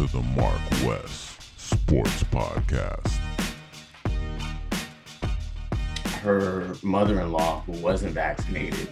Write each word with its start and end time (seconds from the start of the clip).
to 0.00 0.06
the 0.16 0.22
Mark 0.34 0.58
West 0.86 1.60
Sports 1.60 2.22
Podcast. 2.24 3.18
her 6.22 6.74
mother-in-law 6.82 7.60
who 7.66 7.72
wasn't 7.82 8.14
vaccinated 8.14 8.88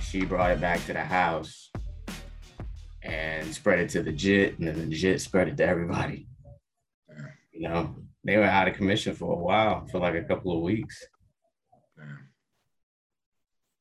she 0.00 0.24
brought 0.24 0.52
it 0.52 0.60
back 0.60 0.82
to 0.86 0.94
the 0.94 1.04
house 1.04 1.70
and 3.02 3.52
spread 3.54 3.78
it 3.78 3.90
to 3.90 4.02
the 4.02 4.12
jit 4.12 4.58
and 4.58 4.68
then 4.68 4.88
the 4.88 4.96
jit 4.96 5.20
spread 5.20 5.48
it 5.48 5.56
to 5.58 5.66
everybody 5.66 6.26
you 7.52 7.68
know 7.68 7.94
they 8.24 8.38
were 8.38 8.44
out 8.44 8.68
of 8.68 8.74
commission 8.74 9.14
for 9.14 9.34
a 9.34 9.38
while 9.38 9.86
for 9.86 9.98
like 9.98 10.14
a 10.14 10.24
couple 10.24 10.56
of 10.56 10.62
weeks 10.62 11.04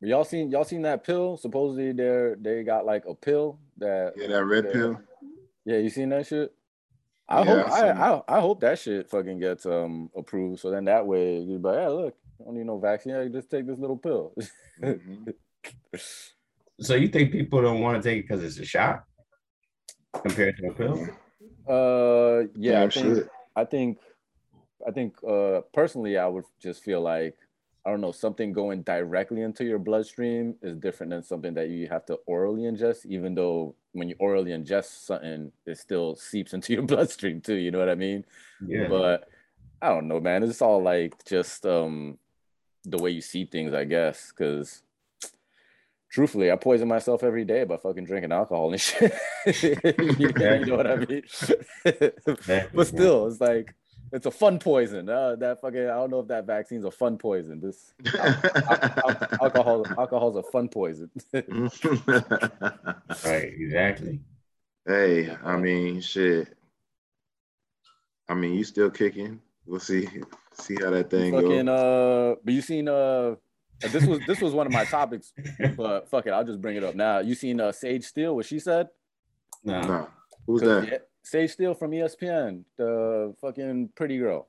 Y'all 0.01 0.23
seen 0.25 0.51
y'all 0.51 0.63
seen 0.63 0.83
that 0.83 1.03
pill? 1.03 1.35
Supposedly 1.35 1.91
they 1.93 2.33
they 2.39 2.63
got 2.63 2.85
like 2.85 3.05
a 3.07 3.15
pill 3.15 3.59
that 3.77 4.13
Yeah, 4.15 4.27
that 4.27 4.45
red 4.45 4.71
pill. 4.71 4.99
Yeah, 5.65 5.77
you 5.77 5.89
seen 5.89 6.09
that 6.09 6.27
shit? 6.27 6.53
I 7.27 7.43
Yeah, 7.43 7.63
hope 7.63 7.71
I 7.71 7.89
I, 7.89 8.11
I 8.13 8.37
I 8.37 8.39
hope 8.39 8.59
that 8.61 8.77
shit 8.79 9.09
fucking 9.09 9.39
gets 9.39 9.65
um 9.65 10.11
approved. 10.15 10.59
So 10.59 10.69
then 10.69 10.85
that 10.85 11.07
way 11.07 11.39
you'd 11.39 11.61
be 11.61 11.69
like, 11.69 11.77
yeah, 11.79 11.87
look, 11.87 12.15
I 12.39 12.43
don't 12.45 12.55
need 12.55 12.65
no 12.65 12.77
vaccine. 12.77 13.13
Yeah, 13.13 13.27
just 13.27 13.49
take 13.49 13.65
this 13.65 13.79
little 13.79 13.97
pill. 13.97 14.33
Mhm. 14.79 15.33
so 16.79 16.95
you 16.95 17.07
think 17.07 17.31
people 17.31 17.61
don't 17.61 17.81
want 17.81 18.01
to 18.01 18.07
take 18.07 18.19
it 18.19 18.27
because 18.27 18.43
it's 18.43 18.59
a 18.59 18.65
shot 18.65 19.05
compared 20.23 20.57
to 20.57 20.67
a 20.67 20.73
pill 20.73 21.07
uh 21.67 22.47
yeah, 22.55 22.83
I 22.83 22.89
think 22.89 23.15
shit. 23.17 23.27
I 23.55 23.65
think 23.65 23.97
I 24.87 24.91
think 24.91 25.15
uh 25.27 25.61
personally 25.73 26.17
I 26.17 26.27
would 26.27 26.45
just 26.61 26.83
feel 26.83 27.01
like 27.01 27.35
I 27.85 27.91
don't 27.91 28.01
know, 28.01 28.11
something 28.11 28.51
going 28.51 28.81
directly 28.81 29.41
into 29.41 29.63
your 29.63 29.77
bloodstream 29.77 30.55
is 30.63 30.75
different 30.77 31.11
than 31.11 31.21
something 31.21 31.53
that 31.53 31.69
you 31.69 31.87
have 31.87 32.05
to 32.07 32.15
orally 32.25 32.63
ingest, 32.63 33.05
even 33.05 33.35
though 33.35 33.75
when 33.91 34.09
you 34.09 34.15
orally 34.17 34.51
ingest 34.51 35.05
something, 35.05 35.51
it 35.67 35.77
still 35.77 36.15
seeps 36.15 36.53
into 36.53 36.73
your 36.73 36.81
bloodstream 36.91 37.41
too. 37.41 37.55
You 37.55 37.69
know 37.69 37.79
what 37.79 37.89
I 37.89 37.95
mean? 37.95 38.25
yeah 38.65 38.87
But 38.89 39.29
I 39.81 39.89
don't 39.89 40.07
know, 40.07 40.19
man. 40.19 40.41
It's 40.41 40.63
all 40.63 40.81
like 40.81 41.13
just 41.25 41.65
um 41.65 42.17
the 42.85 42.97
way 42.97 43.11
you 43.11 43.21
see 43.21 43.45
things, 43.45 43.73
I 43.73 43.83
guess. 43.83 44.31
Cause 44.31 44.81
truthfully, 46.09 46.51
I 46.51 46.55
poison 46.55 46.87
myself 46.87 47.23
every 47.23 47.45
day 47.45 47.65
by 47.65 47.77
fucking 47.77 48.05
drinking 48.05 48.31
alcohol 48.31 48.71
and 48.71 48.81
shit. 48.87 49.13
you, 49.61 49.77
you 50.19 50.65
know 50.65 50.77
what 50.77 50.87
I 50.87 50.95
mean? 50.95 51.23
but 52.73 52.87
still, 52.87 53.27
it's 53.27 53.39
like 53.41 53.75
it's 54.15 54.25
a 54.25 54.31
fun 54.31 54.59
poison. 54.59 55.09
Uh, 55.09 55.35
that 55.35 55.61
fucking 55.61 55.83
I 55.83 55.93
don't 55.95 56.09
know 56.09 56.19
if 56.21 56.27
that 56.29 56.45
vaccine's 56.45 56.85
a 56.85 56.91
fun 56.91 57.17
poison. 57.17 57.59
This 57.59 57.93
al- 58.17 58.41
al- 59.05 59.27
alcohol 59.41 59.85
alcohol's 59.97 60.35
a 60.37 60.43
fun 60.43 60.67
poison. 60.69 61.09
right 63.25 63.53
exactly 63.57 64.19
hey, 64.87 65.35
I 65.43 65.57
mean, 65.57 65.99
shit. 66.01 66.55
I 68.29 68.33
mean, 68.35 68.53
you 68.53 68.63
still 68.63 68.89
kicking. 68.89 69.41
We'll 69.65 69.79
see. 69.79 70.07
See 70.53 70.75
how 70.79 70.91
that 70.91 71.09
thing 71.09 71.33
fucking 71.33 71.65
goes. 71.65 71.67
uh 71.67 72.35
but 72.43 72.53
you 72.53 72.61
seen 72.61 72.87
uh 72.87 73.35
this 73.91 74.05
was 74.05 74.19
this 74.27 74.39
was 74.41 74.53
one 74.53 74.67
of 74.67 74.73
my 74.73 74.85
topics, 74.85 75.33
but 75.75 76.07
fuck 76.09 76.25
it, 76.27 76.31
I'll 76.31 76.45
just 76.45 76.61
bring 76.61 76.77
it 76.77 76.83
up 76.83 76.95
now. 76.95 77.19
You 77.19 77.35
seen 77.35 77.59
uh 77.59 77.71
Sage 77.71 78.03
Steele, 78.05 78.35
what 78.35 78.45
she 78.45 78.59
said? 78.59 78.87
no 79.63 79.81
Nah. 79.81 80.05
Who's 80.47 80.61
'Cause, 80.61 80.85
that? 80.85 81.07
Yeah, 81.25 81.29
Sage 81.39 81.51
Steele 81.51 81.73
from 81.73 81.91
ESPN, 81.91 82.63
the 82.77 83.33
fucking 83.41 83.89
pretty 83.95 84.17
girl. 84.17 84.47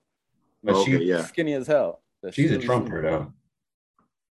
but 0.62 0.74
Okay, 0.76 0.98
she 0.98 1.04
yeah. 1.04 1.22
Skinny 1.22 1.52
as 1.54 1.66
hell. 1.66 2.02
The 2.22 2.32
she's 2.32 2.50
a 2.50 2.54
shit- 2.54 2.62
trumper 2.64 3.02
though 3.02 3.32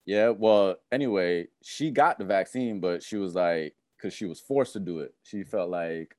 Yeah, 0.07 0.31
well, 0.31 0.77
anyway, 0.93 1.49
she 1.63 1.91
got 1.91 2.19
the 2.19 2.25
vaccine, 2.25 2.81
but 2.81 3.03
she 3.03 3.17
was 3.17 3.35
like, 3.35 3.75
because 3.97 4.15
she 4.15 4.27
was 4.27 4.41
forced 4.41 4.73
to 4.75 4.81
do 4.81 5.01
it. 5.01 5.15
She 5.25 5.43
felt 5.43 5.71
like, 5.71 6.15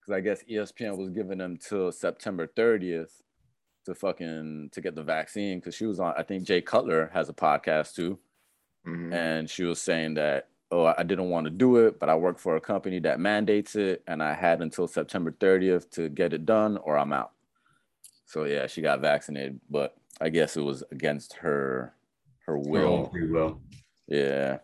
because 0.00 0.16
I 0.16 0.20
guess 0.20 0.44
ESPN 0.44 0.96
was 0.96 1.10
giving 1.10 1.38
them 1.38 1.56
till 1.56 1.90
September 1.92 2.46
30th 2.46 3.10
to 3.86 3.94
fucking 3.94 4.68
to 4.72 4.80
get 4.80 4.94
the 4.94 5.02
vaccine. 5.02 5.58
Because 5.58 5.74
she 5.74 5.86
was 5.86 5.98
on, 5.98 6.14
I 6.16 6.22
think 6.22 6.44
Jay 6.44 6.60
Cutler 6.60 7.10
has 7.12 7.28
a 7.28 7.32
podcast 7.34 7.94
too, 7.94 8.18
Mhm. 8.86 9.12
and 9.12 9.50
she 9.50 9.64
was 9.64 9.80
saying 9.80 10.14
that, 10.14 10.49
oh, 10.70 10.94
I 10.96 11.02
didn't 11.02 11.30
want 11.30 11.44
to 11.46 11.50
do 11.50 11.76
it, 11.76 11.98
but 11.98 12.08
I 12.08 12.14
work 12.14 12.38
for 12.38 12.56
a 12.56 12.60
company 12.60 13.00
that 13.00 13.18
mandates 13.20 13.74
it, 13.76 14.02
and 14.06 14.22
I 14.22 14.34
had 14.34 14.62
until 14.62 14.86
September 14.86 15.32
30th 15.32 15.90
to 15.92 16.08
get 16.08 16.32
it 16.32 16.46
done, 16.46 16.76
or 16.78 16.96
I'm 16.96 17.12
out. 17.12 17.32
So 18.26 18.44
yeah, 18.44 18.66
she 18.68 18.80
got 18.80 19.00
vaccinated, 19.00 19.60
but 19.68 19.96
I 20.20 20.28
guess 20.28 20.56
it 20.56 20.60
was 20.62 20.84
against 20.92 21.34
her 21.34 21.94
her 22.46 22.52
Her 22.52 22.58
will. 22.58 23.10
own 23.12 23.30
will 23.32 23.60
Yeah. 24.06 24.58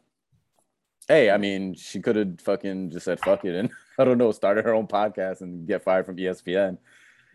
Hey, 1.08 1.30
I 1.30 1.36
mean, 1.36 1.74
she 1.74 2.00
could 2.00 2.16
have 2.16 2.40
fucking 2.40 2.90
just 2.90 3.04
said 3.04 3.20
fuck 3.20 3.44
it 3.44 3.54
and 3.54 3.70
I 3.98 4.04
don't 4.04 4.18
know, 4.18 4.30
started 4.32 4.64
her 4.64 4.74
own 4.74 4.86
podcast 4.86 5.40
and 5.40 5.66
get 5.66 5.82
fired 5.82 6.06
from 6.06 6.16
ESPN, 6.16 6.78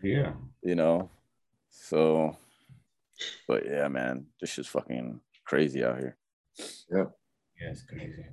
yeah 0.02 0.32
you 0.62 0.74
know. 0.74 1.10
So, 1.70 2.36
but 3.48 3.66
yeah, 3.66 3.88
man, 3.88 4.26
this 4.40 4.50
shit's 4.50 4.68
fucking 4.68 5.20
crazy 5.44 5.84
out 5.84 5.98
here. 5.98 6.16
Yeah. 6.90 7.04
Yeah 7.60 7.70
it's 7.70 7.82
crazy 7.82 8.24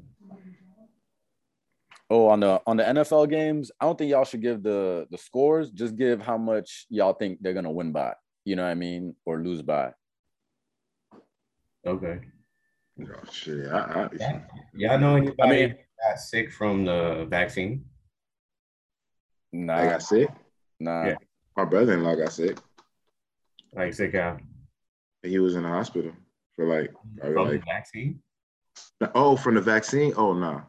Oh, 2.12 2.28
on 2.28 2.40
the 2.40 2.60
on 2.66 2.78
the 2.78 2.84
NFL 2.84 3.30
games, 3.30 3.72
I 3.80 3.86
don't 3.86 3.98
think 3.98 4.10
y'all 4.10 4.26
should 4.26 4.42
give 4.42 4.64
the 4.64 5.08
the 5.12 5.18
scores. 5.18 5.70
Just 5.70 5.96
give 5.96 6.22
how 6.22 6.38
much 6.38 6.88
y'all 6.90 7.14
think 7.14 7.38
they're 7.42 7.54
gonna 7.54 7.72
win 7.72 7.92
by. 7.92 8.16
You 8.46 8.56
know 8.56 8.64
what 8.64 8.70
I 8.72 8.76
mean, 8.76 9.16
or 9.26 9.40
lose 9.44 9.62
by. 9.62 9.94
okay 11.86 12.20
Oh, 13.02 13.32
shit. 13.32 13.68
I, 13.68 13.78
I, 13.78 14.10
Yeah. 14.20 14.42
Y'all 14.74 15.00
know 15.00 15.16
anybody 15.16 15.42
I 15.42 15.68
mean- 15.68 15.76
got 16.04 16.20
sick 16.20 16.52
from 16.52 16.84
the 16.86 17.26
vaccine? 17.30 17.86
Nah, 19.54 19.78
I 19.78 19.86
got 19.86 20.02
sick. 20.04 20.30
nah. 20.80 21.06
Yeah. 21.06 21.16
My 21.56 21.66
brother-in-law 21.66 22.16
got 22.16 22.32
sick. 22.34 22.58
Like 23.74 23.94
sick 23.94 24.16
out 24.16 24.42
He 25.24 25.40
was 25.40 25.56
in 25.56 25.64
the 25.64 25.70
hospital 25.70 26.12
for 26.56 26.66
like, 26.66 26.92
from 27.22 27.36
like 27.36 27.52
the 27.62 27.66
vaccine? 27.66 28.22
Oh, 29.16 29.36
from 29.36 29.56
the 29.56 29.62
vaccine. 29.62 30.14
Oh 30.18 30.34
no, 30.34 30.64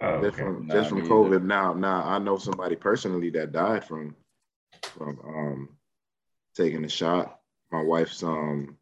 Oh, 0.00 0.22
just 0.22 0.34
okay. 0.34 0.44
from 0.44 0.66
Nah, 0.66 0.74
just 0.74 0.88
from 0.88 1.02
COVID. 1.06 1.42
Now, 1.42 1.74
now 1.74 2.02
I 2.04 2.18
know 2.18 2.38
somebody 2.38 2.76
personally 2.76 3.30
that 3.30 3.52
died 3.52 3.84
from 3.84 4.16
from 4.82 5.18
um 5.24 5.68
taking 6.54 6.82
the 6.82 6.88
shot. 6.88 7.40
My 7.70 7.82
wife's 7.82 8.22
um 8.22 8.76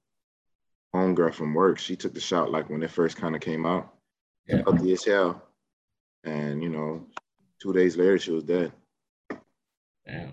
homegirl 0.94 1.34
from 1.34 1.54
work. 1.54 1.78
She 1.78 1.96
took 1.96 2.14
the 2.14 2.20
shot 2.20 2.50
like 2.50 2.70
when 2.70 2.82
it 2.82 2.90
first 2.90 3.16
kind 3.16 3.34
of 3.34 3.40
came 3.40 3.66
out. 3.66 3.94
Yeah. 4.46 4.62
Healthy 4.64 4.92
as 4.92 5.04
hell, 5.04 5.42
and 6.24 6.62
you 6.62 6.68
know, 6.68 7.06
two 7.60 7.72
days 7.72 7.96
later 7.96 8.18
she 8.18 8.30
was 8.30 8.44
dead. 8.44 8.72
Damn. 10.06 10.32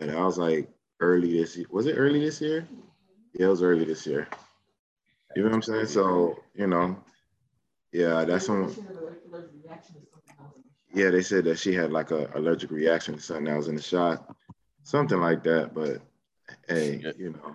And 0.00 0.10
I 0.10 0.24
was 0.24 0.38
like, 0.38 0.68
early 1.00 1.38
this 1.38 1.56
year. 1.56 1.66
Was 1.70 1.86
it 1.86 1.92
early 1.96 2.20
this 2.20 2.40
year? 2.40 2.66
Yeah, 3.34 3.46
it 3.46 3.50
was 3.50 3.62
early 3.62 3.84
this 3.84 4.06
year. 4.06 4.26
You 5.36 5.42
know 5.42 5.48
what 5.48 5.54
I'm 5.56 5.62
saying? 5.62 5.86
So, 5.86 6.38
you 6.54 6.66
know, 6.66 6.96
yeah, 7.92 8.24
that's 8.24 8.46
some. 8.46 8.74
Yeah, 10.92 11.10
they 11.10 11.22
said 11.22 11.44
that 11.44 11.58
she 11.58 11.72
had 11.72 11.92
like 11.92 12.10
a 12.10 12.28
allergic 12.34 12.70
reaction 12.70 13.14
to 13.14 13.20
something 13.20 13.44
that 13.44 13.56
was 13.56 13.68
in 13.68 13.76
the 13.76 13.82
shot, 13.82 14.34
something 14.82 15.20
like 15.20 15.44
that. 15.44 15.72
But 15.72 16.02
hey, 16.68 17.00
you 17.16 17.30
know, 17.30 17.54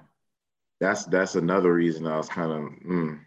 that's 0.80 1.06
that's 1.06 1.36
another 1.36 1.74
reason 1.74 2.08
I 2.08 2.18
was 2.18 2.30
kind 2.30 2.52
of, 2.52 2.60
mm, 2.88 3.20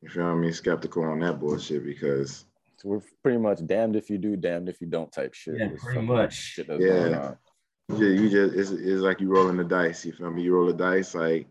you 0.00 0.08
feel 0.08 0.24
what 0.24 0.30
I 0.30 0.34
mean, 0.36 0.52
skeptical 0.52 1.02
on 1.04 1.20
that 1.20 1.40
bullshit 1.40 1.84
because 1.84 2.44
So 2.76 2.88
we're 2.88 3.02
pretty 3.22 3.38
much 3.38 3.66
damned 3.66 3.96
if 3.96 4.10
you 4.10 4.18
do, 4.18 4.36
damned 4.36 4.68
if 4.68 4.80
you 4.80 4.86
don't 4.86 5.10
type 5.10 5.34
shit. 5.34 5.56
Yeah, 5.58 5.68
This 5.68 5.82
pretty 5.82 6.02
much. 6.02 6.34
Shit 6.34 6.68
Yeah. 6.68 7.34
you 7.88 8.06
you 8.06 8.30
just 8.30 8.54
it's, 8.54 8.70
it's 8.70 9.02
like 9.02 9.20
you 9.20 9.28
rolling 9.28 9.56
the 9.56 9.64
dice. 9.64 10.04
You 10.04 10.12
feel 10.12 10.30
me? 10.30 10.42
You 10.42 10.54
roll 10.54 10.66
the 10.66 10.72
dice, 10.72 11.16
like 11.16 11.48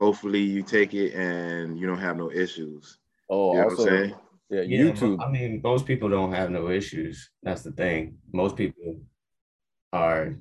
hopefully 0.00 0.40
you 0.40 0.62
take 0.62 0.94
it 0.94 1.14
and 1.14 1.78
you 1.78 1.86
don't 1.86 1.98
have 1.98 2.16
no 2.16 2.30
issues. 2.30 2.98
Oh, 3.28 3.52
You 3.52 3.58
know 3.58 3.64
what 3.64 3.72
I'm 3.72 3.78
also, 3.78 3.84
saying? 3.86 4.14
yeah, 4.50 4.62
Yeah, 4.62 4.78
YouTube. 4.92 5.20
I 5.22 5.30
mean, 5.30 5.60
most 5.62 5.86
people 5.86 6.08
don't 6.08 6.32
have 6.32 6.50
no 6.50 6.68
issues. 6.70 7.30
That's 7.42 7.62
the 7.62 7.72
thing. 7.72 8.18
Most 8.32 8.56
people 8.56 9.00
are, 9.92 10.36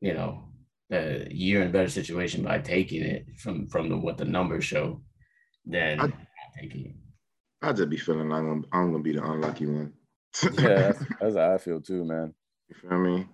you 0.00 0.14
know, 0.14 0.44
uh, 0.92 1.24
you're 1.30 1.62
in 1.62 1.68
a 1.68 1.72
better 1.72 1.88
situation 1.88 2.42
by 2.42 2.58
taking 2.58 3.02
it 3.02 3.26
from 3.38 3.68
from 3.68 3.88
the 3.88 3.96
what 3.96 4.16
the 4.18 4.24
numbers 4.24 4.64
show 4.64 5.02
than 5.66 6.00
I- 6.00 6.12
taking 6.60 6.86
it. 6.86 6.94
I 7.60 7.72
just 7.72 7.90
be 7.90 7.96
feeling 7.96 8.28
like 8.28 8.42
I'm, 8.44 8.64
I'm 8.72 8.92
gonna 8.92 9.02
be 9.02 9.12
the 9.12 9.24
unlucky 9.24 9.66
one. 9.66 9.92
yeah, 10.52 10.92
that's, 10.92 11.04
that's 11.20 11.36
how 11.36 11.54
I 11.54 11.58
feel 11.58 11.80
too, 11.80 12.04
man. 12.04 12.34
you 12.68 12.76
feel 12.76 12.98
me? 12.98 13.26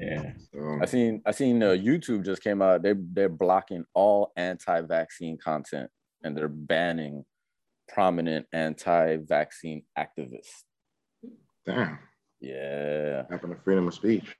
Yeah. 0.00 0.32
So, 0.52 0.78
I 0.80 0.86
seen 0.86 1.22
I 1.26 1.30
seen 1.32 1.62
uh, 1.62 1.70
YouTube 1.70 2.24
just 2.24 2.42
came 2.42 2.62
out. 2.62 2.82
They 2.82 2.94
they're 2.96 3.28
blocking 3.28 3.84
all 3.94 4.32
anti-vaccine 4.36 5.36
content 5.38 5.90
and 6.24 6.36
they're 6.36 6.48
banning 6.48 7.24
prominent 7.88 8.46
anti-vaccine 8.52 9.82
activists. 9.98 10.62
damn, 11.66 11.98
Yeah, 12.40 13.24
happened 13.30 13.54
to 13.54 13.62
freedom 13.62 13.88
of 13.88 13.94
speech. 13.94 14.36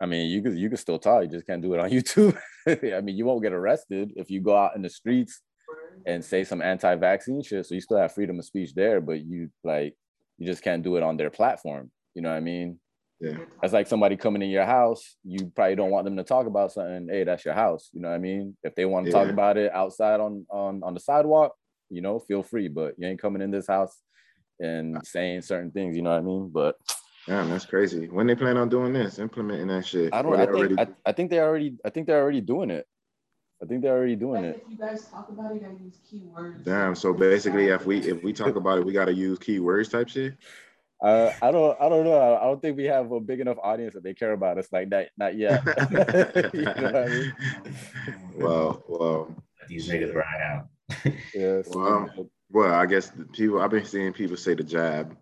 I 0.00 0.06
mean 0.06 0.30
you 0.30 0.40
could 0.40 0.56
you 0.56 0.70
could 0.70 0.78
still 0.78 0.98
talk. 0.98 1.24
You 1.24 1.28
just 1.28 1.46
can't 1.46 1.62
do 1.62 1.74
it 1.74 1.80
on 1.80 1.90
YouTube. 1.96 2.38
I 2.66 3.00
mean 3.02 3.16
you 3.16 3.26
won't 3.26 3.42
get 3.42 3.52
arrested 3.52 4.12
if 4.16 4.30
you 4.30 4.40
go 4.40 4.56
out 4.56 4.76
in 4.76 4.82
the 4.82 4.90
streets 4.90 5.42
and 6.06 6.24
say 6.24 6.42
some 6.42 6.62
anti-vaccine 6.62 7.42
shit. 7.42 7.66
So 7.66 7.74
you 7.74 7.82
still 7.82 7.98
have 7.98 8.14
freedom 8.14 8.38
of 8.38 8.46
speech 8.46 8.74
there, 8.74 9.02
but 9.02 9.24
you 9.26 9.50
like 9.62 9.94
you 10.38 10.46
just 10.46 10.62
can't 10.62 10.82
do 10.82 10.96
it 10.96 11.02
on 11.02 11.18
their 11.18 11.30
platform. 11.30 11.90
You 12.14 12.22
know 12.22 12.30
what 12.30 12.36
I 12.36 12.40
mean? 12.40 12.78
Yeah. 13.20 13.38
That's 13.62 13.72
like 13.72 13.86
somebody 13.86 14.16
coming 14.16 14.42
in 14.42 14.50
your 14.50 14.66
house. 14.66 15.16
You 15.24 15.50
probably 15.54 15.74
don't 15.74 15.90
want 15.90 16.04
them 16.04 16.16
to 16.18 16.24
talk 16.24 16.46
about 16.46 16.72
something. 16.72 17.08
Hey, 17.10 17.24
that's 17.24 17.44
your 17.44 17.54
house. 17.54 17.88
You 17.92 18.00
know 18.00 18.08
what 18.08 18.14
I 18.14 18.18
mean? 18.18 18.56
If 18.62 18.74
they 18.74 18.84
want 18.84 19.06
to 19.06 19.12
talk 19.12 19.28
about 19.28 19.56
it 19.56 19.72
outside 19.72 20.20
on 20.20 20.46
on 20.50 20.82
on 20.82 20.92
the 20.94 21.00
sidewalk, 21.00 21.54
you 21.88 22.02
know, 22.02 22.18
feel 22.18 22.42
free. 22.42 22.68
But 22.68 22.94
you 22.98 23.08
ain't 23.08 23.20
coming 23.20 23.40
in 23.40 23.50
this 23.50 23.66
house 23.66 23.96
and 24.60 24.98
uh. 24.98 25.00
saying 25.02 25.42
certain 25.42 25.70
things. 25.70 25.96
You 25.96 26.02
know 26.02 26.10
what 26.10 26.18
I 26.18 26.22
mean? 26.22 26.50
But 26.52 26.76
Damn, 27.26 27.50
that's 27.50 27.64
crazy. 27.66 28.06
When 28.08 28.26
they 28.26 28.36
plan 28.36 28.56
on 28.56 28.68
doing 28.68 28.92
this, 28.92 29.18
implementing 29.18 29.66
that 29.68 29.84
shit? 29.84 30.14
I 30.14 30.22
don't. 30.22 30.34
I 30.34 30.44
think. 30.46 30.56
already- 30.56 30.78
I, 30.78 30.86
I 31.06 31.12
think 31.12 31.30
they're 31.30 31.44
already. 31.44 31.76
I 31.84 31.90
think 31.90 32.06
they're 32.06 32.22
already 32.22 32.40
doing 32.40 32.70
it. 32.70 32.86
I 33.62 33.66
think 33.66 33.82
they're 33.82 33.96
already 33.96 34.16
doing 34.16 34.44
it. 34.44 34.62
if 34.64 34.70
you 34.70 34.76
guys 34.76 35.08
talk 35.08 35.30
about 35.30 35.56
it, 35.56 35.62
I 35.64 35.82
use 35.82 35.98
keywords. 36.12 36.62
Damn. 36.62 36.94
So 36.94 37.14
basically, 37.14 37.68
if 37.68 37.86
we 37.86 37.98
if 38.00 38.22
we 38.22 38.32
talk 38.32 38.54
about 38.56 38.78
it, 38.78 38.84
we 38.84 38.92
gotta 38.92 39.14
use 39.14 39.38
keywords 39.38 39.90
type 39.90 40.08
shit. 40.08 40.34
Uh, 41.02 41.30
I 41.42 41.50
don't. 41.50 41.76
I 41.80 41.88
don't 41.90 42.04
know. 42.04 42.36
I 42.36 42.44
don't 42.44 42.60
think 42.62 42.76
we 42.76 42.84
have 42.84 43.12
a 43.12 43.20
big 43.20 43.40
enough 43.40 43.58
audience 43.62 43.94
that 43.94 44.02
they 44.02 44.14
care 44.14 44.32
about 44.32 44.56
us 44.58 44.68
like 44.72 44.88
that. 44.90 45.10
Not 45.18 45.36
yet. 45.36 45.62
you 46.54 46.62
know 46.62 46.72
what 46.72 46.96
I 46.96 47.06
mean? 47.08 47.32
well, 48.36 48.82
well, 48.88 49.34
Let 49.60 49.68
these 49.68 49.88
niggas 49.88 50.14
ride 50.14 50.40
out. 50.40 50.68
Yeah. 51.34 51.62
so- 51.62 51.78
Well, 51.80 52.30
well. 52.50 52.74
I 52.74 52.86
guess 52.86 53.10
the 53.10 53.24
people 53.26 53.60
I've 53.60 53.70
been 53.70 53.84
seeing 53.84 54.12
people 54.12 54.36
say 54.36 54.54
the 54.54 54.62
jab, 54.64 55.16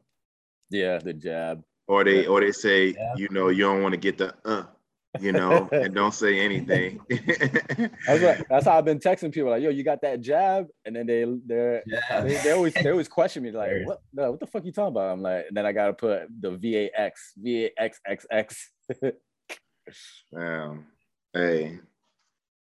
yeah. 0.71 0.99
The 0.99 1.13
jab. 1.15 1.63
or 1.89 2.05
they 2.05 2.27
or 2.27 2.41
they 2.41 2.53
say 2.53 2.95
Yeah. 2.97 3.15
you 3.17 3.29
know 3.31 3.49
you 3.49 3.65
don't 3.65 3.83
want 3.83 3.93
to 3.95 3.99
get 4.01 4.17
the 4.19 4.35
uh, 4.45 4.65
you 5.21 5.33
know, 5.33 5.69
and 5.73 5.95
don't 5.95 6.15
say 6.15 6.41
anything. 6.41 7.01
That's 7.11 8.23
what, 8.23 8.47
That's 8.49 8.67
how 8.67 8.79
I've 8.79 8.85
been 8.85 8.99
texting 8.99 9.33
people 9.33 9.51
like, 9.51 9.63
"Yo, 9.63 9.71
you 9.71 9.83
got 9.85 10.03
that 10.03 10.21
jab?" 10.21 10.67
And 10.85 10.97
then 10.97 11.07
they 11.07 11.25
they're, 11.47 11.83
Yeah. 11.87 12.21
they, 12.21 12.35
they 12.37 12.51
always 12.53 12.75
they 12.75 12.91
always 12.91 13.09
question 13.09 13.43
me 13.43 13.51
like, 13.51 13.71
"What? 13.85 14.01
No, 14.13 14.33
what 14.33 14.41
the 14.41 14.47
fuck 14.47 14.65
you 14.65 14.73
talking 14.73 14.89
about?" 14.89 15.13
I'm 15.13 15.23
like, 15.23 15.47
and 15.49 15.57
then 15.57 15.67
I 15.67 15.73
gotta 15.73 15.93
put 15.93 16.23
the 16.41 16.51
VAX 16.53 17.33
VAXXX. 17.45 18.57
Damn. 20.37 20.87
Hey, 21.33 21.79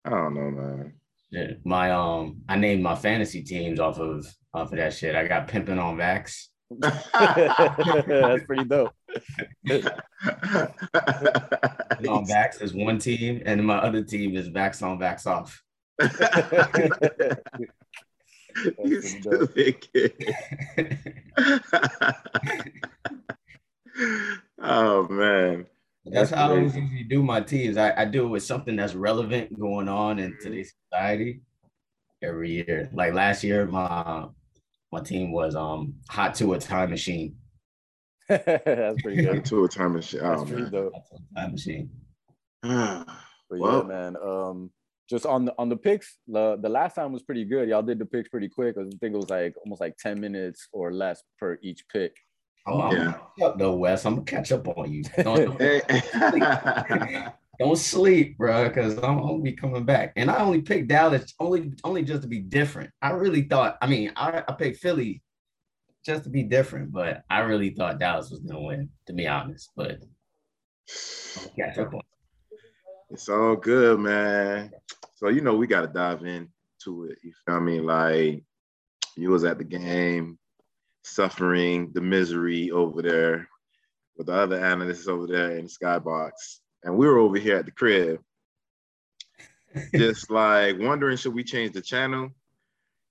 I 0.05 0.11
don't 0.11 0.35
know, 0.35 0.51
man. 0.51 0.95
Shit. 1.33 1.61
My 1.65 1.91
um, 1.91 2.43
I 2.49 2.57
named 2.57 2.83
my 2.83 2.95
fantasy 2.95 3.43
teams 3.43 3.81
off 3.81 3.99
of 3.99 4.27
off 4.55 4.73
of 4.73 4.79
that 4.79 4.95
shit. 4.95 5.15
I 5.15 5.27
got 5.27 5.49
pimping 5.49 5.79
on 5.79 5.97
Vax. 5.97 6.47
That's 6.81 8.45
pretty 8.45 8.65
dope. 8.65 8.93
On 12.09 12.25
Vax 12.27 12.63
is 12.63 12.75
one 12.75 12.99
team, 12.99 13.43
and 13.45 13.65
my 13.65 13.79
other 13.79 14.03
team 14.03 14.37
is 14.37 14.49
Vax 14.49 14.83
on 14.83 14.99
Vax 14.99 15.27
off. 15.27 15.63
you 18.85 19.03
stupid 19.03 19.87
kid. 19.93 20.35
oh 24.63 25.09
man. 25.09 25.67
That's, 26.05 26.31
That's 26.31 26.41
how 26.41 26.55
I 26.55 26.61
usually 26.61 27.05
do 27.09 27.23
my 27.23 27.41
teams. 27.41 27.77
I, 27.77 27.93
I 27.95 28.05
do 28.07 28.25
it 28.25 28.29
with 28.29 28.43
something 28.43 28.77
that's 28.77 28.95
relevant 28.95 29.59
going 29.59 29.89
on 29.89 30.19
in 30.19 30.37
today's 30.41 30.73
society 30.91 31.43
every 32.23 32.51
year. 32.51 32.89
Like 32.93 33.13
last 33.13 33.45
year, 33.45 33.67
my 33.67 34.27
my 34.91 35.01
team 35.01 35.33
was 35.33 35.55
um 35.55 35.95
hot 36.09 36.35
to 36.37 36.55
a 36.55 36.59
time 36.59 36.91
machine. 36.91 37.37
That's 38.29 39.03
pretty 39.03 39.23
good. 39.23 39.37
Into 39.37 39.65
a 39.65 39.69
time 39.69 39.95
and 39.95 40.05
shit. 40.05 40.21
That's 40.23 40.43
Oh 40.43 40.45
pretty 40.45 40.63
man. 40.63 40.73
dope. 40.73 40.93
Hot 40.95 41.03
to 41.11 41.17
a 41.17 41.41
time 41.41 41.53
machine. 41.53 41.91
But 43.51 43.61
Well- 43.61 43.81
yeah, 43.83 43.89
man. 43.89 44.17
Um, 44.23 44.71
just 45.09 45.25
on 45.25 45.47
the 45.47 45.55
on 45.57 45.71
the 45.71 45.77
picks, 45.77 46.19
the 46.27 46.59
the 46.61 46.69
last 46.69 46.95
time 46.95 47.13
was 47.15 47.23
pretty 47.23 47.47
good. 47.47 47.67
Y'all 47.71 47.81
did 47.83 47.99
the 47.99 48.05
picks 48.05 48.29
pretty 48.29 48.49
quick. 48.51 48.77
I 48.79 48.83
think 49.01 49.15
it 49.15 49.17
was 49.17 49.31
like 49.31 49.55
almost 49.65 49.81
like 49.81 49.97
ten 49.97 50.21
minutes 50.21 50.69
or 50.71 50.93
less 50.93 51.23
per 51.39 51.59
each 51.63 51.83
pick. 51.91 52.15
I'm, 52.67 52.81
I'm 52.83 52.93
Yeah. 52.93 53.05
gonna 53.05 53.13
catch 53.39 53.47
up 53.47 53.59
though, 53.59 53.77
Wes. 53.77 54.05
I'm 54.05 54.15
gonna 54.17 54.25
catch 54.27 54.53
up 54.53 54.69
on 54.69 54.93
you. 54.93 55.03
Don't, 55.23 55.59
Hey. 55.59 55.81
don't 57.59 57.77
sleep, 57.79 58.37
bro, 58.37 58.69
because 58.69 58.99
I'm 58.99 59.19
gonna 59.19 59.39
be 59.41 59.53
coming 59.53 59.85
back. 59.85 60.13
And 60.17 60.31
I 60.31 60.39
only 60.45 60.61
picked 60.61 60.89
Dallas 60.89 61.33
only 61.41 61.73
only 61.85 62.03
just 62.03 62.23
to 62.23 62.29
be 62.29 62.41
different. 62.41 62.91
I 63.01 63.11
really 63.13 63.43
thought. 63.43 63.79
I 63.81 63.87
mean, 63.87 64.13
I, 64.15 64.45
I 64.47 64.53
picked 64.53 64.79
Philly 64.81 65.23
just 66.05 66.25
to 66.25 66.31
be 66.31 66.43
different, 66.43 66.93
but 66.93 67.23
I 67.29 67.41
really 67.41 67.71
thought 67.71 67.99
Dallas 67.99 68.31
was 68.31 68.41
gonna 68.41 68.63
win, 68.63 68.89
to 69.07 69.13
be 69.13 69.27
honest. 69.27 69.71
But 69.77 70.01
catch. 71.57 71.79
It's 73.11 73.29
all 73.29 73.57
good, 73.57 74.01
man. 74.01 74.71
So 75.15 75.29
you 75.29 75.41
know 75.41 75.57
we 75.57 75.67
gotta 75.67 75.89
dive 75.89 76.25
into 76.25 77.05
it. 77.05 77.19
You 77.23 77.33
feel 77.47 77.61
me? 77.61 77.81
Like 77.81 78.45
you 79.17 79.31
was 79.31 79.45
at 79.45 79.59
the 79.59 79.65
game, 79.65 80.39
suffering 81.03 81.91
the 81.93 82.01
misery 82.01 82.71
over 82.71 83.03
there 83.03 83.49
with 84.17 84.27
the 84.27 84.35
other 84.35 84.63
analysts 84.65 85.09
over 85.09 85.27
there 85.27 85.57
in 85.57 85.65
the 85.65 85.71
skybox, 85.71 86.31
and 86.85 86.97
we 86.97 87.07
were 87.07 87.19
over 87.19 87.39
here 87.39 87.57
at 87.57 87.65
the 87.65 87.71
crib, 87.71 88.21
just 89.95 90.31
like 90.31 90.79
wondering 90.79 91.17
should 91.17 91.35
we 91.35 91.45
change 91.45 91.73
the 91.73 91.83
channel? 91.83 92.31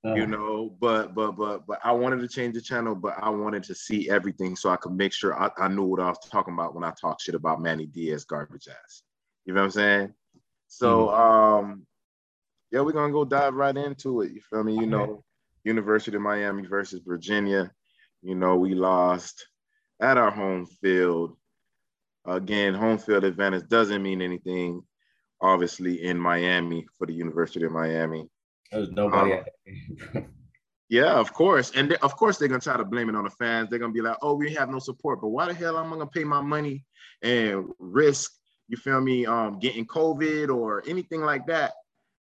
Uh, 0.07 0.13
you 0.13 0.25
know 0.25 0.75
but 0.79 1.13
but 1.13 1.31
but 1.31 1.67
but 1.67 1.79
i 1.83 1.91
wanted 1.91 2.19
to 2.19 2.27
change 2.27 2.53
the 2.53 2.61
channel 2.61 2.95
but 2.95 3.15
i 3.21 3.29
wanted 3.29 3.61
to 3.63 3.75
see 3.75 4.09
everything 4.09 4.55
so 4.55 4.69
i 4.69 4.75
could 4.77 4.93
make 4.93 5.11
sure 5.11 5.37
i, 5.37 5.49
I 5.57 5.67
knew 5.67 5.83
what 5.83 5.99
i 5.99 6.07
was 6.07 6.19
talking 6.29 6.53
about 6.53 6.73
when 6.73 6.83
i 6.83 6.93
talk 6.99 7.19
shit 7.19 7.35
about 7.35 7.61
manny 7.61 7.87
diaz 7.87 8.23
garbage 8.23 8.67
ass. 8.69 9.01
You 9.45 9.53
know 9.53 9.61
what 9.61 9.65
i'm 9.65 9.71
saying? 9.71 10.13
So 10.67 11.09
um 11.09 11.87
yeah 12.71 12.81
we're 12.81 12.93
gonna 12.93 13.11
go 13.11 13.25
dive 13.25 13.55
right 13.55 13.75
into 13.75 14.21
it. 14.21 14.31
You 14.31 14.41
feel 14.41 14.63
me? 14.63 14.75
You 14.75 14.85
know 14.85 15.23
university 15.63 16.15
of 16.15 16.23
miami 16.23 16.65
versus 16.65 17.01
virginia. 17.05 17.71
You 18.21 18.35
know 18.35 18.55
we 18.55 18.75
lost 18.75 19.47
at 20.01 20.17
our 20.17 20.31
home 20.31 20.67
field. 20.67 21.35
Again 22.25 22.75
home 22.75 22.97
field 22.97 23.25
advantage 23.25 23.67
doesn't 23.67 24.03
mean 24.03 24.21
anything 24.21 24.83
obviously 25.41 26.03
in 26.03 26.17
miami 26.17 26.87
for 26.97 27.07
the 27.07 27.13
university 27.13 27.65
of 27.65 27.71
miami 27.71 28.29
There's 28.71 28.91
nobody. 28.91 29.39
Yeah, 30.89 31.15
of 31.19 31.33
course. 31.33 31.71
And 31.75 31.91
they- 31.91 31.97
of 31.97 32.15
course 32.15 32.37
they're 32.37 32.47
gonna 32.47 32.61
try 32.61 32.77
to 32.77 32.85
blame 32.85 33.09
it 33.09 33.15
on 33.15 33.25
the 33.25 33.29
fans. 33.29 33.69
They're 33.69 33.79
gonna 33.79 33.91
be 33.91 34.01
like, 34.01 34.17
oh, 34.21 34.35
we 34.35 34.53
have 34.53 34.69
no 34.69 34.79
support. 34.79 35.19
But 35.19 35.29
why 35.29 35.47
the 35.47 35.53
hell 35.53 35.77
am 35.77 35.87
I 35.87 35.97
gonna 35.97 36.07
pay 36.07 36.23
my 36.23 36.39
money 36.39 36.85
and 37.21 37.65
risk, 37.77 38.31
you 38.69 38.77
feel 38.77 39.01
me, 39.01 39.25
um, 39.25 39.59
getting 39.59 39.85
COVID 39.85 40.47
or 40.47 40.83
anything 40.87 41.21
like 41.21 41.45
that 41.47 41.73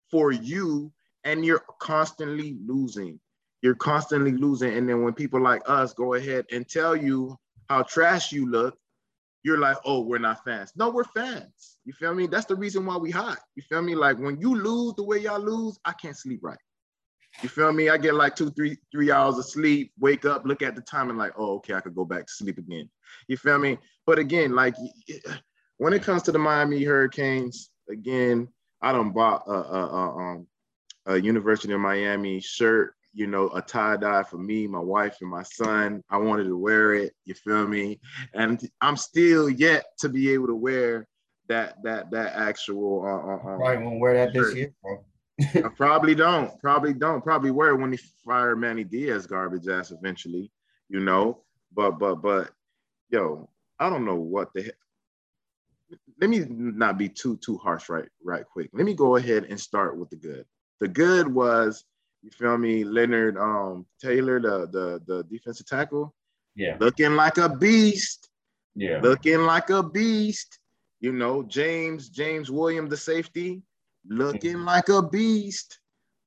for 0.08 0.30
you? 0.30 0.92
And 1.24 1.44
you're 1.44 1.64
constantly 1.80 2.56
losing. 2.64 3.18
You're 3.62 3.74
constantly 3.74 4.32
losing. 4.32 4.74
And 4.76 4.88
then 4.88 5.02
when 5.02 5.14
people 5.14 5.40
like 5.40 5.62
us 5.66 5.92
go 5.92 6.14
ahead 6.14 6.46
and 6.52 6.68
tell 6.68 6.94
you 6.94 7.36
how 7.68 7.82
trash 7.82 8.30
you 8.30 8.48
look, 8.48 8.78
you're 9.44 9.58
like, 9.58 9.76
oh, 9.84 10.00
we're 10.00 10.18
not 10.18 10.42
fans. 10.42 10.72
No, 10.74 10.88
we're 10.88 11.04
fans. 11.04 11.76
You 11.84 11.92
feel 11.92 12.14
me? 12.14 12.26
That's 12.26 12.46
the 12.46 12.56
reason 12.56 12.86
why 12.86 12.96
we 12.96 13.10
hot. 13.10 13.38
You 13.54 13.62
feel 13.62 13.82
me? 13.82 13.94
Like 13.94 14.18
when 14.18 14.40
you 14.40 14.56
lose 14.56 14.94
the 14.94 15.04
way 15.04 15.18
y'all 15.18 15.38
lose, 15.38 15.78
I 15.84 15.92
can't 15.92 16.16
sleep 16.16 16.40
right. 16.42 16.58
You 17.42 17.48
feel 17.50 17.72
me? 17.72 17.90
I 17.90 17.98
get 17.98 18.14
like 18.14 18.36
two, 18.36 18.50
three, 18.50 18.78
three 18.90 19.10
hours 19.10 19.36
of 19.36 19.44
sleep, 19.44 19.92
wake 19.98 20.24
up, 20.24 20.46
look 20.46 20.62
at 20.62 20.74
the 20.74 20.80
time, 20.80 21.10
and 21.10 21.18
like, 21.18 21.32
oh, 21.36 21.56
okay, 21.56 21.74
I 21.74 21.80
could 21.80 21.94
go 21.94 22.06
back 22.06 22.26
to 22.26 22.32
sleep 22.32 22.58
again. 22.58 22.88
You 23.28 23.36
feel 23.36 23.58
me? 23.58 23.78
But 24.06 24.18
again, 24.18 24.54
like 24.54 24.74
when 25.76 25.92
it 25.92 26.02
comes 26.02 26.22
to 26.22 26.32
the 26.32 26.38
Miami 26.38 26.82
Hurricanes, 26.82 27.70
again, 27.90 28.48
I 28.80 28.92
don't 28.92 29.12
bought 29.12 29.42
a, 29.46 29.52
a, 29.52 29.86
a, 29.86 30.16
um, 30.16 30.46
a 31.06 31.20
University 31.20 31.72
of 31.74 31.80
Miami 31.80 32.40
shirt, 32.40 32.94
you 33.14 33.28
know, 33.28 33.48
a 33.54 33.62
tie 33.62 33.96
dye 33.96 34.24
for 34.24 34.38
me, 34.38 34.66
my 34.66 34.80
wife, 34.80 35.18
and 35.20 35.30
my 35.30 35.44
son. 35.44 36.02
I 36.10 36.16
wanted 36.18 36.44
to 36.44 36.56
wear 36.56 36.94
it. 36.94 37.12
You 37.24 37.34
feel 37.34 37.66
me? 37.66 38.00
And 38.34 38.60
I'm 38.80 38.96
still 38.96 39.48
yet 39.48 39.84
to 40.00 40.08
be 40.08 40.32
able 40.32 40.48
to 40.48 40.56
wear 40.56 41.06
that 41.48 41.82
that 41.84 42.10
that 42.10 42.34
actual. 42.34 43.04
Uh, 43.04 43.32
uh, 43.32 43.36
uh, 43.36 43.56
Probably 43.56 43.84
won't 43.84 44.00
wear 44.00 44.14
that 44.14 44.32
this 44.32 44.54
year, 44.54 44.72
bro. 44.82 45.04
I 45.40 45.68
probably 45.76 46.14
don't. 46.14 46.58
Probably 46.60 46.92
don't. 46.92 47.22
Probably 47.22 47.50
wear 47.50 47.70
it 47.70 47.80
when 47.80 47.90
they 47.90 47.98
fire 48.24 48.56
Manny 48.56 48.84
Diaz 48.84 49.26
garbage 49.26 49.68
ass 49.68 49.92
eventually, 49.92 50.50
you 50.88 51.00
know. 51.00 51.42
But 51.72 51.98
but 51.98 52.16
but 52.16 52.50
yo, 53.10 53.48
I 53.78 53.88
don't 53.88 54.04
know 54.04 54.16
what 54.16 54.52
the. 54.54 54.72
Let 56.20 56.30
me 56.30 56.44
not 56.48 56.98
be 56.98 57.08
too 57.08 57.36
too 57.44 57.58
harsh 57.58 57.88
right 57.88 58.08
right 58.24 58.44
quick. 58.44 58.70
Let 58.72 58.84
me 58.84 58.94
go 58.94 59.16
ahead 59.16 59.44
and 59.44 59.60
start 59.60 59.96
with 59.96 60.10
the 60.10 60.16
good. 60.16 60.44
The 60.80 60.88
good 60.88 61.28
was, 61.32 61.84
you 62.24 62.30
feel 62.30 62.58
me, 62.58 62.84
Leonard 62.84 63.38
um 63.38 63.86
Taylor, 64.00 64.40
the 64.40 64.68
the 64.72 65.02
the 65.06 65.24
defensive 65.24 65.66
tackle, 65.66 66.14
Yeah, 66.54 66.78
looking 66.78 67.14
like 67.16 67.38
a 67.38 67.48
beast 67.48 68.30
yeah. 68.74 69.02
looking 69.02 69.40
like 69.42 69.70
a 69.70 69.82
beast. 69.82 70.60
You 71.00 71.12
know, 71.12 71.42
James, 71.42 72.08
James 72.10 72.50
William, 72.50 72.88
the 72.88 72.96
safety, 72.96 73.62
looking 74.08 74.58
Mhm. 74.58 74.64
like 74.64 74.88
a 74.88 75.02
beast, 75.02 75.80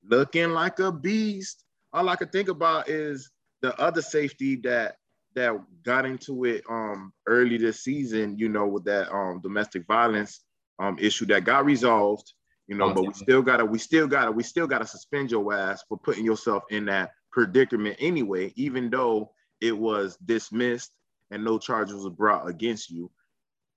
looking 0.03 0.51
like 0.51 0.79
a 0.79 0.91
beast. 0.91 1.65
All 1.93 2.09
I 2.09 2.15
could 2.15 2.31
think 2.31 2.49
about 2.49 2.89
is 2.89 3.31
the 3.61 3.77
other 3.79 4.01
safety 4.01 4.55
that 4.57 4.97
that 5.35 5.53
got 5.83 6.05
into 6.05 6.45
it 6.45 6.63
um 6.69 7.13
early 7.27 7.57
this 7.57 7.81
season, 7.83 8.37
you 8.37 8.49
know, 8.49 8.67
with 8.67 8.85
that 8.85 9.11
um 9.13 9.39
domestic 9.41 9.85
violence 9.87 10.43
um 10.79 10.97
issue 10.99 11.25
that 11.27 11.43
got 11.45 11.65
resolved, 11.65 12.33
you 12.67 12.75
know, 12.75 12.93
but 12.93 13.03
we 13.03 13.13
still 13.13 13.41
gotta, 13.41 13.65
we 13.65 13.79
still 13.79 14.07
gotta, 14.07 14.31
we 14.31 14.43
still 14.43 14.67
gotta 14.67 14.85
suspend 14.85 15.31
your 15.31 15.53
ass 15.53 15.83
for 15.87 15.97
putting 15.97 16.25
yourself 16.25 16.63
in 16.69 16.85
that 16.85 17.11
predicament 17.31 17.95
anyway, 17.99 18.51
even 18.55 18.89
though 18.89 19.31
it 19.61 19.77
was 19.77 20.17
dismissed 20.25 20.91
and 21.31 21.43
no 21.43 21.57
charges 21.57 22.03
were 22.03 22.09
brought 22.09 22.47
against 22.47 22.89
you. 22.89 23.09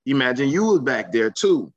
imagine 0.06 0.48
you 0.48 0.64
was 0.64 0.80
back 0.80 1.12
there 1.12 1.30
too. 1.30 1.72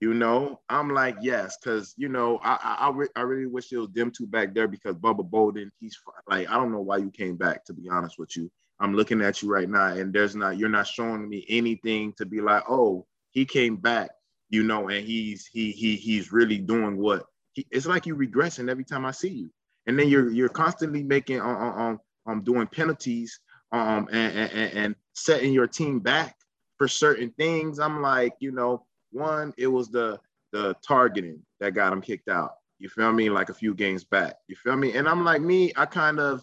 You 0.00 0.14
know, 0.14 0.60
I'm 0.68 0.90
like, 0.90 1.16
yes, 1.20 1.58
because 1.60 1.92
you 1.96 2.08
know, 2.08 2.38
I 2.44 2.58
I, 2.62 2.86
I, 2.86 2.90
re- 2.90 3.08
I 3.16 3.20
really 3.22 3.46
wish 3.46 3.72
it 3.72 3.78
was 3.78 3.90
them 3.90 4.12
two 4.12 4.28
back 4.28 4.54
there 4.54 4.68
because 4.68 4.94
Bubba 4.94 5.28
Bolden, 5.28 5.72
he's 5.80 5.98
like, 6.28 6.48
I 6.48 6.54
don't 6.54 6.70
know 6.70 6.80
why 6.80 6.98
you 6.98 7.10
came 7.10 7.36
back, 7.36 7.64
to 7.64 7.72
be 7.72 7.88
honest 7.88 8.16
with 8.16 8.36
you. 8.36 8.50
I'm 8.80 8.94
looking 8.94 9.20
at 9.20 9.42
you 9.42 9.50
right 9.50 9.68
now, 9.68 9.88
and 9.88 10.12
there's 10.12 10.36
not, 10.36 10.56
you're 10.56 10.68
not 10.68 10.86
showing 10.86 11.28
me 11.28 11.44
anything 11.48 12.12
to 12.16 12.26
be 12.26 12.40
like, 12.40 12.62
oh, 12.68 13.06
he 13.30 13.44
came 13.44 13.76
back, 13.76 14.10
you 14.50 14.62
know, 14.62 14.88
and 14.88 15.06
he's 15.06 15.46
he 15.46 15.70
he 15.72 15.96
he's 15.96 16.32
really 16.32 16.58
doing 16.58 16.96
what 16.96 17.24
he, 17.52 17.66
it's 17.70 17.86
like 17.86 18.06
you 18.06 18.16
regressing 18.16 18.70
every 18.70 18.84
time 18.84 19.04
I 19.04 19.10
see 19.10 19.28
you, 19.28 19.50
and 19.86 19.98
then 19.98 20.08
you're 20.08 20.30
you're 20.30 20.48
constantly 20.48 21.02
making 21.02 21.40
um 21.40 21.56
um 21.56 22.00
um 22.26 22.42
doing 22.42 22.66
penalties 22.66 23.40
um 23.72 24.08
and, 24.10 24.50
and 24.52 24.72
and 24.74 24.94
setting 25.14 25.52
your 25.52 25.66
team 25.66 26.00
back 26.00 26.36
for 26.78 26.88
certain 26.88 27.30
things. 27.38 27.78
I'm 27.78 28.00
like, 28.00 28.34
you 28.40 28.52
know, 28.52 28.86
one, 29.12 29.52
it 29.58 29.66
was 29.66 29.90
the 29.90 30.18
the 30.52 30.74
targeting 30.86 31.40
that 31.60 31.72
got 31.72 31.92
him 31.92 32.00
kicked 32.00 32.28
out. 32.28 32.52
You 32.78 32.88
feel 32.88 33.12
me? 33.12 33.28
Like 33.28 33.50
a 33.50 33.54
few 33.54 33.74
games 33.74 34.04
back. 34.04 34.36
You 34.46 34.56
feel 34.56 34.76
me? 34.76 34.96
And 34.96 35.08
I'm 35.08 35.24
like 35.24 35.42
me, 35.42 35.72
I 35.76 35.84
kind 35.84 36.20
of 36.20 36.42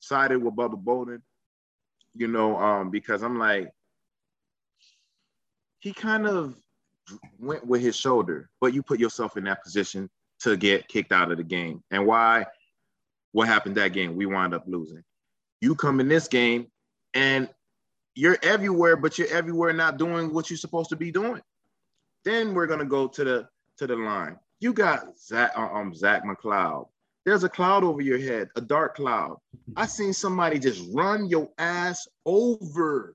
sided 0.00 0.42
with 0.42 0.56
Bubba 0.56 0.76
Bolden, 0.76 1.22
you 2.14 2.26
know, 2.26 2.56
um, 2.56 2.90
because 2.90 3.22
I'm 3.22 3.38
like, 3.38 3.70
he 5.80 5.92
kind 5.92 6.26
of 6.26 6.56
went 7.38 7.66
with 7.66 7.80
his 7.80 7.96
shoulder, 7.96 8.50
but 8.60 8.74
you 8.74 8.82
put 8.82 9.00
yourself 9.00 9.36
in 9.36 9.44
that 9.44 9.62
position 9.62 10.08
to 10.40 10.56
get 10.56 10.88
kicked 10.88 11.12
out 11.12 11.30
of 11.30 11.36
the 11.36 11.44
game. 11.44 11.82
And 11.90 12.06
why? 12.06 12.46
What 13.32 13.48
happened 13.48 13.76
that 13.76 13.92
game? 13.92 14.16
We 14.16 14.26
wind 14.26 14.54
up 14.54 14.64
losing. 14.66 15.04
You 15.60 15.74
come 15.74 16.00
in 16.00 16.08
this 16.08 16.28
game 16.28 16.66
and 17.14 17.48
you're 18.14 18.38
everywhere, 18.42 18.96
but 18.96 19.18
you're 19.18 19.28
everywhere 19.28 19.72
not 19.72 19.98
doing 19.98 20.32
what 20.32 20.50
you're 20.50 20.56
supposed 20.56 20.90
to 20.90 20.96
be 20.96 21.12
doing. 21.12 21.42
Then 22.24 22.54
we're 22.54 22.66
gonna 22.66 22.84
go 22.84 23.06
to 23.08 23.24
the 23.24 23.48
to 23.78 23.86
the 23.86 23.96
line. 23.96 24.36
You 24.58 24.72
got 24.72 25.18
Zach 25.18 25.52
uh, 25.56 25.68
um 25.72 25.94
Zach 25.94 26.24
McCloud. 26.24 26.88
There's 27.24 27.44
a 27.44 27.48
cloud 27.48 27.84
over 27.84 28.00
your 28.00 28.18
head, 28.18 28.48
a 28.56 28.60
dark 28.60 28.96
cloud. 28.96 29.38
I 29.76 29.86
seen 29.86 30.12
somebody 30.12 30.58
just 30.58 30.82
run 30.92 31.26
your 31.26 31.50
ass 31.58 32.08
over. 32.24 33.14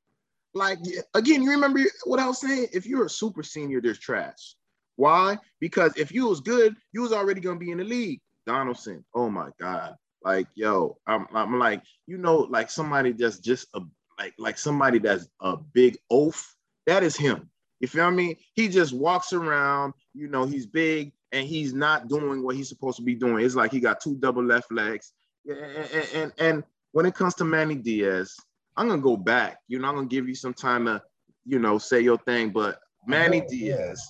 Like 0.56 0.80
again, 1.14 1.44
you 1.44 1.52
remember 1.52 1.82
what 2.06 2.20
I 2.20 2.28
was 2.28 2.40
saying? 2.40 2.68
If 2.74 2.86
you're 2.86 3.06
a 3.06 3.10
super 3.10 3.44
senior, 3.44 3.82
there's 3.82 4.00
trash. 4.00 4.56
Why? 4.96 5.38
Because 5.60 5.96
if 5.98 6.14
you 6.14 6.28
was 6.28 6.40
good, 6.40 6.76
you 6.94 7.02
was 7.02 7.12
already 7.12 7.42
gonna 7.42 7.60
be 7.60 7.72
in 7.72 7.78
the 7.78 7.84
league. 7.84 8.22
Donaldson, 8.48 9.04
oh 9.14 9.30
my 9.30 9.50
god, 9.60 9.96
like 10.24 10.48
yo, 10.56 10.98
I'm, 11.06 11.28
I'm 11.34 11.60
like 11.60 11.84
you 12.08 12.18
know, 12.18 12.38
like 12.50 12.72
somebody 12.72 13.12
that's 13.12 13.40
just 13.40 13.68
a 13.74 13.82
like 14.18 14.34
like 14.40 14.58
somebody 14.58 14.98
that's 14.98 15.28
a 15.42 15.58
big 15.58 15.98
oaf. 16.10 16.56
That 16.88 17.04
is 17.04 17.18
him. 17.18 17.50
You 17.82 17.90
feel 17.90 18.10
me? 18.12 18.38
He 18.54 18.70
just 18.70 18.94
walks 18.94 19.34
around. 19.34 19.94
You 20.14 20.30
know, 20.30 20.46
he's 20.46 20.66
big 20.66 21.12
and 21.34 21.46
he's 21.46 21.74
not 21.74 22.08
doing 22.08 22.44
what 22.44 22.56
he's 22.56 22.70
supposed 22.70 22.98
to 22.98 23.04
be 23.04 23.16
doing. 23.16 23.44
It's 23.44 23.56
like 23.56 23.72
he 23.72 23.82
got 23.82 24.00
two 24.00 24.16
double 24.16 24.44
left 24.44 24.72
legs. 24.72 25.12
And, 25.46 25.60
and, 25.60 26.08
and, 26.14 26.34
and 26.38 26.64
when 26.94 27.06
it 27.06 27.14
comes 27.14 27.36
to 27.36 27.44
Manny 27.44 27.76
Diaz, 27.76 28.38
I'm 28.78 28.88
gonna 28.88 29.02
go 29.02 29.18
back. 29.18 29.60
You 29.68 29.80
know, 29.80 29.88
I'm 29.88 29.96
gonna 29.96 30.08
give 30.08 30.28
you 30.28 30.36
some 30.36 30.54
time 30.54 30.86
to, 30.86 31.02
you 31.46 31.60
know, 31.60 31.78
say 31.78 32.02
your 32.02 32.18
thing. 32.20 32.52
But 32.52 32.80
Manny 33.08 33.42
Oh, 33.42 33.48
Diaz, 33.50 34.02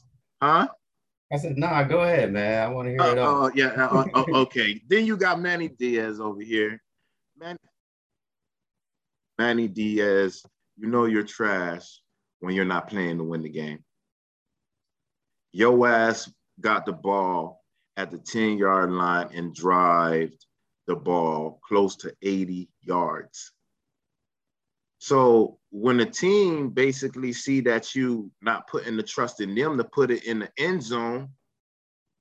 huh? 0.41 0.67
I 1.31 1.38
said, 1.38 1.57
nah, 1.57 1.84
go 1.84 2.01
ahead, 2.01 2.31
man. 2.31 2.63
I 2.63 2.72
want 2.72 2.88
to 2.88 2.91
hear 2.91 3.01
Uh, 3.01 3.12
it 3.12 3.17
all. 3.17 3.45
uh, 3.45 3.51
yeah. 3.55 3.67
uh, 3.67 4.05
uh, 4.13 4.24
okay. 4.43 4.81
Then 4.88 5.05
you 5.05 5.17
got 5.17 5.39
Manny 5.39 5.67
Diaz 5.69 6.19
over 6.19 6.41
here. 6.41 6.81
Man, 7.38 7.57
Manny 9.38 9.67
Diaz, 9.67 10.43
you 10.77 10.88
know 10.88 11.05
you're 11.05 11.24
trash 11.24 12.01
when 12.39 12.55
you're 12.55 12.63
not 12.65 12.88
playing 12.88 13.17
to 13.17 13.24
win 13.24 13.41
the 13.41 13.50
game. 13.50 13.84
Your 15.51 15.88
ass 15.88 16.31
got 16.60 16.86
the 16.86 16.93
ball 16.93 17.62
at 17.98 18.12
the 18.12 18.17
10 18.17 18.57
yard 18.57 18.91
line 18.91 19.29
and 19.34 19.53
drived 19.53 20.45
the 20.88 20.95
ball 20.95 21.60
close 21.67 21.95
to 21.98 22.13
80 22.22 22.69
yards. 22.81 23.51
So 25.05 25.59
when 25.69 25.97
the 25.97 26.07
team 26.07 26.69
basically 26.69 27.31
see 27.31 27.62
that 27.62 27.93
you 27.93 28.31
not 28.41 28.67
putting 28.67 28.97
the 28.97 29.03
trust 29.03 29.39
in 29.39 29.53
them 29.53 29.77
to 29.77 29.83
put 29.83 30.09
it 30.09 30.24
in 30.24 30.39
the 30.39 30.50
end 30.57 30.81
zone, 30.81 31.29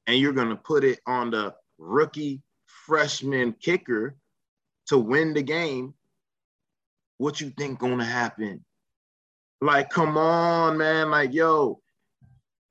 and 0.06 0.18
you're 0.18 0.34
gonna 0.34 0.56
put 0.56 0.84
it 0.84 1.00
on 1.06 1.30
the 1.30 1.54
rookie 1.78 2.42
freshman 2.66 3.54
kicker 3.54 4.18
to 4.88 4.98
win 4.98 5.32
the 5.32 5.40
game, 5.40 5.94
what 7.16 7.40
you 7.40 7.48
think 7.56 7.78
gonna 7.78 8.04
happen? 8.04 8.62
Like, 9.62 9.88
come 9.88 10.18
on, 10.18 10.76
man. 10.76 11.10
Like, 11.10 11.32
yo, 11.32 11.80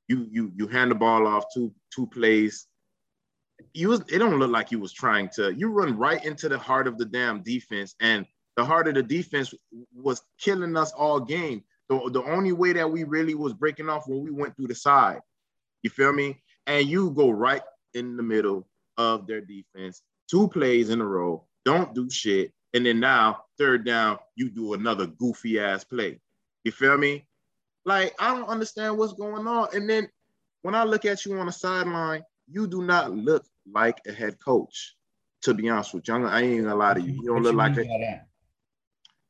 you 0.08 0.28
you 0.30 0.52
you 0.56 0.68
hand 0.68 0.92
the 0.92 0.96
ball 0.96 1.26
off 1.26 1.46
two 1.52 1.74
two 1.92 2.06
plays. 2.06 2.68
You 3.74 3.90
was 3.90 4.02
it 4.02 4.20
don't 4.20 4.38
look 4.38 4.52
like 4.52 4.72
you 4.72 4.78
was 4.78 4.94
trying 4.94 5.30
to. 5.38 5.56
You 5.56 5.70
run 5.70 5.98
right 5.98 6.24
into 6.24 6.50
the 6.50 6.60
heart 6.60 6.86
of 6.86 7.00
the 7.00 7.06
damn 7.06 7.42
defense, 7.42 7.96
and 8.00 8.28
the 8.56 8.66
heart 8.66 8.88
of 8.88 8.96
the 8.96 9.04
defense 9.04 9.54
was 9.96 10.22
killing 10.40 10.78
us 10.78 10.92
all 10.92 11.20
game. 11.20 11.64
The, 11.90 12.10
the 12.12 12.24
only 12.24 12.52
way 12.52 12.74
that 12.74 12.90
we 12.90 13.04
really 13.04 13.36
was 13.36 13.54
breaking 13.54 13.90
off 13.90 14.08
when 14.08 14.24
we 14.24 14.32
went 14.32 14.56
through 14.56 14.68
the 14.68 14.76
side. 14.76 15.22
You 15.82 15.90
feel 15.90 16.14
me? 16.14 16.42
And 16.68 16.88
you 16.88 17.12
go 17.12 17.30
right 17.30 17.62
in 17.94 18.16
the 18.16 18.24
middle 18.24 18.68
of 18.98 19.28
their 19.28 19.42
defense, 19.42 20.02
two 20.30 20.48
plays 20.48 20.90
in 20.90 21.02
a 21.02 21.06
row, 21.06 21.46
don't 21.66 21.94
do 21.94 22.10
shit. 22.10 22.54
And 22.74 22.86
then 22.86 23.00
now, 23.00 23.44
third 23.58 23.86
down, 23.86 24.18
you 24.36 24.50
do 24.50 24.74
another 24.74 25.06
goofy 25.06 25.60
ass 25.60 25.84
play. 25.84 26.20
You 26.64 26.72
feel 26.72 26.98
me? 26.98 27.26
Like, 27.86 28.16
I 28.18 28.34
don't 28.36 28.48
understand 28.48 28.98
what's 28.98 29.14
going 29.14 29.46
on. 29.46 29.68
And 29.74 29.90
then 29.90 30.10
when 30.62 30.74
I 30.74 30.84
look 30.84 31.06
at 31.06 31.26
you 31.26 31.38
on 31.38 31.48
the 31.48 31.52
sideline, 31.52 32.24
you 32.50 32.68
do 32.68 32.82
not 32.82 33.12
look 33.12 33.46
like 33.72 34.00
a 34.08 34.14
head 34.14 34.38
coach. 34.44 34.96
To 35.44 35.54
be 35.54 35.70
honest 35.70 35.94
with 35.94 36.08
you, 36.08 36.26
I 36.26 36.42
ain't 36.42 36.64
gonna 36.64 36.76
lie 36.76 36.94
to 36.94 37.02
you. 37.02 37.14
You 37.14 37.26
don't 37.28 37.44
look 37.44 37.56
like 37.56 37.78
a? 37.78 38.22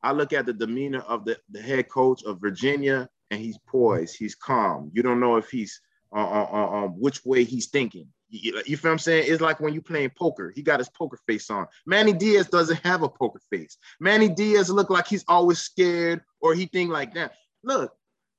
I 0.04 0.12
look 0.12 0.34
at 0.34 0.44
the 0.44 0.52
demeanor 0.52 1.00
of 1.00 1.24
the, 1.24 1.38
the 1.50 1.62
head 1.62 1.88
coach 1.88 2.22
of 2.24 2.38
Virginia, 2.38 3.08
and 3.30 3.40
he's 3.40 3.58
poised, 3.66 4.16
he's 4.18 4.34
calm. 4.34 4.90
You 4.92 5.02
don't 5.02 5.18
know 5.18 5.36
if 5.36 5.48
he's 5.48 5.80
uh, 6.14 6.18
uh, 6.18 6.48
uh, 6.52 6.84
um, 6.84 6.90
which 7.00 7.24
way 7.24 7.42
he's 7.42 7.68
thinking. 7.68 8.06
You, 8.28 8.62
you 8.66 8.76
feel 8.76 8.90
what 8.90 8.92
I'm 8.92 8.98
saying? 8.98 9.24
It's 9.26 9.40
like 9.40 9.60
when 9.60 9.72
you 9.72 9.80
playing 9.80 10.10
poker. 10.10 10.52
He 10.54 10.60
got 10.60 10.78
his 10.78 10.90
poker 10.90 11.18
face 11.26 11.48
on. 11.48 11.66
Manny 11.86 12.12
Diaz 12.12 12.48
doesn't 12.48 12.84
have 12.84 13.02
a 13.02 13.08
poker 13.08 13.40
face. 13.50 13.78
Manny 13.98 14.28
Diaz 14.28 14.68
look 14.68 14.90
like 14.90 15.06
he's 15.06 15.24
always 15.26 15.58
scared 15.58 16.20
or 16.40 16.54
he 16.54 16.66
think 16.66 16.90
like 16.90 17.14
that. 17.14 17.32
Look, 17.62 17.92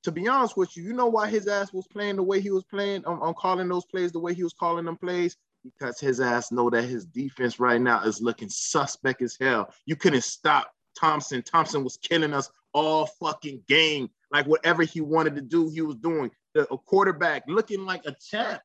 to 0.03 0.11
be 0.11 0.27
honest 0.27 0.55
with 0.55 0.77
you, 0.77 0.83
you 0.83 0.93
know 0.93 1.07
why 1.07 1.27
his 1.29 1.47
ass 1.47 1.73
was 1.73 1.87
playing 1.87 2.17
the 2.17 2.23
way 2.23 2.39
he 2.39 2.51
was 2.51 2.63
playing 2.63 3.03
on, 3.05 3.19
on 3.21 3.33
calling 3.33 3.67
those 3.67 3.85
plays 3.85 4.11
the 4.11 4.19
way 4.19 4.35
he 4.35 4.43
was 4.43 4.53
calling 4.53 4.85
them 4.85 4.97
plays? 4.97 5.35
Because 5.63 5.99
his 5.99 6.21
ass 6.21 6.51
know 6.51 6.69
that 6.69 6.83
his 6.83 7.05
defense 7.07 7.59
right 7.59 7.81
now 7.81 8.03
is 8.03 8.21
looking 8.21 8.49
suspect 8.49 9.23
as 9.23 9.35
hell. 9.41 9.73
You 9.87 9.95
couldn't 9.95 10.23
stop 10.23 10.69
Thompson. 10.99 11.41
Thompson 11.41 11.83
was 11.83 11.97
killing 11.97 12.33
us 12.33 12.49
all 12.73 13.05
fucking 13.05 13.61
game. 13.67 14.09
Like 14.31 14.45
whatever 14.47 14.83
he 14.83 15.01
wanted 15.01 15.35
to 15.35 15.41
do, 15.41 15.69
he 15.69 15.81
was 15.81 15.95
doing. 15.95 16.31
The 16.53 16.71
a 16.71 16.77
quarterback 16.77 17.43
looking 17.47 17.85
like 17.85 18.05
a 18.05 18.13
champ. 18.13 18.61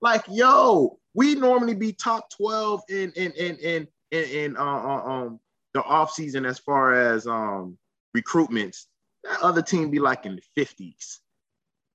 Like, 0.00 0.24
yo, 0.28 0.98
we 1.14 1.34
normally 1.34 1.74
be 1.74 1.92
top 1.92 2.30
12 2.30 2.82
in 2.88 3.12
in 3.12 3.32
in 3.32 3.56
in 3.56 3.88
in, 4.10 4.24
in 4.24 4.56
uh, 4.56 4.60
uh, 4.60 5.02
um 5.04 5.40
the 5.74 5.82
offseason 5.82 6.46
as 6.46 6.58
far 6.58 6.94
as 6.94 7.26
um 7.26 7.78
recruitments. 8.16 8.84
That 9.24 9.40
other 9.40 9.62
team 9.62 9.90
be 9.90 9.98
like 9.98 10.26
in 10.26 10.36
the 10.36 10.62
50s. 10.64 11.18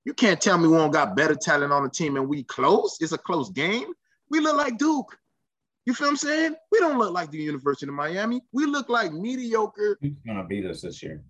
You 0.04 0.14
can't 0.14 0.40
tell 0.40 0.58
me 0.58 0.68
we 0.68 0.76
don't 0.76 0.90
got 0.90 1.16
better 1.16 1.34
talent 1.34 1.72
on 1.72 1.84
the 1.84 1.90
team 1.90 2.16
and 2.16 2.28
we 2.28 2.42
close. 2.42 2.96
It's 3.00 3.12
a 3.12 3.18
close 3.18 3.50
game. 3.50 3.92
We 4.30 4.40
look 4.40 4.56
like 4.56 4.78
Duke. 4.78 5.16
You 5.84 5.94
feel 5.94 6.06
what 6.06 6.10
I'm 6.12 6.16
saying? 6.16 6.54
We 6.70 6.78
don't 6.78 6.98
look 6.98 7.12
like 7.12 7.30
the 7.30 7.38
University 7.38 7.88
of 7.88 7.94
Miami. 7.94 8.40
We 8.52 8.66
look 8.66 8.88
like 8.88 9.12
mediocre. 9.12 9.98
Who's 10.00 10.12
gonna 10.24 10.44
beat 10.44 10.64
us 10.64 10.82
this 10.82 11.02
year? 11.02 11.22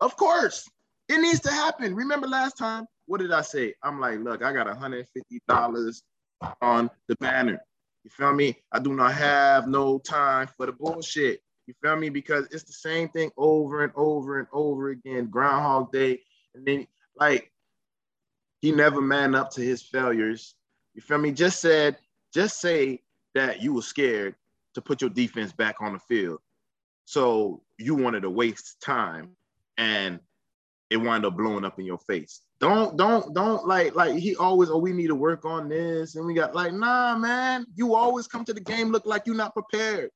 Of 0.00 0.16
course, 0.16 0.68
it 1.08 1.20
needs 1.20 1.40
to 1.40 1.50
happen. 1.50 1.94
Remember 1.94 2.26
last 2.26 2.58
time? 2.58 2.86
What 3.06 3.20
did 3.20 3.32
I 3.32 3.42
say? 3.42 3.74
I'm 3.82 4.00
like, 4.00 4.18
look, 4.18 4.42
I 4.42 4.52
got 4.52 4.66
$150 4.66 6.02
on 6.60 6.90
the 7.08 7.16
banner. 7.16 7.60
You 8.02 8.10
feel 8.10 8.32
me? 8.32 8.56
I 8.72 8.80
do 8.80 8.94
not 8.94 9.12
have 9.12 9.68
no 9.68 9.98
time 9.98 10.48
for 10.56 10.66
the 10.66 10.72
bullshit. 10.72 11.40
You 11.66 11.74
feel 11.82 11.96
me? 11.96 12.08
Because 12.08 12.46
it's 12.50 12.64
the 12.64 12.72
same 12.72 13.08
thing 13.08 13.30
over 13.36 13.84
and 13.84 13.92
over 13.94 14.38
and 14.38 14.48
over 14.52 14.90
again. 14.90 15.26
Groundhog 15.26 15.92
Day. 15.92 16.20
And 16.54 16.66
then, 16.66 16.86
like, 17.16 17.50
he 18.60 18.72
never 18.72 19.00
man 19.00 19.34
up 19.34 19.50
to 19.52 19.60
his 19.60 19.82
failures. 19.82 20.54
You 20.94 21.02
feel 21.02 21.18
me? 21.18 21.32
Just 21.32 21.60
said, 21.60 21.96
just 22.32 22.60
say 22.60 23.03
that 23.34 23.62
you 23.62 23.74
were 23.74 23.82
scared 23.82 24.34
to 24.74 24.82
put 24.82 25.00
your 25.00 25.10
defense 25.10 25.52
back 25.52 25.76
on 25.80 25.92
the 25.92 25.98
field. 25.98 26.38
So 27.04 27.62
you 27.78 27.94
wanted 27.94 28.22
to 28.22 28.30
waste 28.30 28.80
time 28.80 29.36
and 29.76 30.20
it 30.90 30.96
wound 30.96 31.24
up 31.24 31.36
blowing 31.36 31.64
up 31.64 31.78
in 31.78 31.84
your 31.84 31.98
face. 31.98 32.42
Don't, 32.60 32.96
don't, 32.96 33.34
don't 33.34 33.66
like, 33.66 33.94
like 33.94 34.14
he 34.14 34.36
always, 34.36 34.70
oh, 34.70 34.78
we 34.78 34.92
need 34.92 35.08
to 35.08 35.14
work 35.14 35.44
on 35.44 35.68
this. 35.68 36.14
And 36.14 36.26
we 36.26 36.34
got 36.34 36.54
like, 36.54 36.72
nah, 36.72 37.16
man, 37.16 37.66
you 37.74 37.94
always 37.94 38.26
come 38.26 38.44
to 38.44 38.54
the 38.54 38.60
game 38.60 38.90
look 38.90 39.06
like 39.06 39.26
you're 39.26 39.34
not 39.34 39.54
prepared. 39.54 40.10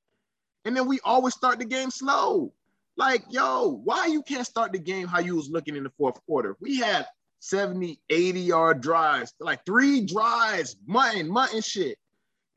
And 0.65 0.77
then 0.77 0.87
we 0.87 1.01
always 1.05 1.35
start 1.35 1.59
the 1.59 1.65
game 1.65 1.91
slow. 1.91 2.53
Like, 2.97 3.23
yo, 3.31 3.81
why 3.85 4.07
you 4.07 4.23
can't 4.23 4.47
start 4.47 4.73
the 4.73 4.79
game 4.79 5.07
how 5.07 5.21
you 5.21 5.37
was 5.37 5.49
looking 5.49 5.77
in 5.77 5.85
the 5.85 5.93
fourth 5.97 6.25
quarter? 6.27 6.57
We 6.61 6.79
had 6.79 7.07
70, 7.41 8.01
80 8.11 8.41
yard 8.41 8.81
drives, 8.81 9.33
like 9.41 9.65
three 9.65 10.05
drives, 10.05 10.77
mutton, 10.87 11.29
mutton 11.29 11.61
shit. 11.61 11.97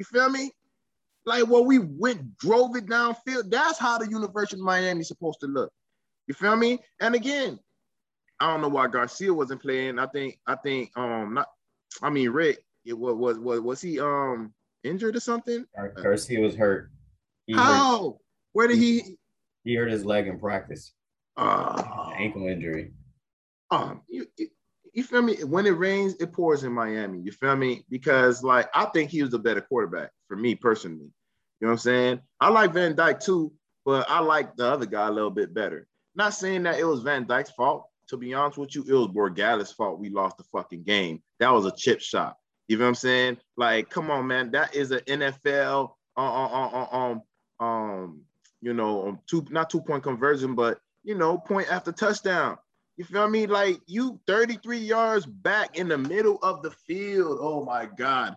You 0.01 0.05
feel 0.05 0.29
me? 0.31 0.49
Like 1.27 1.45
what 1.45 1.67
we 1.67 1.77
went, 1.77 2.35
drove 2.39 2.75
it 2.75 2.87
downfield. 2.87 3.51
That's 3.51 3.77
how 3.77 3.99
the 3.99 4.09
University 4.09 4.59
of 4.59 4.65
Miami 4.65 5.01
is 5.01 5.09
supposed 5.09 5.39
to 5.41 5.45
look. 5.45 5.71
You 6.25 6.33
feel 6.33 6.55
me? 6.55 6.79
And 6.99 7.13
again, 7.13 7.59
I 8.39 8.47
don't 8.51 8.61
know 8.61 8.67
why 8.69 8.87
Garcia 8.87 9.31
wasn't 9.31 9.61
playing. 9.61 9.99
I 9.99 10.07
think, 10.07 10.39
I 10.47 10.55
think, 10.55 10.89
um, 10.95 11.35
not. 11.35 11.49
I 12.01 12.09
mean, 12.09 12.31
Rick. 12.31 12.65
It 12.83 12.97
was 12.97 13.13
was 13.13 13.37
was 13.37 13.59
was 13.61 13.79
he 13.79 13.99
um 13.99 14.55
injured 14.83 15.15
or 15.15 15.19
something? 15.19 15.67
Gar- 15.75 15.93
Garcia 16.01 16.39
was 16.39 16.55
hurt. 16.55 16.89
He 17.45 17.53
hurt, 17.53 17.61
How? 17.61 18.17
Where 18.53 18.67
did 18.67 18.79
he? 18.79 19.19
he 19.63 19.75
hurt 19.75 19.91
his 19.91 20.03
leg 20.03 20.25
in 20.25 20.39
practice. 20.39 20.93
Uh, 21.37 22.11
Ankle 22.17 22.47
injury. 22.47 22.93
um, 23.69 24.01
you, 24.09 24.25
you- 24.35 24.49
you 24.93 25.03
feel 25.03 25.21
me? 25.21 25.35
When 25.43 25.65
it 25.65 25.71
rains, 25.77 26.15
it 26.19 26.33
pours 26.33 26.63
in 26.63 26.73
Miami. 26.73 27.19
You 27.19 27.31
feel 27.31 27.55
me? 27.55 27.85
Because 27.89 28.43
like 28.43 28.69
I 28.73 28.85
think 28.85 29.09
he 29.09 29.23
was 29.23 29.33
a 29.33 29.39
better 29.39 29.61
quarterback 29.61 30.11
for 30.27 30.35
me 30.35 30.55
personally. 30.55 31.11
You 31.59 31.67
know 31.67 31.69
what 31.69 31.73
I'm 31.73 31.77
saying? 31.79 32.21
I 32.39 32.49
like 32.49 32.73
Van 32.73 32.95
Dyke 32.95 33.19
too, 33.19 33.53
but 33.85 34.09
I 34.09 34.19
like 34.19 34.55
the 34.55 34.65
other 34.65 34.85
guy 34.85 35.07
a 35.07 35.11
little 35.11 35.29
bit 35.29 35.53
better. 35.53 35.87
Not 36.15 36.33
saying 36.33 36.63
that 36.63 36.79
it 36.79 36.85
was 36.85 37.03
Van 37.03 37.25
Dyke's 37.25 37.51
fault. 37.51 37.87
To 38.09 38.17
be 38.17 38.33
honest 38.33 38.57
with 38.57 38.75
you, 38.75 38.83
it 38.85 38.93
was 38.93 39.07
Borregales' 39.07 39.73
fault. 39.73 39.99
We 39.99 40.09
lost 40.09 40.37
the 40.37 40.43
fucking 40.51 40.83
game. 40.83 41.21
That 41.39 41.53
was 41.53 41.65
a 41.65 41.71
chip 41.71 42.01
shot. 42.01 42.35
You 42.67 42.77
know 42.77 42.83
what 42.83 42.89
I'm 42.89 42.95
saying? 42.95 43.37
Like, 43.55 43.89
come 43.89 44.11
on, 44.11 44.27
man. 44.27 44.51
That 44.51 44.75
is 44.75 44.91
an 44.91 44.99
NFL 45.07 45.91
um, 46.17 46.25
um, 46.25 46.87
um, 46.91 47.65
um, 47.65 48.21
you 48.61 48.73
know, 48.73 49.07
um, 49.07 49.19
two 49.27 49.45
not 49.49 49.69
two 49.69 49.81
point 49.81 50.03
conversion, 50.03 50.55
but 50.55 50.79
you 51.03 51.15
know, 51.15 51.37
point 51.37 51.71
after 51.71 51.91
touchdown. 51.91 52.57
You 53.01 53.05
feel 53.05 53.27
me? 53.27 53.47
Like 53.47 53.81
you 53.87 54.19
33 54.27 54.77
yards 54.77 55.25
back 55.25 55.75
in 55.75 55.87
the 55.87 55.97
middle 55.97 56.37
of 56.43 56.61
the 56.61 56.69
field. 56.69 57.39
Oh 57.41 57.65
my 57.65 57.87
God. 57.97 58.35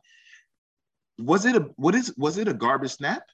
Was 1.19 1.45
it 1.45 1.55
a 1.55 1.69
what 1.77 1.95
is 1.95 2.15
was 2.17 2.39
it 2.39 2.49
a 2.49 2.55
garbage 2.55 2.93
snap? 2.93 3.25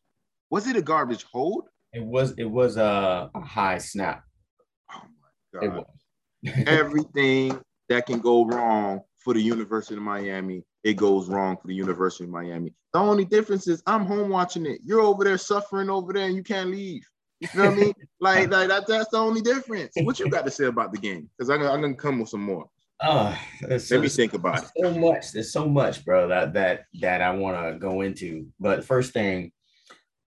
Was 0.51 0.67
it 0.67 0.75
a 0.75 0.83
garbage 0.83 1.25
hold? 1.31 1.69
It 1.93 2.03
was 2.03 2.35
it 2.37 2.51
was 2.51 2.79
a, 2.79 3.31
a 3.33 3.41
high 3.41 3.79
snap. 3.79 4.25
Oh 4.93 5.03
my 5.53 5.69
God. 5.69 5.85
Everything 6.67 7.61
that 7.89 8.07
can 8.07 8.19
go 8.19 8.45
wrong 8.45 9.03
for 9.19 9.33
the 9.33 9.41
University 9.41 9.95
of 9.95 10.03
Miami, 10.03 10.65
it 10.83 10.95
goes 10.95 11.29
wrong 11.29 11.57
for 11.59 11.69
the 11.69 11.77
University 11.77 12.25
of 12.25 12.31
Miami. 12.31 12.75
The 12.93 12.99
only 12.99 13.25
difference 13.25 13.69
is 13.69 13.85
I'm 13.87 14.05
home 14.05 14.31
watching 14.31 14.67
it. 14.67 14.81
You're 14.83 15.03
over 15.03 15.23
there 15.23 15.39
suffering 15.39 15.91
over 15.91 16.13
there 16.13 16.27
and 16.27 16.35
you 16.35 16.43
can't 16.43 16.71
leave. 16.71 17.09
You 17.41 17.49
feel 17.49 17.75
me? 17.75 17.93
like, 18.21 18.51
like 18.51 18.69
that, 18.69 18.87
that's 18.87 19.11
the 19.11 19.19
only 19.19 19.41
difference. 19.41 19.93
What 19.97 20.19
you 20.19 20.29
got 20.29 20.45
to 20.45 20.51
say 20.51 20.67
about 20.67 20.93
the 20.93 20.99
game? 20.99 21.29
Because 21.37 21.51
I'm, 21.51 21.63
I'm 21.63 21.81
gonna 21.81 21.95
come 21.95 22.21
with 22.21 22.29
some 22.29 22.43
more. 22.43 22.67
Oh, 23.03 23.37
Let 23.63 23.91
me 23.91 24.09
think 24.09 24.35
about 24.35 24.65
it. 24.65 24.71
so 24.79 24.93
much. 24.93 25.33
There's 25.33 25.53
so 25.53 25.67
much, 25.67 26.05
bro, 26.05 26.29
that 26.29 26.53
that 26.53 26.85
that 27.01 27.23
I 27.23 27.31
want 27.31 27.57
to 27.57 27.79
go 27.79 28.03
into. 28.03 28.47
But 28.61 28.85
first 28.85 29.15
thing 29.15 29.53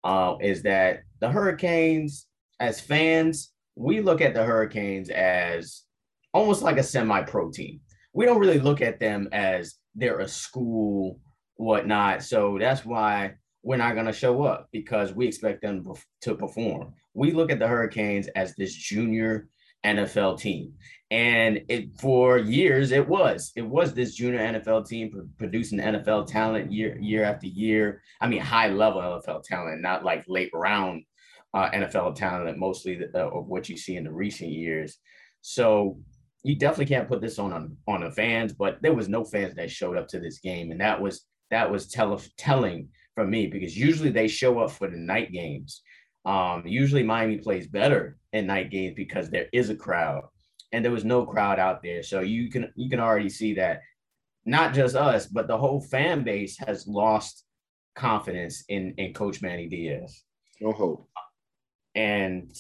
uh, 0.03 0.35
is 0.39 0.61
that 0.63 1.01
the 1.19 1.29
Hurricanes, 1.29 2.27
as 2.59 2.79
fans, 2.79 3.51
we 3.75 4.01
look 4.01 4.21
at 4.21 4.35
the 4.35 4.43
Hurricanes 4.43 5.09
as 5.09 5.83
almost 6.31 6.61
like 6.61 6.77
a 6.77 6.83
semi-pro 6.83 7.49
team. 7.49 7.81
We 8.13 8.25
don't 8.25 8.39
really 8.39 8.59
look 8.59 8.81
at 8.81 8.99
them 8.99 9.29
as 9.31 9.75
they're 9.95 10.19
a 10.19 10.27
school, 10.27 11.19
whatnot. 11.55 12.21
So 12.21 12.57
that's 12.59 12.85
why 12.85 13.35
we're 13.63 13.77
not 13.77 13.93
going 13.93 14.05
to 14.05 14.13
show 14.13 14.43
up 14.43 14.69
because 14.71 15.13
we 15.13 15.27
expect 15.27 15.61
them 15.61 15.85
to 16.21 16.35
perform. 16.35 16.93
We 17.13 17.31
look 17.31 17.51
at 17.51 17.59
the 17.59 17.67
Hurricanes 17.67 18.27
as 18.29 18.55
this 18.55 18.73
junior 18.73 19.49
NFL 19.85 20.39
team. 20.39 20.73
And 21.11 21.61
it 21.69 21.99
for 21.99 22.37
years 22.37 22.91
it 22.91 23.07
was 23.07 23.51
it 23.55 23.63
was 23.63 23.93
this 23.93 24.13
junior 24.13 24.39
NFL 24.39 24.87
team 24.87 25.09
pro- 25.09 25.27
producing 25.37 25.79
NFL 25.79 26.27
talent 26.27 26.71
year 26.71 26.97
year 26.99 27.23
after 27.23 27.47
year. 27.47 28.01
I 28.21 28.27
mean 28.27 28.41
high 28.41 28.69
level 28.69 29.01
NFL 29.01 29.43
talent, 29.43 29.81
not 29.81 30.03
like 30.03 30.23
late 30.27 30.51
round 30.53 31.03
uh, 31.53 31.69
NFL 31.71 32.15
talent, 32.15 32.57
mostly 32.59 32.95
the, 32.95 33.09
uh, 33.15 33.29
of 33.29 33.47
what 33.47 33.69
you 33.69 33.77
see 33.77 33.95
in 33.95 34.03
the 34.03 34.11
recent 34.11 34.51
years. 34.51 34.97
So 35.41 35.97
you 36.43 36.55
definitely 36.55 36.93
can't 36.93 37.07
put 37.07 37.21
this 37.21 37.39
on 37.39 37.53
on, 37.53 37.77
on 37.87 38.01
the 38.01 38.11
fans, 38.11 38.53
but 38.53 38.81
there 38.81 38.93
was 38.93 39.09
no 39.09 39.23
fans 39.23 39.55
that 39.55 39.71
showed 39.71 39.97
up 39.97 40.07
to 40.09 40.19
this 40.19 40.39
game, 40.39 40.71
and 40.71 40.81
that 40.81 41.01
was 41.01 41.25
that 41.49 41.71
was 41.71 41.87
tell, 41.87 42.21
telling 42.37 42.89
for 43.19 43.27
me 43.27 43.47
because 43.47 43.77
usually 43.77 44.11
they 44.11 44.29
show 44.29 44.59
up 44.59 44.71
for 44.71 44.89
the 44.89 44.95
night 44.95 45.33
games. 45.33 45.81
Um, 46.25 46.63
usually 46.65 47.03
Miami 47.03 47.37
plays 47.37 47.67
better 47.67 48.17
in 48.31 48.47
night 48.47 48.71
games 48.71 48.93
because 48.95 49.29
there 49.29 49.47
is 49.51 49.69
a 49.69 49.75
crowd, 49.75 50.23
and 50.71 50.83
there 50.83 50.91
was 50.91 51.03
no 51.03 51.25
crowd 51.25 51.59
out 51.59 51.83
there. 51.83 52.01
So 52.01 52.21
you 52.21 52.49
can 52.49 52.71
you 52.75 52.89
can 52.89 53.01
already 53.01 53.29
see 53.29 53.55
that 53.55 53.81
not 54.45 54.73
just 54.73 54.95
us, 54.95 55.25
but 55.25 55.47
the 55.47 55.57
whole 55.57 55.81
fan 55.81 56.23
base 56.23 56.57
has 56.65 56.87
lost 56.87 57.43
confidence 57.95 58.63
in 58.69 58.93
in 58.97 59.13
Coach 59.13 59.41
Manny 59.41 59.67
Diaz. 59.67 60.23
No 60.61 60.71
hope. 60.71 61.09
And 61.95 62.55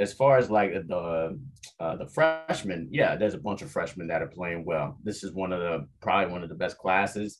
as 0.00 0.12
far 0.12 0.36
as 0.38 0.50
like 0.50 0.72
the 0.72 1.38
uh, 1.78 1.96
the 1.96 2.08
freshmen, 2.08 2.88
yeah, 2.90 3.14
there's 3.14 3.34
a 3.34 3.46
bunch 3.46 3.62
of 3.62 3.70
freshmen 3.70 4.08
that 4.08 4.22
are 4.22 4.34
playing 4.38 4.64
well. 4.64 4.98
This 5.04 5.22
is 5.22 5.32
one 5.32 5.52
of 5.52 5.60
the 5.60 5.86
probably 6.00 6.32
one 6.32 6.42
of 6.42 6.48
the 6.48 6.56
best 6.56 6.76
classes 6.76 7.38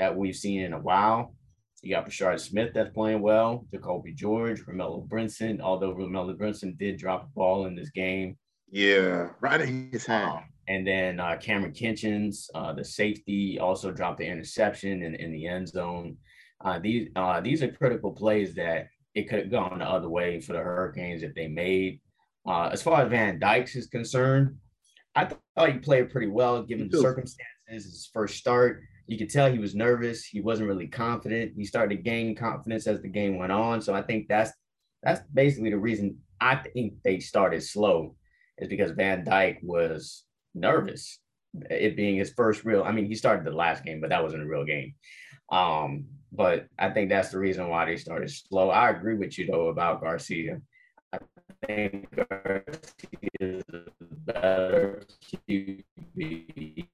that 0.00 0.16
we've 0.16 0.34
seen 0.34 0.62
in 0.62 0.72
a 0.72 0.80
while. 0.80 1.36
You 1.84 1.90
got 1.90 2.08
Brashard 2.08 2.40
Smith 2.40 2.70
that's 2.72 2.94
playing 2.94 3.20
well, 3.20 3.66
Jacolby 3.70 4.14
George, 4.14 4.64
Romello 4.64 5.06
Brinson, 5.06 5.60
although 5.60 5.94
Romello 5.94 6.34
Brinson 6.34 6.78
did 6.78 6.96
drop 6.96 7.24
a 7.24 7.26
ball 7.34 7.66
in 7.66 7.74
this 7.74 7.90
game. 7.90 8.38
Yeah, 8.70 9.28
right 9.42 9.60
in 9.60 9.90
his 9.92 10.06
hand. 10.06 10.44
And 10.66 10.86
then 10.86 11.20
uh, 11.20 11.36
Kamren 11.36 11.78
Kinchens, 11.78 12.48
uh, 12.54 12.72
the 12.72 12.84
safety, 12.84 13.58
also 13.58 13.92
dropped 13.92 14.18
the 14.18 14.26
interception 14.26 15.02
in, 15.02 15.14
in 15.16 15.30
the 15.30 15.46
end 15.46 15.68
zone. 15.68 16.16
Uh, 16.64 16.78
these 16.78 17.10
uh, 17.16 17.42
these 17.42 17.62
are 17.62 17.70
critical 17.70 18.12
plays 18.12 18.54
that 18.54 18.88
it 19.14 19.28
could 19.28 19.40
have 19.40 19.50
gone 19.50 19.80
the 19.80 19.84
other 19.84 20.08
way 20.08 20.40
for 20.40 20.54
the 20.54 20.60
Hurricanes 20.60 21.22
if 21.22 21.34
they 21.34 21.48
made. 21.48 22.00
Uh, 22.48 22.70
as 22.72 22.82
far 22.82 23.02
as 23.02 23.10
Van 23.10 23.38
Dykes 23.38 23.76
is 23.76 23.88
concerned, 23.88 24.56
I 25.14 25.26
thought 25.26 25.70
he 25.70 25.78
played 25.78 26.10
pretty 26.10 26.28
well 26.28 26.62
given 26.62 26.88
the 26.88 26.98
circumstances. 26.98 27.44
His 27.68 28.10
first 28.12 28.36
start, 28.38 28.82
you 29.06 29.18
could 29.18 29.30
tell 29.30 29.50
he 29.50 29.58
was 29.58 29.74
nervous. 29.74 30.24
He 30.24 30.40
wasn't 30.40 30.68
really 30.68 30.86
confident. 30.86 31.52
He 31.56 31.64
started 31.64 31.96
to 31.96 32.02
gain 32.02 32.34
confidence 32.34 32.86
as 32.86 33.00
the 33.02 33.08
game 33.08 33.36
went 33.36 33.52
on. 33.52 33.80
So 33.80 33.94
I 33.94 34.02
think 34.02 34.28
that's 34.28 34.52
that's 35.02 35.20
basically 35.32 35.70
the 35.70 35.78
reason 35.78 36.18
I 36.40 36.56
think 36.56 36.94
they 37.04 37.20
started 37.20 37.62
slow 37.62 38.16
is 38.58 38.68
because 38.68 38.92
Van 38.92 39.24
Dyke 39.24 39.58
was 39.62 40.24
nervous. 40.54 41.18
It 41.70 41.96
being 41.96 42.16
his 42.16 42.32
first 42.32 42.64
real, 42.64 42.82
I 42.82 42.92
mean, 42.92 43.06
he 43.06 43.14
started 43.14 43.44
the 43.44 43.56
last 43.56 43.84
game, 43.84 44.00
but 44.00 44.10
that 44.10 44.22
wasn't 44.22 44.42
a 44.42 44.46
real 44.46 44.64
game. 44.64 44.94
Um, 45.52 46.06
but 46.32 46.66
I 46.78 46.90
think 46.90 47.10
that's 47.10 47.30
the 47.30 47.38
reason 47.38 47.68
why 47.68 47.84
they 47.84 47.96
started 47.96 48.30
slow. 48.30 48.70
I 48.70 48.90
agree 48.90 49.16
with 49.16 49.38
you 49.38 49.46
though 49.46 49.68
about 49.68 50.00
Garcia. 50.00 50.60
I 51.12 51.18
think 51.66 52.08
Garcia 52.16 52.82
is 53.40 53.62
a 53.70 53.84
better 54.32 55.02
QB. 55.46 56.86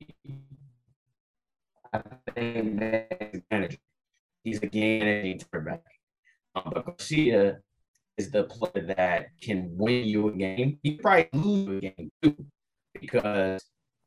I 1.93 2.03
think. 2.35 3.79
He's 4.45 4.63
a 4.63 4.67
game 4.67 5.01
managing 5.01 5.41
quarterback. 5.51 5.83
Um, 6.55 6.73
but 6.73 6.87
Garcia 6.87 7.59
is 8.17 8.31
the 8.31 8.45
player 8.45 8.95
that 8.97 9.27
can 9.43 9.71
win 9.77 10.07
you 10.07 10.29
a 10.29 10.33
game. 10.33 10.79
He 10.83 10.97
probably 10.97 11.29
lose 11.33 11.69
a 11.69 11.81
game 11.81 12.11
too 12.23 12.47
because 12.99 13.63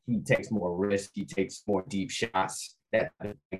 he 0.06 0.20
takes 0.20 0.50
more 0.50 0.76
risk, 0.76 1.10
he 1.14 1.24
takes 1.24 1.62
more 1.66 1.84
deep 1.88 2.10
shots. 2.10 2.76
That, 2.92 3.12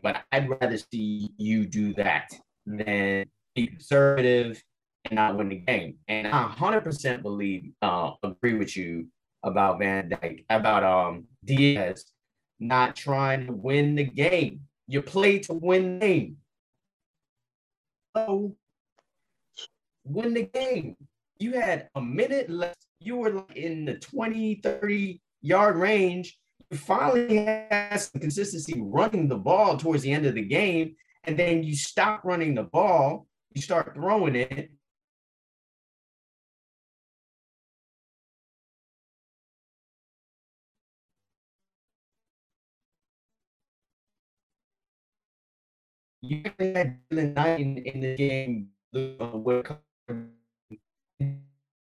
but 0.03 0.23
I'd 0.31 0.49
rather 0.49 0.79
see 0.79 1.31
you 1.39 1.67
do 1.67 1.95
that 1.95 2.31
than 2.67 3.27
be 3.55 3.67
conservative 3.67 4.63
and 5.05 5.17
not 5.17 5.37
win 5.37 5.49
the 5.49 5.57
game. 5.57 5.97
And 6.07 6.29
I 6.29 6.55
100% 6.57 7.23
believe, 7.23 7.73
uh, 7.83 8.13
agree 8.23 8.55
with 8.55 8.77
you 8.77 9.09
about 9.43 9.81
Van 9.81 10.09
Dyke, 10.09 10.45
about 10.49 10.85
um 10.85 11.25
Diaz 11.45 12.14
not 12.61 12.97
trying 12.97 13.47
to 13.47 13.53
win 13.53 13.95
the 13.95 14.05
game. 14.05 14.61
You 14.87 15.03
play 15.03 15.39
to 15.41 15.55
win 15.55 15.99
the 15.99 16.07
game. 16.07 16.37
So 18.17 18.57
win 20.05 20.35
the 20.35 20.45
game. 20.45 20.97
You 21.39 21.53
had 21.55 21.89
a 21.95 22.01
minute 22.01 22.49
left. 22.49 22.87
You 23.01 23.17
were 23.17 23.31
like 23.31 23.57
in 23.57 23.85
the 23.85 23.95
20, 23.95 24.57
30 24.57 25.21
yard 25.43 25.77
range. 25.77 26.39
You 26.71 26.79
finally 26.79 27.37
had 27.37 27.97
some 27.97 28.21
consistency 28.21 28.75
running 28.79 29.29
the 29.29 29.37
ball 29.37 29.77
towards 29.77 30.03
the 30.03 30.13
end 30.13 30.27
of 30.27 30.35
the 30.35 30.43
game. 30.43 30.95
And 31.25 31.39
then 31.39 31.65
you 31.65 31.75
stop 31.75 32.25
running 32.25 32.55
the 32.55 32.63
ball. 32.63 33.27
You 33.55 33.63
start 33.63 33.95
throwing 33.95 34.37
it. 34.37 34.71
You 46.29 46.43
had 46.59 46.99
Dylan 47.11 47.35
Knight 47.35 47.61
in, 47.61 47.79
in 47.79 48.01
the 48.01 48.17
game. 48.17 48.69
uh, 48.95 49.27
where 49.37 49.63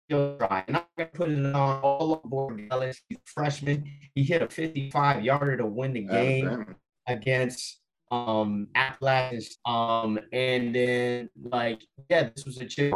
still 0.06 0.38
trying. 0.38 0.64
I'm 0.68 0.84
gonna 0.98 1.10
put 1.14 1.30
it 1.30 1.46
on 1.46 1.80
all 1.82 2.14
aboard. 2.14 2.60
He's 3.08 3.18
freshman. 3.26 3.90
He 4.14 4.24
hit 4.24 4.42
a 4.44 4.48
55 4.50 5.24
yarder 5.24 5.58
to 5.58 5.66
win 5.66 5.94
the 5.94 6.02
game 6.02 6.48
Alabama. 6.48 6.76
against 7.08 7.80
um 8.12 8.68
Appalachian. 8.76 9.42
Um, 9.66 10.20
and 10.32 10.76
then 10.76 11.30
like, 11.42 11.82
yeah, 12.10 12.30
this 12.30 12.46
was 12.46 12.58
a 12.58 12.66
chip, 12.66 12.94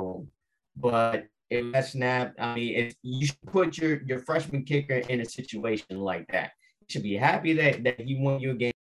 but 0.75 1.25
if 1.49 1.71
that 1.73 1.87
snap, 1.87 2.33
I 2.39 2.53
mean, 2.55 2.75
if 2.75 2.95
you 3.01 3.25
should 3.25 3.41
put 3.51 3.77
your 3.77 4.03
your 4.03 4.19
freshman 4.19 4.65
kicker 4.65 4.97
in 5.09 5.21
a 5.21 5.25
situation 5.25 5.99
like 5.99 6.27
that. 6.31 6.51
You 6.81 6.87
should 6.89 7.03
be 7.03 7.15
happy 7.15 7.53
that 7.53 7.83
that 7.85 8.01
he 8.01 8.15
won 8.15 8.39
your 8.39 8.53
game. 8.53 8.72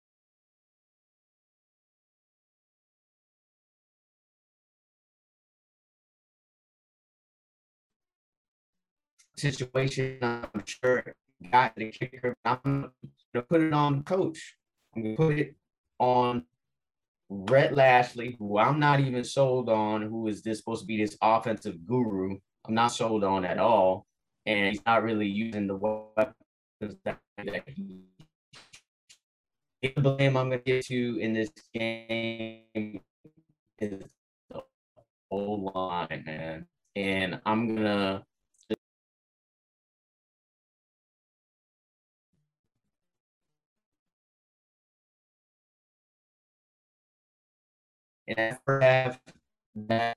Situation, 9.43 10.19
I'm 10.23 10.65
sure 10.65 11.05
got 11.51 11.75
the 11.75 11.91
kicker. 11.91 12.37
I'm 12.45 12.93
gonna 13.35 13.45
put 13.49 13.61
it 13.61 13.73
on 13.73 14.05
coach. 14.05 14.57
I'm 14.95 15.03
gonna 15.03 15.17
put 15.17 15.39
it 15.39 15.57
on 15.99 16.45
Rhett 17.29 17.75
Lashlee, 17.75 18.37
who 18.39 18.59
I'm 18.59 18.79
not 18.79 19.01
even 19.01 19.25
sold 19.25 19.69
on, 19.69 20.03
who 20.03 20.29
is 20.29 20.43
this 20.43 20.59
supposed 20.59 20.83
to 20.83 20.87
be 20.87 20.97
this 20.97 21.17
offensive 21.21 21.85
guru. 21.87 22.39
I'm 22.67 22.75
not 22.75 22.93
sold 22.93 23.25
on 23.25 23.45
at 23.45 23.59
all. 23.59 24.07
And 24.47 24.69
he's 24.69 24.85
not 24.87 25.03
really 25.03 25.27
using 25.27 25.67
the 25.67 25.77
weapons 25.77 26.97
that, 27.05 27.19
that 27.39 27.63
he 27.67 28.03
the 29.83 30.01
blame 30.01 30.37
I'm 30.37 30.51
gonna 30.51 30.59
get 30.59 30.85
to 30.87 31.19
in 31.21 31.33
this 31.33 31.51
game 31.75 33.01
is 33.81 34.05
the 34.51 34.63
whole 35.31 35.73
line, 35.75 36.23
man. 36.25 36.67
And 36.95 37.41
I'm 37.45 37.75
gonna 37.75 38.25
and 48.29 48.39
after 48.39 48.81
half 48.81 49.21
that 49.75 50.17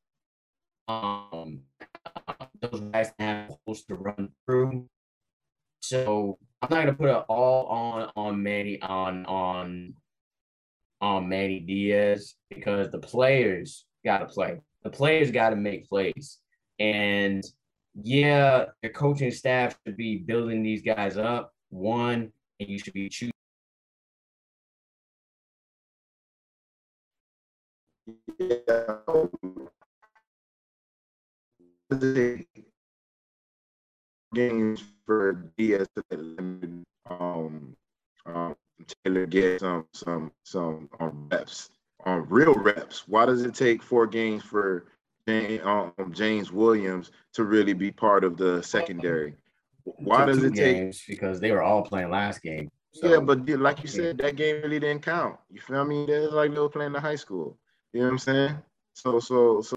um 0.87 1.61
those 2.61 2.79
guys 2.91 3.11
have 3.19 3.51
holes 3.65 3.83
to 3.83 3.95
run 3.95 4.29
through. 4.45 4.87
So 5.81 6.37
I'm 6.61 6.69
not 6.69 6.85
gonna 6.85 6.93
put 6.93 7.09
it 7.09 7.25
all 7.27 7.65
on 7.67 8.11
on 8.15 8.41
Manny 8.41 8.81
on 8.81 9.25
on 9.25 9.93
on 11.01 11.29
Manny 11.29 11.59
Diaz 11.59 12.35
because 12.49 12.91
the 12.91 12.99
players 12.99 13.85
gotta 14.03 14.25
play. 14.25 14.61
The 14.83 14.89
players 14.89 15.31
gotta 15.31 15.55
make 15.55 15.87
plays. 15.89 16.39
And 16.79 17.43
yeah, 18.01 18.65
the 18.81 18.89
coaching 18.89 19.31
staff 19.31 19.77
should 19.85 19.97
be 19.97 20.17
building 20.17 20.63
these 20.63 20.81
guys 20.81 21.17
up. 21.17 21.53
One, 21.69 22.31
and 22.59 22.69
you 22.69 22.79
should 22.79 22.93
be 22.93 23.09
choosing 23.09 23.31
Games 34.33 34.83
for 35.05 35.51
to 35.57 35.85
um, 37.09 37.75
um, 38.25 38.55
Taylor 39.03 39.25
get 39.25 39.59
some 39.59 39.85
some 39.93 40.31
some 40.43 40.89
um, 40.99 41.27
reps, 41.31 41.69
um, 42.05 42.25
real 42.29 42.55
reps. 42.55 43.07
Why 43.07 43.25
does 43.25 43.43
it 43.43 43.53
take 43.53 43.83
four 43.83 44.07
games 44.07 44.43
for 44.43 44.87
James, 45.27 45.61
um, 45.63 45.93
James 46.11 46.51
Williams 46.51 47.11
to 47.33 47.43
really 47.43 47.73
be 47.73 47.91
part 47.91 48.23
of 48.23 48.35
the 48.37 48.61
secondary? 48.63 49.35
Why 49.83 50.25
does 50.25 50.43
it 50.43 50.55
take 50.55 50.77
games 50.77 51.03
because 51.07 51.39
they 51.39 51.51
were 51.51 51.61
all 51.61 51.83
playing 51.83 52.09
last 52.09 52.41
game. 52.41 52.69
So, 52.93 53.11
yeah, 53.11 53.19
but 53.19 53.47
like 53.59 53.83
you 53.83 53.89
said, 53.89 54.17
that 54.19 54.35
game 54.35 54.61
really 54.63 54.79
didn't 54.79 55.03
count. 55.03 55.37
You 55.51 55.59
feel 55.59 55.83
me? 55.85 56.05
It's 56.05 56.33
like 56.33 56.53
they 56.53 56.59
were 56.59 56.69
playing 56.69 56.93
the 56.93 57.01
high 57.01 57.17
school. 57.17 57.57
You 57.93 58.01
know 58.01 58.05
what 58.07 58.13
I'm 58.13 58.19
saying? 58.19 58.57
So, 58.93 59.19
so, 59.19 59.61
so. 59.61 59.75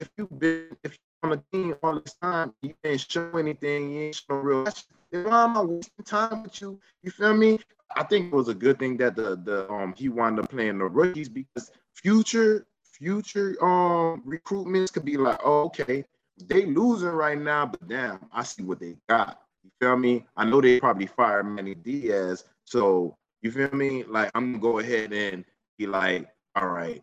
If 0.00 0.10
you've 0.16 0.38
been 0.38 0.76
if 0.84 0.98
you're 0.98 1.32
on 1.32 1.38
a 1.38 1.42
team 1.52 1.74
all 1.82 2.00
this 2.00 2.14
time, 2.14 2.54
you 2.62 2.74
ain't 2.84 3.00
show 3.00 3.36
anything, 3.36 3.90
you 3.90 4.00
ain't 4.02 4.14
show 4.16 4.34
real. 4.36 4.64
Why 5.10 5.44
am 5.44 5.56
I 5.56 5.62
wasting 5.62 6.04
time 6.04 6.42
with 6.44 6.60
you? 6.60 6.80
You 7.02 7.10
feel 7.10 7.34
me? 7.34 7.58
I 7.96 8.04
think 8.04 8.26
it 8.32 8.36
was 8.36 8.48
a 8.48 8.54
good 8.54 8.78
thing 8.78 8.96
that 8.98 9.16
the 9.16 9.36
the 9.36 9.70
um 9.70 9.94
he 9.96 10.08
wound 10.08 10.38
up 10.38 10.50
playing 10.50 10.78
the 10.78 10.84
rookies 10.86 11.28
because 11.28 11.72
future 11.94 12.66
future 12.84 13.56
um 13.62 14.22
recruitments 14.26 14.92
could 14.92 15.04
be 15.04 15.16
like, 15.16 15.40
oh, 15.44 15.64
okay, 15.66 16.04
they 16.46 16.66
losing 16.66 17.08
right 17.08 17.38
now, 17.40 17.66
but 17.66 17.88
damn, 17.88 18.20
I 18.32 18.42
see 18.44 18.62
what 18.62 18.80
they 18.80 18.96
got. 19.08 19.40
You 19.64 19.70
feel 19.80 19.96
me? 19.96 20.26
I 20.36 20.44
know 20.44 20.60
they 20.60 20.80
probably 20.80 21.06
fired 21.06 21.44
Manny 21.44 21.74
Diaz, 21.74 22.44
so 22.64 23.16
you 23.42 23.50
feel 23.50 23.72
me? 23.72 24.04
Like 24.04 24.30
I'm 24.34 24.52
gonna 24.52 24.62
go 24.62 24.78
ahead 24.78 25.12
and 25.12 25.44
be 25.78 25.86
like, 25.86 26.28
all 26.54 26.68
right, 26.68 27.02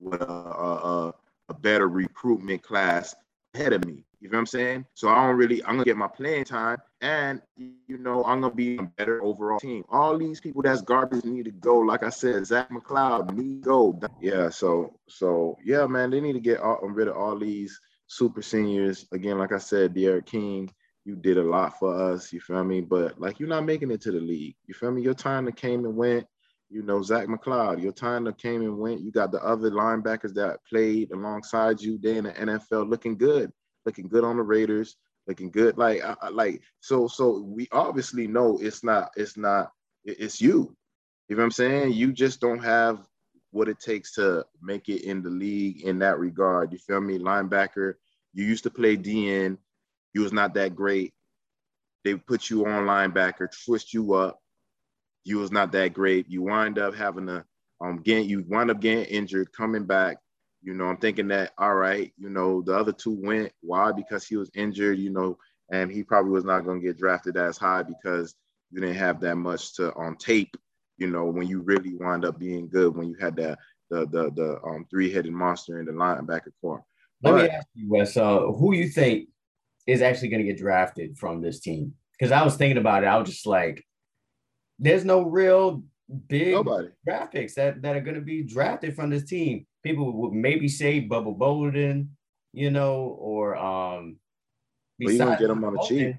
with 0.00 0.22
a 0.22 0.26
a, 0.26 1.14
a, 1.52 1.60
better 1.60 1.88
recruitment 1.88 2.62
class 2.62 3.14
ahead 3.54 3.72
of 3.72 3.84
me. 3.84 4.04
You 4.20 4.28
feel 4.28 4.36
what 4.36 4.40
I'm 4.40 4.46
saying? 4.46 4.86
So 4.94 5.08
I 5.08 5.26
don't 5.26 5.36
really, 5.36 5.62
I'm 5.64 5.72
gonna 5.72 5.84
get 5.84 5.96
my 5.96 6.06
playing 6.06 6.44
time, 6.44 6.78
and 7.00 7.42
you 7.56 7.98
know, 7.98 8.22
I'm 8.24 8.40
gonna 8.40 8.54
be 8.54 8.76
a 8.76 8.82
better 8.82 9.22
overall 9.22 9.58
team. 9.58 9.84
All 9.88 10.16
these 10.16 10.40
people 10.40 10.62
that's 10.62 10.80
garbage 10.80 11.24
need 11.24 11.46
to 11.46 11.50
go. 11.50 11.78
Like 11.78 12.04
I 12.04 12.10
said, 12.10 12.46
Zach 12.46 12.70
McCloud 12.70 13.34
need 13.34 13.64
to 13.64 13.68
go. 13.68 14.00
Yeah. 14.20 14.48
So 14.48 14.98
so 15.08 15.58
yeah, 15.64 15.86
man, 15.86 16.10
they 16.10 16.20
need 16.20 16.34
to 16.34 16.40
get 16.40 16.60
all, 16.60 16.78
rid 16.82 17.08
of 17.08 17.16
all 17.16 17.36
these 17.36 17.80
super 18.06 18.42
seniors. 18.42 19.06
Again, 19.12 19.38
like 19.38 19.52
I 19.52 19.58
said, 19.58 19.92
D'Eriq 19.92 20.26
King, 20.26 20.70
you 21.04 21.16
did 21.16 21.36
a 21.38 21.42
lot 21.42 21.78
for 21.80 22.12
us. 22.12 22.32
You 22.32 22.40
feel 22.40 22.62
me? 22.62 22.80
But 22.80 23.20
like 23.20 23.40
you're 23.40 23.48
not 23.48 23.64
making 23.64 23.90
it 23.90 24.00
to 24.02 24.12
the 24.12 24.20
league. 24.20 24.54
You 24.66 24.74
feel 24.74 24.92
me? 24.92 25.02
Your 25.02 25.14
time 25.14 25.46
that 25.46 25.56
came 25.56 25.84
and 25.84 25.96
went. 25.96 26.26
You 26.72 26.82
know, 26.82 27.02
Zach 27.02 27.26
McCloud, 27.28 27.82
your 27.82 27.92
time 27.92 28.24
that 28.24 28.38
came 28.38 28.62
and 28.62 28.78
went. 28.78 29.02
You 29.02 29.12
got 29.12 29.30
the 29.30 29.44
other 29.44 29.70
linebackers 29.70 30.32
that 30.34 30.60
played 30.66 31.10
alongside 31.12 31.82
you. 31.82 31.98
They 31.98 32.16
in 32.16 32.24
the 32.24 32.32
NFL 32.32 32.88
looking 32.88 33.18
good, 33.18 33.52
looking 33.84 34.08
good 34.08 34.24
on 34.24 34.38
the 34.38 34.42
Raiders, 34.42 34.96
looking 35.26 35.50
good. 35.50 35.76
Like, 35.76 36.02
I, 36.02 36.30
like 36.30 36.62
so, 36.80 37.08
so 37.08 37.40
we 37.40 37.68
obviously 37.72 38.26
know 38.26 38.58
it's 38.58 38.82
not, 38.82 39.10
it's 39.16 39.36
not, 39.36 39.70
it's 40.06 40.40
you. 40.40 40.74
You 41.28 41.36
know 41.36 41.42
what 41.42 41.44
I'm 41.44 41.50
saying? 41.50 41.92
You 41.92 42.10
just 42.10 42.40
don't 42.40 42.64
have 42.64 43.06
what 43.50 43.68
it 43.68 43.78
takes 43.78 44.14
to 44.14 44.46
make 44.62 44.88
it 44.88 45.04
in 45.04 45.22
the 45.22 45.30
league 45.30 45.82
in 45.82 45.98
that 45.98 46.18
regard. 46.18 46.72
You 46.72 46.78
feel 46.78 47.02
me? 47.02 47.18
Linebacker, 47.18 47.94
you 48.32 48.44
used 48.46 48.64
to 48.64 48.70
play 48.70 48.96
DN, 48.96 49.58
you 50.14 50.22
was 50.22 50.32
not 50.32 50.54
that 50.54 50.74
great. 50.74 51.12
They 52.02 52.14
put 52.14 52.48
you 52.48 52.66
on 52.66 52.86
linebacker, 52.86 53.48
twist 53.64 53.92
you 53.92 54.14
up. 54.14 54.41
You 55.24 55.38
was 55.38 55.52
not 55.52 55.72
that 55.72 55.92
great. 55.92 56.28
You 56.28 56.42
wind 56.42 56.78
up 56.78 56.94
having 56.94 57.26
to 57.26 57.44
um 57.80 57.98
get 57.98 58.26
you 58.26 58.44
wind 58.48 58.70
up 58.70 58.80
getting 58.80 59.04
injured, 59.04 59.52
coming 59.52 59.84
back. 59.84 60.18
You 60.62 60.74
know, 60.74 60.86
I'm 60.86 60.98
thinking 60.98 61.28
that 61.28 61.52
all 61.58 61.74
right, 61.74 62.12
you 62.16 62.30
know, 62.30 62.62
the 62.62 62.76
other 62.76 62.92
two 62.92 63.18
went. 63.20 63.52
Why? 63.60 63.92
Because 63.92 64.26
he 64.26 64.36
was 64.36 64.50
injured, 64.54 64.98
you 64.98 65.10
know, 65.10 65.38
and 65.70 65.90
he 65.90 66.02
probably 66.02 66.32
was 66.32 66.44
not 66.44 66.64
gonna 66.64 66.80
get 66.80 66.98
drafted 66.98 67.36
as 67.36 67.56
high 67.56 67.82
because 67.82 68.34
you 68.70 68.80
didn't 68.80 68.96
have 68.96 69.20
that 69.20 69.36
much 69.36 69.74
to 69.74 69.92
on 69.94 70.16
tape, 70.16 70.56
you 70.98 71.08
know, 71.08 71.26
when 71.26 71.46
you 71.46 71.60
really 71.60 71.94
wind 71.94 72.24
up 72.24 72.38
being 72.38 72.68
good 72.68 72.96
when 72.96 73.08
you 73.08 73.16
had 73.20 73.36
that 73.36 73.58
the 73.90 74.06
the 74.06 74.30
the 74.30 74.60
um 74.64 74.86
three-headed 74.90 75.32
monster 75.32 75.78
in 75.78 75.86
the 75.86 75.92
linebacker 75.92 76.52
core. 76.60 76.84
Let 77.22 77.34
me 77.36 77.48
ask 77.48 77.66
you, 77.74 77.88
Wes, 77.88 78.16
uh, 78.16 78.40
who 78.40 78.74
you 78.74 78.88
think 78.88 79.28
is 79.86 80.02
actually 80.02 80.28
going 80.28 80.44
to 80.44 80.52
get 80.52 80.58
drafted 80.58 81.16
from 81.16 81.40
this 81.40 81.60
team? 81.60 81.94
Because 82.18 82.32
I 82.32 82.42
was 82.42 82.56
thinking 82.56 82.78
about 82.78 83.04
it. 83.04 83.06
I 83.06 83.16
was 83.16 83.28
just 83.28 83.46
like, 83.46 83.84
there's 84.82 85.04
no 85.04 85.22
real 85.22 85.82
big 86.28 86.52
Nobody. 86.52 86.88
draft 87.06 87.32
picks 87.32 87.54
that, 87.54 87.80
that 87.82 87.96
are 87.96 88.00
going 88.00 88.16
to 88.16 88.20
be 88.20 88.42
drafted 88.42 88.94
from 88.94 89.10
this 89.10 89.24
team. 89.24 89.66
People 89.82 90.12
would 90.20 90.32
maybe 90.32 90.68
say 90.68 91.00
Bubba 91.00 91.36
Bolden, 91.36 92.16
you 92.52 92.70
know, 92.70 93.16
or 93.18 93.56
um, 93.56 94.16
Well, 94.98 95.12
you 95.12 95.18
gonna 95.18 95.38
get 95.38 95.50
him 95.50 95.64
on 95.64 95.74
the 95.74 95.80
cheap. 95.88 96.16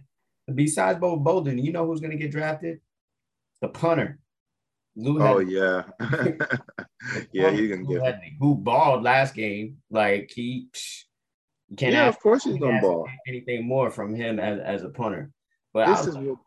Besides 0.54 1.00
Bubba 1.00 1.24
Bolden, 1.24 1.58
you 1.60 1.72
know 1.72 1.86
who's 1.86 2.00
going 2.02 2.12
to 2.12 2.18
get 2.18 2.32
drafted? 2.32 2.80
The 3.62 3.68
punter. 3.70 4.20
Lou 4.96 5.20
Oh 5.20 5.40
Hedley. 5.40 5.56
yeah. 5.56 5.84
yeah, 7.32 7.52
gonna 7.70 7.84
Lou 7.84 8.00
get 8.00 8.04
Hedley, 8.04 8.38
who 8.40 8.56
balled 8.56 9.04
last 9.04 9.34
game. 9.36 9.78
Like 9.90 10.32
he, 10.36 10.68
psh, 10.72 11.04
you 11.70 11.78
can't 11.78 11.94
Yeah, 11.94 12.08
of 12.08 12.20
course 12.20 12.44
he's 12.44 12.58
gonna 12.58 12.82
ball. 12.82 13.08
anything 13.28 13.66
more 13.68 13.90
from 13.92 14.14
him 14.16 14.40
as, 14.40 14.60
as 14.60 14.84
a 14.84 14.90
punter. 14.90 15.32
But 15.74 15.88
I 15.88 15.92
This 15.92 16.06
was, 16.06 16.08
is 16.10 16.16
what 16.18 16.38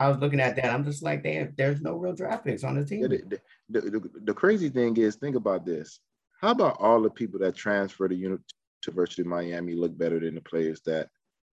I 0.00 0.08
was 0.08 0.18
looking 0.18 0.40
at 0.40 0.54
that. 0.56 0.66
I'm 0.72 0.84
just 0.84 1.02
like, 1.02 1.22
damn, 1.24 1.52
there's 1.56 1.80
no 1.80 1.94
real 1.94 2.12
draft 2.14 2.44
picks 2.44 2.62
on 2.64 2.76
the 2.76 2.84
team. 2.84 3.02
The, 3.02 3.40
the, 3.68 3.80
the, 3.80 4.10
the 4.24 4.34
crazy 4.34 4.68
thing 4.68 4.96
is, 4.96 5.16
think 5.16 5.34
about 5.36 5.66
this. 5.66 6.00
How 6.40 6.50
about 6.52 6.76
all 6.78 7.02
the 7.02 7.10
people 7.10 7.40
that 7.40 7.56
transfer 7.56 8.06
to 8.08 8.14
Uni- 8.14 8.38
University 8.86 9.22
of 9.22 9.28
Miami 9.28 9.74
look 9.74 9.96
better 9.98 10.20
than 10.20 10.36
the 10.36 10.40
players 10.40 10.80
that 10.86 11.08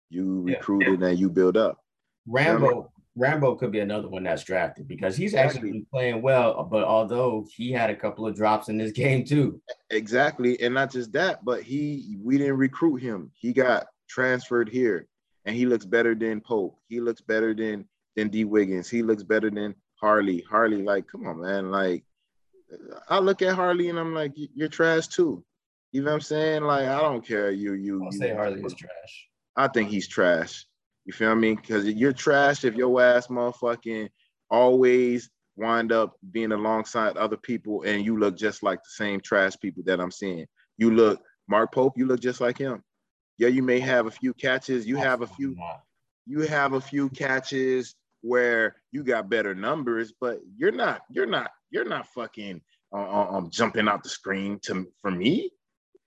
you 0.09 0.45
Yeah. 0.49 0.55
recruited 0.57 1.03
and 1.03 1.19
you 1.19 1.29
build 1.29 1.57
up? 1.57 1.79
Rambo, 2.29 2.93
Rambo 3.17 3.57
could 3.57 3.73
be 3.73 3.81
another 3.81 4.07
one 4.09 4.23
that's 4.23 4.45
drafted 4.45 4.87
because 4.87 5.17
he's 5.17 5.35
actually 5.35 5.59
Exactly. 5.71 5.73
been 5.73 5.87
playing 5.91 6.23
well. 6.23 6.63
But 6.71 6.85
although 6.85 7.45
he 7.57 7.73
had 7.73 7.91
a 7.91 7.97
couple 7.97 8.25
of 8.27 8.37
drops 8.37 8.69
in 8.69 8.79
this 8.79 8.93
game 9.03 9.25
too, 9.25 9.61
Exactly. 9.91 10.61
And 10.61 10.75
not 10.75 10.93
just 10.93 11.11
that, 11.13 11.45
but 11.45 11.63
he 11.65 12.17
we 12.23 12.39
didn't 12.39 12.57
recruit 12.59 12.99
him. 12.99 13.33
He 13.35 13.53
got 13.53 13.87
transferred 14.09 14.69
here 14.69 15.09
and 15.45 15.57
he 15.57 15.67
looks 15.67 15.85
better 15.87 16.15
than 16.15 16.41
Pope. 16.41 16.79
He 16.89 17.01
looks 17.01 17.21
better 17.21 17.53
than 17.53 17.85
than 18.19 18.29
Dee 18.29 18.45
Wiggins. 18.45 18.89
He 18.91 19.03
looks 19.03 19.23
better 19.23 19.51
than 19.51 19.75
Harley. 20.01 20.45
Harley, 20.51 20.83
like, 20.83 21.07
come 21.07 21.27
on, 21.27 21.41
man. 21.41 21.71
Like 21.71 22.05
I 23.09 23.19
look 23.19 23.41
at 23.43 23.55
Harley 23.55 23.89
and 23.89 23.99
I'm 23.99 24.15
like, 24.15 24.37
"You- 24.37 24.49
you're 24.55 24.69
trash 24.69 25.09
too. 25.09 25.45
You 25.93 26.03
know 26.03 26.11
what 26.11 26.15
I'm 26.17 26.21
saying? 26.21 26.63
Like, 26.65 26.87
I 26.87 27.01
don't 27.01 27.25
care. 27.25 27.51
You 27.51 27.73
you 27.75 28.05
I'll 28.05 28.13
you 28.13 28.19
say 28.19 28.35
Harley 28.35 28.63
is 28.63 28.75
trash. 28.75 29.29
I 29.57 29.69
think 29.69 29.89
he's 29.91 30.07
trash. 30.09 30.67
You 31.05 31.13
feel 31.13 31.35
me? 31.35 31.55
Because 31.55 31.87
you're 31.87 32.13
trash 32.13 32.65
if 32.65 32.75
your 32.75 33.01
ass 33.01 33.29
motherfucking 33.29 34.09
always 34.51 35.31
wind 35.57 35.91
up 35.93 36.17
being 36.31 36.53
alongside 36.53 37.17
other 37.17 37.37
people 37.37 37.83
and 37.83 38.05
you 38.05 38.19
look 38.19 38.37
just 38.37 38.63
like 38.63 38.79
the 38.81 38.91
same 38.91 39.21
trash 39.21 39.55
people 39.61 39.83
that 39.87 40.01
I'm 40.01 40.11
seeing. 40.11 40.47
You 40.77 40.91
look 40.91 41.21
Mark 41.49 41.73
Pope, 41.73 41.95
you 41.97 42.07
look 42.07 42.21
just 42.21 42.41
like 42.41 42.59
him. 42.59 42.83
Yeah, 43.39 43.49
you 43.49 43.63
may 43.63 43.81
have 43.81 44.07
a 44.07 44.11
few 44.11 44.35
catches, 44.35 44.87
you 44.87 44.97
have 44.97 45.23
a 45.23 45.27
few, 45.27 45.55
you 46.27 46.41
have 46.43 46.75
a 46.75 46.81
few 46.81 47.09
catches 47.11 47.95
where 48.23 48.77
you 48.93 49.03
got 49.05 49.29
better 49.31 49.55
numbers, 49.55 50.13
but 50.21 50.41
you're 50.57 50.73
not, 50.73 51.03
you're 51.11 51.27
not, 51.27 51.51
you're 51.71 51.85
not 51.89 52.07
fucking 52.09 52.61
uh, 52.93 52.97
uh, 52.97 53.29
um 53.37 53.51
jumping 53.51 53.87
out 53.89 54.03
the 54.03 54.09
screen 54.09 54.59
to 54.63 54.87
for 55.01 55.11
me. 55.11 55.51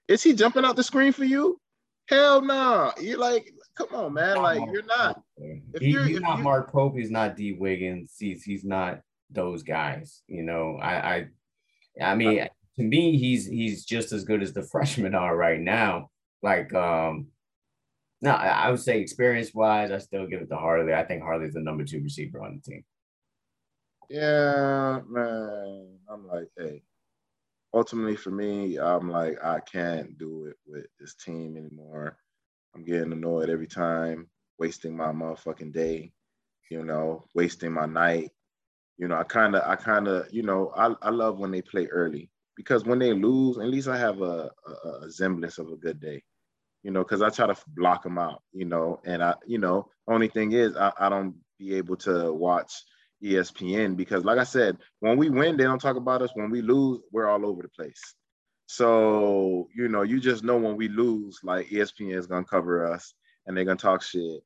Is 0.07 0.23
he 0.23 0.33
jumping 0.33 0.65
out 0.65 0.75
the 0.75 0.83
screen 0.83 1.13
for 1.13 1.23
you? 1.23 1.59
Hell 2.07 2.41
no. 2.41 2.91
You're 2.99 3.19
like, 3.19 3.53
come 3.77 3.87
on, 3.93 4.13
man. 4.13 4.37
Like 4.41 4.61
you're 4.71 4.83
not. 4.85 5.21
If 5.37 5.81
you're- 5.81 6.07
he's 6.07 6.17
if 6.17 6.23
not 6.23 6.39
you- 6.39 6.43
Mark 6.43 6.71
Pope. 6.71 6.97
He's 6.97 7.11
not 7.11 7.37
Dee 7.37 7.53
Wiggins. 7.53 8.15
He's 8.19 8.43
he's 8.43 8.65
not 8.65 9.01
those 9.29 9.63
guys. 9.63 10.23
You 10.27 10.43
know, 10.43 10.77
I 10.81 11.15
I, 11.15 11.27
I 12.01 12.15
mean, 12.15 12.47
to 12.77 12.83
me, 12.83 13.17
he's 13.17 13.45
he's 13.45 13.85
just 13.85 14.11
as 14.11 14.23
good 14.25 14.41
as 14.41 14.51
the 14.53 14.63
freshmen 14.71 15.15
are 15.15 15.35
right 15.37 15.59
now. 15.59 16.09
Like, 16.41 16.73
um, 16.73 17.27
no, 18.21 18.31
I, 18.31 18.69
would 18.69 18.79
say 18.79 18.99
experience 18.99 19.53
wise, 19.53 19.91
I 19.91 19.97
still 19.97 20.27
give 20.27 20.41
it 20.41 20.49
to 20.49 20.55
Harley. 20.55 20.93
I 20.93 21.03
think 21.03 21.23
Harley's 21.23 21.55
the 21.55 21.59
number 21.59 21.83
two 21.83 22.01
receiver 22.01 22.43
on 22.43 22.61
the 22.63 22.71
team. 22.71 22.83
Yeah, 24.09 24.99
man. 25.09 25.97
I'm 26.07 26.27
like, 26.27 26.47
hey. 26.57 26.83
Ultimately, 27.73 28.17
for 28.17 28.31
me, 28.31 28.77
I'm 28.77 29.09
like, 29.09 29.37
I 29.43 29.61
can't 29.61 30.17
do 30.17 30.45
it 30.45 30.57
with 30.67 30.85
this 30.99 31.15
team 31.15 31.55
anymore. 31.57 32.17
I'm 32.75 32.83
getting 32.83 33.13
annoyed 33.13 33.49
every 33.49 33.67
time, 33.67 34.29
wasting 34.59 34.95
my 34.95 35.07
motherfucking 35.13 35.73
day, 35.73 36.11
you 36.69 36.83
know, 36.83 37.23
wasting 37.33 37.71
my 37.71 37.85
night. 37.85 38.31
You 38.97 39.07
know, 39.07 39.15
I 39.15 39.23
kind 39.23 39.55
of, 39.55 39.63
I 39.65 39.77
kind 39.77 40.07
of, 40.07 40.27
you 40.31 40.43
know, 40.43 40.71
I, 40.75 40.93
I 41.01 41.09
love 41.09 41.39
when 41.39 41.51
they 41.51 41.61
play 41.61 41.87
early 41.87 42.29
because 42.57 42.83
when 42.83 42.99
they 42.99 43.13
lose, 43.13 43.57
at 43.57 43.67
least 43.67 43.87
I 43.87 43.97
have 43.97 44.21
a, 44.21 44.51
a, 44.67 44.89
a 45.05 45.11
semblance 45.11 45.57
of 45.57 45.69
a 45.69 45.77
good 45.77 45.99
day, 45.99 46.21
you 46.83 46.91
know, 46.91 47.03
because 47.03 47.21
I 47.21 47.29
try 47.29 47.47
to 47.47 47.55
block 47.67 48.03
them 48.03 48.17
out, 48.17 48.41
you 48.53 48.65
know, 48.65 48.99
and 49.05 49.23
I, 49.23 49.35
you 49.45 49.57
know, 49.57 49.89
only 50.07 50.27
thing 50.27 50.53
is 50.53 50.75
I, 50.75 50.91
I 50.99 51.09
don't 51.09 51.35
be 51.59 51.75
able 51.75 51.95
to 51.97 52.33
watch 52.33 52.73
ESPN 53.23 53.95
because, 53.95 54.25
like 54.25 54.39
I 54.39 54.43
said, 54.43 54.77
when 54.99 55.17
we 55.17 55.29
win, 55.29 55.57
they 55.57 55.63
don't 55.63 55.81
talk 55.81 55.95
about 55.95 56.21
us. 56.21 56.31
When 56.33 56.49
we 56.49 56.61
lose, 56.61 56.99
we're 57.11 57.27
all 57.27 57.45
over 57.45 57.61
the 57.61 57.69
place. 57.69 58.01
So, 58.65 59.67
you 59.75 59.89
know, 59.89 60.01
you 60.01 60.19
just 60.19 60.43
know 60.43 60.57
when 60.57 60.75
we 60.75 60.87
lose, 60.87 61.39
like 61.43 61.67
ESPN 61.67 62.15
is 62.15 62.27
gonna 62.27 62.45
cover 62.45 62.91
us 62.91 63.13
and 63.45 63.55
they're 63.55 63.65
gonna 63.65 63.75
talk 63.75 64.01
shit. 64.01 64.41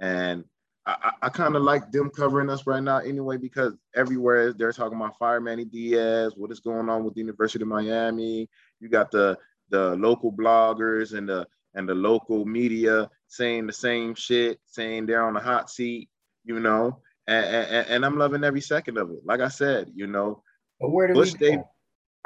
And 0.00 0.44
I, 0.86 0.96
I, 1.02 1.26
I 1.26 1.28
kind 1.30 1.56
of 1.56 1.62
like 1.62 1.90
them 1.90 2.10
covering 2.10 2.50
us 2.50 2.66
right 2.66 2.82
now 2.82 2.98
anyway, 2.98 3.36
because 3.36 3.74
everywhere 3.96 4.52
they're 4.52 4.72
talking 4.72 4.96
about 4.96 5.18
Fire 5.18 5.40
Manny 5.40 5.64
Diaz, 5.64 6.34
what 6.36 6.52
is 6.52 6.60
going 6.60 6.88
on 6.88 7.04
with 7.04 7.14
the 7.14 7.20
University 7.20 7.62
of 7.62 7.68
Miami. 7.68 8.48
You 8.78 8.88
got 8.88 9.10
the 9.10 9.36
the 9.70 9.96
local 9.96 10.32
bloggers 10.32 11.16
and 11.16 11.28
the 11.28 11.46
and 11.74 11.88
the 11.88 11.94
local 11.94 12.44
media 12.44 13.08
saying 13.28 13.66
the 13.66 13.72
same 13.72 14.14
shit, 14.14 14.58
saying 14.66 15.06
they're 15.06 15.24
on 15.24 15.34
the 15.34 15.40
hot 15.40 15.70
seat, 15.70 16.08
you 16.44 16.60
know. 16.60 17.00
And, 17.26 17.46
and, 17.46 17.86
and 17.88 18.06
I'm 18.06 18.18
loving 18.18 18.44
every 18.44 18.60
second 18.60 18.98
of 18.98 19.10
it. 19.10 19.20
Like 19.24 19.40
I 19.40 19.48
said, 19.48 19.90
you 19.94 20.06
know, 20.06 20.42
But 20.80 20.90
where 20.90 21.06
do 21.06 21.14
Bush 21.14 21.34
we 21.40 21.56
go? 21.56 21.70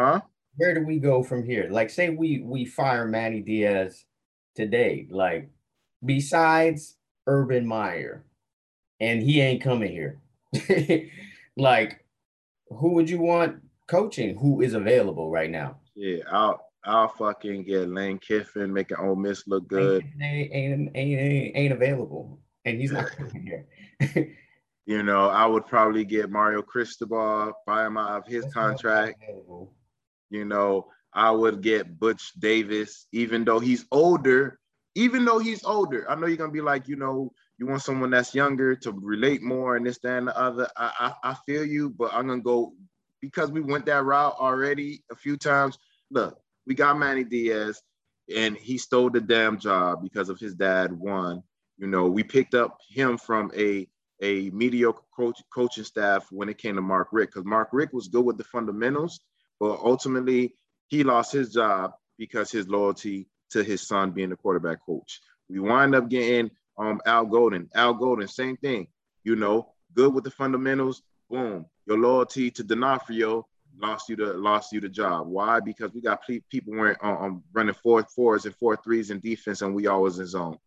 Huh? 0.01 0.21
Where 0.57 0.75
do 0.75 0.87
we 0.87 0.99
go 0.99 1.23
from 1.23 1.45
here? 1.45 1.69
Like, 1.71 1.91
say 1.91 2.11
we 2.11 2.41
we 2.45 2.65
fire 2.65 3.07
Manny 3.07 3.41
Diaz 3.41 4.05
today. 4.55 5.07
Like, 5.11 5.51
besides 6.05 6.97
Urban 7.27 7.67
Meyer, 7.67 8.25
and 9.01 9.23
he 9.23 9.41
ain't 9.41 9.63
coming 9.63 9.91
here. 9.91 10.21
like, 11.57 12.05
who 12.69 12.95
would 12.95 13.11
you 13.11 13.21
want 13.21 13.63
coaching? 13.87 14.37
Who 14.39 14.63
is 14.63 14.75
available 14.75 15.31
right 15.31 15.51
now? 15.51 15.79
Yeah, 15.95 16.23
I'll 16.31 16.61
I'll 16.85 17.09
fucking 17.09 17.65
get 17.65 17.89
Lane 17.89 18.19
Kiffin 18.19 18.73
making 18.73 18.99
Ole 18.99 19.17
Miss 19.17 19.47
look 19.47 19.67
good. 19.69 20.05
Ain't, 20.21 20.53
ain't, 20.53 20.91
ain't, 20.95 21.57
ain't, 21.57 21.73
available, 21.73 22.41
and 22.65 22.81
he's 22.81 22.93
not 22.93 23.11
coming 23.11 23.67
here. 24.01 24.37
You 24.87 25.03
know, 25.03 25.29
I 25.29 25.47
would 25.47 25.67
probably 25.67 26.05
get 26.05 26.31
Mario 26.31 26.61
Cristobal, 26.61 27.53
buy 27.67 27.87
him 27.87 27.97
out 27.97 28.19
of 28.19 28.27
his 28.27 28.43
That's 28.43 28.55
contract. 28.55 29.23
You 30.31 30.45
know, 30.45 30.89
I 31.13 31.31
would 31.31 31.63
get 31.63 31.99
Butch 31.99 32.33
Davis, 32.39 33.07
even 33.13 33.45
though 33.45 33.61
he's 33.61 33.87
older. 33.91 34.59
Even 34.95 35.25
though 35.25 35.39
he's 35.39 35.65
older, 35.65 36.09
I 36.09 36.15
know 36.15 36.27
you're 36.27 36.37
gonna 36.37 36.53
be 36.53 36.61
like, 36.61 36.87
you 36.87 36.97
know, 36.97 37.33
you 37.59 37.67
want 37.67 37.83
someone 37.83 38.11
that's 38.11 38.35
younger 38.35 38.77
to 38.77 38.93
relate 38.93 39.43
more 39.43 39.77
and 39.77 39.87
this, 39.87 39.99
that, 40.01 40.19
and 40.19 40.29
the 40.29 40.39
other. 40.39 40.69
I, 40.77 41.13
I, 41.25 41.31
I 41.31 41.35
feel 41.47 41.65
you, 41.65 41.91
but 41.91 42.13
I'm 42.13 42.29
gonna 42.29 42.43
go 42.43 42.75
because 43.21 43.51
we 43.51 43.61
went 43.61 43.87
that 43.87 44.05
route 44.05 44.37
already 44.39 45.03
a 45.11 45.17
few 45.17 45.37
times. 45.37 45.79
Look, 46.11 46.39
we 46.67 46.75
got 46.75 46.99
Manny 46.99 47.25
Diaz, 47.25 47.83
and 48.35 48.57
he 48.57 48.79
stole 48.79 49.11
the 49.11 49.21
damn 49.21 49.59
job 49.59 50.03
because 50.03 50.29
of 50.29 50.39
his 50.39 50.55
dad 50.55 50.93
won. 50.93 51.43
You 51.79 51.87
know, 51.87 52.09
we 52.09 52.23
picked 52.23 52.55
up 52.55 52.79
him 52.89 53.19
from 53.19 53.51
a 53.57 53.89
a 54.23 54.49
mediocre 54.51 55.03
coach, 55.15 55.43
coaching 55.53 55.85
staff 55.85 56.27
when 56.31 56.49
it 56.49 56.59
came 56.59 56.77
to 56.77 56.83
Mark 56.83 57.09
Richt 57.13 57.33
because 57.33 57.45
Mark 57.45 57.69
Richt 57.73 57.93
was 57.93 58.09
good 58.09 58.25
with 58.25 58.39
the 58.39 58.45
fundamentals, 58.45 59.21
but 59.59 59.79
ultimately 59.83 60.55
he 60.87 61.03
lost 61.03 61.33
his 61.33 61.53
job 61.53 61.93
because 62.17 62.51
his 62.51 62.69
loyalty 62.69 63.29
to 63.51 63.63
his 63.63 63.87
son 63.87 64.13
being 64.13 64.31
the 64.31 64.37
quarterback 64.37 64.79
coach. 64.87 65.21
We 65.49 65.59
wind 65.59 65.95
up 65.95 66.09
getting 66.09 66.51
um, 66.79 67.01
Al 67.07 67.27
Golden. 67.27 67.69
Al 67.75 67.95
Golden, 67.95 68.29
same 68.29 68.57
thing. 68.57 68.87
You 69.25 69.37
know, 69.37 69.73
good 69.95 70.15
with 70.15 70.25
the 70.25 70.31
fundamentals. 70.31 71.03
Boom, 71.29 71.67
your 71.87 71.99
loyalty 71.99 72.51
to 72.53 72.63
D'Onofrio 72.63 73.47
lost 73.81 74.09
you 74.09 74.17
the 74.17 74.35
lost 74.35 74.73
you 74.73 74.81
the 74.81 74.89
job. 74.89 75.27
Why? 75.27 75.61
Because 75.61 75.93
we 75.93 76.01
got 76.01 76.25
ple- 76.25 76.39
people 76.51 76.75
wearing 76.75 76.97
um, 77.03 77.17
um, 77.17 77.43
running 77.53 77.75
four 77.75 78.03
fours 78.15 78.45
and 78.47 78.55
four 78.57 78.77
threes 78.77 79.11
in 79.11 79.21
defense, 79.21 79.63
and 79.63 79.75
we 79.75 79.87
always 79.87 80.19
in 80.19 80.27
zone. 80.27 80.59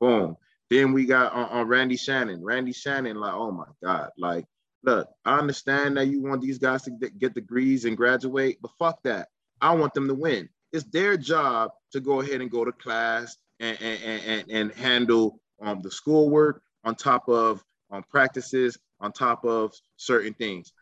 Boom. 0.00 0.36
Then 0.68 0.92
we 0.92 1.06
got 1.06 1.32
on, 1.32 1.48
on 1.48 1.68
Randy 1.68 1.96
Shannon. 1.96 2.42
Randy 2.42 2.72
Shannon, 2.72 3.16
like, 3.16 3.34
oh 3.34 3.52
my 3.52 3.66
God, 3.82 4.10
like, 4.18 4.44
look, 4.82 5.08
I 5.24 5.38
understand 5.38 5.96
that 5.96 6.08
you 6.08 6.22
want 6.22 6.42
these 6.42 6.58
guys 6.58 6.82
to 6.82 6.90
get- 6.90 7.34
degrees 7.34 7.84
and 7.84 7.96
graduate, 7.96 8.58
but 8.60 8.72
fuck 8.78 9.02
that. 9.04 9.28
I 9.60 9.74
want 9.74 9.94
them 9.94 10.08
to 10.08 10.14
win. 10.14 10.48
It's 10.72 10.84
their 10.84 11.16
job 11.16 11.70
to 11.92 12.00
go 12.00 12.20
ahead 12.20 12.40
and 12.40 12.50
go 12.50 12.64
to 12.64 12.72
class 12.72 13.36
and 13.60 13.78
and, 13.80 14.02
and, 14.02 14.22
and, 14.26 14.50
and 14.50 14.72
handle 14.72 15.40
um, 15.62 15.80
the 15.80 15.90
schoolwork 15.90 16.62
on 16.84 16.94
top 16.94 17.28
of 17.28 17.64
um, 17.90 18.04
practices, 18.10 18.78
on 19.00 19.12
top 19.12 19.44
of 19.44 19.72
certain 19.96 20.34
things. 20.34 20.72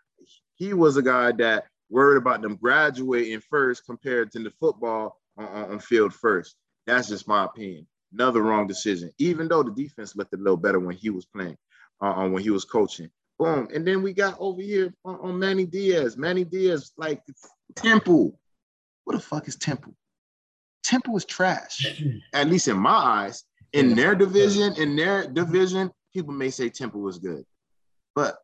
He 0.57 0.73
was 0.73 0.97
a 0.97 1.03
guy 1.03 1.33
that 1.33 1.67
worried 1.91 2.19
about 2.19 2.43
them 2.43 2.57
graduating 2.57 3.41
first 3.41 3.85
compared 3.87 4.31
to 4.33 4.39
the 4.39 4.51
football 4.51 5.21
on, 5.37 5.47
on, 5.47 5.71
on 5.73 5.79
field 5.79 6.15
first. 6.15 6.57
That's 6.87 7.09
just 7.09 7.29
my 7.29 7.45
opinion. 7.45 7.87
Another 8.13 8.43
wrong 8.43 8.67
decision, 8.67 9.11
even 9.19 9.49
though 9.49 9.63
the 9.63 9.73
defense 9.73 10.15
looked 10.15 10.35
a 10.35 10.37
little 10.37 10.57
better 10.57 10.79
when 10.79 10.97
he 10.97 11.11
was 11.11 11.25
playing, 11.27 11.57
uh, 12.01 12.13
uh, 12.13 12.29
when 12.29 12.43
he 12.43 12.51
was 12.51 12.65
coaching. 12.65 13.11
Boom. 13.39 13.69
And 13.75 13.87
then 13.87 14.03
we 14.03 14.13
got 14.13 14.37
over 14.39 14.63
here 14.63 14.95
on, 15.05 15.17
on 15.17 15.39
Manny 15.39 15.67
Diaz. 15.67 16.17
Manny 16.17 16.45
Diaz, 16.45 16.93
like 16.97 17.23
Temple. 17.75 18.39
What 19.05 19.17
the 19.17 19.23
fuck 19.23 19.49
is 19.49 19.57
Temple? 19.57 19.95
Temple 20.85 21.17
is 21.17 21.25
trash, 21.25 22.01
at 22.33 22.49
least 22.49 22.69
in 22.69 22.77
my 22.77 22.91
eyes. 22.91 23.45
In 23.73 23.97
their 23.97 24.15
division, 24.15 24.75
in 24.77 24.95
their 24.95 25.27
division, 25.27 25.91
people 26.13 26.33
may 26.33 26.51
say 26.51 26.69
Temple 26.69 27.01
was 27.01 27.19
good, 27.19 27.45
but 28.15 28.37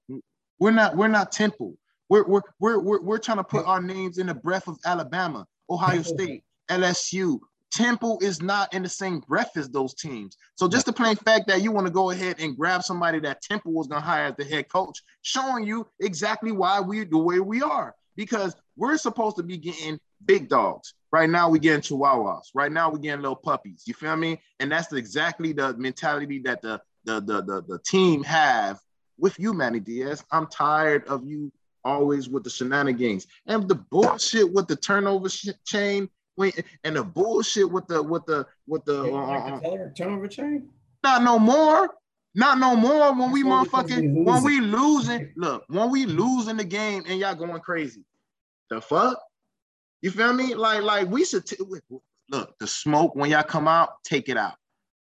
we're 0.59 0.73
not. 0.73 0.97
We're 0.97 1.09
not 1.09 1.31
Temple. 1.31 1.77
We're 2.11 2.27
we're 2.27 2.43
we're 2.59 2.81
we're, 2.81 3.01
we're 3.01 3.19
trying 3.19 3.39
to 3.39 3.45
put 3.45 3.65
our 3.65 3.81
names 3.81 4.19
in 4.19 4.27
the 4.27 4.35
breath 4.35 4.69
of 4.69 4.79
Alabama, 4.85 5.47
Ohio 5.71 6.03
State, 6.03 6.45
LSU. 6.69 7.39
Temple 7.73 8.19
is 8.21 8.43
not 8.43 8.75
in 8.75 8.83
the 8.83 8.89
same 8.89 9.21
breath 9.21 9.57
as 9.57 9.69
those 9.69 9.95
teams. 9.95 10.37
So 10.57 10.67
just 10.67 10.87
the 10.87 10.93
plain 10.93 11.15
fact 11.15 11.47
that 11.47 11.63
you 11.63 11.71
want 11.71 11.87
to 11.87 11.93
go 11.93 12.11
ahead 12.11 12.41
and 12.41 12.57
grab 12.57 12.83
somebody 12.83 13.21
that 13.21 13.43
Temple 13.43 13.73
was 13.73 13.87
going 13.87 14.03
to 14.03 14.07
hire 14.07 14.25
as 14.25 14.35
the 14.37 14.45
head 14.45 14.69
coach, 14.69 15.01
showing 15.23 15.65
you 15.65 15.87
exactly 16.01 16.51
why 16.51 16.81
we 16.81 17.05
the 17.05 17.17
way 17.17 17.39
we 17.39 17.63
are. 17.63 17.95
Because 18.17 18.57
we're 18.77 18.97
supposed 18.99 19.37
to 19.37 19.45
be 19.45 19.57
getting 19.57 20.01
big 20.27 20.49
dogs. 20.49 20.95
Right 21.13 21.31
now, 21.31 21.49
we're 21.49 21.59
getting 21.59 21.81
chihuahuas. 21.81 22.47
Right 22.55 22.73
now, 22.73 22.91
we're 22.91 22.99
getting 22.99 23.23
little 23.23 23.37
puppies. 23.37 23.85
You 23.87 23.95
feel 23.95 24.17
me? 24.17 24.41
And 24.59 24.73
that's 24.73 24.93
exactly 24.93 25.53
the 25.53 25.77
mentality 25.77 26.41
that 26.41 26.61
the 26.61 26.81
the 27.05 27.21
the 27.21 27.43
the, 27.43 27.63
the 27.69 27.79
team 27.87 28.25
have 28.25 28.81
with 29.17 29.39
you, 29.39 29.53
Manny 29.53 29.79
Diaz. 29.79 30.25
I'm 30.33 30.49
tired 30.49 31.07
of 31.07 31.25
you 31.25 31.53
always 31.85 32.29
with 32.29 32.45
the 32.45 32.51
shenanigans 32.51 33.27
and 33.47 33.69
the 33.69 33.75
bullshit 33.75 34.53
with 34.53 34.69
the 34.69 34.77
turnover 34.77 35.29
sh- 35.29 35.49
chain. 35.65 36.09
And 36.85 36.97
the 36.97 37.05
bullshit 37.05 37.71
with 37.71 37.87
the 37.87 38.03
with 38.03 38.25
the 38.25 38.47
with 38.67 38.83
the 38.87 39.03
uh, 39.03 39.27
like 39.27 39.53
uh, 39.53 39.61
the 39.61 39.93
turnover 39.95 40.27
chain? 40.27 40.71
not 41.03 41.23
no 41.23 41.39
more. 41.39 41.91
Not 42.35 42.59
no 42.59 42.77
more 42.77 43.13
when 43.13 43.33
we 43.33 43.43
That's 43.43 43.53
only 43.53 43.65
because 43.65 43.91
motherfucking 43.91 44.25
when 44.25 44.45
we 44.45 44.61
losing. 44.61 45.33
Look, 45.37 45.65
when 45.69 45.91
we 45.91 46.07
losing 46.07 46.57
the 46.57 46.65
game 46.65 47.05
and 47.09 47.19
y'all 47.19 47.35
going 47.35 47.61
crazy. 47.61 48.05
The 48.71 48.81
fuck? 48.81 49.21
You 50.01 50.11
feel 50.11 50.33
me? 50.33 50.55
Like 50.55 50.83
like 50.83 51.09
we 51.09 51.25
should 51.25 51.45
t- 51.45 51.57
look 52.31 52.59
the 52.59 52.67
smoke 52.67 53.15
when 53.17 53.31
y'all 53.31 53.43
come 53.43 53.67
out, 53.67 54.03
take 54.05 54.29
it 54.29 54.37
out. 54.37 54.55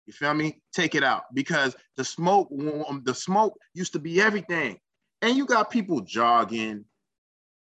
You 0.07 0.12
feel 0.12 0.35
me? 0.35 0.61
Take 0.73 0.97
it 0.97 1.05
out 1.05 1.23
because 1.33 1.77
the 1.97 2.05
smoke 2.05 2.49
the 2.51 3.14
smoke 3.14 3.57
used 3.75 3.93
to 3.93 4.01
be 4.01 4.21
everything. 4.21 4.79
And 5.23 5.37
you 5.37 5.47
got 5.47 5.71
people 5.71 6.01
jogging 6.01 6.85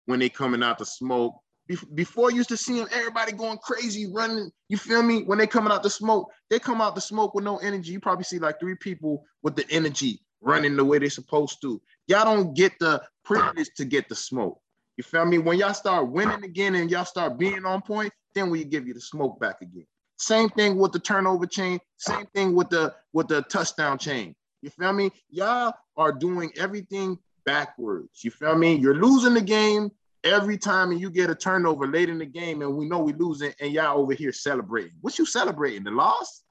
when 0.06 0.20
they 0.20 0.30
coming 0.30 0.64
out 0.64 0.78
the 0.78 0.86
smoke. 0.86 1.36
Bef- 1.70 1.94
Before 1.96 2.32
you 2.32 2.38
used 2.38 2.50
to 2.50 2.58
see 2.58 2.80
them, 2.80 2.88
everybody 2.94 3.32
going 3.32 3.58
crazy, 3.58 4.10
running. 4.12 4.52
You 4.70 4.78
feel 4.78 5.04
me? 5.04 5.24
When 5.24 5.38
they 5.38 5.48
coming 5.48 5.72
out 5.72 5.84
the 5.84 5.90
smoke, 5.90 6.32
they 6.50 6.60
come 6.60 6.82
out 6.82 6.96
the 6.96 7.02
smoke 7.02 7.34
with 7.34 7.44
no 7.44 7.58
energy. 7.58 7.92
You 7.92 8.00
probably 8.00 8.24
see 8.24 8.40
like 8.40 8.60
three 8.60 8.76
people 8.76 9.26
with 9.44 9.56
the 9.56 9.66
energy 9.70 10.22
running 10.42 10.76
the 10.78 10.86
way 10.86 11.00
they're 11.00 11.10
supposed 11.10 11.62
to. 11.62 11.82
Y'all 12.08 12.24
don't 12.26 12.54
get 12.54 12.78
the 12.80 13.02
privilege 13.26 13.70
to 13.76 13.86
get 13.86 14.08
the 14.08 14.16
smoke. 14.16 14.62
You 14.96 15.04
feel 15.04 15.26
me? 15.26 15.40
When 15.40 15.58
y'all 15.58 15.74
start 15.74 16.10
winning 16.10 16.44
again 16.44 16.76
and 16.76 16.90
y'all 16.90 17.06
start 17.06 17.38
being 17.38 17.66
on 17.66 17.82
point, 17.82 18.14
then 18.34 18.50
we 18.50 18.64
give 18.64 18.88
you 18.88 18.94
the 18.94 19.02
smoke 19.02 19.40
back 19.40 19.62
again. 19.62 19.86
Same 20.18 20.50
thing 20.50 20.78
with 20.78 20.92
the 20.92 21.00
turnover 21.00 21.46
chain. 21.46 21.80
Same 21.98 22.26
thing 22.34 22.56
with 22.56 22.70
the 22.70 22.96
with 23.14 23.28
the 23.28 23.42
touchdown 23.44 23.98
chain. 23.98 24.36
You 24.62 24.70
feel 24.72 24.94
me? 24.94 25.12
Y'all 25.30 25.74
are 25.96 26.12
doing 26.12 26.52
everything 26.58 27.20
backwards. 27.48 28.26
You 28.26 28.30
feel 28.30 28.56
me? 28.56 28.76
You're 28.76 29.02
losing 29.02 29.34
the 29.34 29.42
game 29.42 29.90
every 30.24 30.58
time, 30.58 30.92
and 30.92 31.00
you 31.00 31.10
get 31.10 31.30
a 31.30 31.36
turnover 31.36 31.88
late 31.88 32.10
in 32.10 32.20
the 32.20 32.26
game, 32.26 32.62
and 32.62 32.76
we 32.76 32.88
know 32.88 33.00
we 33.00 33.14
losing, 33.14 33.54
and 33.62 33.72
y'all 33.72 33.98
over 33.98 34.14
here 34.14 34.34
celebrating. 34.34 34.98
What 35.02 35.18
you 35.18 35.26
celebrating? 35.26 35.86
The 35.86 35.92
loss? 35.92 36.44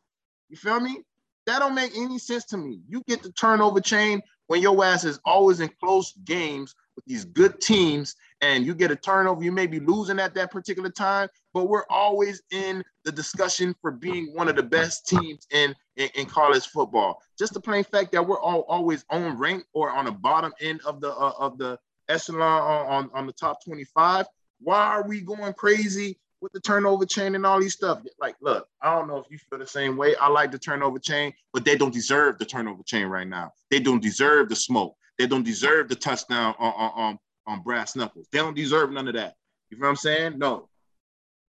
You 0.48 0.56
feel 0.56 0.80
me? 0.80 1.02
That 1.44 1.61
don't 1.61 1.74
make 1.74 1.92
any 1.94 2.18
sense 2.18 2.46
to 2.46 2.56
me. 2.56 2.80
You 2.88 3.02
get 3.06 3.22
the 3.22 3.30
turnover 3.32 3.80
chain 3.80 4.22
when 4.46 4.62
your 4.62 4.82
ass 4.85 5.04
is 5.04 5.20
always 5.24 5.61
in 5.61 5.70
close 5.80 6.12
games 6.24 6.74
with 6.94 7.04
these 7.06 7.24
good 7.24 7.61
teams, 7.61 8.16
and 8.40 8.66
you 8.66 8.74
get 8.74 8.90
a 8.90 8.96
turnover. 8.96 9.42
You 9.42 9.52
may 9.52 9.66
be 9.66 9.80
losing 9.80 10.18
at 10.18 10.35
that 10.35 10.50
particular 10.50 10.90
time, 10.90 11.28
but 11.54 11.68
we're 11.68 11.87
always 11.88 12.42
in 12.50 12.85
the 13.04 13.12
discussion 13.12 13.74
for 13.80 13.90
being 13.90 14.35
one 14.35 14.48
of 14.48 14.56
the 14.56 14.62
best 14.62 15.06
teams 15.06 15.46
in, 15.50 15.74
in, 15.96 16.09
in 16.14 16.26
college 16.26 16.66
football. 16.66 17.20
Just 17.38 17.54
the 17.54 17.61
plain 17.61 17.85
fact 17.85 18.12
that 18.12 18.26
we're 18.26 18.40
all 18.40 18.64
always 18.68 19.04
on 19.11 19.37
rank 19.38 19.64
or 19.72 19.90
on 19.90 20.04
the 20.04 20.12
bottom 20.12 20.52
end 20.61 20.80
of 20.87 21.00
the 21.00 21.14
uh, 21.14 21.32
of 21.38 21.59
the 21.59 21.78
echelon 22.09 22.42
on, 22.42 22.87
on, 22.87 23.11
on 23.14 23.26
the 23.26 23.32
top 23.32 23.64
25. 23.64 24.26
Why 24.61 24.87
are 24.87 25.06
we 25.06 25.20
going 25.20 25.52
crazy 25.54 26.18
with 26.40 26.53
the 26.53 26.61
turnover 26.61 27.07
chain 27.07 27.35
and 27.35 27.46
all 27.46 27.61
these 27.61 27.75
stuff? 27.75 28.03
Like, 28.20 28.37
look, 28.40 28.68
I 28.83 28.94
don't 28.94 29.09
know 29.09 29.18
if 29.18 29.27
you 29.31 29.38
feel 29.38 29.59
the 29.59 29.66
same 29.66 29.96
way. 29.96 30.14
I 30.16 30.29
like 30.29 30.53
the 30.53 30.59
turnover 30.59 30.99
chain, 30.99 31.33
but 31.53 31.64
they 31.64 31.77
don't 31.77 31.92
deserve 31.92 32.38
the 32.38 32.44
turnover 32.44 32.83
chain 32.83 33.07
right 33.07 33.27
now. 33.27 33.53
They 33.70 33.81
don't 33.81 34.03
deserve 34.03 34.49
the 34.49 34.57
smoke. 34.57 34.96
They 35.18 35.27
don't 35.27 35.44
deserve 35.44 35.88
the 35.88 35.94
touchdown 35.94 36.55
on, 36.59 36.72
on, 36.72 37.18
on, 37.46 37.62
brass 37.62 37.96
knuckles. 37.96 38.27
They 38.31 38.38
don't 38.38 38.55
deserve 38.55 38.90
none 38.92 39.09
of 39.09 39.14
that. 39.14 39.35
You 39.70 39.79
know 39.79 39.87
what 39.87 39.90
I'm 39.90 39.96
saying? 39.96 40.38
No. 40.38 40.68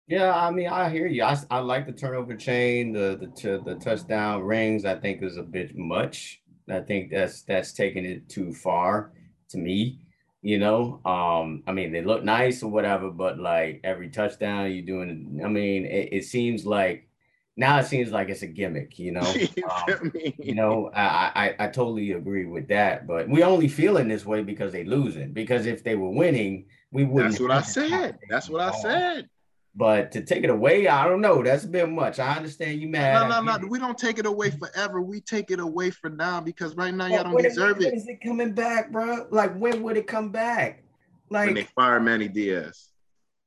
Yeah, 0.08 0.34
I 0.34 0.52
mean, 0.52 0.68
I 0.68 0.90
hear 0.90 1.08
you. 1.08 1.24
I, 1.24 1.38
I 1.50 1.60
like 1.60 1.86
the 1.86 1.92
turnover 1.92 2.36
chain, 2.36 2.94
the 2.94 3.18
the 3.20 3.28
t- 3.28 3.64
the 3.66 3.76
touchdown 3.76 4.42
rings. 4.42 4.86
I 4.86 4.96
think 4.96 5.22
is 5.22 5.36
a 5.36 5.44
bit 5.44 5.76
much. 5.76 6.42
I 6.70 6.80
think 6.80 7.12
that's 7.12 7.42
that's 7.42 7.74
taking 7.74 8.06
it 8.06 8.30
too 8.30 8.54
far 8.54 9.12
to 9.50 9.58
me. 9.58 10.00
You 10.42 10.60
know, 10.60 11.02
um, 11.04 11.64
I 11.66 11.72
mean, 11.74 11.92
they 11.92 12.04
look 12.04 12.24
nice 12.24 12.62
or 12.62 12.70
whatever, 12.70 13.10
but 13.10 13.40
like 13.40 13.82
every 13.84 14.10
touchdown 14.10 14.72
you're 14.72 14.86
doing, 14.86 15.42
I 15.44 15.48
mean, 15.48 15.86
it, 15.86 16.10
it 16.12 16.26
seems 16.26 16.66
like 16.66 17.10
now 17.58 17.80
it 17.80 17.88
seems 17.88 18.12
like 18.12 18.30
it's 18.30 18.44
a 18.44 18.48
gimmick. 18.48 19.00
You 19.00 19.12
know, 19.14 19.34
you 19.34 19.64
Um, 19.68 20.12
you 20.38 20.56
know, 20.56 20.92
I, 20.94 21.56
I 21.60 21.66
I 21.66 21.68
totally 21.68 22.12
agree 22.12 22.46
with 22.46 22.68
that, 22.68 23.08
but 23.08 23.28
we 23.28 23.44
only 23.44 23.68
feeling 23.68 24.08
this 24.08 24.26
way 24.26 24.44
because 24.44 24.72
they 24.72 24.84
losing. 24.84 25.34
Because 25.34 25.66
if 25.66 25.84
they 25.84 25.96
were 25.96 26.12
winning, 26.12 26.66
we 26.92 27.04
wouldn't. 27.04 27.32
That's 27.32 27.42
what 27.42 27.52
I 27.52 27.62
said. 27.62 28.20
That's 28.30 28.50
what 28.50 28.62
I 28.62 28.72
said. 28.80 29.30
But 29.78 30.12
to 30.14 30.24
take 30.24 30.44
it 30.44 30.50
away, 30.50 30.88
I 30.88 31.08
don't 31.08 31.22
know. 31.22 31.44
That's 31.44 31.64
a 31.64 31.68
bit 31.68 31.88
much. 31.88 32.18
I 32.18 32.36
understand 32.36 32.82
you 32.82 32.88
mad. 32.90 33.30
No, 33.30 33.42
no, 33.42 33.58
no. 33.60 33.68
We 33.68 33.78
don't 33.78 33.96
take 33.98 34.18
it 34.18 34.26
away 34.26 34.50
forever. 34.50 35.02
We 35.04 35.22
take 35.22 35.52
it 35.52 35.60
away 35.60 35.92
for 35.92 36.10
now 36.10 36.42
because 36.42 36.76
right 36.76 36.92
now 36.92 37.06
y'all 37.06 37.26
don't 37.26 37.34
when, 37.34 37.44
deserve 37.44 37.78
when 37.78 37.90
it. 37.90 37.94
is 37.94 38.08
it 38.08 38.20
coming 38.26 38.54
back, 38.54 38.92
bro? 38.92 39.28
Like 39.30 39.56
when 39.56 39.84
would 39.84 39.96
it 39.96 40.08
come 40.08 40.32
back? 40.32 40.84
Like 41.30 41.46
When 41.46 41.56
they 41.56 41.64
fire 41.76 42.00
Manny 42.00 42.28
Diaz, 42.28 42.90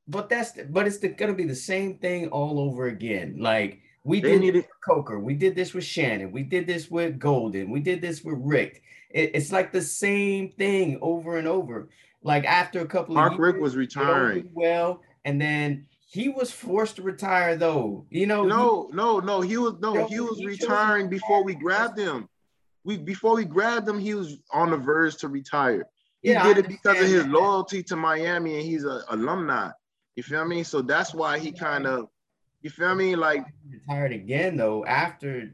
but 0.07 0.29
that's 0.29 0.53
but 0.69 0.87
it's 0.87 0.99
the, 0.99 1.09
gonna 1.09 1.33
be 1.33 1.43
the 1.45 1.55
same 1.55 1.97
thing 1.97 2.29
all 2.29 2.59
over 2.61 2.87
again. 2.87 3.35
Like 3.39 3.81
we 4.05 4.21
they 4.21 4.31
did 4.31 4.41
need 4.41 4.49
it. 4.49 4.57
with 4.57 4.67
Coker, 4.87 5.19
we 5.19 5.33
did 5.33 5.53
this 5.55 5.73
with 5.73 5.83
Shannon, 5.83 6.31
we 6.31 6.43
did 6.43 6.65
this 6.65 6.89
with 6.89 7.19
Golden, 7.19 7.71
we 7.71 7.81
did 7.81 7.99
this 7.99 8.23
with 8.23 8.35
Richt. 8.39 8.79
It- 9.09 9.31
it's 9.33 9.51
like 9.51 9.73
the 9.73 9.81
same 9.81 10.51
thing 10.51 10.97
over 11.01 11.37
and 11.37 11.47
over. 11.47 11.89
Like 12.23 12.45
after 12.45 12.79
a 12.79 12.85
couple 12.85 13.15
Mark 13.15 13.33
of 13.33 13.39
Rick 13.39 13.57
was 13.57 13.73
they 13.73 13.79
retiring. 13.79 14.47
well, 14.53 15.01
and 15.25 15.41
then 15.41 15.87
he 16.11 16.27
was 16.27 16.51
forced 16.51 16.97
to 16.97 17.01
retire 17.03 17.55
though. 17.55 18.05
You 18.09 18.27
know, 18.27 18.43
he- 18.43 18.49
No, 18.49 18.89
no, 18.91 19.19
no. 19.19 19.39
He 19.39 19.55
was 19.57 19.75
no. 19.79 20.05
He 20.07 20.19
was 20.19 20.39
he 20.39 20.45
retiring 20.45 21.07
before 21.09 21.41
we 21.45 21.55
grabbed 21.55 21.97
him. 21.97 22.27
We 22.83 22.97
before 22.97 23.35
we 23.35 23.45
grabbed 23.45 23.87
him, 23.87 23.97
he 23.97 24.13
was 24.13 24.37
on 24.51 24.71
the 24.71 24.77
verge 24.77 25.15
to 25.17 25.29
retire. 25.29 25.85
He 26.21 26.31
Yeah, 26.31 26.43
did 26.43 26.57
it 26.57 26.67
because 26.67 26.99
of 27.01 27.07
his 27.07 27.23
that. 27.23 27.31
loyalty 27.31 27.81
to 27.83 27.95
Miami, 27.95 28.55
and 28.55 28.63
he's 28.63 28.83
an 28.83 29.01
alumni. 29.09 29.69
You 30.17 30.23
feel 30.23 30.43
me? 30.45 30.63
So 30.63 30.81
that's 30.81 31.13
why 31.13 31.39
he 31.39 31.53
kind 31.53 31.87
of, 31.87 32.09
you 32.61 32.69
feel 32.69 32.93
me? 32.93 33.15
Like 33.15 33.45
retired 33.69 34.11
again 34.11 34.57
though 34.57 34.83
after 34.85 35.53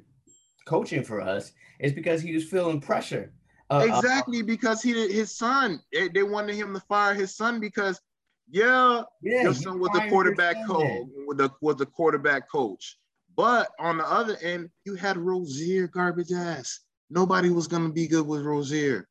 coaching 0.65 1.03
for 1.03 1.21
us 1.21 1.51
is 1.79 1.93
because 1.93 2.23
he 2.23 2.33
was 2.33 2.45
feeling 2.49 2.81
pressure. 2.81 3.31
Uh, 3.69 3.75
uh, 3.75 3.85
exactly 3.85 4.41
because 4.41 4.81
he 4.81 4.93
did 4.93 5.11
his 5.11 5.37
son. 5.37 5.79
They, 5.93 6.07
they 6.07 6.23
wanted 6.23 6.55
him 6.55 6.73
to 6.73 6.79
fire 6.79 7.13
his 7.13 7.35
son 7.35 7.59
because, 7.59 8.01
yeah, 8.49 9.01
yeah, 9.21 9.43
your 9.43 9.53
son 9.53 9.79
was 9.79 9.89
the 9.93 10.07
quarterback 10.09 10.55
coach. 10.67 11.07
Was 11.27 11.37
the 11.37 11.49
was 11.61 11.75
the 11.77 11.85
quarterback 11.85 12.49
coach. 12.49 12.97
But 13.35 13.69
on 13.79 13.97
the 13.97 14.05
other 14.05 14.35
end, 14.41 14.69
you 14.85 14.95
had 14.95 15.17
Rosier 15.17 15.87
garbage 15.87 16.31
ass. 16.31 16.79
Nobody 17.09 17.49
was 17.49 17.67
gonna 17.67 17.89
be 17.91 18.07
good 18.07 18.25
with 18.25 18.41
Rosier. 18.43 19.07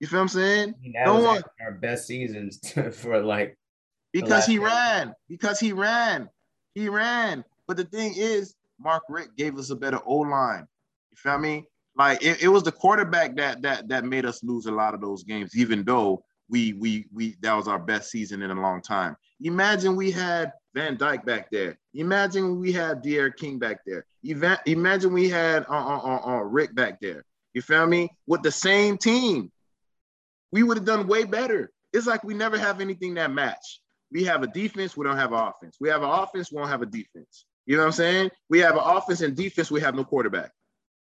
You 0.00 0.06
feel 0.06 0.18
what 0.18 0.22
I'm 0.22 0.28
saying? 0.28 0.74
That 0.94 1.06
No 1.06 1.20
one- 1.22 1.42
our 1.60 1.72
best 1.72 2.06
seasons 2.06 2.60
for 2.92 3.22
like 3.22 3.56
Because 4.12 4.46
he 4.46 4.54
game. 4.56 4.64
ran. 4.64 5.14
Because 5.28 5.58
he 5.58 5.72
ran. 5.72 6.28
He 6.74 6.88
ran. 6.88 7.44
But 7.66 7.76
the 7.78 7.84
thing 7.84 8.14
is, 8.16 8.54
Mark 8.78 9.02
Richt 9.08 9.36
gave 9.36 9.56
us 9.58 9.70
a 9.70 9.76
better 9.76 9.98
O 10.04 10.16
line. 10.18 10.66
You 11.10 11.16
feel 11.16 11.38
me? 11.38 11.64
Like 11.96 12.22
it, 12.24 12.42
it 12.42 12.48
was 12.48 12.64
the 12.64 12.72
quarterback 12.72 13.36
that 13.36 13.62
that 13.62 13.88
that 13.88 14.04
made 14.04 14.24
us 14.26 14.42
lose 14.42 14.66
a 14.66 14.72
lot 14.72 14.94
of 14.94 15.00
those 15.00 15.22
games, 15.24 15.56
even 15.56 15.84
though 15.84 16.24
we 16.48 16.72
we 16.74 17.06
we 17.12 17.36
that 17.40 17.54
was 17.54 17.68
our 17.68 17.78
best 17.78 18.10
season 18.10 18.42
in 18.42 18.50
a 18.50 18.60
long 18.60 18.82
time. 18.82 19.16
Imagine 19.40 19.96
we 19.96 20.10
had 20.10 20.52
Van 20.74 20.96
Dyke 20.96 21.24
back 21.24 21.50
there. 21.50 21.78
Imagine 21.94 22.60
we 22.60 22.72
had 22.72 23.02
D'Eriq 23.02 23.36
King 23.36 23.58
back 23.58 23.78
there. 23.86 24.04
Imagine 24.66 25.12
we 25.12 25.28
had 25.28 25.64
uh, 25.68 25.72
uh, 25.72 25.98
uh, 25.98 26.26
uh, 26.26 26.40
Rick 26.40 26.74
back 26.74 27.00
there. 27.00 27.24
You 27.52 27.62
feel 27.62 27.86
me? 27.86 28.10
With 28.26 28.42
the 28.42 28.50
same 28.50 28.98
team, 28.98 29.52
we 30.50 30.62
would 30.62 30.76
have 30.76 30.86
done 30.86 31.06
way 31.06 31.24
better. 31.24 31.70
It's 31.92 32.06
like 32.06 32.24
we 32.24 32.34
never 32.34 32.58
have 32.58 32.80
anything 32.80 33.14
that 33.14 33.30
match. 33.30 33.80
We 34.12 34.24
have 34.24 34.42
a 34.42 34.46
defense, 34.46 34.96
we 34.96 35.04
don't 35.04 35.16
have 35.16 35.32
an 35.32 35.38
offense. 35.38 35.76
We 35.80 35.88
have 35.88 36.02
an 36.02 36.10
offense, 36.10 36.50
we 36.50 36.58
don't 36.58 36.68
have 36.68 36.82
a 36.82 36.86
defense. 36.86 37.46
You 37.66 37.76
know 37.76 37.82
what 37.82 37.86
I'm 37.86 37.92
saying? 37.92 38.30
We 38.50 38.60
have 38.60 38.74
an 38.74 38.82
offense 38.84 39.20
and 39.20 39.36
defense, 39.36 39.70
we 39.70 39.80
have 39.80 39.94
no 39.94 40.04
quarterback. 40.04 40.50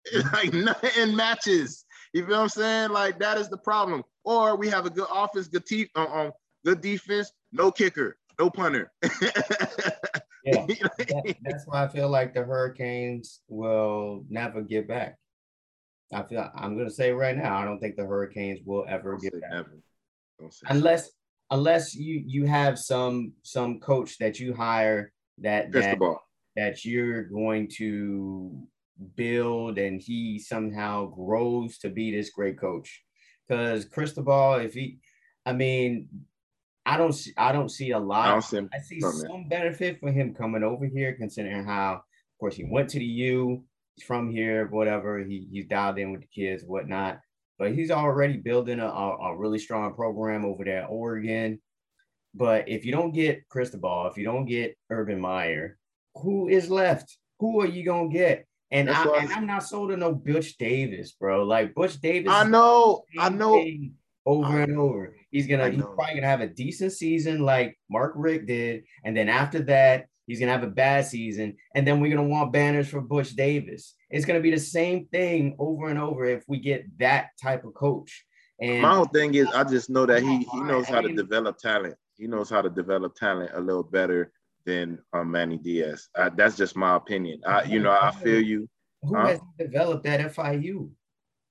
It's 0.04 0.24
like 0.32 0.52
nothing 0.52 1.16
matches. 1.16 1.83
You 2.14 2.24
feel 2.24 2.36
what 2.36 2.42
I'm 2.42 2.48
saying? 2.48 2.90
Like 2.90 3.18
that 3.18 3.38
is 3.38 3.48
the 3.48 3.58
problem. 3.58 4.04
Or 4.24 4.56
we 4.56 4.68
have 4.68 4.86
a 4.86 4.90
good 4.90 5.08
offense, 5.12 5.48
good 5.48 5.66
te- 5.66 5.90
uh, 5.96 6.06
um, 6.06 6.32
good 6.64 6.80
defense, 6.80 7.32
no 7.52 7.72
kicker, 7.72 8.16
no 8.38 8.48
punter. 8.48 8.92
yeah. 9.02 10.64
That- 10.66 11.36
that's 11.42 11.66
why 11.66 11.84
I 11.84 11.88
feel 11.88 12.08
like 12.08 12.32
the 12.32 12.44
Hurricanes 12.44 13.40
will 13.48 14.24
never 14.30 14.62
get 14.62 14.86
back. 14.86 15.16
I 16.12 16.22
feel 16.22 16.48
I'm 16.54 16.78
gonna 16.78 16.88
say 16.88 17.10
right 17.10 17.36
now, 17.36 17.58
I 17.58 17.64
don't 17.64 17.80
think 17.80 17.96
the 17.96 18.06
Hurricanes 18.06 18.60
will 18.64 18.86
ever 18.88 19.12
Don't 19.12 19.22
get 19.22 19.40
back. 19.40 19.50
never. 19.50 19.78
Don't 20.38 20.54
say 20.54 20.66
Unless 20.70 21.10
unless 21.50 21.96
you 21.96 22.22
you 22.24 22.46
have 22.46 22.78
some 22.78 23.32
some 23.42 23.80
coach 23.80 24.18
that 24.18 24.38
you 24.38 24.54
hire 24.54 25.12
that 25.38 25.72
that 25.72 25.98
that 26.54 26.84
you're 26.84 27.24
going 27.24 27.68
to 27.78 28.68
build 29.16 29.78
and 29.78 30.00
he 30.00 30.38
somehow 30.38 31.06
grows 31.06 31.78
to 31.78 31.88
be 31.88 32.14
this 32.14 32.30
great 32.30 32.58
coach. 32.58 33.02
Because 33.46 33.84
Cristobal, 33.84 34.54
if 34.54 34.74
he, 34.74 34.98
I 35.44 35.52
mean, 35.52 36.08
I 36.86 36.96
don't 36.96 37.12
see, 37.12 37.32
I 37.36 37.52
don't 37.52 37.70
see 37.70 37.90
a 37.92 37.98
lot. 37.98 38.36
I 38.36 38.40
see 38.40 38.58
I 38.72 38.78
see 38.78 39.00
some 39.00 39.48
benefit 39.48 40.00
for 40.00 40.10
him 40.10 40.34
coming 40.34 40.62
over 40.62 40.86
here, 40.86 41.14
considering 41.14 41.64
how, 41.64 41.94
of 41.94 42.38
course, 42.38 42.56
he 42.56 42.64
went 42.64 42.90
to 42.90 42.98
the 42.98 43.04
U. 43.04 43.64
He's 43.94 44.06
from 44.06 44.30
here, 44.30 44.66
whatever. 44.68 45.18
He 45.18 45.46
he's 45.50 45.66
dialed 45.66 45.98
in 45.98 46.12
with 46.12 46.22
the 46.22 46.26
kids, 46.26 46.64
whatnot. 46.64 47.20
but 47.58 47.72
he's 47.72 47.90
already 47.90 48.36
building 48.36 48.80
a, 48.80 48.86
a, 48.86 49.16
a 49.16 49.36
really 49.36 49.58
strong 49.58 49.94
program 49.94 50.44
over 50.44 50.64
there 50.64 50.82
at 50.82 50.90
Oregon. 50.90 51.60
But 52.34 52.68
if 52.68 52.84
you 52.84 52.92
don't 52.92 53.12
get 53.12 53.48
Cristobal, 53.48 54.08
if 54.10 54.18
you 54.18 54.24
don't 54.24 54.46
get 54.46 54.76
Urban 54.90 55.20
Meyer, 55.20 55.78
who 56.16 56.48
is 56.48 56.68
left? 56.68 57.16
Who 57.40 57.60
are 57.60 57.66
you 57.66 57.84
gonna 57.84 58.08
get? 58.08 58.46
And, 58.74 58.88
That's 58.88 59.08
I, 59.08 59.18
and 59.18 59.32
I'm 59.32 59.46
not 59.46 59.62
sold 59.62 59.92
on 59.92 60.00
no 60.00 60.12
Butch 60.12 60.58
Davis, 60.58 61.12
bro. 61.12 61.44
Like 61.44 61.76
Butch 61.76 62.00
Davis, 62.00 62.32
I 62.32 62.42
know, 62.42 63.04
I 63.16 63.28
know. 63.28 63.64
over 64.26 64.58
I 64.58 64.62
and 64.62 64.76
over. 64.76 65.16
He's 65.30 65.46
gonna 65.46 65.70
he's 65.70 65.80
probably 65.80 66.16
gonna 66.16 66.26
have 66.26 66.40
a 66.40 66.48
decent 66.48 66.90
season 66.90 67.38
like 67.38 67.78
Mark 67.88 68.14
Richt 68.16 68.46
did, 68.46 68.82
and 69.04 69.16
then 69.16 69.28
after 69.28 69.60
that, 69.60 70.06
he's 70.26 70.40
gonna 70.40 70.50
have 70.50 70.64
a 70.64 70.66
bad 70.66 71.06
season, 71.06 71.56
and 71.76 71.86
then 71.86 72.00
we're 72.00 72.12
gonna 72.16 72.28
want 72.28 72.52
banners 72.52 72.88
for 72.88 73.00
Butch 73.00 73.36
Davis. 73.36 73.94
It's 74.10 74.26
gonna 74.26 74.40
be 74.40 74.50
the 74.50 74.58
same 74.58 75.06
thing 75.06 75.54
over 75.60 75.86
and 75.88 75.98
over 75.98 76.24
if 76.24 76.42
we 76.48 76.58
get 76.58 76.84
that 76.98 77.28
type 77.40 77.64
of 77.64 77.74
coach. 77.74 78.26
And 78.60 78.82
My 78.82 78.96
whole 78.96 79.04
thing 79.04 79.34
is, 79.34 79.46
I 79.54 79.62
just 79.62 79.88
know 79.88 80.04
that 80.04 80.20
he 80.20 80.38
he 80.38 80.60
knows 80.62 80.88
how 80.88 81.00
to 81.00 81.12
develop 81.12 81.58
talent. 81.58 81.94
He 82.16 82.26
knows 82.26 82.50
how 82.50 82.60
to 82.60 82.70
develop 82.70 83.14
talent 83.14 83.52
a 83.54 83.60
little 83.60 83.84
better 83.84 84.32
than 84.66 84.98
um, 85.12 85.30
Manny 85.30 85.58
Diaz. 85.58 86.08
Uh, 86.14 86.30
that's 86.36 86.56
just 86.56 86.76
my 86.76 86.96
opinion. 86.96 87.40
I, 87.46 87.64
you 87.64 87.80
know, 87.80 87.90
I 87.90 88.10
feel 88.10 88.40
you. 88.40 88.68
who 89.02 89.14
has 89.16 89.40
developed 89.58 90.06
at 90.06 90.20
FIU? 90.34 90.90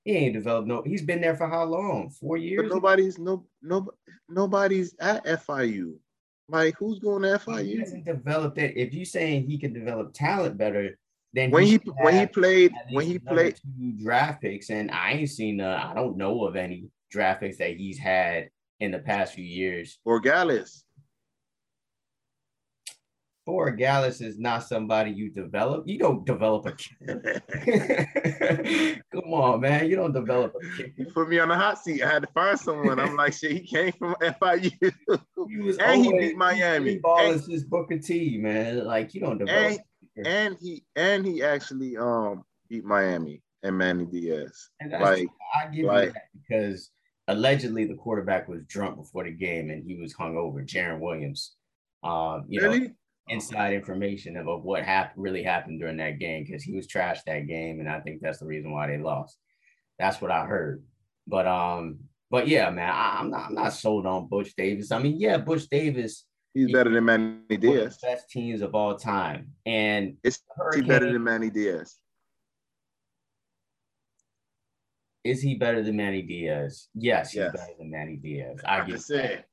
He 0.06 0.12
ain't 0.18 0.34
developed 0.34 0.68
no. 0.68 0.82
He's 0.86 1.02
been 1.02 1.22
there 1.22 1.36
for 1.36 1.48
how 1.48 1.64
long? 1.64 2.10
Four 2.10 2.38
years. 2.38 2.70
nobody's 2.70 3.18
no 3.18 3.46
no 3.62 3.88
nobody's 4.28 4.96
at 5.00 5.26
FIU. 5.26 5.94
Like 6.50 6.76
who's 6.78 7.00
going 7.00 7.22
to 7.24 7.38
He 7.38 7.52
FIU? 7.52 7.80
hasn't 7.80 8.06
developed 8.06 8.58
it. 8.58 8.76
If 8.76 8.94
you're 8.94 9.06
saying 9.06 9.48
he 9.48 9.58
can 9.58 9.72
develop 9.72 10.14
talent 10.14 10.58
better, 10.58 10.98
then 11.34 11.52
When 11.52 11.64
he 11.64 11.74
should 11.74 11.88
when 12.02 12.20
he 12.20 12.26
played 12.26 12.74
when 12.92 13.06
he 13.06 13.18
played 13.18 13.56
two 13.56 13.94
draft 13.94 14.42
picks, 14.42 14.70
and 14.70 14.92
I 14.92 15.12
ain't 15.14 15.30
seen. 15.30 15.62
Uh, 15.62 15.90
I 15.90 15.94
don't 15.94 16.18
know 16.18 16.46
of 16.46 16.56
any 16.58 16.90
draft 17.10 17.40
picks 17.42 17.58
that 17.60 17.78
he's 17.78 17.98
had 17.98 18.50
in 18.82 18.92
the 18.92 19.00
past 19.00 19.36
few 19.36 19.46
years. 19.46 20.00
Borregales. 20.06 20.84
Borregales 23.48 24.22
is 24.22 24.40
not 24.40 24.64
somebody 24.64 25.12
you 25.12 25.30
develop. 25.30 25.86
You 25.88 26.00
don't 26.00 26.26
develop 26.26 26.66
a 26.66 26.72
kid. 26.72 27.42
Come 29.12 29.34
on, 29.34 29.60
man. 29.62 29.90
You 29.90 29.96
don't 29.98 30.14
develop 30.14 30.54
a 30.56 30.66
he 30.78 30.84
kicker. 30.84 31.12
put 31.12 31.30
me 31.30 31.40
on 31.40 31.50
the 31.50 31.56
hot 31.56 31.78
seat. 31.84 32.02
I 32.04 32.10
had 32.10 32.22
to 32.24 32.30
find 32.34 32.58
someone. 32.60 33.00
I'm 33.00 33.16
like, 33.16 33.34
shit, 33.34 33.52
he 33.52 33.60
came 33.62 33.92
from 33.94 34.16
FIU. 34.22 34.72
He 35.50 35.58
was 35.60 35.78
And 35.78 36.06
he 36.06 36.18
beat 36.18 36.38
Miami. 36.38 36.92
he 36.92 36.98
Ball 37.00 37.20
And- 37.20 37.36
is 37.36 37.46
just 37.48 37.70
Booker 37.70 37.98
T, 38.00 38.38
man. 38.38 38.86
Like 38.86 39.14
you 39.14 39.20
don't 39.22 39.38
develop. 39.38 39.80
and 40.16 40.28
and 40.28 40.58
he 40.62 40.84
and 40.96 41.26
he 41.26 41.44
actually 41.44 41.98
um 41.98 42.44
beat 42.70 42.86
Miami 42.86 43.42
and 43.64 43.78
Manny 43.78 44.06
Diaz. 44.06 44.70
And 44.80 44.92
Like 44.92 45.28
I 45.56 45.68
give 45.68 45.86
like- 45.86 46.08
you 46.08 46.14
that 46.14 46.24
because 46.48 46.92
allegedly 47.28 47.86
the 47.86 47.96
quarterback 47.96 48.48
was 48.48 48.62
drunk 48.68 48.96
before 48.98 49.24
the 49.26 49.32
game 49.32 49.70
and 49.70 49.84
he 49.86 49.96
was 50.02 50.14
hung 50.14 50.38
over. 50.38 50.62
Jarren 50.64 51.00
Williams. 51.00 51.56
Um, 52.04 52.46
you 52.48 52.62
know, 52.62 52.68
really? 52.70 52.92
Inside 53.28 53.74
information 53.74 54.36
of, 54.38 54.48
of 54.48 54.64
what 54.64 54.84
happened 54.84 55.22
really 55.24 55.44
happened 55.44 55.80
during 55.80 55.98
that 55.98 56.20
game 56.20 56.44
because 56.44 56.64
he 56.64 56.74
was 56.76 56.88
trashed 56.88 57.24
that 57.26 57.48
game, 57.48 57.80
and 57.80 57.90
I 57.90 58.00
think 58.00 58.22
that's 58.22 58.40
the 58.40 58.46
reason 58.46 58.72
why 58.72 58.88
they 58.88 58.98
lost. 58.98 59.38
That's 60.00 60.22
what 60.22 60.32
I 60.32 60.46
heard. 60.46 60.84
But 61.28 61.48
um, 61.48 62.00
but 62.30 62.48
yeah, 62.48 62.70
man, 62.70 62.90
I, 62.90 63.18
I'm 63.20 63.30
not 63.30 63.46
I'm 63.48 63.56
not 63.56 63.74
sold 63.74 64.06
on 64.06 64.28
Butch 64.28 64.56
Davis. 64.56 64.92
I 64.92 65.00
mean, 65.00 65.20
yeah, 65.20 65.38
Butch 65.38 65.68
Davis 65.70 66.26
He's 66.54 66.72
better 66.72 66.92
than 66.92 67.06
Manny 67.06 67.40
one 67.50 67.58
of 67.58 67.62
Diaz. 67.62 67.98
the 68.00 68.08
best 68.08 68.30
teams 68.30 68.62
of 68.62 68.76
all 68.76 68.96
time, 68.96 69.54
and 69.66 70.18
Is 70.24 70.40
he 70.76 70.82
better 70.82 71.12
than 71.12 71.24
Manny 71.24 71.50
Diaz? 71.50 71.98
is 75.24 75.42
he 75.42 75.56
better 75.56 75.82
than 75.82 75.96
Manny 75.96 76.22
Diaz? 76.22 76.90
Yes, 76.94 77.32
he's 77.32 77.40
Yes. 77.40 77.54
better 77.54 77.72
than 77.80 77.90
Manny 77.90 78.18
Diaz. 78.18 78.60
I 78.66 78.82
give 78.86 78.90
you 79.10 79.18
that. 79.18 79.46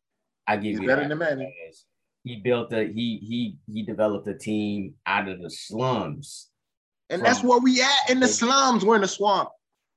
I 0.47 0.57
give 0.57 0.65
He's 0.65 0.81
you 0.81 0.87
better 0.89 1.03
that 1.03 1.09
than 1.09 1.19
Manny. 1.19 1.55
because 1.65 1.87
He 2.25 2.37
built 2.37 2.73
a 2.73 2.85
he 2.85 3.19
he 3.23 3.57
he 3.73 3.83
developed 3.83 4.29
a 4.29 4.35
team 4.35 4.95
out 5.07 5.29
of 5.29 5.41
the 5.41 5.51
slums. 5.51 6.49
And 7.09 7.25
that's 7.25 7.43
where 7.43 7.59
we 7.59 7.81
at 7.83 8.11
in 8.11 8.21
the 8.21 8.29
slums. 8.29 8.85
We're 8.85 8.95
in 8.97 9.01
the 9.01 9.09
swamp. 9.09 9.49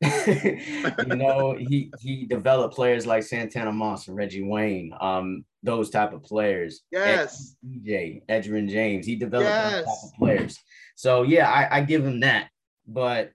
you 0.27 1.15
know, 1.15 1.55
he 1.57 1.91
he 1.99 2.25
developed 2.25 2.75
players 2.75 3.05
like 3.05 3.23
Santana 3.23 3.71
Moss 3.71 4.07
and 4.07 4.17
Reggie 4.17 4.43
Wayne, 4.43 4.91
um, 4.99 5.45
those 5.61 5.89
type 5.89 6.13
of 6.13 6.23
players. 6.23 6.81
Yes. 6.91 7.55
DJ, 7.65 8.23
Edgerrin 8.27 8.69
James, 8.69 9.05
he 9.05 9.15
developed 9.15 9.49
those 9.49 9.85
type 9.85 10.03
of 10.03 10.13
players. 10.17 10.59
So 10.95 11.23
yeah, 11.23 11.49
I, 11.49 11.77
I 11.77 11.81
give 11.81 12.05
him 12.05 12.21
that. 12.21 12.49
But 12.87 13.31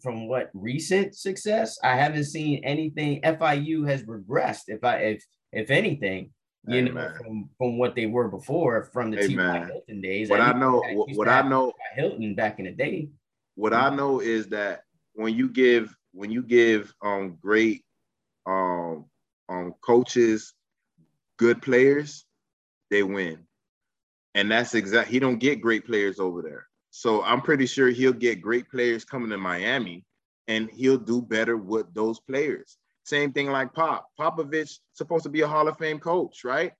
from 0.00 0.28
what 0.28 0.50
recent 0.54 1.14
success, 1.14 1.78
I 1.82 1.96
haven't 1.96 2.24
seen 2.24 2.62
anything. 2.64 3.22
FIU 3.22 3.88
has 3.88 4.02
regressed. 4.04 4.64
If 4.68 4.84
I 4.84 4.96
if 4.98 5.24
if 5.52 5.70
anything, 5.70 6.30
you 6.66 6.84
Hey, 6.84 6.90
know, 6.90 7.12
from 7.18 7.50
from 7.58 7.78
what 7.78 7.94
they 7.94 8.06
were 8.06 8.28
before, 8.28 8.84
from 8.84 9.10
the 9.10 9.16
Hey, 9.16 9.28
T. 9.28 9.34
Hilton 9.36 10.00
days. 10.00 10.30
What 10.30 10.40
at 10.40 10.56
I 10.56 10.58
know, 10.58 10.82
what, 10.94 11.16
what 11.16 11.28
I 11.28 11.42
know, 11.48 11.72
Hilton 11.94 12.34
back 12.34 12.58
in 12.58 12.66
the 12.66 12.72
day. 12.72 13.08
what 13.54 13.72
I 13.72 13.94
know 13.94 14.20
is 14.20 14.48
that 14.48 14.84
when 15.14 15.34
you 15.34 15.48
give 15.48 15.94
when 16.12 16.30
you 16.30 16.42
give 16.42 16.92
um 17.02 17.38
great 17.40 17.84
um 18.46 19.06
um 19.48 19.74
coaches 19.80 20.54
good 21.38 21.62
players, 21.62 22.26
they 22.90 23.02
win. 23.02 23.38
And 24.34 24.50
that's 24.50 24.74
exact 24.74 25.10
he 25.10 25.18
don't 25.18 25.38
get 25.38 25.60
great 25.60 25.86
players 25.86 26.20
over 26.20 26.42
there. 26.42 26.66
So 26.90 27.22
I'm 27.22 27.40
pretty 27.40 27.66
sure 27.66 27.88
he'll 27.88 28.12
get 28.12 28.42
great 28.42 28.68
players 28.70 29.04
coming 29.04 29.30
to 29.30 29.38
Miami 29.38 30.04
and 30.48 30.70
he'll 30.70 30.98
do 30.98 31.22
better 31.22 31.56
with 31.56 31.92
those 31.94 32.20
players. 32.20 32.76
Same 33.04 33.32
thing 33.32 33.50
like 33.50 33.72
Pop. 33.72 34.08
Popovich 34.18 34.78
supposed 34.92 35.24
to 35.24 35.30
be 35.30 35.40
a 35.40 35.48
Hall 35.48 35.68
of 35.68 35.78
Fame 35.78 35.98
coach, 35.98 36.44
right? 36.44 36.72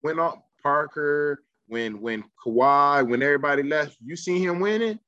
When 0.00 0.18
uh, 0.18 0.32
Parker, 0.62 1.42
when 1.66 2.00
when 2.00 2.24
Kawhi, 2.44 3.08
when 3.08 3.22
everybody 3.22 3.62
left, 3.62 3.96
you 4.04 4.16
see 4.16 4.42
him 4.42 4.60
winning? 4.60 4.98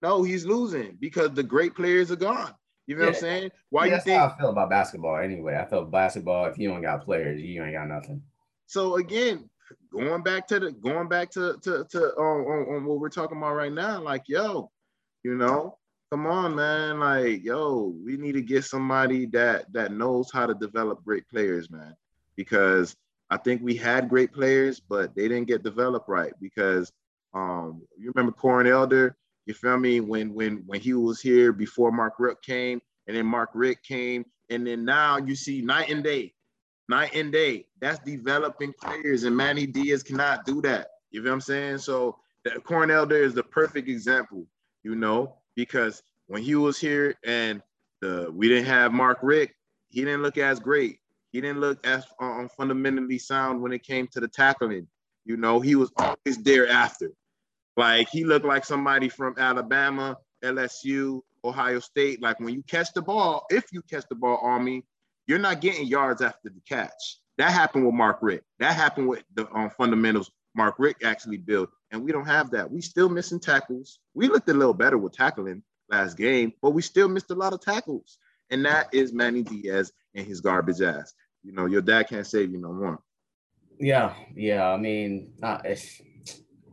No, 0.00 0.22
he's 0.22 0.46
losing 0.46 0.96
because 1.00 1.32
the 1.32 1.42
great 1.42 1.74
players 1.74 2.10
are 2.10 2.16
gone. 2.16 2.54
You 2.86 2.96
know 2.96 3.02
what 3.02 3.08
I'm 3.16 3.20
saying? 3.20 3.50
Why 3.70 3.82
Yeah, 3.82 3.84
you 3.86 3.90
that's 3.92 4.04
think? 4.04 4.18
how 4.20 4.28
I 4.28 4.38
feel 4.38 4.50
about 4.50 4.70
basketball 4.70 5.18
anyway. 5.18 5.56
I 5.56 5.66
feel 5.68 5.84
basketball, 5.84 6.46
if 6.46 6.56
you 6.56 6.68
don't 6.68 6.80
got 6.82 7.04
players, 7.04 7.40
you 7.42 7.62
ain't 7.62 7.74
got 7.74 7.88
nothing. 7.88 8.22
So 8.66 8.96
again, 8.96 9.50
going 9.92 10.22
back 10.22 10.46
to 10.48 10.60
the 10.60 10.72
going 10.72 11.08
back 11.08 11.30
to 11.32 11.58
to 11.62 11.84
to 11.90 12.16
um, 12.16 12.46
on, 12.46 12.76
on 12.76 12.84
what 12.86 13.00
we're 13.00 13.10
talking 13.10 13.36
about 13.36 13.54
right 13.56 13.72
now, 13.72 14.00
like 14.00 14.22
yo, 14.28 14.70
you 15.22 15.34
know, 15.34 15.76
come 16.10 16.26
on, 16.26 16.54
man, 16.54 17.00
like 17.00 17.44
yo, 17.44 17.94
we 18.04 18.16
need 18.16 18.32
to 18.32 18.42
get 18.42 18.64
somebody 18.64 19.26
that 19.26 19.72
that 19.72 19.92
knows 19.92 20.30
how 20.32 20.46
to 20.46 20.54
develop 20.54 21.04
great 21.04 21.28
players, 21.28 21.70
man, 21.70 21.94
because 22.36 22.96
I 23.30 23.36
think 23.36 23.62
we 23.62 23.74
had 23.74 24.08
great 24.08 24.32
players, 24.32 24.80
but 24.80 25.14
they 25.14 25.28
didn't 25.28 25.48
get 25.48 25.62
developed 25.62 26.08
right 26.08 26.32
because 26.40 26.92
um 27.34 27.82
you 27.98 28.12
remember 28.14 28.32
Corn 28.32 28.66
Elder, 28.66 29.16
you 29.46 29.54
feel 29.54 29.78
me 29.78 30.00
when 30.00 30.32
when 30.34 30.62
when 30.66 30.80
he 30.80 30.94
was 30.94 31.20
here 31.20 31.52
before 31.52 31.92
Mark 31.92 32.14
Richt 32.18 32.42
came, 32.44 32.80
and 33.06 33.16
then 33.16 33.26
Mark 33.26 33.50
Richt 33.54 33.84
came, 33.84 34.24
and 34.50 34.66
then 34.66 34.84
now 34.84 35.18
you 35.18 35.34
see 35.34 35.60
night 35.60 35.90
and 35.90 36.02
day 36.02 36.34
night 36.88 37.14
and 37.14 37.30
day. 37.30 37.66
That's 37.80 37.98
developing 38.00 38.72
players, 38.80 39.24
and 39.24 39.36
Manny 39.36 39.66
Diaz 39.66 40.02
cannot 40.02 40.44
do 40.44 40.60
that. 40.62 40.88
You 41.10 41.22
know 41.22 41.30
what 41.30 41.34
I'm 41.34 41.40
saying? 41.40 41.78
So 41.78 42.16
Corn 42.64 42.90
Elder 42.90 43.16
is 43.16 43.34
the 43.34 43.42
perfect 43.42 43.88
example, 43.88 44.46
you 44.82 44.94
know, 44.94 45.36
because 45.58 46.04
when 46.28 46.40
he 46.40 46.54
was 46.54 46.78
here 46.78 47.16
and 47.24 47.60
the 48.00 48.30
we 48.32 48.48
didn't 48.48 48.66
have 48.66 48.92
Mark 48.92 49.18
Richt, 49.22 49.52
he 49.88 50.04
didn't 50.04 50.22
look 50.22 50.38
as 50.38 50.60
great. 50.60 51.00
He 51.32 51.40
didn't 51.40 51.58
look 51.58 51.84
as 51.84 52.04
um, 52.20 52.48
fundamentally 52.56 53.18
sound 53.18 53.60
when 53.60 53.72
it 53.72 53.82
came 53.82 54.06
to 54.12 54.20
the 54.20 54.28
tackling. 54.28 54.86
You 55.24 55.36
know, 55.36 55.58
he 55.58 55.74
was 55.74 55.90
always 55.96 56.38
there 56.44 56.68
after. 56.68 57.10
Like 57.76 58.08
he 58.08 58.24
looked 58.24 58.46
like 58.46 58.64
somebody 58.64 59.08
from 59.08 59.34
Alabama, 59.36 60.16
LSU, 60.44 61.22
Ohio 61.44 61.80
State. 61.80 62.22
Like 62.22 62.38
when 62.38 62.54
you 62.54 62.62
catch 62.68 62.92
the 62.94 63.02
ball, 63.02 63.44
if 63.50 63.64
you 63.72 63.82
catch 63.82 64.04
the 64.08 64.14
ball 64.14 64.36
on 64.36 64.64
me, 64.64 64.84
you're 65.26 65.40
not 65.40 65.60
getting 65.60 65.88
yards 65.88 66.22
after 66.22 66.50
the 66.50 66.60
catch. 66.68 67.18
That 67.36 67.50
happened 67.50 67.84
with 67.84 67.94
Mark 67.94 68.18
Richt. 68.22 68.44
That 68.60 68.74
happened 68.74 69.08
with 69.08 69.24
the 69.34 69.52
um, 69.52 69.70
fundamentals 69.70 70.30
Mark 70.54 70.76
Richt 70.78 71.02
actually 71.02 71.38
built. 71.38 71.68
And 71.90 72.04
we 72.04 72.12
don't 72.12 72.26
have 72.26 72.50
that. 72.50 72.70
We 72.70 72.80
still 72.80 73.08
missing 73.08 73.40
tackles. 73.40 74.00
We 74.14 74.28
looked 74.28 74.48
a 74.48 74.54
little 74.54 74.74
better 74.74 74.98
with 74.98 75.12
tackling 75.14 75.62
last 75.88 76.16
game, 76.16 76.52
but 76.60 76.70
we 76.70 76.82
still 76.82 77.08
missed 77.08 77.30
a 77.30 77.34
lot 77.34 77.52
of 77.52 77.60
tackles. 77.60 78.18
And 78.50 78.64
that 78.64 78.88
is 78.92 79.12
Manny 79.12 79.42
Diaz 79.42 79.92
and 80.14 80.26
his 80.26 80.40
garbage 80.40 80.82
ass. 80.82 81.14
You 81.42 81.52
know, 81.52 81.66
your 81.66 81.82
dad 81.82 82.08
can't 82.08 82.26
save 82.26 82.52
you 82.52 82.58
no 82.58 82.72
more. 82.72 83.00
Yeah, 83.78 84.14
yeah. 84.34 84.68
I 84.68 84.76
mean, 84.76 85.32
uh, 85.42 85.58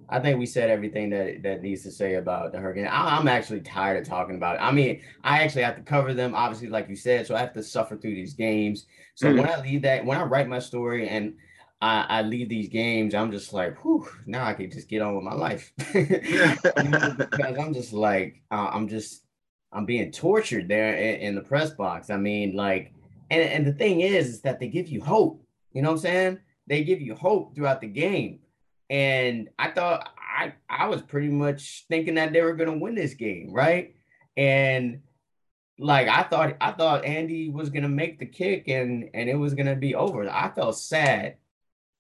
I 0.10 0.20
think 0.20 0.40
we 0.40 0.46
said 0.46 0.70
everything 0.70 1.10
that 1.12 1.44
that 1.44 1.62
needs 1.62 1.84
to 1.84 1.92
say 1.92 2.16
about 2.16 2.52
the 2.52 2.60
Hurricane. 2.60 2.88
I, 2.88 3.18
I'm 3.18 3.28
actually 3.28 3.62
tired 3.62 4.02
of 4.02 4.08
talking 4.08 4.36
about 4.36 4.56
it. 4.56 4.60
I 4.60 4.72
mean, 4.72 5.02
I 5.24 5.44
actually 5.44 5.64
have 5.64 5.76
to 5.78 5.82
cover 5.82 6.14
them, 6.14 6.36
obviously, 6.36 6.68
like 6.68 6.90
you 6.90 6.96
said. 6.96 7.26
So 7.26 7.36
I 7.36 7.40
have 7.40 7.54
to 7.54 7.64
suffer 7.64 7.96
through 7.96 8.16
these 8.16 8.34
games. 8.34 8.86
So 9.16 9.28
Mhm. 9.28 9.38
when 9.38 9.50
I 9.50 9.62
leave 9.62 9.82
that, 9.84 10.06
when 10.06 10.18
I 10.18 10.24
write 10.24 10.48
my 10.48 10.60
story 10.60 11.08
and 11.08 11.36
I, 11.82 12.06
I 12.10 12.22
leave 12.22 12.50
these 12.50 12.70
games, 12.70 13.14
I'm 13.14 13.32
just 13.32 13.54
like, 13.54 13.84
whew, 13.84 14.08
now 14.26 14.46
I 14.46 14.54
can 14.54 14.72
just 14.72 14.88
get 14.88 15.02
on 15.02 15.16
with 15.16 15.24
my 15.24 15.34
life. 15.34 15.72
Because 15.94 17.58
I'm 17.58 17.74
just 17.74 17.94
like, 17.94 18.42
uh, 18.52 18.70
I'm 18.72 18.88
just, 18.88 19.24
I'm 19.72 19.86
being 19.86 20.12
tortured 20.12 20.68
there 20.68 20.96
in, 20.96 21.16
in 21.22 21.36
the 21.36 21.42
press 21.42 21.72
box. 21.72 22.10
I 22.10 22.18
mean, 22.18 22.56
like, 22.56 22.94
and, 23.30 23.42
and 23.42 23.68
the 23.68 23.74
thing 23.74 24.02
is, 24.02 24.28
is 24.28 24.42
that 24.42 24.60
they 24.60 24.68
give 24.68 24.88
you 24.88 25.02
hope. 25.02 25.44
You 25.74 25.82
know 25.82 25.90
what 25.90 25.96
I'm 25.96 26.02
saying? 26.02 26.40
They 26.68 26.84
give 26.84 27.02
you 27.02 27.16
hope 27.16 27.56
throughout 27.56 27.82
the 27.82 27.88
game. 27.88 28.40
And 28.90 29.50
I 29.58 29.72
thought 29.72 30.10
I 30.18 30.54
I 30.70 30.88
was 30.88 31.02
pretty 31.02 31.30
much 31.30 31.86
thinking 31.90 32.16
that 32.16 32.34
they 32.34 32.42
were 32.42 32.54
gonna 32.54 32.78
win 32.78 32.96
this 32.96 33.14
game, 33.14 33.52
right? 33.52 33.96
And 34.38 35.02
like 35.80 36.08
I 36.08 36.24
thought 36.24 36.56
I 36.62 36.72
thought 36.72 37.06
Andy 37.06 37.50
was 37.50 37.70
gonna 37.70 37.90
make 37.90 38.20
the 38.20 38.26
kick 38.26 38.68
and 38.68 39.10
and 39.14 39.30
it 39.30 39.36
was 39.36 39.54
gonna 39.54 39.76
be 39.76 39.96
over. 39.96 40.30
I 40.30 40.50
felt 40.50 40.78
sad 40.78 41.38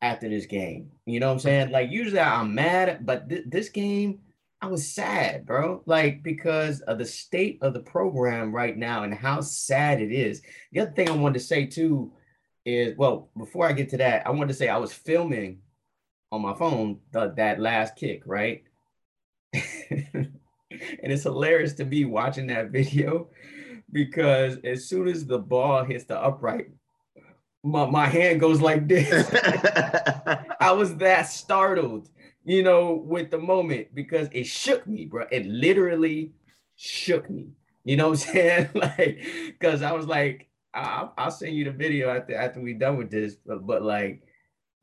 after 0.05 0.29
this 0.29 0.45
game. 0.45 0.91
You 1.05 1.19
know 1.19 1.27
what 1.27 1.33
I'm 1.33 1.39
saying? 1.39 1.71
Like 1.71 1.89
usually 1.89 2.19
I'm 2.19 2.53
mad, 2.53 3.05
but 3.05 3.27
th- 3.27 3.45
this 3.47 3.69
game 3.69 4.19
I 4.61 4.67
was 4.67 4.87
sad, 4.87 5.45
bro. 5.45 5.81
Like 5.85 6.21
because 6.23 6.81
of 6.81 6.99
the 6.99 7.05
state 7.05 7.57
of 7.61 7.73
the 7.73 7.79
program 7.79 8.53
right 8.53 8.77
now 8.77 9.03
and 9.03 9.13
how 9.13 9.41
sad 9.41 10.01
it 10.01 10.11
is. 10.11 10.41
The 10.71 10.81
other 10.81 10.91
thing 10.91 11.09
I 11.09 11.15
wanted 11.15 11.39
to 11.39 11.45
say 11.45 11.65
too 11.65 12.13
is 12.65 12.95
well, 12.97 13.29
before 13.35 13.67
I 13.67 13.73
get 13.73 13.89
to 13.89 13.97
that, 13.97 14.25
I 14.27 14.29
wanted 14.29 14.49
to 14.49 14.53
say 14.53 14.69
I 14.69 14.77
was 14.77 14.93
filming 14.93 15.59
on 16.31 16.41
my 16.41 16.53
phone 16.53 16.99
the, 17.11 17.33
that 17.37 17.59
last 17.59 17.95
kick, 17.95 18.23
right? 18.25 18.63
and 19.53 20.31
it's 20.69 21.23
hilarious 21.23 21.73
to 21.73 21.85
be 21.85 22.05
watching 22.05 22.47
that 22.47 22.69
video 22.69 23.29
because 23.91 24.57
as 24.63 24.87
soon 24.87 25.07
as 25.07 25.25
the 25.25 25.39
ball 25.39 25.83
hits 25.83 26.05
the 26.05 26.19
upright, 26.19 26.67
my, 27.65 27.89
my 27.89 28.05
hand 28.05 28.39
goes 28.39 28.61
like 28.61 28.87
this. 28.87 29.29
I 30.59 30.71
was 30.71 30.95
that 30.97 31.23
startled, 31.23 32.09
you 32.43 32.61
know, 32.61 32.93
with 32.93 33.31
the 33.31 33.39
moment 33.39 33.93
because 33.93 34.29
it 34.31 34.45
shook 34.45 34.85
me, 34.85 35.05
bro. 35.05 35.25
It 35.31 35.45
literally 35.47 36.33
shook 36.75 37.29
me. 37.29 37.47
You 37.83 37.97
know 37.97 38.09
what 38.09 38.27
I'm 38.27 38.33
saying? 38.33 38.69
like, 38.75 39.25
because 39.47 39.81
I 39.81 39.93
was 39.93 40.05
like, 40.05 40.47
I'll, 40.73 41.13
I'll, 41.17 41.31
send 41.31 41.55
you 41.55 41.65
the 41.65 41.71
video 41.71 42.09
after 42.09 42.35
after 42.35 42.59
we 42.59 42.73
done 42.73 42.97
with 42.97 43.09
this, 43.09 43.35
but, 43.35 43.65
but 43.65 43.81
like, 43.81 44.21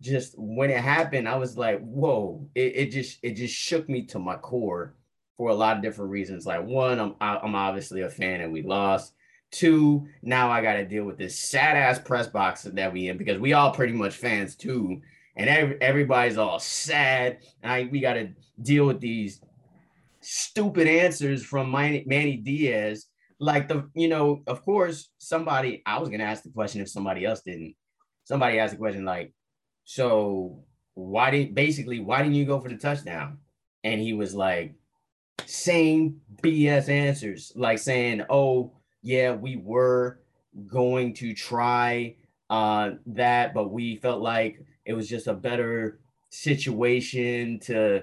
just 0.00 0.34
when 0.36 0.70
it 0.70 0.80
happened, 0.80 1.28
I 1.28 1.36
was 1.36 1.56
like, 1.56 1.80
whoa! 1.80 2.48
It, 2.54 2.76
it 2.76 2.90
just 2.90 3.18
it 3.22 3.34
just 3.34 3.54
shook 3.54 3.88
me 3.88 4.06
to 4.06 4.18
my 4.18 4.36
core 4.36 4.94
for 5.36 5.50
a 5.50 5.54
lot 5.54 5.76
of 5.76 5.82
different 5.82 6.10
reasons. 6.10 6.46
Like 6.46 6.64
one, 6.64 6.98
I'm 6.98 7.14
I'm 7.20 7.54
obviously 7.54 8.00
a 8.00 8.08
fan 8.08 8.40
and 8.40 8.52
we 8.52 8.62
lost. 8.62 9.12
Two, 9.52 10.08
now 10.22 10.50
I 10.50 10.62
got 10.62 10.74
to 10.74 10.86
deal 10.86 11.04
with 11.04 11.18
this 11.18 11.38
sad 11.38 11.76
ass 11.76 11.98
press 11.98 12.26
box 12.26 12.62
that 12.62 12.92
we 12.92 13.08
in 13.08 13.18
because 13.18 13.38
we 13.38 13.52
all 13.52 13.70
pretty 13.70 13.92
much 13.92 14.16
fans 14.16 14.56
too, 14.56 15.02
and 15.36 15.48
every, 15.48 15.80
everybody's 15.80 16.38
all 16.38 16.58
sad. 16.58 17.38
And 17.62 17.70
I, 17.70 17.88
we 17.92 18.00
got 18.00 18.14
to 18.14 18.30
deal 18.60 18.86
with 18.86 18.98
these 18.98 19.42
stupid 20.22 20.86
answers 20.88 21.44
from 21.44 21.70
Manny, 21.70 22.02
Manny 22.06 22.36
Diaz. 22.36 23.06
Like 23.38 23.68
the, 23.68 23.90
you 23.94 24.08
know, 24.08 24.42
of 24.46 24.64
course, 24.64 25.10
somebody. 25.18 25.82
I 25.84 25.98
was 25.98 26.08
gonna 26.08 26.24
ask 26.24 26.44
the 26.44 26.50
question 26.50 26.80
if 26.80 26.88
somebody 26.88 27.26
else 27.26 27.42
didn't. 27.42 27.74
Somebody 28.24 28.58
asked 28.58 28.72
the 28.72 28.78
question 28.78 29.04
like, 29.04 29.34
so 29.84 30.64
why 30.94 31.30
didn't 31.30 31.54
basically 31.54 32.00
why 32.00 32.22
didn't 32.22 32.36
you 32.36 32.44
go 32.44 32.60
for 32.60 32.68
the 32.68 32.76
touchdown? 32.76 33.38
And 33.84 34.00
he 34.00 34.12
was 34.12 34.34
like, 34.34 34.76
same 35.44 36.20
BS 36.42 36.88
answers, 36.88 37.52
like 37.56 37.78
saying, 37.78 38.22
oh 38.30 38.72
yeah, 39.02 39.34
we 39.34 39.56
were 39.56 40.20
going 40.66 41.14
to 41.14 41.34
try 41.34 42.14
uh, 42.50 42.90
that, 43.06 43.54
but 43.54 43.70
we 43.70 43.96
felt 43.96 44.22
like 44.22 44.64
it 44.84 44.94
was 44.94 45.08
just 45.08 45.26
a 45.26 45.34
better 45.34 45.98
situation 46.30 47.58
to 47.60 48.02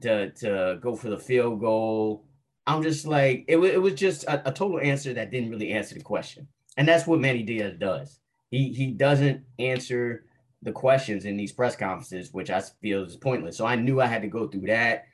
to 0.00 0.30
to 0.30 0.78
go 0.80 0.94
for 0.94 1.10
the 1.10 1.18
field 1.18 1.60
goal. 1.60 2.24
I'm 2.66 2.82
just 2.82 3.06
like 3.06 3.44
it, 3.48 3.58
it 3.58 3.80
was 3.80 3.94
just 3.94 4.24
a, 4.24 4.48
a 4.48 4.52
total 4.52 4.80
answer 4.80 5.12
that 5.14 5.30
didn't 5.30 5.50
really 5.50 5.72
answer 5.72 5.94
the 5.94 6.02
question, 6.02 6.46
and 6.76 6.86
that's 6.86 7.06
what 7.06 7.20
Manny 7.20 7.42
Diaz 7.42 7.74
does. 7.78 8.18
He 8.50 8.72
he 8.72 8.90
doesn't 8.92 9.44
answer 9.58 10.24
the 10.62 10.72
questions 10.72 11.24
in 11.24 11.36
these 11.36 11.52
press 11.52 11.74
conferences, 11.74 12.32
which 12.32 12.50
I 12.50 12.60
feel 12.82 13.04
is 13.04 13.16
pointless. 13.16 13.56
So 13.56 13.66
I 13.66 13.76
knew 13.76 14.00
I 14.00 14.06
had 14.06 14.22
to 14.22 14.28
go 14.28 14.46
through 14.46 14.66
that. 14.66 15.06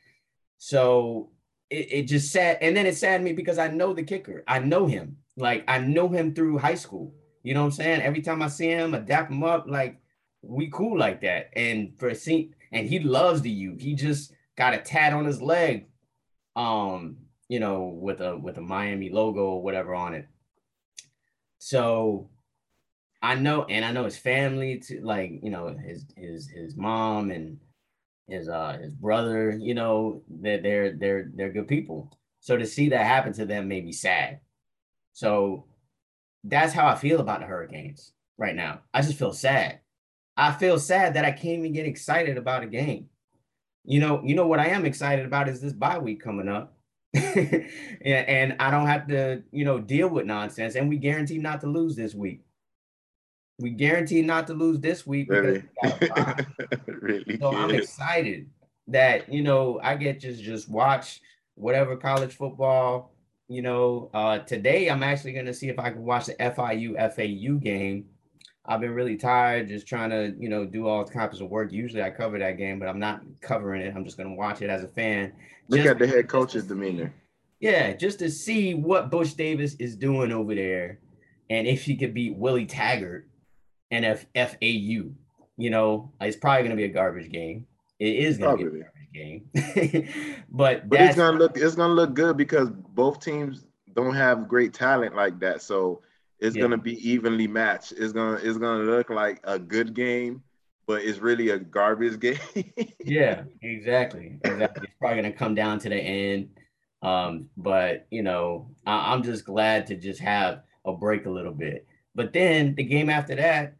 So 0.59 1.31
it, 1.71 1.93
it 1.93 2.03
just 2.05 2.33
sad, 2.33 2.59
and 2.61 2.77
then 2.77 2.87
it 2.87 2.97
saddened 2.97 3.25
me 3.25 3.33
because 3.33 3.59
I 3.59 3.69
know 3.69 3.93
the 3.93 4.03
kicker. 4.03 4.45
I 4.47 4.59
know 4.59 4.87
him. 4.87 5.19
Like 5.37 5.65
I 5.69 5.79
know 5.79 6.09
him 6.09 6.35
through 6.35 6.59
high 6.59 6.75
school. 6.75 7.15
You 7.43 7.55
know 7.55 7.61
what 7.61 7.67
I'm 7.67 7.73
saying? 7.73 8.03
Every 8.03 8.23
time 8.23 8.43
I 8.43 8.49
see 8.49 8.69
him, 8.69 8.95
I 8.95 8.99
dap 8.99 9.31
him 9.31 9.45
up. 9.45 9.67
Like 9.69 10.01
we 10.43 10.71
cool 10.71 10.99
like 10.99 11.21
that. 11.23 11.51
And 11.55 11.93
for 11.99 12.15
see, 12.15 12.53
and 12.73 12.87
he 12.87 13.01
loves 13.01 13.43
the 13.43 13.51
U. 13.51 13.77
He 13.79 13.95
just 13.95 14.33
got 14.57 14.75
a 14.75 14.79
tat 14.79 15.13
on 15.13 15.25
his 15.25 15.43
leg, 15.43 15.87
um, 16.55 17.19
you 17.49 17.61
know, 17.61 17.85
with 17.85 18.21
a 18.21 18.37
with 18.37 18.59
a 18.59 18.63
Miami 18.63 19.11
logo 19.11 19.45
or 19.45 19.63
whatever 19.63 19.95
on 19.95 20.15
it. 20.15 20.27
So 21.59 22.31
I 23.23 23.35
know, 23.35 23.65
and 23.65 23.85
I 23.85 23.93
know 23.93 24.05
his 24.05 24.19
family 24.19 24.79
to 24.87 25.01
like, 25.03 25.41
you 25.43 25.51
know, 25.51 25.77
his 25.77 26.07
his 26.17 26.49
his 26.49 26.77
mom 26.77 27.31
and 27.31 27.59
his 28.29 28.49
uh 28.49 28.79
his 28.81 28.93
brother, 28.93 29.57
you 29.61 29.75
know, 29.75 30.23
that 30.43 30.63
they're 30.63 30.93
they're 30.93 31.31
they're 31.35 31.53
good 31.53 31.69
people. 31.69 32.17
So 32.41 32.57
to 32.57 32.67
see 32.67 32.91
that 32.91 33.07
happen 33.07 33.33
to 33.35 33.47
them 33.47 33.69
made 33.69 33.85
me 33.85 33.93
sad. 33.93 34.41
So 35.13 35.65
that's 36.45 36.73
how 36.73 36.87
I 36.87 36.95
feel 36.95 37.21
about 37.21 37.41
the 37.41 37.47
Hurricanes 37.47 38.13
right 38.39 38.55
now. 38.55 38.81
I 38.95 39.03
just 39.03 39.19
feel 39.19 39.33
sad. 39.33 39.81
I 40.37 40.53
feel 40.53 40.79
sad 40.79 41.15
that 41.15 41.25
I 41.25 41.33
can't 41.33 41.59
even 41.59 41.73
get 41.73 41.87
excited 41.87 42.37
about 42.37 42.63
a 42.63 42.67
game. 42.67 43.09
You 43.85 44.01
know, 44.01 44.23
you 44.25 44.35
know 44.35 44.47
what 44.47 44.61
I 44.61 44.67
am 44.69 44.85
excited 44.85 45.25
about 45.25 45.49
is 45.49 45.61
this 45.61 45.73
bye 45.73 45.99
week 45.99 46.23
coming 46.23 46.49
up. 46.49 46.77
and 47.15 48.57
I 48.61 48.71
don't 48.71 48.87
have 48.87 49.07
to, 49.09 49.43
you 49.51 49.65
know, 49.65 49.79
deal 49.79 50.09
with 50.09 50.27
nonsense. 50.27 50.75
And 50.75 50.89
we 50.89 50.99
guarantee 50.99 51.39
not 51.39 51.61
to 51.63 51.67
lose 51.67 51.97
this 51.97 52.15
week. 52.15 52.46
We 53.59 53.71
guarantee 53.71 54.23
not 54.23 54.47
to 54.49 54.55
lose 54.55 54.81
this 54.81 55.07
week. 55.07 55.31
Really? 55.31 55.63
really? 56.87 57.39
So 57.39 57.55
I'm 57.55 57.71
excited 57.71 58.51
that, 58.89 59.33
you 59.33 59.43
know, 59.43 59.81
I 59.83 59.97
get 59.97 60.21
to 60.21 60.35
just 60.35 60.69
watch 60.69 61.21
whatever 61.55 61.97
college 61.97 62.35
football 62.35 63.17
you 63.49 63.63
know, 63.63 64.11
uh, 64.13 64.39
today 64.41 64.89
I'm 64.89 65.03
actually 65.03 65.33
going 65.33 65.47
to 65.47 65.55
see 65.55 65.69
if 65.69 65.79
I 65.79 65.91
can 65.91 66.05
watch 66.05 66.27
the 66.27 66.35
FIU 66.35 66.97
FAU 67.15 67.59
game. 67.59 68.07
I've 68.65 68.81
been 68.81 68.95
really 68.95 69.17
tired 69.17 69.69
just 69.69 69.87
trying 69.87 70.11
to, 70.11 70.35
you 70.39 70.49
know, 70.49 70.65
do 70.65 70.89
all 70.89 71.05
kinds 71.05 71.41
of 71.41 71.49
work. 71.49 71.71
Usually 71.71 72.03
I 72.03 72.11
cover 72.11 72.39
that 72.41 72.59
game, 72.59 72.81
but 72.81 72.89
I'm 72.89 72.99
not 72.99 73.23
covering 73.41 73.83
it. 73.83 73.95
I'm 73.95 74.05
just 74.05 74.17
going 74.17 74.29
to 74.29 74.35
watch 74.35 74.63
it 74.63 74.71
as 74.71 74.83
a 74.83 74.89
fan. 74.89 75.33
Look 75.69 75.79
just, 75.79 75.91
at 75.91 75.99
the 76.01 76.07
head 76.09 76.29
coach's 76.29 76.65
demeanor. 76.65 77.15
Yeah, 77.61 77.93
just 77.93 78.19
to 78.19 78.31
see 78.31 78.75
what 78.75 79.11
Butch 79.11 79.35
Davis 79.35 79.75
is 79.77 79.95
doing 79.95 80.33
over 80.33 80.55
there 80.55 80.99
and 81.49 81.69
if 81.69 81.85
he 81.85 81.97
could 81.97 82.13
beat 82.13 82.37
Willie 82.37 82.67
Taggart 82.67 83.29
and 83.91 84.05
F- 84.05 84.27
FAU. 84.35 85.11
You 85.59 85.71
know, 85.71 86.13
it's 86.21 86.37
probably 86.37 86.63
going 86.63 86.71
to 86.71 86.77
be 86.77 86.85
a 86.85 86.89
garbage 86.89 87.31
game. 87.31 87.67
It 87.99 88.17
is 88.17 88.39
going 88.39 88.59
to 88.59 88.71
be 88.71 88.81
a 88.81 88.83
garbage 88.83 88.97
game. 89.17 89.49
but 90.51 90.89
but 90.89 91.01
it's 91.01 91.17
gonna 91.17 91.39
look 91.39 91.57
it's 91.57 91.75
gonna 91.75 91.95
look 91.95 92.15
good 92.15 92.37
because 92.37 92.71
both 92.71 93.21
teams 93.21 93.65
don't 93.95 94.15
have 94.15 94.49
great 94.49 94.75
talent 94.75 95.17
like 95.17 95.41
that. 95.41 95.63
So 95.63 96.03
it's 96.39 96.55
yeah. 96.55 96.63
gonna 96.63 96.77
be 96.77 97.09
evenly 97.09 97.47
matched. 97.47 97.93
It's 97.93 98.13
gonna 98.13 98.39
it's 98.43 98.59
gonna 98.59 98.85
look 98.85 99.11
like 99.11 99.41
a 99.45 99.59
good 99.59 99.95
game, 99.95 100.43
but 100.87 101.03
it's 101.03 101.19
really 101.19 101.51
a 101.51 101.59
garbage 101.59 102.21
game. 102.21 102.39
yeah, 103.05 103.45
exactly. 103.63 104.39
Exactly. 104.45 104.89
It's 104.89 104.99
probably 104.99 105.23
gonna 105.23 105.33
come 105.35 105.55
down 105.55 105.79
to 105.81 105.89
the 105.89 105.97
end. 105.97 106.51
Um, 107.03 107.49
but 107.57 108.07
you 108.11 108.23
know, 108.23 108.71
I, 108.87 109.13
I'm 109.13 109.23
just 109.23 109.45
glad 109.45 109.87
to 109.87 109.97
just 109.97 110.21
have 110.21 110.63
a 110.85 110.93
break 110.93 111.27
a 111.27 111.31
little 111.31 111.53
bit. 111.53 111.87
But 112.17 112.33
then 112.33 112.75
the 112.75 112.83
game 112.83 113.11
after 113.11 113.35
that 113.37 113.77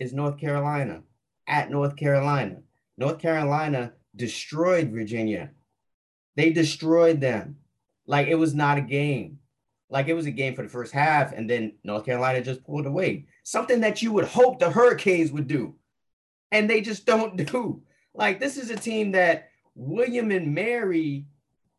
is 0.00 0.14
North 0.14 0.38
Carolina 0.38 1.02
at 1.46 1.70
North 1.70 1.96
Carolina. 1.96 2.62
North 2.96 3.18
Carolina 3.18 3.92
destroyed 4.16 4.90
Virginia. 4.90 5.50
They 6.34 6.50
destroyed 6.50 7.20
them. 7.20 7.58
Like 8.06 8.26
it 8.28 8.36
was 8.36 8.54
not 8.54 8.78
a 8.78 8.80
game. 8.80 9.38
Like 9.90 10.08
it 10.08 10.14
was 10.14 10.24
a 10.24 10.30
game 10.30 10.54
for 10.54 10.62
the 10.62 10.68
first 10.70 10.92
half, 10.94 11.32
and 11.32 11.48
then 11.48 11.74
North 11.84 12.06
Carolina 12.06 12.42
just 12.42 12.64
pulled 12.64 12.86
away. 12.86 13.26
Something 13.42 13.82
that 13.82 14.00
you 14.00 14.12
would 14.12 14.24
hope 14.24 14.58
the 14.58 14.70
Hurricanes 14.70 15.30
would 15.30 15.46
do. 15.46 15.74
And 16.52 16.68
they 16.68 16.80
just 16.80 17.04
don't 17.04 17.36
do. 17.52 17.82
Like 18.14 18.40
this 18.40 18.56
is 18.56 18.70
a 18.70 18.76
team 18.76 19.12
that 19.12 19.50
William 19.74 20.30
and 20.30 20.54
Mary, 20.54 21.26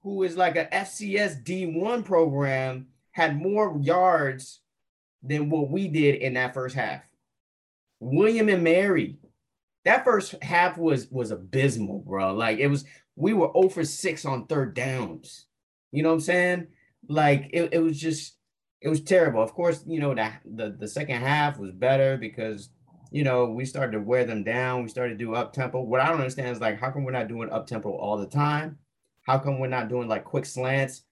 who 0.04 0.22
is 0.22 0.38
like 0.38 0.56
a 0.56 0.68
FCS 0.68 1.44
D1 1.44 2.06
program, 2.06 2.90
had 3.12 3.42
more 3.42 3.76
yards 3.82 4.60
than 5.28 5.50
what 5.50 5.70
we 5.70 5.88
did 5.88 6.16
in 6.16 6.34
that 6.36 6.54
first 6.54 6.76
half. 6.76 7.02
William 8.00 8.50
and 8.50 8.64
Mary, 8.64 9.18
that 9.84 10.04
first 10.04 10.36
half 10.44 10.78
was 10.78 11.10
was 11.10 11.32
abysmal, 11.32 12.00
bro. 12.00 12.34
Like 12.34 12.60
it 12.60 12.68
was, 12.68 12.86
we 13.16 13.34
were 13.34 13.52
0 13.54 13.70
for 13.70 13.86
6 13.86 14.26
on 14.26 14.48
third 14.48 14.74
downs. 14.74 15.46
You 15.92 16.04
know 16.04 16.10
what 16.10 16.16
I'm 16.16 16.22
saying? 16.22 16.68
Like 17.08 17.50
it, 17.54 17.74
it 17.74 17.80
was 17.80 18.00
just 18.00 18.36
it 18.82 18.90
was 18.90 19.02
terrible. 19.02 19.42
Of 19.42 19.54
course, 19.54 19.84
you 19.88 20.00
know, 20.00 20.14
that 20.14 20.42
the, 20.46 20.76
the 20.78 20.88
second 20.88 21.22
half 21.22 21.58
was 21.58 21.72
better 21.72 22.18
because 22.18 22.70
you 23.12 23.24
know 23.24 23.46
we 23.46 23.66
started 23.66 23.94
to 23.94 24.00
wear 24.00 24.26
them 24.26 24.44
down. 24.44 24.84
We 24.84 24.90
started 24.90 25.18
to 25.18 25.26
do 25.26 25.34
up 25.34 25.54
tempo. 25.54 25.82
What 25.82 26.02
I 26.02 26.08
don't 26.10 26.20
understand 26.20 26.50
is 26.50 26.62
like 26.62 26.80
how 26.80 26.92
come 26.92 27.04
we're 27.04 27.12
not 27.12 27.28
doing 27.28 27.50
up 27.50 27.68
tempo 27.68 27.92
all 27.92 28.18
the 28.18 28.28
time? 28.28 28.78
How 29.24 29.40
come 29.40 29.60
we're 29.60 29.68
not 29.68 29.90
doing 29.90 30.08
like 30.08 30.24
quick 30.24 30.46
slants? 30.46 31.04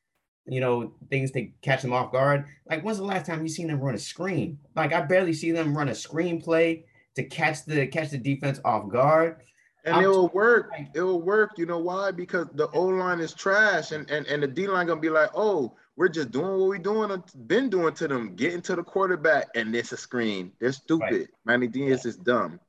You 0.46 0.60
know, 0.60 0.92
things 1.10 1.32
to 1.32 1.48
catch 1.62 1.82
them 1.82 1.94
off 1.94 2.12
guard. 2.12 2.46
Like, 2.70 2.84
when's 2.84 2.98
the 2.98 3.04
last 3.06 3.26
time 3.26 3.42
you 3.42 3.50
seen 3.50 3.68
them 3.68 3.80
run 3.80 3.96
a 3.96 4.00
screen? 4.00 4.60
Like, 4.76 4.94
I 4.94 5.02
barely 5.02 5.34
see 5.34 5.52
them 5.52 5.78
run 5.78 5.90
a 5.90 5.94
screenplay 5.94 6.84
to 7.16 7.24
catch 7.24 7.66
the 7.66 7.88
catch 7.88 8.10
the 8.12 8.18
defense 8.18 8.60
off 8.66 8.90
guard. 8.90 9.38
And 9.86 9.96
I'm 9.96 10.04
it 10.04 10.08
will 10.08 10.30
work. 10.30 10.70
like- 10.72 10.90
It 10.94 11.02
will 11.02 11.22
work. 11.22 11.52
You 11.58 11.66
know 11.66 11.80
why? 11.80 12.12
Because 12.12 12.48
the 12.54 12.70
O 12.72 12.86
line 12.86 13.20
is 13.20 13.34
trash, 13.34 13.92
and 13.92 14.10
and 14.10 14.26
and 14.28 14.42
the 14.42 14.48
D 14.48 14.68
line 14.68 14.88
gonna 14.88 15.00
be 15.02 15.10
like, 15.10 15.30
oh, 15.36 15.76
we're 15.96 16.08
just 16.10 16.32
doing 16.32 16.58
what 16.60 16.70
we 16.70 16.80
doing, 16.80 17.22
been 17.48 17.70
doing 17.70 17.94
to 17.96 18.08
them, 18.08 18.36
getting 18.36 18.62
to 18.64 18.76
the 18.76 18.84
quarterback, 18.84 19.50
and 19.56 19.76
it's 19.76 19.92
a 19.92 19.98
screen. 19.98 20.52
They're 20.60 20.72
stupid. 20.72 21.30
Manny 21.46 21.68
Diaz 21.68 22.06
is 22.06 22.16
dumb. 22.18 22.60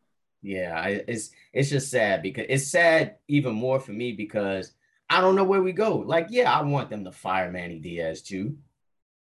Yeah, 0.43 0.79
I, 0.79 1.03
it's 1.09 1.31
it's 1.53 1.71
just 1.71 1.91
sad 1.91 2.21
because 2.23 2.47
it's 2.49 2.67
sad 2.67 3.17
even 3.29 3.55
more 3.55 3.81
for 3.81 3.93
me 3.93 4.13
because 4.13 4.73
I 5.11 5.21
don't 5.21 5.37
know 5.37 5.45
where 5.45 5.63
we 5.63 5.73
go. 5.73 5.97
Like, 5.99 6.29
yeah, 6.31 6.53
I 6.53 6.63
want 6.63 6.91
them 6.91 7.05
to 7.05 7.13
fire 7.13 7.51
Manny 7.51 7.79
Diaz 7.79 8.23
too. 8.23 8.57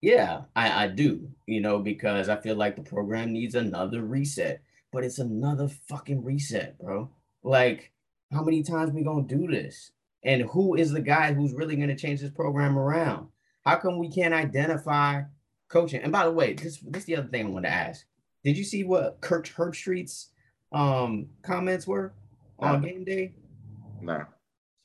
Yeah, 0.01 0.41
I, 0.55 0.85
I 0.85 0.87
do, 0.87 1.29
you 1.45 1.61
know, 1.61 1.79
because 1.79 2.27
I 2.29 2.35
feel 2.35 2.55
like 2.55 2.75
the 2.75 2.81
program 2.81 3.31
needs 3.31 3.55
another 3.55 4.01
reset, 4.01 4.61
but 4.91 5.03
it's 5.03 5.19
another 5.19 5.69
fucking 5.69 6.23
reset, 6.23 6.77
bro. 6.77 7.09
Like, 7.41 7.91
how 8.31 8.43
many 8.43 8.63
times 8.63 8.91
we 8.91 9.03
gonna 9.03 9.23
do 9.23 9.47
this? 9.47 9.91
And 10.25 10.41
who 10.43 10.75
is 10.75 10.91
the 10.91 11.01
guy 11.01 11.33
who's 11.33 11.53
really 11.53 11.75
gonna 11.75 11.95
change 11.95 12.21
this 12.21 12.31
program 12.31 12.77
around? 12.77 13.27
How 13.65 13.77
come 13.77 13.97
we 13.97 14.09
can't 14.09 14.33
identify 14.33 15.21
coaching? 15.69 16.01
And 16.01 16.11
by 16.11 16.25
the 16.25 16.31
way, 16.31 16.53
this 16.53 16.79
this 16.79 17.03
is 17.03 17.05
the 17.05 17.15
other 17.17 17.27
thing 17.27 17.45
I 17.47 17.49
want 17.49 17.65
to 17.65 17.71
ask. 17.71 18.05
Did 18.43 18.57
you 18.57 18.63
see 18.65 18.83
what 18.83 19.21
Kirk 19.21 19.47
Herbstreit's 19.47 20.31
um 20.73 21.27
comments 21.43 21.87
were 21.87 22.13
on 22.59 22.81
No. 22.81 22.87
game 22.87 23.03
day? 23.05 23.35
Nah. 24.01 24.25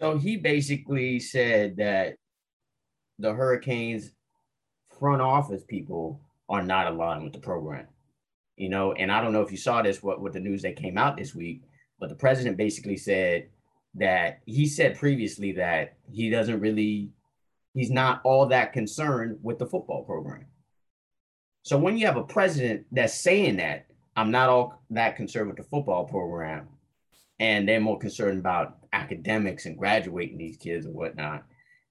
So 0.01 0.17
he 0.17 0.37
basically 0.37 1.19
said 1.19 1.77
that 1.79 2.17
the 3.19 3.33
Hurricanes 3.33 4.13
front 4.99 5.21
office 5.21 5.63
people 5.67 6.21
are 6.49 6.63
not 6.63 6.87
aligned 6.87 7.25
with 7.25 7.33
the 7.33 7.41
program. 7.41 7.87
You 8.57 8.69
know, 8.69 8.93
and 8.93 9.11
I 9.11 9.21
don't 9.21 9.33
know 9.33 9.43
if 9.43 9.53
you 9.53 9.57
saw 9.57 9.83
this 9.83 10.03
what 10.03 10.21
with 10.21 10.33
the 10.33 10.41
news 10.41 10.63
that 10.63 10.77
came 10.77 10.99
out 10.99 11.17
this 11.17 11.35
week, 11.35 11.63
but 11.99 12.09
the 12.09 12.15
president 12.15 12.57
basically 12.57 12.97
said 12.97 13.49
that 13.95 14.41
he 14.47 14.67
said 14.67 14.99
previously 14.99 15.53
that 15.53 15.97
he 16.11 16.31
doesn't 16.31 16.61
really 16.61 17.11
he's 17.75 17.91
not 17.91 18.21
all 18.25 18.47
that 18.47 18.73
concerned 18.73 19.39
with 19.43 19.59
the 19.59 19.67
football 19.67 20.05
program. 20.05 20.47
So 21.63 21.79
when 21.79 21.99
you 21.99 22.07
have 22.07 22.17
a 22.17 22.25
president 22.25 22.87
that's 22.91 23.15
saying 23.15 23.57
that 23.57 23.87
I'm 24.17 24.31
not 24.31 24.49
all 24.49 24.83
that 24.91 25.17
concerned 25.17 25.49
with 25.49 25.57
the 25.57 25.65
football 25.65 26.05
program, 26.05 26.69
and 27.39 27.69
they're 27.69 27.81
more 27.81 27.99
concerned 27.99 28.41
about 28.41 28.78
academics 28.93 29.67
and 29.67 29.79
graduating 29.79 30.39
these 30.39 30.57
kids 30.57 30.87
and 30.87 30.95
whatnot. 30.95 31.45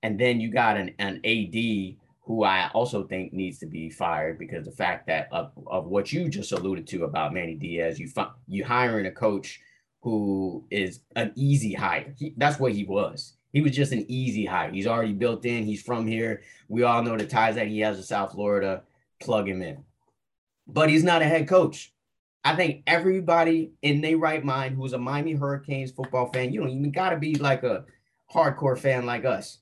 And 0.04 0.20
then 0.20 0.40
you 0.40 0.52
got 0.52 0.78
an, 0.78 0.94
an 1.00 1.22
AD 1.26 1.98
who 2.22 2.44
I 2.44 2.70
also 2.74 3.04
think 3.04 3.32
needs 3.32 3.58
to 3.60 3.66
be 3.66 3.90
fired 3.90 4.38
because 4.38 4.66
the 4.66 4.72
fact 4.72 5.08
that 5.08 5.30
of, 5.32 5.52
of 5.66 5.86
what 5.86 6.12
you 6.12 6.28
just 6.28 6.52
alluded 6.52 6.86
to 6.88 7.06
about 7.06 7.34
Manny 7.34 7.56
Diaz, 7.56 8.00
you 8.00 8.10
fi- 8.10 8.32
you 8.48 8.66
hiring 8.66 9.06
a 9.06 9.12
coach 9.12 9.62
who 10.02 10.66
is 10.70 11.00
an 11.16 11.32
easy 11.36 11.74
hire. 11.74 12.14
He, 12.18 12.34
that's 12.38 12.60
what 12.60 12.74
he 12.74 12.84
was. 12.84 13.34
He 13.54 13.62
was 13.62 13.72
just 13.72 13.94
an 13.94 14.06
easy 14.10 14.46
hire. 14.46 14.72
He's 14.72 14.88
already 14.88 15.14
built 15.14 15.46
in. 15.46 15.64
He's 15.64 15.82
from 15.82 16.06
here. 16.06 16.42
We 16.68 16.84
all 16.84 17.02
know 17.02 17.18
the 17.18 17.26
ties 17.26 17.56
that 17.56 17.68
he 17.68 17.80
has 17.80 17.98
to 17.98 18.04
South 18.04 18.34
Florida. 18.34 18.84
Plug 19.22 19.48
him 19.48 19.62
in. 19.62 19.84
But 20.68 20.90
he's 20.90 21.04
not 21.04 21.22
a 21.22 21.26
head 21.26 21.48
coach. 21.48 21.94
I 22.48 22.56
think 22.56 22.84
everybody 22.88 23.74
in 23.82 24.00
their 24.00 24.18
right 24.18 24.42
mind 24.42 24.78
who's 24.78 24.94
a 24.94 24.98
Miami 24.98 25.34
Hurricanes 25.34 25.92
football 25.92 26.32
fan, 26.32 26.54
you 26.54 26.62
don't 26.62 26.70
even 26.70 26.92
got 26.94 27.10
to 27.10 27.18
be 27.18 27.36
like 27.36 27.64
a 27.64 27.84
hardcore 28.34 28.80
fan 28.80 29.06
like 29.06 29.26
us, 29.26 29.58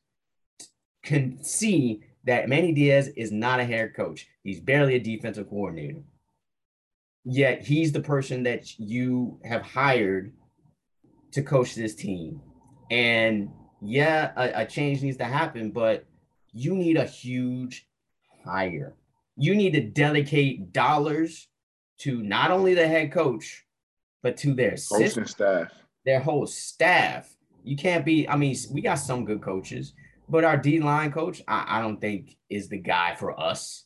can 1.01 1.43
see 1.43 2.03
that 2.25 2.47
Manny 2.47 2.73
Diaz 2.73 3.07
is 3.17 3.31
not 3.31 3.59
a 3.59 3.65
head 3.65 3.95
coach. 3.95 4.27
He's 4.43 4.59
barely 4.59 4.93
a 4.93 4.99
defensive 4.99 5.49
coordinator. 5.49 6.03
Yet 7.23 7.63
he's 7.63 7.91
the 7.91 8.01
person 8.01 8.43
that 8.43 8.77
you 8.79 9.39
have 9.43 9.63
hired 9.63 10.33
to 11.31 11.41
coach 11.41 11.73
this 11.73 11.95
team. 11.95 12.39
And 12.91 13.49
yeah, 13.81 14.31
a, 14.37 14.61
a 14.61 14.65
change 14.67 15.01
needs 15.01 15.17
to 15.17 15.25
happen, 15.25 15.71
but 15.71 16.05
you 16.53 16.75
need 16.75 16.97
a 16.97 17.05
huge 17.05 17.87
hire. 18.45 18.93
You 19.37 19.55
need 19.55 19.73
to 19.73 19.81
dedicate 19.81 20.71
dollars 20.71 21.47
to 21.99 22.21
not 22.21 22.51
only 22.51 22.73
the 22.73 22.87
head 22.87 23.11
coach, 23.11 23.65
but 24.21 24.37
to 24.37 24.53
their 24.53 24.75
Coaching 24.91 25.25
staff. 25.25 25.71
their 26.05 26.19
whole 26.19 26.47
staff. 26.47 27.35
You 27.63 27.75
can't 27.75 28.05
be, 28.05 28.27
I 28.27 28.35
mean, 28.35 28.55
we 28.71 28.81
got 28.81 28.95
some 28.95 29.25
good 29.25 29.41
coaches, 29.41 29.93
but 30.29 30.43
our 30.43 30.57
D 30.57 30.79
line 30.79 31.11
coach, 31.11 31.41
I, 31.47 31.77
I 31.77 31.81
don't 31.81 31.99
think 31.99 32.37
is 32.49 32.69
the 32.69 32.77
guy 32.77 33.15
for 33.15 33.39
us. 33.39 33.85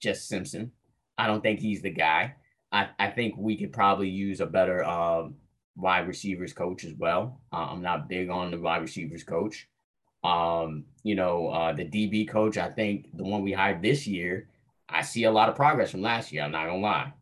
Jess 0.00 0.22
Simpson. 0.22 0.72
I 1.18 1.26
don't 1.26 1.42
think 1.42 1.60
he's 1.60 1.82
the 1.82 1.90
guy. 1.90 2.34
I, 2.72 2.88
I 2.98 3.08
think 3.08 3.34
we 3.36 3.56
could 3.56 3.72
probably 3.72 4.08
use 4.08 4.40
a 4.40 4.46
better 4.46 4.84
um, 4.84 5.34
wide 5.76 6.06
receivers 6.08 6.52
coach 6.52 6.84
as 6.84 6.94
well. 6.94 7.40
Uh, 7.52 7.66
I'm 7.70 7.82
not 7.82 8.08
big 8.08 8.30
on 8.30 8.50
the 8.50 8.58
wide 8.58 8.82
receivers 8.82 9.24
coach. 9.24 9.68
Um, 10.22 10.84
you 11.02 11.14
know, 11.14 11.48
uh, 11.48 11.72
the 11.72 11.84
DB 11.84 12.28
coach, 12.28 12.56
I 12.58 12.70
think 12.70 13.08
the 13.16 13.24
one 13.24 13.42
we 13.42 13.52
hired 13.52 13.82
this 13.82 14.06
year, 14.06 14.48
I 14.88 15.02
see 15.02 15.24
a 15.24 15.30
lot 15.30 15.48
of 15.48 15.56
progress 15.56 15.90
from 15.90 16.02
last 16.02 16.32
year. 16.32 16.42
I'm 16.42 16.52
not 16.52 16.66
gonna 16.66 16.78
lie, 16.78 17.12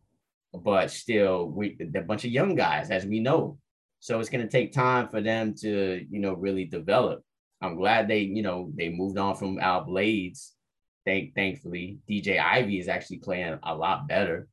but 0.53 0.91
still, 0.91 1.47
we 1.47 1.77
a 1.95 2.01
bunch 2.01 2.25
of 2.25 2.31
young 2.31 2.55
guys, 2.55 2.89
as 2.89 3.05
we 3.05 3.19
know. 3.19 3.57
So 3.99 4.19
it's 4.19 4.29
gonna 4.29 4.47
take 4.47 4.73
time 4.73 5.09
for 5.09 5.21
them 5.21 5.53
to, 5.61 6.05
you 6.09 6.19
know, 6.19 6.33
really 6.33 6.65
develop. 6.65 7.23
I'm 7.61 7.75
glad 7.75 8.07
they, 8.07 8.19
you 8.19 8.41
know, 8.41 8.71
they 8.75 8.89
moved 8.89 9.17
on 9.17 9.35
from 9.35 9.59
Al 9.59 9.83
Blades. 9.83 10.53
Thank, 11.05 11.35
thankfully, 11.35 11.99
DJ 12.09 12.39
Ivey 12.39 12.79
is 12.79 12.87
actually 12.87 13.17
playing 13.19 13.59
a 13.63 13.75
lot 13.75 14.07
better. 14.07 14.47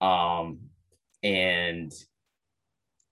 Um, 0.00 0.60
and 1.22 1.92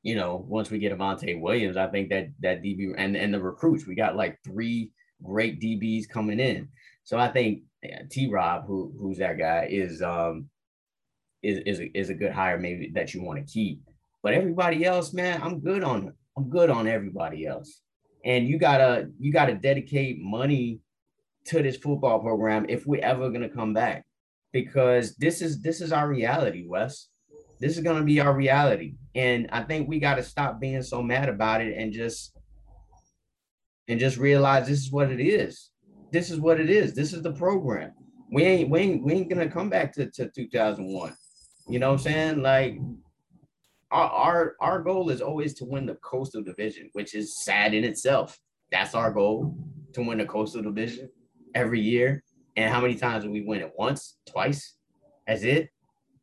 you 0.03 0.15
know, 0.15 0.45
once 0.49 0.71
we 0.71 0.79
get 0.79 0.97
Avantae 0.97 1.41
Williams, 1.41 1.77
I 1.77 1.89
think 1.89 2.09
that 2.11 2.29
that 2.41 2.63
DB 2.63 2.95
and 2.97 3.17
and 3.17 3.35
the 3.35 3.41
recruits, 3.43 3.87
we 3.87 3.95
got 3.95 4.17
like 4.17 4.39
three 4.45 4.93
great 5.23 5.61
DBs 5.61 6.09
coming 6.09 6.41
in. 6.41 6.69
So 7.05 7.19
I 7.19 7.29
think 7.29 7.63
yeah, 7.83 8.03
T 8.11 8.29
Rob, 8.29 8.67
who 8.67 8.93
who's 8.99 9.19
that 9.19 9.39
guy, 9.39 9.69
is 9.71 10.03
um 10.03 10.49
is 11.43 11.59
is 11.67 11.81
a, 11.81 11.99
is 11.99 12.11
a 12.11 12.15
good 12.15 12.33
hire 12.33 12.59
maybe 12.59 12.91
that 12.95 13.15
you 13.15 13.23
want 13.23 13.39
to 13.39 13.53
keep. 13.53 13.81
But 14.23 14.35
everybody 14.35 14.85
else, 14.85 15.13
man, 15.13 15.41
I'm 15.43 15.61
good 15.61 15.85
on 15.85 16.13
I'm 16.37 16.49
good 16.51 16.71
on 16.71 16.87
everybody 16.87 17.47
else. 17.47 17.83
And 18.25 18.47
you 18.47 18.59
gotta 18.59 19.09
you 19.19 19.33
gotta 19.33 19.55
dedicate 19.55 20.21
money 20.21 20.81
to 21.47 21.63
this 21.63 21.77
football 21.77 22.21
program 22.21 22.67
if 22.69 22.87
we're 22.87 23.05
ever 23.05 23.31
gonna 23.31 23.49
come 23.49 23.73
back, 23.73 24.05
because 24.53 25.17
this 25.17 25.41
is 25.41 25.61
this 25.61 25.81
is 25.81 25.93
our 25.93 26.09
reality, 26.09 26.67
Wes. 26.67 27.09
This 27.61 27.77
is 27.77 27.83
gonna 27.83 28.05
be 28.05 28.21
our 28.21 28.35
reality, 28.35 28.95
and 29.15 29.49
I 29.51 29.63
think 29.63 29.89
we 29.89 29.99
got 29.99 30.17
to 30.17 30.23
stop 30.23 30.61
being 30.61 30.83
so 30.83 31.03
mad 31.03 31.29
about 31.29 31.61
it 31.61 31.77
and 31.77 31.93
just 31.93 32.37
and 33.89 33.99
just 33.99 34.19
realize 34.19 34.69
this 34.69 34.79
is 34.79 34.93
what 34.93 35.11
it 35.11 35.21
is. 35.21 35.71
This 36.13 36.31
is 36.31 36.39
what 36.39 36.61
it 36.61 36.71
is. 36.71 36.95
This 36.95 37.13
is 37.13 37.23
the 37.23 37.33
program. 37.33 37.93
We 38.31 38.45
ain't 38.45 38.71
we 38.71 38.81
ain't 38.81 39.03
we 39.03 39.13
ain't 39.15 39.31
gonna 39.31 39.51
come 39.51 39.71
back 39.71 39.93
to, 39.95 40.11
to 40.11 40.29
2001. 40.29 41.17
You 41.69 41.79
know 41.79 41.89
what 41.89 41.99
I'm 41.99 42.05
saying? 42.05 42.43
Like 42.43 42.79
our, 43.91 44.11
our 44.11 44.57
our 44.61 44.83
goal 44.83 45.11
is 45.11 45.21
always 45.21 45.55
to 45.55 45.65
win 45.65 45.87
the 45.87 45.97
coastal 45.97 46.43
division, 46.43 46.91
which 46.95 47.15
is 47.15 47.39
sad 47.39 47.75
in 47.75 47.85
itself. 47.85 48.39
That's 48.73 48.95
our 48.95 49.13
goal 49.13 49.55
to 49.93 50.03
win 50.03 50.19
the 50.19 50.25
coastal 50.25 50.63
division 50.63 51.11
every 51.55 51.81
year. 51.81 52.23
And 52.57 52.73
how 52.73 52.81
many 52.81 52.95
times 52.95 53.25
do 53.25 53.31
we 53.31 53.43
win 53.43 53.61
it? 53.61 53.73
Once, 53.77 54.17
twice? 54.27 54.75
That's 55.27 55.43
it. 55.43 55.71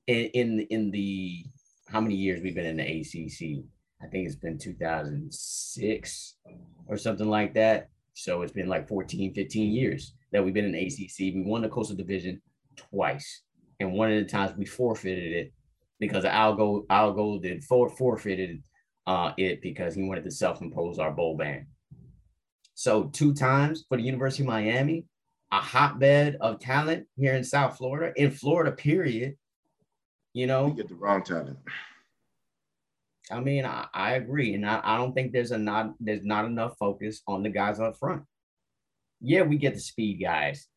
In 0.07 0.25
in 0.33 0.59
in 0.69 0.91
the 0.91 1.45
how 1.87 2.01
many 2.01 2.15
years 2.15 2.41
we've 2.41 2.55
been 2.55 2.65
in 2.65 2.77
the 2.77 2.83
ACC? 2.83 3.65
I 4.01 4.07
think 4.07 4.27
it's 4.27 4.35
been 4.35 4.57
2006 4.57 6.35
or 6.87 6.97
something 6.97 7.29
like 7.29 7.53
that. 7.53 7.89
So 8.13 8.41
it's 8.41 8.51
been 8.51 8.67
like 8.67 8.87
14, 8.87 9.33
15 9.33 9.71
years 9.71 10.13
that 10.31 10.43
we've 10.43 10.53
been 10.53 10.73
in 10.73 10.75
ACC. 10.75 11.33
We 11.35 11.43
won 11.45 11.61
the 11.61 11.69
coastal 11.69 11.95
division 11.95 12.41
twice. 12.75 13.41
And 13.79 13.93
one 13.93 14.11
of 14.11 14.17
the 14.19 14.29
times 14.29 14.57
we 14.57 14.65
forfeited 14.65 15.33
it 15.33 15.53
because 15.99 16.25
Al 16.25 16.55
Gold, 16.55 16.85
Al 16.89 17.13
Gold 17.13 17.43
did 17.43 17.63
for, 17.63 17.89
forfeited 17.89 18.63
uh, 19.07 19.33
it 19.37 19.61
because 19.61 19.95
he 19.95 20.03
wanted 20.03 20.23
to 20.23 20.31
self-impose 20.31 20.99
our 20.99 21.11
bowl 21.11 21.37
ban. 21.37 21.67
So 22.73 23.05
two 23.05 23.33
times 23.33 23.85
for 23.87 23.97
the 23.97 24.03
University 24.03 24.43
of 24.43 24.47
Miami, 24.47 25.05
a 25.51 25.59
hotbed 25.59 26.37
of 26.41 26.59
talent 26.59 27.07
here 27.15 27.33
in 27.33 27.43
South 27.43 27.77
Florida, 27.77 28.13
in 28.21 28.31
Florida, 28.31 28.71
period. 28.71 29.35
You 30.33 30.47
know, 30.47 30.65
We 30.65 30.75
get 30.75 30.89
the 30.89 30.95
wrong 30.95 31.23
talent. 31.23 31.57
I 33.31 33.39
mean, 33.39 33.65
I, 33.65 33.87
I 33.93 34.13
agree, 34.13 34.53
and 34.53 34.65
I, 34.65 34.81
I 34.83 34.97
don't 34.97 35.13
think 35.13 35.31
there's 35.31 35.51
a 35.51 35.57
not 35.57 35.93
there's 35.99 36.25
not 36.25 36.45
enough 36.45 36.75
focus 36.77 37.21
on 37.27 37.43
the 37.43 37.49
guys 37.49 37.79
up 37.79 37.97
front. 37.97 38.23
Yeah, 39.21 39.43
we 39.43 39.57
get 39.57 39.73
the 39.73 39.79
speed 39.79 40.21
guys. 40.21 40.67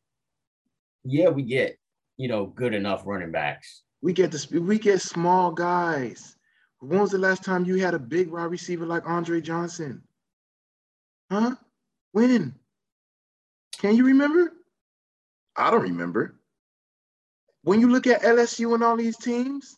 Yeah, 1.03 1.29
we 1.29 1.43
get 1.43 1.77
you 2.19 2.27
know 2.27 2.45
good 2.45 2.75
enough 2.75 3.03
running 3.05 3.31
backs. 3.31 3.81
We 4.01 4.13
get 4.13 4.31
the 4.31 4.59
we 4.61 4.77
get 4.77 5.01
small 5.01 5.51
guys. 5.51 6.35
When 6.79 6.99
was 6.99 7.11
the 7.11 7.17
last 7.17 7.43
time 7.43 7.65
you 7.65 7.77
had 7.77 7.93
a 7.93 7.99
big 7.99 8.29
wide 8.29 8.51
receiver 8.51 8.85
like 8.85 9.09
Andre 9.09 9.41
Johnson? 9.41 10.03
Huh? 11.31 11.55
When? 12.11 12.55
Can 13.79 13.95
you 13.95 14.05
remember? 14.05 14.51
I 15.55 15.71
don't 15.71 15.81
remember. 15.81 16.35
When 17.63 17.79
you 17.79 17.89
look 17.89 18.07
at 18.07 18.21
LSU 18.21 18.73
and 18.73 18.83
all 18.83 18.97
these 18.97 19.17
teams, 19.17 19.77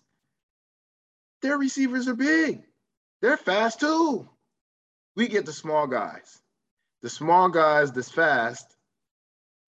their 1.41 1.57
receivers 1.57 2.07
are 2.07 2.15
big. 2.15 2.63
They're 3.21 3.37
fast 3.37 3.79
too. 3.79 4.27
We 5.15 5.27
get 5.27 5.45
the 5.45 5.53
small 5.53 5.87
guys. 5.87 6.41
The 7.01 7.09
small 7.09 7.49
guys 7.49 7.91
that's 7.91 8.11
fast, 8.11 8.75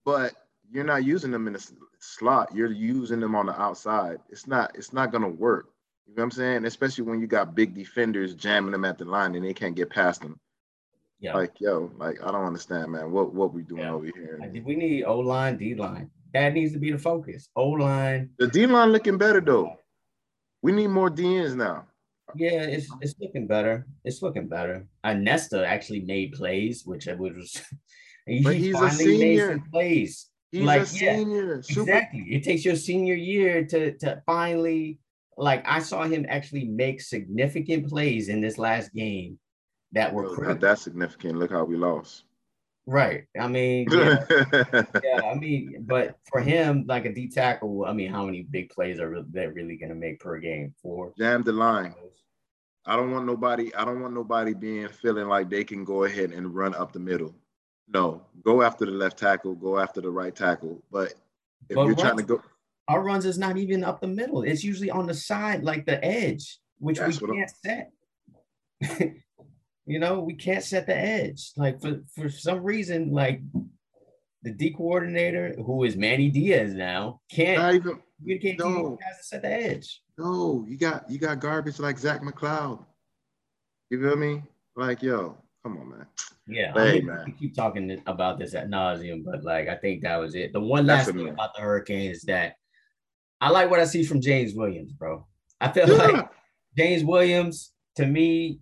but 0.04 0.32
you're 0.70 0.84
not 0.84 1.04
using 1.04 1.30
them 1.30 1.46
in 1.48 1.56
a 1.56 1.58
slot. 2.00 2.54
You're 2.54 2.72
using 2.72 3.20
them 3.20 3.34
on 3.34 3.46
the 3.46 3.60
outside. 3.60 4.18
It's 4.28 4.46
not, 4.46 4.72
it's 4.74 4.92
not 4.92 5.12
gonna 5.12 5.28
work. 5.28 5.66
You 6.06 6.14
know 6.14 6.20
what 6.22 6.24
I'm 6.24 6.30
saying? 6.32 6.64
Especially 6.66 7.04
when 7.04 7.20
you 7.20 7.26
got 7.26 7.54
big 7.54 7.74
defenders 7.74 8.34
jamming 8.34 8.72
them 8.72 8.84
at 8.84 8.98
the 8.98 9.04
line 9.04 9.34
and 9.34 9.44
they 9.44 9.54
can't 9.54 9.74
get 9.74 9.90
past 9.90 10.20
them. 10.20 10.38
Yeah. 11.20 11.34
Like, 11.34 11.58
yo, 11.60 11.90
like 11.96 12.22
I 12.22 12.30
don't 12.30 12.44
understand, 12.44 12.92
man. 12.92 13.10
What 13.10 13.32
what 13.32 13.54
we 13.54 13.62
doing 13.62 13.82
Yeah. 13.82 13.92
over 13.92 14.04
here? 14.04 14.38
We 14.64 14.76
need 14.76 15.04
O 15.04 15.18
line, 15.20 15.56
D 15.56 15.74
line. 15.74 16.10
That 16.34 16.52
needs 16.52 16.72
to 16.72 16.78
be 16.78 16.90
the 16.92 16.98
focus. 16.98 17.48
O 17.56 17.68
line. 17.70 18.30
The 18.38 18.48
D 18.48 18.66
line 18.66 18.90
looking 18.90 19.16
better 19.16 19.40
though. 19.40 19.76
We 20.60 20.72
need 20.72 20.88
more 20.88 21.08
DNs 21.10 21.54
now. 21.54 21.86
Yeah, 22.34 22.62
it's 22.62 22.88
it's 23.00 23.14
looking 23.20 23.46
better. 23.46 23.86
It's 24.04 24.20
looking 24.20 24.48
better. 24.48 24.86
Uh, 25.04 25.14
Nesta 25.14 25.64
actually 25.66 26.00
made 26.00 26.32
plays, 26.32 26.82
which 26.84 27.06
I 27.08 27.14
was. 27.14 27.62
he 28.26 28.42
But 28.42 28.56
he's 28.56 28.78
a 28.80 28.90
senior. 28.90 29.62
plays. 29.70 30.26
He's 30.54 30.64
Like, 30.64 30.82
a 30.82 30.96
yeah, 30.96 31.16
senior. 31.16 31.62
Super. 31.62 31.80
Exactly. 31.80 32.20
It 32.30 32.44
takes 32.44 32.64
your 32.64 32.76
senior 32.76 33.14
year 33.14 33.64
to 33.66 33.98
to 33.98 34.22
finally 34.24 35.00
like 35.36 35.64
I 35.66 35.80
saw 35.80 36.04
him 36.04 36.26
actually 36.28 36.64
make 36.66 37.00
significant 37.00 37.88
plays 37.88 38.28
in 38.28 38.40
this 38.40 38.56
last 38.56 38.94
game 38.94 39.40
that 39.92 40.12
were 40.12 40.22
Well, 40.36 40.50
not 40.50 40.60
that 40.60 40.78
significant. 40.78 41.38
Look 41.38 41.50
how 41.50 41.64
we 41.64 41.76
lost. 41.76 42.22
Right. 42.86 43.24
I 43.40 43.48
mean, 43.48 43.88
yeah, 43.90 44.24
yeah, 45.02 45.22
I 45.24 45.34
mean, 45.34 45.84
but 45.86 46.18
for 46.30 46.40
him, 46.40 46.84
like 46.86 47.06
a 47.06 47.12
D 47.12 47.28
tackle, 47.28 47.86
I 47.86 47.92
mean, 47.92 48.12
how 48.12 48.26
many 48.26 48.42
big 48.42 48.68
plays 48.70 49.00
are 49.00 49.08
re- 49.10 49.24
they 49.32 49.48
really 49.48 49.76
gonna 49.76 49.94
make 49.96 50.20
per 50.20 50.38
game? 50.38 50.72
Four. 50.82 51.14
Jam 51.18 51.42
the 51.42 51.52
line. 51.52 51.94
I 52.86 52.94
don't 52.94 53.10
want 53.10 53.24
nobody. 53.26 53.74
I 53.74 53.84
don't 53.84 54.02
want 54.02 54.14
nobody 54.14 54.54
being 54.54 54.86
feeling 54.88 55.26
like 55.26 55.50
they 55.50 55.64
can 55.64 55.84
go 55.84 56.04
ahead 56.04 56.30
and 56.30 56.54
run 56.54 56.74
up 56.74 56.92
the 56.92 57.00
middle. 57.00 57.34
No, 57.88 58.22
go 58.42 58.62
after 58.62 58.84
the 58.86 58.92
left 58.92 59.18
tackle. 59.18 59.54
Go 59.54 59.78
after 59.78 60.00
the 60.00 60.10
right 60.10 60.34
tackle. 60.34 60.82
But 60.90 61.14
if 61.68 61.76
But 61.76 61.86
you're 61.86 61.94
trying 61.96 62.16
to 62.18 62.22
go, 62.22 62.42
Our 62.88 63.02
runs 63.02 63.24
is 63.24 63.38
not 63.38 63.56
even 63.56 63.84
up 63.84 64.00
the 64.00 64.06
middle. 64.08 64.42
It's 64.42 64.64
usually 64.64 64.90
on 64.90 65.06
the 65.06 65.14
side, 65.14 65.62
like 65.64 65.86
the 65.86 66.02
edge, 66.04 66.58
which 66.78 66.98
we 66.98 67.06
what 67.06 67.30
I'm- 67.30 67.36
can't 67.36 67.52
set. 67.64 67.90
you 69.86 69.98
know, 69.98 70.20
we 70.20 70.34
can't 70.34 70.64
set 70.64 70.86
the 70.86 70.96
edge. 70.96 71.52
Like 71.56 71.80
for 71.80 72.02
for 72.14 72.28
some 72.28 72.62
reason, 72.62 73.12
like 73.12 73.40
the 74.42 74.50
D 74.50 74.70
coordinator, 74.72 75.54
who 75.56 75.84
is 75.84 75.96
Manny 75.96 76.30
Diaz 76.30 76.74
now, 76.74 77.20
can't 77.30 77.58
not 77.58 77.74
even. 77.74 78.00
you 78.22 78.56
no. 78.58 78.98
guys 79.00 79.18
to 79.18 79.24
set 79.24 79.42
the 79.42 79.50
edge. 79.52 80.02
No, 80.18 80.64
you 80.68 80.76
got 80.78 81.10
you 81.10 81.18
got 81.18 81.40
garbage 81.40 81.78
like 81.78 81.98
Zach 81.98 82.22
McCloud. 82.22 82.84
You 83.90 84.00
feel 84.00 84.16
me? 84.16 84.42
Like 84.76 85.02
yo, 85.02 85.36
come 85.62 85.78
on, 85.78 85.88
man. 85.90 86.06
Yeah, 86.46 86.72
Hey, 86.74 86.98
I 86.98 87.24
mean, 87.24 87.34
keep 87.38 87.54
talking 87.54 88.02
about 88.06 88.38
this 88.38 88.54
at 88.54 88.68
nauseum, 88.68 89.24
but 89.24 89.44
like 89.44 89.68
I 89.68 89.76
think 89.76 90.02
that 90.02 90.16
was 90.18 90.34
it. 90.34 90.52
The 90.52 90.60
one 90.60 90.86
last 90.86 91.08
a 91.08 91.12
thing 91.12 91.28
about 91.28 91.54
the 91.54 91.62
Hurricanes 91.62 92.18
is 92.18 92.22
that 92.24 92.56
I 93.40 93.48
like 93.50 93.70
what 93.70 93.80
I 93.80 93.84
see 93.84 94.04
from 94.04 94.20
James 94.20 94.54
Williams, 94.54 94.92
bro. 94.92 95.26
I 95.60 95.72
feel 95.72 95.88
Yeah. 95.90 95.94
like 95.96 96.28
James 96.76 97.02
Williams, 97.04 97.72
to 97.96 98.06
me, 98.06 98.60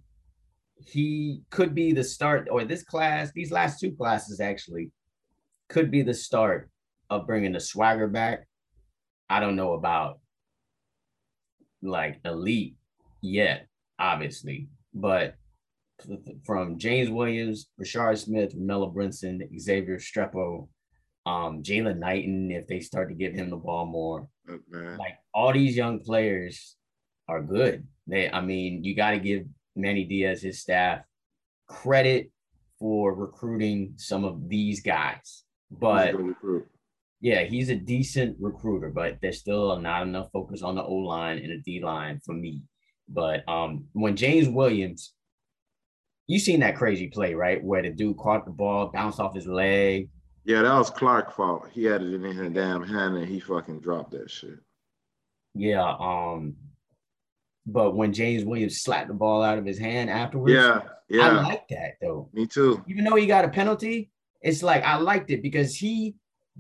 he 0.77 1.43
could 1.51 1.75
be 1.75 1.93
the 1.93 2.05
start, 2.05 2.49
or 2.51 2.65
this 2.65 2.85
class, 2.85 3.33
these 3.33 3.51
last 3.51 3.81
two 3.81 3.93
classes 3.93 4.41
actually 4.41 4.91
could 5.69 5.91
be 5.91 6.03
the 6.03 6.15
start 6.15 6.71
of 7.11 7.27
bringing 7.27 7.53
the 7.53 7.61
swagger 7.61 8.07
back. 8.09 8.47
I 9.29 9.41
don't 9.41 9.57
know 9.57 9.73
about 9.73 10.21
like 11.83 12.21
elite 12.25 12.77
yet, 13.23 13.67
obviously, 13.99 14.69
but 14.95 15.35
from 16.45 16.79
James 16.79 17.11
Williams, 17.11 17.69
Brashard 17.81 18.19
Smith, 18.19 18.55
Melo 18.55 18.93
Brinson, 18.93 19.41
Xavier 19.59 19.99
Restrepo, 19.99 20.69
um, 21.27 21.63
Jaylan 21.63 21.99
Knighton, 21.99 22.51
if 22.51 22.67
they 22.67 22.81
start 22.81 23.09
to 23.09 23.15
give 23.15 23.33
him 23.35 23.51
the 23.51 23.57
ball 23.57 23.87
more, 23.87 24.29
Look, 24.47 24.61
man. 24.69 24.97
like 24.99 25.19
all 25.33 25.53
these 25.53 25.77
young 25.77 26.01
players 26.01 26.77
are 27.29 27.43
good. 27.43 27.87
They, 28.07 28.29
I 28.31 28.41
mean, 28.41 28.83
you 28.83 28.97
got 28.97 29.13
to 29.13 29.19
give 29.19 29.45
Manny 29.77 30.05
Diaz, 30.05 30.43
his 30.43 30.61
staff, 30.61 31.01
credit 31.69 32.31
for 32.79 33.15
recruiting 33.15 33.95
some 33.97 34.25
of 34.25 34.49
these 34.49 34.83
guys. 34.83 35.45
But 35.71 36.15
recruit. 36.15 36.67
yeah, 37.21 37.45
he's 37.45 37.71
a 37.71 37.77
decent 37.77 38.37
recruiter, 38.41 38.91
but 38.91 39.19
there's 39.23 39.39
still 39.39 39.79
not 39.79 40.03
enough 40.03 40.31
focus 40.33 40.63
on 40.63 40.75
the 40.75 40.83
O 40.83 40.95
line 40.95 41.39
and 41.39 41.51
the 41.51 41.59
D 41.59 41.83
line 41.83 42.21
for 42.25 42.35
me. 42.35 42.63
But 43.09 43.49
um, 43.49 43.85
when 43.93 44.17
James 44.17 44.49
Williams, 44.49 45.15
you 46.27 46.39
seen 46.39 46.61
that 46.61 46.77
crazy 46.77 47.09
play, 47.09 47.35
right? 47.35 47.63
Where 47.63 47.83
the 47.83 47.91
dude 47.91 48.17
caught 48.17 48.45
the 48.45 48.53
ball, 48.53 48.89
bounced 48.89 49.21
off 49.21 49.35
his 49.35 49.47
leg. 49.47 50.09
Yeah, 50.45 50.63
that 50.63 50.75
was 50.75 50.91
Clark 50.91 51.35
fault. 51.35 51.69
He 51.73 51.85
had 51.85 52.03
it 52.03 52.15
in 52.15 52.23
his 52.23 52.53
damn 52.53 52.83
hand 52.83 53.17
and 53.17 53.27
he 53.27 53.39
fucking 53.41 53.81
dropped 53.81 54.13
that 54.13 54.31
shit. 54.31 54.59
Yeah. 55.55 55.95
Um, 55.99 56.57
but 57.67 57.95
when 57.95 58.13
James 58.13 58.45
Williams 58.45 58.81
slapped 58.81 59.09
the 59.09 59.15
ball 59.15 59.43
out 59.43 59.59
of 59.59 59.65
his 59.65 59.79
hand 59.79 60.11
afterwards, 60.11 60.55
Yeah, 60.55 60.81
yeah. 61.09 61.29
I 61.29 61.43
like 61.43 61.69
that 61.69 61.95
though. 62.01 62.29
Me 62.33 62.47
too. 62.47 62.83
Even 62.89 63.05
though 63.05 63.17
he 63.17 63.27
got 63.27 63.45
a 63.45 63.49
penalty, 63.49 64.11
it's 64.41 64.63
like 64.63 64.83
I 64.83 64.97
liked 64.97 65.31
it 65.31 65.43
because 65.43 65.77
he 65.77 66.17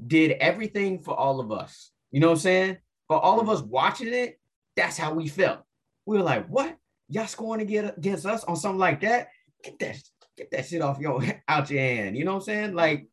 did 0.06 0.32
everything 0.32 1.02
for 1.02 1.14
all 1.18 1.40
of 1.40 1.50
us. 1.50 1.90
You 2.12 2.20
know 2.20 2.28
what 2.28 2.34
I'm 2.34 2.40
saying? 2.40 2.76
For 3.08 3.18
all 3.18 3.40
of 3.40 3.48
us 3.48 3.62
watching 3.62 4.12
it, 4.12 4.38
that's 4.76 4.96
how 4.96 5.12
we 5.12 5.26
felt. 5.28 5.60
We 6.06 6.16
were 6.16 6.22
like, 6.22 6.46
"What? 6.46 6.76
Y'all 7.08 7.26
scoring 7.26 7.60
against 7.60 8.26
us 8.26 8.44
on 8.44 8.56
something 8.56 8.78
like 8.78 9.00
that? 9.00 9.28
Get 9.62 9.78
that, 9.80 9.96
get 10.36 10.50
that 10.50 10.66
shit 10.66 10.82
off 10.82 10.98
your 10.98 11.22
out 11.48 11.70
your 11.70 11.80
hand." 11.80 12.16
You 12.16 12.24
know 12.24 12.32
what 12.32 12.38
I'm 12.38 12.44
saying? 12.44 12.74
Like 12.74 13.06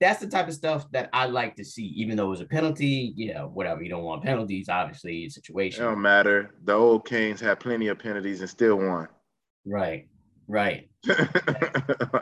that's 0.00 0.20
the 0.20 0.26
type 0.26 0.48
of 0.48 0.54
stuff 0.54 0.90
that 0.92 1.10
I 1.12 1.26
like 1.26 1.56
to 1.56 1.64
see. 1.64 1.84
Even 1.96 2.16
though 2.16 2.26
it 2.26 2.30
was 2.30 2.40
a 2.40 2.46
penalty, 2.46 3.12
yeah, 3.16 3.42
whatever. 3.42 3.82
You 3.82 3.90
don't 3.90 4.02
want 4.02 4.22
penalties, 4.22 4.68
obviously, 4.70 5.24
It 5.24 5.32
situation. 5.32 5.84
don't 5.84 6.00
matter. 6.00 6.54
The 6.64 6.72
old 6.72 7.06
Canes 7.06 7.38
had 7.40 7.60
plenty 7.60 7.88
of 7.88 7.98
penalties 7.98 8.40
and 8.40 8.48
still 8.48 8.76
won. 8.76 9.08
Right, 9.66 10.08
right. 10.48 10.88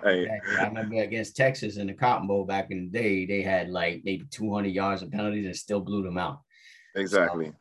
Exactly. 0.05 0.57
I 0.59 0.67
remember 0.67 0.97
against 1.03 1.37
Texas 1.37 1.77
in 1.77 1.87
the 1.89 1.93
Cotton 1.93 2.27
Bowl 2.27 2.45
back 2.45 2.71
in 2.71 2.91
the 2.91 2.99
day, 2.99 3.27
they 3.27 3.43
had 3.43 3.69
like 3.69 4.03
maybe 4.05 4.25
200 4.31 4.69
yards 4.69 5.03
of 5.03 5.11
penalties 5.11 5.47
and 5.47 5.55
still 5.57 5.81
blew 5.81 6.03
them 6.03 6.19
out. 6.19 6.41
exactly. 6.95 7.53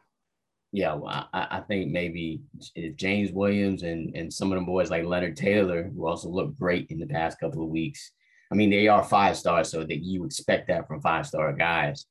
Yeah, 0.78 1.00
I, 1.08 1.26
I 1.34 1.60
think 1.62 1.92
maybe 1.92 2.40
if 2.76 2.96
James 2.98 3.32
Williams 3.32 3.82
and, 3.82 4.16
and 4.16 4.32
some 4.32 4.52
of 4.52 4.58
them 4.58 4.66
boys 4.68 4.92
like 4.92 5.06
Leonard 5.06 5.36
Taylor, 5.36 5.90
who 5.92 6.06
also 6.08 6.30
looked 6.30 6.60
great 6.60 6.92
in 6.92 7.00
the 7.00 7.08
past 7.08 7.40
couple 7.40 7.64
of 7.64 7.70
weeks. 7.70 8.12
I 8.52 8.56
mean, 8.56 8.70
they 8.70 8.88
are 8.88 9.04
five 9.04 9.36
stars, 9.38 9.72
so 9.72 9.84
that 9.84 10.04
you 10.04 10.24
expect 10.24 10.68
that 10.68 10.88
from 10.88 11.02
five 11.02 11.26
star 11.26 11.52
guys. 11.54 12.06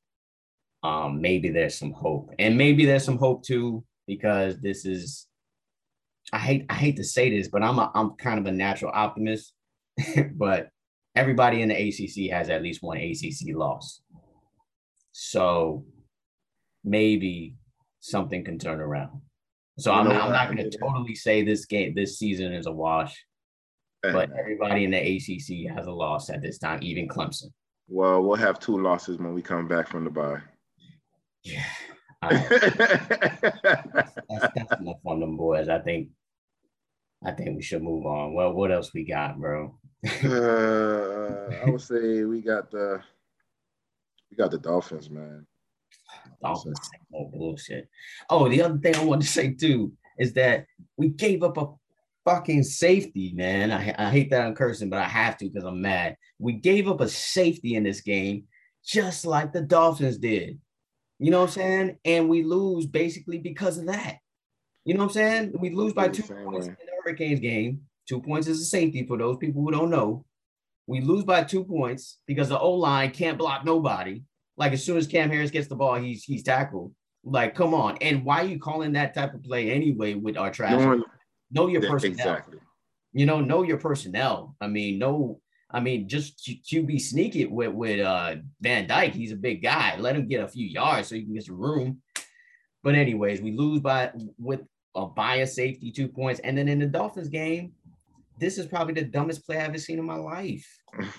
Um, 0.83 1.21
maybe 1.21 1.51
there's 1.51 1.79
some 1.79 1.93
hope, 1.93 2.31
and 2.41 2.59
maybe 2.59 2.85
there's 2.85 3.05
some 3.05 3.19
hope 3.19 3.45
too 3.45 3.85
because 4.09 4.59
this 4.59 4.85
is. 4.85 5.29
I 6.33 6.41
hate 6.41 6.67
I 6.69 6.75
hate 6.75 6.97
to 6.97 7.05
say 7.05 7.31
this, 7.31 7.47
but 7.47 7.63
I'm 7.63 7.79
a, 7.79 7.93
I'm 7.95 8.17
kind 8.17 8.41
of 8.41 8.47
a 8.47 8.53
natural 8.53 8.91
optimist, 8.93 9.55
but 10.33 10.71
everybody 11.15 11.63
in 11.63 11.69
the 11.69 11.89
ACC 11.89 12.33
has 12.33 12.51
at 12.51 12.63
least 12.63 12.83
one 12.83 12.97
ACC 12.97 13.55
loss. 13.55 14.03
So 15.13 15.85
maybe 16.83 17.55
something 18.07 18.45
can 18.45 18.59
turn 18.59 18.81
around. 18.81 19.21
So 19.79 19.93
I'm 19.93 20.09
not, 20.09 20.23
I'm 20.23 20.33
not 20.33 20.47
going 20.47 20.71
to 20.71 20.79
totally 20.79 21.15
say 21.15 21.43
this 21.43 21.67
game, 21.67 21.95
this 21.95 22.19
season 22.19 22.55
is 22.55 22.67
a 22.67 22.73
wash, 22.73 23.15
Hey, 24.03 24.13
but 24.13 24.31
everybody 24.39 24.85
in 24.85 24.91
the 24.93 24.99
ACC 24.99 25.77
has 25.77 25.87
a 25.87 25.93
loss 25.93 26.31
at 26.31 26.41
this 26.41 26.59
time, 26.59 26.79
even 26.83 27.09
Clemson. 27.09 27.51
Well, 27.89 28.23
we'll 28.23 28.37
have 28.37 28.59
two 28.59 28.81
losses 28.81 29.19
when 29.19 29.35
we 29.35 29.43
come 29.43 29.69
back 29.69 29.89
from 29.89 30.05
the 30.05 30.11
bye. 30.11 30.41
Yeah. 31.43 31.65
Right. 32.23 32.49
that's, 32.49 34.15
that's 34.57 34.81
enough 34.81 34.97
on 35.05 35.21
them 35.21 35.37
boys. 35.37 35.69
I 35.69 35.79
think, 35.79 36.09
I 37.25 37.31
think 37.31 37.55
we 37.55 37.63
should 37.63 37.83
move 37.83 38.07
on. 38.07 38.33
Well, 38.33 38.53
what 38.53 38.73
else 38.73 38.93
we 38.95 39.05
got, 39.05 39.39
bro? 39.39 39.79
uh, 40.25 41.55
I 41.65 41.71
would 41.71 41.81
say 41.83 42.25
we 42.25 42.41
got 42.41 42.71
the 42.71 43.01
we 44.31 44.37
got 44.37 44.51
the 44.51 44.59
Dolphins, 44.59 45.11
man. 45.11 45.47
Dolphins, 46.43 46.79
oh 47.15 47.27
bullshit. 47.27 47.89
Oh, 48.31 48.49
the 48.49 48.63
other 48.63 48.79
thing 48.79 48.97
I 48.97 49.05
want 49.05 49.23
to 49.23 49.29
say 49.29 49.53
too 49.53 49.93
is 50.19 50.33
that 50.35 50.67
we 50.97 51.09
gave 51.09 51.43
up 51.43 51.57
a 51.59 51.69
fucking 52.25 52.63
safety, 52.65 53.33
man. 53.35 53.71
I, 53.71 53.95
I 53.99 54.11
hate 54.11 54.31
that 54.31 54.43
I'm 54.43 54.55
cursing, 54.55 54.91
but 54.91 54.99
I 54.99 55.09
have 55.09 55.37
to 55.39 55.47
because 55.47 55.65
I'm 55.65 55.81
mad. 55.81 56.17
We 56.39 56.55
gave 56.55 56.89
up 56.89 57.01
a 57.01 57.09
safety 57.09 57.77
in 57.77 57.85
this 57.85 58.01
game, 58.01 58.45
just 58.85 59.25
like 59.25 59.53
the 59.53 59.63
Dolphins 59.63 60.19
did. 60.19 60.59
You 61.19 61.31
know 61.31 61.41
what 61.41 61.51
I'm 61.51 61.55
saying? 61.55 61.99
And 62.05 62.29
we 62.29 62.43
lose 62.43 62.87
basically 62.87 63.39
because 63.39 63.79
of 63.79 63.87
that. 63.87 64.19
You 64.85 64.95
know 64.95 65.05
what 65.05 65.11
I'm 65.11 65.15
saying? 65.15 65.55
We 65.59 65.71
lose 65.71 65.93
by 65.93 66.09
two 66.09 66.23
points 66.23 66.67
way. 66.67 66.77
in 66.81 66.87
the 66.87 66.93
Hurricanes 67.03 67.41
game. 67.41 67.81
Two 68.09 68.21
points 68.21 68.47
is 68.47 68.61
a 68.61 68.65
safety 68.65 69.05
for 69.07 69.17
those 69.19 69.37
people 69.37 69.63
who 69.63 69.71
don't 69.71 69.91
know. 69.91 70.25
We 70.87 71.01
lose 71.01 71.25
by 71.25 71.43
two 71.43 71.65
points 71.65 72.19
because 72.27 72.49
the 72.49 72.59
O 72.59 72.73
line 72.75 73.11
can't 73.11 73.39
block 73.39 73.65
nobody. 73.65 74.23
Like 74.57 74.73
as 74.73 74.85
soon 74.85 74.97
as 74.97 75.07
Cam 75.07 75.31
Harris 75.31 75.51
gets 75.51 75.69
the 75.69 75.77
ball, 75.77 75.95
he's 75.97 76.25
he's 76.25 76.43
tackled. 76.43 76.93
Like, 77.25 77.55
come 77.55 77.75
on. 77.75 77.97
And 78.01 78.25
why 78.25 78.43
are 78.43 78.47
you 78.47 78.59
calling 78.59 78.93
that 78.93 79.13
type 79.15 79.35
of 79.35 79.43
play 79.43 79.71
anyway 79.71 80.15
with 80.15 80.37
our 80.37 80.51
trash? 80.51 80.73
Knowing- 80.73 81.03
know 81.51 81.67
your 81.69 81.83
personnel. 81.83 82.13
exactly. 82.13 82.59
You 83.13 83.27
know, 83.27 83.41
know 83.41 83.63
your 83.63 83.79
personnel. 83.79 84.55
I 84.61 84.69
mean, 84.69 84.99
no, 84.99 85.41
I 85.71 85.81
mean, 85.81 86.09
just 86.09 86.39
QB 86.71 87.01
sneak 87.01 87.35
it 87.37 87.51
with 87.51 87.73
with 87.73 88.01
uh 88.01 88.37
Van 88.61 88.87
Dyke. 88.87 89.15
He's 89.15 89.33
a 89.33 89.37
big 89.37 89.63
guy. 89.63 89.97
Let 89.99 90.17
him 90.17 90.29
get 90.29 90.45
a 90.45 90.49
few 90.49 90.67
yards 90.67 91.09
so 91.09 91.15
you 91.15 91.25
can 91.25 91.35
get 91.35 91.45
some 91.45 91.59
room. 91.59 92.03
But 92.83 92.95
anyways, 92.95 93.41
we 93.41 93.53
lose 93.53 93.81
by 93.81 94.13
with 94.39 94.61
a 94.95 95.07
bias 95.07 95.57
safety 95.57 95.91
two 95.91 96.09
points, 96.09 96.41
and 96.41 96.57
then 96.57 96.69
in 96.69 96.79
the 96.79 96.87
Dolphins 96.87 97.29
game, 97.29 97.73
this 98.39 98.59
is 98.59 98.67
probably 98.67 98.95
the 98.95 99.05
dumbest 99.05 99.45
play 99.45 99.57
I've 99.57 99.71
ever 99.71 99.79
seen 99.79 99.99
in 99.99 100.05
my 100.05 100.17
life. 100.17 100.67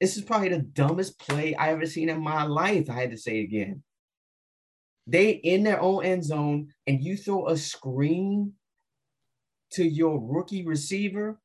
This 0.00 0.16
is 0.16 0.24
probably 0.24 0.50
the 0.50 0.58
dumbest 0.58 1.18
play 1.18 1.54
I 1.54 1.70
ever 1.70 1.86
seen 1.86 2.08
in 2.08 2.20
my 2.20 2.44
life. 2.44 2.90
I 2.90 2.94
had 3.00 3.10
to 3.12 3.16
say 3.18 3.40
it 3.40 3.44
again. 3.44 3.82
They 5.06 5.30
in 5.30 5.62
their 5.62 5.80
own 5.80 6.04
end 6.04 6.24
zone, 6.24 6.68
and 6.86 7.02
you 7.02 7.16
throw 7.16 7.48
a 7.48 7.56
screen 7.56 8.52
to 9.72 9.84
your 9.84 10.18
rookie 10.20 10.64
receiver. 10.64 11.40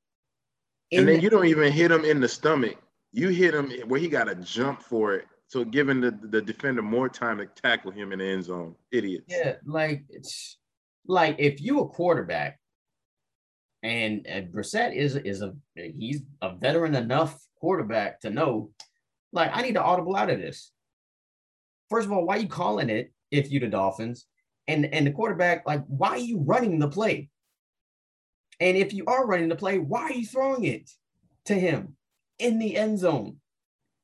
and 0.92 1.08
then 1.08 1.18
the- 1.18 1.22
you 1.22 1.30
don't 1.30 1.46
even 1.46 1.72
hit 1.72 1.90
him 1.92 2.04
in 2.04 2.20
the 2.20 2.28
stomach. 2.28 2.76
You 3.14 3.30
hit 3.30 3.54
him 3.54 3.72
where 3.88 4.00
he 4.00 4.08
got 4.10 4.26
to 4.26 4.36
jump 4.36 4.82
for 4.82 5.16
it. 5.16 5.26
So 5.48 5.64
giving 5.66 6.00
the, 6.02 6.12
the 6.12 6.42
defender 6.42 6.82
more 6.82 7.10
time 7.10 7.38
to 7.38 7.46
tackle 7.46 7.92
him 7.92 8.12
in 8.12 8.20
the 8.20 8.26
end 8.26 8.46
zone. 8.46 8.76
Idiots. 8.92 9.26
Yeah, 9.28 9.56
like 9.66 10.04
it's 10.10 10.58
like 11.06 11.36
if 11.40 11.62
you 11.62 11.80
a 11.82 11.88
quarterback, 11.90 12.60
and, 13.84 14.26
and 14.28 14.52
Brissett 14.52 14.96
is 14.96 15.16
is 15.16 15.42
a 15.42 15.54
he's 15.76 16.22
a 16.42 16.56
veteran 16.56 16.96
enough 16.96 17.38
quarterback 17.62 18.20
to 18.22 18.30
know, 18.30 18.72
like 19.32 19.52
I 19.54 19.62
need 19.62 19.76
to 19.76 19.84
audible 19.84 20.16
out 20.16 20.32
of 20.32 20.40
this. 20.40 20.72
First 21.90 22.08
of 22.08 22.12
all, 22.12 22.26
why 22.26 22.38
are 22.38 22.40
you 22.40 22.48
calling 22.48 22.90
it 22.90 23.14
if 23.30 23.52
you 23.52 23.60
the 23.60 23.68
Dolphins, 23.68 24.26
and 24.68 24.86
and 24.94 25.08
the 25.08 25.12
quarterback 25.12 25.66
like 25.66 25.86
why 25.86 26.10
are 26.10 26.18
you 26.18 26.40
running 26.40 26.80
the 26.80 26.90
play? 26.90 27.30
And 28.60 28.78
if 28.78 28.94
you 28.94 29.06
are 29.06 29.26
running 29.26 29.50
the 29.50 29.56
play, 29.56 29.80
why 29.80 30.02
are 30.02 30.14
you 30.14 30.26
throwing 30.26 30.66
it 30.66 30.90
to 31.46 31.54
him 31.54 31.96
in 32.40 32.60
the 32.60 32.76
end 32.76 33.00
zone? 33.00 33.38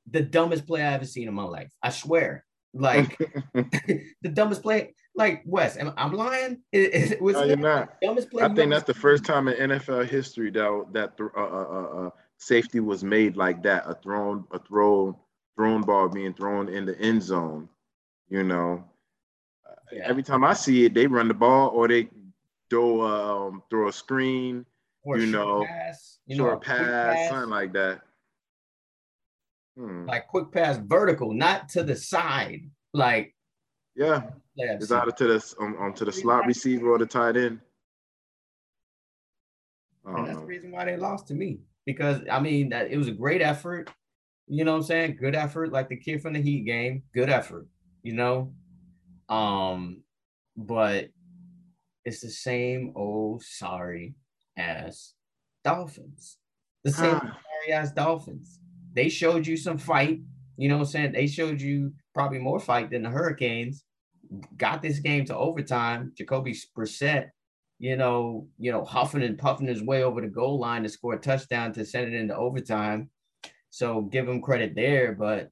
The 0.09 0.21
dumbest 0.21 0.65
play 0.65 0.81
I 0.81 0.93
ever 0.93 1.05
seen 1.05 1.27
in 1.27 1.33
my 1.33 1.43
life. 1.43 1.73
I 1.83 1.89
swear. 1.89 2.45
Like 2.73 3.17
the 3.53 4.29
dumbest 4.31 4.61
play. 4.61 4.93
Like 5.15 5.41
Wes, 5.45 5.77
am 5.77 5.93
I'm 5.97 6.13
lying? 6.13 6.61
Is, 6.71 7.11
is, 7.11 7.21
was 7.21 7.35
No, 7.35 7.43
you're 7.43 7.57
not. 7.57 7.99
dumbest 8.01 8.29
play? 8.29 8.43
I 8.43 8.53
think 8.53 8.71
that's 8.71 8.85
the 8.85 8.93
first 8.93 9.25
time 9.25 9.47
in 9.47 9.71
NFL 9.71 10.07
history 10.07 10.51
that 10.51 10.85
that 10.93 11.13
uh, 11.19 11.39
uh, 11.39 11.43
uh, 11.43 12.07
uh, 12.07 12.09
safety 12.38 12.79
was 12.79 13.03
made 13.03 13.35
like 13.38 13.63
that. 13.63 13.83
A 13.88 13.95
thrown, 13.95 14.45
a 14.51 14.59
throw, 14.59 15.19
thrown 15.55 15.81
ball 15.81 16.09
being 16.09 16.33
thrown 16.33 16.69
in 16.69 16.85
the 16.85 16.97
end 16.99 17.21
zone. 17.23 17.69
You 18.29 18.43
know, 18.43 18.83
Yeah. 19.91 20.03
every 20.05 20.23
time 20.23 20.43
I 20.43 20.53
see 20.53 20.85
it, 20.85 20.93
they 20.93 21.07
run 21.07 21.27
the 21.27 21.33
ball 21.33 21.69
or 21.69 21.88
they 21.88 22.09
throw 22.69 23.01
um 23.01 23.63
throw 23.69 23.88
a 23.88 23.93
screen, 23.93 24.65
Or 25.03 25.17
you 25.17 25.31
short 25.31 25.47
know, 25.47 25.65
pass, 25.65 26.19
you 26.25 26.38
know, 26.38 26.57
quick 26.57 26.63
pass, 26.63 27.29
something 27.29 27.49
like 27.49 27.73
that. 27.73 28.01
Hmm. 29.77 30.05
like 30.07 30.27
quick 30.27 30.51
pass 30.51 30.77
vertical, 30.77 31.33
not 31.33 31.69
to 31.69 31.83
the 31.83 31.95
side. 31.95 32.69
Like 32.93 33.35
Yeah, 33.95 34.29
it's 34.55 34.91
either 34.91 35.11
to 35.11 35.27
the 35.27 35.55
um, 35.59 35.77
um 35.77 35.93
to 35.93 36.05
the 36.05 36.11
slot 36.11 36.45
receiver 36.45 36.91
or 36.91 36.97
the 36.97 37.05
tight 37.05 37.38
end. 37.38 37.61
And 40.05 40.27
that's 40.27 40.39
the 40.39 40.45
reason 40.45 40.71
why 40.71 40.85
they 40.85 40.97
lost 40.97 41.27
to 41.27 41.33
me. 41.33 41.59
Because 41.88 42.21
I 42.29 42.39
mean 42.41 42.69
that 42.69 42.91
it 42.91 42.97
was 42.97 43.07
a 43.07 43.13
great 43.13 43.41
effort. 43.41 43.89
You 44.47 44.63
know 44.65 44.73
what 44.73 44.79
I'm 44.79 44.83
saying? 44.83 45.17
Good 45.19 45.35
effort, 45.35 45.71
like 45.71 45.89
the 45.89 45.95
kid 45.97 46.21
from 46.21 46.33
the 46.33 46.41
Heat 46.41 46.65
game. 46.65 47.03
Good 47.13 47.29
effort, 47.29 47.67
you 48.03 48.13
know. 48.13 48.53
Um, 49.29 50.03
but 50.55 51.09
it's 52.05 52.21
the 52.21 52.29
same 52.29 52.91
old 52.95 53.41
sorry 53.43 54.15
ass 54.57 55.13
Dolphins. 55.63 56.38
The 56.83 56.91
same 56.91 57.15
Ah. 57.15 57.19
sorry 57.21 57.73
ass 57.73 57.91
Dolphins. 57.93 58.59
They 58.93 59.09
showed 59.09 59.47
you 59.47 59.57
some 59.57 59.77
fight. 59.77 60.21
You 60.57 60.69
know 60.69 60.75
what 60.77 60.88
I'm 60.88 60.91
saying? 60.91 61.11
They 61.13 61.27
showed 61.27 61.61
you 61.61 61.93
probably 62.13 62.39
more 62.39 62.59
fight 62.59 62.89
than 62.89 63.03
the 63.03 63.09
Hurricanes. 63.09 63.85
Got 64.57 64.81
this 64.81 64.99
game 64.99 65.23
to 65.25 65.35
overtime. 65.38 66.11
Jacoby 66.17 66.53
Brissett, 66.75 67.29
you 67.80 67.95
know, 67.95 68.47
you 68.57 68.71
know, 68.71 68.84
huffing 68.84 69.23
and 69.23 69.38
puffing 69.38 69.67
his 69.67 69.84
way 69.84 70.03
over 70.03 70.21
the 70.21 70.28
goal 70.28 70.59
line 70.59 70.84
to 70.84 70.89
score 70.89 71.13
a 71.13 71.19
touchdown 71.19 71.73
to 71.73 71.86
send 71.86 72.13
it 72.13 72.19
into 72.19 72.36
overtime. 72.36 73.09
So 73.69 74.01
give 74.01 74.28
him 74.28 74.41
credit 74.41 74.73
there, 74.75 75.13
but 75.13 75.51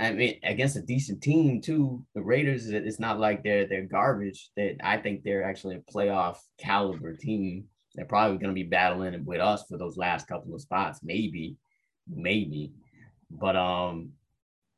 I 0.00 0.12
mean, 0.12 0.38
against 0.44 0.76
a 0.76 0.82
decent 0.82 1.22
team 1.22 1.60
too, 1.62 2.04
the 2.14 2.22
Raiders. 2.22 2.68
It's 2.68 3.00
not 3.00 3.18
like 3.18 3.42
they're 3.42 3.66
they're 3.66 3.86
garbage. 3.86 4.50
That 4.56 4.76
I 4.84 4.98
think 4.98 5.22
they're 5.22 5.44
actually 5.44 5.76
a 5.76 5.92
playoff 5.92 6.36
caliber 6.58 7.16
team. 7.16 7.64
They're 7.94 8.04
probably 8.04 8.36
going 8.36 8.50
to 8.50 8.54
be 8.54 8.68
battling 8.68 9.24
with 9.24 9.40
us 9.40 9.64
for 9.68 9.78
those 9.78 9.96
last 9.96 10.28
couple 10.28 10.54
of 10.54 10.60
spots, 10.60 11.00
maybe, 11.02 11.56
maybe. 12.06 12.72
But 13.30 13.56
um, 13.56 14.10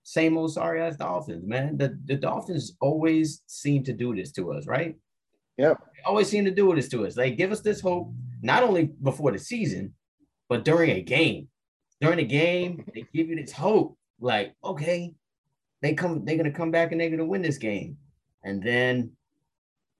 same 0.05 0.39
old 0.39 0.53
sorry 0.53 0.81
ass 0.81 0.97
Dolphins, 0.97 1.45
man. 1.45 1.77
The 1.77 1.99
the 2.05 2.14
Dolphins 2.14 2.77
always 2.81 3.43
seem 3.47 3.83
to 3.85 3.93
do 3.93 4.14
this 4.14 4.31
to 4.33 4.53
us, 4.53 4.66
right? 4.68 4.95
Yep. 5.59 5.78
They 5.94 6.02
always 6.05 6.28
seem 6.28 6.44
to 6.44 6.50
do 6.50 6.74
this 6.74 6.88
to 6.90 7.07
us. 7.07 7.14
They 7.14 7.30
give 7.30 7.52
us 7.52 7.61
this 7.61 7.80
hope 7.80 8.12
not 8.42 8.62
only 8.62 8.84
before 9.02 9.32
the 9.32 9.38
season, 9.38 9.94
but 10.48 10.64
during 10.64 10.90
a 10.90 11.00
game. 11.00 11.48
During 12.00 12.18
the 12.18 12.24
game, 12.24 12.84
they 12.94 13.07
give 13.14 13.28
you 13.28 13.36
this 13.36 13.52
hope, 13.52 13.96
like, 14.20 14.55
okay, 14.62 15.14
they 15.80 15.94
come, 15.94 16.24
they're 16.24 16.36
gonna 16.36 16.50
come 16.50 16.70
back 16.70 16.92
and 16.92 17.00
they're 17.00 17.11
gonna 17.11 17.24
win 17.24 17.40
this 17.40 17.57
game, 17.57 17.96
and 18.42 18.62
then 18.62 19.12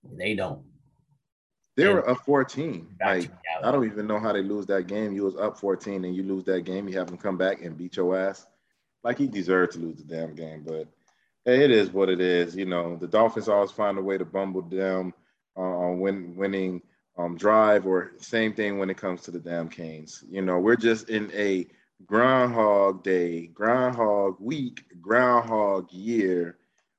they 0.02 0.34
don't. 0.34 0.62
They 1.76 1.88
were 1.88 2.09
up 2.09 2.18
14. 2.24 2.96
Like. 3.05 3.30
I 3.62 3.72
don't 3.72 3.84
even 3.84 4.07
know 4.07 4.20
how 4.20 4.32
they 4.32 4.42
lose 4.42 4.66
that 4.66 4.86
game. 4.86 5.12
You 5.12 5.24
was 5.24 5.36
up 5.36 5.59
14 5.59 6.05
and 6.05 6.14
you 6.14 6.22
lose 6.22 6.44
that 6.44 6.62
game. 6.62 6.88
You 6.88 6.98
have 6.98 7.09
them 7.09 7.16
come 7.16 7.36
back 7.36 7.62
and 7.62 7.76
beat 7.76 7.96
your 7.96 8.16
ass. 8.16 8.46
Like 9.02 9.18
he 9.18 9.26
deserved 9.26 9.72
to 9.72 9.78
lose 9.78 9.96
the 9.96 10.05
damn 10.05 10.34
game, 10.34 10.64
but 10.66 10.86
hey, 11.44 11.64
it 11.64 11.70
is 11.70 11.90
what 11.90 12.09
it 12.09 12.20
is. 12.20 12.57
You 12.57 12.66
know, 12.66 12.96
the 12.96 13.07
Dolphins 13.09 13.48
always 13.48 13.70
find 13.70 13.98
a 13.98 14.02
way 14.02 14.18
to 14.18 14.24
bumble 14.24 14.62
them 14.62 15.12
uh, 15.57 15.92
win, 15.92 16.34
winning 16.36 16.82
um, 17.16 17.36
drive, 17.36 17.86
or 17.86 18.12
same 18.18 18.52
thing 18.55 18.78
when 18.78 18.90
it 18.90 18.96
comes 18.96 19.22
to 19.22 19.30
the 19.30 19.38
damn 19.38 19.68
Canes. 19.68 20.24
You 20.28 20.42
know, 20.42 20.59
we're 20.59 20.76
just 20.76 21.11
in 21.11 21.30
a 21.32 21.66
Groundhog 22.07 23.02
Day, 23.02 23.46
Groundhog 23.46 24.36
Week, 24.40 24.84
Groundhog 25.00 25.92
Year 25.92 26.59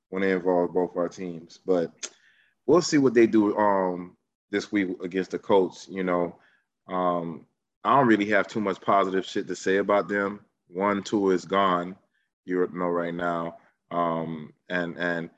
when 0.09 0.23
it 0.23 0.31
involves 0.31 0.73
both 0.73 0.95
our 0.95 1.09
teams. 1.09 1.59
But 1.65 1.91
we'll 2.65 2.81
see 2.81 2.97
what 2.97 3.13
they 3.13 3.27
do 3.27 3.55
um, 3.57 4.15
this 4.51 4.71
week 4.71 4.97
against 5.03 5.31
the 5.31 5.39
Colts. 5.39 5.87
You 5.89 6.03
know, 6.03 6.35
um, 6.87 7.45
I 7.83 7.97
don't 7.97 8.07
really 8.07 8.29
have 8.29 8.47
too 8.47 8.61
much 8.61 8.81
positive 8.81 9.25
shit 9.25 9.47
to 9.47 9.55
say 9.55 9.77
about 9.77 10.07
them. 10.07 10.39
One, 10.67 11.03
two 11.03 11.31
is 11.31 11.45
gone. 11.45 11.95
You 12.45 12.69
know 12.73 12.87
right 12.87 13.13
now, 13.13 13.57
um, 13.89 14.53
and 14.69 14.97
and 14.97 15.31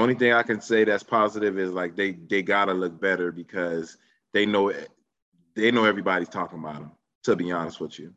only 0.00 0.14
thing 0.14 0.32
I 0.32 0.42
can 0.42 0.60
say 0.60 0.84
that's 0.84 1.02
positive 1.02 1.58
is 1.58 1.72
like 1.72 1.96
they 1.96 2.12
they 2.12 2.42
gotta 2.42 2.74
look 2.74 3.00
better 3.00 3.32
because 3.32 3.96
they 4.32 4.46
know 4.46 4.72
they 5.54 5.70
know 5.70 5.84
everybody's 5.84 6.28
talking 6.28 6.58
about 6.58 6.74
them. 6.74 6.92
To 7.24 7.36
be 7.36 7.52
honest 7.52 7.80
with 7.80 7.98
you, 7.98 8.12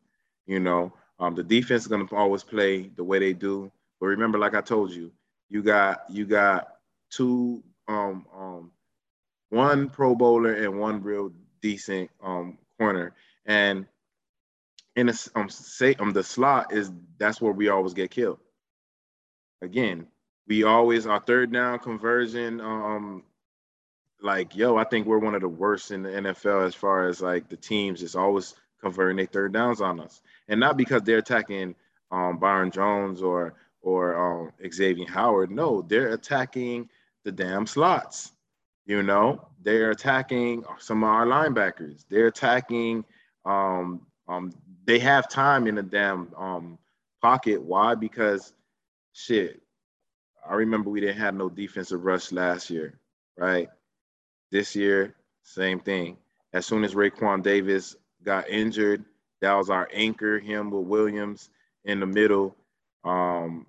you 0.47 0.59
know, 0.59 0.91
um, 1.19 1.35
the 1.35 1.43
defense 1.43 1.83
is 1.83 1.87
gonna 1.87 2.07
always 2.11 2.43
play 2.43 2.89
the 2.95 3.03
way 3.03 3.19
they 3.19 3.33
do. 3.33 3.71
But 3.99 4.07
remember, 4.07 4.37
like 4.37 4.55
I 4.55 4.61
told 4.61 4.91
you, 4.91 5.11
you 5.49 5.63
got 5.63 6.03
you 6.09 6.25
got 6.25 6.67
two 7.09 7.63
um 7.87 8.25
um 8.35 8.71
one 9.49 9.89
Pro 9.89 10.15
Bowler 10.15 10.53
and 10.53 10.79
one 10.79 11.01
real 11.03 11.31
decent 11.61 12.09
um 12.21 12.57
corner, 12.79 13.13
and 13.45 13.85
in 14.95 15.09
a 15.09 15.13
um 15.35 15.49
say 15.49 15.95
um 15.99 16.11
the 16.13 16.23
slot 16.23 16.73
is 16.73 16.91
that's 17.17 17.41
where 17.41 17.53
we 17.53 17.69
always 17.69 17.93
get 17.93 18.11
killed. 18.11 18.39
Again, 19.61 20.07
we 20.47 20.63
always 20.63 21.05
our 21.07 21.19
third 21.19 21.51
down 21.51 21.79
conversion 21.79 22.61
um 22.61 23.23
like 24.21 24.55
yo, 24.55 24.77
I 24.77 24.83
think 24.83 25.05
we're 25.05 25.19
one 25.19 25.35
of 25.35 25.41
the 25.41 25.47
worst 25.47 25.91
in 25.91 26.03
the 26.03 26.09
NFL 26.09 26.65
as 26.65 26.75
far 26.75 27.07
as 27.07 27.21
like 27.21 27.49
the 27.49 27.57
teams 27.57 28.01
is 28.01 28.15
always 28.15 28.55
converting 28.81 29.17
their 29.17 29.25
third 29.27 29.53
downs 29.53 29.81
on 29.81 29.99
us, 29.99 30.21
and 30.47 30.59
not 30.59 30.77
because 30.77 31.03
they're 31.03 31.19
attacking 31.19 31.75
um 32.11 32.37
Byron 32.39 32.71
Jones 32.71 33.21
or 33.21 33.53
or 33.81 34.15
um 34.15 34.51
Xavier 34.71 35.07
Howard. 35.07 35.51
No, 35.51 35.81
they're 35.83 36.13
attacking 36.13 36.89
the 37.23 37.31
damn 37.31 37.67
slots. 37.67 38.31
You 38.85 39.03
know, 39.03 39.49
they're 39.61 39.91
attacking 39.91 40.63
some 40.79 41.03
of 41.03 41.09
our 41.09 41.25
linebackers. 41.25 42.05
They're 42.09 42.27
attacking. 42.27 43.03
Um, 43.45 44.01
um, 44.27 44.53
they 44.85 44.99
have 44.99 45.29
time 45.29 45.67
in 45.67 45.75
the 45.75 45.83
damn 45.83 46.33
um, 46.37 46.77
pocket. 47.21 47.61
Why? 47.61 47.95
Because 47.95 48.53
shit. 49.13 49.61
I 50.49 50.55
remember 50.55 50.89
we 50.89 51.01
didn't 51.01 51.17
have 51.17 51.35
no 51.35 51.49
defensive 51.49 52.03
rush 52.03 52.31
last 52.31 52.69
year, 52.69 52.99
right? 53.37 53.69
This 54.51 54.75
year, 54.75 55.15
same 55.43 55.79
thing. 55.79 56.17
As 56.53 56.65
soon 56.65 56.83
as 56.83 56.93
Raekwon 56.93 57.43
Davis 57.43 57.95
got 58.23 58.49
injured, 58.49 59.03
that 59.41 59.53
was 59.53 59.69
our 59.69 59.87
anchor. 59.93 60.39
Him 60.39 60.71
with 60.71 60.85
Williams 60.85 61.49
in 61.85 61.99
the 61.99 62.05
middle. 62.05 62.55
Um, 63.03 63.67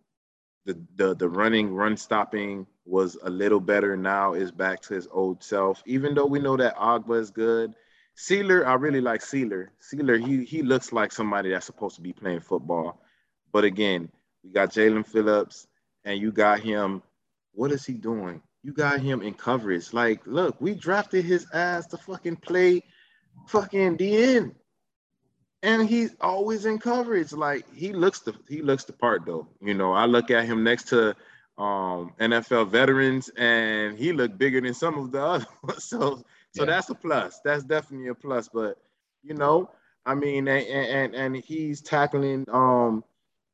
the 0.65 0.79
the 0.97 1.15
the 1.15 1.29
running, 1.29 1.75
run 1.75 1.97
stopping 1.97 2.67
was 2.85 3.17
a 3.23 3.31
little 3.31 3.61
better. 3.61 3.97
Now 3.97 4.35
is 4.35 4.51
back 4.51 4.81
to 4.83 4.95
his 4.95 5.09
old 5.11 5.43
self. 5.43 5.83
Even 5.87 6.15
though 6.15 6.27
we 6.27 6.39
know 6.39 6.57
that 6.57 6.77
Ogbah 6.77 7.21
is 7.21 7.31
good, 7.31 7.75
Sieler, 8.17 8.67
I 8.67 8.75
really 8.75 9.01
like 9.01 9.21
Sieler. 9.21 9.69
Sieler, 9.81 10.25
he 10.25 10.45
he 10.45 10.63
looks 10.63 10.93
like 10.93 11.13
somebody 11.13 11.51
that's 11.51 11.67
supposed 11.67 11.97
to 11.97 12.03
be 12.03 12.13
playing 12.13 12.41
football. 12.41 13.01
But 13.53 13.65
again, 13.65 14.11
we 14.43 14.51
got 14.51 14.71
Jaelan 14.71 15.07
Phillips, 15.07 15.67
and 16.05 16.21
you 16.21 16.33
got 16.33 16.61
him. 16.61 17.03
What 17.53 17.73
is 17.73 17.85
he 17.85 17.95
doing? 17.95 18.43
You 18.63 18.73
got 18.73 19.01
him 19.01 19.23
in 19.23 19.35
coverage. 19.35 19.93
Like, 19.93 20.27
look, 20.27 20.61
we 20.61 20.75
drafted 20.75 21.25
his 21.25 21.47
ass 21.53 21.87
to 21.89 21.97
fucking 21.99 22.37
play 22.37 22.83
fucking 23.47 23.97
DN. 23.99 24.55
And 25.63 25.89
he's 25.89 26.15
always 26.21 26.67
in 26.67 26.79
coverage. 26.79 27.33
Like 27.33 27.65
he 27.75 27.93
looks 27.93 28.21
the 28.21 28.35
he 28.49 28.63
looks 28.63 28.85
the 28.85 28.93
part 28.93 29.27
though. 29.27 29.49
You 29.61 29.75
know, 29.75 29.93
I 29.93 30.07
look 30.07 30.31
at 30.31 30.45
him 30.45 30.63
next 30.63 30.89
to 30.89 31.17
um 31.59 32.15
NFL 32.21 32.69
veterans 32.71 33.29
and 33.37 33.99
he 33.99 34.13
looked 34.13 34.39
bigger 34.39 34.61
than 34.61 34.75
some 34.75 34.97
of 34.99 35.11
the 35.11 35.23
other 35.25 35.47
ones. 35.63 35.85
So 35.85 36.23
so 36.53 36.65
Yeah. 36.65 36.67
that's 36.67 36.91
a 36.91 36.95
plus. 36.95 37.41
That's 37.45 37.65
definitely 37.65 38.09
a 38.09 38.15
plus. 38.15 38.49
But 38.49 38.79
you 39.23 39.35
know, 39.35 39.71
I 40.07 40.15
mean, 40.15 40.47
and 40.49 40.67
and, 40.67 41.15
and 41.15 41.37
he's 41.37 41.81
tackling 41.83 42.45
um 42.53 43.03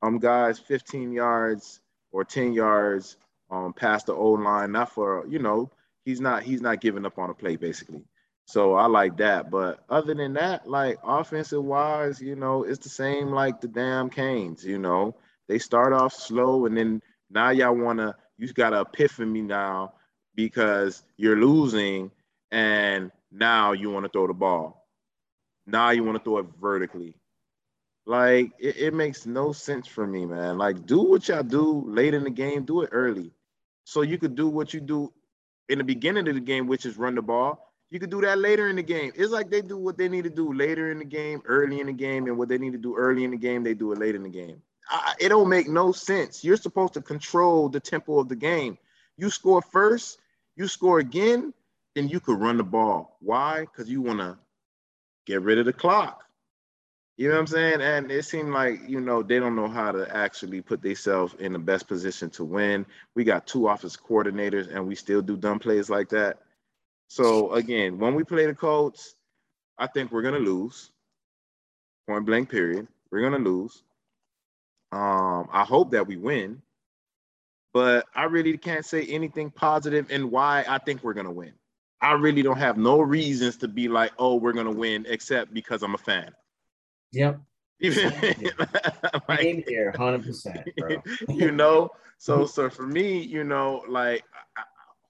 um 0.02 0.18
guys 0.18 0.58
15 0.58 1.12
yards 1.12 1.80
or 2.14 2.24
10 2.24 2.54
yards 2.54 3.18
um 3.50 3.74
past 3.74 4.06
the 4.06 4.14
old 4.14 4.40
line, 4.40 4.72
not 4.72 4.90
for 4.92 5.26
you 5.28 5.40
know, 5.40 5.70
he's 6.06 6.20
not 6.20 6.44
he's 6.44 6.62
not 6.62 6.80
giving 6.80 7.04
up 7.04 7.18
on 7.18 7.30
a 7.30 7.34
play 7.34 7.56
basically. 7.56 8.04
So 8.46 8.74
I 8.74 8.86
like 8.86 9.18
that. 9.18 9.50
But 9.50 9.84
other 9.90 10.14
than 10.14 10.34
that, 10.34 10.68
like 10.68 10.98
offensive 11.04 11.64
wise, 11.64 12.20
you 12.22 12.36
know, 12.36 12.62
it's 12.64 12.78
the 12.78 12.90
same 12.90 13.30
like 13.32 13.60
the 13.60 13.68
damn 13.68 14.10
Canes, 14.10 14.64
you 14.64 14.78
know. 14.78 15.16
They 15.48 15.58
start 15.58 15.92
off 15.92 16.14
slow 16.14 16.66
and 16.66 16.76
then 16.76 17.02
now 17.30 17.50
y'all 17.50 17.76
wanna 17.76 18.16
you 18.38 18.52
got 18.52 18.72
an 18.74 18.80
epiphany 18.80 19.42
now 19.42 19.94
because 20.34 21.02
you're 21.16 21.36
losing 21.36 22.10
and 22.50 23.10
now 23.32 23.72
you 23.72 23.90
want 23.90 24.04
to 24.04 24.10
throw 24.10 24.26
the 24.28 24.34
ball. 24.34 24.86
Now 25.66 25.90
you 25.90 26.04
want 26.04 26.18
to 26.18 26.24
throw 26.24 26.38
it 26.38 26.46
vertically. 26.60 27.16
Like 28.06 28.52
it, 28.58 28.76
it 28.76 28.94
makes 28.94 29.26
no 29.26 29.52
sense 29.52 29.86
for 29.86 30.06
me, 30.06 30.26
man. 30.26 30.58
Like 30.58 30.86
do 30.86 31.02
what 31.02 31.28
y'all 31.28 31.42
do 31.42 31.84
late 31.86 32.14
in 32.14 32.24
the 32.24 32.30
game, 32.30 32.64
do 32.64 32.82
it 32.82 32.90
early. 32.92 33.32
So 33.84 34.02
you 34.02 34.18
could 34.18 34.34
do 34.34 34.48
what 34.48 34.74
you 34.74 34.80
do 34.80 35.12
in 35.68 35.78
the 35.78 35.84
beginning 35.84 36.28
of 36.28 36.34
the 36.34 36.40
game, 36.40 36.66
which 36.66 36.86
is 36.86 36.96
run 36.96 37.14
the 37.14 37.22
ball. 37.22 37.72
You 37.90 38.00
could 38.00 38.10
do 38.10 38.20
that 38.22 38.38
later 38.38 38.68
in 38.68 38.76
the 38.76 38.82
game. 38.82 39.12
It's 39.14 39.30
like 39.30 39.50
they 39.50 39.62
do 39.62 39.76
what 39.76 39.96
they 39.96 40.08
need 40.08 40.24
to 40.24 40.30
do 40.30 40.52
later 40.52 40.90
in 40.90 40.98
the 40.98 41.04
game, 41.04 41.42
early 41.46 41.80
in 41.80 41.86
the 41.86 41.92
game, 41.92 42.26
and 42.26 42.36
what 42.36 42.48
they 42.48 42.58
need 42.58 42.72
to 42.72 42.78
do 42.78 42.96
early 42.96 43.24
in 43.24 43.30
the 43.30 43.36
game, 43.36 43.62
they 43.62 43.74
do 43.74 43.92
it 43.92 43.98
late 43.98 44.14
in 44.14 44.22
the 44.22 44.28
game. 44.28 44.60
I, 44.90 45.14
it 45.20 45.28
don't 45.28 45.48
make 45.48 45.68
no 45.68 45.92
sense. 45.92 46.44
You're 46.44 46.56
supposed 46.56 46.94
to 46.94 47.00
control 47.00 47.68
the 47.68 47.80
tempo 47.80 48.18
of 48.18 48.28
the 48.28 48.36
game. 48.36 48.78
You 49.16 49.30
score 49.30 49.62
first, 49.62 50.18
you 50.56 50.66
score 50.66 50.98
again, 50.98 51.54
then 51.94 52.08
you 52.08 52.20
could 52.20 52.40
run 52.40 52.56
the 52.56 52.64
ball. 52.64 53.16
Why? 53.20 53.60
Because 53.60 53.88
you 53.88 54.02
want 54.02 54.18
to 54.18 54.38
get 55.26 55.42
rid 55.42 55.58
of 55.58 55.66
the 55.66 55.72
clock. 55.72 56.24
You 57.16 57.28
know 57.28 57.34
what 57.34 57.40
I'm 57.40 57.46
saying? 57.46 57.80
And 57.80 58.10
it 58.10 58.24
seemed 58.24 58.52
like, 58.52 58.80
you 58.88 59.00
know, 59.00 59.22
they 59.22 59.38
don't 59.38 59.54
know 59.54 59.68
how 59.68 59.92
to 59.92 60.14
actually 60.14 60.60
put 60.60 60.82
themselves 60.82 61.34
in 61.38 61.52
the 61.52 61.58
best 61.60 61.86
position 61.86 62.28
to 62.30 62.44
win. 62.44 62.84
We 63.14 63.22
got 63.22 63.46
two 63.46 63.68
office 63.68 63.96
coordinators 63.96 64.74
and 64.74 64.86
we 64.86 64.96
still 64.96 65.22
do 65.22 65.36
dumb 65.36 65.60
plays 65.60 65.88
like 65.88 66.08
that. 66.08 66.40
So 67.08 67.52
again, 67.52 67.98
when 67.98 68.14
we 68.14 68.24
play 68.24 68.46
the 68.46 68.54
Colts, 68.54 69.14
I 69.78 69.86
think 69.86 70.10
we're 70.10 70.22
gonna 70.22 70.38
lose. 70.38 70.90
Point 72.08 72.26
blank 72.26 72.50
period. 72.50 72.88
We're 73.10 73.22
gonna 73.22 73.44
lose. 73.44 73.84
Um, 74.90 75.48
I 75.52 75.64
hope 75.64 75.92
that 75.92 76.06
we 76.06 76.16
win, 76.16 76.62
but 77.72 78.06
I 78.14 78.24
really 78.24 78.56
can't 78.58 78.84
say 78.84 79.04
anything 79.06 79.50
positive 79.50 80.10
in 80.10 80.30
why 80.30 80.64
I 80.68 80.78
think 80.78 81.02
we're 81.04 81.14
gonna 81.14 81.32
win. 81.32 81.52
I 82.00 82.12
really 82.12 82.42
don't 82.42 82.58
have 82.58 82.76
no 82.76 83.00
reasons 83.00 83.56
to 83.58 83.68
be 83.68 83.88
like, 83.88 84.12
oh, 84.18 84.36
we're 84.36 84.52
gonna 84.52 84.70
win, 84.72 85.06
except 85.08 85.54
because 85.54 85.82
I'm 85.82 85.94
a 85.94 85.98
fan. 85.98 86.32
Yep. 87.14 87.40
Same 87.82 89.62
here, 89.66 89.92
hundred 89.96 90.24
percent, 90.24 90.68
bro. 90.76 90.96
you 91.28 91.52
know, 91.52 91.90
so 92.18 92.46
so 92.46 92.70
for 92.70 92.86
me, 92.86 93.18
you 93.18 93.44
know, 93.44 93.84
like 93.88 94.24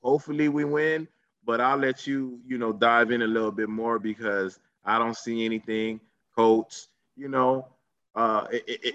hopefully 0.03 0.49
we 0.49 0.65
win, 0.65 1.07
but 1.45 1.61
I'll 1.61 1.77
let 1.77 2.07
you, 2.07 2.41
you 2.47 2.59
know, 2.59 2.73
dive 2.73 3.11
in 3.11 3.23
a 3.23 3.27
little 3.27 3.53
bit 3.53 3.69
more 3.69 3.99
because 3.99 4.59
I 4.85 4.99
don't 4.99 5.17
see 5.17 5.45
anything. 5.45 6.01
Colts, 6.35 6.89
you 7.17 7.29
know, 7.29 7.69
uh, 8.17 8.47
it, 8.51 8.65
it, 8.67 8.85
it, 8.85 8.95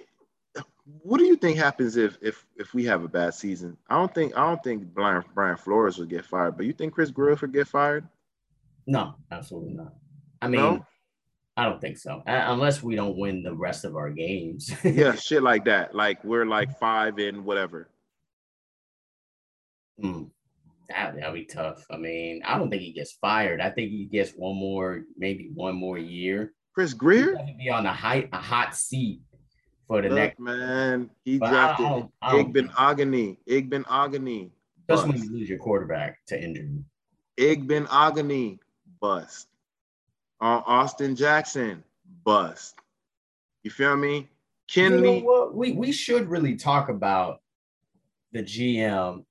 what 1.03 1.20
do 1.20 1.26
you 1.26 1.36
think 1.36 1.57
happens 1.57 1.95
if 1.95 2.18
if 2.22 2.45
if 2.57 2.74
we 2.74 2.84
have 2.86 3.03
a 3.03 3.07
bad 3.07 3.34
season? 3.34 3.78
I 3.89 3.95
don't 3.95 4.14
think 4.14 4.38
I 4.38 4.41
don't 4.41 4.64
think 4.64 4.84
Brian 4.93 5.24
Brian 5.34 5.57
Flores 5.57 5.97
would 5.99 6.10
get 6.10 6.26
fired, 6.26 6.57
but 6.57 6.66
you 6.66 6.74
think 6.74 6.93
Chris 6.93 7.12
Grier 7.12 7.38
would 7.39 7.53
get 7.53 7.68
fired? 7.68 8.07
No, 8.88 9.16
absolutely 9.32 9.74
not. 9.74 9.93
I 10.41 10.47
mean, 10.47 10.60
No? 10.60 10.86
I 11.58 11.66
don't 11.66 11.82
think 11.82 11.97
so, 11.97 12.24
Uh, 12.26 12.45
unless 12.47 12.82
we 12.82 12.95
don't 12.95 13.18
win 13.18 13.43
the 13.43 13.54
rest 13.54 13.84
of 13.84 13.95
our 13.95 14.10
games. 14.10 14.72
Yeah, 14.84 15.14
shit 15.16 15.43
like 15.43 15.66
that. 15.66 15.93
Like 15.93 16.24
we're 16.24 16.45
like 16.45 16.80
five 16.80 17.20
in 17.20 17.43
whatever. 17.43 17.89
Hmm. 20.02 20.24
That 20.88 21.16
that'd 21.16 21.34
be 21.34 21.45
tough. 21.45 21.86
I 21.91 21.97
mean, 21.97 22.41
I 22.45 22.58
don't 22.58 22.70
think 22.70 22.82
he 22.82 22.93
gets 22.93 23.12
fired. 23.14 23.60
I 23.62 23.70
think 23.70 23.91
he 23.91 24.06
gets 24.06 24.32
one 24.32 24.56
more, 24.56 25.04
maybe 25.18 25.52
one 25.54 25.76
more 25.76 25.97
year. 25.97 26.54
Chris 26.74 26.93
Grier, 26.93 27.38
be 27.58 27.70
on 27.70 27.86
a 27.86 27.93
high, 27.93 28.30
a 28.32 28.38
hot 28.38 28.76
seat 28.76 29.22
for 29.86 30.02
the 30.02 30.08
Look, 30.10 30.16
next. 30.18 30.39
man, 30.39 31.10
he 31.26 31.38
But 31.39 31.47
I 31.47 31.52
drafted 31.52 31.86
don't- 31.86 32.12
I 32.22 32.32
don't- 32.32 32.54
Igbinoghene. 32.54 33.38
Igben 33.47 33.84
Agani. 33.86 34.52
Especially 34.88 35.12
when 35.20 35.24
you 35.24 35.32
lose 35.38 35.50
your 35.50 35.60
quarterback 35.60 36.18
to 36.28 36.41
injury. 36.41 36.84
Igbinoghene, 37.38 38.58
bust. 39.02 39.49
Uh, 40.42 40.62
Austin 40.66 41.16
Jackson, 41.16 41.84
bust. 42.24 42.76
You 43.64 43.72
feel 43.72 43.98
me? 43.98 44.30
You 44.98 45.02
know 45.02 45.20
what? 45.20 45.56
We 45.56 45.74
we 45.74 45.92
should 45.92 46.30
really 46.30 46.56
talk 46.56 46.90
about 46.90 47.42
the 48.32 48.44
GM 48.44 49.26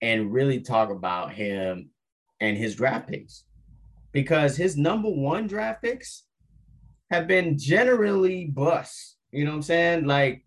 and 0.00 0.32
really 0.32 0.60
talk 0.60 0.90
about 0.90 1.32
him 1.32 1.90
and 2.40 2.56
his 2.56 2.74
draft 2.74 3.08
picks 3.08 3.44
because 4.12 4.56
his 4.56 4.76
number 4.76 5.08
one 5.08 5.46
draft 5.46 5.82
picks 5.82 6.24
have 7.10 7.26
been 7.26 7.58
generally 7.58 8.46
bust. 8.46 9.16
You 9.30 9.44
know 9.44 9.50
what 9.50 9.56
I'm 9.56 9.62
saying? 9.62 10.06
Like, 10.06 10.44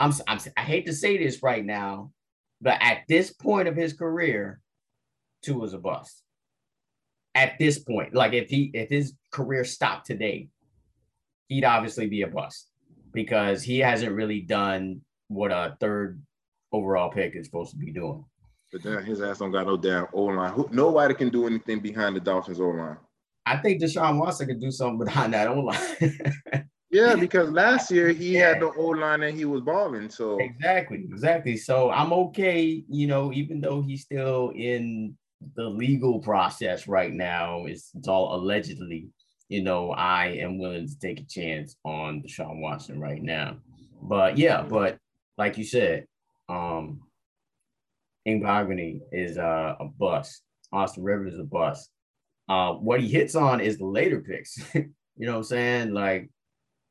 I'm, 0.00 0.12
I'm 0.26 0.38
I 0.56 0.62
hate 0.62 0.86
to 0.86 0.92
say 0.92 1.18
this 1.18 1.42
right 1.42 1.64
now, 1.64 2.12
but 2.60 2.78
at 2.80 3.02
this 3.08 3.32
point 3.32 3.68
of 3.68 3.76
his 3.76 3.92
career, 3.92 4.60
two 5.42 5.58
was 5.58 5.74
a 5.74 5.78
bust. 5.78 6.22
At 7.38 7.58
this 7.58 7.78
point, 7.78 8.14
like 8.14 8.32
if 8.32 8.48
he 8.50 8.70
if 8.74 8.88
his 8.88 9.14
career 9.30 9.64
stopped 9.64 10.06
today, 10.06 10.48
he'd 11.48 11.64
obviously 11.64 12.08
be 12.08 12.22
a 12.22 12.26
bust 12.26 12.68
because 13.12 13.62
he 13.62 13.78
hasn't 13.78 14.12
really 14.12 14.40
done 14.40 15.02
what 15.28 15.52
a 15.52 15.76
third 15.80 16.20
overall 16.72 17.10
pick 17.10 17.36
is 17.36 17.46
supposed 17.46 17.70
to 17.70 17.76
be 17.76 17.92
doing. 17.92 18.24
but 18.72 18.82
damn, 18.82 19.04
his 19.04 19.22
ass 19.22 19.38
don't 19.38 19.52
got 19.52 19.66
no 19.66 19.76
damn 19.76 20.06
O 20.12 20.24
line. 20.24 20.64
Nobody 20.72 21.14
can 21.14 21.28
do 21.28 21.46
anything 21.46 21.78
behind 21.78 22.16
the 22.16 22.20
Dolphins 22.20 22.60
O 22.60 22.68
line. 22.70 22.96
I 23.46 23.56
think 23.58 23.80
Deshaun 23.80 24.18
Watson 24.18 24.48
could 24.48 24.60
do 24.60 24.70
something 24.70 25.06
behind 25.06 25.32
that 25.34 25.48
own 25.48 25.64
line. 25.64 26.68
Yeah, 26.90 27.16
because 27.16 27.50
last 27.50 27.90
year 27.90 28.08
he 28.12 28.34
had 28.34 28.60
the 28.60 28.70
O 28.72 28.86
line 28.86 29.22
and 29.22 29.36
he 29.36 29.44
was 29.44 29.60
balling. 29.60 30.08
So 30.08 30.38
exactly, 30.38 31.04
exactly. 31.10 31.56
So 31.56 31.90
I'm 31.90 32.12
okay, 32.14 32.82
you 32.88 33.06
know, 33.06 33.30
even 33.32 33.60
though 33.60 33.82
he's 33.82 34.02
still 34.02 34.52
in 34.56 35.14
the 35.54 35.64
legal 35.64 36.18
process 36.18 36.88
right 36.88 37.12
now, 37.12 37.66
is 37.66 37.90
it's 37.94 38.08
all 38.08 38.34
allegedly, 38.36 39.08
you 39.48 39.62
know, 39.62 39.90
I 39.90 40.26
am 40.40 40.58
willing 40.58 40.88
to 40.88 40.98
take 40.98 41.20
a 41.20 41.24
chance 41.24 41.76
on 41.84 42.22
Deshaun 42.22 42.60
Watson 42.60 43.00
right 43.00 43.22
now. 43.22 43.58
But 44.02 44.38
yeah, 44.38 44.62
but 44.62 44.98
like 45.36 45.58
you 45.58 45.64
said, 45.64 46.06
um 46.48 47.02
Igbinoghene 48.28 49.00
is 49.10 49.38
uh, 49.38 49.74
a 49.80 49.86
bust. 49.86 50.42
Austin 50.72 51.02
Rivers 51.02 51.34
is 51.34 51.40
a 51.40 51.44
bust. 51.44 51.90
Uh, 52.48 52.72
what 52.72 53.00
he 53.00 53.08
hits 53.08 53.34
on 53.34 53.60
is 53.60 53.78
the 53.78 53.86
later 53.86 54.20
picks. 54.20 54.58
you 54.74 54.92
know 55.16 55.32
what 55.32 55.38
I'm 55.38 55.44
saying? 55.44 55.94
Like, 55.94 56.30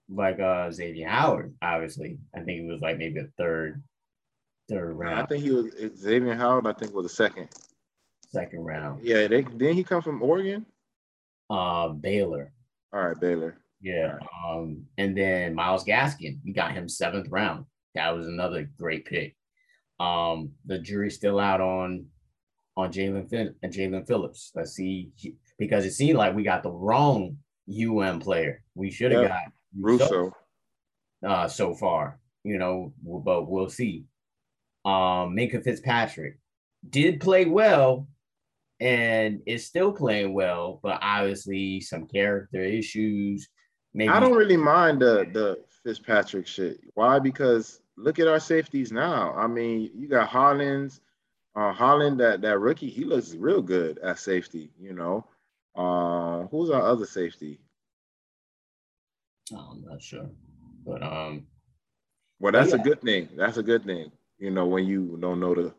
like 0.09 0.39
uh 0.39 0.71
Xavier 0.71 1.07
Howard, 1.07 1.53
obviously. 1.61 2.17
I 2.35 2.39
think 2.39 2.61
it 2.61 2.71
was 2.71 2.81
like 2.81 2.97
maybe 2.97 3.19
a 3.19 3.27
third, 3.37 3.83
third 4.69 4.93
round. 4.93 5.19
I 5.19 5.25
think 5.25 5.43
he 5.43 5.51
was 5.51 5.71
Xavier 5.97 6.35
Howard. 6.35 6.65
I 6.65 6.73
think 6.73 6.93
was 6.93 7.05
the 7.05 7.09
second. 7.09 7.49
Second 8.37 8.59
round. 8.59 9.03
Yeah, 9.03 9.27
they 9.27 9.41
didn't 9.41 9.75
he 9.75 9.83
come 9.83 10.01
from 10.01 10.21
Oregon? 10.21 10.65
Uh 11.49 11.89
Baylor. 11.89 12.51
All 12.93 13.07
right, 13.07 13.19
Baylor. 13.19 13.57
Yeah. 13.81 14.17
Um, 14.45 14.85
and 14.97 15.15
then 15.17 15.53
Myles 15.53 15.83
Gaskin, 15.83 16.39
we 16.43 16.51
got 16.53 16.71
him 16.73 16.87
seventh 16.89 17.27
round. 17.29 17.65
That 17.95 18.15
was 18.15 18.27
another 18.27 18.69
great 18.77 19.05
pick. 19.05 19.35
Um, 19.99 20.51
the 20.65 20.79
jury's 20.79 21.15
still 21.15 21.39
out 21.39 21.61
on 21.61 22.05
on 22.75 22.91
Jaelan 22.91 23.29
Phil- 23.29 23.53
and 23.63 23.73
Jaelan 23.73 24.07
Phillips. 24.07 24.51
Let's 24.55 24.73
see, 24.73 25.09
because 25.57 25.85
it 25.85 25.91
seemed 25.93 26.17
like 26.17 26.35
we 26.35 26.43
got 26.43 26.61
the 26.63 26.71
wrong 26.71 27.37
UM 27.69 28.19
player. 28.19 28.63
We 28.75 28.91
should 28.91 29.11
have 29.11 29.27
got 29.27 29.39
Rousseau. 29.79 30.31
uh, 31.25 31.47
so 31.47 31.73
far, 31.73 32.19
you 32.43 32.57
know, 32.59 32.93
but 33.03 33.49
we'll 33.49 33.69
see. 33.69 34.05
Um, 34.85 35.35
Minkah 35.35 35.63
Fitzpatrick 35.63 36.39
did 36.87 37.19
play 37.19 37.45
well 37.45 38.07
and 38.79 39.41
is 39.45 39.65
still 39.65 39.91
playing 39.91 40.33
well, 40.33 40.79
but 40.83 40.99
obviously 41.01 41.81
some 41.81 42.07
character 42.07 42.61
issues. 42.61 43.49
Maybe 43.93 44.09
I 44.09 44.19
don't 44.19 44.35
really 44.37 44.57
mind 44.57 45.01
the 45.01 45.27
the 45.33 45.63
Fitzpatrick 45.83 46.45
shit. 46.47 46.79
Why? 46.93 47.19
Because 47.19 47.81
look 47.97 48.19
at 48.19 48.27
our 48.27 48.39
safeties 48.39 48.91
now. 48.91 49.33
I 49.33 49.47
mean, 49.47 49.89
you 49.95 50.07
got 50.07 50.27
Hollins, 50.27 51.01
uh, 51.55 51.71
Holland, 51.73 52.19
that 52.19 52.41
that 52.41 52.59
rookie, 52.59 52.89
he 52.89 53.03
looks 53.03 53.33
real 53.33 53.61
good 53.61 53.97
at 53.99 54.19
safety. 54.19 54.69
You 54.79 54.93
know, 54.93 55.25
uh, 55.75 56.47
who's 56.47 56.69
our 56.69 56.81
other 56.83 57.05
safety? 57.05 57.59
I'm 59.51 59.83
not 59.85 60.01
sure, 60.01 60.29
but 60.85 61.01
um, 61.01 61.47
Well, 62.39 62.51
that's 62.51 62.71
yeah. 62.71 62.79
a 62.81 62.83
good 62.83 63.01
thing. 63.01 63.29
That's 63.35 63.57
a 63.57 63.63
good 63.63 63.85
thing. 63.85 64.11
You 64.37 64.51
know, 64.51 64.65
when 64.67 64.85
you 64.85 65.17
don't 65.21 65.39
know 65.39 65.55
the 65.55 65.73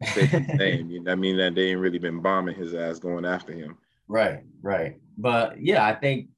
name, 0.54 0.90
you- 0.90 1.04
I 1.08 1.14
mean 1.14 1.36
that 1.38 1.54
they 1.54 1.70
ain't 1.70 1.80
really 1.80 1.98
been 1.98 2.20
bombing 2.20 2.56
his 2.56 2.74
ass 2.74 2.98
going 2.98 3.24
after 3.24 3.52
him. 3.52 3.76
right, 4.08 4.40
right. 4.62 4.96
But 5.16 5.60
yeah, 5.60 5.84
I 5.86 5.94
think 5.94 6.28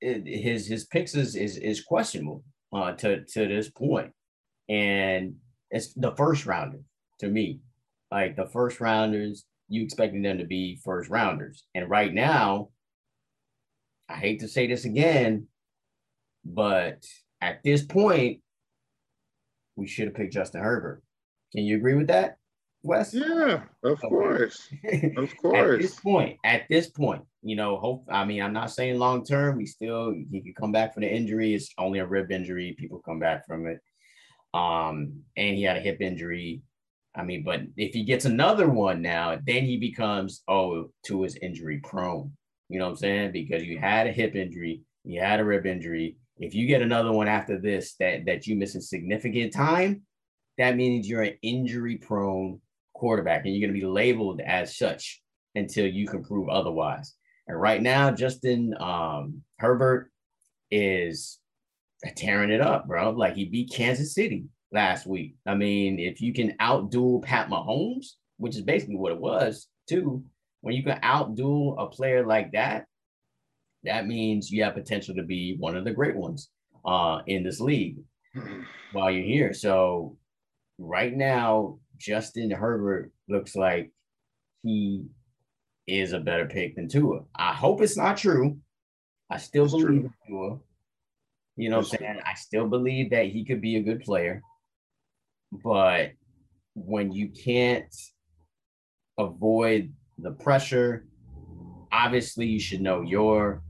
it, 0.00 0.26
his 0.26 0.66
his 0.66 0.86
picks 0.86 1.14
is 1.14 1.36
is, 1.36 1.56
is 1.56 1.82
questionable 1.84 2.44
uh, 2.72 2.92
to 2.92 3.24
to 3.24 3.46
this 3.48 3.68
point, 3.68 4.12
and 4.68 5.34
it's 5.70 5.92
the 5.94 6.14
first 6.16 6.46
rounder 6.46 6.80
to 7.20 7.28
me. 7.28 7.60
Like 8.10 8.36
the 8.36 8.46
first 8.46 8.80
rounders, 8.80 9.44
you 9.68 9.82
expecting 9.82 10.22
them 10.22 10.38
to 10.38 10.44
be 10.44 10.80
first 10.84 11.08
rounders, 11.10 11.64
and 11.74 11.88
right 11.88 12.12
now, 12.12 12.68
I 14.08 14.14
hate 14.16 14.40
to 14.40 14.48
say 14.48 14.66
this 14.66 14.84
again, 14.84 15.46
but 16.44 17.04
at 17.40 17.62
this 17.62 17.82
point, 17.82 18.40
we 19.76 19.86
should 19.86 20.06
have 20.06 20.14
picked 20.14 20.32
Justin 20.34 20.62
Herbert. 20.62 21.02
Can 21.52 21.64
you 21.64 21.76
agree 21.76 21.94
with 21.94 22.08
that, 22.08 22.36
Wes? 22.82 23.14
Yeah, 23.14 23.62
of 23.84 24.02
Okay. 24.04 24.08
course, 24.08 24.68
of 25.16 25.36
course. 25.36 25.74
at 25.76 25.80
this 25.82 26.00
point, 26.00 26.38
at 26.44 26.62
this 26.68 26.88
point, 26.90 27.22
you 27.42 27.56
know, 27.56 27.76
hope 27.78 28.04
I 28.10 28.24
mean, 28.24 28.42
I'm 28.42 28.52
not 28.52 28.70
saying 28.70 28.98
long 28.98 29.24
term. 29.24 29.56
We 29.56 29.66
still 29.66 30.12
he 30.30 30.40
could 30.42 30.56
come 30.56 30.72
back 30.72 30.92
from 30.94 31.02
the 31.02 31.14
injury. 31.14 31.54
It's 31.54 31.72
only 31.78 32.00
a 32.00 32.06
rib 32.06 32.30
injury. 32.32 32.74
People 32.78 33.00
come 33.04 33.18
back 33.18 33.46
from 33.46 33.66
it. 33.66 33.78
Um, 34.54 35.22
and 35.36 35.56
he 35.56 35.62
had 35.62 35.76
a 35.76 35.80
hip 35.80 36.00
injury. 36.00 36.62
I 37.14 37.22
mean, 37.22 37.42
but 37.44 37.60
if 37.76 37.92
he 37.94 38.04
gets 38.04 38.24
another 38.24 38.68
one 38.68 39.02
now, 39.02 39.38
then 39.46 39.64
he 39.64 39.76
becomes 39.76 40.42
oh 40.48 40.90
to 41.06 41.22
his 41.22 41.36
injury 41.36 41.80
prone. 41.84 42.32
You 42.68 42.78
know 42.78 42.86
what 42.86 42.90
I'm 42.92 42.96
saying? 42.96 43.32
Because 43.32 43.64
you 43.64 43.78
had 43.78 44.06
a 44.06 44.12
hip 44.12 44.34
injury, 44.34 44.82
you 45.04 45.20
had 45.20 45.40
a 45.40 45.44
rib 45.44 45.66
injury. 45.66 46.16
If 46.38 46.54
you 46.54 46.66
get 46.66 46.82
another 46.82 47.12
one 47.12 47.28
after 47.28 47.60
this 47.60 47.94
that 48.00 48.24
that 48.26 48.46
you 48.46 48.56
miss 48.56 48.74
a 48.74 48.80
significant 48.80 49.52
time, 49.52 50.02
that 50.58 50.76
means 50.76 51.08
you're 51.08 51.22
an 51.22 51.38
injury 51.42 51.96
prone 51.96 52.60
quarterback 53.02 53.44
and 53.44 53.52
you're 53.52 53.66
going 53.66 53.74
to 53.76 53.80
be 53.80 53.92
labeled 53.92 54.40
as 54.40 54.78
such 54.78 55.20
until 55.56 55.88
you 55.88 56.06
can 56.06 56.22
prove 56.22 56.48
otherwise. 56.48 57.14
And 57.48 57.60
right 57.60 57.82
now, 57.82 58.12
Justin 58.12 58.74
um, 58.78 59.42
Herbert 59.58 60.12
is 60.70 61.40
tearing 62.16 62.50
it 62.50 62.60
up, 62.60 62.86
bro. 62.86 63.10
Like 63.10 63.34
he 63.34 63.46
beat 63.46 63.72
Kansas 63.72 64.14
City 64.14 64.44
last 64.70 65.04
week. 65.04 65.34
I 65.44 65.56
mean, 65.56 65.98
if 65.98 66.20
you 66.20 66.32
can 66.32 66.56
outduel 66.60 67.24
Pat 67.24 67.48
Mahomes, 67.48 68.12
which 68.36 68.54
is 68.54 68.62
basically 68.62 68.94
what 68.94 69.10
it 69.10 69.20
was, 69.20 69.66
too, 69.88 70.22
when 70.60 70.76
you 70.76 70.84
can 70.84 71.00
outduel 71.00 71.74
a 71.82 71.88
player 71.88 72.24
like 72.24 72.52
that, 72.52 72.86
that 73.82 74.06
means 74.06 74.48
you 74.48 74.62
have 74.62 74.74
potential 74.74 75.16
to 75.16 75.24
be 75.24 75.56
one 75.58 75.76
of 75.76 75.84
the 75.84 75.90
great 75.90 76.14
ones 76.14 76.50
uh, 76.84 77.18
in 77.26 77.42
this 77.42 77.58
league 77.58 77.96
while 78.92 79.10
you're 79.10 79.24
here. 79.24 79.52
So 79.52 80.16
right 80.78 81.12
now, 81.12 81.80
Justin 82.02 82.50
Herbert 82.50 83.12
looks 83.28 83.54
like 83.54 83.92
he 84.64 85.04
is 85.86 86.12
a 86.12 86.18
better 86.18 86.46
pick 86.46 86.74
than 86.74 86.88
Tua. 86.88 87.20
I 87.36 87.52
hope 87.52 87.80
it's 87.80 87.96
not 87.96 88.16
true. 88.16 88.58
I 89.30 89.38
still 89.38 89.64
It's 89.64 89.72
believe 89.72 89.86
true. 89.86 89.96
in 90.04 90.12
Tua. 90.26 90.58
You 91.56 91.70
know 91.70 91.78
what 91.78 91.92
I'm 91.92 91.98
saying? 91.98 92.20
I 92.26 92.34
still 92.34 92.66
believe 92.66 93.10
that 93.10 93.26
he 93.26 93.44
could 93.44 93.60
be 93.60 93.76
a 93.76 93.82
good 93.82 94.00
player. 94.00 94.42
But 95.52 96.12
when 96.74 97.12
you 97.12 97.28
can't 97.28 97.94
avoid 99.18 99.92
the 100.18 100.32
pressure, 100.32 101.06
obviously 101.92 102.46
you 102.46 102.58
should 102.58 102.80
know 102.80 103.02
your 103.02 103.62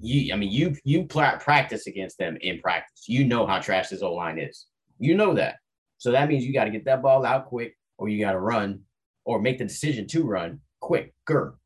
you 0.00 0.32
I 0.32 0.36
mean 0.36 0.50
you 0.50 0.74
you 0.82 1.04
practice 1.04 1.86
against 1.86 2.18
them 2.18 2.36
in 2.40 2.58
practice. 2.60 3.04
You 3.06 3.24
know 3.26 3.46
how 3.46 3.60
trash 3.60 3.90
this 3.90 4.02
O 4.02 4.12
line 4.14 4.38
is. 4.38 4.66
You 4.98 5.14
know 5.14 5.34
that. 5.34 5.56
So 6.00 6.12
that 6.12 6.28
means 6.30 6.46
you 6.46 6.54
got 6.54 6.64
to 6.64 6.70
get 6.70 6.86
that 6.86 7.02
ball 7.02 7.26
out 7.26 7.46
quick 7.46 7.76
or 7.98 8.08
you 8.08 8.24
got 8.24 8.32
to 8.32 8.40
run 8.40 8.80
or 9.26 9.38
make 9.38 9.58
the 9.58 9.64
decision 9.64 10.06
to 10.08 10.24
run 10.24 10.60
quicker. 10.80 11.58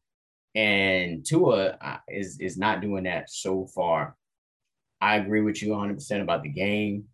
And 0.56 1.24
Tua 1.24 1.78
is 2.08 2.40
is 2.40 2.58
not 2.58 2.80
doing 2.80 3.04
that 3.04 3.30
so 3.30 3.66
far. 3.66 4.16
I 5.00 5.16
agree 5.16 5.40
with 5.40 5.62
you 5.62 5.68
100% 5.68 6.20
about 6.20 6.42
the 6.42 6.48
game. 6.48 7.04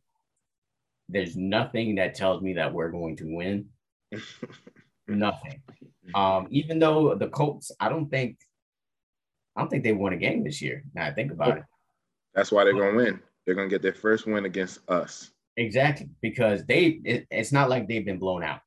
There's 1.10 1.36
nothing 1.36 1.96
that 1.96 2.14
tells 2.14 2.40
me 2.40 2.54
that 2.54 2.72
we're 2.72 2.90
going 2.90 3.16
to 3.16 3.24
win. 3.26 3.66
Nothing. 5.08 5.60
Um, 6.14 6.46
even 6.50 6.78
though 6.78 7.14
the 7.16 7.28
Colts, 7.28 7.72
I 7.80 7.88
don't 7.88 8.08
think, 8.08 8.38
I 9.56 9.60
don't 9.60 9.68
think 9.68 9.82
they 9.82 9.92
won 9.92 10.12
a 10.12 10.16
game 10.16 10.44
this 10.44 10.62
year. 10.62 10.84
Now 10.94 11.04
I 11.04 11.12
think 11.12 11.32
about 11.32 11.58
it. 11.58 11.64
That's 12.34 12.52
why 12.52 12.64
they're 12.64 12.72
gonna 12.72 12.96
win. 12.96 13.20
They're 13.44 13.56
gonna 13.56 13.68
get 13.68 13.82
their 13.82 13.92
first 13.92 14.26
win 14.26 14.44
against 14.44 14.88
us. 14.88 15.32
Exactly, 15.56 16.08
because 16.22 16.64
they, 16.66 17.00
it, 17.04 17.26
it's 17.30 17.52
not 17.52 17.68
like 17.68 17.88
they've 17.88 18.04
been 18.04 18.18
blown 18.18 18.42
out. 18.42 18.60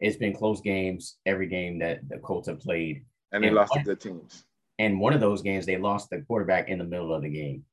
It's 0.00 0.16
been 0.16 0.34
close 0.34 0.60
games 0.60 1.18
every 1.26 1.46
game 1.46 1.78
that 1.78 2.08
the 2.08 2.18
Colts 2.18 2.48
have 2.48 2.60
played. 2.60 3.04
And 3.30 3.44
they 3.44 3.48
And 3.48 3.56
lost 3.56 3.72
to 3.74 3.82
good 3.82 4.00
teams. 4.00 4.44
And 4.78 4.98
one 4.98 5.12
of 5.12 5.20
those 5.20 5.42
games, 5.42 5.64
they 5.64 5.78
lost 5.78 6.10
the 6.10 6.22
quarterback 6.22 6.68
in 6.68 6.78
the 6.78 6.84
middle 6.84 7.14
of 7.14 7.22
the 7.22 7.30
game. 7.30 7.64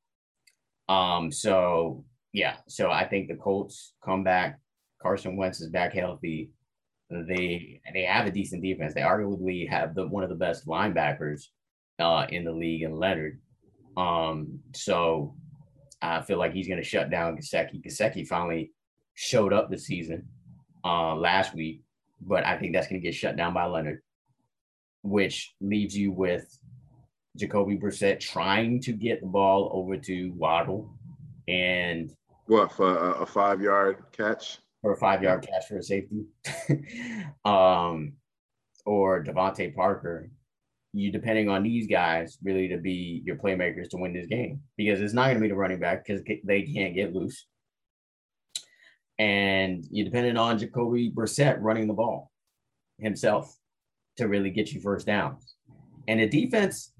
Um, 0.88 1.32
so 1.32 2.05
yeah, 2.34 2.57
so 2.68 2.91
I 2.91 3.07
think 3.07 3.28
the 3.28 3.36
Colts 3.36 3.93
come 4.03 4.24
back. 4.24 4.60
Carson 5.01 5.38
Wentz 5.38 5.62
is 5.62 5.70
back 5.70 5.93
healthy. 5.93 6.51
They 7.10 7.82
they 7.93 8.03
have 8.03 8.28
a 8.28 8.32
decent 8.32 8.62
defense. 8.62 8.93
They 8.93 9.01
arguably 9.01 9.68
have 9.69 9.95
the 9.95 10.07
one 10.07 10.23
of 10.23 10.30
the 10.30 10.36
best 10.36 10.68
linebackers 10.68 11.45
uh, 11.99 12.27
in 12.30 12.44
the 12.44 12.52
league 12.52 12.84
in 12.84 12.95
Leonard. 12.95 13.40
Um, 13.98 14.60
so 14.76 15.36
I 16.01 16.21
feel 16.21 16.38
like 16.38 16.53
he's 16.53 16.67
going 16.67 16.81
to 16.81 16.88
shut 16.88 17.09
down 17.09 17.38
Gesicki. 17.38 17.84
Gesicki 17.84 18.26
finally 18.26 18.71
showed 19.15 19.53
up 19.53 19.69
this 19.69 19.85
season 19.85 20.27
uh, 20.85 21.15
last 21.15 21.53
week, 21.53 21.81
but 22.21 22.45
I 22.45 22.57
think 22.57 22.73
that's 22.73 22.88
going 22.88 23.01
to 23.01 23.05
get 23.05 23.15
shut 23.15 23.35
down 23.35 23.53
by 23.53 23.65
Leonard, 23.65 24.01
which 25.03 25.53
leaves 25.59 25.97
you 25.97 26.11
with 26.11 26.57
Jacoby 27.38 27.77
Brissett 27.77 28.19
trying 28.19 28.81
to 28.81 28.93
get 28.93 29.21
the 29.21 29.27
ball 29.27 29.69
over 29.73 29.97
to 29.97 30.31
Waddle 30.35 30.93
and 31.47 32.13
What 32.45 32.71
for 32.71 32.97
a, 32.97 33.11
a 33.21 33.26
five 33.26 33.61
yard 33.61 34.03
catch? 34.11 34.59
or 34.81 34.93
a 34.93 34.97
five 34.97 35.21
yard 35.21 35.45
catch 35.45 35.67
for 35.67 35.77
a 35.77 35.84
safety, 35.84 36.23
um, 37.45 38.13
or 38.85 39.21
DeVante 39.23 39.76
Parker. 39.76 40.30
You 40.94 41.11
depending 41.11 41.49
on 41.49 41.64
these 41.64 41.88
guys 41.88 42.38
really 42.41 42.68
to 42.70 42.78
be 42.78 43.22
your 43.24 43.36
playmakers 43.36 43.90
to 43.90 43.98
win 43.98 44.14
this 44.14 44.26
game 44.26 44.61
because 44.76 45.02
it's 45.02 45.14
not 45.14 45.26
going 45.26 45.36
to 45.36 45.41
be 45.41 45.48
the 45.49 45.56
running 45.56 45.80
back 45.80 46.06
because 46.06 46.24
they 46.44 46.64
can't 46.64 46.95
get 46.95 47.14
loose, 47.14 47.45
and 49.20 49.86
you're 49.91 50.06
depending 50.06 50.38
on 50.38 50.57
Jacoby 50.57 51.11
Brissett 51.11 51.57
running 51.60 51.88
the 51.88 51.94
ball 51.94 52.32
himself 52.98 53.56
to 54.18 54.28
really 54.28 54.49
get 54.49 54.72
you 54.72 54.82
first 54.82 55.06
downs. 55.06 55.56
And 56.07 56.20
the 56.20 56.28
defense, 56.28 56.94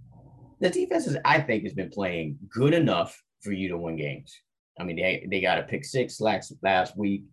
the 0.60 0.70
defense 0.70 1.08
is, 1.08 1.18
I 1.26 1.40
think, 1.40 1.64
has 1.64 1.74
been 1.74 1.90
playing 1.90 2.38
good 2.50 2.74
enough 2.74 3.20
for 3.42 3.52
you 3.52 3.70
to 3.70 3.78
win 3.78 3.96
games. 3.96 4.34
I 4.80 4.84
mean, 4.84 4.98
they, 4.98 5.28
they 5.30 5.42
got 5.42 5.58
a 5.58 5.64
pick 5.64 5.84
six 5.84 6.22
last 6.22 6.54
last 6.62 6.98
week. 6.98 7.24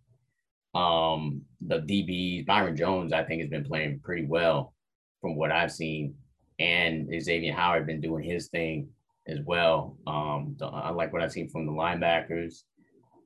Um, 0.75 1.41
the 1.65 1.79
DB 1.79 2.45
Byron 2.45 2.75
Jones, 2.75 3.13
I 3.13 3.23
think, 3.23 3.41
has 3.41 3.49
been 3.49 3.63
playing 3.63 4.01
pretty 4.03 4.25
well 4.25 4.73
from 5.21 5.35
what 5.35 5.51
I've 5.51 5.71
seen, 5.71 6.15
and 6.59 7.09
Xavier 7.21 7.53
Howard 7.53 7.85
been 7.85 8.01
doing 8.01 8.23
his 8.23 8.47
thing 8.47 8.89
as 9.27 9.39
well. 9.41 9.97
Um, 10.07 10.55
I 10.61 10.89
like 10.91 11.13
what 11.13 11.21
I've 11.21 11.31
seen 11.31 11.49
from 11.49 11.65
the 11.65 11.71
linebackers. 11.71 12.63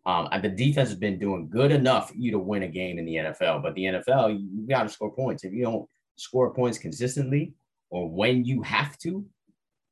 Um, 0.06 0.28
the 0.42 0.50
defense 0.50 0.90
has 0.90 0.98
been 0.98 1.20
doing 1.20 1.48
good 1.48 1.72
enough 1.72 2.10
for 2.10 2.16
you 2.16 2.32
to 2.32 2.40
win 2.40 2.64
a 2.64 2.68
game 2.68 2.98
in 2.98 3.06
the 3.06 3.16
NFL, 3.16 3.62
but 3.62 3.76
the 3.76 3.84
NFL, 3.84 4.40
you 4.40 4.68
got 4.68 4.84
to 4.84 4.90
score 4.90 5.14
points. 5.14 5.44
If 5.44 5.54
you 5.54 5.64
don't 5.64 5.88
score 6.16 6.54
points 6.54 6.80
consistently 6.80 7.54
or 7.90 8.10
when 8.10 8.44
you 8.44 8.64
have 8.64 8.98
to, 9.00 9.26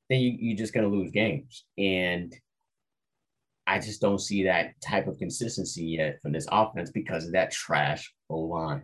then 0.10 0.20
you, 0.20 0.36
you're 0.40 0.58
just 0.58 0.74
going 0.74 0.90
to 0.90 0.96
lose 0.96 1.12
games. 1.12 1.66
And 1.78 2.36
I 3.68 3.78
just 3.78 4.02
don't 4.02 4.20
see 4.20 4.44
that 4.44 4.74
type 4.82 5.08
of 5.08 5.20
consistency 5.20 5.84
yet 5.84 6.20
from 6.22 6.32
this 6.32 6.48
offense 6.52 6.90
because 6.90 7.26
of 7.26 7.34
that 7.34 7.52
trash 7.52 8.12
O 8.30 8.40
line. 8.40 8.84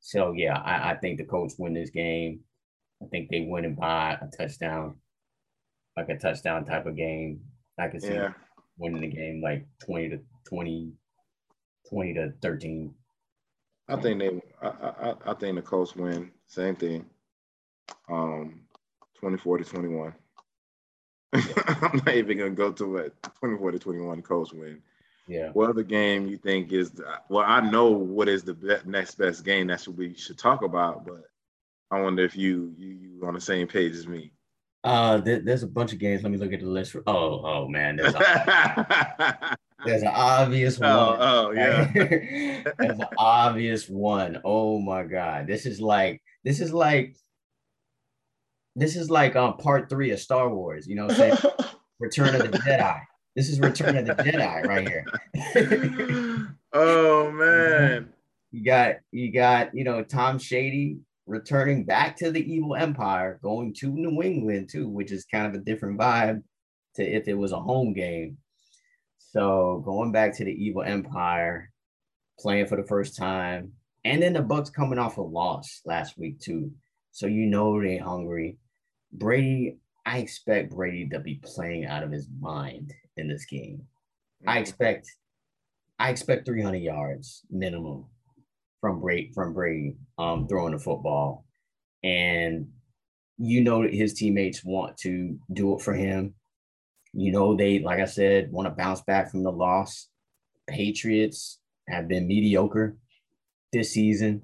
So 0.00 0.32
yeah, 0.32 0.58
I, 0.58 0.92
I 0.92 0.96
think 0.96 1.18
the 1.18 1.24
Colts 1.24 1.54
win 1.58 1.74
this 1.74 1.90
game. 1.90 2.40
I 3.02 3.06
think 3.06 3.30
they 3.30 3.46
win 3.48 3.64
it 3.64 3.76
by 3.76 4.12
a 4.20 4.26
touchdown, 4.36 4.96
like 5.96 6.08
a 6.08 6.18
touchdown 6.18 6.64
type 6.64 6.86
of 6.86 6.96
game. 6.96 7.40
I 7.78 7.88
can 7.88 8.00
see 8.00 8.14
Yeah. 8.14 8.32
winning 8.78 9.00
the 9.00 9.08
game 9.08 9.40
like 9.42 9.66
20 9.84 10.10
to 10.10 10.20
20, 10.48 10.92
20 11.88 12.14
to 12.14 12.32
13. 12.42 12.94
I 13.88 13.96
think 14.00 14.18
they. 14.20 14.40
I, 14.62 14.68
I, 14.68 15.14
I 15.26 15.34
think 15.34 15.56
the 15.56 15.62
Colts 15.62 15.96
win. 15.96 16.30
Same 16.46 16.76
thing. 16.76 17.06
Um, 18.08 18.60
twenty-four 19.18 19.58
to 19.58 19.64
twenty-one. 19.64 20.14
I'm 21.32 21.96
not 22.06 22.14
even 22.14 22.38
gonna 22.38 22.50
go 22.50 22.70
to 22.70 22.96
it. 22.98 23.14
Twenty-four 23.40 23.72
to 23.72 23.78
twenty-one. 23.80 24.22
Colts 24.22 24.52
win. 24.52 24.80
Yeah. 25.26 25.50
What 25.54 25.70
other 25.70 25.82
game 25.82 26.28
you 26.28 26.36
think 26.38 26.72
is? 26.72 26.92
The, 26.92 27.04
well, 27.28 27.44
I 27.44 27.60
know 27.68 27.88
what 27.90 28.28
is 28.28 28.44
the 28.44 28.80
next 28.84 29.16
best 29.16 29.44
game. 29.44 29.66
That's 29.66 29.88
what 29.88 29.96
we 29.96 30.14
should 30.14 30.38
talk 30.38 30.62
about. 30.62 31.04
But 31.04 31.24
I 31.90 32.00
wonder 32.00 32.24
if 32.24 32.36
you 32.36 32.72
you 32.76 32.88
you 32.88 33.26
on 33.26 33.34
the 33.34 33.40
same 33.40 33.66
page 33.66 33.94
as 33.94 34.06
me. 34.06 34.32
Uh, 34.82 35.18
there, 35.18 35.40
there's 35.40 35.62
a 35.62 35.68
bunch 35.68 35.92
of 35.92 35.98
games. 35.98 36.22
Let 36.22 36.32
me 36.32 36.38
look 36.38 36.52
at 36.52 36.60
the 36.60 36.66
list. 36.66 36.96
Oh, 37.06 37.42
oh 37.44 37.68
man, 37.68 37.96
there's 37.96 38.14
a, 38.14 39.56
there's 39.84 40.02
an 40.02 40.12
obvious 40.12 40.78
one. 40.78 40.90
oh, 40.90 41.16
oh 41.20 41.50
yeah. 41.50 41.90
there's 42.78 42.98
an 42.98 43.04
obvious 43.18 43.88
one. 43.88 44.40
Oh 44.44 44.80
my 44.80 45.02
god, 45.02 45.46
this 45.46 45.66
is 45.66 45.80
like 45.80 46.22
this 46.44 46.60
is 46.60 46.72
like 46.72 47.16
this 48.76 48.96
is 48.96 49.10
like 49.10 49.36
um 49.36 49.56
part 49.56 49.90
three 49.90 50.12
of 50.12 50.20
Star 50.20 50.48
Wars. 50.48 50.86
You 50.86 50.96
know, 50.96 51.06
what 51.06 51.20
I'm 51.20 51.36
saying 51.36 51.52
Return 51.98 52.34
of 52.36 52.50
the 52.50 52.58
Jedi. 52.58 53.00
This 53.36 53.48
is 53.48 53.60
Return 53.60 53.96
of 53.96 54.06
the 54.06 54.14
Jedi 54.14 54.66
right 54.66 54.88
here. 54.88 56.56
oh 56.72 57.30
man. 57.32 58.12
You 58.52 58.64
got 58.64 58.96
you 59.12 59.30
got 59.30 59.74
you 59.74 59.84
know 59.84 60.02
Tom 60.02 60.38
Shady 60.38 61.00
returning 61.30 61.84
back 61.84 62.16
to 62.16 62.30
the 62.30 62.52
evil 62.52 62.74
empire, 62.74 63.38
going 63.42 63.72
to 63.74 63.86
New 63.86 64.20
England 64.22 64.68
too, 64.70 64.88
which 64.88 65.12
is 65.12 65.24
kind 65.24 65.46
of 65.46 65.54
a 65.54 65.64
different 65.64 65.98
vibe 65.98 66.42
to 66.96 67.02
if 67.02 67.28
it 67.28 67.34
was 67.34 67.52
a 67.52 67.60
home 67.60 67.92
game. 67.92 68.36
So 69.18 69.82
going 69.84 70.10
back 70.10 70.36
to 70.36 70.44
the 70.44 70.52
evil 70.52 70.82
empire, 70.82 71.70
playing 72.38 72.66
for 72.66 72.76
the 72.76 72.86
first 72.86 73.16
time, 73.16 73.72
and 74.04 74.20
then 74.20 74.32
the 74.32 74.40
Bucs 74.40 74.72
coming 74.72 74.98
off 74.98 75.18
a 75.18 75.22
loss 75.22 75.82
last 75.84 76.18
week 76.18 76.40
too. 76.40 76.72
So 77.12 77.26
you 77.26 77.46
know 77.46 77.80
they 77.80 77.96
hungry. 77.96 78.58
Brady, 79.12 79.78
I 80.04 80.18
expect 80.18 80.74
Brady 80.74 81.08
to 81.10 81.20
be 81.20 81.40
playing 81.44 81.86
out 81.86 82.02
of 82.02 82.10
his 82.10 82.28
mind 82.40 82.92
in 83.16 83.28
this 83.28 83.44
game. 83.44 83.82
I 84.46 84.54
mm-hmm. 84.54 84.62
expect 84.62 85.08
I 86.00 86.10
expect 86.10 86.46
300 86.46 86.78
yards 86.78 87.42
minimum 87.50 88.06
from 88.80 89.00
Brady 89.00 89.32
from 89.34 89.54
Brady 89.54 89.96
um 90.18 90.46
throwing 90.48 90.72
the 90.72 90.78
football. 90.78 91.44
And 92.02 92.68
you 93.38 93.62
know 93.62 93.82
that 93.82 93.94
his 93.94 94.14
teammates 94.14 94.64
want 94.64 94.98
to 94.98 95.38
do 95.52 95.74
it 95.74 95.82
for 95.82 95.94
him. 95.94 96.34
You 97.12 97.32
know, 97.32 97.56
they, 97.56 97.80
like 97.80 97.98
I 97.98 98.04
said, 98.04 98.52
want 98.52 98.66
to 98.66 98.74
bounce 98.74 99.00
back 99.00 99.30
from 99.30 99.42
the 99.42 99.50
loss. 99.50 100.08
Patriots 100.68 101.58
have 101.88 102.06
been 102.06 102.28
mediocre 102.28 102.96
this 103.72 103.92
season. 103.92 104.42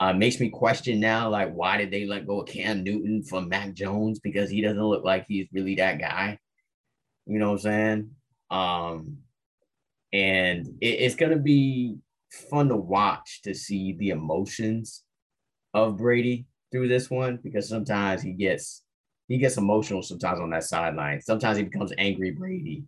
Uh, 0.00 0.12
makes 0.12 0.40
me 0.40 0.48
question 0.48 0.98
now, 0.98 1.28
like, 1.28 1.52
why 1.52 1.76
did 1.76 1.90
they 1.90 2.06
let 2.06 2.26
go 2.26 2.40
of 2.40 2.48
Cam 2.48 2.82
Newton 2.82 3.22
for 3.22 3.40
Mac 3.40 3.74
Jones? 3.74 4.18
Because 4.18 4.50
he 4.50 4.60
doesn't 4.60 4.82
look 4.82 5.04
like 5.04 5.26
he's 5.28 5.46
really 5.52 5.76
that 5.76 6.00
guy. 6.00 6.38
You 7.26 7.38
know 7.38 7.50
what 7.50 7.56
I'm 7.56 7.58
saying? 7.60 8.10
Um, 8.50 9.18
and 10.12 10.66
it, 10.80 10.86
it's 10.86 11.14
gonna 11.14 11.38
be 11.38 11.98
fun 12.32 12.68
to 12.68 12.76
watch 12.76 13.42
to 13.42 13.54
see 13.54 13.92
the 13.92 14.10
emotions 14.10 15.04
of 15.74 15.98
Brady 15.98 16.46
through 16.70 16.88
this 16.88 17.10
one 17.10 17.38
because 17.42 17.68
sometimes 17.68 18.22
he 18.22 18.32
gets 18.32 18.82
he 19.28 19.38
gets 19.38 19.56
emotional 19.56 20.02
sometimes 20.02 20.40
on 20.40 20.50
that 20.50 20.64
sideline. 20.64 21.20
Sometimes 21.20 21.56
he 21.56 21.64
becomes 21.64 21.92
angry 21.96 22.32
Brady, 22.32 22.84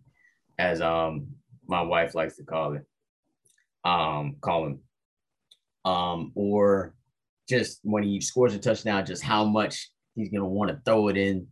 as 0.57 0.81
um 0.81 1.27
my 1.67 1.81
wife 1.81 2.15
likes 2.15 2.37
to 2.37 2.43
call 2.43 2.73
it. 2.73 2.85
Um, 3.83 4.37
call 4.41 4.65
him. 4.65 4.79
Um, 5.85 6.31
or 6.35 6.95
just 7.47 7.79
when 7.83 8.03
he 8.03 8.19
scores 8.21 8.55
a 8.55 8.59
touchdown, 8.59 9.05
just 9.05 9.23
how 9.23 9.45
much 9.45 9.91
he's 10.15 10.29
gonna 10.29 10.45
want 10.45 10.71
to 10.71 10.81
throw 10.85 11.07
it 11.07 11.17
in 11.17 11.47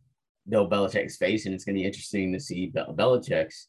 Bill 0.50 0.70
Belichick's 0.70 1.18
face, 1.18 1.46
and 1.46 1.54
it's 1.54 1.64
gonna 1.64 1.78
be 1.78 1.86
interesting 1.86 2.34
to 2.34 2.40
see 2.40 2.68
Bel- 2.68 2.96
Belichick's 2.96 3.68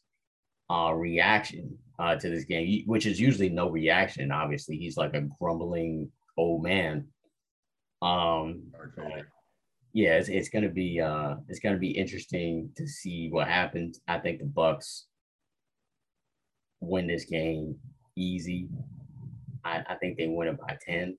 uh 0.69 0.91
reaction 0.93 1.77
uh 1.99 2.15
to 2.15 2.29
this 2.29 2.45
game, 2.45 2.83
which 2.85 3.05
is 3.05 3.19
usually 3.19 3.49
no 3.49 3.69
reaction. 3.69 4.31
Obviously, 4.31 4.77
he's 4.77 4.97
like 4.97 5.13
a 5.13 5.27
grumbling 5.39 6.11
old 6.37 6.63
man. 6.63 7.07
Um, 8.01 8.63
yeah, 9.93 10.15
it's, 10.15 10.29
it's 10.29 10.49
gonna 10.49 10.69
be 10.69 10.99
uh 10.99 11.35
it's 11.47 11.59
gonna 11.59 11.77
be 11.77 11.91
interesting 11.91 12.69
to 12.75 12.87
see 12.87 13.29
what 13.31 13.47
happens. 13.47 13.99
I 14.07 14.19
think 14.19 14.39
the 14.39 14.45
Bucs 14.45 15.03
win 16.81 17.07
this 17.07 17.25
game 17.25 17.77
easy. 18.15 18.67
I, 19.63 19.83
I 19.89 19.95
think 19.95 20.17
they 20.17 20.27
win 20.27 20.49
it 20.49 20.59
by 20.59 20.77
10. 20.85 21.17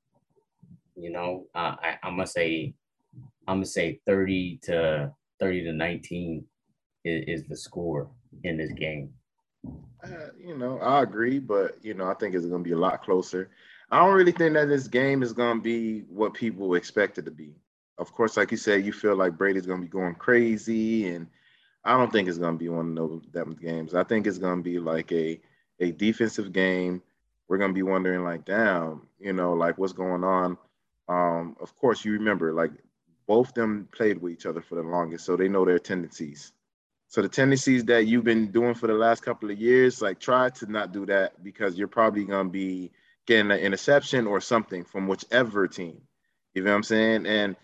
You 0.94 1.10
know, 1.10 1.46
uh, 1.54 1.74
I, 1.82 1.98
I'm 2.02 2.16
gonna 2.16 2.26
say 2.26 2.74
I'm 3.48 3.56
gonna 3.56 3.66
say 3.66 4.00
30 4.06 4.60
to 4.64 5.12
30 5.40 5.64
to 5.64 5.72
19 5.72 6.44
is, 7.04 7.40
is 7.42 7.48
the 7.48 7.56
score 7.56 8.10
in 8.44 8.56
this 8.56 8.72
game. 8.72 9.10
You 10.38 10.56
know, 10.56 10.78
I 10.78 11.02
agree, 11.02 11.38
but 11.38 11.78
you 11.82 11.94
know, 11.94 12.08
I 12.08 12.14
think 12.14 12.34
it's 12.34 12.46
going 12.46 12.62
to 12.62 12.68
be 12.68 12.74
a 12.74 12.78
lot 12.78 13.02
closer. 13.02 13.50
I 13.90 13.98
don't 13.98 14.14
really 14.14 14.32
think 14.32 14.54
that 14.54 14.68
this 14.68 14.88
game 14.88 15.22
is 15.22 15.32
going 15.32 15.58
to 15.58 15.62
be 15.62 16.00
what 16.08 16.34
people 16.34 16.74
expect 16.74 17.18
it 17.18 17.24
to 17.26 17.30
be. 17.30 17.54
Of 17.98 18.12
course, 18.12 18.36
like 18.36 18.50
you 18.50 18.56
said, 18.56 18.84
you 18.84 18.92
feel 18.92 19.16
like 19.16 19.38
Brady's 19.38 19.66
going 19.66 19.80
to 19.80 19.86
be 19.86 19.90
going 19.90 20.14
crazy, 20.16 21.08
and 21.08 21.26
I 21.84 21.96
don't 21.96 22.12
think 22.12 22.28
it's 22.28 22.38
going 22.38 22.54
to 22.54 22.58
be 22.58 22.68
one 22.68 22.98
of 22.98 23.22
those 23.32 23.54
games. 23.54 23.94
I 23.94 24.04
think 24.04 24.26
it's 24.26 24.38
going 24.38 24.58
to 24.58 24.62
be 24.62 24.78
like 24.78 25.12
a 25.12 25.40
a 25.80 25.92
defensive 25.92 26.52
game. 26.52 27.02
We're 27.48 27.58
going 27.58 27.70
to 27.70 27.74
be 27.74 27.82
wondering, 27.82 28.24
like, 28.24 28.44
damn, 28.44 29.06
you 29.20 29.32
know, 29.32 29.52
like 29.52 29.78
what's 29.78 29.92
going 29.92 30.24
on. 30.24 30.58
Um, 31.08 31.56
of 31.60 31.76
course, 31.76 32.04
you 32.04 32.12
remember, 32.12 32.52
like, 32.52 32.72
both 33.26 33.54
them 33.54 33.88
played 33.92 34.20
with 34.20 34.32
each 34.32 34.46
other 34.46 34.60
for 34.60 34.74
the 34.74 34.82
longest, 34.82 35.24
so 35.24 35.36
they 35.36 35.48
know 35.48 35.64
their 35.64 35.78
tendencies. 35.78 36.52
So 37.08 37.22
the 37.22 37.28
tendencies 37.28 37.84
that 37.86 38.06
you've 38.06 38.24
been 38.24 38.50
doing 38.50 38.74
for 38.74 38.88
the 38.88 38.94
last 38.94 39.22
couple 39.22 39.50
of 39.50 39.58
years, 39.58 40.02
like 40.02 40.18
try 40.18 40.50
to 40.50 40.70
not 40.70 40.92
do 40.92 41.06
that 41.06 41.42
because 41.42 41.78
you're 41.78 41.88
probably 41.88 42.24
gonna 42.24 42.48
be 42.48 42.90
getting 43.26 43.50
an 43.50 43.58
interception 43.58 44.26
or 44.26 44.40
something 44.40 44.84
from 44.84 45.06
whichever 45.06 45.68
team. 45.68 46.00
You 46.54 46.62
know 46.62 46.70
what 46.70 46.76
I'm 46.76 46.82
saying? 46.82 47.26
And 47.26 47.56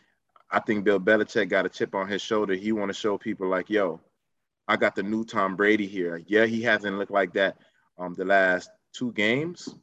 I 0.51 0.60
think 0.60 0.85
Bill 0.85 1.01
Belichick 1.01 1.48
got 1.48 1.66
a 1.66 1.69
chip 1.69 1.94
on 1.94 2.09
his 2.09 2.20
shoulder. 2.20 2.55
He 2.55 2.73
want 2.73 2.90
to 2.90 2.94
show 2.94 3.16
people 3.16 3.48
like, 3.48 3.70
yo, 3.70 4.01
I 4.69 4.77
got 4.77 4.94
the 4.94 5.02
new 5.02 5.24
Tom 5.24 5.56
Brady 5.56 5.86
here. 5.86 6.23
Yeah, 6.27 6.47
he 6.47 6.62
hasn't 6.62 6.98
looked 6.98 7.10
like 7.10 7.32
that 7.35 7.56
um 7.98 8.14
the 8.14 8.24
last 8.24 8.70
two 8.93 9.12
games, 9.12 9.74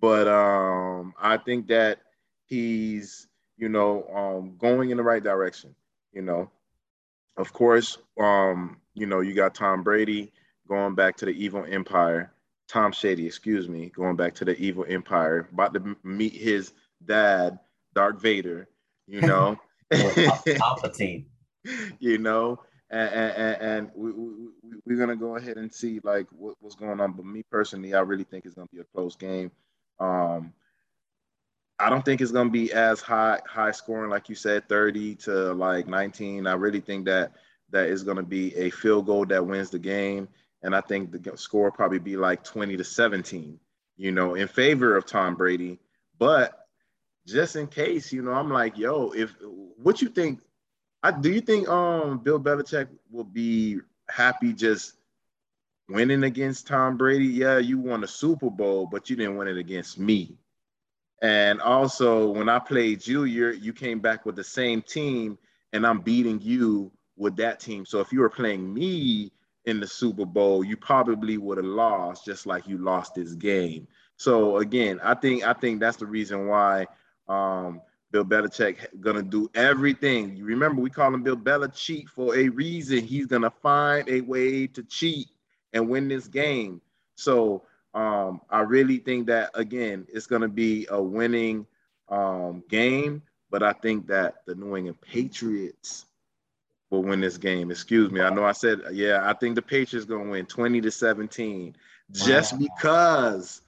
but 0.00 0.28
um 0.28 1.14
I 1.20 1.38
think 1.38 1.68
that 1.68 2.00
he's 2.46 3.26
you 3.56 3.68
know 3.68 4.06
um 4.14 4.56
going 4.58 4.90
in 4.90 4.96
the 4.96 5.02
right 5.02 5.22
direction. 5.22 5.74
You 6.12 6.22
know, 6.22 6.50
of 7.36 7.52
course, 7.52 7.98
um, 8.20 8.78
you 8.94 9.06
know, 9.06 9.20
you 9.20 9.34
got 9.34 9.54
Tom 9.54 9.82
Brady 9.82 10.32
going 10.68 10.94
back 10.94 11.16
to 11.16 11.24
the 11.24 11.32
evil 11.32 11.64
empire. 11.68 12.32
Tom 12.68 12.92
Shady, 12.92 13.26
excuse 13.26 13.68
me, 13.68 13.90
going 13.94 14.16
back 14.16 14.34
to 14.36 14.44
the 14.44 14.56
evil 14.56 14.86
empire, 14.88 15.48
about 15.52 15.74
to 15.74 15.96
meet 16.02 16.32
his 16.32 16.72
dad, 17.04 17.58
Darth 17.94 18.20
Vader, 18.20 18.68
you 19.06 19.20
know. 19.22 19.56
Palpatine. 19.92 21.26
you 21.98 22.18
know, 22.18 22.60
and, 22.90 23.10
and, 23.10 23.62
and 23.62 23.90
we, 23.94 24.12
we, 24.12 24.28
we're 24.84 24.96
going 24.96 25.08
to 25.08 25.16
go 25.16 25.36
ahead 25.36 25.56
and 25.56 25.72
see 25.72 26.00
like 26.02 26.26
what, 26.30 26.54
what's 26.60 26.74
going 26.74 27.00
on. 27.00 27.12
But 27.12 27.24
me 27.24 27.42
personally, 27.50 27.94
I 27.94 28.00
really 28.00 28.24
think 28.24 28.44
it's 28.44 28.54
going 28.54 28.68
to 28.68 28.74
be 28.74 28.80
a 28.80 28.84
close 28.94 29.16
game. 29.16 29.50
Um, 29.98 30.52
I 31.78 31.90
don't 31.90 32.04
think 32.04 32.20
it's 32.20 32.30
going 32.30 32.48
to 32.48 32.52
be 32.52 32.72
as 32.72 33.00
high 33.00 33.40
high 33.46 33.72
scoring 33.72 34.10
like 34.10 34.28
you 34.28 34.34
said 34.34 34.68
30 34.68 35.16
to 35.16 35.52
like 35.54 35.86
19. 35.86 36.46
I 36.46 36.54
really 36.54 36.80
think 36.80 37.06
that 37.06 37.32
that 37.70 37.88
is 37.88 38.04
going 38.04 38.16
to 38.16 38.22
be 38.22 38.54
a 38.56 38.70
field 38.70 39.06
goal 39.06 39.26
that 39.26 39.44
wins 39.44 39.70
the 39.70 39.78
game 39.78 40.28
and 40.62 40.74
I 40.74 40.80
think 40.80 41.12
the 41.12 41.36
score 41.36 41.70
probably 41.70 41.98
be 41.98 42.16
like 42.16 42.42
20 42.42 42.78
to 42.78 42.84
17, 42.84 43.60
you 43.96 44.12
know, 44.12 44.34
in 44.34 44.48
favor 44.48 44.96
of 44.96 45.04
Tom 45.04 45.34
Brady. 45.34 45.78
But 46.18 46.66
just 47.26 47.56
in 47.56 47.66
case, 47.66 48.12
you 48.12 48.22
know, 48.22 48.32
I'm 48.32 48.50
like, 48.50 48.78
yo, 48.78 49.10
if 49.10 49.34
what 49.76 50.00
you 50.00 50.08
think 50.08 50.40
I 51.02 51.10
do 51.10 51.30
you 51.30 51.42
think 51.42 51.68
um 51.68 52.18
Bill 52.18 52.40
Belichick 52.40 52.88
will 53.10 53.24
be 53.24 53.80
happy 54.08 54.54
just 54.54 54.94
winning 55.88 56.24
against 56.24 56.66
Tom 56.66 56.96
Brady? 56.96 57.26
Yeah, 57.26 57.58
you 57.58 57.78
won 57.78 58.04
a 58.04 58.08
Super 58.08 58.48
Bowl, 58.48 58.86
but 58.86 59.10
you 59.10 59.16
didn't 59.16 59.36
win 59.36 59.48
it 59.48 59.58
against 59.58 59.98
me. 59.98 60.38
And 61.24 61.62
also, 61.62 62.28
when 62.28 62.50
I 62.50 62.58
played 62.58 63.06
you 63.06 63.24
you 63.24 63.72
came 63.72 63.98
back 63.98 64.26
with 64.26 64.36
the 64.36 64.44
same 64.44 64.82
team, 64.82 65.38
and 65.72 65.86
I'm 65.86 66.00
beating 66.02 66.38
you 66.42 66.92
with 67.16 67.34
that 67.36 67.60
team. 67.60 67.86
So 67.86 68.00
if 68.00 68.12
you 68.12 68.20
were 68.20 68.28
playing 68.28 68.74
me 68.74 69.32
in 69.64 69.80
the 69.80 69.86
Super 69.86 70.26
Bowl, 70.26 70.62
you 70.62 70.76
probably 70.76 71.38
would 71.38 71.56
have 71.56 71.64
lost, 71.64 72.26
just 72.26 72.44
like 72.44 72.68
you 72.68 72.76
lost 72.76 73.14
this 73.14 73.32
game. 73.32 73.88
So 74.18 74.58
again, 74.58 75.00
I 75.02 75.14
think 75.14 75.46
I 75.46 75.54
think 75.54 75.80
that's 75.80 75.96
the 75.96 76.04
reason 76.04 76.46
why 76.46 76.86
um, 77.26 77.80
Bill 78.10 78.26
Belichick 78.26 79.00
gonna 79.00 79.22
do 79.22 79.50
everything. 79.54 80.36
You 80.36 80.44
remember 80.44 80.82
we 80.82 80.90
call 80.90 81.14
him 81.14 81.22
Bill 81.22 81.38
Belichick 81.38 82.06
for 82.10 82.36
a 82.36 82.50
reason. 82.50 83.02
He's 83.02 83.24
gonna 83.24 83.50
find 83.62 84.06
a 84.10 84.20
way 84.20 84.66
to 84.66 84.82
cheat 84.82 85.28
and 85.72 85.88
win 85.88 86.06
this 86.06 86.28
game. 86.28 86.82
So 87.14 87.62
Um, 87.94 88.40
I 88.50 88.60
really 88.60 88.98
think 88.98 89.26
that 89.28 89.50
again, 89.54 90.06
it's 90.12 90.26
gonna 90.26 90.48
be 90.48 90.86
a 90.90 91.00
winning 91.00 91.66
um, 92.08 92.62
game, 92.68 93.22
but 93.50 93.62
I 93.62 93.72
think 93.72 94.06
that 94.08 94.44
the 94.46 94.54
New 94.54 94.76
England 94.76 95.00
Patriots 95.00 96.06
will 96.90 97.02
win 97.02 97.20
this 97.20 97.38
game. 97.38 97.70
Excuse 97.70 98.10
me. 98.10 98.20
I 98.20 98.30
know 98.30 98.44
I 98.44 98.52
said, 98.52 98.80
yeah, 98.92 99.28
I 99.28 99.32
think 99.34 99.54
the 99.54 99.62
Patriots 99.62 100.06
gonna 100.06 100.30
win 100.30 100.46
20 100.46 100.80
to 100.82 100.90
17 100.90 101.76
just 102.12 102.52
Wow. 102.52 102.58
because 102.58 103.62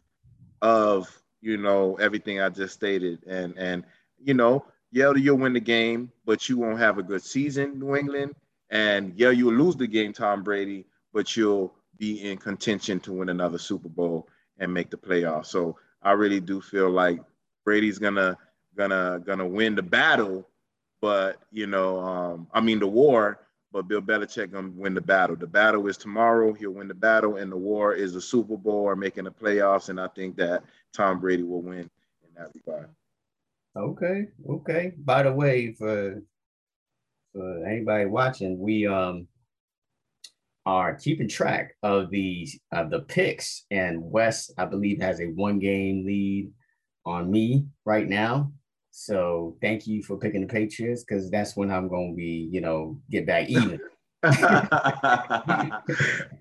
of 0.63 1.23
you 1.41 1.57
know 1.57 1.97
everything 1.97 2.41
I 2.41 2.49
just 2.49 2.75
stated. 2.75 3.25
And 3.27 3.57
and 3.59 3.85
you 4.19 4.35
know, 4.35 4.65
yeah, 4.93 5.13
you'll 5.15 5.39
win 5.39 5.53
the 5.53 5.61
game, 5.61 6.11
but 6.25 6.49
you 6.49 6.59
won't 6.59 6.79
have 6.79 6.99
a 6.99 7.03
good 7.03 7.23
season, 7.23 7.79
New 7.79 7.97
England. 7.97 8.35
And 8.71 9.13
yeah, 9.17 9.31
you'll 9.31 9.55
lose 9.55 9.77
the 9.77 9.87
game, 9.87 10.13
Tom 10.13 10.43
Brady, 10.43 10.87
but 11.13 11.37
you'll 11.37 11.73
be 11.99 12.31
in 12.31 12.39
contention 12.39 13.01
to 13.01 13.13
win 13.13 13.29
another 13.29 13.59
Super 13.59 13.89
Bowl 13.89 14.29
and 14.59 14.73
make 14.73 14.91
the 14.91 14.97
playoffs. 14.97 15.47
So 15.47 15.77
I 16.03 16.13
really 16.13 16.41
do 16.41 16.61
feel 16.61 16.91
like 16.91 17.21
Brady's 17.65 17.99
gonna 17.99 18.37
gonna 18.77 19.21
gonna 19.25 19.47
win 19.47 19.75
the 19.75 19.83
battle, 19.83 20.49
but 21.01 21.41
you 21.51 21.67
know, 21.67 21.99
um, 21.99 22.47
I 22.53 22.61
mean 22.61 22.79
the 22.79 22.87
war, 22.87 23.41
but 23.73 23.89
Bill 23.89 24.01
Belichick 24.01 24.53
gonna 24.53 24.71
win 24.75 24.95
the 24.95 25.01
battle. 25.01 25.37
The 25.37 25.47
battle 25.47 25.87
is 25.87 25.97
tomorrow. 25.97 26.53
He'll 26.53 26.73
win 26.73 26.89
the 26.89 26.95
battle, 26.95 27.37
and 27.37 27.51
the 27.51 27.57
war 27.57 27.95
is 27.95 28.13
the 28.13 28.21
Super 28.21 28.57
Bowl 28.57 28.85
or 28.85 28.97
making 28.97 29.25
the 29.25 29.33
playoffs. 29.33 29.89
And 29.89 30.01
I 30.01 30.09
think 30.09 30.37
that 30.37 30.63
Tom 30.93 31.21
Brady 31.21 31.43
will 31.43 31.63
win 31.63 31.81
in 31.81 32.35
that 32.37 32.51
regard. 32.55 32.89
Okay, 33.77 34.29
okay. 34.49 34.93
By 34.99 35.23
the 35.23 35.33
way, 35.33 35.73
for 35.73 36.23
for 37.33 37.67
anybody 37.67 38.07
watching, 38.07 38.59
we 38.59 38.87
um 38.87 39.29
are 40.67 40.95
keeping 40.97 41.29
track 41.29 41.75
of 41.83 42.11
the 42.11 42.49
of 42.73 42.91
the 42.91 43.01
picks, 43.01 43.65
and 43.71 44.03
Wes, 44.03 44.51
I 44.59 44.65
believe, 44.67 45.01
has 45.01 45.21
a 45.21 45.27
one 45.27 45.59
game 45.61 46.05
lead 46.05 46.51
on 47.07 47.31
me 47.31 47.67
right 47.85 48.09
now. 48.09 48.53
So 48.91 49.57
thank 49.63 49.87
you 49.87 50.03
for 50.03 50.19
picking 50.19 50.41
the 50.41 50.47
Patriots 50.47 51.05
because 51.05 51.31
that's 51.31 51.57
when 51.57 51.71
I'm 51.71 51.87
going 51.89 52.13
to 52.13 52.17
be, 52.17 52.49
you 52.51 52.61
know, 52.63 52.99
get 53.11 53.27
back 53.27 53.49
even. 53.51 53.79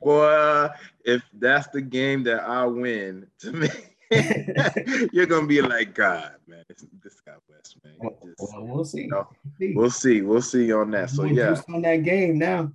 Boy, 0.02 0.68
if 1.03 1.22
that's 1.34 1.68
the 1.68 1.81
game 1.81 2.23
that 2.23 2.41
I 2.47 2.65
win, 2.65 3.27
to 3.39 3.52
me, 3.52 3.69
you're 5.11 5.26
gonna 5.26 5.47
be 5.47 5.61
like, 5.61 5.93
God, 5.93 6.35
man, 6.47 6.64
this, 6.69 6.85
this 7.03 7.19
guy 7.26 7.34
West, 7.49 7.77
man. 7.84 7.93
well, 7.99 8.18
just- 8.26 8.53
well, 8.53 8.65
we'll 8.65 8.85
see. 8.85 9.07
No, 9.07 9.27
See. 9.60 9.73
we'll 9.76 9.89
see, 9.89 10.22
we'll 10.22 10.41
see 10.41 10.72
on 10.73 10.91
that. 10.91 11.10
So 11.10 11.26
yeah, 11.26 11.60
on 11.73 11.81
that 11.84 12.03
game 12.03 12.38
now. 12.38 12.72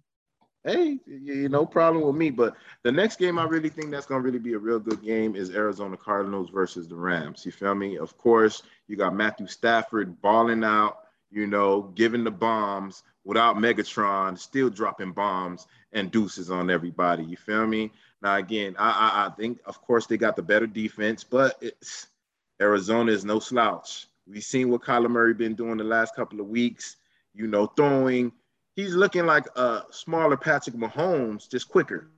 Hey, 0.65 0.99
you 1.07 1.49
no 1.49 1.65
problem 1.65 2.05
with 2.05 2.17
me. 2.17 2.31
But 2.31 2.55
the 2.83 2.93
next 2.93 3.19
game 3.19 3.39
I 3.39 3.45
really 3.45 3.69
think 3.69 3.91
that's 3.91 4.07
gonna 4.07 4.21
really 4.21 4.39
be 4.39 4.55
a 4.55 4.59
real 4.59 4.79
good 4.79 5.03
game 5.03 5.37
is 5.37 5.51
Arizona 5.51 5.97
Cardinals 5.97 6.51
versus 6.51 6.89
the 6.89 6.97
Rams. 6.97 7.45
You 7.45 7.53
feel 7.53 7.75
me? 7.75 7.97
Of 7.99 8.17
course, 8.19 8.63
you 8.89 8.97
got 8.97 9.15
Matthew 9.15 9.47
Stafford 9.47 10.21
balling 10.21 10.65
out, 10.65 10.99
you 11.31 11.47
know, 11.47 11.83
giving 11.95 12.25
the 12.25 12.31
bombs 12.31 13.03
without 13.25 13.57
Megatron, 13.57 14.39
still 14.39 14.71
dropping 14.71 15.13
bombs 15.13 15.67
and 15.93 16.11
deuces 16.11 16.51
on 16.51 16.71
everybody. 16.71 17.25
You 17.25 17.37
feel 17.37 17.67
me? 17.67 17.93
Now 18.23 18.37
again, 18.37 18.77
I 18.79 18.91
I, 18.91 19.27
I 19.27 19.31
think 19.31 19.61
of 19.65 19.81
course 19.83 20.07
they 20.07 20.17
got 20.17 20.37
the 20.37 20.43
better 20.43 20.67
defense, 20.67 21.25
but 21.25 21.57
it's 21.61 22.09
Arizona 22.61 23.13
is 23.13 23.25
no 23.25 23.39
slouch. 23.39 24.07
We've 24.27 24.45
seen 24.45 24.69
what 24.69 24.83
Kyler 24.83 25.11
Murray 25.11 25.35
been 25.35 25.55
doing 25.55 25.79
the 25.79 25.85
last 25.85 26.15
couple 26.15 26.41
of 26.41 26.49
weeks. 26.49 26.97
You 27.35 27.47
know, 27.47 27.67
throwing. 27.67 28.33
He's 28.77 28.95
looking 28.95 29.27
like 29.27 29.47
a 29.57 29.83
smaller 29.91 30.37
Patrick 30.37 30.77
Mahomes, 30.77 31.49
just 31.51 31.69
quicker. 31.69 32.09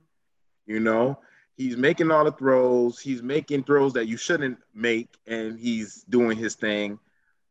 You 0.65 0.79
know, 0.79 1.19
he's 1.57 1.77
making 1.77 2.11
all 2.11 2.23
the 2.23 2.31
throws. 2.31 2.99
He's 2.99 3.21
making 3.21 3.63
throws 3.63 3.93
that 3.93 4.07
you 4.07 4.17
shouldn't 4.17 4.57
make, 4.73 5.09
and 5.27 5.59
he's 5.59 6.03
doing 6.03 6.37
his 6.37 6.55
thing. 6.55 6.99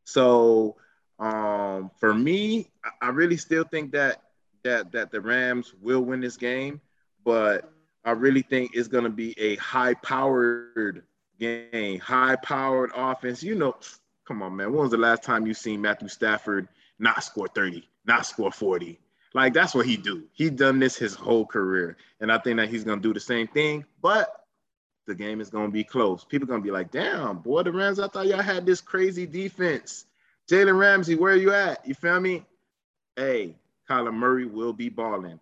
So, 0.04 0.76
um, 1.18 1.90
for 1.98 2.14
me, 2.14 2.70
I, 3.00 3.08
really 3.08 3.36
still 3.36 3.64
think 3.64 3.92
that 3.92 4.22
that 4.64 4.92
that 4.92 5.10
the 5.12 5.20
Rams 5.20 5.72
will 5.80 6.00
win 6.00 6.20
this 6.20 6.36
game, 6.36 6.80
but 7.24 7.72
I 8.04 8.12
really 8.12 8.42
think 8.42 8.72
it's 8.74 8.88
going 8.88 9.04
to 9.04 9.10
be 9.10 9.38
a 9.38 9.56
high-powered 9.56 11.04
game, 11.38 12.00
high-powered 12.00 12.90
offense. 12.94 13.42
You 13.42 13.54
know, 13.54 13.76
come 14.26 14.42
on, 14.42 14.56
man. 14.56 14.72
When 14.72 14.82
was 14.82 14.90
the 14.90 14.96
last 14.96 15.22
time 15.22 15.46
you 15.46 15.54
seen 15.54 15.80
Matthew 15.80 16.08
Stafford 16.08 16.66
not 16.98 17.22
score 17.22 17.48
30, 17.48 17.88
not 18.04 18.26
score 18.26 18.52
40? 18.52 18.98
Like 19.34 19.54
that's 19.54 19.74
what 19.74 19.86
he 19.86 19.96
do. 19.96 20.24
He 20.32 20.50
done 20.50 20.78
this 20.78 20.96
his 20.96 21.14
whole 21.14 21.46
career, 21.46 21.96
and 22.20 22.30
I 22.30 22.38
think 22.38 22.58
that 22.58 22.68
he's 22.68 22.84
gonna 22.84 23.00
do 23.00 23.14
the 23.14 23.20
same 23.20 23.46
thing. 23.46 23.84
But 24.02 24.44
the 25.06 25.14
game 25.14 25.40
is 25.40 25.50
gonna 25.50 25.70
be 25.70 25.84
close. 25.84 26.24
People 26.24 26.46
gonna 26.46 26.62
be 26.62 26.70
like, 26.70 26.90
"Damn, 26.90 27.38
boy, 27.38 27.62
the 27.62 27.72
Rams! 27.72 27.98
I 27.98 28.08
thought 28.08 28.26
y'all 28.26 28.42
had 28.42 28.66
this 28.66 28.80
crazy 28.80 29.26
defense." 29.26 30.06
Jalen 30.50 30.78
Ramsey, 30.78 31.14
where 31.14 31.36
you 31.36 31.52
at? 31.52 31.86
You 31.86 31.94
feel 31.94 32.20
me? 32.20 32.44
Hey, 33.16 33.54
Kyler 33.88 34.12
Murray 34.12 34.44
will 34.44 34.72
be 34.72 34.88
balling, 34.88 35.38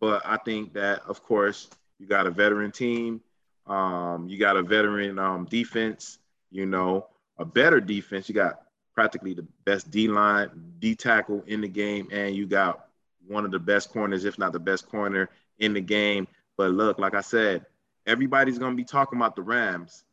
but 0.00 0.22
I 0.24 0.36
think 0.38 0.72
that, 0.74 1.02
of 1.06 1.22
course, 1.22 1.68
you 1.98 2.06
got 2.06 2.26
a 2.26 2.30
veteran 2.30 2.70
team. 2.70 3.20
Um, 3.66 4.28
you 4.28 4.38
got 4.38 4.56
a 4.56 4.62
veteran 4.62 5.18
um, 5.18 5.44
defense. 5.46 6.18
You 6.50 6.66
know, 6.66 7.08
a 7.38 7.44
better 7.44 7.80
defense. 7.80 8.28
You 8.28 8.34
got 8.34 8.63
practically 8.94 9.34
the 9.34 9.46
best 9.64 9.90
D 9.90 10.08
line, 10.08 10.50
D 10.78 10.94
tackle 10.94 11.42
in 11.46 11.60
the 11.60 11.68
game, 11.68 12.08
and 12.12 12.34
you 12.34 12.46
got 12.46 12.88
one 13.26 13.44
of 13.44 13.50
the 13.50 13.58
best 13.58 13.90
corners, 13.90 14.24
if 14.24 14.38
not 14.38 14.52
the 14.52 14.58
best 14.58 14.88
corner 14.88 15.30
in 15.58 15.72
the 15.72 15.80
game. 15.80 16.28
But 16.56 16.70
look, 16.72 16.98
like 16.98 17.14
I 17.14 17.20
said, 17.20 17.66
everybody's 18.06 18.58
going 18.58 18.72
to 18.72 18.76
be 18.76 18.84
talking 18.84 19.18
about 19.18 19.36
the 19.36 19.42
Rams, 19.42 20.04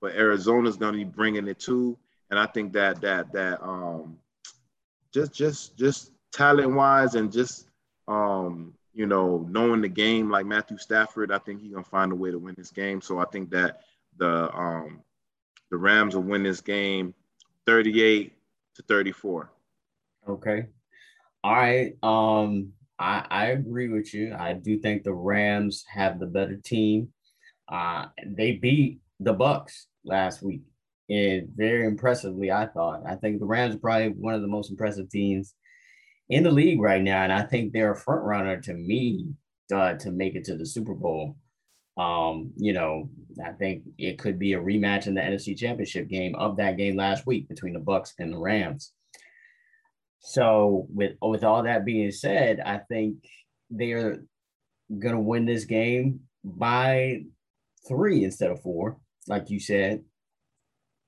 but 0.00 0.14
Arizona's 0.14 0.76
going 0.76 0.92
to 0.92 0.98
be 0.98 1.04
bringing 1.04 1.48
it 1.48 1.58
too. 1.58 1.98
And 2.30 2.38
I 2.38 2.46
think 2.46 2.72
that 2.74 3.00
that 3.00 3.32
that 3.32 3.62
um, 3.62 4.18
just 5.12 5.32
just 5.32 5.76
just 5.78 6.12
talent 6.32 6.74
wise 6.74 7.14
and 7.14 7.32
just 7.32 7.68
um, 8.06 8.74
you 8.92 9.06
know 9.06 9.46
knowing 9.50 9.80
the 9.80 9.88
game 9.88 10.30
like 10.30 10.46
Matthew 10.46 10.78
Stafford, 10.78 11.32
I 11.32 11.38
think 11.38 11.60
he's 11.60 11.72
gonna 11.72 11.84
find 11.84 12.12
a 12.12 12.16
way 12.16 12.30
to 12.30 12.38
win 12.38 12.54
this 12.56 12.70
game. 12.70 13.00
So 13.00 13.18
I 13.18 13.24
think 13.26 13.50
that 13.50 13.80
the 14.18 14.54
um, 14.54 15.00
the 15.70 15.78
Rams 15.78 16.14
will 16.14 16.22
win 16.22 16.42
this 16.42 16.60
game, 16.60 17.14
38 17.68 18.32
to 18.76 18.82
34. 18.84 19.52
Okay. 20.26 20.66
All 21.44 21.54
right. 21.54 21.92
Um, 22.02 22.72
I 22.98 23.26
I 23.30 23.46
agree 23.48 23.90
with 23.90 24.14
you. 24.14 24.34
I 24.34 24.54
do 24.54 24.78
think 24.78 25.02
the 25.02 25.12
Rams 25.12 25.84
have 25.92 26.18
the 26.18 26.24
better 26.24 26.56
team. 26.56 27.08
Uh, 27.70 28.06
they 28.26 28.52
beat 28.52 29.00
the 29.20 29.34
Bucs 29.34 29.84
last 30.02 30.42
week, 30.42 30.62
and 31.10 31.50
very 31.54 31.84
impressively. 31.84 32.50
I 32.50 32.68
thought. 32.68 33.02
I 33.06 33.16
think 33.16 33.38
the 33.38 33.44
Rams 33.44 33.74
are 33.74 33.78
probably 33.78 34.08
one 34.08 34.32
of 34.32 34.40
the 34.40 34.48
most 34.48 34.70
impressive 34.70 35.10
teams 35.10 35.54
in 36.30 36.44
the 36.44 36.50
league 36.50 36.80
right 36.80 37.02
now, 37.02 37.22
and 37.22 37.32
I 37.34 37.42
think 37.42 37.74
they're 37.74 37.92
a 37.92 37.96
front 37.96 38.24
runner 38.24 38.58
to 38.62 38.72
me 38.72 39.26
uh, 39.74 39.92
to 39.96 40.10
make 40.10 40.36
it 40.36 40.44
to 40.44 40.56
the 40.56 40.64
Super 40.64 40.94
Bowl. 40.94 41.36
Um, 41.98 42.52
you 42.56 42.72
know, 42.72 43.10
I 43.44 43.52
think 43.52 43.82
it 43.98 44.18
could 44.18 44.38
be 44.38 44.52
a 44.52 44.60
rematch 44.60 45.08
in 45.08 45.14
the 45.14 45.20
NFC 45.20 45.56
Championship 45.58 46.08
game 46.08 46.34
of 46.36 46.56
that 46.56 46.76
game 46.76 46.96
last 46.96 47.26
week 47.26 47.48
between 47.48 47.74
the 47.74 47.80
Bucs 47.80 48.12
and 48.18 48.32
the 48.32 48.38
Rams. 48.38 48.92
So 50.20 50.86
with 50.90 51.12
with 51.20 51.44
all 51.44 51.62
that 51.64 51.84
being 51.84 52.10
said, 52.12 52.60
I 52.60 52.78
think 52.88 53.16
they're 53.70 54.22
gonna 54.96 55.20
win 55.20 55.44
this 55.44 55.64
game 55.64 56.20
by 56.44 57.22
three 57.86 58.24
instead 58.24 58.50
of 58.50 58.62
four, 58.62 58.98
like 59.26 59.50
you 59.50 59.60
said. 59.60 60.02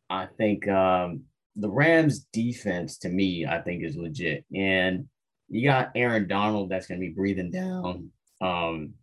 I 0.09 0.27
think 0.27 0.67
um, 0.69 1.23
the 1.55 1.71
Rams 1.71 2.27
defense 2.33 2.99
to 2.99 3.09
me, 3.09 3.47
I 3.47 3.61
think 3.61 3.85
is 3.85 3.97
legit. 3.97 4.45
And 4.55 5.09
you 5.49 5.69
got 5.69 5.93
Aaron 5.95 6.27
Donald 6.27 6.71
that's 6.71 6.87
gonna 6.87 7.01
be 7.01 7.11
breathing 7.11 7.51
down 7.51 8.11
um 8.41 8.95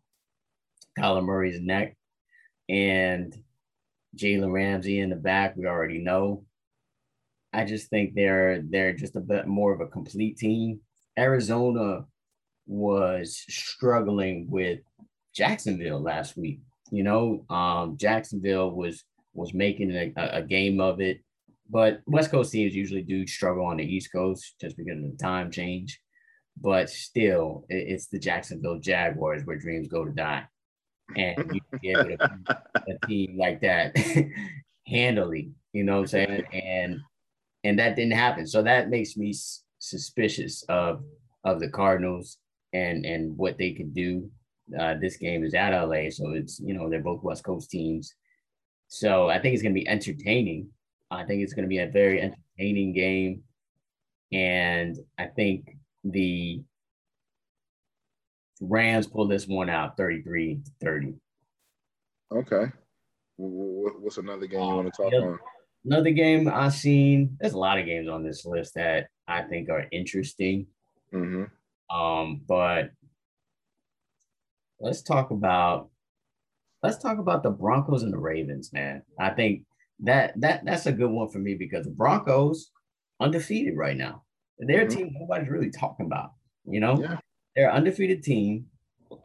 Kyler 0.98 1.24
Murray's 1.24 1.62
neck 1.62 1.96
and 2.70 3.36
Jalen 4.18 4.52
Ramsey 4.52 5.00
in 5.00 5.10
the 5.10 5.16
back, 5.16 5.56
we 5.56 5.66
already 5.66 6.00
know. 6.00 6.44
I 7.54 7.66
just 7.66 7.90
think 7.90 8.14
they're 8.14 8.62
they're 8.62 8.94
just 8.94 9.16
a 9.16 9.22
bit 9.22 9.48
more 9.48 9.74
of 9.74 9.82
a 9.82 9.88
complete 9.88 10.38
team. 10.38 10.82
Arizona 11.18 12.06
was 12.66 13.44
struggling 13.48 14.48
with 14.50 14.80
Jacksonville 15.34 16.02
last 16.02 16.38
week. 16.38 16.60
You 16.92 17.04
know, 17.04 17.46
um, 17.50 17.98
Jacksonville 17.98 18.72
was 18.72 19.04
was 19.34 19.54
making 19.54 19.92
a, 19.92 20.14
a 20.18 20.42
game 20.42 20.82
of 20.82 21.00
it, 21.00 21.22
but 21.70 22.02
West 22.06 22.32
Coast 22.32 22.52
teams 22.52 22.76
usually 22.76 23.04
do 23.04 23.26
struggle 23.28 23.66
on 23.66 23.78
the 23.78 23.84
East 23.84 24.12
Coast 24.12 24.56
just 24.60 24.76
because 24.78 24.98
of 24.98 25.12
the 25.12 25.18
time 25.18 25.52
change. 25.52 26.00
But 26.60 26.90
still, 26.90 27.66
it's 27.70 28.08
the 28.08 28.18
Jacksonville 28.18 28.80
Jaguars 28.80 29.44
where 29.46 29.60
dreams 29.60 29.88
go 29.88 30.04
to 30.04 30.12
die, 30.12 30.46
and 31.16 31.38
you 31.54 31.80
be 31.80 31.92
able 31.92 32.06
to 32.06 32.18
beat 32.18 32.58
a 32.88 33.08
team 33.08 33.38
like 33.38 33.62
that 33.62 33.96
handily. 34.88 35.52
You 35.74 35.84
know 35.84 35.94
what 35.94 36.02
I'm 36.02 36.08
saying? 36.08 36.44
And 36.54 37.00
and 37.64 37.80
that 37.80 37.96
didn't 37.96 38.14
happen. 38.14 38.48
So 38.48 38.62
that 38.64 38.90
makes 38.90 39.18
me 39.18 39.32
s- 39.32 39.64
suspicious 39.80 40.64
of 40.70 41.04
of 41.44 41.60
the 41.60 41.70
Cardinals 41.70 42.38
and 42.74 43.06
and 43.06 43.38
what 43.38 43.58
they 43.58 43.74
could 43.74 43.94
do. 43.94 44.30
Uh, 44.78 44.96
this 45.00 45.16
game 45.18 45.44
is 45.44 45.54
at 45.54 45.72
LA, 45.72 46.10
so 46.10 46.32
it's 46.32 46.60
you 46.60 46.74
know 46.74 46.90
they're 46.90 47.02
both 47.02 47.24
West 47.24 47.44
Coast 47.44 47.70
teams. 47.70 48.14
So 48.88 49.30
I 49.30 49.40
think 49.40 49.54
it's 49.54 49.64
going 49.64 49.74
to 49.74 49.80
be 49.80 49.88
entertaining. 49.88 50.70
I 51.12 51.24
think 51.24 51.42
it's 51.42 51.54
going 51.54 51.64
to 51.64 51.70
be 51.70 51.80
a 51.80 51.88
very 51.88 52.22
entertaining 52.22 52.94
game. 52.94 53.44
And 54.32 54.98
I 55.18 55.28
think 55.28 55.78
the 56.04 56.62
Rams 58.62 59.08
pull 59.08 59.28
this 59.28 59.48
one 59.48 59.70
out 59.70 59.98
33 59.98 60.60
30. 60.82 61.14
Okay. 62.32 62.66
Wh- 63.38 63.42
wh- 63.92 64.02
What's 64.04 64.18
another 64.18 64.48
game 64.48 64.60
you 64.62 64.66
want 64.76 64.94
to 64.94 65.04
talk 65.04 65.12
Yep. 65.14 65.24
on? 65.24 65.40
Another 65.86 66.12
game 66.12 66.48
I've 66.50 66.74
seen, 66.74 67.38
there's 67.40 67.54
a 67.54 67.58
lot 67.60 67.78
of 67.80 67.86
games 67.86 68.10
on 68.10 68.24
this 68.24 68.46
list 68.46 68.74
that 68.76 69.08
I 69.28 69.44
think 69.44 69.70
are 69.70 69.86
interesting. 69.92 70.68
Mm-hmm. 71.14 71.96
Um, 71.96 72.42
but 72.48 72.92
let's 74.80 75.02
talk 75.02 75.32
about 75.32 75.90
let's 76.84 76.98
talk 76.98 77.18
about 77.18 77.44
the 77.44 77.50
Broncos 77.50 78.04
and 78.04 78.14
the 78.14 78.18
Ravens, 78.20 78.72
man. 78.74 79.02
I 79.20 79.30
think 79.32 79.64
that 80.02 80.40
that 80.42 80.66
that's 80.66 80.86
a 80.86 80.92
good 80.92 81.10
one 81.10 81.30
for 81.30 81.40
me 81.40 81.56
because 81.56 81.86
the 81.86 81.92
Broncos 81.92 82.72
undefeated 83.20 83.76
right 83.78 83.98
now. 83.98 84.24
They're 84.60 84.82
a 84.84 84.86
Mhm. 84.86 84.96
team 84.96 85.10
nobody's 85.14 85.50
really 85.50 85.72
talking 85.72 86.06
about. 86.06 86.32
You 86.66 86.80
know, 86.82 87.00
Yeah. 87.02 87.20
They're 87.58 87.70
an 87.70 87.78
undefeated 87.78 88.22
team. 88.22 88.68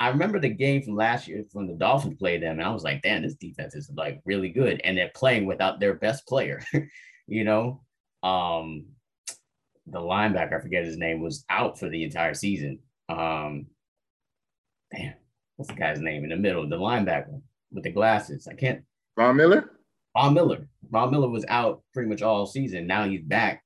I 0.00 0.08
remember 0.08 0.40
the 0.40 0.48
game 0.48 0.82
from 0.82 0.96
last 0.96 1.28
year 1.28 1.44
when 1.52 1.66
the 1.66 1.74
Dolphins 1.74 2.16
played 2.18 2.42
them, 2.42 2.58
and 2.58 2.66
I 2.66 2.72
was 2.72 2.82
like, 2.82 3.02
damn, 3.02 3.22
this 3.22 3.34
defense 3.34 3.74
is 3.74 3.90
like 3.94 4.22
really 4.24 4.48
good. 4.48 4.80
And 4.82 4.96
they're 4.96 5.12
playing 5.14 5.44
without 5.44 5.78
their 5.78 5.94
best 5.94 6.26
player, 6.26 6.62
you 7.26 7.44
know. 7.44 7.82
Um 8.22 8.86
the 9.86 9.98
linebacker, 9.98 10.58
I 10.58 10.62
forget 10.62 10.84
his 10.84 10.96
name, 10.96 11.20
was 11.20 11.44
out 11.50 11.78
for 11.78 11.88
the 11.88 12.04
entire 12.04 12.34
season. 12.34 12.78
Um 13.08 13.66
damn, 14.94 15.14
what's 15.56 15.70
the 15.70 15.78
guy's 15.78 16.00
name 16.00 16.24
in 16.24 16.30
the 16.30 16.36
middle? 16.36 16.66
The 16.66 16.76
linebacker 16.76 17.42
with 17.70 17.84
the 17.84 17.90
glasses. 17.90 18.48
I 18.48 18.54
can't 18.54 18.82
Von 19.18 19.36
Miller? 19.36 19.72
Von 20.16 20.32
Miller. 20.32 20.68
Von 20.90 21.10
Miller 21.10 21.28
was 21.28 21.44
out 21.48 21.82
pretty 21.92 22.08
much 22.08 22.22
all 22.22 22.46
season. 22.46 22.86
Now 22.86 23.04
he's 23.04 23.22
back. 23.22 23.62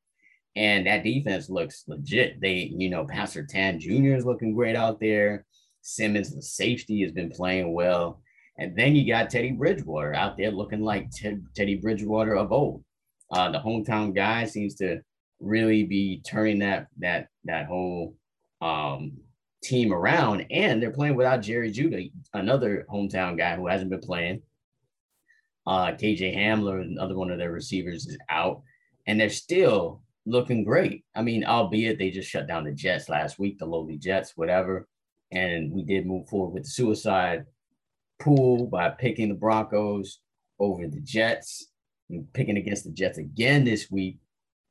And 0.56 0.86
that 0.86 1.04
defense 1.04 1.50
looks 1.50 1.84
legit. 1.86 2.40
They, 2.40 2.72
you 2.74 2.88
know, 2.88 3.04
Pat 3.04 3.28
Surtain 3.28 3.78
Jr. 3.78 4.16
is 4.16 4.24
looking 4.24 4.54
great 4.54 4.74
out 4.74 4.98
there. 4.98 5.44
Simmons, 5.82 6.34
the 6.34 6.42
safety, 6.42 7.02
has 7.02 7.12
been 7.12 7.30
playing 7.30 7.74
well. 7.74 8.22
And 8.58 8.74
then 8.74 8.96
you 8.96 9.06
got 9.06 9.28
Teddy 9.28 9.52
Bridgewater 9.52 10.14
out 10.14 10.38
there 10.38 10.50
looking 10.50 10.80
like 10.80 11.10
Ted, 11.10 11.44
Teddy 11.54 11.76
Bridgewater 11.76 12.34
of 12.34 12.52
old. 12.52 12.82
Uh, 13.30 13.50
the 13.50 13.60
hometown 13.60 14.14
guy 14.14 14.46
seems 14.46 14.74
to 14.76 15.02
really 15.40 15.84
be 15.84 16.22
turning 16.26 16.60
that 16.60 16.86
that 16.98 17.28
that 17.44 17.66
whole 17.66 18.14
um, 18.62 19.12
team 19.62 19.92
around. 19.92 20.46
And 20.50 20.82
they're 20.82 20.90
playing 20.90 21.16
without 21.16 21.42
Jerry 21.42 21.70
Jeudy, 21.70 22.12
another 22.32 22.86
hometown 22.90 23.36
guy 23.36 23.56
who 23.56 23.66
hasn't 23.66 23.90
been 23.90 24.00
playing. 24.00 24.40
Uh, 25.66 25.88
KJ 25.88 26.34
Hamler, 26.34 26.80
another 26.80 27.16
one 27.16 27.30
of 27.30 27.38
their 27.38 27.52
receivers, 27.52 28.06
is 28.06 28.16
out, 28.30 28.62
and 29.06 29.20
they're 29.20 29.28
still 29.28 30.00
looking 30.27 30.65
great. 30.65 31.05
I 31.15 31.23
mean, 31.23 31.44
albeit 31.44 31.98
they 31.98 32.11
just 32.11 32.28
shut 32.28 32.48
down 32.48 32.65
the 32.65 32.73
Jets 32.73 33.09
last 33.09 33.39
week, 33.39 33.59
the 33.59 33.66
lowly 33.66 33.97
Jets, 33.97 34.36
whatever. 34.36 34.86
And 35.32 35.73
we 35.73 35.82
did 35.82 36.07
move 36.07 36.28
forward 36.28 36.53
with 36.53 36.65
the 36.65 36.70
suicide 36.70 37.47
pool 38.19 38.66
by 38.66 38.90
picking 38.90 39.28
the 39.28 39.35
Broncos 39.35 40.20
over 40.59 40.86
the 40.86 41.01
Jets 41.01 41.70
and 42.11 42.31
picking 42.32 42.57
against 42.57 42.85
the 42.85 42.90
Jets 42.90 43.19
again 43.19 43.65
this 43.65 43.90
week 43.90 44.19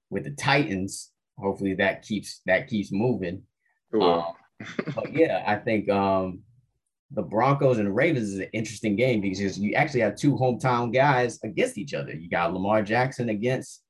with 0.09 0.25
the 0.25 0.31
Titans. 0.31 1.11
Hopefully 1.37 1.73
that 1.75 2.03
keeps 2.03 2.41
that 2.45 2.67
keeps 2.67 2.91
moving. 2.91 3.43
Cool. 3.91 4.03
Um, 4.03 4.75
but 4.95 5.13
yeah, 5.13 5.43
I 5.45 5.57
think 5.57 5.89
um, 5.89 6.41
the 7.11 7.21
Broncos 7.21 7.77
and 7.77 7.87
the 7.87 7.91
Ravens 7.91 8.29
is 8.29 8.39
an 8.39 8.49
interesting 8.53 8.95
game 8.95 9.21
because 9.21 9.59
you 9.59 9.73
actually 9.73 10.01
have 10.01 10.15
two 10.15 10.35
hometown 10.35 10.93
guys 10.93 11.39
against 11.43 11.77
each 11.77 11.93
other. 11.93 12.13
You 12.13 12.29
got 12.29 12.53
Lamar 12.53 12.81
Jackson 12.81 13.29
against 13.29 13.81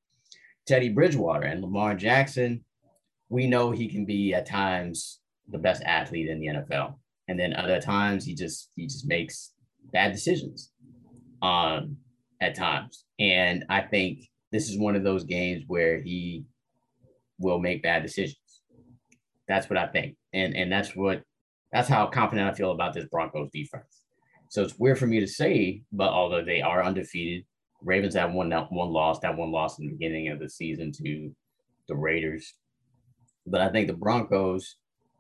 Teddy 0.66 0.90
Bridgewater, 0.90 1.46
and 1.46 1.62
Lamar 1.62 1.96
Jackson, 1.96 2.64
we 3.30 3.48
know 3.48 3.72
he 3.72 3.88
can 3.88 4.06
be 4.06 4.34
at 4.34 4.46
times 4.46 5.20
the 5.50 5.58
best 5.58 5.84
athlete 5.84 6.30
in 6.30 6.40
the 6.40 6.48
NFL, 6.48 6.96
and 7.28 7.40
then 7.40 7.56
other 7.56 7.80
times 7.80 8.26
he 8.26 8.34
just 8.34 8.72
he 8.76 8.86
just 8.86 9.08
makes 9.08 9.54
bad 9.92 10.12
decisions, 10.12 10.72
um, 11.42 11.98
at 12.42 12.56
times. 12.56 13.06
And 13.20 13.66
I 13.70 13.82
think 13.82 14.30
this 14.52 14.70
is 14.70 14.78
one 14.78 14.96
of 14.96 15.04
those 15.04 15.24
games 15.24 15.64
where 15.68 16.02
he 16.02 16.46
will 17.40 17.60
make 17.60 17.84
bad 17.84 18.04
decisions. 18.04 18.38
That's 19.48 19.70
what 19.70 19.78
I 19.78 19.88
think. 19.88 20.16
And 20.34 20.56
and 20.56 20.72
that's 20.72 20.96
what 20.96 21.24
that's 21.72 21.90
how 21.90 22.08
confident 22.08 22.50
I 22.50 22.54
feel 22.54 22.72
about 22.72 22.94
this 22.94 23.06
Broncos 23.06 23.50
defense. 23.52 24.04
So 24.50 24.62
it's 24.64 24.80
weird 24.80 24.98
for 24.98 25.08
me 25.08 25.20
to 25.20 25.28
say, 25.28 25.82
but 25.92 26.10
although 26.10 26.44
they 26.44 26.62
are 26.62 26.84
undefeated, 26.84 27.46
Ravens 27.86 28.16
have 28.16 28.34
one 28.34 28.52
one 28.52 28.90
loss, 28.90 29.20
that 29.20 29.38
one 29.38 29.52
loss 29.52 29.80
in 29.80 29.86
the 29.86 29.94
beginning 29.94 30.30
of 30.30 30.40
the 30.40 30.50
season 30.50 30.92
to 30.94 31.34
the 31.88 31.96
Raiders. 31.96 32.56
But 33.46 33.62
I 33.62 33.70
think 33.70 33.88
the 33.88 33.94
Broncos 33.94 34.76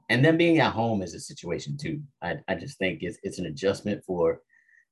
and 0.09 0.23
them 0.23 0.37
being 0.37 0.59
at 0.59 0.73
home 0.73 1.01
is 1.01 1.13
a 1.13 1.19
situation 1.19 1.77
too. 1.77 2.01
I, 2.21 2.37
I 2.47 2.55
just 2.55 2.77
think 2.77 2.99
it's 3.01 3.17
it's 3.23 3.39
an 3.39 3.45
adjustment 3.45 4.03
for 4.03 4.41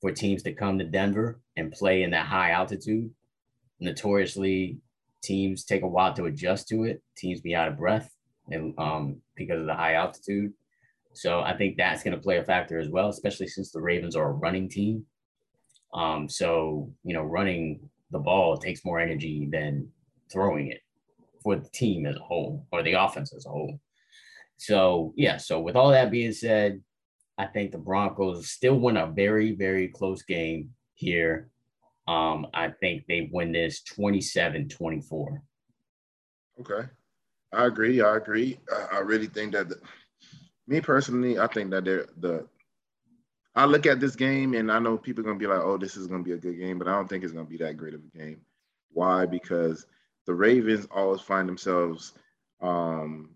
for 0.01 0.11
teams 0.11 0.43
to 0.43 0.53
come 0.53 0.77
to 0.77 0.85
Denver 0.85 1.39
and 1.57 1.71
play 1.71 2.03
in 2.03 2.11
that 2.11 2.27
high 2.27 2.51
altitude. 2.51 3.09
Notoriously, 3.79 4.77
teams 5.23 5.65
take 5.65 5.81
a 5.81 5.87
while 5.87 6.13
to 6.13 6.25
adjust 6.25 6.67
to 6.69 6.83
it. 6.83 7.01
Teams 7.17 7.41
be 7.41 7.55
out 7.55 7.67
of 7.67 7.77
breath 7.77 8.13
and 8.49 8.77
um 8.77 9.17
because 9.35 9.61
of 9.61 9.67
the 9.67 9.75
high 9.75 9.95
altitude. 9.95 10.53
So 11.13 11.41
I 11.41 11.55
think 11.55 11.77
that's 11.77 12.03
going 12.03 12.15
to 12.15 12.21
play 12.21 12.37
a 12.37 12.43
factor 12.43 12.79
as 12.79 12.89
well, 12.89 13.09
especially 13.09 13.47
since 13.47 13.71
the 13.71 13.81
Ravens 13.81 14.15
are 14.15 14.29
a 14.29 14.33
running 14.33 14.67
team. 14.67 15.05
Um, 15.93 16.27
so 16.29 16.91
you 17.03 17.13
know, 17.13 17.23
running 17.23 17.89
the 18.11 18.19
ball 18.19 18.57
takes 18.57 18.85
more 18.85 18.99
energy 18.99 19.47
than 19.51 19.89
throwing 20.31 20.67
it 20.67 20.81
for 21.41 21.55
the 21.55 21.69
team 21.69 22.05
as 22.05 22.15
a 22.15 22.19
whole 22.19 22.65
or 22.71 22.83
the 22.83 22.93
offense 22.93 23.33
as 23.33 23.45
a 23.45 23.49
whole. 23.49 23.79
So 24.57 25.13
yeah, 25.17 25.37
so 25.37 25.59
with 25.59 25.75
all 25.75 25.91
that 25.91 26.11
being 26.11 26.31
said, 26.31 26.81
I 27.37 27.47
think 27.47 27.71
the 27.71 27.77
Broncos 27.77 28.49
still 28.49 28.79
win 28.79 28.97
a 28.97 29.07
very, 29.07 29.53
very 29.53 29.87
close 29.87 30.21
game 30.21 30.69
here. 30.93 31.49
Um, 32.07 32.47
I 32.53 32.69
think 32.69 33.05
they 33.07 33.29
win 33.31 33.51
this 33.51 33.81
27-24. 33.97 35.39
Okay. 36.59 36.87
I 37.51 37.65
agree. 37.65 38.01
I 38.01 38.17
agree. 38.17 38.59
I, 38.71 38.97
I 38.97 38.99
really 38.99 39.27
think 39.27 39.53
that 39.53 39.69
the, 39.69 39.79
me 40.67 40.81
personally, 40.81 41.39
I 41.39 41.47
think 41.47 41.71
that 41.71 41.85
they're 41.85 42.07
the 42.17 42.47
I 43.55 43.65
look 43.65 43.85
at 43.85 43.99
this 43.99 44.15
game 44.15 44.53
and 44.53 44.71
I 44.71 44.79
know 44.79 44.97
people 44.97 45.21
are 45.21 45.27
gonna 45.27 45.39
be 45.39 45.47
like, 45.47 45.61
oh, 45.61 45.77
this 45.77 45.95
is 45.95 46.07
gonna 46.07 46.23
be 46.23 46.31
a 46.33 46.37
good 46.37 46.57
game, 46.57 46.79
but 46.79 46.87
I 46.87 46.93
don't 46.93 47.07
think 47.07 47.23
it's 47.23 47.33
gonna 47.33 47.45
be 47.45 47.57
that 47.57 47.77
great 47.77 47.93
of 47.93 48.01
a 48.03 48.17
game. 48.17 48.41
Why? 48.91 49.25
Because 49.25 49.85
the 50.25 50.33
Ravens 50.33 50.87
always 50.91 51.21
find 51.21 51.47
themselves 51.47 52.13
um 52.61 53.31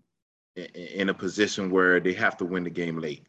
in, 0.56 1.08
a 1.08 1.14
position 1.14 1.70
where 1.70 2.00
they 2.00 2.14
have 2.14 2.36
to 2.38 2.44
win 2.44 2.64
the 2.64 2.70
game 2.70 2.98
late. 2.98 3.26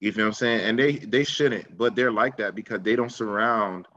You 0.00 0.12
feel 0.12 0.24
what 0.24 0.28
I'm 0.28 0.34
saying? 0.34 0.60
And 0.60 0.78
they 0.78 0.96
they 0.96 1.24
shouldn't, 1.24 1.76
but 1.78 1.94
they're 1.96 2.12
like 2.12 2.36
that 2.38 2.54
because 2.54 2.82
they 2.82 2.96
don't 2.96 3.12
surround, 3.12 3.88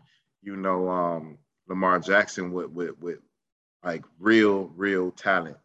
you 0.42 0.56
know, 0.56 0.90
um 0.90 1.38
Lamar 1.68 2.00
Jackson 2.00 2.54
with 2.54 2.70
with 2.70 2.98
with 3.00 3.20
like 3.84 4.06
real, 4.20 4.72
real 4.76 5.12
talent 5.12 5.58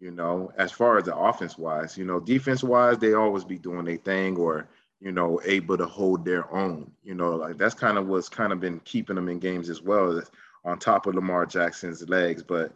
you 0.00 0.12
know, 0.12 0.52
as 0.56 0.70
far 0.70 0.98
as 0.98 1.04
the 1.04 1.16
offense 1.16 1.58
wise, 1.58 1.98
you 1.98 2.04
know, 2.04 2.20
defense 2.20 2.62
wise, 2.62 2.98
they 2.98 3.14
always 3.14 3.44
be 3.44 3.58
doing 3.58 3.84
their 3.84 3.96
thing 3.96 4.36
or, 4.36 4.68
you 5.00 5.12
know, 5.12 5.40
able 5.44 5.76
to 5.78 5.86
hold 5.86 6.24
their 6.24 6.52
own. 6.52 6.90
You 7.04 7.14
know, 7.14 7.36
like 7.36 7.58
that's 7.58 7.74
kind 7.74 7.98
of 7.98 8.06
what's 8.06 8.28
kind 8.28 8.52
of 8.52 8.60
been 8.60 8.80
keeping 8.80 9.16
them 9.16 9.28
in 9.28 9.38
games 9.38 9.70
as 9.70 9.82
well, 9.82 10.22
on 10.64 10.78
top 10.78 11.06
of 11.06 11.14
Lamar 11.14 11.46
Jackson's 11.46 12.08
legs. 12.08 12.42
But 12.42 12.72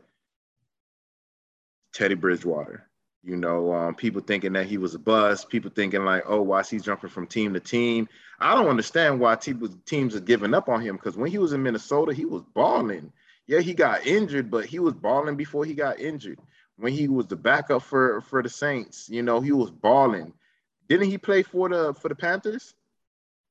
Teddy 1.92 2.14
Bridgewater, 2.14 2.88
you 3.22 3.36
know, 3.36 3.72
um, 3.72 3.94
people 3.94 4.20
thinking 4.20 4.52
that 4.54 4.66
he 4.66 4.78
was 4.78 4.94
a 4.94 4.98
bust, 4.98 5.48
people 5.48 5.70
thinking 5.74 6.04
like, 6.04 6.24
oh, 6.26 6.42
why 6.42 6.60
is 6.60 6.70
he 6.70 6.78
jumping 6.78 7.10
from 7.10 7.26
team 7.26 7.54
to 7.54 7.60
team? 7.60 8.08
I 8.40 8.54
don't 8.54 8.68
understand 8.68 9.20
why 9.20 9.36
teams 9.36 10.16
are 10.16 10.20
giving 10.20 10.54
up 10.54 10.68
on 10.68 10.80
him 10.80 10.96
because 10.96 11.16
when 11.16 11.30
he 11.30 11.38
was 11.38 11.52
in 11.52 11.62
Minnesota, 11.62 12.12
he 12.12 12.24
was 12.24 12.42
balling. 12.54 13.12
Yeah, 13.46 13.60
he 13.60 13.74
got 13.74 14.06
injured, 14.06 14.50
but 14.50 14.66
he 14.66 14.78
was 14.78 14.94
balling 14.94 15.36
before 15.36 15.64
he 15.64 15.74
got 15.74 16.00
injured 16.00 16.38
when 16.76 16.92
he 16.92 17.08
was 17.08 17.26
the 17.26 17.36
backup 17.36 17.82
for 17.82 18.20
for 18.22 18.42
the 18.42 18.48
Saints. 18.48 19.08
You 19.08 19.22
know, 19.22 19.40
he 19.40 19.52
was 19.52 19.70
balling. 19.70 20.32
Didn't 20.88 21.10
he 21.10 21.18
play 21.18 21.42
for 21.42 21.68
the 21.68 21.94
for 21.94 22.08
the 22.08 22.14
Panthers? 22.14 22.74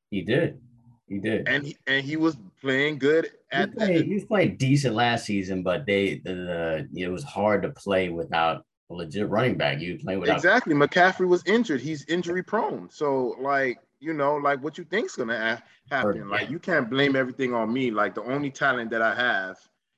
He 0.09 0.21
did. 0.21 0.59
He 1.07 1.19
did. 1.19 1.47
And 1.47 1.65
he 1.65 1.77
and 1.87 2.05
he 2.05 2.15
was 2.15 2.37
playing 2.61 2.99
good 2.99 3.25
he, 3.25 3.57
at 3.57 3.75
played, 3.75 4.05
he 4.05 4.13
was 4.13 4.25
playing 4.25 4.57
decent 4.57 4.95
last 4.95 5.25
season, 5.25 5.63
but 5.63 5.85
they 5.85 6.21
the, 6.23 6.87
the 6.91 7.01
it 7.01 7.09
was 7.09 7.23
hard 7.23 7.63
to 7.63 7.69
play 7.69 8.09
without 8.09 8.63
a 8.89 8.93
legit 8.93 9.27
running 9.29 9.57
back. 9.57 9.79
You 9.79 9.99
play 9.99 10.17
without 10.17 10.37
exactly. 10.37 10.73
McCaffrey 10.73 11.27
was 11.27 11.43
injured. 11.45 11.81
He's 11.81 12.05
injury 12.05 12.43
prone. 12.43 12.89
So 12.89 13.35
like 13.39 13.79
you 13.99 14.13
know, 14.13 14.35
like 14.35 14.63
what 14.63 14.77
you 14.77 14.83
think's 14.83 15.15
gonna 15.15 15.61
happen. 15.89 16.29
Like 16.29 16.49
you 16.49 16.59
can't 16.59 16.89
blame 16.89 17.15
everything 17.15 17.53
on 17.53 17.71
me. 17.71 17.91
Like 17.91 18.15
the 18.15 18.23
only 18.23 18.49
talent 18.49 18.89
that 18.91 19.01
I 19.01 19.13
have, 19.13 19.57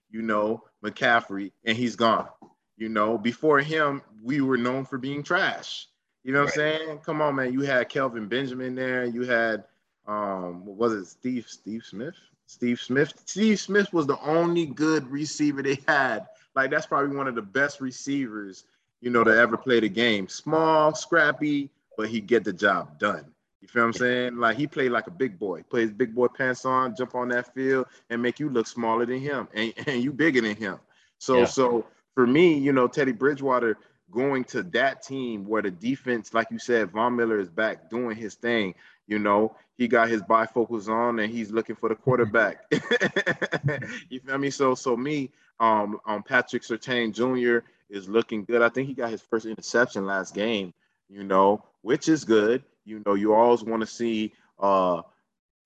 you 0.09 0.21
know, 0.21 0.63
McCaffrey, 0.83 1.51
and 1.63 1.77
he's 1.77 1.95
gone. 1.95 2.27
You 2.75 2.89
know, 2.89 3.17
before 3.17 3.59
him, 3.59 4.01
we 4.21 4.41
were 4.41 4.57
known 4.57 4.83
for 4.85 4.97
being 4.97 5.23
trash. 5.23 5.87
You 6.23 6.33
know 6.33 6.43
what 6.43 6.55
right. 6.57 6.73
I'm 6.73 6.79
saying? 6.79 6.99
Come 6.99 7.21
on, 7.21 7.35
man. 7.35 7.53
You 7.53 7.61
had 7.61 7.89
Kelvin 7.89 8.27
Benjamin 8.27 8.75
there. 8.75 9.05
You 9.05 9.23
had 9.23 9.65
um, 10.07 10.65
what 10.65 10.77
was 10.77 10.93
it, 10.93 11.05
Steve 11.05 11.45
Steve 11.47 11.83
Smith? 11.83 12.15
Steve 12.47 12.79
Smith. 12.79 13.13
Steve 13.25 13.59
Smith 13.59 13.91
was 13.93 14.05
the 14.07 14.19
only 14.21 14.65
good 14.65 15.07
receiver 15.09 15.61
they 15.61 15.79
had. 15.87 16.27
Like 16.55 16.71
that's 16.71 16.85
probably 16.85 17.15
one 17.15 17.27
of 17.27 17.35
the 17.35 17.41
best 17.41 17.81
receivers, 17.81 18.65
you 19.01 19.09
know, 19.09 19.23
to 19.23 19.31
ever 19.31 19.57
play 19.57 19.79
the 19.79 19.89
game. 19.89 20.27
Small, 20.27 20.93
scrappy, 20.93 21.69
but 21.97 22.09
he 22.09 22.21
get 22.21 22.43
the 22.43 22.53
job 22.53 22.99
done. 22.99 23.25
You 23.61 23.67
feel 23.67 23.83
what 23.83 23.87
I'm 23.87 23.93
saying? 23.93 24.37
Like 24.37 24.57
he 24.57 24.67
played 24.67 24.91
like 24.91 25.07
a 25.07 25.11
big 25.11 25.39
boy, 25.39 25.63
put 25.69 25.81
his 25.81 25.91
big 25.91 26.13
boy 26.13 26.27
pants 26.27 26.65
on, 26.65 26.95
jump 26.95 27.15
on 27.15 27.29
that 27.29 27.53
field, 27.53 27.87
and 28.09 28.21
make 28.21 28.39
you 28.39 28.49
look 28.49 28.67
smaller 28.67 29.05
than 29.05 29.19
him, 29.19 29.47
and, 29.53 29.73
and 29.87 30.03
you 30.03 30.11
bigger 30.11 30.41
than 30.41 30.55
him. 30.55 30.79
So, 31.17 31.39
Yeah. 31.39 31.45
so 31.45 31.85
for 32.13 32.27
me, 32.27 32.57
you 32.57 32.73
know, 32.73 32.87
Teddy 32.87 33.13
Bridgewater 33.13 33.77
going 34.13 34.43
to 34.45 34.63
that 34.63 35.01
team 35.01 35.45
where 35.45 35.61
the 35.61 35.71
defense, 35.71 36.33
like 36.33 36.51
you 36.51 36.59
said, 36.59 36.91
Von 36.91 37.15
Miller 37.15 37.39
is 37.39 37.49
back 37.49 37.89
doing 37.89 38.15
his 38.15 38.35
thing. 38.35 38.75
You 39.07 39.19
know, 39.19 39.55
he 39.77 39.87
got 39.87 40.09
his 40.09 40.21
bifocals 40.21 40.87
on 40.87 41.19
and 41.19 41.31
he's 41.31 41.51
looking 41.51 41.75
for 41.75 41.89
the 41.89 41.95
quarterback. 41.95 42.63
you 44.09 44.19
feel 44.19 44.37
me? 44.37 44.49
So, 44.49 44.75
so 44.75 44.95
me, 44.95 45.31
um, 45.59 45.99
um, 46.05 46.23
Patrick 46.23 46.63
Surtain 46.63 47.13
Jr. 47.13 47.65
is 47.89 48.07
looking 48.07 48.45
good. 48.45 48.61
I 48.61 48.69
think 48.69 48.87
he 48.87 48.93
got 48.93 49.11
his 49.11 49.21
first 49.21 49.45
interception 49.45 50.05
last 50.05 50.33
game. 50.33 50.73
You 51.09 51.23
know, 51.23 51.63
which 51.81 52.09
is 52.09 52.23
good. 52.23 52.63
You 52.85 53.01
know, 53.05 53.13
you 53.13 53.33
always 53.33 53.63
want 53.63 53.81
to 53.81 53.87
see 53.87 54.33
uh, 54.59 55.01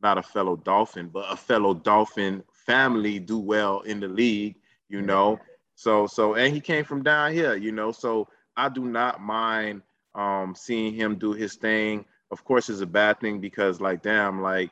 not 0.02 0.18
a 0.18 0.24
fellow 0.24 0.56
Dolphin, 0.56 1.10
but 1.10 1.32
a 1.32 1.38
fellow 1.38 1.74
Dolphin 1.74 2.44
family 2.52 3.20
do 3.20 3.40
well 3.40 3.82
in 3.82 4.00
the 4.00 4.08
league. 4.08 4.56
You 4.90 5.02
know, 5.02 5.40
so 5.76 6.08
so 6.08 6.36
and 6.36 6.54
he 6.54 6.60
came 6.60 6.84
from 6.84 7.04
down 7.04 7.34
here. 7.34 7.56
You 7.56 7.72
know, 7.72 7.92
so 7.92 8.28
I 8.58 8.70
do 8.70 8.86
not 8.86 9.22
mind 9.22 9.84
um, 10.16 10.56
seeing 10.56 10.94
him 10.94 11.16
do 11.16 11.34
his 11.34 11.56
thing. 11.56 12.06
Of 12.32 12.44
course, 12.44 12.70
it's 12.70 12.82
a 12.82 12.88
bad 12.88 13.20
thing 13.22 13.40
because 13.40 13.80
like 13.80 14.02
damn, 14.02 14.42
like 14.42 14.72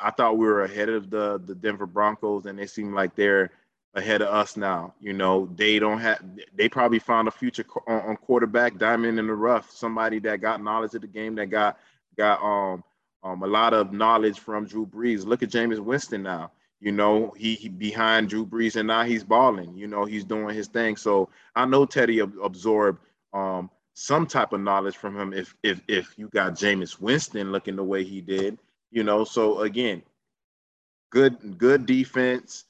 I 0.00 0.10
thought 0.10 0.38
we 0.38 0.46
were 0.46 0.62
ahead 0.64 0.88
of 0.88 1.10
the 1.10 1.40
the 1.44 1.54
Denver 1.54 1.86
Broncos, 1.86 2.46
and 2.46 2.58
they 2.58 2.66
seem 2.66 2.94
like 2.94 3.14
they're 3.14 3.50
ahead 3.94 4.22
of 4.22 4.28
us 4.28 4.56
now. 4.56 4.94
You 5.00 5.12
know, 5.12 5.48
they 5.54 5.78
don't 5.78 6.00
have. 6.00 6.22
They 6.54 6.68
probably 6.68 6.98
found 6.98 7.28
a 7.28 7.30
future 7.30 7.64
on, 7.86 8.00
on 8.00 8.16
quarterback, 8.16 8.78
diamond 8.78 9.18
in 9.18 9.26
the 9.26 9.34
rough, 9.34 9.70
somebody 9.70 10.18
that 10.20 10.40
got 10.40 10.62
knowledge 10.62 10.94
of 10.94 11.02
the 11.02 11.06
game, 11.06 11.34
that 11.36 11.46
got 11.46 11.78
got 12.16 12.42
um 12.42 12.82
um 13.22 13.42
a 13.42 13.46
lot 13.46 13.74
of 13.74 13.92
knowledge 13.92 14.38
from 14.40 14.66
Drew 14.66 14.86
Brees. 14.86 15.24
Look 15.24 15.42
at 15.42 15.50
Jameis 15.50 15.78
Winston 15.78 16.22
now. 16.22 16.50
You 16.84 16.92
know, 16.92 17.32
he, 17.38 17.54
he 17.54 17.70
behind 17.70 18.28
Drew 18.28 18.44
Brees, 18.44 18.76
and 18.76 18.86
now 18.86 19.04
he's 19.04 19.24
balling. 19.24 19.74
You 19.74 19.88
know, 19.88 20.04
he's 20.04 20.24
doing 20.24 20.54
his 20.54 20.68
thing. 20.68 20.96
So 20.96 21.30
I 21.56 21.64
know 21.64 21.86
Teddy 21.86 22.20
ab- 22.20 22.36
absorbed 22.42 23.00
um 23.32 23.70
some 23.94 24.26
type 24.26 24.52
of 24.52 24.60
knowledge 24.60 24.96
from 24.98 25.18
him. 25.18 25.32
If 25.32 25.56
if 25.62 25.80
if 25.88 26.14
you 26.18 26.28
got 26.28 26.52
Jameis 26.52 27.00
Winston 27.00 27.52
looking 27.52 27.76
the 27.76 27.82
way 27.84 28.04
he 28.04 28.20
did, 28.20 28.58
you 28.90 29.02
know. 29.02 29.24
So 29.24 29.60
again, 29.62 30.02
good 31.10 31.56
good 31.58 31.86
defense. 31.86 32.64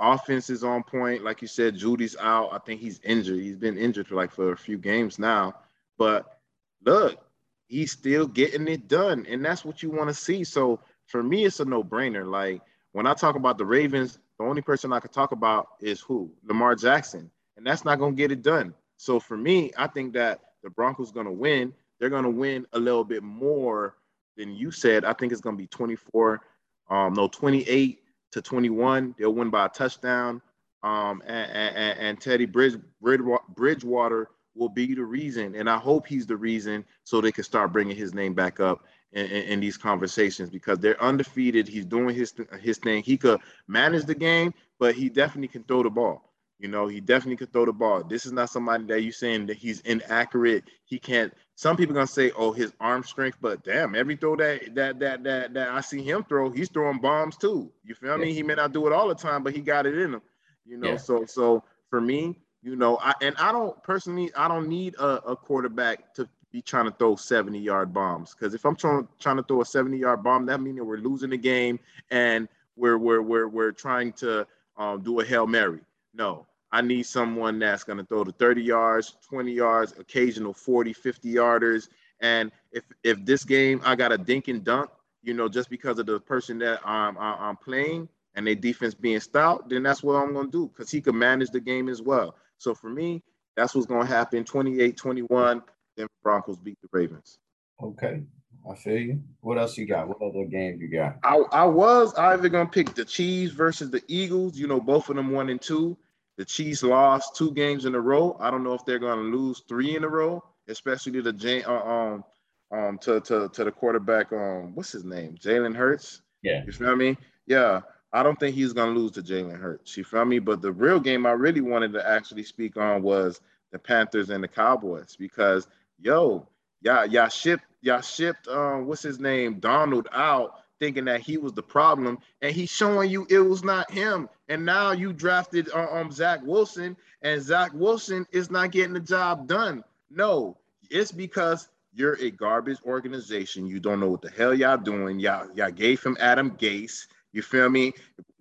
Offense 0.00 0.50
is 0.50 0.64
on 0.64 0.82
point. 0.82 1.22
Like 1.22 1.40
you 1.40 1.48
said, 1.48 1.76
Jeudy's 1.76 2.16
out. 2.18 2.52
I 2.52 2.58
think 2.58 2.80
he's 2.80 3.00
injured. 3.04 3.38
He's 3.40 3.56
been 3.56 3.78
injured 3.78 4.08
for 4.08 4.16
like 4.16 4.32
for 4.32 4.52
a 4.52 4.56
few 4.56 4.78
games 4.78 5.18
now. 5.18 5.54
But 5.96 6.40
look, 6.84 7.20
he's 7.68 7.92
still 7.92 8.26
getting 8.26 8.66
it 8.66 8.88
done. 8.88 9.26
And 9.28 9.44
that's 9.44 9.64
what 9.64 9.82
you 9.82 9.90
want 9.90 10.08
to 10.08 10.14
see. 10.14 10.42
So 10.42 10.80
for 11.06 11.22
me, 11.22 11.44
it's 11.44 11.60
a 11.60 11.64
no-brainer. 11.64 12.28
Like 12.28 12.62
when 12.92 13.06
I 13.06 13.14
talk 13.14 13.36
about 13.36 13.58
the 13.58 13.64
Ravens, 13.64 14.18
the 14.38 14.44
only 14.44 14.62
person 14.62 14.92
I 14.92 15.00
could 15.00 15.12
talk 15.12 15.32
about 15.32 15.68
is 15.80 16.00
who? 16.00 16.30
Lamar 16.44 16.74
Jackson. 16.74 17.30
And 17.56 17.66
that's 17.66 17.84
not 17.84 17.98
gonna 17.98 18.16
get 18.16 18.32
it 18.32 18.42
done. 18.42 18.74
So 18.96 19.20
for 19.20 19.36
me, 19.36 19.70
I 19.76 19.86
think 19.86 20.12
that 20.14 20.40
the 20.62 20.70
Broncos 20.70 21.12
gonna 21.12 21.32
win. 21.32 21.72
They're 21.98 22.10
gonna 22.10 22.30
win 22.30 22.66
a 22.72 22.78
little 22.78 23.04
bit 23.04 23.22
more 23.22 23.96
than 24.36 24.54
you 24.54 24.70
said. 24.70 25.04
I 25.04 25.12
think 25.12 25.32
it's 25.32 25.40
gonna 25.40 25.56
be 25.56 25.66
24, 25.66 26.40
um, 26.88 27.14
no, 27.14 27.28
28 27.28 28.02
to 28.32 28.42
21. 28.42 29.14
They'll 29.18 29.34
win 29.34 29.50
by 29.50 29.66
a 29.66 29.68
touchdown. 29.68 30.40
Um, 30.82 31.22
and, 31.26 31.50
and, 31.52 31.98
and 31.98 32.20
Teddy 32.20 32.46
Bridge, 32.46 32.78
Bridgewa- 33.02 33.46
Bridgewater 33.54 34.30
will 34.54 34.70
be 34.70 34.94
the 34.94 35.04
reason, 35.04 35.54
and 35.54 35.68
I 35.68 35.76
hope 35.76 36.06
he's 36.06 36.26
the 36.26 36.36
reason, 36.36 36.84
so 37.04 37.20
they 37.20 37.32
can 37.32 37.44
start 37.44 37.72
bringing 37.72 37.96
his 37.96 38.14
name 38.14 38.32
back 38.34 38.60
up 38.60 38.84
in, 39.12 39.26
in, 39.26 39.42
in 39.44 39.60
these 39.60 39.76
conversations 39.76 40.50
because 40.50 40.78
they're 40.78 41.00
undefeated. 41.02 41.68
He's 41.68 41.84
doing 41.86 42.14
his 42.14 42.34
his 42.60 42.78
thing. 42.78 43.02
He 43.02 43.16
could 43.16 43.40
manage 43.68 44.04
the 44.04 44.14
game, 44.14 44.54
but 44.78 44.94
he 44.94 45.08
definitely 45.08 45.48
can 45.48 45.64
throw 45.64 45.82
the 45.82 45.90
ball. 45.90 46.26
You 46.58 46.68
know, 46.68 46.88
he 46.88 47.00
definitely 47.00 47.36
could 47.36 47.52
throw 47.52 47.64
the 47.64 47.72
ball. 47.72 48.04
This 48.04 48.26
is 48.26 48.32
not 48.32 48.50
somebody 48.50 48.84
that 48.84 49.02
you 49.02 49.12
saying 49.12 49.46
that 49.46 49.56
he's 49.56 49.80
inaccurate. 49.80 50.64
He 50.84 50.98
can't. 50.98 51.32
Some 51.54 51.76
people 51.76 51.94
gonna 51.94 52.06
say, 52.06 52.30
"Oh, 52.36 52.52
his 52.52 52.72
arm 52.80 53.02
strength," 53.02 53.38
but 53.40 53.64
damn, 53.64 53.94
every 53.94 54.16
throw 54.16 54.36
that 54.36 54.74
that 54.74 54.98
that 55.00 55.24
that 55.24 55.54
that 55.54 55.68
I 55.70 55.80
see 55.80 56.02
him 56.02 56.24
throw, 56.24 56.50
he's 56.50 56.68
throwing 56.70 57.00
bombs 57.00 57.36
too. 57.36 57.72
You 57.84 57.94
feel 57.94 58.18
me? 58.18 58.32
He 58.34 58.42
may 58.42 58.54
not 58.54 58.72
do 58.72 58.86
it 58.86 58.92
all 58.92 59.08
the 59.08 59.14
time, 59.14 59.42
but 59.42 59.54
he 59.54 59.60
got 59.60 59.86
it 59.86 59.96
in 59.96 60.14
him. 60.14 60.22
You 60.66 60.76
know, 60.76 60.90
Yeah. 60.92 60.96
so 60.96 61.24
so 61.24 61.64
for 61.88 62.00
me, 62.00 62.38
you 62.62 62.76
know, 62.76 62.98
I 63.00 63.14
and 63.22 63.34
I 63.38 63.52
don't 63.52 63.82
personally, 63.82 64.30
I 64.34 64.46
don't 64.48 64.68
need 64.68 64.94
a, 64.96 65.30
a 65.30 65.36
quarterback 65.36 66.14
to 66.14 66.28
be 66.52 66.62
trying 66.62 66.86
to 66.86 66.90
throw 66.90 67.16
70 67.16 67.58
yard 67.58 67.92
bombs 67.92 68.34
because 68.34 68.54
if 68.54 68.64
I'm 68.64 68.76
trying 68.76 69.06
trying 69.18 69.36
to 69.36 69.42
throw 69.42 69.60
a 69.60 69.64
70 69.64 69.98
yard 69.98 70.22
bomb, 70.22 70.46
that 70.46 70.60
means 70.60 70.80
we're 70.80 70.96
losing 70.96 71.30
the 71.30 71.36
game 71.36 71.78
and 72.10 72.48
we're 72.76 72.98
we're 72.98 73.22
we're 73.22 73.48
we're 73.48 73.72
trying 73.72 74.12
to 74.14 74.46
um, 74.76 75.02
do 75.02 75.20
a 75.20 75.24
hail 75.24 75.46
mary. 75.46 75.80
No, 76.14 76.46
I 76.72 76.80
need 76.80 77.04
someone 77.04 77.58
that's 77.58 77.84
going 77.84 77.98
to 77.98 78.04
throw 78.04 78.24
the 78.24 78.32
30 78.32 78.62
yards, 78.62 79.16
20 79.28 79.52
yards, 79.52 79.94
occasional 79.98 80.52
40, 80.52 80.92
50 80.92 81.32
yarders. 81.32 81.88
And 82.20 82.50
if 82.72 82.84
if 83.04 83.24
this 83.24 83.44
game 83.44 83.80
I 83.84 83.94
got 83.94 84.12
a 84.12 84.18
dink 84.18 84.48
and 84.48 84.64
dunk, 84.64 84.90
you 85.22 85.34
know, 85.34 85.48
just 85.48 85.70
because 85.70 85.98
of 85.98 86.06
the 86.06 86.20
person 86.20 86.58
that 86.58 86.80
I'm 86.84 87.16
I'm 87.18 87.56
playing 87.56 88.08
and 88.34 88.46
their 88.46 88.54
defense 88.54 88.94
being 88.94 89.20
stout, 89.20 89.68
then 89.68 89.82
that's 89.82 90.02
what 90.02 90.14
I'm 90.14 90.32
going 90.32 90.46
to 90.46 90.52
do 90.52 90.68
because 90.68 90.90
he 90.90 91.00
could 91.00 91.14
manage 91.14 91.50
the 91.50 91.60
game 91.60 91.88
as 91.88 92.00
well. 92.00 92.36
So 92.58 92.74
for 92.74 92.88
me, 92.88 93.22
that's 93.56 93.74
what's 93.74 93.86
going 93.86 94.06
to 94.06 94.12
happen 94.12 94.44
28 94.44 94.96
21. 94.96 95.62
Then 96.00 96.08
Broncos 96.22 96.56
beat 96.56 96.78
the 96.80 96.88
Ravens. 96.92 97.38
Okay, 97.82 98.22
I 98.70 98.74
feel 98.74 98.98
you. 98.98 99.22
What 99.40 99.58
else 99.58 99.76
you 99.76 99.86
got? 99.86 100.08
What 100.08 100.22
other 100.22 100.44
games 100.44 100.80
you 100.80 100.88
got? 100.88 101.18
I, 101.22 101.36
I 101.52 101.64
was 101.64 102.14
either 102.14 102.48
going 102.48 102.66
to 102.66 102.72
pick 102.72 102.94
the 102.94 103.04
Chiefs 103.04 103.52
versus 103.52 103.90
the 103.90 104.02
Eagles. 104.08 104.56
You 104.58 104.66
know, 104.66 104.80
both 104.80 105.08
of 105.10 105.16
them 105.16 105.30
one 105.30 105.50
and 105.50 105.60
two. 105.60 105.96
The 106.38 106.44
Chiefs 106.44 106.82
lost 106.82 107.36
two 107.36 107.52
games 107.52 107.84
in 107.84 107.94
a 107.94 108.00
row. 108.00 108.36
I 108.40 108.50
don't 108.50 108.64
know 108.64 108.72
if 108.72 108.84
they're 108.86 108.98
going 108.98 109.30
to 109.30 109.36
lose 109.36 109.62
three 109.68 109.94
in 109.96 110.04
a 110.04 110.08
row, 110.08 110.42
especially 110.68 111.12
to 111.12 111.22
the 111.22 111.32
J- 111.34 111.64
uh, 111.64 111.72
um 111.72 112.24
um 112.72 112.98
to, 112.98 113.20
to 113.20 113.50
to 113.50 113.64
the 113.64 113.70
quarterback. 113.70 114.32
Um, 114.32 114.74
what's 114.74 114.92
his 114.92 115.04
name? 115.04 115.36
Jalen 115.36 115.76
Hurts. 115.76 116.22
Yeah. 116.42 116.62
You 116.64 116.72
feel 116.72 116.96
me? 116.96 117.18
Yeah. 117.46 117.80
I 118.12 118.22
don't 118.22 118.40
think 118.40 118.54
he's 118.56 118.72
gonna 118.72 118.92
lose 118.92 119.12
to 119.12 119.22
Jalen 119.22 119.60
Hurts. 119.60 119.96
You 119.96 120.04
feel 120.04 120.24
me? 120.24 120.38
But 120.38 120.62
the 120.62 120.72
real 120.72 120.98
game 120.98 121.26
I 121.26 121.32
really 121.32 121.60
wanted 121.60 121.92
to 121.92 122.08
actually 122.08 122.44
speak 122.44 122.78
on 122.78 123.02
was 123.02 123.40
the 123.72 123.78
Panthers 123.78 124.30
and 124.30 124.42
the 124.42 124.48
Cowboys 124.48 125.16
because 125.16 125.68
yo, 126.00 126.46
y'all 126.82 127.06
y'all 127.06 127.28
shipped 127.28 127.64
y'all 127.82 128.00
shipped 128.00 128.48
um 128.48 128.86
what's 128.86 129.02
his 129.02 129.18
name 129.18 129.60
Darnold 129.60 130.06
out 130.12 130.54
thinking 130.80 131.04
that 131.04 131.20
he 131.20 131.36
was 131.36 131.52
the 131.52 131.62
problem, 131.62 132.18
and 132.40 132.52
he's 132.54 132.70
showing 132.70 133.10
you 133.10 133.26
it 133.28 133.38
was 133.38 133.62
not 133.62 133.90
him. 133.90 134.28
And 134.48 134.64
now 134.64 134.92
you 134.92 135.12
drafted 135.12 135.68
uh, 135.72 135.86
um 135.92 136.10
Zach 136.10 136.40
Wilson, 136.42 136.96
and 137.22 137.40
Zach 137.40 137.72
Wilson 137.74 138.26
is 138.32 138.50
not 138.50 138.72
getting 138.72 138.94
the 138.94 139.00
job 139.00 139.46
done. 139.46 139.84
No, 140.10 140.56
it's 140.90 141.12
because 141.12 141.68
you're 141.92 142.18
a 142.20 142.30
garbage 142.30 142.78
organization. 142.84 143.66
You 143.66 143.78
don't 143.78 144.00
know 144.00 144.08
what 144.08 144.22
the 144.22 144.30
hell 144.30 144.54
y'all 144.54 144.78
doing. 144.78 145.20
Y'all 145.20 145.48
y'all 145.54 145.70
gave 145.70 146.02
him 146.02 146.16
Adam 146.18 146.52
Gase. 146.52 147.06
You 147.32 147.42
feel 147.42 147.68
me? 147.68 147.92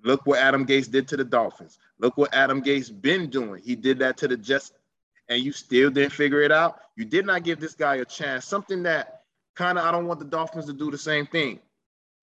Look 0.03 0.25
what 0.25 0.39
Adam 0.39 0.65
Gase 0.65 0.89
did 0.89 1.07
to 1.09 1.17
the 1.17 1.25
Dolphins. 1.25 1.77
Look 1.99 2.17
what 2.17 2.33
Adam 2.33 2.63
Gase 2.63 2.89
been 3.01 3.29
doing. 3.29 3.61
He 3.61 3.75
did 3.75 3.99
that 3.99 4.17
to 4.17 4.27
the 4.27 4.37
Jets, 4.37 4.71
and 5.27 5.43
you 5.43 5.51
still 5.51 5.91
didn't 5.91 6.13
figure 6.13 6.41
it 6.41 6.51
out. 6.51 6.79
You 6.99 7.05
did 7.05 7.25
not 7.25 7.43
give 7.43 7.61
this 7.61 7.75
guy 7.75 7.95
a 7.95 8.05
chance. 8.05 8.45
Something 8.45 8.83
that 8.83 9.21
kind 9.55 9.77
of 9.77 9.85
I 9.85 9.91
don't 9.93 10.05
want 10.05 10.19
the 10.19 10.25
Dolphins 10.25 10.65
to 10.65 10.73
do 10.73 10.91
the 10.91 10.97
same 10.97 11.25
thing. 11.25 11.61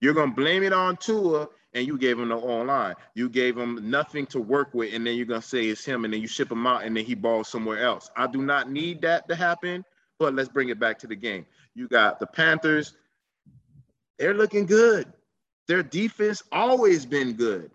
You're 0.02 0.12
gonna 0.12 0.34
blame 0.34 0.62
it 0.62 0.74
on 0.74 0.98
Tua, 0.98 1.48
and 1.72 1.86
you 1.86 1.96
gave 1.96 2.18
him 2.18 2.28
the 2.28 2.36
online. 2.36 2.94
You 3.14 3.30
gave 3.30 3.56
him 3.56 3.88
nothing 3.90 4.26
to 4.26 4.38
work 4.38 4.74
with, 4.74 4.92
and 4.92 5.06
then 5.06 5.16
you're 5.16 5.24
gonna 5.24 5.40
say 5.40 5.64
it's 5.68 5.82
him, 5.82 6.04
and 6.04 6.12
then 6.12 6.20
you 6.20 6.28
ship 6.28 6.52
him 6.52 6.66
out, 6.66 6.84
and 6.84 6.94
then 6.94 7.06
he 7.06 7.14
balls 7.14 7.48
somewhere 7.48 7.82
else. 7.82 8.10
I 8.18 8.26
do 8.26 8.42
not 8.42 8.70
need 8.70 9.00
that 9.00 9.26
to 9.30 9.34
happen, 9.34 9.82
but 10.18 10.34
let's 10.34 10.50
bring 10.50 10.68
it 10.68 10.78
back 10.78 10.98
to 10.98 11.06
the 11.06 11.16
game. 11.16 11.46
You 11.74 11.88
got 11.88 12.20
the 12.20 12.26
Panthers. 12.26 12.92
They're 14.18 14.34
looking 14.34 14.66
good. 14.66 15.10
Their 15.68 15.82
defense 15.82 16.42
always 16.52 17.06
been 17.06 17.32
good. 17.32 17.70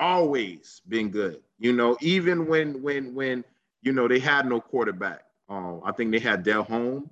Always 0.00 0.82
been 0.88 1.10
good. 1.10 1.42
You 1.60 1.74
know, 1.74 1.96
even 2.00 2.48
when 2.48 2.82
when 2.82 3.14
when 3.14 3.44
you 3.82 3.92
know 3.92 4.08
they 4.08 4.18
had 4.18 4.46
no 4.46 4.60
quarterback. 4.60 5.20
Um, 5.48 5.82
I 5.84 5.92
think 5.92 6.10
they 6.10 6.18
had 6.18 6.42
Delhomme 6.42 7.10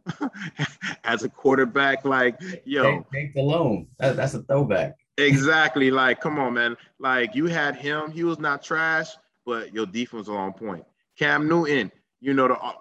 as 1.05 1.23
a 1.23 1.29
quarterback. 1.29 2.05
Like, 2.05 2.41
yo, 2.65 2.83
Take, 2.83 3.11
take 3.13 3.35
the 3.35 3.43
loan. 3.43 3.89
That, 3.99 4.17
that's 4.17 4.35
a 4.35 4.43
throwback. 4.43 4.97
Exactly. 5.19 5.91
Like, 5.91 6.21
come 6.21 6.39
on, 6.39 6.55
man. 6.55 6.77
Like, 6.99 7.35
you 7.35 7.47
had 7.47 7.77
him. 7.77 8.11
He 8.11 8.25
was 8.25 8.39
not 8.39 8.63
trash, 8.63 9.09
but 9.45 9.75
your 9.75 9.87
defense 9.87 10.29
was 10.29 10.37
on 10.37 10.55
point. 10.55 10.85
Cam 11.19 11.47
Newton, 11.47 11.93
you 12.21 12.33
know, 12.33 12.49
the 12.49 12.55
uh, 12.55 12.73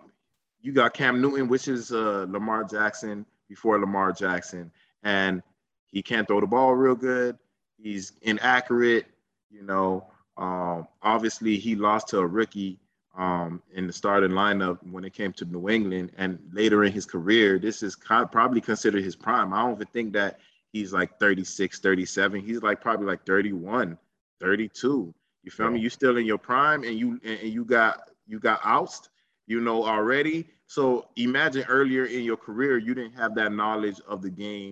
you 0.62 0.72
got 0.72 0.94
Cam 0.94 1.22
Newton, 1.22 1.48
which 1.48 1.68
is 1.68 1.92
uh, 1.92 2.26
Lamar 2.30 2.64
Jackson 2.64 3.26
before 3.50 3.80
Lamar 3.80 4.14
Jackson, 4.14 4.72
and 5.04 5.44
he 5.92 6.02
can't 6.02 6.28
throw 6.28 6.40
the 6.40 6.48
ball 6.48 6.74
real 6.76 6.96
good. 6.96 7.38
He's 7.78 8.14
inaccurate. 8.22 9.06
You 9.50 9.64
know, 9.64 10.08
um, 10.38 10.88
obviously 11.02 11.58
he 11.58 11.76
lost 11.76 12.10
to 12.10 12.20
a 12.20 12.26
rookie 12.26 12.80
um, 13.18 13.62
in 13.74 13.88
the 13.88 13.94
starting 13.94 14.32
lineup 14.32 14.80
when 14.90 15.04
it 15.04 15.14
came 15.14 15.34
to 15.34 15.46
New 15.46 15.70
England, 15.70 16.12
and 16.18 16.40
later 16.54 16.84
in 16.84 16.94
his 16.94 17.06
career, 17.06 17.60
this 17.60 17.84
is 17.84 17.98
of 18.10 18.32
probably 18.32 18.62
considered 18.62 19.04
his 19.04 19.16
prime. 19.16 19.54
I 19.54 19.62
don't 19.64 19.74
even 19.74 19.88
think 19.88 20.14
that 20.14 20.40
he's 20.72 20.94
like 20.94 21.20
36, 21.20 21.80
37. 21.80 22.42
He's 22.42 22.62
like 22.62 22.82
probably 22.82 23.06
like 23.06 23.26
31, 23.26 23.98
32. 24.40 25.14
You 25.44 25.52
feel 25.52 25.72
me? 25.72 25.80
You 25.80 25.90
still 25.90 26.18
in 26.18 26.26
your 26.26 26.38
prime, 26.38 26.84
and 26.84 26.98
you 26.98 27.20
and 27.24 27.42
you 27.42 27.66
got 27.66 28.10
you 28.28 28.40
got 28.40 28.62
oust, 28.64 29.10
you 29.48 29.60
know 29.60 29.84
already. 29.84 30.48
So 30.68 31.10
imagine 31.18 31.66
earlier 31.68 32.06
in 32.06 32.24
your 32.24 32.38
career, 32.38 32.78
you 32.78 32.94
didn't 32.94 33.14
have 33.14 33.36
that 33.36 33.52
knowledge 33.52 34.00
of 34.08 34.22
the 34.22 34.30
game 34.30 34.72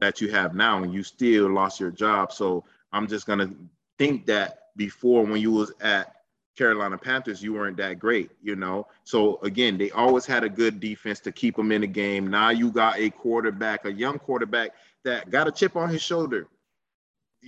that 0.00 0.20
you 0.20 0.30
have 0.30 0.54
now, 0.54 0.82
and 0.82 0.92
you 0.92 1.02
still 1.02 1.48
lost 1.48 1.80
your 1.80 1.90
job. 1.90 2.32
So 2.32 2.64
I'm 2.92 3.06
just 3.06 3.26
gonna 3.26 3.50
think 3.98 4.26
that 4.26 4.58
before 4.76 5.24
when 5.24 5.40
you 5.40 5.52
was 5.52 5.72
at 5.80 6.19
Carolina 6.60 6.98
Panthers, 6.98 7.42
you 7.42 7.54
weren't 7.54 7.78
that 7.78 7.98
great, 7.98 8.30
you 8.42 8.54
know. 8.54 8.86
So 9.04 9.38
again, 9.42 9.78
they 9.78 9.90
always 9.92 10.26
had 10.26 10.44
a 10.44 10.48
good 10.50 10.78
defense 10.78 11.18
to 11.20 11.32
keep 11.32 11.56
them 11.56 11.72
in 11.72 11.80
the 11.80 11.86
game. 11.86 12.26
Now 12.26 12.50
you 12.50 12.70
got 12.70 12.98
a 12.98 13.08
quarterback, 13.08 13.86
a 13.86 13.92
young 13.92 14.18
quarterback 14.18 14.72
that 15.02 15.30
got 15.30 15.48
a 15.48 15.52
chip 15.52 15.74
on 15.74 15.88
his 15.88 16.02
shoulder. 16.02 16.48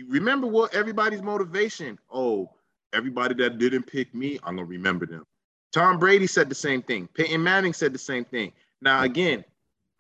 Remember 0.08 0.46
what 0.46 0.74
everybody's 0.74 1.20
motivation? 1.20 1.98
Oh, 2.10 2.48
everybody 2.94 3.34
that 3.34 3.58
didn't 3.58 3.82
pick 3.82 4.14
me, 4.14 4.38
I'm 4.44 4.56
gonna 4.56 4.64
remember 4.64 5.04
them. 5.04 5.26
Tom 5.74 5.98
Brady 5.98 6.26
said 6.26 6.48
the 6.48 6.54
same 6.54 6.80
thing. 6.80 7.06
Peyton 7.12 7.42
Manning 7.42 7.74
said 7.74 7.92
the 7.92 7.98
same 7.98 8.24
thing. 8.24 8.50
Now 8.80 9.02
again, 9.02 9.44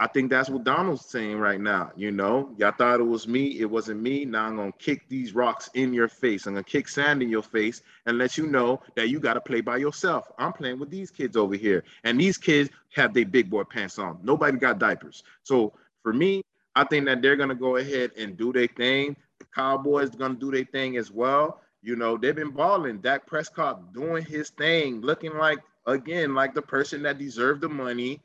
I 0.02 0.08
think 0.08 0.30
that's 0.30 0.50
what 0.50 0.64
Darnold's 0.64 1.06
saying 1.06 1.38
right 1.38 1.60
now. 1.60 1.92
You 1.94 2.10
know, 2.10 2.52
y'all 2.58 2.72
thought 2.76 2.98
it 2.98 3.04
was 3.04 3.28
me, 3.28 3.60
it 3.60 3.70
wasn't 3.70 4.00
me. 4.00 4.24
Now 4.24 4.46
I'm 4.46 4.56
gonna 4.56 4.72
kick 4.72 5.08
these 5.08 5.32
rocks 5.32 5.70
in 5.74 5.94
your 5.94 6.08
face. 6.08 6.44
I'm 6.44 6.54
gonna 6.54 6.64
kick 6.64 6.88
sand 6.88 7.22
in 7.22 7.28
your 7.28 7.44
face 7.44 7.82
and 8.06 8.18
let 8.18 8.36
you 8.36 8.48
know 8.48 8.80
that 8.96 9.10
you 9.10 9.20
gotta 9.20 9.40
play 9.40 9.60
by 9.60 9.76
yourself. 9.76 10.26
I'm 10.38 10.54
playing 10.54 10.80
with 10.80 10.90
these 10.90 11.12
kids 11.12 11.36
over 11.36 11.54
here, 11.54 11.84
and 12.02 12.20
these 12.20 12.36
kids 12.36 12.68
have 12.96 13.14
their 13.14 13.24
big 13.24 13.48
boy 13.48 13.62
pants 13.62 13.96
on. 14.00 14.18
Nobody 14.24 14.58
got 14.58 14.80
diapers. 14.80 15.22
So 15.44 15.72
for 16.02 16.12
me, 16.12 16.42
I 16.74 16.82
think 16.82 17.06
that 17.06 17.22
they're 17.22 17.36
gonna 17.36 17.54
go 17.54 17.76
ahead 17.76 18.10
and 18.18 18.36
do 18.36 18.52
their 18.52 18.66
thing. 18.66 19.14
The 19.38 19.46
Cowboys 19.54 20.10
gonna 20.10 20.34
do 20.34 20.50
their 20.50 20.64
thing 20.64 20.96
as 20.96 21.12
well. 21.12 21.60
You 21.80 21.94
know, 21.94 22.16
they've 22.16 22.34
been 22.34 22.50
balling. 22.50 22.98
Dak 22.98 23.24
Prescott 23.24 23.92
doing 23.94 24.24
his 24.24 24.50
thing, 24.50 25.00
looking 25.00 25.38
like 25.38 25.60
again 25.86 26.34
like 26.34 26.54
the 26.54 26.62
person 26.62 27.04
that 27.04 27.18
deserved 27.18 27.60
the 27.60 27.68
money 27.68 28.20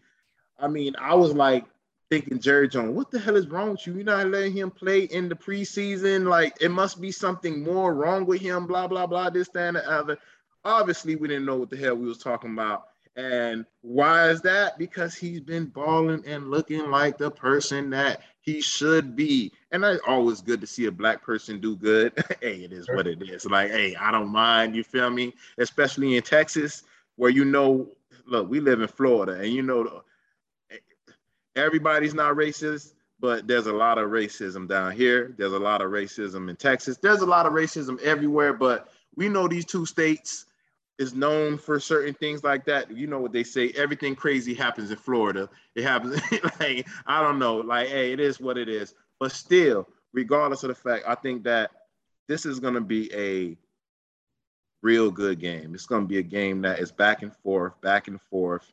I 0.59 0.67
mean, 0.67 0.95
I 0.99 1.15
was 1.15 1.34
like 1.34 1.65
thinking 2.09 2.39
Jerry 2.39 2.67
Jones, 2.67 2.95
what 2.95 3.11
the 3.11 3.19
hell 3.19 3.35
is 3.35 3.47
wrong 3.47 3.71
with 3.71 3.85
you? 3.85 3.93
You're 3.95 4.03
not 4.03 4.27
letting 4.27 4.53
him 4.53 4.71
play 4.71 5.01
in 5.01 5.29
the 5.29 5.35
preseason. 5.35 6.27
Like 6.27 6.57
it 6.61 6.71
must 6.71 7.01
be 7.01 7.11
something 7.11 7.63
more 7.63 7.93
wrong 7.93 8.25
with 8.25 8.41
him, 8.41 8.65
blah, 8.65 8.88
blah, 8.88 9.07
blah, 9.07 9.29
this, 9.29 9.49
that, 9.49 9.67
and 9.67 9.77
the 9.77 9.89
other. 9.89 10.17
Obviously, 10.63 11.15
we 11.15 11.27
didn't 11.27 11.45
know 11.45 11.57
what 11.57 11.69
the 11.69 11.77
hell 11.77 11.95
we 11.95 12.07
was 12.07 12.17
talking 12.17 12.51
about. 12.51 12.88
And 13.15 13.65
why 13.81 14.29
is 14.29 14.41
that? 14.41 14.77
Because 14.77 15.15
he's 15.15 15.39
been 15.39 15.65
balling 15.65 16.23
and 16.27 16.51
looking 16.51 16.91
like 16.91 17.17
the 17.17 17.31
person 17.31 17.89
that 17.89 18.21
he 18.41 18.61
should 18.61 19.15
be. 19.15 19.51
And 19.71 19.84
it's 19.84 20.01
always 20.07 20.39
good 20.39 20.61
to 20.61 20.67
see 20.67 20.85
a 20.85 20.91
black 20.91 21.23
person 21.23 21.59
do 21.59 21.75
good. 21.75 22.13
hey, 22.41 22.57
it 22.57 22.71
is 22.71 22.88
what 22.88 23.07
it 23.07 23.21
is. 23.27 23.45
Like, 23.45 23.71
hey, 23.71 23.95
I 23.95 24.11
don't 24.11 24.29
mind. 24.29 24.75
You 24.75 24.84
feel 24.84 25.09
me? 25.09 25.34
Especially 25.57 26.15
in 26.15 26.21
Texas, 26.21 26.84
where 27.15 27.31
you 27.31 27.43
know, 27.43 27.89
look, 28.27 28.49
we 28.49 28.59
live 28.59 28.81
in 28.81 28.88
Florida, 28.88 29.34
and 29.34 29.51
you 29.51 29.63
know 29.63 30.03
everybody's 31.57 32.13
not 32.13 32.35
racist, 32.35 32.93
but 33.19 33.47
there's 33.47 33.67
a 33.67 33.73
lot 33.73 33.97
of 33.97 34.09
racism 34.09 34.67
down 34.67 34.91
here. 34.91 35.34
There's 35.38 35.53
a 35.53 35.59
lot 35.59 35.81
of 35.81 35.91
racism 35.91 36.49
in 36.49 36.55
Texas. 36.55 36.97
There's 36.97 37.21
a 37.21 37.25
lot 37.25 37.45
of 37.45 37.53
racism 37.53 37.99
everywhere, 38.01 38.53
but 38.53 38.89
we 39.15 39.27
know 39.27 39.47
these 39.47 39.65
two 39.65 39.85
states 39.85 40.45
is 40.99 41.13
known 41.13 41.57
for 41.57 41.79
certain 41.79 42.13
things 42.13 42.43
like 42.43 42.65
that. 42.65 42.89
You 42.95 43.07
know 43.07 43.19
what 43.19 43.34
they 43.34 43.43
say, 43.43 43.71
everything 43.75 44.15
crazy 44.15 44.53
happens 44.53 44.91
in 44.91 44.97
Florida. 44.97 45.49
It 45.75 45.84
happens 45.84 46.21
like 46.59 46.88
I 47.05 47.21
don't 47.21 47.39
know, 47.39 47.57
like 47.57 47.88
hey, 47.88 48.13
it 48.13 48.19
is 48.19 48.39
what 48.39 48.57
it 48.57 48.69
is. 48.69 48.93
But 49.19 49.31
still, 49.31 49.88
regardless 50.13 50.63
of 50.63 50.69
the 50.69 50.75
fact, 50.75 51.05
I 51.07 51.15
think 51.15 51.43
that 51.43 51.71
this 52.27 52.45
is 52.45 52.59
going 52.59 52.73
to 52.75 52.81
be 52.81 53.11
a 53.13 53.57
real 54.81 55.09
good 55.09 55.39
game. 55.39 55.73
It's 55.73 55.85
going 55.85 56.03
to 56.03 56.07
be 56.07 56.19
a 56.19 56.23
game 56.23 56.61
that 56.61 56.79
is 56.79 56.91
back 56.91 57.23
and 57.23 57.35
forth, 57.35 57.79
back 57.81 58.07
and 58.07 58.21
forth. 58.21 58.71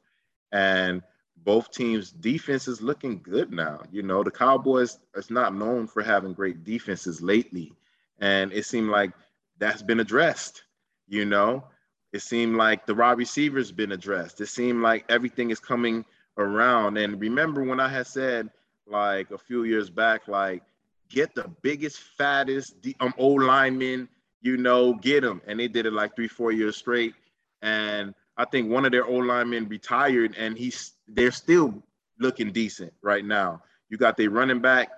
And 0.53 1.03
both 1.45 1.71
teams' 1.71 2.11
defense 2.11 2.67
is 2.69 2.81
looking 2.81 3.21
good 3.23 3.53
now. 3.53 3.81
You 3.93 4.03
know, 4.03 4.23
the 4.25 4.31
Cowboys 4.31 4.99
is 5.15 5.31
not 5.31 5.55
known 5.55 5.87
for 5.87 6.03
having 6.03 6.33
great 6.33 6.65
defenses 6.65 7.21
lately. 7.21 7.73
And 8.19 8.53
it 8.53 8.65
seemed 8.65 8.91
like 8.91 9.13
that's 9.59 9.83
been 9.83 10.01
addressed. 10.01 10.65
You 11.07 11.27
know, 11.27 11.65
it 12.13 12.23
seemed 12.23 12.57
like 12.57 12.87
the 12.87 12.95
wide 12.95 13.19
receivers 13.19 13.71
been 13.71 13.93
addressed. 13.93 14.41
It 14.41 14.47
seemed 14.47 14.83
like 14.83 15.05
everything 15.09 15.51
is 15.51 15.61
coming 15.61 16.05
around. 16.39 16.97
And 16.97 17.21
remember 17.21 17.63
when 17.63 17.81
I 17.81 17.89
had 17.89 18.07
said 18.07 18.51
like 18.87 19.31
a 19.31 19.39
few 19.39 19.65
years 19.65 19.91
back, 19.91 20.27
like 20.29 20.63
get 21.11 21.35
the 21.35 21.49
biggest, 21.63 22.01
fattest 22.01 22.75
um, 23.01 23.15
old 23.19 23.43
linemen, 23.43 24.09
you 24.41 24.57
know, 24.57 24.95
get 24.95 25.23
them. 25.23 25.43
And 25.47 25.61
they 25.61 25.69
did 25.69 25.87
it 25.87 25.93
like 25.93 26.17
three, 26.17 26.29
four 26.29 26.53
years 26.53 26.77
straight. 26.77 27.15
And 27.61 28.15
I 28.37 28.45
think 28.45 28.71
one 28.71 28.85
of 28.85 28.93
their 28.93 29.05
old 29.05 29.27
linemen 29.27 29.69
retired, 29.69 30.35
and 30.37 30.57
he's 30.59 30.93
they're 31.09 31.31
still 31.31 31.83
looking 32.19 32.53
decent 32.53 32.93
right 33.03 33.25
now. 33.25 33.63
You 33.89 33.97
got 33.97 34.17
the 34.17 34.29
running 34.29 34.61
back, 34.61 34.91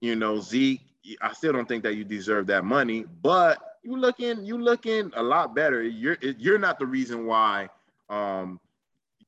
you 0.00 0.16
know, 0.16 0.40
Zeke. 0.40 0.82
I 1.22 1.32
still 1.32 1.52
don't 1.52 1.66
think 1.66 1.82
that 1.84 1.94
you 1.94 2.04
deserve 2.04 2.46
that 2.48 2.64
money, 2.64 3.04
but 3.22 3.58
you 3.82 3.96
looking 3.96 4.44
you 4.44 4.58
looking 4.58 5.10
a 5.14 5.22
lot 5.22 5.54
better. 5.54 5.82
You're 5.82 6.18
you're 6.20 6.58
not 6.58 6.78
the 6.78 6.86
reason 6.86 7.26
why 7.26 7.68
um, 8.10 8.60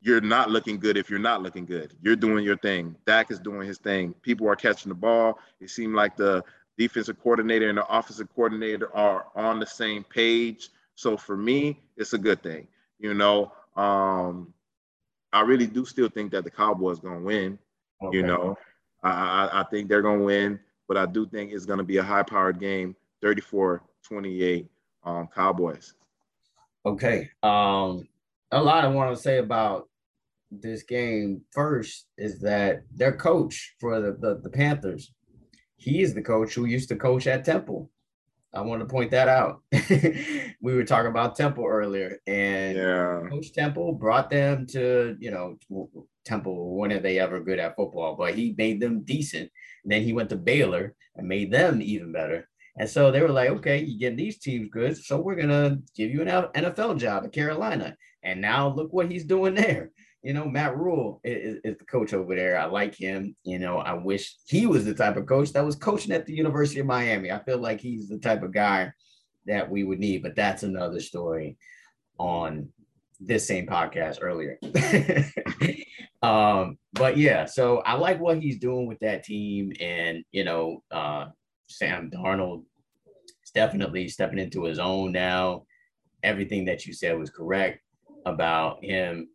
you're 0.02 0.20
not 0.20 0.51
looking 0.51 0.78
good 0.78 0.97
if 0.97 1.09
you're 1.09 1.19
not 1.19 1.43
looking 1.43 1.64
good. 1.64 1.94
You're 2.02 2.16
doing 2.16 2.44
your 2.44 2.56
thing. 2.59 2.97
Dak 3.06 3.31
is 3.31 3.39
doing 3.39 3.66
his 3.66 3.78
thing. 3.78 4.12
People 4.23 4.48
are 4.48 4.56
catching 4.56 4.90
the 4.90 4.94
ball. 4.94 5.39
It 5.60 5.70
seemed 5.70 5.94
like 5.94 6.16
the 6.16 6.44
defensive 6.77 7.23
coordinator 7.23 7.69
and 7.69 7.78
the 7.78 7.86
offensive 7.86 8.28
coordinator 8.35 8.94
are 8.94 9.27
on 9.35 9.60
the 9.60 9.66
same 9.66 10.05
page. 10.05 10.70
So 10.94 11.16
for 11.16 11.36
me, 11.36 11.81
it's 11.97 12.12
a 12.12 12.19
good 12.19 12.43
thing. 12.43 12.66
You 13.03 13.15
know, 13.15 13.53
um, 13.77 14.55
I 15.33 15.41
really 15.41 15.66
do 15.66 15.85
still 15.85 16.09
think 16.09 16.31
that 16.33 16.45
the 16.45 16.51
Cowboys 16.51 17.01
going 17.01 17.19
to 17.19 17.24
win. 17.24 17.59
Okay. 18.01 18.16
You 18.16 18.23
know, 18.23 18.57
I, 19.03 19.11
I, 19.11 19.61
I 19.61 19.65
think 19.65 19.89
they're 19.89 20.03
going 20.03 20.20
to 20.20 20.24
win, 20.24 20.61
but 20.87 20.97
I 20.97 21.07
do 21.07 21.27
think 21.27 21.53
it's 21.53 21.66
going 21.66 21.79
to 21.79 21.85
be 21.85 21.97
a 21.97 22.03
high 22.03 22.23
powered 22.23 22.61
game 22.61 22.95
34 23.20 23.83
28 24.07 24.69
um, 25.05 25.29
Cowboys. 25.35 25.95
Okay. 26.87 27.29
Um, 27.43 28.07
a 28.53 28.62
lot 28.62 28.85
I 28.85 28.89
want 28.89 29.15
to 29.15 29.20
say 29.20 29.39
about 29.39 29.89
this 30.53 30.85
game 30.85 31.41
first 31.51 32.07
is 32.16 32.39
that 32.41 32.83
their 32.95 33.16
coach 33.16 33.74
for 33.81 34.01
the, 34.01 34.12
the, 34.12 34.41
the 34.45 34.51
Panthers, 34.51 35.12
he 35.77 36.03
is 36.03 36.15
the 36.15 36.23
coach 36.23 36.55
who 36.55 36.66
used 36.66 36.89
to 36.91 36.97
coach 36.97 37.27
at 37.27 37.45
Temple. 37.45 37.91
I 38.55 38.61
want 38.61 38.81
to 38.81 38.87
point 38.87 39.11
that 39.12 39.29
out. 39.29 39.62
we 40.61 40.74
were 40.74 40.85
talking 40.85 41.11
about 41.11 41.37
Temple 41.37 41.65
earlier, 41.66 42.19
and 42.27 42.77
yeah. 42.77 43.23
Coach 43.31 43.53
Temple 43.53 43.95
brought 43.95 44.29
them 44.29 44.66
to, 44.69 45.16
you 45.19 45.31
know, 45.31 45.59
Temple. 46.24 46.77
When 46.77 46.93
are 46.93 47.01
they 47.01 47.19
ever 47.19 47.41
good 47.41 47.59
at 47.59 47.77
football? 47.77 48.15
But 48.15 48.35
he 48.35 48.55
made 48.59 48.81
them 48.81 49.05
decent. 49.05 49.51
And 49.85 49.93
then 49.93 50.03
he 50.03 50.12
went 50.12 50.29
to 50.31 50.37
Baylor 50.37 50.95
and 51.16 51.27
made 51.27 51.51
them 51.51 51.81
even 51.81 52.12
better. 52.12 52.49
And 52.79 52.89
so 52.89 53.11
they 53.11 53.23
were 53.23 53.29
like, 53.29 53.51
okay, 53.51 53.79
you're 53.79 53.99
getting 53.99 54.16
these 54.16 54.39
teams 54.39 54.69
good, 54.70 54.97
so 54.97 55.20
we're 55.20 55.37
gonna 55.37 55.79
give 55.97 56.11
you 56.11 56.23
an 56.23 56.29
NFL 56.29 56.99
job 56.99 57.24
at 57.24 57.33
Carolina. 57.33 57.97
And 58.23 58.41
now 58.41 58.69
look 58.69 58.93
what 58.93 59.11
he's 59.11 59.24
doing 59.24 59.55
there 59.55 59.91
you 60.23 60.32
know, 60.32 60.44
Matt 60.44 60.77
Rhule 60.77 61.20
is, 61.24 61.59
is, 61.65 61.77
the 61.78 61.85
coach 61.85 62.15
over 62.15 62.35
there. 62.36 62.59
I 62.59 62.66
like 62.66 62.94
him. 62.94 63.35
You 63.43 63.59
know, 63.59 63.78
I 63.78 63.94
wish 63.94 64.36
he 64.47 64.66
was 64.66 64.85
the 64.85 64.94
type 64.94 65.16
of 65.16 65.27
coach 65.27 65.53
that 65.53 65.65
was 65.65 65.74
coaching 65.74 66.12
at 66.12 66.27
the 66.27 66.35
University 66.35 66.81
of 66.81 66.86
Miami. 66.86 67.32
I 67.32 67.43
feel 67.43 67.59
like 67.59 67.81
he's 67.81 68.09
the 68.09 68.19
type 68.19 68.43
of 68.43 68.53
guy 68.53 68.93
that 69.47 69.69
we 69.69 69.82
would 69.82 69.99
need, 69.99 70.23
but 70.23 70.36
that's 70.36 70.62
another 70.62 71.01
story 71.01 71.57
on 72.19 72.69
this 73.19 73.47
same 73.47 73.66
podcast 73.66 74.19
earlier. 74.23 74.59
um, 76.23 76.78
but 76.93 77.16
yeah, 77.16 77.44
so 77.44 77.78
I 77.78 77.94
like 77.94 78.20
what 78.20 78.40
he's 78.40 78.59
doing 78.59 78.86
with 78.86 79.01
that 79.01 79.24
team, 79.24 79.73
and 79.81 80.24
you 80.31 80.44
know, 80.44 80.85
uh, 80.93 81.27
Sam 81.66 82.11
Darnold 82.15 82.62
is 83.43 83.51
definitely 83.51 84.09
stepping 84.09 84.39
into 84.39 84.65
his 84.65 84.78
own 84.78 85.11
now. 85.11 85.65
Everything 86.23 86.65
that 86.66 86.86
you 86.86 86.93
said 86.93 87.19
was 87.19 87.31
correct 87.31 87.81
about 88.24 88.85
him 88.85 89.28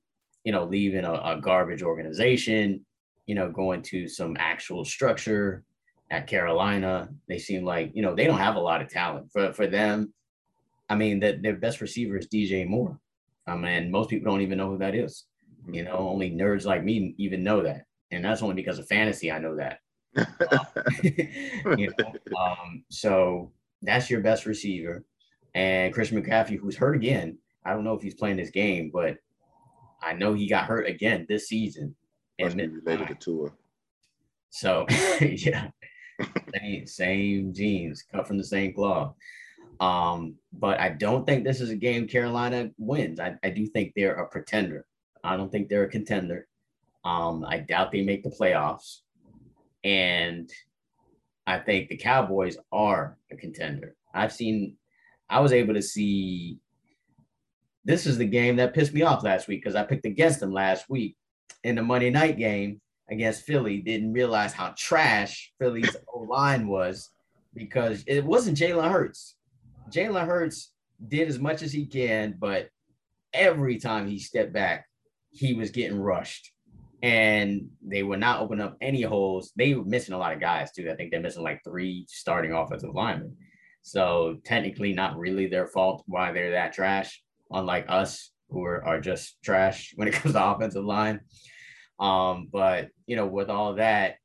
you 0.47 0.53
know, 0.53 0.63
leaving 0.63 1.03
a, 1.03 1.11
a 1.11 1.41
garbage 1.41 1.83
organization, 1.83 2.85
you 3.25 3.35
know, 3.35 3.51
going 3.51 3.81
to 3.81 4.07
some 4.07 4.37
actual 4.39 4.85
structure 4.85 5.61
at 6.09 6.25
Carolina. 6.25 7.09
They 7.27 7.37
seem 7.37 7.65
like, 7.65 7.91
you 7.93 8.01
know, 8.01 8.15
they 8.15 8.23
don't 8.23 8.37
have 8.37 8.55
a 8.55 8.61
lot 8.61 8.81
of 8.81 8.87
talent 8.87 9.29
for, 9.29 9.51
for 9.51 9.67
them. 9.67 10.13
I 10.87 10.95
mean, 10.95 11.19
that 11.19 11.41
their 11.41 11.57
best 11.57 11.81
receiver 11.81 12.15
is 12.15 12.29
DJ 12.29 12.65
Moore. 12.65 12.97
I 13.45 13.57
mean, 13.57 13.91
most 13.91 14.09
people 14.09 14.31
don't 14.31 14.39
even 14.39 14.57
know 14.57 14.69
who 14.69 14.77
that 14.77 14.95
is. 14.95 15.25
You 15.69 15.83
know, 15.83 15.97
only 15.97 16.31
nerds 16.31 16.63
like 16.63 16.81
me 16.81 17.13
even 17.17 17.43
know 17.43 17.61
that. 17.63 17.83
And 18.11 18.23
that's 18.23 18.41
only 18.41 18.55
because 18.55 18.79
of 18.79 18.87
fantasy, 18.87 19.29
I 19.29 19.39
know 19.39 19.57
that. 19.57 19.79
you 21.77 21.93
know, 21.99 22.37
um, 22.39 22.85
so 22.89 23.51
that's 23.81 24.09
your 24.09 24.21
best 24.21 24.45
receiver. 24.45 25.03
And 25.55 25.93
Chris 25.93 26.11
McCaffrey, 26.11 26.57
who's 26.57 26.77
hurt 26.77 26.95
again. 26.95 27.37
I 27.65 27.73
don't 27.73 27.83
know 27.83 27.95
if 27.95 28.01
he's 28.01 28.15
playing 28.15 28.37
this 28.37 28.49
game, 28.49 28.91
but 28.93 29.17
I 30.01 30.13
know 30.13 30.33
he 30.33 30.47
got 30.47 30.65
hurt 30.65 30.87
again 30.87 31.25
this 31.27 31.47
season. 31.47 31.95
Must 32.39 32.57
And 32.57 32.83
related 32.85 33.07
to 33.07 33.15
Tua. 33.15 33.49
so 34.49 34.85
yeah, 35.21 35.69
same, 36.53 36.87
same 36.87 37.53
genes, 37.53 38.03
cut 38.11 38.27
from 38.27 38.37
the 38.37 38.43
same 38.43 38.73
cloth. 38.73 39.15
Um, 39.79 40.35
but 40.53 40.79
I 40.79 40.89
don't 40.89 41.25
think 41.25 41.43
this 41.43 41.61
is 41.61 41.69
a 41.69 41.75
game 41.75 42.07
Carolina 42.07 42.71
wins. 42.77 43.19
I, 43.19 43.35
I 43.43 43.49
do 43.49 43.65
think 43.67 43.93
they're 43.95 44.15
a 44.15 44.27
pretender. 44.27 44.85
I 45.23 45.37
don't 45.37 45.51
think 45.51 45.69
they're 45.69 45.83
a 45.83 45.89
contender. 45.89 46.47
Um, 47.03 47.45
I 47.47 47.59
doubt 47.59 47.91
they 47.91 48.03
make 48.03 48.23
the 48.23 48.29
playoffs. 48.29 48.99
And 49.83 50.49
I 51.45 51.59
think 51.59 51.89
the 51.89 51.97
Cowboys 51.97 52.57
are 52.71 53.17
a 53.31 53.35
contender. 53.35 53.95
I've 54.13 54.33
seen, 54.33 54.75
I 55.29 55.39
was 55.39 55.53
able 55.53 55.73
to 55.73 55.81
see. 55.81 56.59
This 57.87 58.05
is 58.05 58.17
the 58.17 58.25
game 58.25 58.57
that 58.57 58.73
pissed 58.73 58.93
me 58.93 59.03
off 59.03 59.23
last 59.23 59.47
week 59.47 59.63
because 59.63 59.77
I 59.77 59.83
picked 59.83 60.05
against 60.05 60.41
them 60.41 60.51
last 60.51 60.89
week 60.89 61.15
in 61.63 61.75
the 61.75 61.81
Monday 61.81 62.09
night 62.09 62.37
game 62.37 62.81
against 63.09 63.43
Philly. 63.43 63.77
Didn't 63.77 64.11
realize 64.11 64.51
how 64.51 64.73
trash 64.77 65.53
Philly's 65.57 65.95
line 66.13 66.67
was 66.67 67.11
because 67.53 68.03
it 68.05 68.25
wasn't 68.25 68.57
Jalen 68.57 68.91
Hurts. 68.91 69.37
Jalen 69.89 70.25
Hurts 70.25 70.73
did 71.07 71.29
as 71.29 71.39
much 71.39 71.61
as 71.61 71.71
he 71.71 71.85
can, 71.85 72.35
but 72.37 72.67
every 73.33 73.77
time 73.77 74.05
he 74.05 74.19
stepped 74.19 74.51
back, 74.51 74.85
he 75.31 75.53
was 75.53 75.71
getting 75.71 75.97
rushed. 75.97 76.51
And 77.01 77.69
they 77.81 78.03
were 78.03 78.17
not 78.17 78.41
opening 78.41 78.65
up 78.65 78.75
any 78.81 79.03
holes. 79.03 79.53
They 79.55 79.75
were 79.75 79.85
missing 79.85 80.13
a 80.13 80.17
lot 80.17 80.33
of 80.33 80.41
guys 80.41 80.73
too. 80.73 80.91
I 80.91 80.95
think 80.95 81.11
they're 81.11 81.21
missing 81.21 81.43
like 81.43 81.61
three 81.63 82.05
starting 82.09 82.51
offensive 82.51 82.93
linemen. 82.93 83.37
So 83.81 84.39
technically 84.43 84.91
not 84.91 85.17
really 85.17 85.47
their 85.47 85.67
fault 85.67 86.03
why 86.05 86.33
they're 86.33 86.51
that 86.51 86.73
trash, 86.73 87.23
unlike 87.51 87.85
us 87.87 88.31
who 88.49 88.63
are, 88.63 88.83
are 88.85 89.01
just 89.01 89.41
trash 89.43 89.93
when 89.95 90.07
it 90.07 90.13
comes 90.13 90.33
to 90.33 90.45
offensive 90.45 90.85
line. 90.85 91.21
Um, 91.99 92.47
but 92.51 92.89
you 93.05 93.15
know, 93.15 93.25
with 93.25 93.49
all 93.49 93.75
that, 93.75 94.15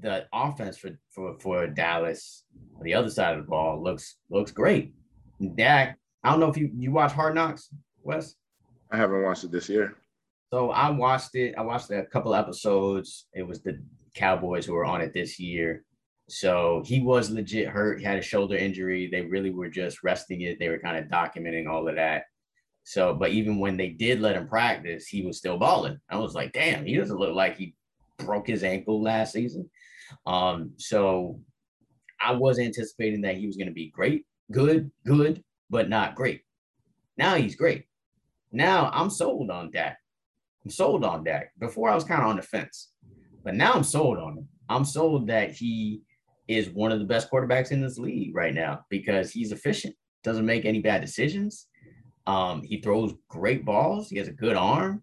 the 0.00 0.26
offense 0.32 0.78
for, 0.78 0.90
for 1.10 1.38
for 1.40 1.66
Dallas, 1.66 2.44
the 2.82 2.94
other 2.94 3.10
side 3.10 3.36
of 3.36 3.44
the 3.44 3.50
ball 3.50 3.82
looks 3.82 4.16
looks 4.30 4.52
great. 4.52 4.94
Dak, 5.56 5.98
I 6.22 6.30
don't 6.30 6.40
know 6.40 6.50
if 6.50 6.56
you 6.56 6.70
you 6.76 6.92
watch 6.92 7.12
Hard 7.12 7.34
Knocks, 7.34 7.68
Wes. 8.02 8.34
I 8.90 8.96
haven't 8.96 9.22
watched 9.22 9.44
it 9.44 9.52
this 9.52 9.68
year. 9.68 9.96
So 10.52 10.70
I 10.70 10.90
watched 10.90 11.34
it. 11.34 11.54
I 11.56 11.62
watched 11.62 11.90
a 11.90 12.04
couple 12.04 12.34
episodes. 12.34 13.26
It 13.32 13.46
was 13.46 13.62
the 13.62 13.80
Cowboys 14.14 14.66
who 14.66 14.74
were 14.74 14.84
on 14.84 15.00
it 15.00 15.12
this 15.12 15.38
year. 15.38 15.84
So 16.30 16.82
he 16.86 17.00
was 17.00 17.30
legit 17.30 17.68
hurt. 17.68 17.98
He 17.98 18.04
had 18.04 18.18
a 18.18 18.22
shoulder 18.22 18.56
injury. 18.56 19.08
They 19.10 19.22
really 19.22 19.50
were 19.50 19.68
just 19.68 20.04
resting 20.04 20.42
it. 20.42 20.58
They 20.58 20.68
were 20.68 20.78
kind 20.78 20.96
of 20.96 21.10
documenting 21.10 21.68
all 21.68 21.88
of 21.88 21.96
that. 21.96 22.24
So, 22.84 23.14
but 23.14 23.30
even 23.30 23.58
when 23.58 23.76
they 23.76 23.88
did 23.88 24.20
let 24.20 24.36
him 24.36 24.48
practice, 24.48 25.06
he 25.06 25.22
was 25.22 25.38
still 25.38 25.58
balling. 25.58 25.98
I 26.08 26.18
was 26.18 26.34
like, 26.34 26.52
damn, 26.52 26.86
he 26.86 26.96
doesn't 26.96 27.18
look 27.18 27.34
like 27.34 27.56
he 27.56 27.74
broke 28.18 28.46
his 28.46 28.62
ankle 28.62 29.02
last 29.02 29.32
season. 29.32 29.68
Um, 30.24 30.72
so 30.76 31.40
I 32.20 32.32
was 32.32 32.58
anticipating 32.58 33.22
that 33.22 33.36
he 33.36 33.46
was 33.46 33.56
going 33.56 33.68
to 33.68 33.74
be 33.74 33.90
great, 33.90 34.24
good, 34.52 34.90
good, 35.04 35.42
but 35.68 35.88
not 35.88 36.14
great. 36.14 36.42
Now 37.16 37.34
he's 37.34 37.56
great. 37.56 37.86
Now 38.52 38.90
I'm 38.92 39.10
sold 39.10 39.50
on 39.50 39.70
Dak. 39.72 39.98
I'm 40.64 40.70
sold 40.70 41.04
on 41.04 41.24
Dak. 41.24 41.52
Before 41.58 41.90
I 41.90 41.94
was 41.94 42.04
kind 42.04 42.22
of 42.22 42.28
on 42.28 42.36
the 42.36 42.42
fence, 42.42 42.92
but 43.42 43.54
now 43.54 43.72
I'm 43.72 43.84
sold 43.84 44.18
on 44.18 44.38
him. 44.38 44.48
I'm 44.68 44.84
sold 44.84 45.26
that 45.26 45.50
he 45.50 46.02
is 46.50 46.68
one 46.70 46.90
of 46.90 46.98
the 46.98 47.04
best 47.04 47.30
quarterbacks 47.30 47.70
in 47.70 47.80
this 47.80 47.96
league 47.96 48.34
right 48.34 48.52
now 48.52 48.84
because 48.90 49.30
he's 49.30 49.52
efficient, 49.52 49.94
doesn't 50.24 50.44
make 50.44 50.64
any 50.64 50.80
bad 50.80 51.00
decisions. 51.00 51.68
Um, 52.26 52.62
he 52.64 52.80
throws 52.80 53.14
great 53.28 53.64
balls. 53.64 54.10
He 54.10 54.18
has 54.18 54.26
a 54.26 54.32
good 54.32 54.56
arm, 54.56 55.00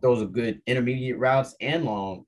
throws 0.00 0.22
a 0.22 0.26
good 0.26 0.62
intermediate 0.66 1.18
routes 1.18 1.54
and 1.60 1.84
long 1.84 2.24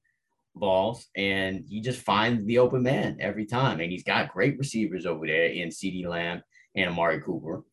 balls, 0.55 1.07
and 1.17 1.65
he 1.67 1.81
just 1.81 2.03
finds 2.03 2.45
the 2.45 2.59
open 2.59 2.83
man 2.83 3.17
every 3.21 3.47
time. 3.47 3.81
And 3.81 3.91
he's 3.91 4.05
got 4.05 4.35
great 4.35 4.59
receivers 4.59 5.07
over 5.07 5.27
there 5.27 5.47
in 5.47 5.71
CeeDee 5.71 6.07
Lamb 6.07 6.43
and 6.77 6.91
Amari 6.91 7.23
Cooper. 7.23 7.65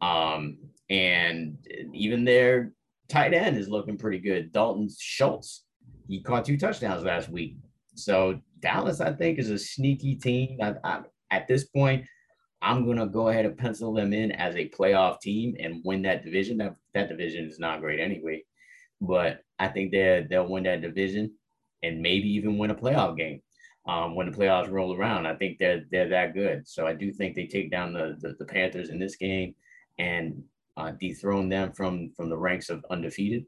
Um, 0.00 0.56
and 0.88 1.58
even 1.92 2.24
their 2.24 2.72
tight 3.08 3.34
end 3.34 3.58
is 3.58 3.68
looking 3.68 3.98
pretty 3.98 4.18
good. 4.18 4.50
Dalton 4.50 4.88
Schultz, 4.98 5.64
he 6.06 6.22
caught 6.22 6.46
two 6.46 6.56
touchdowns 6.56 7.04
last 7.04 7.28
week. 7.28 7.58
So 7.98 8.40
Dallas, 8.60 9.00
I 9.00 9.12
think, 9.12 9.38
is 9.38 9.50
a 9.50 9.58
sneaky 9.58 10.16
team. 10.16 10.58
I, 10.62 10.74
I, 10.84 11.00
at 11.30 11.48
this 11.48 11.64
point, 11.64 12.06
I'm 12.62 12.86
gonna 12.86 13.06
go 13.06 13.28
ahead 13.28 13.44
and 13.44 13.56
pencil 13.56 13.92
them 13.92 14.12
in 14.12 14.32
as 14.32 14.56
a 14.56 14.68
playoff 14.68 15.20
team 15.20 15.56
and 15.60 15.82
win 15.84 16.02
that 16.02 16.24
division. 16.24 16.58
That 16.58 16.76
that 16.94 17.08
division 17.08 17.44
is 17.44 17.58
not 17.58 17.80
great 17.80 18.00
anyway, 18.00 18.44
but 19.00 19.44
I 19.58 19.68
think 19.68 19.92
they 19.92 20.26
they'll 20.28 20.48
win 20.48 20.64
that 20.64 20.82
division 20.82 21.32
and 21.82 22.00
maybe 22.00 22.28
even 22.28 22.58
win 22.58 22.70
a 22.70 22.74
playoff 22.74 23.16
game 23.16 23.40
um, 23.86 24.14
when 24.16 24.30
the 24.30 24.36
playoffs 24.36 24.70
roll 24.70 24.96
around. 24.96 25.26
I 25.26 25.34
think 25.34 25.58
they're 25.58 25.84
they're 25.90 26.08
that 26.08 26.34
good. 26.34 26.66
So 26.66 26.86
I 26.86 26.94
do 26.94 27.12
think 27.12 27.36
they 27.36 27.46
take 27.46 27.70
down 27.70 27.92
the 27.92 28.16
the, 28.20 28.34
the 28.38 28.44
Panthers 28.44 28.90
in 28.90 28.98
this 28.98 29.16
game 29.16 29.54
and 29.98 30.42
uh, 30.76 30.92
dethrone 30.92 31.48
them 31.48 31.72
from 31.72 32.10
from 32.16 32.28
the 32.28 32.38
ranks 32.38 32.70
of 32.70 32.84
undefeated 32.90 33.44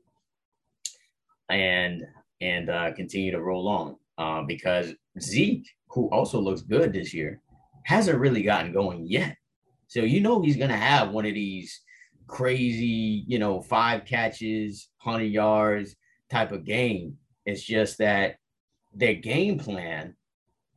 and 1.49 2.05
and 2.41 2.71
uh, 2.71 2.93
continue 2.93 3.33
to 3.33 3.41
roll 3.41 3.69
on 3.69 3.97
uh, 4.21 4.43
because 4.43 4.93
Zeke, 5.19 5.67
who 5.89 6.11
also 6.11 6.39
looks 6.39 6.61
good 6.61 6.93
this 6.93 7.15
year, 7.15 7.41
hasn't 7.85 8.19
really 8.19 8.43
gotten 8.43 8.71
going 8.71 9.07
yet. 9.07 9.35
So 9.87 10.01
you 10.01 10.21
know 10.21 10.43
he's 10.43 10.59
gonna 10.59 10.77
have 10.77 11.11
one 11.11 11.25
of 11.25 11.35
these 11.35 11.81
crazy, 12.27 13.25
you 13.27 13.39
know, 13.39 13.63
five 13.63 14.05
catches, 14.05 14.91
hundred 14.99 15.33
yards 15.33 15.97
type 16.31 16.53
of 16.53 16.67
game. 16.67 17.17
It's 17.47 17.63
just 17.63 17.99
that 17.99 18.37
their 18.93 19.15
game 19.15 19.59
plan 19.59 20.15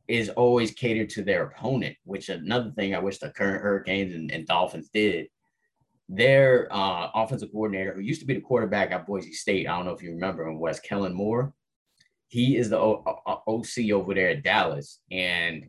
is 0.08 0.30
always 0.30 0.72
catered 0.72 1.10
to 1.10 1.22
their 1.22 1.44
opponent, 1.44 1.96
which 2.04 2.30
another 2.30 2.72
thing 2.72 2.94
I 2.94 2.98
wish 2.98 3.18
the 3.18 3.30
current 3.30 3.62
Hurricanes 3.62 4.14
and, 4.14 4.30
and 4.32 4.46
Dolphins 4.46 4.88
did. 4.92 5.28
Their 6.08 6.68
uh, 6.70 7.10
offensive 7.14 7.52
coordinator, 7.52 7.94
who 7.94 8.00
used 8.00 8.20
to 8.20 8.26
be 8.26 8.34
the 8.34 8.40
quarterback 8.40 8.90
at 8.90 9.06
Boise 9.06 9.32
State, 9.32 9.68
I 9.68 9.76
don't 9.76 9.84
know 9.84 9.92
if 9.92 10.02
you 10.02 10.10
remember 10.10 10.46
him, 10.46 10.58
was 10.58 10.80
Kellen 10.80 11.14
Moore. 11.14 11.52
He 12.34 12.56
is 12.56 12.68
the 12.68 12.78
o- 12.78 13.04
o- 13.06 13.42
OC 13.46 13.92
over 13.92 14.12
there 14.12 14.30
at 14.30 14.42
Dallas, 14.42 15.00
and 15.12 15.68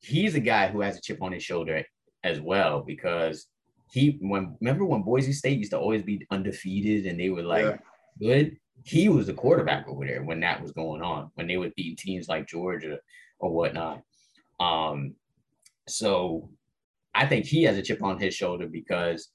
he's 0.00 0.34
a 0.34 0.40
guy 0.40 0.66
who 0.66 0.80
has 0.80 0.98
a 0.98 1.00
chip 1.00 1.22
on 1.22 1.30
his 1.30 1.44
shoulder 1.44 1.84
as 2.24 2.40
well 2.40 2.80
because 2.82 3.46
he 3.92 4.18
when 4.20 4.56
remember 4.60 4.84
when 4.84 5.02
Boise 5.02 5.32
State 5.32 5.58
used 5.58 5.70
to 5.70 5.78
always 5.78 6.02
be 6.02 6.26
undefeated 6.32 7.06
and 7.06 7.18
they 7.20 7.30
were 7.30 7.44
like 7.44 7.64
Yeah. 7.64 7.76
good. 8.18 8.56
He 8.82 9.08
was 9.08 9.26
the 9.28 9.34
quarterback 9.34 9.86
over 9.88 10.04
there 10.04 10.24
when 10.24 10.40
that 10.40 10.60
was 10.60 10.72
going 10.72 11.00
on 11.00 11.30
when 11.36 11.46
they 11.46 11.56
would 11.58 11.74
beat 11.76 11.96
teams 11.98 12.28
like 12.28 12.48
Georgia 12.48 12.98
or 13.38 13.52
whatnot. 13.52 14.02
Um, 14.58 15.14
so 15.88 16.50
I 17.14 17.24
think 17.28 17.44
he 17.46 17.62
has 17.64 17.78
a 17.78 17.82
chip 17.82 18.02
on 18.02 18.18
his 18.18 18.34
shoulder 18.34 18.66
because 18.66 19.28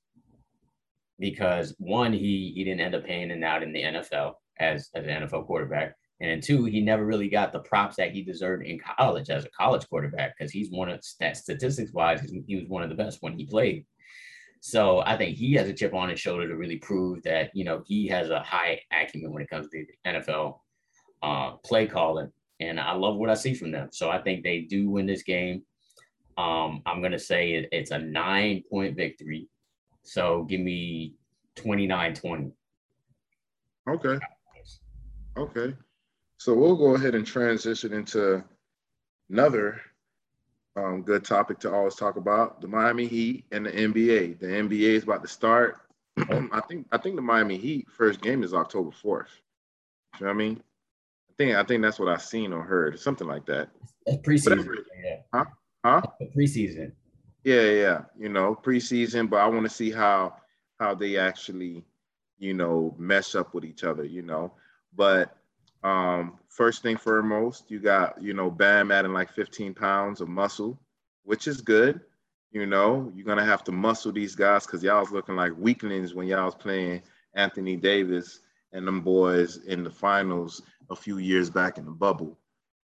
because 1.20 1.74
one 1.80 2.12
he 2.12 2.52
he 2.54 2.66
didn't 2.66 2.82
end 2.82 2.96
up 2.96 3.06
panning 3.06 3.44
out 3.46 3.64
in 3.64 3.72
the 3.72 3.82
NFL 3.84 4.34
as 4.60 4.90
as 4.94 5.06
an 5.06 5.10
NFL 5.28 5.46
quarterback. 5.48 5.96
And 6.24 6.32
then 6.32 6.40
two, 6.40 6.64
he 6.64 6.80
never 6.80 7.06
really 7.06 7.28
got 7.28 7.52
the 7.52 7.60
props 7.60 7.98
that 7.98 8.14
he 8.14 8.24
deserved 8.24 8.66
in 8.66 8.80
college 8.80 9.30
as 9.30 9.44
a 9.44 9.50
college 9.50 9.86
quarterback 9.90 10.38
because 10.38 10.54
he's 10.54 10.72
one 10.72 10.88
of 10.88 11.04
that 11.20 11.36
statistics 11.36 11.92
wise, 11.92 12.22
he 12.48 12.56
was 12.56 12.70
one 12.70 12.82
of 12.82 12.88
the 12.88 12.96
best 12.96 13.18
when 13.20 13.38
he 13.38 13.46
played. 13.46 13.86
So 14.62 15.02
I 15.06 15.18
think 15.18 15.36
he 15.36 15.52
has 15.56 15.68
a 15.68 15.74
chip 15.74 15.94
on 15.94 16.08
his 16.08 16.22
shoulder 16.22 16.48
to 16.48 16.56
really 16.56 16.78
prove 16.78 17.24
that 17.24 17.52
you 17.54 17.66
know 17.66 17.84
he 17.86 18.08
has 18.08 18.30
a 18.30 18.40
high 18.40 18.80
acumen 18.94 19.34
when 19.34 19.44
it 19.44 19.50
comes 19.50 19.68
to 19.68 19.86
NFL 20.08 20.60
uh, 21.22 21.58
play 21.66 21.88
calling, 21.88 22.32
and 22.62 22.80
I 22.80 22.94
love 22.94 23.18
what 23.18 23.30
I 23.30 23.34
see 23.34 23.54
from 23.54 23.72
them. 23.72 23.90
So 23.92 24.10
I 24.10 24.20
think 24.22 24.46
they 24.46 24.62
do 24.62 24.90
win 24.90 25.06
this 25.06 25.24
game. 25.24 25.64
Um, 26.38 26.82
I'm 26.86 27.02
gonna 27.02 27.20
say 27.20 27.56
it, 27.56 27.70
it's 27.74 27.92
a 27.92 28.00
nine 28.00 28.64
point 28.72 28.96
victory. 28.96 29.50
So 30.04 30.44
give 30.44 30.62
me 30.62 31.16
29-20. 31.58 32.54
Okay. 33.90 34.26
Okay. 35.38 35.74
So 36.44 36.54
we'll 36.54 36.76
go 36.76 36.96
ahead 36.96 37.16
and 37.16 37.26
transition 37.26 37.94
into 37.94 38.44
another 39.30 39.80
um, 40.76 41.02
good 41.02 41.24
topic 41.24 41.58
to 41.60 41.74
always 41.74 41.96
talk 41.96 42.18
about: 42.18 42.60
the 42.60 42.68
Miami 42.68 43.08
Heat 43.08 43.46
and 43.54 43.66
the 43.66 43.72
NBA. 43.72 44.40
The 44.42 44.48
NBA 44.48 44.90
is 44.90 45.04
about 45.04 45.22
to 45.22 45.30
start. 45.30 45.78
I 46.18 46.60
think 46.68 46.86
I 46.92 46.98
think 46.98 47.16
the 47.16 47.22
Miami 47.22 47.56
Heat 47.56 47.88
first 47.90 48.20
game 48.20 48.44
is 48.44 48.54
October 48.54 48.92
fourth. 48.92 49.30
You 50.20 50.26
know 50.26 50.34
what 50.34 50.36
I 50.36 50.38
mean? 50.38 50.62
I 51.30 51.34
think 51.38 51.56
I 51.56 51.64
think 51.64 51.82
that's 51.82 51.98
what 51.98 52.10
I've 52.10 52.22
seen 52.22 52.52
or 52.52 52.62
heard, 52.62 53.00
something 53.00 53.26
like 53.26 53.46
that. 53.46 53.70
That's 54.06 54.18
preseason. 54.18 54.58
Whatever. 54.58 54.78
Yeah. 55.02 55.16
Huh? 55.34 55.46
Huh? 55.86 56.02
Preseason. 56.36 56.92
Yeah, 57.46 57.62
yeah, 57.62 58.02
you 58.20 58.28
know, 58.28 58.54
preseason, 58.54 59.30
but 59.30 59.38
I 59.38 59.48
want 59.48 59.64
to 59.64 59.74
see 59.74 59.92
how 59.92 60.36
how 60.78 60.94
they 60.94 61.16
actually, 61.16 61.86
you 62.38 62.54
know, 62.54 62.94
mesh 62.98 63.34
up 63.34 63.54
with 63.54 63.64
each 63.64 63.86
other, 63.86 64.04
you 64.04 64.24
know. 64.24 64.52
But 64.94 65.38
Um, 65.84 66.40
first 66.48 66.82
thing 66.82 66.98
foremost, 66.98 67.70
you 67.70 67.80
got, 67.80 68.22
you 68.22 68.34
know, 68.34 68.50
Bam 68.50 68.92
adding 68.92 69.14
like 69.14 69.32
15 69.32 69.74
pounds 69.74 70.22
of 70.22 70.30
muscle, 70.30 70.80
which 71.24 71.48
is 71.48 71.62
good. 71.62 72.02
You 72.52 72.66
know, 72.68 73.12
you're 73.16 73.26
gonna 73.26 73.44
have 73.46 73.64
to 73.66 73.72
muscle 73.72 74.12
these 74.12 74.36
guys 74.36 74.66
because 74.66 74.84
y'all 74.84 75.00
was 75.00 75.12
looking 75.12 75.36
like 75.36 75.54
weaklings 75.58 76.14
when 76.14 76.28
y'all 76.28 76.46
was 76.46 76.56
playing 76.56 77.02
Anthony 77.34 77.76
Davis 77.76 78.42
and 78.72 78.88
them 78.88 79.02
boys 79.02 79.58
in 79.66 79.84
the 79.84 79.90
finals 79.90 80.62
a 80.90 80.96
few 80.96 81.18
years 81.18 81.50
back 81.50 81.78
in 81.78 81.86
the 81.86 81.92
bubble. 81.92 82.38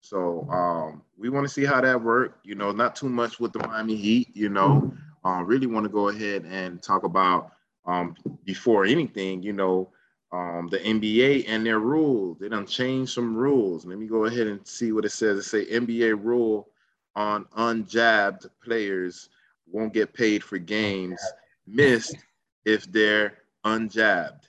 So 0.01 0.49
um, 0.51 1.03
we 1.19 1.31
want 1.31 1.47
to 1.47 1.53
see 1.53 1.65
how 1.65 1.81
that 1.81 2.01
worked. 2.01 2.47
You 2.47 2.55
know, 2.55 2.71
not 2.71 2.95
too 2.95 3.09
much 3.09 3.41
with 3.41 3.53
the 3.53 3.59
Miami 3.67 3.97
Heat. 3.97 4.29
You 4.35 4.51
know, 4.51 4.93
uh, 5.25 5.43
really 5.43 5.67
want 5.67 5.85
to 5.85 5.91
go 5.91 6.09
ahead 6.09 6.45
and 6.45 6.81
talk 6.81 7.03
about 7.03 7.53
um, 7.87 8.15
before 8.45 8.85
anything. 8.85 9.43
You 9.43 9.53
know, 9.53 9.91
um, 10.33 10.69
the 10.71 10.79
NBA 10.79 11.45
and 11.49 11.65
their 11.65 11.79
rules. 11.79 12.39
They 12.39 12.49
done 12.49 12.67
changed 12.67 13.13
some 13.13 13.37
rules. 13.37 13.87
Let 13.87 13.99
me 13.99 14.07
go 14.07 14.25
ahead 14.25 14.47
and 14.47 14.67
see 14.67 14.93
what 14.93 15.05
it 15.05 15.11
says. 15.13 15.39
It 15.39 15.43
say 15.45 15.67
NBA 15.67 16.23
rule 16.23 16.69
on 17.15 17.45
unjabbed 17.57 18.47
players 18.63 19.29
won't 19.71 19.93
get 19.95 20.13
paid 20.13 20.43
for 20.45 20.59
games 20.59 21.21
missed 21.67 22.17
if 22.65 22.91
they're 22.93 23.39
unjabbed. 23.65 24.43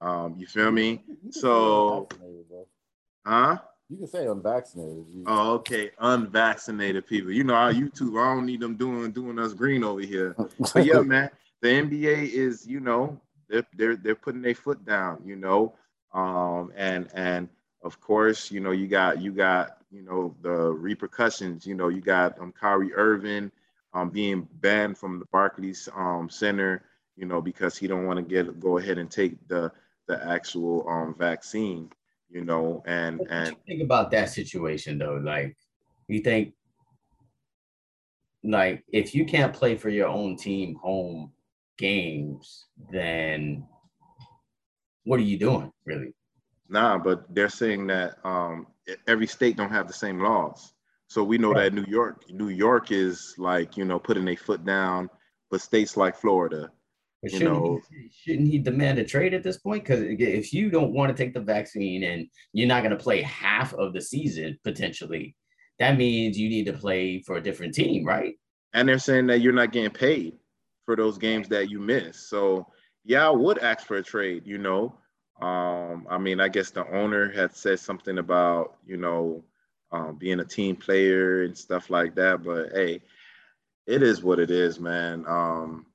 Um, 0.00 0.34
you 0.36 0.46
feel 0.46 0.70
me? 0.70 1.04
So, 1.30 2.08
huh? 3.24 3.58
You 3.88 3.98
can 3.98 4.06
say 4.06 4.26
unvaccinated. 4.26 5.04
You- 5.10 5.24
Oh, 5.26 5.52
okay. 5.54 5.90
Unvaccinated 5.98 7.06
people. 7.06 7.30
You 7.30 7.44
know, 7.44 7.54
our 7.54 7.72
YouTube, 7.72 8.20
I 8.20 8.34
don't 8.34 8.46
need 8.46 8.60
them 8.60 8.76
doing 8.76 9.12
doing 9.12 9.38
us 9.38 9.52
green 9.52 9.84
over 9.84 10.00
here. 10.00 10.34
But 10.74 10.84
yeah, 10.84 11.00
man, 11.04 11.30
the 11.60 11.68
NBA 11.68 12.30
is, 12.32 12.66
you 12.66 12.80
know, 12.80 13.20
they're 13.52 13.66
they're 13.76 13.96
they're 13.96 14.14
putting 14.14 14.42
their 14.42 14.54
foot 14.54 14.84
down, 14.84 15.22
you 15.24 15.36
know. 15.36 15.74
Um, 16.14 16.72
and 16.74 17.08
and 17.14 17.48
of 17.84 18.00
course, 18.00 18.50
you 18.50 18.60
know, 18.60 18.70
you 18.70 18.88
got 18.88 19.20
you 19.20 19.30
got, 19.30 19.78
you 19.90 20.02
know, 20.02 20.34
the 20.40 20.50
repercussions, 20.50 21.66
you 21.66 21.74
know, 21.74 21.88
you 21.88 22.00
got 22.00 22.38
um 22.40 22.52
Kyrie 22.52 22.94
Irving 22.94 23.52
um 23.94 24.08
being 24.08 24.48
banned 24.60 24.96
from 24.96 25.18
the 25.18 25.26
Barclays 25.26 25.88
um 25.94 26.30
center, 26.30 26.82
you 27.16 27.26
know, 27.26 27.42
because 27.42 27.76
he 27.76 27.86
don't 27.86 28.06
want 28.06 28.16
to 28.16 28.22
get 28.22 28.58
go 28.58 28.78
ahead 28.78 28.98
and 28.98 29.10
take 29.10 29.36
the 29.48 29.70
the 30.08 30.24
actual 30.26 30.88
um 30.88 31.14
vaccine, 31.18 31.90
you 32.30 32.44
know, 32.44 32.82
and 32.86 33.20
and 33.30 33.56
think 33.66 33.82
about 33.82 34.10
that 34.12 34.30
situation 34.30 34.98
though? 34.98 35.20
Like, 35.22 35.56
you 36.08 36.20
think, 36.20 36.54
like, 38.42 38.82
if 38.92 39.14
you 39.14 39.26
can't 39.26 39.52
play 39.52 39.76
for 39.76 39.90
your 39.90 40.08
own 40.08 40.36
team 40.36 40.74
home 40.76 41.32
games, 41.78 42.66
then 42.90 43.66
what 45.04 45.18
are 45.18 45.24
you 45.24 45.38
doing, 45.38 45.72
really? 45.84 46.14
Nah, 46.68 46.98
but 46.98 47.32
they're 47.34 47.48
saying 47.48 47.86
that 47.88 48.16
um, 48.24 48.66
every 49.06 49.26
state 49.26 49.56
don't 49.56 49.70
have 49.70 49.86
the 49.86 49.92
same 49.92 50.20
laws. 50.20 50.72
So 51.08 51.22
we 51.22 51.36
know 51.36 51.52
that 51.52 51.74
New 51.74 51.84
York, 51.86 52.24
New 52.30 52.48
York 52.48 52.90
is 52.90 53.34
like 53.36 53.76
you 53.76 53.84
know 53.84 53.98
putting 53.98 54.26
a 54.28 54.36
foot 54.36 54.64
down, 54.64 55.10
but 55.50 55.60
states 55.60 55.96
like 55.96 56.16
Florida, 56.16 56.70
But 57.22 57.32
You 57.32 57.38
shouldn't, 57.38 57.54
know- 57.62 57.80
he, 57.90 58.10
shouldn't 58.10 58.48
he 58.48 58.58
demand 58.58 58.98
a 58.98 59.04
trade 59.04 59.34
at 59.34 59.42
this 59.42 59.58
point? 59.58 59.84
Because 59.84 60.00
if 60.02 60.54
you 60.54 60.70
don't 60.70 60.94
want 60.94 61.14
to 61.14 61.22
take 61.22 61.34
the 61.34 61.40
vaccine 61.40 62.02
and 62.04 62.26
you're 62.54 62.68
not 62.68 62.82
going 62.82 62.96
to 62.96 63.02
play 63.02 63.20
half 63.22 63.74
of 63.74 63.92
the 63.92 64.00
season 64.00 64.58
potentially, 64.64 65.36
that 65.78 65.98
means 65.98 66.38
you 66.38 66.48
need 66.48 66.64
to 66.66 66.72
play 66.72 67.20
for 67.26 67.36
a 67.36 67.42
different 67.42 67.74
team, 67.74 68.06
right? 68.06 68.34
and 68.74 68.88
they're 68.88 68.98
saying 68.98 69.26
that 69.26 69.40
you're 69.40 69.52
not 69.52 69.70
getting 69.70 69.90
paid 69.90 70.32
for 70.84 70.96
those 70.96 71.18
games 71.18 71.48
that 71.48 71.70
you 71.70 71.80
miss. 71.80 72.28
So 72.28 72.66
yeah, 73.04 73.26
I 73.26 73.30
would 73.30 73.58
ask 73.58 73.86
for 73.86 73.96
a 73.96 74.02
trade. 74.02 74.46
You 74.46 74.58
know, 74.58 74.94
um, 75.40 76.06
I 76.08 76.18
mean, 76.18 76.40
I 76.40 76.48
guess 76.48 76.70
the 76.70 76.86
owner 76.92 77.30
had 77.30 77.54
said 77.54 77.80
something 77.80 78.18
about 78.18 78.76
you 78.86 78.96
know 78.96 79.44
um, 79.90 80.16
being 80.16 80.40
a 80.40 80.44
team 80.44 80.76
player 80.76 81.42
and 81.42 81.56
stuff 81.56 81.90
like 81.90 82.14
that. 82.16 82.42
But 82.42 82.72
hey, 82.72 83.02
it 83.86 84.02
is 84.02 84.22
what 84.22 84.38
it 84.38 84.50
is, 84.50 84.78
man. 84.80 85.24
Um, 85.26 85.86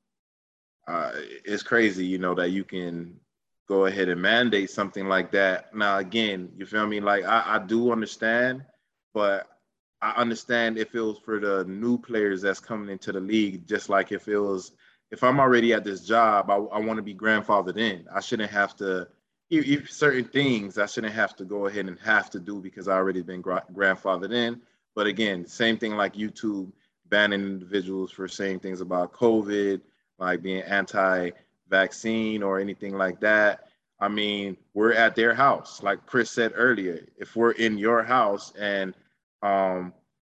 uh, 0.88 1.12
it's 1.16 1.64
crazy, 1.64 2.06
you 2.06 2.18
know, 2.18 2.34
that 2.36 2.52
you 2.52 2.64
can 2.64 3.20
go 3.68 3.86
ahead 3.86 4.08
and 4.08 4.22
mandate 4.22 4.70
something 4.70 5.08
like 5.08 5.32
that. 5.32 5.76
Now, 5.76 5.98
again, 5.98 6.50
you 6.58 6.66
feel 6.66 6.88
me? 6.88 7.02
Like 7.02 7.26
I, 7.26 7.56
I 7.56 7.60
do 7.60 7.92
understand, 7.92 8.64
but 9.14 9.48
I 10.02 10.12
understand 10.12 10.78
if 10.78 10.94
it 10.94 11.02
was 11.02 11.18
for 11.18 11.40
the 11.40 11.66
new 11.66 11.98
players 11.98 12.42
that's 12.42 12.60
coming 12.60 12.90
into 12.90 13.12
the 13.12 13.20
league, 13.20 13.68
just 13.68 13.90
like 13.90 14.12
if 14.12 14.28
it 14.28 14.38
was, 14.38 14.72
if 15.10 15.24
I'm 15.24 15.40
already 15.40 15.74
at 15.74 15.84
this 15.84 16.06
job, 16.06 16.50
I, 16.52 16.56
I 16.56 16.80
want 16.80 16.98
to 16.98 17.04
be 17.04 17.16
grandfathered 17.16 17.78
in. 17.78 18.06
I 18.14 18.20
shouldn't 18.20 18.52
have 18.52 18.76
to, 18.78 19.08
if, 19.50 19.66
if 19.66 19.92
certain 19.92 20.26
things 20.26 20.78
I 20.78 20.86
shouldn't 20.86 21.14
have 21.14 21.36
to 21.38 21.46
go 21.46 21.66
ahead 21.66 21.88
and 21.88 21.98
have 22.00 22.30
to 22.32 22.40
do 22.40 22.60
because 22.62 22.88
I 22.88 22.94
already 22.94 23.24
been 23.24 23.42
gra- 23.42 23.64
grandfathered 23.74 24.34
in. 24.34 24.62
But 24.94 25.08
again, 25.08 25.46
same 25.46 25.78
thing 25.78 25.96
like 25.96 26.14
YouTube 26.14 26.72
banning 27.10 27.42
individuals 27.42 28.12
for 28.12 28.28
saying 28.28 28.60
things 28.60 28.82
about 28.82 29.14
COVID, 29.14 29.82
like 30.20 30.42
being 30.42 30.62
anti-vaccine 30.62 32.44
or 32.44 32.60
anything 32.60 32.98
like 32.98 33.20
that. 33.22 33.70
I 34.00 34.10
mean, 34.10 34.58
we're 34.74 34.94
at 34.94 35.16
their 35.16 35.34
house, 35.34 35.82
like 35.82 36.06
Chris 36.06 36.30
said 36.30 36.52
earlier. 36.56 37.08
If 37.18 37.36
we're 37.36 37.52
in 37.52 37.78
your 37.78 38.04
house 38.04 38.54
and 38.60 38.94
um, 39.42 39.94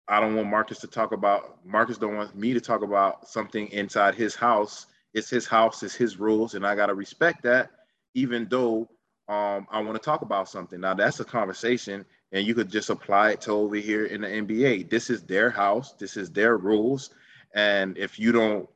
I 0.08 0.20
don't 0.20 0.36
want 0.36 0.50
Marcus 0.50 0.80
to 0.80 0.88
talk 0.88 1.12
about 1.12 1.66
Marcus 1.66 1.98
don't 1.98 2.16
want 2.16 2.36
me 2.36 2.54
to 2.54 2.62
talk 2.62 2.82
about 2.82 3.28
something 3.28 3.68
inside 3.70 4.16
his 4.16 4.36
house. 4.36 4.88
It's 5.14 5.30
his 5.30 5.46
house, 5.48 5.84
it's 5.84 5.96
his 5.96 6.18
rules, 6.18 6.56
and 6.56 6.66
I 6.66 6.76
gotta 6.76 6.94
respect 6.94 7.44
that, 7.44 7.72
even 8.14 8.48
though 8.50 8.90
um, 9.28 9.68
I 9.72 9.82
want 9.82 9.94
to 9.94 10.04
talk 10.04 10.22
about 10.22 10.50
something. 10.50 10.80
Now 10.80 10.94
that's 10.94 11.20
a 11.20 11.26
conversation, 11.26 12.06
and 12.32 12.46
you 12.46 12.54
could 12.54 12.70
just 12.70 12.90
apply 12.90 13.32
it 13.32 13.42
to 13.42 13.52
over 13.52 13.76
here 13.76 14.06
in 14.06 14.22
the 14.22 14.28
NBA. 14.28 14.90
This 14.90 15.10
is 15.10 15.24
their 15.24 15.50
house, 15.50 15.94
this 15.94 16.18
is 16.18 16.30
their 16.30 16.58
rules, 16.58 17.12
and 17.54 17.98
if 17.98 18.20
you 18.20 18.32
don't 18.32 18.68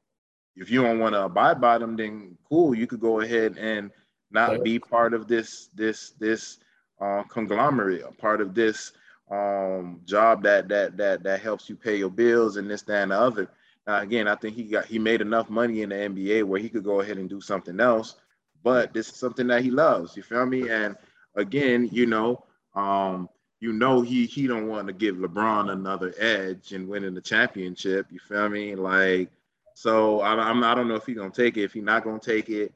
if 0.56 0.72
you 0.72 0.82
don't 0.82 1.00
want 1.00 1.14
to 1.14 1.24
abide 1.26 1.60
by 1.60 1.78
them, 1.78 1.98
then 1.98 2.38
cool, 2.48 2.74
you 2.74 2.88
could 2.88 3.02
go 3.02 3.20
ahead 3.20 3.58
and 3.58 3.92
not 4.32 4.64
be 4.64 4.80
part 4.80 5.14
of 5.14 5.28
this 5.28 5.70
this 5.76 6.12
this 6.12 6.60
uh, 7.02 7.24
conglomerate, 7.24 8.04
a 8.08 8.12
part 8.12 8.40
of 8.42 8.56
this 8.56 8.94
um 9.32 10.02
job 10.06 10.44
that 10.44 10.68
that 10.68 10.98
that 10.98 11.24
that 11.24 11.42
helps 11.42 11.68
you 11.70 11.76
pay 11.76 11.96
your 11.98 12.12
bills 12.12 12.58
and 12.58 12.70
this 12.70 12.84
that 12.84 13.04
and 13.04 13.12
the 13.12 13.20
other. 13.20 13.50
Now 13.88 14.00
again 14.00 14.28
i 14.28 14.36
think 14.36 14.56
he 14.56 14.64
got 14.64 14.86
he 14.86 15.00
made 15.00 15.22
enough 15.22 15.50
money 15.50 15.82
in 15.82 15.90
the 15.90 15.96
nba 15.96 16.44
where 16.44 16.60
he 16.60 16.70
could 16.70 16.84
go 16.84 17.02
ahead 17.02 17.18
and 17.18 17.30
do 17.30 17.42
something 17.42 17.80
else 17.80 18.16
but 18.64 18.94
this 18.94 19.10
is 19.10 19.16
something 19.16 19.48
that 19.48 19.64
he 19.64 19.72
loves 19.72 20.16
you 20.16 20.24
feel 20.24 20.46
me? 20.46 20.70
And 20.70 20.96
again 21.36 21.90
you 21.92 22.06
know 22.06 22.44
um 22.76 23.30
you 23.60 23.74
know 23.74 24.02
he 24.02 24.26
he 24.28 24.48
don't 24.48 24.68
want 24.68 24.88
to 24.88 24.94
give 24.94 25.16
lebron 25.16 25.72
another 25.72 26.14
edge 26.20 26.72
in 26.74 26.88
winning 26.88 27.16
the 27.16 27.22
championship 27.22 28.08
you 28.12 28.20
feel 28.20 28.50
me? 28.50 28.76
Like 28.76 29.32
so 29.74 30.22
I, 30.22 30.34
i'm 30.34 30.64
i 30.64 30.76
don't 30.76 30.88
know 30.88 30.96
if 30.96 31.06
he's 31.06 31.18
gonna 31.18 31.32
take 31.32 31.58
it 31.58 31.64
if 31.64 31.74
he's 31.74 31.84
not 31.84 32.04
gonna 32.04 32.20
take 32.20 32.50
it. 32.50 32.74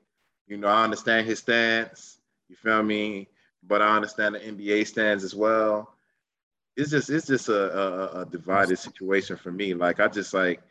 You 0.47 0.57
know 0.57 0.67
i 0.67 0.83
understand 0.83 1.27
his 1.27 1.39
stance 1.39 2.17
you 2.49 2.55
feel 2.55 2.81
me? 2.81 3.27
But 3.63 3.83
i 3.83 3.95
understand 3.95 4.33
the 4.35 4.39
nba 4.39 4.87
stance 4.87 5.23
as 5.23 5.35
well 5.35 5.93
it's 6.79 6.91
just 6.91 7.09
it's 7.09 7.27
just 7.27 7.49
a, 7.49 7.77
a, 7.77 8.21
a 8.21 8.25
divided 8.25 8.79
situation 8.79 9.35
for 9.35 9.51
me. 9.51 9.73
Like 9.73 9.99
I 9.99 10.07
just 10.07 10.33
like 10.33 10.61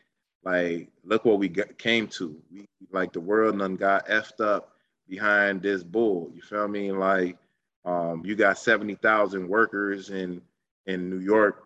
like 0.43 0.89
look 1.05 1.26
what 1.26 1.39
we 1.39 1.48
got, 1.48 1.76
came 1.76 2.06
to. 2.09 2.35
We 2.51 2.66
like 2.90 3.12
the 3.12 3.20
world 3.20 3.59
done 3.59 3.76
got 3.76 4.09
effed 4.09 4.40
up 4.40 4.72
behind 5.06 5.60
this 5.62 5.82
bull. 5.82 6.30
You 6.35 6.40
feel 6.40 6.66
me? 6.66 6.93
Like 6.93 7.36
um, 7.85 8.22
you 8.24 8.35
got 8.36 8.59
seventy 8.59 8.94
thousand 8.94 9.48
workers 9.48 10.09
in 10.09 10.40
in 10.86 11.10
New 11.10 11.20
York, 11.20 11.64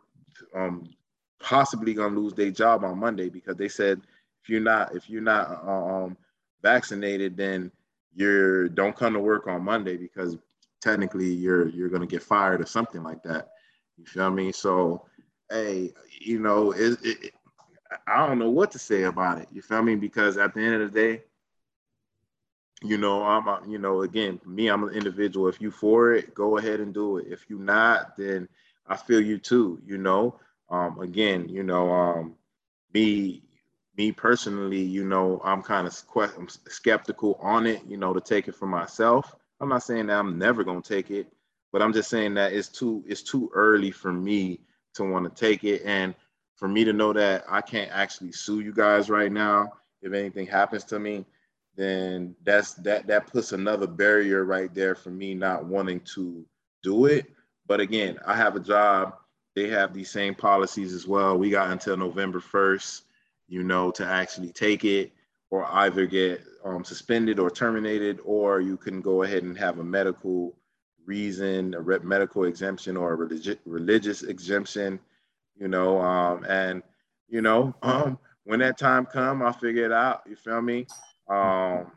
um, 0.56 0.90
possibly 1.40 1.94
gonna 1.94 2.18
lose 2.18 2.34
their 2.34 2.50
job 2.50 2.84
on 2.84 2.98
Monday 2.98 3.28
because 3.28 3.56
they 3.56 3.68
said 3.68 4.00
if 4.42 4.48
you're 4.48 4.60
not 4.60 4.94
if 4.96 5.08
you're 5.08 5.22
not 5.22 5.66
um, 5.68 6.16
vaccinated, 6.62 7.36
then 7.36 7.70
you're 8.12 8.68
don't 8.68 8.96
come 8.96 9.12
to 9.12 9.20
work 9.20 9.46
on 9.46 9.62
Monday 9.62 9.96
because 9.96 10.36
technically 10.80 11.32
you're 11.32 11.68
you're 11.68 11.88
gonna 11.88 12.06
get 12.08 12.24
fired 12.24 12.60
or 12.60 12.66
something 12.66 13.04
like 13.04 13.22
that. 13.22 13.51
You 14.02 14.08
feel 14.08 14.30
me? 14.32 14.50
So, 14.50 15.04
hey, 15.48 15.92
you 16.20 16.40
know, 16.40 16.72
it, 16.72 16.98
it, 17.04 17.32
I 18.08 18.26
don't 18.26 18.40
know 18.40 18.50
what 18.50 18.72
to 18.72 18.78
say 18.80 19.04
about 19.04 19.38
it. 19.38 19.48
You 19.52 19.62
feel 19.62 19.82
me? 19.82 19.94
Because 19.94 20.36
at 20.38 20.54
the 20.54 20.60
end 20.60 20.82
of 20.82 20.92
the 20.92 21.00
day, 21.00 21.22
you 22.82 22.98
know, 22.98 23.22
I'm, 23.22 23.70
you 23.70 23.78
know, 23.78 24.02
again, 24.02 24.40
me, 24.44 24.66
I'm 24.66 24.82
an 24.82 24.94
individual. 24.94 25.46
If 25.46 25.60
you 25.60 25.70
for 25.70 26.14
it, 26.14 26.34
go 26.34 26.58
ahead 26.58 26.80
and 26.80 26.92
do 26.92 27.18
it. 27.18 27.26
If 27.30 27.48
you 27.48 27.60
not, 27.60 28.16
then 28.16 28.48
I 28.88 28.96
feel 28.96 29.20
you 29.20 29.38
too. 29.38 29.80
You 29.86 29.98
know, 29.98 30.40
um, 30.68 30.98
again, 30.98 31.48
you 31.48 31.62
know, 31.62 31.88
um, 31.92 32.34
me, 32.92 33.44
me 33.96 34.10
personally, 34.10 34.82
you 34.82 35.04
know, 35.04 35.40
I'm 35.44 35.62
kind 35.62 35.86
of 35.86 35.92
skeptical 35.92 37.38
on 37.40 37.66
it. 37.68 37.82
You 37.86 37.98
know, 37.98 38.12
to 38.12 38.20
take 38.20 38.48
it 38.48 38.56
for 38.56 38.66
myself. 38.66 39.32
I'm 39.60 39.68
not 39.68 39.84
saying 39.84 40.08
that 40.08 40.18
I'm 40.18 40.38
never 40.40 40.64
gonna 40.64 40.82
take 40.82 41.12
it 41.12 41.31
but 41.72 41.82
I'm 41.82 41.92
just 41.92 42.10
saying 42.10 42.34
that 42.34 42.52
it's 42.52 42.68
too 42.68 43.02
it's 43.06 43.22
too 43.22 43.50
early 43.54 43.90
for 43.90 44.12
me 44.12 44.60
to 44.94 45.04
want 45.04 45.24
to 45.24 45.40
take 45.40 45.64
it 45.64 45.82
and 45.84 46.14
for 46.56 46.68
me 46.68 46.84
to 46.84 46.92
know 46.92 47.12
that 47.12 47.44
I 47.48 47.60
can't 47.60 47.90
actually 47.90 48.32
sue 48.32 48.60
you 48.60 48.72
guys 48.72 49.10
right 49.10 49.32
now 49.32 49.72
if 50.02 50.12
anything 50.12 50.46
happens 50.46 50.84
to 50.84 50.98
me 50.98 51.24
then 51.76 52.34
that's 52.44 52.74
that 52.74 53.06
that 53.06 53.26
puts 53.26 53.52
another 53.52 53.86
barrier 53.86 54.44
right 54.44 54.72
there 54.74 54.94
for 54.94 55.10
me 55.10 55.34
not 55.34 55.64
wanting 55.64 56.00
to 56.14 56.44
do 56.82 57.06
it 57.06 57.26
but 57.66 57.80
again, 57.80 58.18
I 58.26 58.36
have 58.36 58.56
a 58.56 58.60
job. 58.60 59.14
They 59.54 59.68
have 59.68 59.94
these 59.94 60.10
same 60.10 60.34
policies 60.34 60.92
as 60.92 61.06
well. 61.06 61.38
We 61.38 61.50
got 61.50 61.70
until 61.70 61.96
November 61.96 62.40
1st, 62.40 63.02
you 63.48 63.62
know, 63.62 63.90
to 63.92 64.04
actually 64.04 64.52
take 64.52 64.84
it 64.84 65.12
or 65.50 65.66
either 65.66 66.06
get 66.06 66.42
um, 66.64 66.84
suspended 66.84 67.38
or 67.38 67.50
terminated, 67.50 68.18
or 68.24 68.60
you 68.60 68.76
can 68.76 69.00
go 69.00 69.22
ahead 69.22 69.42
and 69.42 69.56
have 69.58 69.78
a 69.78 69.84
medical 69.84 70.56
reason, 71.06 71.74
a 71.74 71.98
medical 72.00 72.44
exemption 72.44 72.96
or 72.96 73.14
a 73.14 73.16
religi- 73.16 73.58
religious 73.64 74.22
exemption, 74.22 75.00
you 75.56 75.68
know, 75.68 76.00
um, 76.00 76.44
and, 76.48 76.82
you 77.28 77.42
know, 77.42 77.74
um, 77.82 78.18
when 78.44 78.60
that 78.60 78.78
time 78.78 79.06
come, 79.06 79.42
I'll 79.42 79.52
figure 79.52 79.84
it 79.84 79.92
out. 79.92 80.22
You 80.28 80.36
feel 80.36 80.60
me? 80.60 80.86
Um, 81.28 81.92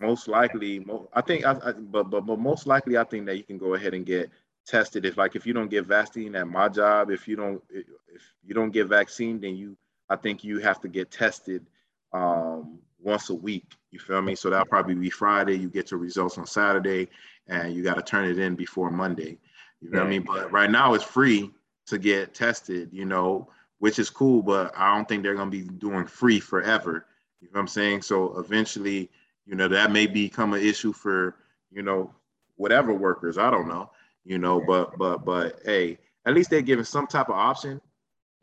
most 0.00 0.28
likely, 0.28 0.80
mo- 0.80 1.08
I 1.12 1.20
think, 1.20 1.44
I, 1.44 1.52
I, 1.52 1.72
but, 1.72 2.10
but, 2.10 2.22
but 2.22 2.38
most 2.38 2.66
likely, 2.66 2.96
I 2.96 3.04
think 3.04 3.26
that 3.26 3.36
you 3.36 3.42
can 3.42 3.58
go 3.58 3.74
ahead 3.74 3.94
and 3.94 4.06
get 4.06 4.30
tested. 4.66 5.04
If 5.04 5.16
like, 5.16 5.36
if 5.36 5.46
you 5.46 5.52
don't 5.52 5.70
get 5.70 5.86
vaccine 5.86 6.34
at 6.36 6.48
my 6.48 6.68
job, 6.68 7.10
if 7.10 7.26
you 7.26 7.36
don't, 7.36 7.62
if 7.70 8.22
you 8.44 8.54
don't 8.54 8.70
get 8.70 8.86
vaccine, 8.86 9.40
then 9.40 9.56
you, 9.56 9.76
I 10.08 10.16
think 10.16 10.44
you 10.44 10.58
have 10.58 10.80
to 10.82 10.88
get 10.88 11.10
tested 11.10 11.66
um, 12.12 12.78
once 13.00 13.30
a 13.30 13.34
week. 13.34 13.74
You 13.90 13.98
feel 13.98 14.22
me? 14.22 14.34
So 14.34 14.50
that'll 14.50 14.66
probably 14.66 14.94
be 14.94 15.10
Friday. 15.10 15.58
You 15.58 15.68
get 15.68 15.90
your 15.90 16.00
results 16.00 16.38
on 16.38 16.46
Saturday, 16.46 17.08
and 17.48 17.74
you 17.74 17.82
got 17.82 17.94
to 17.94 18.02
turn 18.02 18.24
it 18.24 18.38
in 18.38 18.54
before 18.54 18.90
Monday. 18.90 19.38
You 19.80 19.90
know 19.90 19.98
what 19.98 20.06
I 20.06 20.10
mean? 20.10 20.22
But 20.22 20.52
right 20.52 20.70
now 20.70 20.94
it's 20.94 21.04
free 21.04 21.50
to 21.86 21.98
get 21.98 22.34
tested. 22.34 22.90
You 22.92 23.04
know, 23.04 23.48
which 23.78 23.98
is 23.98 24.10
cool. 24.10 24.42
But 24.42 24.72
I 24.76 24.94
don't 24.94 25.08
think 25.08 25.22
they're 25.22 25.34
gonna 25.34 25.50
be 25.50 25.62
doing 25.62 26.06
free 26.06 26.40
forever. 26.40 27.06
You 27.40 27.48
know 27.48 27.54
what 27.54 27.60
I'm 27.60 27.68
saying? 27.68 28.02
So 28.02 28.38
eventually, 28.38 29.10
you 29.46 29.56
know, 29.56 29.68
that 29.68 29.90
may 29.90 30.06
become 30.06 30.54
an 30.54 30.62
issue 30.62 30.92
for 30.92 31.36
you 31.72 31.82
know 31.82 32.14
whatever 32.56 32.94
workers. 32.94 33.38
I 33.38 33.50
don't 33.50 33.68
know. 33.68 33.90
You 34.24 34.38
know, 34.38 34.62
but 34.64 34.96
but 34.98 35.24
but 35.24 35.60
hey, 35.64 35.98
at 36.24 36.34
least 36.34 36.50
they're 36.50 36.62
giving 36.62 36.84
some 36.84 37.06
type 37.08 37.28
of 37.28 37.34
option. 37.34 37.80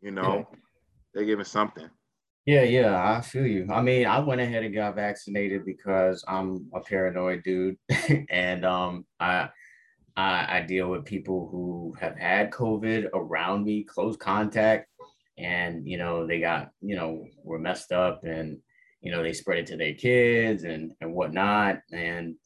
You 0.02 0.10
know, 0.10 0.46
they're 1.14 1.24
giving 1.24 1.44
something. 1.44 1.88
Yeah, 2.46 2.62
yeah, 2.62 3.16
I 3.16 3.20
feel 3.20 3.46
you. 3.46 3.68
I 3.70 3.82
mean, 3.82 4.06
I 4.06 4.18
went 4.20 4.40
ahead 4.40 4.64
and 4.64 4.74
got 4.74 4.96
vaccinated 4.96 5.64
because 5.64 6.24
I'm 6.26 6.70
a 6.74 6.80
paranoid 6.80 7.42
dude, 7.44 7.76
and 8.30 8.64
um, 8.64 9.04
I, 9.20 9.50
I 10.16 10.58
I 10.58 10.62
deal 10.62 10.90
with 10.90 11.04
people 11.04 11.48
who 11.50 11.94
have 12.00 12.16
had 12.18 12.50
COVID 12.50 13.10
around 13.14 13.64
me, 13.64 13.84
close 13.84 14.16
contact, 14.16 14.88
and 15.38 15.86
you 15.88 15.98
know 15.98 16.26
they 16.26 16.40
got 16.40 16.70
you 16.82 16.96
know 16.96 17.26
were 17.44 17.58
messed 17.58 17.92
up, 17.92 18.24
and 18.24 18.58
you 19.02 19.12
know 19.12 19.22
they 19.22 19.32
spread 19.34 19.58
it 19.58 19.66
to 19.68 19.76
their 19.76 19.94
kids 19.94 20.64
and 20.64 20.92
and 21.00 21.14
whatnot, 21.14 21.80
and 21.92 22.36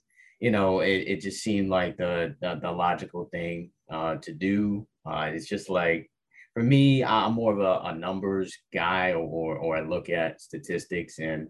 you 0.41 0.51
know 0.51 0.81
it, 0.81 1.05
it 1.09 1.21
just 1.23 1.43
seemed 1.43 1.71
like 1.71 1.97
the 1.99 2.37
the, 2.41 2.59
the 2.62 2.73
logical 2.73 3.27
thing 3.33 3.71
uh, 3.93 4.16
to 4.16 4.33
do. 4.35 4.87
Uh, 5.07 5.31
it's 5.35 5.49
just 5.49 5.71
like 5.71 6.11
for 6.55 6.63
me, 6.63 7.03
I'm 7.03 7.35
more 7.35 7.53
of 7.53 7.59
a, 7.59 7.89
a 7.89 7.95
numbers 7.95 8.57
guy, 8.73 9.13
or 9.13 9.59
or 9.59 9.77
I 9.77 9.81
look 9.81 10.09
at 10.09 10.41
statistics, 10.41 11.19
and 11.19 11.49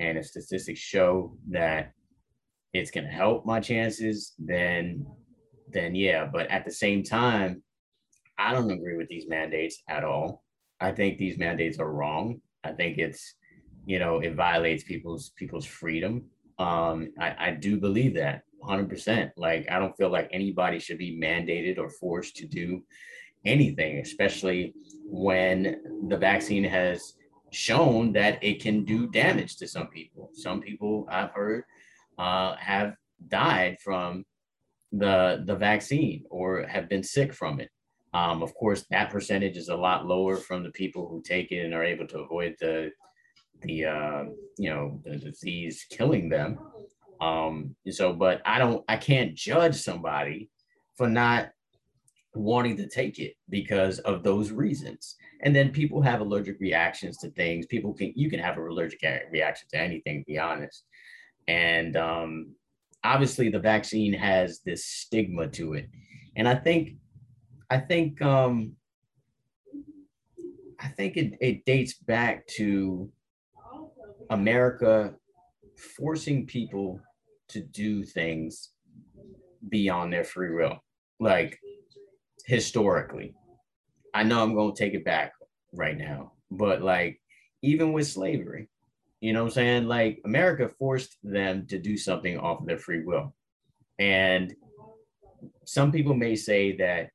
and 0.00 0.18
if 0.18 0.26
statistics 0.26 0.80
show 0.80 1.36
that 1.50 1.92
it's 2.72 2.90
going 2.90 3.06
to 3.06 3.12
help 3.12 3.46
my 3.46 3.60
chances, 3.60 4.34
then 4.38 5.06
then 5.72 5.94
yeah. 5.94 6.26
But 6.26 6.50
at 6.50 6.64
the 6.64 6.72
same 6.72 7.04
time, 7.04 7.62
I 8.38 8.52
don't 8.52 8.70
agree 8.70 8.96
with 8.96 9.08
these 9.08 9.28
mandates 9.28 9.82
at 9.88 10.02
all. 10.02 10.42
I 10.80 10.90
think 10.90 11.18
these 11.18 11.38
mandates 11.38 11.78
are 11.78 11.92
wrong. 11.92 12.40
I 12.64 12.72
think 12.72 12.98
it's 12.98 13.36
you 13.86 14.00
know 14.00 14.18
it 14.18 14.34
violates 14.34 14.82
people's 14.82 15.30
people's 15.36 15.66
freedom. 15.66 16.24
Um, 16.58 17.12
I, 17.18 17.34
I 17.38 17.50
do 17.52 17.78
believe 17.80 18.16
that 18.16 18.42
100%. 18.62 19.30
Like 19.36 19.70
I 19.70 19.78
don't 19.78 19.96
feel 19.96 20.10
like 20.10 20.28
anybody 20.32 20.80
should 20.80 20.98
be 20.98 21.18
mandated 21.18 21.78
or 21.78 21.88
forced 21.88 22.36
to 22.36 22.46
do 22.46 22.82
anything, 23.44 23.98
especially 23.98 24.74
when 25.04 25.80
the 26.08 26.16
vaccine 26.16 26.64
has 26.64 27.14
shown 27.50 28.12
that 28.12 28.42
it 28.42 28.62
can 28.62 28.84
do 28.84 29.08
damage 29.08 29.56
to 29.56 29.66
some 29.66 29.88
people. 29.88 30.30
Some 30.34 30.60
people 30.60 31.06
I've 31.10 31.32
heard 31.32 31.64
uh, 32.18 32.56
have 32.56 32.94
died 33.28 33.78
from 33.82 34.24
the 34.92 35.42
the 35.46 35.54
vaccine 35.54 36.24
or 36.30 36.66
have 36.66 36.88
been 36.88 37.02
sick 37.02 37.32
from 37.32 37.60
it. 37.60 37.70
Um, 38.12 38.42
of 38.42 38.54
course, 38.54 38.84
that 38.90 39.10
percentage 39.10 39.56
is 39.56 39.68
a 39.68 39.76
lot 39.76 40.06
lower 40.06 40.36
from 40.36 40.64
the 40.64 40.70
people 40.70 41.08
who 41.08 41.22
take 41.22 41.52
it 41.52 41.64
and 41.64 41.74
are 41.74 41.84
able 41.84 42.06
to 42.08 42.20
avoid 42.20 42.56
the 42.60 42.90
the 43.62 43.84
uh, 43.84 44.24
you 44.58 44.70
know 44.70 45.00
the 45.04 45.16
disease 45.16 45.86
killing 45.90 46.28
them. 46.28 46.58
Um, 47.20 47.76
so, 47.90 48.14
but 48.14 48.40
I 48.46 48.58
don't, 48.58 48.82
I 48.88 48.96
can't 48.96 49.34
judge 49.34 49.76
somebody 49.76 50.48
for 50.96 51.08
not 51.08 51.50
wanting 52.34 52.76
to 52.76 52.88
take 52.88 53.18
it 53.18 53.34
because 53.48 53.98
of 54.00 54.22
those 54.22 54.50
reasons. 54.50 55.16
And 55.42 55.54
then 55.54 55.70
people 55.70 56.00
have 56.02 56.20
allergic 56.20 56.60
reactions 56.60 57.18
to 57.18 57.30
things. 57.30 57.66
People 57.66 57.92
can, 57.92 58.12
you 58.14 58.30
can 58.30 58.40
have 58.40 58.56
a 58.56 58.62
allergic 58.62 59.00
reaction 59.32 59.68
to 59.72 59.80
anything, 59.80 60.20
to 60.20 60.24
be 60.26 60.38
honest. 60.38 60.84
And 61.48 61.96
um, 61.96 62.54
obviously, 63.02 63.48
the 63.48 63.58
vaccine 63.58 64.12
has 64.12 64.60
this 64.60 64.84
stigma 64.84 65.48
to 65.48 65.74
it. 65.74 65.88
And 66.36 66.48
I 66.48 66.54
think, 66.54 66.96
I 67.68 67.78
think, 67.78 68.22
um, 68.22 68.72
I 70.78 70.88
think 70.88 71.16
it, 71.16 71.34
it 71.40 71.64
dates 71.64 71.94
back 71.94 72.46
to 72.58 73.10
America 74.30 75.14
forcing 75.96 76.46
people 76.46 77.00
to 77.48 77.60
do 77.60 78.04
things 78.04 78.70
beyond 79.68 80.12
their 80.12 80.24
free 80.24 80.54
will. 80.54 80.78
Like 81.18 81.58
historically, 82.50 83.32
I 84.12 84.24
know 84.24 84.42
I'm 84.42 84.54
going 84.54 84.74
to 84.74 84.78
take 84.78 84.94
it 84.94 85.04
back 85.04 85.34
right 85.72 85.96
now, 85.96 86.32
but 86.50 86.82
like 86.82 87.20
even 87.62 87.92
with 87.92 88.08
slavery, 88.08 88.68
you 89.20 89.32
know 89.32 89.44
what 89.44 89.50
I'm 89.50 89.54
saying? 89.54 89.86
Like 89.86 90.20
America 90.24 90.68
forced 90.68 91.16
them 91.22 91.68
to 91.68 91.78
do 91.78 91.96
something 91.96 92.36
off 92.38 92.60
of 92.60 92.66
their 92.66 92.76
free 92.76 93.04
will. 93.04 93.32
And 94.00 94.52
some 95.64 95.92
people 95.92 96.14
may 96.14 96.34
say 96.34 96.76
that 96.78 97.10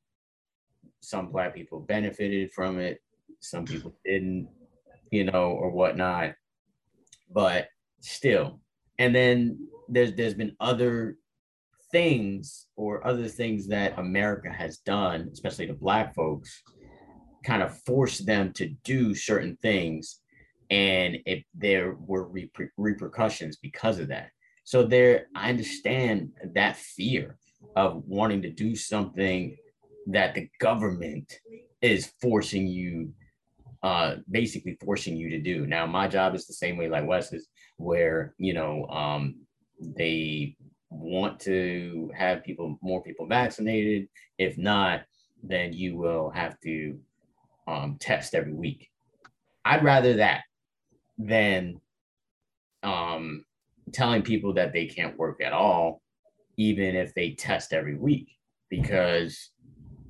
some 1.02 1.34
black 1.34 1.53
people 1.53 1.82
benefited 1.82 2.53
from 2.53 2.80
it, 2.80 3.02
some 3.41 3.66
people 3.66 3.94
didn't, 4.06 4.48
you 5.12 5.26
know, 5.26 5.52
or 5.52 5.70
whatnot. 5.70 6.36
But 7.30 7.68
still, 7.99 8.62
and 8.99 9.14
then 9.14 9.68
there's 9.90 10.14
there's 10.14 10.34
been 10.34 10.56
other 10.62 11.18
things 11.95 12.67
or 12.76 13.07
other 13.07 13.30
things 13.30 13.67
that 13.67 13.97
America 13.97 14.49
has 14.51 14.80
done, 14.80 15.30
especially 15.31 15.65
to 15.65 15.73
black 15.73 16.13
folks, 16.13 16.61
kind 17.45 17.63
of 17.63 17.80
force 17.85 18.17
them 18.17 18.51
to 18.51 18.67
do 18.84 19.15
certain 19.15 19.55
things, 19.61 20.19
and 20.69 21.19
if 21.26 21.41
there 21.53 21.95
were 21.97 22.27
reper- 22.30 22.67
repercussions 22.76 23.55
because 23.55 23.97
of 23.97 24.09
that. 24.09 24.27
So 24.65 24.84
there, 24.84 25.27
I 25.38 25.49
understand 25.49 26.31
that 26.53 26.76
fear 26.76 27.38
of 27.77 28.03
wanting 28.05 28.41
to 28.41 28.51
do 28.51 28.76
something 28.76 29.55
that 30.07 30.35
the 30.35 30.49
government 30.59 31.31
is 31.81 32.11
forcing 32.22 32.67
you, 32.67 33.13
uh, 33.84 34.15
basically 34.30 34.77
forcing 34.84 35.15
you 35.15 35.30
to 35.30 35.39
do. 35.39 35.65
Now, 35.65 35.85
my 35.85 36.09
job 36.09 36.35
is 36.35 36.45
the 36.45 36.53
same 36.55 36.76
way 36.76 36.89
like 36.89 37.07
Wes's, 37.07 37.47
where 37.77 38.35
you 38.38 38.53
know 38.53 38.85
um, 38.88 39.35
they 39.80 40.57
want 40.90 41.40
to 41.41 42.12
have 42.18 42.44
people 42.44 42.78
more 42.82 43.02
people 43.03 43.28
vaccinated. 43.28 44.07
If 44.38 44.57
not, 44.57 45.02
then 45.44 45.74
you 45.74 45.98
will 45.98 46.30
have 46.32 46.60
to 46.62 46.99
um, 47.68 47.98
test 47.99 48.36
every 48.36 48.53
week. 48.53 48.90
I'd 49.64 49.84
rather 49.84 50.16
that 50.18 50.44
than 51.18 51.80
um, 52.84 53.44
telling 53.94 54.22
people 54.22 54.53
that 54.53 54.74
they 54.74 54.86
can't 54.86 55.18
work 55.18 55.41
at 55.41 55.53
all, 55.53 56.02
even 56.57 56.95
if 56.95 57.14
they 57.14 57.32
test 57.32 57.74
every 57.74 57.98
week, 57.98 58.30
because 58.70 59.52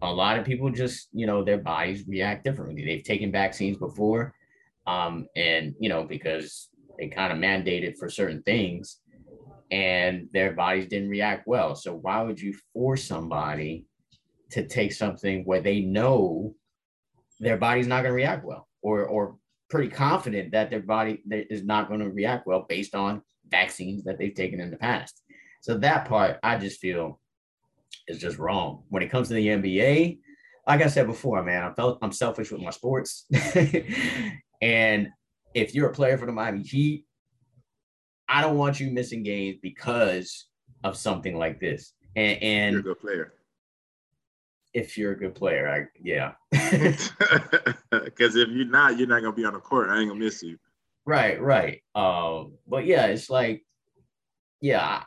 a 0.01 0.11
lot 0.11 0.37
of 0.37 0.45
people 0.45 0.69
just, 0.69 1.07
you 1.13 1.25
know, 1.25 1.43
their 1.43 1.57
bodies 1.57 2.03
react 2.07 2.43
differently. 2.43 2.85
They've 2.85 3.03
taken 3.03 3.31
vaccines 3.31 3.77
before, 3.77 4.33
um, 4.87 5.27
and 5.35 5.73
you 5.79 5.89
know, 5.89 6.03
because 6.03 6.69
they 6.97 7.07
kind 7.07 7.31
of 7.31 7.39
mandated 7.39 7.97
for 7.97 8.09
certain 8.09 8.43
things, 8.43 8.99
and 9.71 10.27
their 10.33 10.53
bodies 10.53 10.87
didn't 10.87 11.09
react 11.09 11.47
well. 11.47 11.75
So 11.75 11.95
why 11.95 12.21
would 12.21 12.39
you 12.39 12.55
force 12.73 13.03
somebody 13.03 13.85
to 14.51 14.67
take 14.67 14.93
something 14.93 15.43
where 15.43 15.61
they 15.61 15.81
know 15.81 16.55
their 17.39 17.57
body's 17.57 17.87
not 17.87 18.03
going 18.03 18.11
to 18.11 18.15
react 18.15 18.45
well, 18.45 18.67
or 18.81 19.05
or 19.05 19.37
pretty 19.69 19.89
confident 19.89 20.51
that 20.51 20.69
their 20.69 20.81
body 20.81 21.21
is 21.29 21.63
not 21.63 21.87
going 21.87 21.99
to 21.99 22.09
react 22.09 22.45
well 22.45 22.65
based 22.69 22.95
on 22.95 23.21
vaccines 23.49 24.03
that 24.03 24.17
they've 24.17 24.35
taken 24.35 24.59
in 24.59 24.71
the 24.71 24.77
past. 24.77 25.21
So 25.61 25.77
that 25.79 26.07
part, 26.07 26.37
I 26.43 26.57
just 26.57 26.79
feel 26.79 27.19
is 28.07 28.19
just 28.19 28.37
wrong. 28.37 28.83
When 28.89 29.03
it 29.03 29.09
comes 29.09 29.29
to 29.29 29.33
the 29.33 29.47
NBA, 29.47 30.19
like 30.67 30.81
I 30.81 30.87
said 30.87 31.07
before, 31.07 31.41
man, 31.43 31.63
I 31.63 31.73
felt 31.73 31.99
I'm 32.01 32.11
selfish 32.11 32.51
with 32.51 32.61
my 32.61 32.69
sports. 32.69 33.25
and 34.61 35.09
if 35.53 35.73
you're 35.73 35.89
a 35.89 35.93
player 35.93 36.17
for 36.17 36.25
the 36.25 36.31
Miami 36.31 36.63
Heat, 36.63 37.05
I 38.27 38.41
don't 38.41 38.57
want 38.57 38.79
you 38.79 38.91
missing 38.91 39.23
games 39.23 39.57
because 39.61 40.47
of 40.83 40.97
something 40.97 41.37
like 41.37 41.59
this. 41.59 41.93
And, 42.15 42.73
You're 42.73 42.79
a 42.79 42.83
good 42.83 42.99
player. 42.99 43.33
if 44.73 44.97
you're 44.97 45.11
a 45.13 45.17
good 45.17 45.35
player, 45.35 45.67
I 45.69 45.85
yeah. 46.01 46.33
Because 47.91 48.35
if 48.35 48.49
you're 48.49 48.65
not, 48.65 48.97
you're 48.97 49.07
not 49.07 49.21
gonna 49.21 49.33
be 49.35 49.45
on 49.45 49.53
the 49.53 49.59
court. 49.59 49.89
I 49.89 49.99
ain't 49.99 50.09
gonna 50.09 50.19
miss 50.19 50.41
you. 50.43 50.57
Right, 51.05 51.39
right. 51.41 51.81
Um, 51.93 52.53
but 52.67 52.85
yeah, 52.85 53.05
it's 53.07 53.29
like, 53.29 53.63
yeah, 54.61 55.03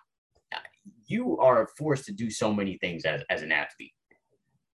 you 1.06 1.38
are 1.38 1.68
forced 1.76 2.04
to 2.06 2.12
do 2.12 2.30
so 2.30 2.52
many 2.52 2.78
things 2.78 3.04
as, 3.04 3.22
as 3.30 3.42
an 3.42 3.50
athlete. 3.52 3.92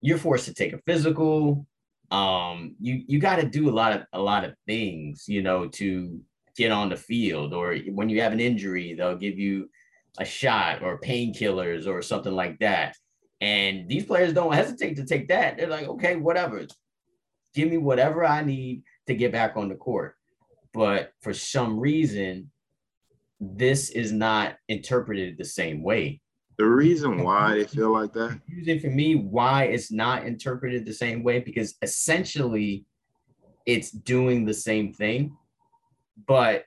You're 0.00 0.18
forced 0.18 0.46
to 0.46 0.54
take 0.54 0.72
a 0.72 0.80
physical. 0.86 1.66
Um, 2.10 2.76
you 2.80 3.02
you 3.06 3.18
got 3.18 3.36
to 3.36 3.46
do 3.46 3.68
a 3.68 3.74
lot 3.74 3.92
of 3.92 4.02
a 4.12 4.20
lot 4.20 4.44
of 4.44 4.54
things, 4.66 5.24
you 5.28 5.42
know, 5.42 5.68
to 5.68 6.20
get 6.56 6.70
on 6.70 6.88
the 6.88 6.96
field. 6.96 7.52
Or 7.54 7.76
when 7.76 8.08
you 8.08 8.20
have 8.20 8.32
an 8.32 8.40
injury, 8.40 8.94
they'll 8.94 9.16
give 9.16 9.38
you 9.38 9.68
a 10.18 10.24
shot 10.24 10.82
or 10.82 11.00
painkillers 11.00 11.86
or 11.86 12.02
something 12.02 12.34
like 12.34 12.58
that. 12.58 12.96
And 13.40 13.88
these 13.88 14.04
players 14.04 14.32
don't 14.32 14.54
hesitate 14.54 14.96
to 14.96 15.06
take 15.06 15.28
that. 15.28 15.56
They're 15.56 15.68
like, 15.68 15.88
okay, 15.88 16.16
whatever. 16.16 16.66
Give 17.54 17.70
me 17.70 17.78
whatever 17.78 18.24
I 18.24 18.42
need 18.42 18.82
to 19.06 19.14
get 19.14 19.32
back 19.32 19.56
on 19.56 19.68
the 19.68 19.74
court. 19.74 20.14
But 20.72 21.12
for 21.22 21.32
some 21.34 21.80
reason, 21.80 22.50
this 23.40 23.90
is 23.90 24.12
not 24.12 24.56
interpreted 24.68 25.38
the 25.38 25.44
same 25.44 25.82
way. 25.82 26.20
The 26.58 26.66
reason 26.66 27.24
why 27.24 27.54
they 27.54 27.64
feel 27.64 27.90
like 27.90 28.12
that 28.12 28.38
confusing 28.44 28.80
for 28.80 28.90
me 28.90 29.14
why 29.14 29.64
it's 29.64 29.90
not 29.90 30.26
interpreted 30.26 30.84
the 30.84 30.92
same 30.92 31.22
way 31.22 31.40
because 31.40 31.74
essentially 31.80 32.84
it's 33.64 33.90
doing 33.90 34.44
the 34.44 34.52
same 34.52 34.92
thing, 34.92 35.34
but 36.26 36.64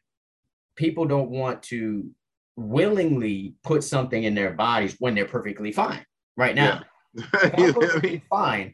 people 0.76 1.06
don't 1.06 1.30
want 1.30 1.64
to 1.64 2.10
willingly 2.56 3.56
put 3.64 3.84
something 3.84 4.24
in 4.24 4.36
their 4.36 4.52
bodies 4.52 4.95
when 4.99 5.15
they're 5.15 5.26
perfectly 5.26 5.72
fine 5.72 6.06
right 6.38 6.56
now. 6.56 6.82
Yeah. 7.15 7.24
If 7.44 7.53
I'm 7.60 7.74
perfectly 7.74 8.24
fine 8.30 8.74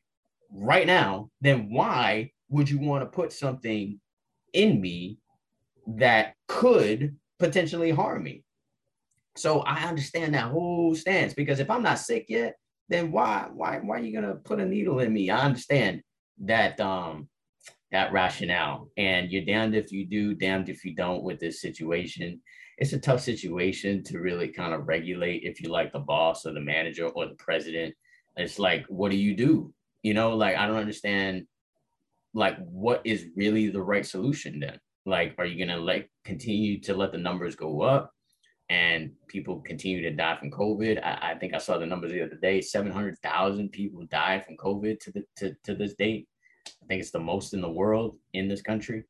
right 0.51 0.87
now, 0.87 1.29
then 1.41 1.71
why 1.71 2.31
would 2.49 2.69
you 2.69 2.79
want 2.79 3.03
to 3.03 3.05
put 3.05 3.33
something 3.33 3.99
in 4.53 4.79
me 4.81 5.19
that 5.87 6.35
could 6.47 7.17
potentially 7.37 7.91
harm 7.91 8.23
me? 8.23 8.43
So 9.35 9.59
I 9.61 9.87
understand 9.87 10.33
that 10.33 10.51
whole 10.51 10.95
stance 10.95 11.33
because 11.33 11.59
if 11.59 11.69
I'm 11.69 11.83
not 11.83 11.99
sick 11.99 12.25
yet, 12.29 12.55
then 12.89 13.11
why 13.11 13.47
why 13.53 13.79
why 13.79 13.97
are 13.97 14.03
you 14.03 14.13
gonna 14.13 14.35
put 14.35 14.59
a 14.59 14.65
needle 14.65 14.99
in 14.99 15.13
me? 15.13 15.29
I 15.29 15.41
understand 15.45 16.01
that 16.45 16.79
um 16.79 17.29
that 17.91 18.11
rationale, 18.11 18.89
and 18.97 19.31
you're 19.31 19.45
damned 19.45 19.75
if 19.75 19.91
you 19.91 20.05
do, 20.05 20.35
damned 20.35 20.69
if 20.69 20.85
you 20.85 20.93
don't 20.95 21.23
with 21.23 21.39
this 21.39 21.61
situation. 21.61 22.41
It's 22.77 22.93
a 22.93 22.99
tough 22.99 23.21
situation 23.21 24.03
to 24.05 24.19
really 24.19 24.47
kind 24.47 24.73
of 24.73 24.87
regulate 24.87 25.43
if 25.43 25.61
you 25.61 25.69
like 25.69 25.91
the 25.91 25.99
boss 25.99 26.45
or 26.45 26.53
the 26.53 26.61
manager 26.61 27.07
or 27.07 27.25
the 27.25 27.35
president. 27.35 27.93
It's 28.37 28.59
like, 28.59 28.85
what 28.87 29.11
do 29.11 29.17
you 29.17 29.35
do? 29.35 29.73
You 30.03 30.13
know, 30.13 30.35
like 30.35 30.55
I 30.55 30.65
don't 30.65 30.77
understand 30.77 31.45
like 32.33 32.57
what 32.59 33.01
is 33.05 33.27
really 33.35 33.69
the 33.69 33.81
right 33.81 34.05
solution 34.05 34.59
then? 34.59 34.79
Like, 35.05 35.35
are 35.37 35.45
you 35.45 35.63
gonna 35.65 35.79
like 35.79 36.09
continue 36.23 36.79
to 36.81 36.93
let 36.93 37.11
the 37.11 37.17
numbers 37.17 37.55
go 37.55 37.81
up 37.81 38.11
and 38.69 39.11
people 39.27 39.61
continue 39.61 40.01
to 40.03 40.11
die 40.11 40.37
from 40.37 40.51
COVID? 40.51 41.03
I, 41.03 41.31
I 41.31 41.35
think 41.35 41.53
I 41.53 41.57
saw 41.57 41.77
the 41.77 41.85
numbers 41.85 42.11
the 42.11 42.21
other 42.21 42.35
day: 42.35 42.61
seven 42.61 42.91
hundred 42.91 43.17
thousand 43.19 43.71
people 43.71 44.05
died 44.05 44.45
from 44.45 44.57
COVID 44.57 44.99
to 44.99 45.11
the 45.11 45.23
to, 45.37 45.55
to 45.63 45.75
this 45.75 45.95
date. 45.95 46.27
I 46.67 46.85
think 46.87 47.01
it's 47.01 47.11
the 47.11 47.19
most 47.19 47.53
in 47.53 47.61
the 47.61 47.69
world 47.69 48.17
in 48.33 48.47
this 48.47 48.61
country. 48.61 49.03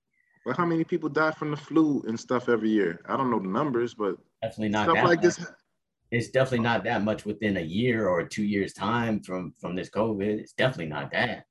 But 0.45 0.57
how 0.57 0.65
many 0.65 0.83
people 0.83 1.09
die 1.09 1.31
from 1.31 1.51
the 1.51 1.57
flu 1.57 2.03
and 2.07 2.19
stuff 2.19 2.49
every 2.49 2.69
year? 2.69 3.01
I 3.07 3.17
don't 3.17 3.29
know 3.29 3.39
the 3.39 3.47
numbers, 3.47 3.93
but 3.93 4.17
Definitely 4.41 4.69
not 4.69 4.85
stuff 4.89 5.03
like 5.03 5.23
much. 5.23 5.35
this. 5.35 5.51
It's 6.11 6.29
definitely 6.29 6.63
not 6.63 6.83
that 6.85 7.03
much 7.03 7.25
within 7.25 7.57
a 7.57 7.61
year 7.61 8.07
or 8.07 8.23
two 8.23 8.43
years 8.43 8.73
time 8.73 9.21
from 9.21 9.53
from 9.59 9.75
this 9.75 9.89
COVID. 9.89 10.39
It's 10.39 10.53
definitely 10.53 10.87
not 10.87 11.11
that. 11.11 11.45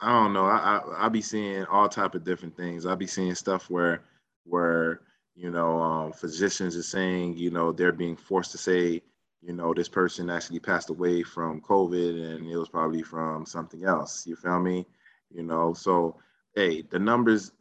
I 0.00 0.22
don't 0.22 0.32
know. 0.32 0.44
I, 0.44 0.80
I 0.98 1.06
I 1.06 1.08
be 1.08 1.20
seeing 1.20 1.64
all 1.66 1.88
type 1.88 2.14
of 2.14 2.24
different 2.24 2.56
things. 2.56 2.86
I 2.86 2.94
be 2.94 3.06
seeing 3.06 3.34
stuff 3.34 3.68
where 3.68 4.02
where 4.44 5.00
you 5.34 5.50
know 5.50 5.80
um, 5.80 6.12
physicians 6.12 6.76
are 6.76 6.82
saying 6.82 7.36
you 7.36 7.50
know 7.50 7.72
they're 7.72 7.92
being 7.92 8.16
forced 8.16 8.52
to 8.52 8.58
say 8.58 9.02
you 9.42 9.52
know 9.52 9.74
this 9.74 9.88
person 9.88 10.30
actually 10.30 10.60
passed 10.60 10.90
away 10.90 11.22
from 11.22 11.60
COVID 11.60 12.36
and 12.36 12.48
it 12.48 12.56
was 12.56 12.68
probably 12.68 13.02
from 13.02 13.44
something 13.44 13.84
else. 13.84 14.26
You 14.26 14.36
feel 14.36 14.60
me? 14.60 14.86
You 15.34 15.42
know. 15.42 15.74
So 15.74 16.16
hey, 16.54 16.82
the 16.82 16.98
numbers. 16.98 17.52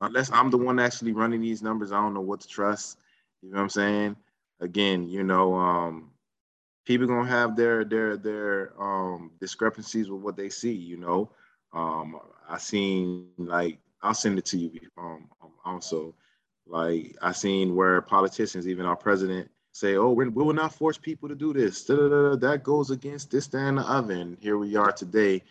Unless 0.00 0.30
I'm 0.30 0.50
the 0.50 0.58
one 0.58 0.78
actually 0.78 1.12
running 1.12 1.40
these 1.40 1.60
numbers, 1.60 1.90
I 1.90 1.96
don't 2.00 2.14
know 2.14 2.20
what 2.20 2.40
to 2.42 2.48
trust. 2.48 2.98
You 3.42 3.50
know 3.50 3.56
what 3.56 3.62
I'm 3.64 3.68
saying? 3.68 4.16
Again, 4.60 5.08
you 5.08 5.24
know, 5.24 5.54
um, 5.54 6.10
people 6.88 7.06
gonna 7.06 7.28
have 7.28 7.54
their 7.54 7.84
their 7.84 8.16
their 8.16 8.72
um 8.82 9.30
discrepancies 9.38 10.10
with 10.10 10.22
what 10.22 10.36
they 10.36 10.48
see 10.48 10.72
you 10.72 10.96
know 10.96 11.30
um 11.74 12.18
i 12.48 12.56
seen 12.56 13.26
like 13.36 13.78
i'll 14.02 14.14
send 14.14 14.38
it 14.38 14.46
to 14.46 14.56
you 14.56 14.70
um 14.96 15.28
um, 15.42 15.50
also 15.66 16.14
like 16.66 17.14
i 17.20 17.30
seen 17.30 17.76
where 17.76 18.00
politicians 18.00 18.66
even 18.66 18.86
our 18.86 18.96
president 18.96 19.50
say 19.72 19.96
oh 19.96 20.12
we 20.12 20.26
will 20.28 20.54
not 20.54 20.74
force 20.74 20.96
people 20.96 21.28
to 21.28 21.34
do 21.34 21.52
this 21.52 21.84
Da-da-da-da. 21.84 22.36
that 22.36 22.64
goes 22.64 22.90
against 22.90 23.30
this 23.30 23.48
that, 23.48 23.58
and 23.58 23.76
the 23.76 23.82
other 23.82 24.14
and 24.14 24.38
here 24.40 24.56
we 24.56 24.74
are 24.74 24.90
today 24.90 25.42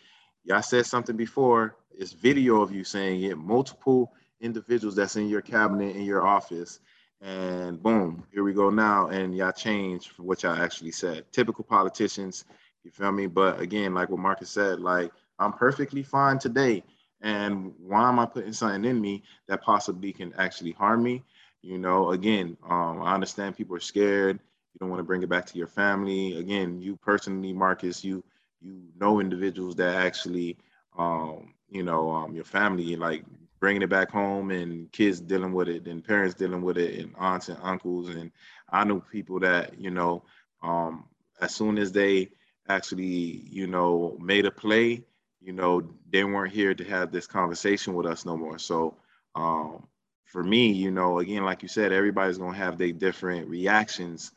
y'all 0.48 0.62
said 0.62 0.86
something 0.86 1.16
before 1.16 1.76
it's 1.96 2.12
video 2.12 2.62
of 2.62 2.72
you 2.72 2.82
saying 2.82 3.22
it 3.22 3.36
multiple 3.36 4.12
individuals 4.40 4.96
that's 4.96 5.16
in 5.16 5.28
your 5.28 5.42
cabinet 5.42 5.94
in 5.94 6.02
your 6.02 6.26
office 6.26 6.80
and 7.20 7.82
boom, 7.82 8.24
here 8.32 8.44
we 8.44 8.52
go 8.52 8.70
now. 8.70 9.08
And 9.08 9.36
y'all 9.36 9.52
changed 9.52 10.10
from 10.10 10.26
what 10.26 10.42
y'all 10.42 10.60
actually 10.60 10.92
said. 10.92 11.24
Typical 11.32 11.64
politicians, 11.64 12.44
you 12.84 12.90
feel 12.90 13.12
me? 13.12 13.26
But 13.26 13.60
again, 13.60 13.94
like 13.94 14.08
what 14.08 14.20
Marcus 14.20 14.50
said, 14.50 14.80
like 14.80 15.10
I'm 15.38 15.52
perfectly 15.52 16.02
fine 16.02 16.38
today. 16.38 16.84
And 17.20 17.72
why 17.80 18.08
am 18.08 18.20
I 18.20 18.26
putting 18.26 18.52
something 18.52 18.84
in 18.84 19.00
me 19.00 19.24
that 19.48 19.62
possibly 19.62 20.12
can 20.12 20.32
actually 20.38 20.72
harm 20.72 21.02
me? 21.02 21.24
You 21.62 21.78
know, 21.78 22.12
again, 22.12 22.56
um, 22.68 23.02
I 23.02 23.14
understand 23.14 23.56
people 23.56 23.74
are 23.74 23.80
scared. 23.80 24.38
You 24.72 24.78
don't 24.78 24.90
want 24.90 25.00
to 25.00 25.04
bring 25.04 25.24
it 25.24 25.28
back 25.28 25.44
to 25.46 25.58
your 25.58 25.66
family. 25.66 26.38
Again, 26.38 26.80
you 26.80 26.96
personally, 26.96 27.52
Marcus, 27.52 28.04
you 28.04 28.22
you 28.60 28.88
know 28.98 29.20
individuals 29.20 29.76
that 29.76 29.94
actually, 29.96 30.58
um, 30.98 31.54
you 31.68 31.82
know, 31.82 32.10
um, 32.10 32.34
your 32.34 32.44
family 32.44 32.96
like 32.96 33.24
bringing 33.60 33.82
it 33.82 33.90
back 33.90 34.10
home 34.10 34.50
and 34.50 34.90
kids 34.92 35.20
dealing 35.20 35.52
with 35.52 35.68
it 35.68 35.86
and 35.86 36.04
parents 36.04 36.34
dealing 36.34 36.62
with 36.62 36.78
it 36.78 37.00
and 37.00 37.14
aunts 37.18 37.48
and 37.48 37.58
uncles. 37.62 38.08
And 38.08 38.30
i 38.70 38.84
know 38.84 39.00
people 39.00 39.40
that 39.40 39.78
you 39.78 39.90
know 39.90 40.22
um, 40.62 41.04
as 41.40 41.54
soon 41.54 41.78
as 41.78 41.92
they 41.92 42.30
actually 42.68 43.42
you 43.50 43.66
know 43.66 44.16
made 44.20 44.46
a 44.46 44.50
play 44.50 45.04
you 45.40 45.52
know 45.52 45.82
they 46.10 46.24
weren't 46.24 46.52
here 46.52 46.74
to 46.74 46.84
have 46.84 47.10
this 47.12 47.26
conversation 47.26 47.94
with 47.94 48.06
us 48.06 48.24
no 48.24 48.36
more. 48.36 48.58
So 48.58 48.96
um, 49.34 49.86
for 50.24 50.42
me 50.42 50.72
you 50.72 50.90
know 50.90 51.18
again 51.18 51.44
like 51.44 51.62
you 51.62 51.68
said 51.68 51.92
everybody's 51.92 52.38
to 52.38 52.50
have 52.50 52.78
their 52.78 52.92
different 52.92 53.48
reactions 53.48 54.32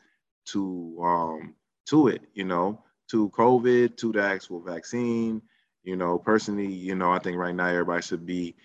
to 0.46 0.98
um, 1.02 1.54
to 1.86 2.08
it 2.08 2.22
you 2.34 2.44
know 2.44 2.80
to 3.12 3.28
covid 3.30 3.96
to 3.96 4.12
the 4.12 4.22
actual 4.22 4.60
vaccine 4.60 5.40
you 5.84 5.96
know 5.96 6.18
personally 6.18 6.66
you 6.66 6.96
know 6.96 7.12
i 7.12 7.18
think 7.20 7.36
right 7.36 7.54
now 7.54 7.66
everybody 7.66 8.02
should 8.02 8.26
be 8.26 8.56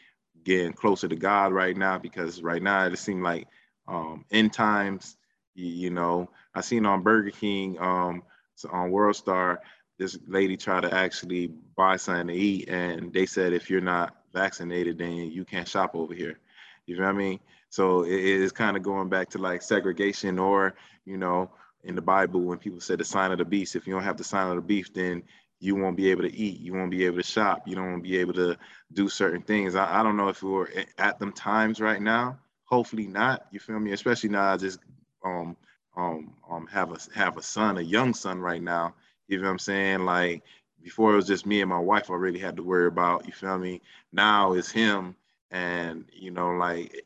getting 0.47 0.71
closer 0.71 1.09
to 1.09 1.15
God 1.15 1.51
right 1.51 1.75
now 1.75 1.97
because 1.97 2.41
right 2.41 2.63
now 2.63 2.85
it 2.85 2.97
seems 2.97 3.21
like 3.21 3.47
um, 3.87 4.23
end 4.31 4.53
times. 4.53 5.17
You, 5.55 5.89
know, 5.89 6.29
I 6.55 6.61
seen 6.61 6.85
on 6.85 7.01
Burger 7.01 7.31
King 7.31 7.77
um, 7.79 8.23
on 8.71 8.91
World 8.91 9.15
Star, 9.15 9.59
this 9.97 10.17
lady 10.27 10.55
tried 10.55 10.81
to 10.81 10.93
actually 10.93 11.47
buy 11.75 11.97
something 11.97 12.27
to 12.27 12.33
eat, 12.33 12.69
and 12.69 13.11
they 13.11 13.25
said 13.25 13.53
if 13.53 13.69
you're 13.69 13.81
not 13.81 14.15
vaccinated, 14.33 14.99
then 14.99 15.15
you 15.15 15.43
can't 15.43 15.67
shop 15.67 15.95
over 15.95 16.13
here. 16.13 16.39
You 16.85 16.95
know 16.95 17.05
what 17.05 17.15
I 17.15 17.17
mean? 17.17 17.39
So 17.69 18.03
it 18.03 18.11
is 18.11 18.51
kind 18.51 18.77
of 18.77 18.83
going 18.83 19.09
back 19.09 19.31
to 19.31 19.39
like 19.39 19.63
segregation, 19.63 20.39
or 20.39 20.75
you 21.05 21.17
know, 21.17 21.49
in 21.83 21.95
the 21.95 22.01
Bible 22.01 22.41
when 22.41 22.57
people 22.57 22.81
said 22.81 22.99
the 22.99 23.05
sign 23.05 23.31
of 23.31 23.37
the 23.39 23.45
beast. 23.45 23.75
If 23.75 23.87
you 23.87 23.93
don't 23.93 24.03
have 24.03 24.17
the 24.17 24.23
sign 24.23 24.49
of 24.49 24.55
the 24.55 24.61
beast, 24.61 24.93
then 24.95 25.23
you 25.59 25.75
won't 25.75 25.97
be 25.97 26.11
able 26.11 26.23
to 26.23 26.35
eat. 26.35 26.59
You 26.59 26.73
won't 26.73 26.91
be 26.91 27.05
able 27.05 27.17
to 27.17 27.23
shop. 27.23 27.67
You 27.67 27.75
don't 27.75 28.01
be 28.01 28.17
able 28.17 28.33
to 28.33 28.57
do 28.93 29.09
certain 29.09 29.41
things. 29.41 29.75
I, 29.75 29.99
I 29.99 30.03
don't 30.03 30.17
know 30.17 30.29
if 30.29 30.43
we're 30.43 30.67
at 30.97 31.19
them 31.19 31.33
times 31.33 31.79
right 31.81 32.01
now. 32.01 32.39
Hopefully 32.65 33.07
not. 33.07 33.47
You 33.51 33.59
feel 33.59 33.79
me? 33.79 33.93
Especially 33.93 34.29
now, 34.29 34.53
I 34.53 34.57
just 34.57 34.79
um 35.23 35.57
um 35.95 36.33
um 36.49 36.67
have 36.67 36.91
a 36.91 36.97
have 37.17 37.37
a 37.37 37.41
son, 37.43 37.77
a 37.77 37.81
young 37.81 38.13
son 38.13 38.39
right 38.39 38.61
now. 38.61 38.95
You 39.27 39.37
know 39.39 39.45
what 39.45 39.51
I'm 39.51 39.59
saying? 39.59 39.99
Like 40.05 40.43
before, 40.83 41.13
it 41.13 41.17
was 41.17 41.27
just 41.27 41.45
me 41.45 41.61
and 41.61 41.69
my 41.69 41.79
wife. 41.79 42.11
I 42.11 42.15
really 42.15 42.39
had 42.39 42.57
to 42.57 42.63
worry 42.63 42.87
about. 42.87 43.25
You 43.27 43.33
feel 43.33 43.57
me? 43.57 43.81
Now 44.13 44.53
it's 44.53 44.71
him, 44.71 45.15
and 45.51 46.05
you 46.13 46.31
know, 46.31 46.51
like 46.51 47.03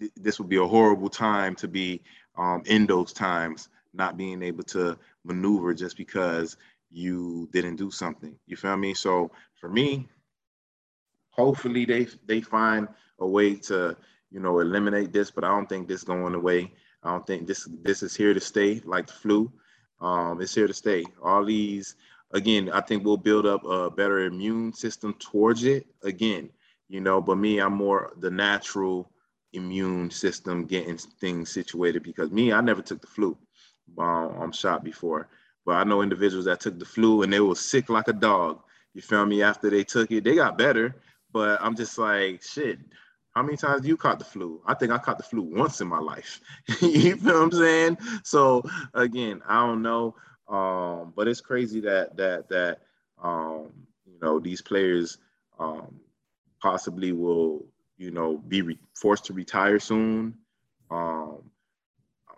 th- 0.00 0.12
this 0.16 0.38
would 0.38 0.48
be 0.48 0.56
a 0.56 0.66
horrible 0.66 1.08
time 1.10 1.54
to 1.56 1.68
be 1.68 2.02
um 2.36 2.62
in 2.66 2.86
those 2.86 3.12
times, 3.12 3.68
not 3.94 4.16
being 4.16 4.42
able 4.42 4.64
to 4.64 4.98
maneuver 5.24 5.74
just 5.74 5.96
because 5.96 6.56
you 6.90 7.48
didn't 7.52 7.76
do 7.76 7.90
something. 7.90 8.34
You 8.46 8.56
feel 8.56 8.76
me? 8.76 8.94
So 8.94 9.30
for 9.60 9.68
me, 9.68 10.08
hopefully 11.30 11.84
they 11.84 12.06
they 12.26 12.40
find 12.40 12.88
a 13.18 13.26
way 13.26 13.56
to 13.56 13.96
you 14.30 14.40
know 14.40 14.60
eliminate 14.60 15.12
this, 15.12 15.30
but 15.30 15.44
I 15.44 15.48
don't 15.48 15.68
think 15.68 15.88
this 15.88 16.04
going 16.04 16.34
away. 16.34 16.72
I 17.02 17.10
don't 17.10 17.26
think 17.26 17.46
this 17.46 17.68
this 17.82 18.02
is 18.02 18.16
here 18.16 18.34
to 18.34 18.40
stay 18.40 18.80
like 18.84 19.06
the 19.06 19.12
flu. 19.12 19.52
Um, 20.00 20.40
it's 20.40 20.54
here 20.54 20.66
to 20.66 20.74
stay. 20.74 21.04
All 21.22 21.44
these 21.44 21.96
again, 22.32 22.70
I 22.70 22.80
think 22.80 23.04
we'll 23.04 23.16
build 23.16 23.46
up 23.46 23.64
a 23.64 23.90
better 23.90 24.20
immune 24.20 24.72
system 24.72 25.14
towards 25.14 25.64
it. 25.64 25.86
Again, 26.02 26.50
you 26.88 27.00
know, 27.00 27.20
but 27.20 27.36
me, 27.36 27.60
I'm 27.60 27.74
more 27.74 28.12
the 28.18 28.30
natural 28.30 29.10
immune 29.52 30.10
system 30.10 30.64
getting 30.64 30.98
things 30.98 31.50
situated 31.50 32.02
because 32.02 32.30
me, 32.30 32.52
I 32.52 32.60
never 32.60 32.82
took 32.82 33.00
the 33.00 33.06
flu. 33.06 33.36
Um, 33.98 34.36
I'm 34.40 34.52
shot 34.52 34.84
before, 34.84 35.28
but 35.64 35.72
I 35.72 35.84
know 35.84 36.02
individuals 36.02 36.46
that 36.46 36.60
took 36.60 36.78
the 36.78 36.84
flu 36.84 37.22
and 37.22 37.32
they 37.32 37.40
were 37.40 37.54
sick 37.54 37.88
like 37.88 38.08
a 38.08 38.12
dog. 38.12 38.60
You 38.94 39.02
feel 39.02 39.26
me? 39.26 39.42
After 39.42 39.70
they 39.70 39.84
took 39.84 40.10
it, 40.10 40.24
they 40.24 40.34
got 40.34 40.58
better. 40.58 40.96
But 41.32 41.60
I'm 41.60 41.74
just 41.74 41.98
like, 41.98 42.42
shit. 42.42 42.78
How 43.32 43.42
many 43.42 43.56
times 43.56 43.82
do 43.82 43.88
you 43.88 43.96
caught 43.96 44.20
the 44.20 44.24
flu? 44.24 44.62
I 44.64 44.74
think 44.74 44.92
I 44.92 44.98
caught 44.98 45.18
the 45.18 45.24
flu 45.24 45.42
once 45.42 45.80
in 45.80 45.88
my 45.88 45.98
life. 45.98 46.40
you 46.80 47.16
feel 47.16 47.34
what 47.34 47.42
I'm 47.42 47.52
saying? 47.52 47.98
So 48.22 48.62
again, 48.94 49.42
I 49.48 49.66
don't 49.66 49.82
know. 49.82 50.14
Um, 50.48 51.12
but 51.16 51.26
it's 51.26 51.40
crazy 51.40 51.80
that 51.80 52.16
that 52.16 52.48
that 52.50 52.82
um, 53.22 53.72
you 54.06 54.18
know 54.20 54.38
these 54.38 54.62
players 54.62 55.18
um, 55.58 55.98
possibly 56.60 57.12
will 57.12 57.66
you 57.96 58.10
know 58.10 58.38
be 58.38 58.62
re- 58.62 58.78
forced 58.94 59.24
to 59.26 59.32
retire 59.32 59.80
soon. 59.80 60.34
Um, 60.90 61.50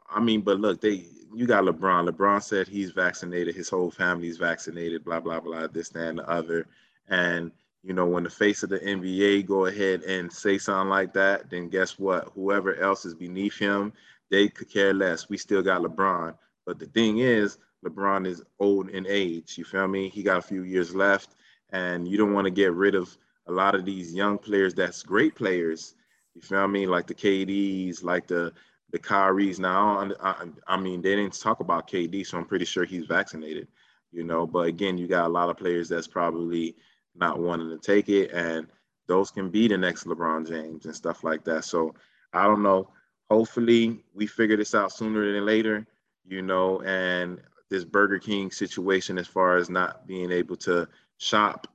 I 0.08 0.20
mean, 0.20 0.40
but 0.40 0.60
look, 0.60 0.80
they 0.80 1.04
you 1.36 1.46
got 1.46 1.64
LeBron. 1.64 2.08
LeBron 2.08 2.42
said 2.42 2.66
he's 2.66 2.92
vaccinated. 2.92 3.54
His 3.54 3.68
whole 3.68 3.90
family's 3.90 4.38
vaccinated. 4.38 5.04
Blah 5.04 5.20
blah 5.20 5.38
blah. 5.38 5.66
This 5.66 5.90
that, 5.90 6.08
and 6.08 6.18
the 6.18 6.28
other. 6.28 6.66
And 7.08 7.52
you 7.82 7.92
know, 7.92 8.06
when 8.06 8.24
the 8.24 8.30
face 8.30 8.62
of 8.62 8.70
the 8.70 8.78
NBA 8.78 9.46
go 9.46 9.66
ahead 9.66 10.02
and 10.02 10.32
say 10.32 10.56
something 10.56 10.88
like 10.88 11.12
that, 11.12 11.50
then 11.50 11.68
guess 11.68 11.98
what? 11.98 12.32
Whoever 12.34 12.74
else 12.76 13.04
is 13.04 13.14
beneath 13.14 13.58
him, 13.58 13.92
they 14.30 14.48
could 14.48 14.70
care 14.70 14.94
less. 14.94 15.28
We 15.28 15.36
still 15.36 15.62
got 15.62 15.82
LeBron. 15.82 16.34
But 16.64 16.78
the 16.78 16.86
thing 16.86 17.18
is, 17.18 17.58
LeBron 17.84 18.26
is 18.26 18.42
old 18.58 18.88
in 18.88 19.06
age. 19.06 19.58
You 19.58 19.64
feel 19.64 19.86
me? 19.86 20.08
He 20.08 20.22
got 20.22 20.38
a 20.38 20.42
few 20.42 20.62
years 20.62 20.94
left, 20.94 21.34
and 21.70 22.08
you 22.08 22.16
don't 22.16 22.32
want 22.32 22.46
to 22.46 22.50
get 22.50 22.72
rid 22.72 22.94
of 22.94 23.14
a 23.46 23.52
lot 23.52 23.74
of 23.74 23.84
these 23.84 24.14
young 24.14 24.38
players. 24.38 24.72
That's 24.72 25.02
great 25.02 25.34
players. 25.34 25.94
You 26.34 26.40
feel 26.40 26.66
me? 26.66 26.86
Like 26.86 27.06
the 27.06 27.14
KDs, 27.14 28.02
like 28.02 28.26
the 28.26 28.54
the 28.90 28.98
Kyries. 28.98 29.58
Now, 29.58 30.10
I, 30.20 30.46
I 30.66 30.76
mean, 30.76 31.02
they 31.02 31.16
didn't 31.16 31.38
talk 31.38 31.60
about 31.60 31.88
KD, 31.88 32.26
so 32.26 32.38
I'm 32.38 32.44
pretty 32.44 32.64
sure 32.64 32.84
he's 32.84 33.06
vaccinated. 33.06 33.68
You 34.12 34.24
know, 34.24 34.46
but 34.46 34.68
again, 34.68 34.96
you 34.96 35.06
got 35.06 35.26
a 35.26 35.32
lot 35.32 35.50
of 35.50 35.58
players 35.58 35.88
that's 35.88 36.06
probably 36.06 36.76
not 37.14 37.38
wanting 37.38 37.70
to 37.70 37.78
take 37.78 38.08
it, 38.08 38.30
and 38.32 38.66
those 39.08 39.30
can 39.30 39.50
be 39.50 39.68
the 39.68 39.76
next 39.76 40.04
LeBron 40.04 40.48
James 40.48 40.86
and 40.86 40.94
stuff 40.94 41.24
like 41.24 41.44
that. 41.44 41.64
So 41.64 41.94
I 42.32 42.44
don't 42.44 42.62
know. 42.62 42.90
Hopefully, 43.30 44.04
we 44.14 44.26
figure 44.26 44.56
this 44.56 44.74
out 44.74 44.92
sooner 44.92 45.32
than 45.32 45.44
later. 45.44 45.86
You 46.28 46.42
know, 46.42 46.80
and 46.82 47.40
this 47.68 47.84
Burger 47.84 48.18
King 48.18 48.50
situation 48.50 49.18
as 49.18 49.26
far 49.26 49.56
as 49.56 49.68
not 49.68 50.06
being 50.06 50.30
able 50.30 50.56
to 50.56 50.88
shop 51.18 51.66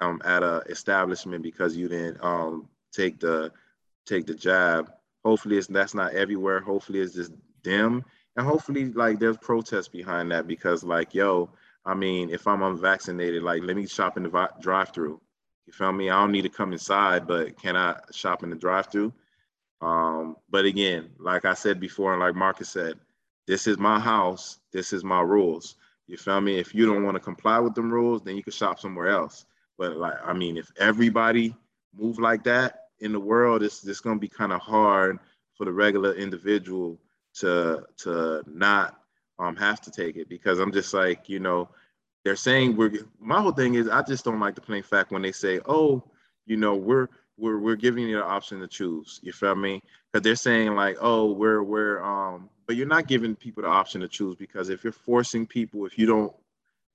um, 0.00 0.20
at 0.24 0.42
a 0.42 0.62
establishment 0.68 1.42
because 1.42 1.76
you 1.76 1.88
didn't 1.88 2.22
um, 2.22 2.68
take 2.92 3.20
the 3.20 3.52
take 4.06 4.26
the 4.26 4.34
jab. 4.34 4.92
Hopefully, 5.24 5.58
it's 5.58 5.66
that's 5.66 5.94
not 5.94 6.14
everywhere. 6.14 6.60
Hopefully, 6.60 7.00
it's 7.00 7.14
just 7.14 7.32
them, 7.62 8.04
and 8.36 8.46
hopefully, 8.46 8.86
like 8.92 9.18
there's 9.18 9.36
protests 9.36 9.88
behind 9.88 10.30
that 10.30 10.46
because, 10.46 10.84
like, 10.84 11.14
yo, 11.14 11.50
I 11.84 11.94
mean, 11.94 12.30
if 12.30 12.46
I'm 12.46 12.62
unvaccinated, 12.62 13.42
like, 13.42 13.62
let 13.62 13.76
me 13.76 13.86
shop 13.86 14.16
in 14.16 14.22
the 14.22 14.48
drive-through. 14.60 15.20
You 15.66 15.72
feel 15.72 15.92
me? 15.92 16.08
I 16.08 16.20
don't 16.20 16.32
need 16.32 16.42
to 16.42 16.48
come 16.48 16.72
inside, 16.72 17.26
but 17.26 17.60
can 17.60 17.76
I 17.76 17.98
shop 18.12 18.42
in 18.42 18.50
the 18.50 18.56
drive-through? 18.56 19.12
Um, 19.80 20.36
but 20.50 20.64
again, 20.64 21.10
like 21.18 21.44
I 21.44 21.54
said 21.54 21.78
before, 21.78 22.12
and 22.12 22.20
like 22.20 22.34
Marcus 22.34 22.68
said, 22.68 22.94
this 23.46 23.66
is 23.66 23.78
my 23.78 23.98
house, 23.98 24.58
this 24.72 24.92
is 24.92 25.04
my 25.04 25.20
rules. 25.20 25.76
You 26.06 26.16
feel 26.16 26.40
me? 26.40 26.58
If 26.58 26.74
you 26.74 26.86
don't 26.86 27.04
want 27.04 27.16
to 27.16 27.20
comply 27.20 27.58
with 27.58 27.74
them 27.74 27.90
rules, 27.90 28.22
then 28.22 28.36
you 28.36 28.42
can 28.42 28.52
shop 28.52 28.80
somewhere 28.80 29.08
else. 29.08 29.44
But 29.76 29.96
like, 29.96 30.16
I 30.24 30.32
mean, 30.32 30.56
if 30.56 30.72
everybody 30.78 31.54
move 31.94 32.18
like 32.18 32.44
that 32.44 32.87
in 33.00 33.12
the 33.12 33.20
world, 33.20 33.62
it's 33.62 33.82
just 33.82 34.02
gonna 34.02 34.18
be 34.18 34.28
kind 34.28 34.52
of 34.52 34.60
hard 34.60 35.18
for 35.56 35.64
the 35.64 35.72
regular 35.72 36.14
individual 36.14 36.98
to 37.34 37.84
to 37.98 38.42
not 38.46 39.00
um 39.38 39.56
have 39.56 39.80
to 39.82 39.90
take 39.90 40.16
it 40.16 40.28
because 40.28 40.58
I'm 40.58 40.72
just 40.72 40.92
like, 40.94 41.28
you 41.28 41.40
know, 41.40 41.68
they're 42.24 42.36
saying 42.36 42.76
we're 42.76 42.92
my 43.20 43.40
whole 43.40 43.52
thing 43.52 43.74
is 43.74 43.88
I 43.88 44.02
just 44.02 44.24
don't 44.24 44.40
like 44.40 44.54
the 44.54 44.60
plain 44.60 44.82
fact 44.82 45.12
when 45.12 45.22
they 45.22 45.32
say, 45.32 45.60
oh, 45.66 46.02
you 46.46 46.56
know, 46.56 46.74
we're 46.74 47.08
we're 47.36 47.58
we're 47.58 47.76
giving 47.76 48.08
you 48.08 48.16
the 48.16 48.24
option 48.24 48.60
to 48.60 48.68
choose. 48.68 49.20
You 49.22 49.32
feel 49.32 49.54
me? 49.54 49.82
Because 50.12 50.24
they're 50.24 50.36
saying 50.36 50.74
like, 50.74 50.96
oh, 51.00 51.32
we're 51.32 51.62
we're 51.62 52.02
um 52.02 52.48
but 52.66 52.76
you're 52.76 52.86
not 52.86 53.08
giving 53.08 53.34
people 53.34 53.62
the 53.62 53.68
option 53.68 54.02
to 54.02 54.08
choose 54.08 54.34
because 54.36 54.68
if 54.68 54.84
you're 54.84 54.92
forcing 54.92 55.46
people, 55.46 55.86
if 55.86 55.98
you 55.98 56.06
don't 56.06 56.32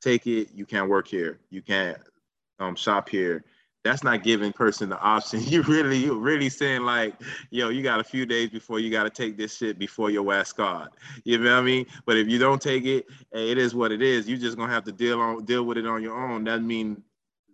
take 0.02 0.28
it, 0.28 0.50
you 0.54 0.66
can't 0.66 0.88
work 0.88 1.08
here, 1.08 1.40
you 1.50 1.64
can't 1.64 1.98
um, 2.60 2.76
shop 2.76 3.10
here. 3.10 3.44
That's 3.84 4.04
not 4.04 4.24
giving 4.24 4.54
person 4.54 4.90
the 4.90 5.00
option. 5.00 5.42
You 5.44 5.62
really, 5.64 5.98
you 5.98 6.18
really 6.18 6.50
saying 6.50 6.84
like, 6.84 7.16
yo, 7.50 7.70
you 7.70 7.84
got 7.84 8.00
a 8.00 8.04
few 8.04 8.26
days 8.26 8.50
before 8.50 8.80
you 8.80 8.90
got 8.90 9.04
to 9.04 9.10
take 9.10 9.38
this 9.38 9.58
shit 9.58 9.78
before 9.78 10.10
your 10.10 10.34
ass 10.34 10.54
God. 10.54 10.90
You 11.26 11.38
know 11.38 11.52
what 11.52 11.60
I 11.60 11.64
mean? 11.64 11.86
But 12.06 12.18
if 12.18 12.28
you 12.28 12.40
don't 12.40 12.62
take 12.62 12.86
it, 12.86 13.06
it 13.32 13.58
is 13.58 13.76
what 13.76 13.92
it 13.92 14.02
is. 14.02 14.28
You 14.28 14.38
just 14.38 14.58
gonna 14.58 14.72
have 14.72 14.86
to 14.86 14.92
deal 14.92 15.20
on 15.20 15.44
deal 15.46 15.64
with 15.64 15.78
it 15.78 15.86
on 15.86 16.02
your 16.02 16.18
own. 16.18 16.46
That 16.46 16.64
mean 16.64 17.02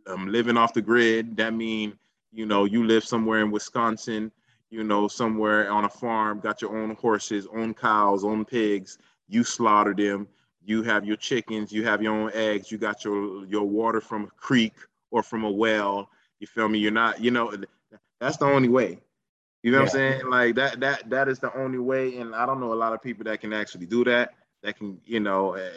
um, 0.08 0.28
living 0.28 0.58
off 0.58 0.74
the 0.74 0.82
grid. 0.82 1.36
That 1.38 1.54
mean 1.54 1.98
you 2.32 2.46
know 2.46 2.66
you 2.66 2.86
live 2.86 3.04
somewhere 3.04 3.42
in 3.42 3.52
Wisconsin 3.52 4.32
you 4.70 4.84
know, 4.84 5.08
somewhere 5.08 5.72
on 5.72 5.86
a 5.86 5.90
farm, 5.90 6.40
got 6.40 6.62
your 6.62 6.78
own 6.78 6.96
horses, 6.96 7.48
own 7.56 7.74
cows, 7.74 8.24
own 8.24 8.46
pigs, 8.46 9.00
you 9.28 9.44
slaughter 9.44 9.94
them, 9.94 10.28
you 10.64 10.84
have 10.84 11.06
your 11.06 11.16
chickens, 11.16 11.72
you 11.72 11.84
have 11.84 12.02
your 12.02 12.14
own 12.14 12.32
eggs, 12.34 12.72
you 12.72 12.78
got 12.78 13.04
your 13.04 13.46
your 13.46 13.64
water 13.64 14.02
from 14.02 14.26
a 14.26 14.28
creek 14.38 14.74
or 15.12 15.24
from 15.24 15.44
a 15.44 15.50
well. 15.50 16.10
You 16.40 16.48
feel 16.48 16.70
me? 16.70 16.80
You're 16.80 16.92
not, 16.92 17.22
you 17.22 17.32
know, 17.32 17.54
that's 18.20 18.38
the 18.38 18.46
only 18.46 18.70
way. 18.70 19.00
You 19.64 19.72
know 19.72 19.80
yeah. 19.80 19.84
what 19.84 19.90
I'm 19.90 19.96
saying? 19.96 20.30
Like 20.30 20.56
that 20.56 20.80
that 20.80 21.10
that 21.10 21.28
is 21.28 21.40
the 21.40 21.56
only 21.58 21.80
way. 21.80 22.18
And 22.18 22.34
I 22.34 22.46
don't 22.46 22.60
know 22.60 22.74
a 22.74 22.76
lot 22.76 22.94
of 22.94 23.02
people 23.02 23.26
that 23.26 23.42
can 23.42 23.54
actually 23.54 23.88
do 23.88 24.04
that. 24.06 24.34
That 24.64 24.78
can, 24.78 25.00
you 25.06 25.20
know, 25.20 25.54
it, 25.54 25.74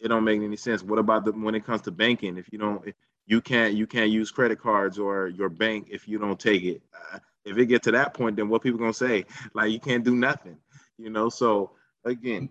it 0.00 0.08
don't 0.08 0.24
make 0.24 0.40
any 0.40 0.56
sense. 0.56 0.82
What 0.82 0.98
about 0.98 1.24
the 1.24 1.32
when 1.32 1.54
it 1.54 1.64
comes 1.64 1.82
to 1.82 1.90
banking? 1.90 2.36
If 2.36 2.52
you 2.52 2.58
don't, 2.58 2.86
eh, 2.86 2.92
you 3.26 3.40
can't 3.40 3.74
you 3.74 3.86
can't 3.86 4.10
use 4.10 4.30
credit 4.30 4.60
cards 4.60 4.98
or 4.98 5.28
your 5.28 5.48
bank 5.48 5.88
if 5.90 6.06
you 6.06 6.18
don't 6.18 6.38
take 6.38 6.62
it. 6.62 6.82
Uh, 7.12 7.18
if 7.44 7.56
it 7.56 7.66
get 7.66 7.82
to 7.84 7.92
that 7.92 8.12
point, 8.12 8.36
then 8.36 8.48
what 8.48 8.62
people 8.62 8.78
gonna 8.78 8.92
say? 8.92 9.24
Like 9.54 9.70
you 9.70 9.80
can't 9.80 10.04
do 10.04 10.14
nothing, 10.14 10.58
you 10.98 11.10
know. 11.10 11.28
So 11.28 11.72
again, 12.04 12.50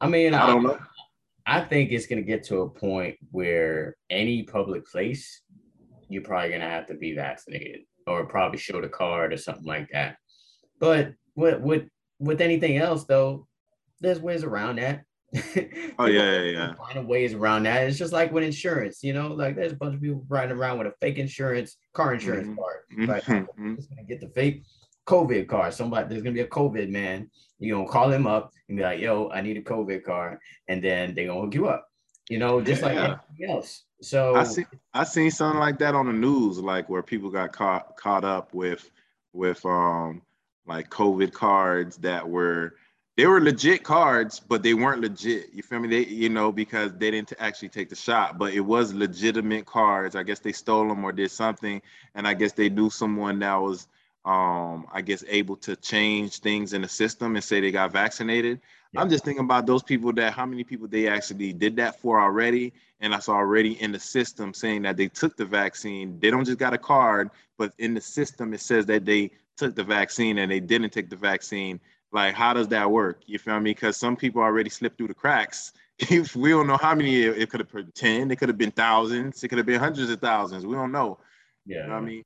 I 0.00 0.08
mean, 0.08 0.34
I 0.34 0.46
don't 0.46 0.62
know. 0.62 0.78
I 1.46 1.60
think 1.60 1.92
it's 1.92 2.06
gonna 2.06 2.22
get 2.22 2.44
to 2.44 2.62
a 2.62 2.68
point 2.68 3.16
where 3.30 3.96
any 4.10 4.42
public 4.42 4.86
place, 4.86 5.42
you're 6.08 6.22
probably 6.22 6.50
gonna 6.50 6.68
have 6.68 6.86
to 6.86 6.94
be 6.94 7.14
vaccinated 7.14 7.80
or 8.06 8.26
probably 8.26 8.58
show 8.58 8.80
the 8.80 8.88
card 8.88 9.32
or 9.32 9.36
something 9.36 9.64
like 9.64 9.88
that. 9.92 10.16
But 10.78 11.14
with 11.34 11.60
with 11.60 11.84
with 12.18 12.40
anything 12.40 12.76
else 12.78 13.04
though, 13.04 13.46
there's 14.00 14.20
ways 14.20 14.44
around 14.44 14.76
that. 14.78 15.02
oh 15.98 16.06
yeah, 16.06 16.40
yeah, 16.40 16.40
yeah. 16.42 16.74
Finding 16.74 17.08
ways 17.08 17.34
around 17.34 17.64
that. 17.64 17.82
It's 17.88 17.98
just 17.98 18.12
like 18.12 18.32
with 18.32 18.44
insurance, 18.44 19.02
you 19.02 19.12
know, 19.12 19.28
like 19.28 19.56
there's 19.56 19.72
a 19.72 19.76
bunch 19.76 19.94
of 19.94 20.00
people 20.00 20.24
riding 20.28 20.56
around 20.56 20.78
with 20.78 20.86
a 20.86 20.94
fake 21.00 21.18
insurance, 21.18 21.76
car 21.92 22.14
insurance 22.14 22.48
Mhm. 22.48 22.56
card. 22.56 22.76
Mhm. 22.96 23.08
Like, 23.08 23.24
Mhm. 23.24 23.76
just 23.76 23.90
gonna 23.90 24.04
get 24.04 24.20
the 24.20 24.28
fake 24.28 24.62
COVID 25.06 25.46
card. 25.48 25.74
Somebody 25.74 26.08
there's 26.08 26.22
gonna 26.22 26.34
be 26.34 26.40
a 26.40 26.46
COVID 26.46 26.90
man. 26.90 27.30
You're 27.58 27.76
gonna 27.78 27.88
call 27.88 28.10
him 28.12 28.26
up 28.26 28.52
and 28.68 28.76
be 28.78 28.82
like, 28.84 29.00
yo, 29.00 29.28
I 29.30 29.40
need 29.40 29.56
a 29.56 29.62
COVID 29.62 30.04
card, 30.04 30.38
and 30.68 30.82
then 30.82 31.14
they're 31.14 31.26
gonna 31.26 31.40
hook 31.40 31.54
you 31.54 31.66
up. 31.68 31.85
You 32.28 32.38
know, 32.38 32.60
just 32.60 32.82
like 32.82 32.94
Yeah. 32.94 33.18
anything 33.38 33.56
else. 33.56 33.84
So 34.00 34.36
I 34.36 34.44
see 34.44 34.66
I 34.92 35.04
seen 35.04 35.30
something 35.30 35.60
like 35.60 35.78
that 35.78 35.94
on 35.94 36.06
the 36.06 36.12
news, 36.12 36.58
like 36.58 36.88
where 36.88 37.02
people 37.02 37.30
got 37.30 37.52
caught 37.52 37.96
caught 37.96 38.24
up 38.24 38.52
with 38.54 38.90
with 39.32 39.64
um 39.64 40.22
like 40.66 40.90
COVID 40.90 41.32
cards 41.32 41.96
that 41.98 42.28
were 42.28 42.74
they 43.16 43.26
were 43.26 43.40
legit 43.40 43.82
cards, 43.82 44.40
but 44.40 44.62
they 44.62 44.74
weren't 44.74 45.00
legit. 45.00 45.46
You 45.54 45.62
feel 45.62 45.78
me? 45.78 45.88
They 45.88 46.04
you 46.04 46.28
know 46.28 46.52
because 46.52 46.92
they 46.94 47.10
didn't 47.10 47.32
actually 47.38 47.70
take 47.70 47.88
the 47.88 47.96
shot, 47.96 48.36
but 48.38 48.52
it 48.52 48.60
was 48.60 48.92
legitimate 48.92 49.64
cards. 49.64 50.16
I 50.16 50.22
guess 50.22 50.40
they 50.40 50.52
stole 50.52 50.88
them 50.88 51.04
or 51.04 51.12
did 51.12 51.30
something, 51.30 51.80
and 52.14 52.26
I 52.28 52.34
guess 52.34 52.52
they 52.52 52.68
knew 52.68 52.90
someone 52.90 53.38
that 53.38 53.56
was 53.56 53.88
um 54.24 54.86
I 54.92 55.00
guess 55.02 55.24
able 55.28 55.56
to 55.58 55.76
change 55.76 56.40
things 56.40 56.72
in 56.72 56.82
the 56.82 56.88
system 56.88 57.36
and 57.36 57.44
say 57.44 57.60
they 57.60 57.70
got 57.70 57.92
vaccinated. 57.92 58.60
I'm 58.96 59.08
just 59.10 59.24
thinking 59.24 59.44
about 59.44 59.66
those 59.66 59.82
people 59.82 60.12
that 60.14 60.32
how 60.32 60.46
many 60.46 60.64
people 60.64 60.88
they 60.88 61.08
actually 61.08 61.52
did 61.52 61.76
that 61.76 62.00
for 62.00 62.20
already, 62.20 62.72
and 63.00 63.12
that's 63.12 63.28
already 63.28 63.80
in 63.80 63.92
the 63.92 63.98
system 63.98 64.54
saying 64.54 64.82
that 64.82 64.96
they 64.96 65.08
took 65.08 65.36
the 65.36 65.44
vaccine. 65.44 66.18
They 66.20 66.30
don't 66.30 66.44
just 66.44 66.58
got 66.58 66.74
a 66.74 66.78
card, 66.78 67.30
but 67.58 67.72
in 67.78 67.94
the 67.94 68.00
system 68.00 68.54
it 68.54 68.60
says 68.60 68.86
that 68.86 69.04
they 69.04 69.30
took 69.56 69.74
the 69.74 69.84
vaccine 69.84 70.38
and 70.38 70.50
they 70.50 70.60
didn't 70.60 70.90
take 70.90 71.10
the 71.10 71.16
vaccine. 71.16 71.80
Like, 72.12 72.34
how 72.34 72.54
does 72.54 72.68
that 72.68 72.90
work? 72.90 73.20
You 73.26 73.38
feel 73.38 73.58
me? 73.60 73.72
Because 73.72 73.96
some 73.96 74.16
people 74.16 74.40
already 74.42 74.70
slipped 74.70 74.96
through 74.98 75.08
the 75.08 75.14
cracks. 75.14 75.72
If 75.98 76.36
we 76.36 76.50
don't 76.50 76.66
know 76.66 76.76
how 76.76 76.94
many, 76.94 77.22
it, 77.22 77.38
it 77.38 77.50
could 77.50 77.60
have 77.60 77.72
been 77.72 77.90
10, 77.94 78.30
it 78.30 78.36
could 78.36 78.50
have 78.50 78.58
been 78.58 78.70
thousands, 78.70 79.42
it 79.42 79.48
could 79.48 79.56
have 79.56 79.66
been 79.66 79.80
hundreds 79.80 80.10
of 80.10 80.20
thousands. 80.20 80.66
We 80.66 80.74
don't 80.74 80.92
know. 80.92 81.18
yeah, 81.64 81.80
You 81.80 81.88
know 81.88 81.94
what 81.94 82.02
I 82.02 82.06
mean? 82.06 82.22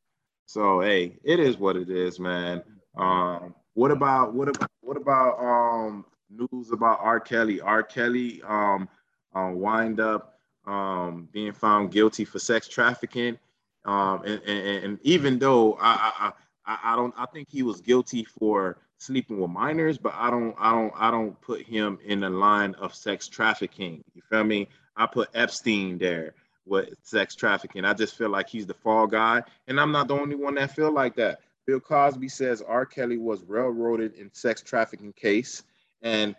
So 0.47 0.81
hey, 0.81 1.17
it 1.23 1.39
is 1.39 1.57
what 1.57 1.77
it 1.77 1.89
is, 1.89 2.19
man. 2.19 2.63
Um, 2.97 3.55
what 3.75 3.93
about 3.93 4.35
what 4.35 4.49
about 4.49 4.71
what 4.81 4.97
about 4.97 5.39
um 5.39 6.05
news 6.31 6.73
about 6.73 7.01
R. 7.01 7.21
Kelly? 7.21 7.61
R. 7.61 7.83
Kelly 7.83 8.43
um 8.47 8.89
uh, 9.35 9.51
wind 9.53 10.01
up 10.01 10.39
um, 10.67 11.29
being 11.33 11.53
found 11.53 11.93
guilty 11.93 12.25
for 12.25 12.39
sex 12.39 12.69
trafficking. 12.69 13.39
Um, 13.85 14.23
and, 14.25 14.43
and, 14.47 14.85
and 14.85 14.99
even 15.03 15.39
though 15.39 15.75
I, 15.75 16.13
I, 16.19 16.33
I, 16.67 16.93
I 16.93 16.97
don't, 16.97 17.15
I 17.17 17.27
think 17.27 17.49
he 17.49 17.63
was 17.63 17.81
guilty 17.81 18.25
for 18.25 18.79
sleeping 18.99 19.41
with 19.41 19.51
minors, 19.51 19.99
but 19.99 20.13
I 20.15 20.31
don't, 20.31 20.55
I 20.59 20.73
don't, 20.73 20.93
I 20.97 21.11
don't 21.11 21.41
put 21.41 21.63
him 21.63 21.99
in 22.05 22.21
the 22.21 22.31
line 22.31 22.75
of 22.75 22.95
sex 22.95 23.29
trafficking. 23.29 24.05
You 24.15 24.23
feel 24.29 24.45
me? 24.45 24.69
I 24.97 25.07
put 25.07 25.31
Epstein 25.35 25.97
there 25.97 26.35
with 26.67 26.91
sex 27.03 27.35
trafficking. 27.35 27.85
I 27.85 27.95
just 27.95 28.17
feel 28.19 28.29
like 28.29 28.49
he's 28.49 28.67
the 28.67 28.75
fall 28.75 29.07
guy, 29.07 29.43
and 29.67 29.81
I'm 29.81 29.93
not 29.93 30.09
the 30.09 30.15
only 30.15 30.37
one 30.37 30.57
that 30.57 30.75
feel 30.75 30.93
like 30.93 31.17
that. 31.17 31.41
Bill 31.67 31.81
Cosby 31.81 32.29
says 32.29 32.63
R. 32.63 32.85
Kelly 32.85 33.17
was 33.17 33.43
railroaded 33.45 34.15
in 34.15 34.31
sex 34.35 34.61
trafficking 34.61 35.13
case, 35.15 35.63
and 36.03 36.35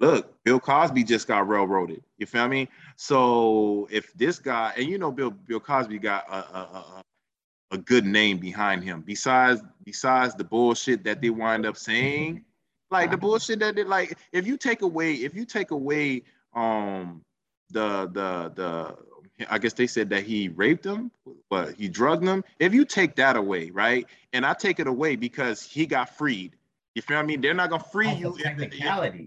look, 0.00 0.42
Bill 0.44 0.60
Cosby 0.60 1.04
just 1.04 1.28
got 1.28 1.48
railroaded. 1.48 2.02
You 2.18 2.26
feel 2.26 2.48
me? 2.48 2.68
So 2.96 3.88
if 3.90 4.12
this 4.14 4.38
guy, 4.38 4.72
and 4.76 4.86
you 4.86 4.98
know, 4.98 5.12
Bill 5.12 5.30
Bill 5.30 5.60
Cosby 5.60 5.98
got 5.98 6.28
a, 6.28 6.36
a, 6.36 6.60
a, 6.60 7.02
a 7.72 7.78
good 7.78 8.04
name 8.04 8.38
behind 8.38 8.82
him. 8.82 9.02
Besides 9.06 9.62
besides 9.84 10.34
the 10.34 10.44
bullshit 10.44 11.04
that 11.04 11.20
they 11.20 11.30
wind 11.30 11.66
up 11.66 11.76
saying, 11.76 12.44
like 12.90 13.10
the 13.10 13.16
bullshit 13.16 13.60
that 13.60 13.76
they 13.76 13.84
like. 13.84 14.18
If 14.32 14.46
you 14.46 14.56
take 14.56 14.82
away, 14.82 15.14
if 15.14 15.34
you 15.34 15.44
take 15.44 15.70
away, 15.70 16.22
um, 16.54 17.22
the 17.70 18.08
the 18.12 18.52
the. 18.54 18.96
I 19.48 19.56
guess 19.56 19.72
they 19.72 19.86
said 19.86 20.10
that 20.10 20.24
he 20.24 20.48
raped 20.48 20.82
them, 20.82 21.10
but 21.48 21.74
he 21.74 21.88
drugged 21.88 22.26
them. 22.26 22.44
If 22.58 22.74
you 22.74 22.84
take 22.84 23.16
that 23.16 23.36
away, 23.36 23.70
right, 23.70 24.06
and 24.34 24.44
I 24.44 24.52
take 24.52 24.80
it 24.80 24.86
away 24.86 25.16
because 25.16 25.62
he 25.62 25.86
got 25.86 26.14
freed, 26.14 26.56
you 26.94 27.02
feel 27.02 27.18
I 27.18 27.22
me? 27.22 27.36
They're 27.36 27.54
not 27.54 27.70
gonna 27.70 27.82
free 27.84 28.06
That's 28.06 28.20
you. 28.20 28.36
a 28.44 28.50
if- 28.62 29.26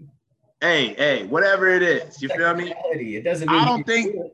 hey, 0.60 0.94
hey, 0.94 1.24
whatever 1.26 1.68
it 1.68 1.82
is, 1.82 2.20
you 2.22 2.28
feel 2.28 2.54
me? 2.54 2.68
Technicality. 2.68 3.16
It 3.16 3.24
doesn't 3.24 3.48
I 3.48 3.64
don't 3.64 3.84
think- 3.86 4.12
do. 4.14 4.30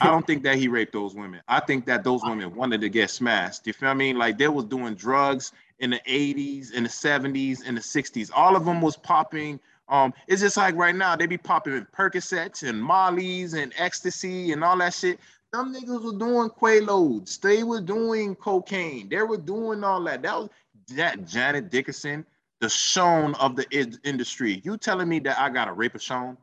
I 0.00 0.06
don't 0.06 0.26
think 0.26 0.42
that 0.44 0.56
he 0.56 0.68
raped 0.68 0.94
those 0.94 1.14
women. 1.14 1.42
I 1.48 1.60
think 1.60 1.84
that 1.84 2.02
those 2.02 2.22
women 2.24 2.54
wanted 2.54 2.80
to 2.80 2.88
get 2.88 3.10
smashed. 3.10 3.66
You 3.66 3.74
feel 3.74 3.94
me? 3.94 4.14
Like 4.14 4.38
they 4.38 4.48
was 4.48 4.64
doing 4.64 4.94
drugs 4.94 5.52
in 5.80 5.90
the 5.90 6.00
80s, 6.06 6.72
in 6.72 6.84
the 6.84 6.88
70s, 6.88 7.66
in 7.66 7.74
the 7.74 7.80
60s. 7.82 8.30
All 8.34 8.56
of 8.56 8.64
them 8.64 8.80
was 8.80 8.96
popping. 8.96 9.60
Um, 9.88 10.14
it's 10.28 10.40
just 10.40 10.56
like 10.56 10.76
right 10.76 10.94
now, 10.94 11.14
they 11.14 11.26
be 11.26 11.36
popping 11.36 11.74
in 11.74 11.86
Percocets 11.94 12.66
and 12.66 12.82
Molly's 12.82 13.52
and 13.52 13.70
ecstasy 13.76 14.52
and 14.52 14.64
all 14.64 14.78
that 14.78 14.94
shit. 14.94 15.20
Them 15.52 15.74
niggas 15.74 16.02
were 16.02 16.18
doing 16.18 16.48
Quaaludes. 16.48 17.38
They 17.38 17.62
were 17.62 17.82
doing 17.82 18.34
cocaine. 18.34 19.10
They 19.10 19.20
were 19.20 19.36
doing 19.36 19.84
all 19.84 20.02
that. 20.04 20.22
That 20.22 20.38
was 20.38 20.48
that 20.96 21.26
Janet 21.26 21.68
Dickinson, 21.70 22.24
the 22.62 22.70
Sean 22.70 23.34
of 23.34 23.56
the 23.56 23.66
in- 23.70 23.98
industry. 24.04 24.62
You 24.64 24.78
telling 24.78 25.10
me 25.10 25.18
that 25.20 25.38
I 25.38 25.50
got 25.50 25.68
a 25.68 25.72
rape 25.74 25.94
a 25.94 25.98
Sean? 25.98 26.38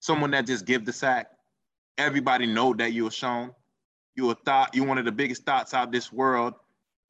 Someone 0.00 0.32
that 0.32 0.46
just 0.46 0.66
give 0.66 0.84
the 0.84 0.92
sack? 0.92 1.28
everybody 1.98 2.46
know 2.46 2.74
that 2.74 2.92
you're 2.92 3.10
Sean. 3.10 3.52
You're 4.14 4.32
a 4.32 4.34
thought, 4.34 4.74
you're 4.74 4.86
one 4.86 4.98
of 4.98 5.04
the 5.04 5.12
biggest 5.12 5.44
thoughts 5.44 5.74
out 5.74 5.92
this 5.92 6.12
world. 6.12 6.54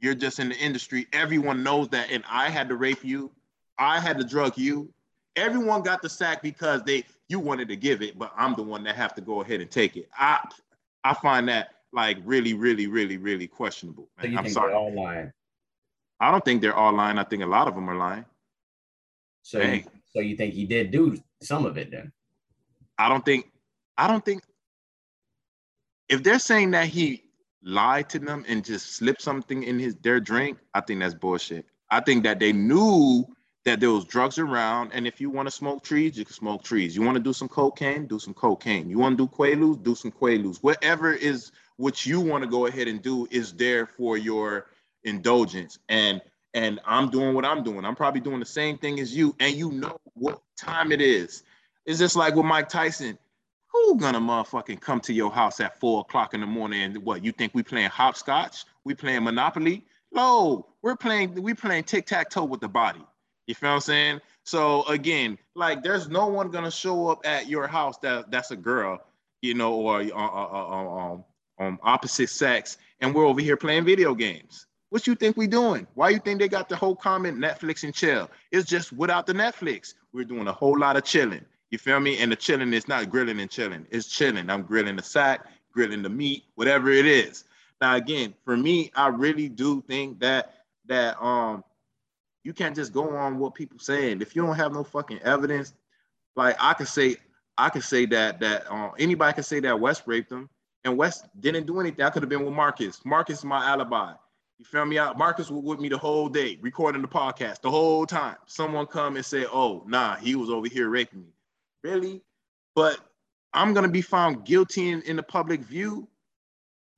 You're 0.01 0.15
just 0.15 0.39
in 0.39 0.51
the 0.51 0.57
industry. 0.57 1.07
Everyone 1.13 1.63
knows 1.63 1.89
that. 1.91 2.11
And 2.11 2.25
I 2.29 2.51
had 2.51 2.69
to 2.69 2.77
rape 2.77 3.05
you. 3.05 3.31
I 3.79 4.01
had 4.01 4.19
to 4.19 4.25
drug 4.25 4.57
you. 4.59 4.93
Everyone 5.37 5.83
got 5.83 6.03
the 6.03 6.09
sack 6.09 6.43
because 6.43 6.83
they 6.83 7.05
you 7.29 7.41
wanted 7.41 7.69
to 7.69 7.77
give 7.77 8.03
it, 8.03 8.19
but 8.19 8.33
I'm 8.37 8.55
the 8.55 8.63
one 8.63 8.85
that 8.85 8.97
have 8.97 9.15
to 9.15 9.23
go 9.23 9.41
ahead 9.41 9.61
and 9.61 9.71
take 9.71 9.97
it. 9.97 10.09
I 10.17 10.47
I 11.05 11.15
find 11.15 11.49
that 11.49 11.71
like 11.93 12.19
really, 12.25 12.55
really, 12.55 12.87
really, 12.87 13.17
really 13.17 13.47
questionable. 13.47 14.09
So 14.21 14.27
you 14.27 14.37
I'm 14.37 14.45
think 14.45 14.55
sorry. 14.55 14.75
all 14.75 14.95
lying. 14.95 15.33
I 16.21 16.31
don't 16.31 16.45
think 16.45 16.61
they're 16.61 16.77
all 16.77 16.93
lying. 16.93 17.19
I 17.19 17.25
think 17.25 17.43
a 17.43 17.47
lot 17.47 17.67
of 17.67 17.75
them 17.75 17.89
are 17.89 17.97
lying. 17.97 18.27
So, 19.43 19.81
so 20.09 20.21
you 20.21 20.37
think 20.37 20.55
he 20.55 20.65
did 20.65 20.91
do 20.91 21.17
some 21.43 21.67
of 21.67 21.77
it 21.77 21.91
then? 21.91 22.13
I 22.99 23.09
don't 23.09 23.25
think, 23.25 23.51
I 23.99 24.07
don't 24.07 24.25
think, 24.25 24.43
if 26.09 26.23
they're 26.23 26.39
saying 26.39 26.73
that 26.73 26.87
he 26.87 27.25
lied 27.63 28.09
to 28.11 28.19
them 28.19 28.45
and 28.49 28.65
just 28.65 28.95
slipped 28.97 29.23
something 29.23 29.63
in 29.63 29.79
his 29.79 29.95
their 29.97 30.21
drink, 30.21 30.59
I 30.75 30.81
think 30.81 31.01
that's 31.01 31.15
bullshit. 31.15 31.67
I 31.91 32.01
think 32.01 32.25
that 32.25 32.39
they 32.39 32.53
knew 32.53 33.27
that 33.65 33.81
there 33.81 33.91
was 33.91 34.05
drugs 34.05 34.39
around, 34.39 34.91
and 34.93 35.07
if 35.07 35.21
you 35.21 35.31
want 35.31 35.47
to 35.47 35.53
smoke 35.53 35.85
trees, 35.85 36.19
you 36.19 36.25
can 36.25 36.35
smoke 36.35 36.65
trees. 36.65 36.97
You 36.97 37.03
want 37.03 37.17
to 37.17 37.23
do 37.23 37.33
some 37.33 37.49
cocaine, 37.49 38.07
do 38.07 38.19
some 38.19 38.35
cocaine. 38.35 38.91
You 38.91 38.99
want 38.99 39.17
to 39.17 39.27
do 39.27 39.33
quaaludes, 39.33 39.83
do 39.83 39.95
some 39.95 40.11
quaaludes. 40.11 40.59
Whatever 40.63 41.13
is 41.13 41.53
what 41.77 42.05
you 42.05 42.21
want 42.21 42.43
to 42.43 42.51
go 42.51 42.67
ahead 42.67 42.89
and 42.89 43.01
do 43.01 43.29
is 43.31 43.53
there 43.53 43.87
for 43.87 44.19
your 44.19 44.67
indulgence. 45.05 45.79
And 45.89 46.21
and 46.55 46.81
I'm 46.85 47.11
doing 47.11 47.35
what 47.35 47.45
I'm 47.45 47.63
doing. 47.63 47.85
I'm 47.85 47.97
probably 47.97 48.21
doing 48.21 48.41
the 48.41 48.47
same 48.47 48.79
thing 48.79 49.01
as 49.01 49.15
you, 49.15 49.35
and 49.41 49.55
you 49.55 49.73
know 49.73 49.99
what 50.15 50.43
time 50.57 50.93
it 50.93 51.01
is. 51.01 51.43
It's 51.87 51.99
just 51.99 52.17
like 52.17 52.35
with 52.35 52.47
Mike 52.47 52.69
Tyson. 52.69 53.19
Who 53.69 53.97
gonna 53.97 54.21
motherfucking 54.21 54.81
come 54.83 55.01
to 55.01 55.15
your 55.15 55.31
house 55.31 55.59
at 55.61 55.81
four 55.81 56.03
o'clock 56.03 56.35
in 56.35 56.41
the 56.41 56.47
morning 56.47 56.83
and 56.83 56.99
what? 56.99 57.25
You 57.25 57.33
think 57.33 57.55
we 57.55 57.63
playing 57.63 57.89
hopscotch? 57.89 58.67
We 58.85 58.95
playing 58.95 59.25
Monopoly? 59.25 59.87
No, 60.13 60.67
we're 60.83 60.97
playing 60.97 61.43
we 61.43 61.55
playing 61.55 61.85
tic 61.85 62.05
tac 62.05 62.29
toe 62.29 62.45
with 62.45 62.61
the 62.61 62.69
body. 62.69 63.01
You 63.47 63.55
feel 63.55 63.71
what 63.71 63.77
I'm 63.77 63.81
saying? 63.81 64.21
So 64.45 64.85
again, 64.89 65.39
like 65.55 65.83
there's 65.83 66.09
no 66.09 66.27
one 66.27 66.51
gonna 66.51 66.71
show 66.71 67.09
up 67.09 67.21
at 67.25 67.49
your 67.49 67.67
house 67.67 67.97
that 67.99 68.31
that's 68.31 68.51
a 68.51 68.57
girl, 68.57 69.03
you 69.41 69.55
know, 69.55 69.73
or 69.75 70.01
uh, 70.01 70.11
uh, 70.15 70.49
uh, 70.53 71.13
um, 71.13 71.25
um 71.59 71.79
opposite 71.83 72.29
sex, 72.29 72.77
and 73.01 73.15
we're 73.15 73.25
over 73.25 73.41
here 73.41 73.57
playing 73.57 73.85
video 73.87 74.15
games. 74.15 74.67
What 74.93 75.07
you 75.07 75.15
think 75.15 75.39
we 75.39 75.47
doing? 75.47 75.87
Why 75.95 76.11
you 76.11 76.19
think 76.19 76.39
they 76.39 76.51
got 76.51 76.69
the 76.69 76.77
whole 76.77 76.95
comment 76.95 77.39
Netflix 77.39 77.83
and 77.83 77.95
chill? 77.95 78.31
It's 78.51 78.69
just 78.69 78.93
without 78.93 79.25
the 79.27 79.33
Netflix. 79.33 79.95
We're 80.13 80.27
doing 80.27 80.47
a 80.49 80.53
whole 80.53 80.79
lot 80.79 80.99
of 80.99 81.05
chilling. 81.05 81.47
You 81.71 81.79
feel 81.79 81.99
me? 81.99 82.19
And 82.19 82.31
the 82.31 82.37
chilling 82.37 82.75
is 82.75 82.87
not 82.89 83.09
grilling 83.09 83.41
and 83.41 83.51
chilling. 83.51 83.87
It's 83.91 84.07
chilling. 84.07 84.51
I'm 84.51 84.61
grilling 84.61 84.97
the 84.97 85.03
sack, 85.03 85.47
grilling 85.73 86.03
the 86.03 86.11
meat, 86.11 86.45
whatever 86.57 86.91
it 86.91 87.07
is. 87.07 87.45
Now 87.81 87.97
again, 87.97 88.35
for 88.45 88.55
me, 88.55 88.93
I 88.95 89.07
really 89.07 89.49
do 89.49 89.83
think 89.89 90.21
that 90.21 90.57
that 90.89 91.19
um 91.25 91.65
you 92.45 92.53
can't 92.53 92.77
just 92.77 92.93
go 92.93 93.17
on 93.17 93.39
what 93.39 93.55
people 93.55 93.79
saying. 93.79 94.21
If 94.21 94.37
you 94.37 94.43
don't 94.45 94.57
have 94.57 94.75
no 94.75 94.85
fucking 94.85 95.21
evidence, 95.21 95.73
like 96.37 96.55
I 96.61 96.75
could 96.75 96.89
say, 96.89 97.17
I 97.57 97.71
could 97.71 97.85
say 97.85 98.05
that 98.05 98.41
that 98.41 98.71
uh, 98.71 98.91
anybody 98.99 99.33
could 99.33 99.47
say 99.47 99.61
that 99.61 99.81
West 99.81 100.03
raped 100.05 100.31
him, 100.31 100.51
and 100.85 100.99
West 100.99 101.29
didn't 101.41 101.65
do 101.65 101.81
anything. 101.81 102.05
I 102.05 102.11
could 102.11 102.23
have 102.23 102.29
been 102.29 102.45
with 102.45 102.53
Marcus. 102.53 103.01
Marcus 103.07 103.39
is 103.39 103.45
my 103.47 103.65
alibi. 103.65 104.13
You 104.63 104.67
feel 104.67 104.87
me 104.87 104.97
out? 104.97 105.19
Marcus 105.19 105.51
was 105.51 105.61
with 105.65 105.81
me 105.81 105.89
the 105.89 105.99
whole 105.99 106.29
day, 106.29 106.57
recording 106.61 107.03
the 107.03 107.09
podcast 107.09 107.63
the 107.63 107.71
whole 107.71 108.07
time. 108.07 108.37
Someone 108.47 108.87
come 108.87 109.17
and 109.17 109.27
say, 109.27 109.45
"Oh, 109.45 109.83
nah, 109.89 110.15
he 110.15 110.37
was 110.37 110.51
over 110.51 110.69
here 110.69 110.89
raping 110.89 111.23
me." 111.23 111.33
Really? 111.83 112.23
But 112.77 113.01
I'm 113.53 113.75
gonna 113.75 113.89
be 113.89 114.03
found 114.03 114.45
guilty 114.45 114.91
in, 114.91 115.03
in 115.03 115.17
the 115.17 115.23
public 115.25 115.63
view. 115.63 116.07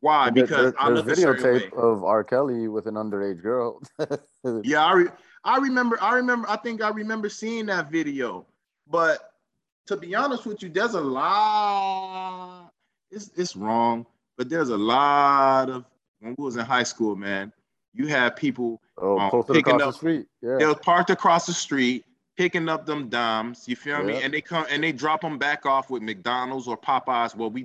Why? 0.01 0.29
Because 0.29 0.73
there- 0.75 0.83
I 0.83 0.91
there's 0.91 1.07
look 1.07 1.17
a 1.17 1.21
way. 1.23 1.61
videotape 1.61 1.73
of 1.73 2.05
R. 2.05 2.23
Kelly 2.23 2.69
with 2.69 2.87
an 2.87 2.97
underage 2.97 3.41
girl. 3.41 3.81
Yeah, 4.63 4.85
I, 4.85 4.93
re- 4.93 5.09
I 5.43 5.57
remember. 5.57 5.97
I 6.03 6.17
remember. 6.17 6.47
I 6.51 6.57
think 6.59 6.83
I 6.83 6.91
remember 6.91 7.31
seeing 7.31 7.65
that 7.67 7.91
video. 7.91 8.45
But 8.91 9.33
to 9.87 9.97
be 9.97 10.15
honest 10.15 10.45
with 10.45 10.63
you, 10.63 10.69
there's 10.69 10.93
a 10.93 11.01
lot. 11.01 12.73
It's 13.11 13.31
it's 13.37 13.57
wrong, 13.57 14.05
but 14.37 14.51
there's 14.51 14.69
a 14.69 14.77
lot 14.77 15.71
of 15.71 15.87
when 16.25 16.35
we 16.39 16.45
was 16.45 16.57
in 16.57 16.65
high 16.65 16.83
school, 16.83 17.15
man. 17.15 17.53
You 17.93 18.09
had 18.09 18.35
people 18.37 18.81
Oh, 18.97 19.19
Um, 19.19 19.43
picking 19.45 19.75
up- 19.75 19.81
the 19.81 19.93
street. 19.93 20.27
Yeah. 20.41 20.57
they 20.59 20.67
was 20.67 20.77
parked 20.83 21.11
across 21.11 21.47
the 21.47 21.53
street 21.53 22.05
picking 22.37 22.69
up 22.69 22.87
them 22.87 23.09
dimes. 23.09 23.65
You 23.69 23.75
feel 23.77 24.03
me? 24.05 24.23
And 24.23 24.33
they 24.33 24.41
come 24.41 24.67
and 24.71 24.83
they 24.83 24.93
drop 24.93 25.21
them 25.21 25.37
back 25.39 25.67
off 25.67 25.91
with 25.91 26.03
McDonald's 26.03 26.67
or 26.69 26.77
Popeyes. 26.79 27.35
Well, 27.37 27.51
we 27.51 27.63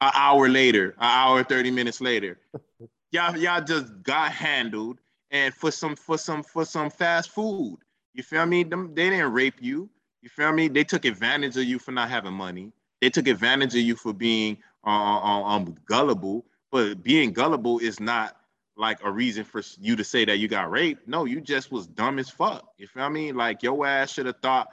an 0.00 0.10
hour 0.14 0.48
later, 0.48 0.90
an 0.98 1.10
hour 1.10 1.42
thirty 1.44 1.70
minutes 1.72 2.00
later, 2.00 2.38
y'all 3.10 3.36
y'all 3.36 3.60
just 3.62 4.00
got 4.04 4.30
handled 4.32 5.00
and 5.32 5.52
for 5.52 5.70
some 5.72 5.96
for 5.96 6.16
some 6.18 6.42
for 6.44 6.64
some 6.64 6.88
fast 6.90 7.30
food. 7.30 7.78
You 8.14 8.22
feel 8.22 8.46
me? 8.46 8.62
Them 8.62 8.94
they 8.94 9.10
didn't 9.10 9.32
rape 9.32 9.60
you. 9.60 9.88
You 10.22 10.28
feel 10.28 10.52
me? 10.52 10.68
They 10.68 10.84
took 10.84 11.04
advantage 11.04 11.56
of 11.56 11.64
you 11.64 11.78
for 11.80 11.90
not 11.92 12.08
having 12.08 12.32
money. 12.32 12.72
They 13.00 13.10
took 13.10 13.26
advantage 13.26 13.74
of 13.74 13.80
you 13.82 13.96
for 13.96 14.12
being 14.12 14.56
uh, 14.86 14.90
um, 14.90 15.44
um, 15.44 15.76
gullible. 15.86 16.44
But 16.74 17.04
being 17.04 17.32
gullible 17.32 17.78
is 17.78 18.00
not 18.00 18.36
like 18.76 18.98
a 19.04 19.12
reason 19.12 19.44
for 19.44 19.62
you 19.78 19.94
to 19.94 20.02
say 20.02 20.24
that 20.24 20.40
you 20.40 20.48
got 20.48 20.72
raped. 20.72 21.06
No, 21.06 21.24
you 21.24 21.40
just 21.40 21.70
was 21.70 21.86
dumb 21.86 22.18
as 22.18 22.28
fuck. 22.28 22.66
You 22.78 22.88
feel 22.88 23.04
I 23.04 23.08
me? 23.10 23.26
Mean? 23.26 23.36
Like 23.36 23.62
your 23.62 23.86
ass 23.86 24.12
should 24.12 24.26
have 24.26 24.40
thought 24.42 24.66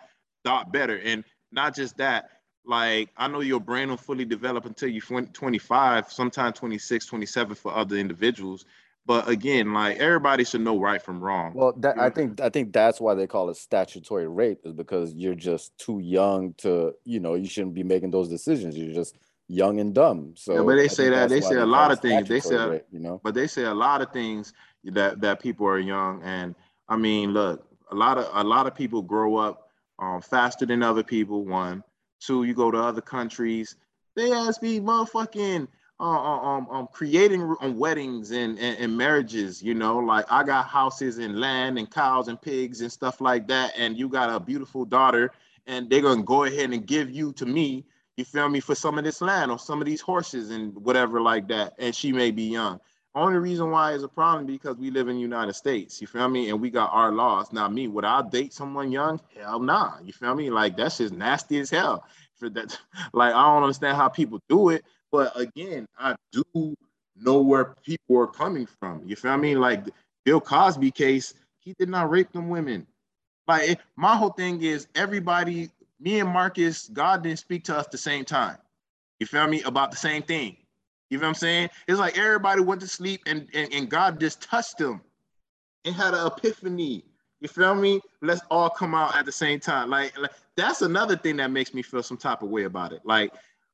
thought 0.44 0.74
better. 0.74 0.98
And 0.98 1.24
not 1.52 1.76
just 1.76 1.98
that, 1.98 2.32
like 2.66 3.12
I 3.18 3.28
know 3.28 3.42
your 3.42 3.60
brain 3.60 3.90
will 3.90 3.98
fully 3.98 4.26
develop 4.26 4.66
until 4.66 4.90
you 4.90 5.00
25, 5.00 6.12
sometime 6.12 6.54
26, 6.54 7.06
27 7.06 7.54
for 7.54 7.72
other 7.72 7.98
individuals. 7.98 8.66
But 9.06 9.30
again, 9.30 9.72
like 9.72 9.98
everybody 9.98 10.44
should 10.44 10.62
know 10.62 10.80
right 10.80 11.04
from 11.04 11.20
wrong. 11.20 11.54
Well, 11.54 11.74
that, 11.82 12.00
I 12.00 12.10
think 12.10 12.42
I 12.42 12.50
think 12.50 12.74
that's 12.74 13.00
why 13.00 13.14
they 13.14 13.28
call 13.28 13.52
it 13.52 13.58
statutory 13.58 14.28
rape 14.28 14.62
is 14.64 14.74
because 14.74 15.14
you're 15.14 15.36
just 15.36 15.78
too 15.78 16.00
young 16.00 16.56
to, 16.60 16.96
you 17.06 17.20
know, 17.20 17.36
you 17.36 17.48
shouldn't 17.48 17.76
be 17.76 17.84
making 17.84 18.10
those 18.10 18.28
decisions. 18.28 18.76
You're 18.76 18.96
just 18.96 19.20
young 19.48 19.80
and 19.80 19.94
dumb. 19.94 20.34
So 20.36 20.54
Yeah, 20.56 20.62
but 20.64 20.76
they 20.76 20.86
I 20.86 20.88
say 20.88 21.10
that- 21.10 21.30
they 21.30 21.42
say 21.42 21.56
a 21.58 21.66
lot 21.66 21.92
of 21.92 22.00
things. 22.00 22.28
They 22.28 22.40
say- 22.40 22.70
rape, 22.70 22.86
you 22.92 23.00
know. 23.00 23.20
but 23.24 23.34
they 23.34 23.48
say 23.48 23.64
a 23.64 23.74
lot 23.74 24.02
of 24.02 24.12
things 24.12 24.54
that 24.84 25.22
that 25.22 25.40
people 25.40 25.68
are 25.68 25.78
young 25.78 26.24
and 26.24 26.56
i 26.90 26.98
mean 26.98 27.34
look 27.34 27.68
a 27.92 27.96
lot 27.96 28.18
of 28.18 28.28
a 28.34 28.44
lot 28.44 28.66
of 28.66 28.74
people 28.74 29.02
grow 29.04 29.38
up 29.38 29.70
um, 30.00 30.20
faster 30.22 30.66
than 30.66 30.82
other 30.82 31.04
people 31.04 31.46
one 31.46 31.84
two 32.20 32.44
you 32.46 32.56
go 32.56 32.72
to 32.72 32.80
other 32.80 33.02
countries 33.02 33.76
They 34.16 34.32
ask 34.34 34.62
me, 34.62 34.80
motherfucking 34.80 35.68
uh, 36.00 36.04
um, 36.04 36.68
um, 36.72 36.88
creating 36.92 37.56
um, 37.62 37.78
weddings 37.78 38.32
and, 38.32 38.58
and, 38.58 38.78
and 38.80 38.98
marriages, 38.98 39.62
you 39.62 39.76
know, 39.76 40.00
like 40.00 40.26
I 40.32 40.44
got 40.44 40.66
houses 40.68 41.20
and 41.20 41.40
land 41.40 41.78
and 41.78 41.90
cows 41.90 42.28
and 42.28 42.42
pigs 42.42 42.82
and 42.82 42.92
stuff 42.92 43.22
like 43.22 43.48
that, 43.50 43.74
and 43.78 43.96
you 43.96 44.10
got 44.10 44.30
a 44.36 44.40
beautiful 44.40 44.84
daughter, 44.84 45.32
and 45.68 45.90
they're 45.90 46.02
gonna 46.02 46.24
go 46.24 46.44
ahead 46.46 46.72
and 46.72 46.86
give 46.88 47.12
you 47.12 47.32
to 47.34 47.46
me, 47.46 47.86
you 48.22 48.26
feel 48.26 48.50
me, 48.50 48.60
for 48.60 48.76
some 48.76 48.98
of 48.98 49.04
this 49.04 49.22
land 49.22 49.52
or 49.52 49.60
some 49.60 49.80
of 49.82 49.86
these 49.86 50.02
horses 50.02 50.50
and 50.52 50.74
whatever 50.76 51.22
like 51.22 51.48
that, 51.50 51.74
and 51.78 51.96
she 51.96 52.12
may 52.12 52.32
be 52.32 52.44
young. 52.44 52.80
Only 53.14 53.40
reason 53.40 53.72
why 53.72 53.92
is 53.92 54.04
a 54.04 54.08
problem 54.08 54.46
because 54.46 54.78
we 54.78 54.90
live 54.90 55.10
in 55.10 55.16
the 55.16 55.22
United 55.22 55.54
States, 55.54 56.00
you 56.00 56.08
feel 56.08 56.30
me, 56.30 56.50
and 56.50 56.62
we 56.62 56.70
got 56.70 56.92
our 56.94 57.12
laws. 57.12 57.52
Now, 57.52 57.68
me, 57.68 57.88
would 57.88 58.06
I 58.06 58.22
date 58.30 58.54
someone 58.54 58.92
young? 58.92 59.20
Hell 59.36 59.60
nah, 59.60 59.96
you 60.04 60.14
feel 60.14 60.34
me? 60.34 60.50
Like 60.50 60.78
that's 60.78 60.98
just 61.00 61.14
nasty 61.14 61.60
as 61.60 61.70
hell. 61.70 62.06
For 62.36 62.50
that, 62.52 62.80
like 63.14 63.34
I 63.34 63.44
don't 63.54 63.64
understand 63.64 63.98
how 63.98 64.08
people 64.08 64.40
do 64.50 64.70
it 64.70 64.86
but 65.12 65.38
again, 65.40 65.88
I 66.00 66.16
do 66.32 66.76
know 67.18 67.42
where 67.42 67.76
people 67.84 68.18
are 68.18 68.28
coming 68.28 68.66
from. 68.66 69.04
You 69.06 69.16
feel 69.16 69.38
me? 69.38 69.56
Like 69.56 69.86
Bill 70.24 70.40
Cosby 70.40 70.92
case, 70.92 71.34
he 71.60 71.74
did 71.78 71.90
not 71.90 72.10
rape 72.10 72.32
them 72.32 72.50
women. 72.50 72.88
Like 73.48 73.80
my 73.98 74.16
whole 74.16 74.30
thing 74.30 74.62
is 74.62 74.88
everybody, 74.96 75.70
me 76.02 76.20
and 76.20 76.30
Marcus, 76.30 76.90
God 76.90 77.24
didn't 77.24 77.40
speak 77.40 77.64
to 77.66 77.78
us 77.78 77.88
the 77.88 77.98
same 77.98 78.26
time. 78.26 78.58
You 79.20 79.28
feel 79.28 79.48
me? 79.48 79.62
About 79.62 79.92
the 79.92 79.98
same 79.98 80.24
thing. 80.24 80.58
You 81.10 81.20
feel 81.20 81.28
what 81.28 81.30
I'm 81.30 81.36
saying? 81.36 81.70
It's 81.88 82.00
like 82.00 82.18
everybody 82.18 82.62
went 82.62 82.82
to 82.82 82.88
sleep 82.88 83.22
and, 83.28 83.48
and, 83.54 83.72
and 83.74 83.90
God 83.90 84.20
just 84.20 84.42
touched 84.42 84.80
them 84.80 85.02
and 85.86 85.94
had 85.94 86.14
an 86.14 86.26
epiphany. 86.26 87.06
You 87.40 87.48
feel 87.48 87.76
me? 87.76 88.02
Let's 88.22 88.42
all 88.50 88.70
come 88.70 88.96
out 88.96 89.16
at 89.16 89.26
the 89.26 89.32
same 89.32 89.60
time. 89.60 89.90
Like, 89.90 90.18
like 90.18 90.32
that's 90.56 90.82
another 90.82 91.16
thing 91.16 91.38
that 91.38 91.52
makes 91.52 91.74
me 91.74 91.82
feel 91.82 92.04
some 92.04 92.18
type 92.18 92.42
of 92.42 92.50
way 92.50 92.64
about 92.64 92.94
it. 92.94 93.02
Like, 93.04 93.32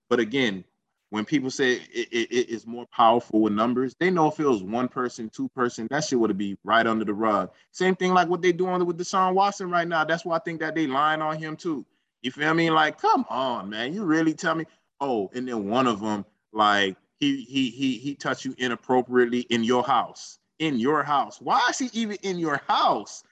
but 0.10 0.20
again, 0.20 0.64
when 1.10 1.24
people 1.24 1.50
say 1.50 1.74
it, 1.74 2.08
it, 2.12 2.32
it 2.32 2.50
is 2.50 2.68
more 2.68 2.86
powerful 2.88 3.42
with 3.42 3.54
numbers, 3.54 3.96
they 4.00 4.10
know 4.10 4.28
if 4.28 4.40
it 4.40 4.46
was 4.46 4.62
one 4.62 4.90
person, 4.90 5.30
two 5.30 5.48
person, 5.50 5.88
that 5.90 6.04
shit 6.04 6.20
would 6.20 6.38
be 6.38 6.58
right 6.66 6.86
under 6.86 7.06
the 7.06 7.14
rug. 7.14 7.52
Same 7.72 7.96
thing 7.96 8.14
like 8.14 8.28
what 8.28 8.42
they 8.42 8.52
doing 8.52 8.86
with 8.86 8.98
Deshaun 8.98 9.34
Watson 9.34 9.70
right 9.70 9.88
now. 9.88 10.04
That's 10.04 10.26
why 10.26 10.36
I 10.36 10.40
think 10.40 10.60
that 10.60 10.76
they 10.76 10.88
lying 10.88 11.22
on 11.22 11.38
him 11.38 11.56
too. 11.56 11.86
You 12.22 12.32
feel 12.32 12.54
me? 12.54 12.70
Like, 12.70 13.00
come 13.00 13.26
on, 13.30 13.70
man. 13.70 13.94
You 13.94 14.04
really 14.04 14.34
tell 14.34 14.56
me? 14.56 14.66
Oh, 15.00 15.30
and 15.34 15.48
then 15.48 15.68
one 15.70 15.88
of 15.88 16.00
them, 16.00 16.26
like, 16.52 16.98
he 17.20 17.44
he 17.44 17.70
he 17.70 17.98
he 17.98 18.16
touched 18.16 18.46
you 18.46 18.54
inappropriately 18.58 19.42
in 19.50 19.64
your 19.64 19.84
house. 19.84 20.40
In 20.60 20.78
your 20.80 21.04
house. 21.04 21.40
Why 21.42 21.68
is 21.70 21.80
he 21.80 21.90
even 21.94 22.18
in 22.24 22.40
your 22.40 22.62
house? 22.68 23.24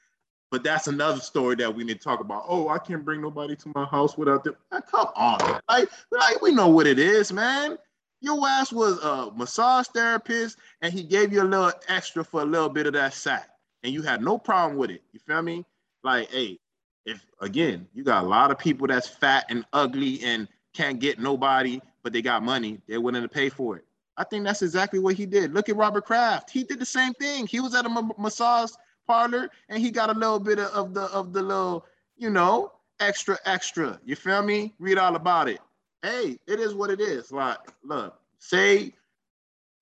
But 0.51 0.63
that's 0.63 0.87
another 0.87 1.19
story 1.19 1.55
that 1.55 1.75
we 1.75 1.83
need 1.83 1.99
to 1.99 2.03
talk 2.03 2.19
about. 2.19 2.45
Oh, 2.47 2.69
I 2.69 2.77
can't 2.77 3.03
bring 3.03 3.21
nobody 3.21 3.55
to 3.57 3.71
my 3.75 3.85
house 3.85 4.17
without 4.17 4.43
them. 4.43 4.55
Man, 4.71 4.81
come 4.89 5.07
on. 5.15 5.59
Like, 5.67 5.89
like 6.11 6.41
we 6.41 6.51
know 6.51 6.67
what 6.67 6.87
it 6.87 6.99
is, 6.99 7.33
man. 7.33 7.77
Your 8.21 8.47
ass 8.47 8.71
was 8.71 8.97
a 9.03 9.31
massage 9.35 9.87
therapist, 9.87 10.57
and 10.81 10.93
he 10.93 11.03
gave 11.03 11.33
you 11.33 11.41
a 11.41 11.43
little 11.43 11.71
extra 11.87 12.23
for 12.23 12.41
a 12.41 12.45
little 12.45 12.69
bit 12.69 12.87
of 12.87 12.93
that 12.93 13.13
sack, 13.13 13.49
and 13.83 13.93
you 13.93 14.01
had 14.01 14.21
no 14.21 14.37
problem 14.37 14.77
with 14.77 14.91
it. 14.91 15.03
You 15.11 15.19
feel 15.19 15.41
me? 15.41 15.65
Like, 16.03 16.29
hey, 16.31 16.59
if 17.05 17.25
again, 17.41 17.87
you 17.93 18.03
got 18.03 18.23
a 18.23 18.27
lot 18.27 18.51
of 18.51 18.57
people 18.57 18.87
that's 18.87 19.07
fat 19.07 19.45
and 19.49 19.65
ugly 19.73 20.23
and 20.23 20.47
can't 20.73 20.99
get 20.99 21.19
nobody, 21.19 21.79
but 22.03 22.11
they 22.13 22.21
got 22.21 22.43
money, 22.43 22.79
they're 22.87 23.01
willing 23.01 23.21
to 23.21 23.29
pay 23.29 23.49
for 23.49 23.77
it. 23.77 23.85
I 24.17 24.23
think 24.23 24.45
that's 24.45 24.61
exactly 24.61 24.99
what 24.99 25.15
he 25.15 25.25
did. 25.25 25.53
Look 25.53 25.69
at 25.69 25.75
Robert 25.75 26.05
Kraft. 26.05 26.49
He 26.49 26.63
did 26.63 26.79
the 26.79 26.85
same 26.85 27.13
thing. 27.13 27.47
He 27.47 27.59
was 27.59 27.75
at 27.75 27.85
a 27.85 28.09
massage 28.17 28.71
parlor 29.05 29.49
and 29.69 29.81
he 29.81 29.91
got 29.91 30.09
a 30.09 30.13
little 30.17 30.39
bit 30.39 30.59
of, 30.59 30.71
of 30.71 30.93
the 30.93 31.03
of 31.03 31.33
the 31.33 31.41
little, 31.41 31.85
you 32.17 32.29
know, 32.29 32.71
extra 32.99 33.37
extra. 33.45 33.99
You 34.05 34.15
feel 34.15 34.41
me? 34.41 34.73
Read 34.79 34.97
all 34.97 35.15
about 35.15 35.49
it. 35.49 35.59
Hey, 36.01 36.37
it 36.47 36.59
is 36.59 36.73
what 36.73 36.89
it 36.89 37.01
is. 37.01 37.31
Like, 37.31 37.57
look, 37.83 38.19
say 38.39 38.93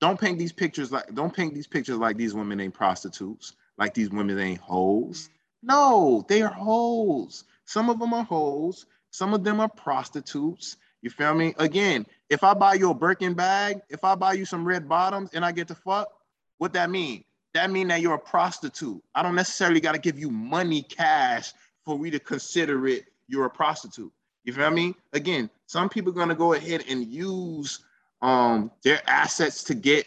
don't 0.02 0.20
paint 0.20 0.40
these 0.40 0.52
pictures 0.52 0.92
like 0.92 1.14
don't 1.14 1.34
paint 1.34 1.54
these 1.54 1.68
pictures 1.68 1.98
like 1.98 2.18
these 2.18 2.34
women 2.34 2.60
ain't 2.60 2.74
prostitutes, 2.74 3.54
like 3.78 3.94
these 3.94 4.10
women 4.10 4.40
ain't 4.40 4.60
hoes. 4.60 5.30
No, 5.64 6.26
they 6.28 6.42
are 6.42 6.54
hoes. 6.54 7.46
Some 7.66 7.90
of 7.90 7.98
them 8.00 8.14
are 8.14 8.24
hoes, 8.24 8.86
some 9.10 9.34
of 9.34 9.44
them 9.44 9.60
are 9.60 9.70
prostitutes. 9.70 10.78
You 11.02 11.10
feel 11.10 11.34
me? 11.34 11.54
Again, 11.58 12.06
if 12.30 12.44
I 12.44 12.54
buy 12.54 12.76
you 12.76 12.92
a 12.92 12.94
Birkin 12.94 13.34
bag, 13.34 13.82
if 13.90 14.04
I 14.04 14.16
buy 14.16 14.34
you 14.34 14.46
some 14.46 14.66
red 14.66 14.88
bottoms 14.88 15.32
and 15.34 15.44
I 15.44 15.52
get 15.52 15.68
to 15.70 15.76
fuck, 15.76 16.10
what 16.60 16.74
that 16.74 16.90
mean? 16.90 17.24
that 17.54 17.70
mean 17.70 17.88
that 17.88 18.02
you're 18.02 18.16
a 18.16 18.20
prostitute. 18.20 19.02
I 19.16 19.24
don't 19.24 19.36
necessarily 19.36 19.80
got 19.80 19.94
to 19.94 20.00
give 20.00 20.18
you 20.20 20.30
money 20.30 20.82
cash 20.82 21.54
for 21.86 21.98
me 21.98 22.10
to 22.12 22.20
consider 22.20 22.88
it 22.88 23.06
you're 23.28 23.46
a 23.46 23.50
prostitute. 23.50 24.12
You 24.44 24.54
feel 24.54 24.72
me? 24.72 24.96
Again, 25.14 25.50
some 25.68 25.88
people 25.88 26.12
are 26.12 26.16
gonna 26.16 26.36
go 26.36 26.54
ahead 26.54 26.84
and 26.90 27.06
use 27.06 27.80
um, 28.22 28.72
their 28.84 29.02
assets 29.08 29.64
to 29.66 29.74
get 29.74 30.06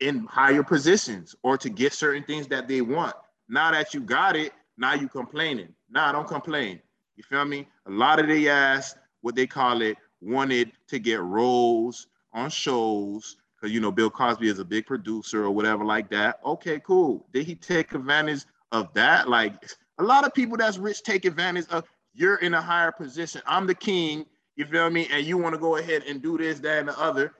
in 0.00 0.26
higher 0.26 0.62
positions 0.62 1.34
or 1.42 1.56
to 1.56 1.70
get 1.70 1.94
certain 1.94 2.22
things 2.22 2.46
that 2.48 2.68
they 2.68 2.82
want. 2.82 3.14
Now 3.48 3.70
that 3.70 3.94
you 3.94 4.00
got 4.00 4.36
it, 4.36 4.52
now 4.78 4.94
you 4.94 5.08
complaining. 5.08 5.68
Nah, 5.90 6.12
don't 6.12 6.28
complain. 6.28 6.80
You 7.16 7.22
feel 7.22 7.44
me? 7.44 7.66
A 7.86 7.90
lot 7.90 8.20
of 8.20 8.28
the 8.28 8.48
ass, 8.48 8.94
what 9.22 9.34
they 9.34 9.46
call 9.46 9.82
it, 9.82 9.96
wanted 10.20 10.72
to 10.88 10.98
get 10.98 11.20
roles 11.20 12.08
on 12.32 12.50
shows 12.50 13.36
because 13.56 13.72
you 13.72 13.80
know 13.80 13.90
Bill 13.90 14.10
Cosby 14.10 14.48
is 14.48 14.58
a 14.58 14.64
big 14.64 14.86
producer 14.86 15.44
or 15.44 15.50
whatever 15.50 15.84
like 15.84 16.10
that. 16.10 16.40
Okay, 16.44 16.80
cool. 16.80 17.26
Did 17.32 17.46
he 17.46 17.54
take 17.54 17.94
advantage 17.94 18.44
of 18.72 18.92
that? 18.94 19.28
Like 19.28 19.54
a 19.98 20.02
lot 20.02 20.24
of 20.24 20.34
people 20.34 20.56
that's 20.56 20.78
rich 20.78 21.02
take 21.02 21.24
advantage 21.24 21.66
of 21.70 21.84
you're 22.12 22.36
in 22.36 22.54
a 22.54 22.60
higher 22.60 22.92
position. 22.92 23.42
I'm 23.46 23.66
the 23.66 23.74
king, 23.74 24.26
you 24.56 24.66
feel 24.66 24.90
me? 24.90 25.08
And 25.10 25.26
you 25.26 25.38
want 25.38 25.54
to 25.54 25.60
go 25.60 25.76
ahead 25.76 26.04
and 26.06 26.22
do 26.22 26.36
this, 26.36 26.60
that, 26.60 26.80
and 26.80 26.88
the 26.88 26.98
other. 26.98 27.32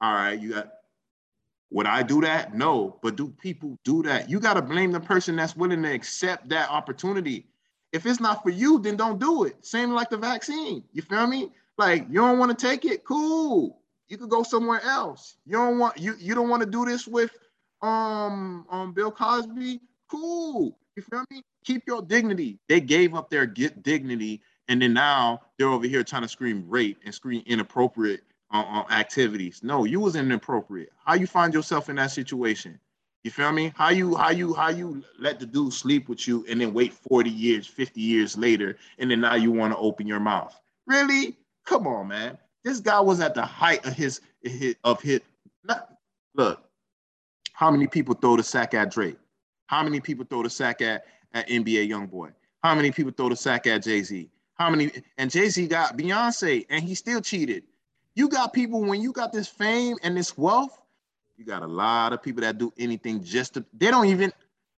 All 0.00 0.12
right, 0.12 0.38
you 0.38 0.54
got 0.54 0.70
would 1.70 1.86
I 1.86 2.02
do 2.02 2.20
that? 2.22 2.54
No, 2.54 2.98
but 3.02 3.16
do 3.16 3.28
people 3.28 3.78
do 3.84 4.02
that? 4.04 4.30
You 4.30 4.40
got 4.40 4.54
to 4.54 4.62
blame 4.62 4.92
the 4.92 5.00
person 5.00 5.36
that's 5.36 5.56
willing 5.56 5.82
to 5.82 5.92
accept 5.92 6.48
that 6.48 6.70
opportunity. 6.70 7.46
If 7.92 8.06
it's 8.06 8.20
not 8.20 8.42
for 8.42 8.50
you, 8.50 8.78
then 8.78 8.96
don't 8.96 9.18
do 9.18 9.44
it. 9.44 9.64
Same 9.64 9.90
like 9.92 10.10
the 10.10 10.16
vaccine. 10.16 10.84
You 10.92 11.02
feel 11.02 11.26
me? 11.26 11.50
Like 11.76 12.06
you 12.08 12.16
don't 12.16 12.38
want 12.38 12.56
to 12.56 12.66
take 12.66 12.84
it, 12.84 13.04
cool 13.04 13.78
you 14.08 14.16
could 14.16 14.30
go 14.30 14.42
somewhere 14.42 14.80
else. 14.82 15.36
You 15.46 15.52
don't 15.52 15.78
want 15.78 15.98
you 15.98 16.14
you 16.18 16.34
don't 16.34 16.48
want 16.48 16.62
to 16.62 16.68
do 16.68 16.84
this 16.84 17.06
with 17.06 17.30
um 17.82 18.66
um 18.70 18.92
Bill 18.92 19.10
Cosby. 19.10 19.80
Cool. 20.10 20.76
You 20.96 21.02
feel 21.02 21.24
me? 21.30 21.42
Keep 21.64 21.82
your 21.86 22.02
dignity. 22.02 22.58
They 22.68 22.80
gave 22.80 23.14
up 23.14 23.30
their 23.30 23.46
get 23.46 23.82
dignity, 23.82 24.40
and 24.68 24.80
then 24.80 24.94
now 24.94 25.42
they're 25.58 25.68
over 25.68 25.86
here 25.86 26.02
trying 26.02 26.22
to 26.22 26.28
scream 26.28 26.64
rape 26.68 26.98
and 27.04 27.14
scream 27.14 27.42
inappropriate 27.46 28.22
uh, 28.52 28.64
uh, 28.66 28.92
activities. 28.92 29.60
No, 29.62 29.84
you 29.84 30.00
was 30.00 30.16
inappropriate. 30.16 30.92
How 31.04 31.14
you 31.14 31.26
find 31.26 31.52
yourself 31.52 31.88
in 31.88 31.96
that 31.96 32.10
situation? 32.10 32.78
You 33.24 33.30
feel 33.30 33.52
me? 33.52 33.72
How 33.76 33.90
you 33.90 34.16
how 34.16 34.30
you 34.30 34.54
how 34.54 34.68
you 34.70 35.02
let 35.18 35.40
the 35.40 35.46
dude 35.46 35.72
sleep 35.72 36.08
with 36.08 36.26
you 36.26 36.46
and 36.48 36.60
then 36.60 36.72
wait 36.72 36.92
40 36.92 37.28
years, 37.28 37.66
50 37.66 38.00
years 38.00 38.38
later, 38.38 38.76
and 38.98 39.10
then 39.10 39.20
now 39.20 39.34
you 39.34 39.50
want 39.50 39.72
to 39.72 39.78
open 39.78 40.06
your 40.06 40.20
mouth? 40.20 40.58
Really? 40.86 41.36
Come 41.66 41.86
on, 41.86 42.08
man. 42.08 42.38
This 42.64 42.80
guy 42.80 43.00
was 43.00 43.20
at 43.20 43.34
the 43.34 43.44
height 43.44 43.84
of 43.84 43.92
his, 43.92 44.20
his 44.42 44.76
of 44.84 45.02
his. 45.02 45.20
Not, 45.64 45.92
look, 46.34 46.62
how 47.52 47.70
many 47.70 47.86
people 47.86 48.14
throw 48.14 48.36
the 48.36 48.42
sack 48.42 48.72
at 48.72 48.90
Drake? 48.90 49.18
How 49.66 49.82
many 49.82 50.00
people 50.00 50.24
throw 50.24 50.42
the 50.42 50.50
sack 50.50 50.80
at, 50.80 51.04
at 51.34 51.48
NBA 51.48 51.90
YoungBoy? 51.90 52.32
How 52.62 52.74
many 52.74 52.90
people 52.90 53.12
throw 53.12 53.28
the 53.28 53.36
sack 53.36 53.66
at 53.66 53.82
Jay 53.82 54.02
Z? 54.02 54.30
How 54.54 54.70
many? 54.70 54.90
And 55.18 55.30
Jay 55.30 55.48
Z 55.48 55.66
got 55.66 55.96
Beyonce, 55.96 56.66
and 56.70 56.82
he 56.82 56.94
still 56.94 57.20
cheated. 57.20 57.64
You 58.18 58.28
got 58.28 58.52
people 58.52 58.82
when 58.82 59.00
you 59.00 59.12
got 59.12 59.32
this 59.32 59.46
fame 59.46 59.96
and 60.02 60.16
this 60.16 60.36
wealth. 60.36 60.76
You 61.36 61.44
got 61.44 61.62
a 61.62 61.68
lot 61.68 62.12
of 62.12 62.20
people 62.20 62.40
that 62.40 62.58
do 62.58 62.72
anything 62.76 63.22
just 63.22 63.54
to. 63.54 63.64
They 63.72 63.92
don't 63.92 64.06
even. 64.06 64.32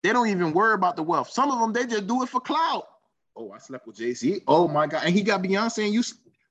They 0.02 0.12
don't 0.12 0.27
even 0.27 0.52
worry 0.52 0.74
about 0.74 0.97
the 0.97 1.05
wealth. 1.05 1.31
Some 1.31 1.52
of 1.52 1.60
them 1.60 1.73
they 1.73 1.86
just 1.86 2.09
do 2.09 2.24
it 2.24 2.28
for 2.28 2.40
clout. 2.40 2.89
Oh, 3.36 3.52
I 3.52 3.59
slept 3.59 3.86
with 3.86 3.94
Jay 3.94 4.12
Z. 4.12 4.40
Oh 4.48 4.66
my 4.66 4.89
God, 4.89 5.02
and 5.05 5.15
he 5.15 5.23
got 5.23 5.40
Beyonce, 5.40 5.85
and 5.85 5.94
you 5.94 6.02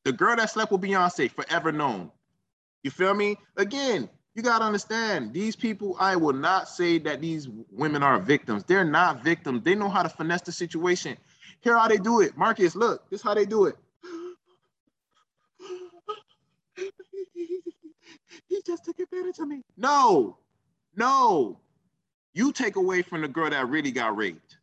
the 0.06 0.14
girl 0.14 0.38
that 0.38 0.50
slept 0.50 0.72
with 0.72 0.80
Beyonce, 0.80 1.30
forever 1.30 1.74
known. 1.74 2.10
You 2.84 2.92
feel 2.92 3.14
me? 3.14 3.36
Again, 3.58 4.10
you 4.34 4.42
gotta 4.42 4.64
understand 4.64 5.34
these 5.34 5.58
people. 5.58 5.98
I 6.00 6.16
will 6.16 6.32
not 6.32 6.70
say 6.70 7.00
that 7.00 7.20
these 7.20 7.50
women 7.70 8.02
are 8.02 8.18
victims. 8.18 8.64
They're 8.64 8.86
not 8.86 9.26
victims. 9.26 9.62
They 9.62 9.76
know 9.76 9.90
how 9.90 10.04
to 10.04 10.10
finesse 10.10 10.44
the 10.44 10.54
situation. 10.54 11.18
Here 11.60 11.78
how 11.78 11.90
they 11.90 11.98
do 11.98 12.22
it. 12.22 12.38
Marcus, 12.38 12.78
look, 12.78 13.10
this 13.10 13.22
how 13.22 13.34
they 13.34 13.46
do 13.46 13.66
it. 13.66 13.76
he 18.48 18.62
just 18.66 18.86
took 18.86 19.00
advantage 19.00 19.40
of 19.40 19.48
me. 19.48 19.62
No, 19.78 20.38
no. 20.96 21.60
You 22.34 22.52
take 22.52 22.76
away 22.76 23.02
from 23.02 23.22
the 23.22 23.28
girl 23.28 23.50
that 23.50 23.68
really 23.70 23.92
got 23.92 24.16
raped. 24.16 24.58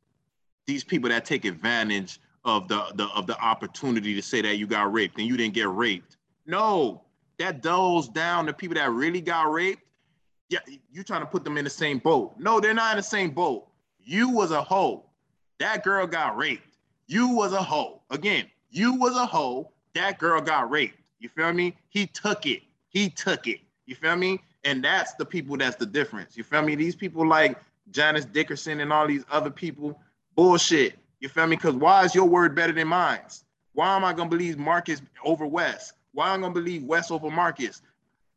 These 0.66 0.84
people 0.84 1.10
that 1.10 1.24
take 1.24 1.44
advantage 1.44 2.20
of 2.44 2.68
the, 2.68 2.84
the 2.94 3.06
of 3.14 3.26
the 3.26 3.38
opportunity 3.40 4.14
to 4.14 4.22
say 4.22 4.42
that 4.42 4.56
you 4.56 4.66
got 4.66 4.92
raped 4.92 5.18
and 5.18 5.26
you 5.26 5.36
didn't 5.36 5.54
get 5.54 5.68
raped. 5.68 6.16
No, 6.46 7.02
that 7.38 7.62
dulls 7.62 8.08
down 8.08 8.46
the 8.46 8.52
people 8.52 8.74
that 8.74 8.90
really 8.90 9.20
got 9.20 9.50
raped. 9.50 9.82
Yeah, 10.50 10.60
you 10.92 11.02
trying 11.02 11.22
to 11.22 11.26
put 11.26 11.42
them 11.42 11.56
in 11.56 11.64
the 11.64 11.70
same 11.70 11.98
boat. 11.98 12.34
No, 12.38 12.60
they're 12.60 12.74
not 12.74 12.92
in 12.92 12.96
the 12.98 13.02
same 13.02 13.30
boat. 13.30 13.66
You 13.98 14.28
was 14.28 14.50
a 14.50 14.62
hoe. 14.62 15.06
That 15.58 15.82
girl 15.82 16.06
got 16.06 16.36
raped. 16.36 16.76
You 17.06 17.28
was 17.28 17.52
a 17.52 17.62
hoe. 17.62 18.02
Again, 18.10 18.46
you 18.70 18.94
was 18.94 19.16
a 19.16 19.26
hoe. 19.26 19.72
That 19.94 20.18
girl 20.18 20.40
got 20.40 20.70
raped. 20.70 20.98
You 21.24 21.30
feel 21.30 21.54
me? 21.54 21.74
He 21.88 22.06
took 22.06 22.44
it. 22.44 22.60
He 22.90 23.08
took 23.08 23.46
it. 23.46 23.60
You 23.86 23.94
feel 23.94 24.14
me? 24.14 24.40
And 24.62 24.84
that's 24.84 25.14
the 25.14 25.24
people 25.24 25.56
that's 25.56 25.76
the 25.76 25.86
difference. 25.86 26.36
You 26.36 26.44
feel 26.44 26.60
me? 26.60 26.74
These 26.74 26.96
people 26.96 27.26
like 27.26 27.58
Janice 27.92 28.26
Dickinson 28.26 28.80
and 28.80 28.92
all 28.92 29.06
these 29.06 29.24
other 29.30 29.48
people, 29.48 29.98
bullshit. 30.36 30.98
You 31.20 31.30
feel 31.30 31.46
me? 31.46 31.56
Because 31.56 31.76
why 31.76 32.04
is 32.04 32.14
your 32.14 32.26
word 32.26 32.54
better 32.54 32.74
than 32.74 32.88
mine? 32.88 33.20
Why 33.72 33.96
am 33.96 34.04
I 34.04 34.12
gonna 34.12 34.28
believe 34.28 34.58
Marcus 34.58 35.00
over 35.24 35.46
West? 35.46 35.94
Why 36.12 36.34
am 36.34 36.40
I 36.40 36.42
gonna 36.42 36.60
believe 36.60 36.84
West 36.84 37.10
over 37.10 37.30
Marcus? 37.30 37.80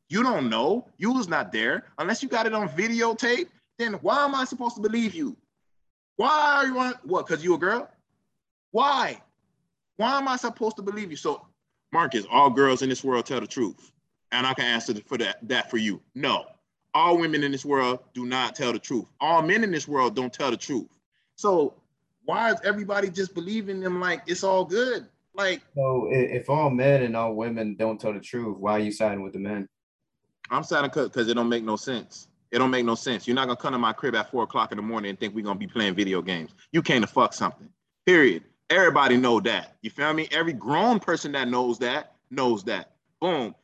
You 0.07 0.23
don't 0.23 0.49
know. 0.49 0.87
You 0.97 1.11
was 1.11 1.27
not 1.27 1.51
there. 1.51 1.87
Unless 1.97 2.23
you 2.23 2.29
got 2.29 2.45
it 2.45 2.53
on 2.53 2.69
videotape, 2.69 3.49
then 3.77 3.95
why 3.95 4.23
am 4.23 4.33
I 4.33 4.45
supposed 4.45 4.75
to 4.75 4.81
believe 4.81 5.13
you? 5.13 5.35
Why 6.15 6.53
are 6.55 6.65
you 6.65 6.79
on 6.79 6.93
what? 7.03 7.27
Because 7.27 7.43
you 7.43 7.53
a 7.53 7.57
girl? 7.57 7.89
Why? 8.71 9.21
Why 9.97 10.17
am 10.19 10.29
I 10.29 10.37
supposed 10.37 10.77
to 10.77 10.83
believe 10.83 11.11
you? 11.11 11.17
So, 11.17 11.46
Marcus, 11.97 12.27
all 12.29 12.51
girls 12.51 12.83
in 12.83 12.89
this 12.89 13.03
world 13.03 13.25
tell 13.25 13.41
the 13.41 13.47
truth. 13.47 13.91
And 14.31 14.45
I 14.45 14.53
can 14.53 14.65
answer 14.65 14.93
for 15.07 15.17
that, 15.17 15.37
that 15.47 15.71
for 15.71 15.77
you. 15.77 15.99
No. 16.13 16.45
All 16.93 17.17
women 17.17 17.43
in 17.43 17.51
this 17.51 17.65
world 17.65 18.01
do 18.13 18.27
not 18.27 18.53
tell 18.53 18.71
the 18.71 18.77
truth. 18.77 19.05
All 19.19 19.41
men 19.41 19.63
in 19.63 19.71
this 19.71 19.87
world 19.87 20.15
don't 20.15 20.31
tell 20.31 20.51
the 20.51 20.57
truth. 20.57 20.85
So 21.37 21.73
why 22.23 22.51
is 22.51 22.59
everybody 22.63 23.09
just 23.09 23.33
believing 23.33 23.79
them 23.79 23.99
like 23.99 24.21
it's 24.27 24.43
all 24.43 24.63
good? 24.63 25.07
Like 25.33 25.63
So 25.73 26.07
if 26.11 26.51
all 26.51 26.69
men 26.69 27.01
and 27.01 27.17
all 27.17 27.33
women 27.33 27.75
don't 27.79 27.99
tell 27.99 28.13
the 28.13 28.19
truth, 28.19 28.59
why 28.59 28.73
are 28.73 28.79
you 28.79 28.91
siding 28.91 29.23
with 29.23 29.33
the 29.33 29.39
men? 29.39 29.67
I'm 30.51 30.63
siding 30.63 30.91
because 30.93 31.27
it 31.27 31.33
don't 31.33 31.49
make 31.49 31.63
no 31.63 31.77
sense. 31.77 32.27
It 32.51 32.59
don't 32.59 32.69
make 32.69 32.85
no 32.85 32.93
sense. 32.93 33.27
You're 33.27 33.33
not 33.33 33.47
gonna 33.47 33.57
come 33.59 33.73
to 33.73 33.79
my 33.79 33.93
crib 33.93 34.13
at 34.13 34.29
four 34.29 34.43
o'clock 34.43 34.71
in 34.71 34.75
the 34.75 34.83
morning 34.83 35.09
and 35.09 35.19
think 35.19 35.33
we're 35.33 35.43
gonna 35.43 35.57
be 35.57 35.65
playing 35.65 35.95
video 35.95 36.21
games. 36.21 36.51
You 36.71 36.83
came 36.83 37.01
to 37.01 37.07
fuck 37.07 37.33
something. 37.33 37.69
Period. 38.05 38.43
Everybody 38.69 39.17
know 39.17 39.39
that. 39.41 39.75
You 39.81 39.89
feel 39.89 40.13
me? 40.13 40.27
Every 40.31 40.53
grown 40.53 40.99
person 40.99 41.31
that 41.33 41.47
knows 41.47 41.79
that 41.79 42.13
knows 42.29 42.63
that. 42.65 42.91
Boom. 43.19 43.55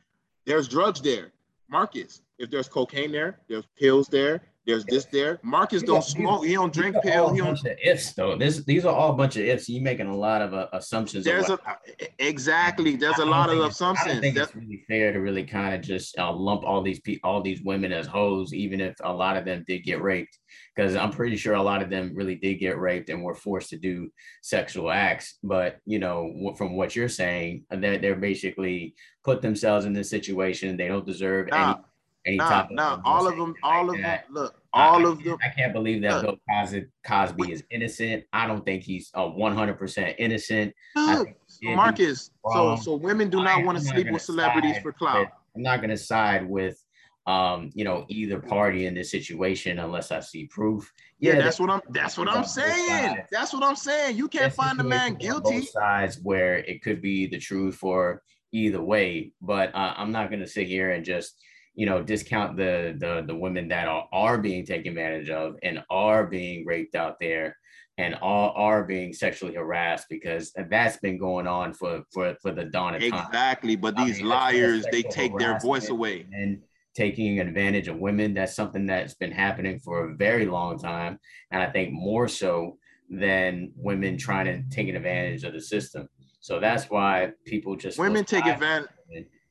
There's 0.46 0.68
drugs 0.68 1.00
there. 1.00 1.32
Marcus, 1.68 2.22
if 2.38 2.50
there's 2.50 2.68
cocaine 2.68 3.12
there, 3.12 3.40
there's 3.48 3.66
pills 3.78 4.08
there, 4.08 4.42
there's 4.66 4.84
this 4.86 5.04
there. 5.06 5.38
Marcus 5.42 5.82
don't 5.82 6.02
smoke. 6.04 6.44
He 6.44 6.54
don't 6.54 6.72
drink 6.72 6.96
pills. 7.02 7.32
He 7.32 7.38
don't. 7.38 7.48
bunch 7.54 7.64
of 7.64 7.76
ifs 7.84 8.12
though. 8.14 8.36
This 8.36 8.64
these 8.64 8.84
are 8.84 8.94
all 8.94 9.10
a 9.12 9.16
bunch 9.16 9.36
of 9.36 9.44
ifs. 9.44 9.68
You're 9.68 9.82
making 9.82 10.06
a 10.06 10.16
lot 10.16 10.40
of 10.42 10.54
uh, 10.54 10.68
assumptions. 10.72 11.26
of 11.26 11.32
There's 11.32 11.48
what- 11.48 11.60
a 12.00 12.06
exactly. 12.26 12.96
There's 12.96 13.18
I 13.20 13.24
a 13.24 13.26
lot 13.26 13.48
of 13.50 13.56
it's- 13.58 13.80
I 13.80 13.84
don't 13.86 13.96
assumptions. 13.96 14.20
think 14.20 14.36
That- 14.36 14.44
it's 14.48 14.56
really 14.56 14.84
fair 14.88 15.12
to 15.12 15.18
really 15.20 15.44
kind 15.44 15.74
of 15.74 15.80
just 15.82 16.18
uh, 16.18 16.32
lump 16.32 16.64
all 16.64 16.82
these 16.82 17.00
pe- 17.00 17.20
all 17.22 17.42
these 17.42 17.62
women 17.62 17.92
as 17.92 18.06
hoes, 18.06 18.52
even 18.54 18.80
if 18.80 18.94
a 19.02 19.12
lot 19.12 19.36
of 19.36 19.44
them 19.44 19.64
did 19.66 19.84
get 19.84 20.00
raped. 20.02 20.38
Because 20.74 20.96
I'm 20.96 21.10
pretty 21.12 21.36
sure 21.36 21.54
a 21.54 21.62
lot 21.62 21.82
of 21.82 21.90
them 21.90 22.12
really 22.14 22.34
did 22.34 22.54
get 22.56 22.78
raped 22.78 23.08
and 23.10 23.22
were 23.22 23.34
forced 23.34 23.70
to 23.70 23.76
do 23.76 24.10
sexual 24.42 24.90
acts. 24.90 25.38
But 25.42 25.78
you 25.84 25.98
know, 25.98 26.54
from 26.56 26.76
what 26.76 26.96
you're 26.96 27.08
saying, 27.08 27.64
that 27.70 27.80
they're 27.80 27.98
they're 27.98 28.16
basically 28.16 28.94
put 29.24 29.40
themselves 29.42 29.84
in 29.86 29.92
this 29.92 30.10
situation. 30.10 30.76
They 30.76 30.88
don't 30.88 31.06
deserve 31.06 31.48
Nah, 31.48 31.72
any 31.74 31.82
any 32.26 32.36
Nah, 32.36 32.48
type 32.48 32.70
nah, 32.70 32.94
of 32.94 33.00
all 33.04 33.26
of 33.26 33.36
them, 33.36 33.54
all 33.62 33.82
like 33.86 33.88
of 33.88 33.92
them. 33.94 34.02
that. 34.02 34.24
Look, 34.30 34.60
all 34.72 35.06
I 35.06 35.10
of 35.10 35.16
can't- 35.18 35.24
them. 35.24 35.38
I 35.42 35.48
can't 35.48 35.72
believe 35.72 36.02
that 36.02 36.14
Look. 36.22 36.24
Bill 36.24 36.36
Cosby, 36.50 36.86
Cosby 37.06 37.52
is 37.52 37.64
innocent. 37.70 38.24
I 38.32 38.46
don't 38.46 38.64
think 38.64 38.82
he's 38.82 39.10
a 39.14 39.20
100% 39.22 40.14
innocent. 40.18 40.74
I 40.96 41.16
Look, 41.18 41.26
think 41.26 41.36
so 41.46 41.58
he 41.60 41.66
did 41.68 41.76
Marcus. 41.76 42.30
So, 42.52 42.76
so 42.76 42.94
women 42.96 43.30
do 43.30 43.42
not 43.42 43.64
want 43.64 43.78
to 43.78 43.84
sleep 43.84 44.10
with 44.10 44.22
celebrities 44.22 44.78
for 44.82 44.92
clout. 44.92 45.28
I'm 45.54 45.62
not 45.62 45.78
going 45.80 45.90
to 45.90 45.96
side 45.98 46.48
with, 46.48 46.82
um, 47.26 47.70
you 47.74 47.84
know, 47.84 48.04
either 48.08 48.38
party 48.40 48.86
in 48.86 48.94
this 48.94 49.10
situation 49.10 49.78
unless 49.78 50.10
I 50.10 50.20
see 50.20 50.46
proof. 50.46 50.90
Yeah, 51.18 51.32
there- 51.34 51.42
that's 51.42 51.60
what 51.60 51.70
I'm. 51.70 51.80
That's 51.90 52.16
what 52.18 52.28
I'm 52.28 52.44
saying. 52.44 53.18
That's 53.30 53.52
what 53.52 53.62
I'm 53.62 53.76
saying. 53.76 54.16
You 54.16 54.28
can't 54.28 54.52
find 54.52 54.78
the 54.78 54.84
man 54.84 55.14
guilty. 55.14 55.60
Both 55.60 55.68
sides 55.70 56.20
where 56.22 56.58
it 56.58 56.82
could 56.82 57.00
be 57.00 57.26
the 57.26 57.38
truth 57.38 57.76
for 57.76 58.22
either 58.52 58.80
way, 58.82 59.32
but 59.40 59.74
uh, 59.74 59.94
I'm 59.96 60.12
not 60.12 60.30
going 60.30 60.40
to 60.40 60.46
sit 60.46 60.66
here 60.68 60.90
and 60.92 61.04
just 61.04 61.34
you 61.74 61.86
know 61.86 62.02
discount 62.02 62.56
the 62.56 62.96
the 62.98 63.24
the 63.26 63.34
women 63.34 63.68
that 63.68 63.88
are, 63.88 64.08
are 64.12 64.38
being 64.38 64.64
taken 64.64 64.92
advantage 64.92 65.30
of 65.30 65.56
and 65.62 65.82
are 65.90 66.26
being 66.26 66.64
raped 66.66 66.94
out 66.94 67.16
there 67.20 67.56
and 67.96 68.14
all 68.16 68.52
are 68.56 68.84
being 68.84 69.12
sexually 69.12 69.54
harassed 69.54 70.06
because 70.10 70.52
that's 70.68 70.96
been 70.98 71.18
going 71.18 71.46
on 71.46 71.72
for 71.72 72.02
for 72.12 72.34
for 72.42 72.50
the 72.50 72.64
dawn 72.64 72.94
of 72.94 73.00
time 73.00 73.26
Exactly. 73.26 73.76
But 73.76 73.98
I 73.98 74.04
these 74.04 74.20
mean, 74.20 74.30
far 74.30 74.48
as 74.48 74.54
liars, 74.54 74.86
they 74.90 75.02
take 75.02 75.36
their 75.38 75.58
voice 75.60 75.88
away. 75.88 76.26
and 76.32 76.60
taking 76.94 77.40
advantage 77.40 77.88
of 77.88 77.98
women. 77.98 78.34
That's 78.34 78.54
something 78.54 78.86
that's 78.86 79.14
been 79.14 79.32
happening 79.32 79.80
for 79.80 80.10
a 80.10 80.14
very 80.16 80.46
long 80.46 80.78
time. 80.78 81.18
And 81.50 81.62
I 81.62 81.70
think 81.70 81.92
more 81.92 82.28
so 82.28 82.78
than 83.10 83.72
women 83.76 84.16
trying 84.16 84.46
to 84.46 84.62
take 84.74 84.88
advantage 84.88 85.44
of 85.44 85.52
the 85.52 85.60
system. 85.60 86.08
So 86.40 86.60
that's 86.60 86.90
why 86.90 87.32
people 87.46 87.74
just 87.76 87.98
Women 87.98 88.24
take 88.24 88.46
advantage. 88.46 88.90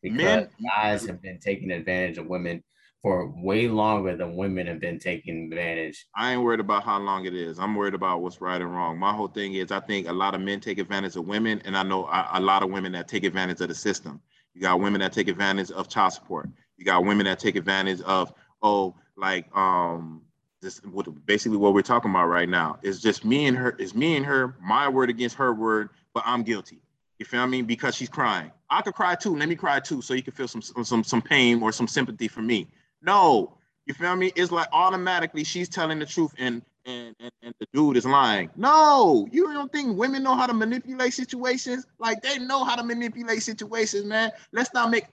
Because 0.04 0.18
men- 0.18 0.50
guys 0.78 1.06
have 1.08 1.22
been 1.22 1.40
taking 1.40 1.72
advantage 1.72 2.18
of 2.18 2.28
women 2.28 2.64
for 3.02 3.34
way 3.36 3.68
longer 3.68 4.16
than 4.16 4.36
women 4.38 4.66
have 4.66 4.80
been 4.80 4.98
taking 4.98 5.52
advantage. 5.52 6.06
I 6.16 6.34
ain't 6.34 6.42
worried 6.42 6.62
about 6.62 6.84
how 6.84 7.00
long 7.00 7.26
it 7.26 7.34
is. 7.34 7.60
I'm 7.60 7.76
worried 7.76 7.94
about 7.94 8.22
what's 8.22 8.40
right 8.40 8.62
and 8.62 8.74
wrong. 8.74 8.98
My 8.98 9.12
whole 9.12 9.28
thing 9.28 9.56
is 9.56 9.72
I 9.72 9.82
think 9.82 10.08
a 10.08 10.14
lot 10.14 10.36
of 10.36 10.42
men 10.42 10.62
take 10.62 10.78
advantage 10.78 11.18
of 11.18 11.26
women, 11.26 11.62
and 11.66 11.78
I 11.78 11.84
know 11.84 12.06
a, 12.06 12.30
a 12.34 12.40
lot 12.40 12.64
of 12.64 12.70
women 12.70 12.94
that 12.94 13.10
take 13.10 13.26
advantage 13.26 13.60
of 13.60 13.68
the 13.68 13.76
system. 13.76 14.22
You 14.54 14.62
got 14.62 14.80
women 14.80 15.02
that 15.02 15.12
take 15.12 15.28
advantage 15.28 15.72
of 15.72 15.90
child 15.90 16.14
support. 16.14 16.50
You 16.78 16.86
got 16.86 17.04
women 17.04 17.26
that 17.26 17.40
take 17.40 17.56
advantage 17.56 18.02
of 18.02 18.34
oh, 18.62 18.96
like 19.18 19.46
um, 19.56 20.22
this 20.62 20.80
what 20.86 21.08
basically 21.26 21.58
what 21.58 21.74
we're 21.74 21.82
talking 21.82 22.10
about 22.10 22.28
right 22.28 22.48
now 22.48 22.80
is 22.84 23.02
just 23.02 23.26
me 23.26 23.48
and 23.48 23.58
her. 23.58 23.72
Is 23.80 23.94
me 23.94 24.16
and 24.16 24.26
her. 24.26 24.56
My 24.62 24.88
word 24.88 25.10
against 25.10 25.36
her 25.36 25.54
word, 25.54 25.90
but 26.14 26.24
I'm 26.26 26.44
guilty. 26.44 26.82
You 27.20 27.26
feel 27.26 27.46
me? 27.48 27.62
Because 27.62 27.96
she's 27.96 28.10
crying. 28.10 28.52
I 28.74 28.82
could 28.82 28.94
cry 28.96 29.16
too. 29.16 29.36
Let 29.36 29.50
me 29.50 29.56
cry 29.56 29.80
too, 29.80 30.02
so 30.02 30.14
you 30.14 30.24
can 30.24 30.34
feel 30.34 30.48
some 30.48 30.62
some 30.62 31.04
some 31.04 31.22
pain 31.22 31.62
or 31.62 31.72
some 31.72 31.88
sympathy 31.88 32.28
for 32.28 32.42
me. 32.42 32.68
No, 33.02 33.58
you 33.86 33.94
feel 33.94 34.16
me? 34.16 34.32
It's 34.36 34.52
like 34.52 34.68
automatically 34.72 35.44
she's 35.44 35.70
telling 35.70 36.00
the 36.00 36.06
truth 36.06 36.34
and 36.38 36.62
and 36.86 37.16
and, 37.20 37.32
and 37.42 37.54
the 37.60 37.68
dude 37.74 37.98
is 37.98 38.06
lying. 38.06 38.50
No, 38.56 39.28
you 39.32 39.52
don't 39.54 39.72
think 39.72 39.98
women 39.98 40.24
know 40.24 40.36
how 40.36 40.48
to 40.48 40.54
manipulate 40.54 41.14
situations? 41.14 41.86
Like 42.00 42.22
they 42.22 42.40
know 42.40 42.64
how 42.64 42.76
to 42.76 42.84
manipulate 42.84 43.44
situations, 43.44 44.06
man. 44.06 44.32
Let's 44.52 44.74
not 44.74 44.90
make 44.90 45.06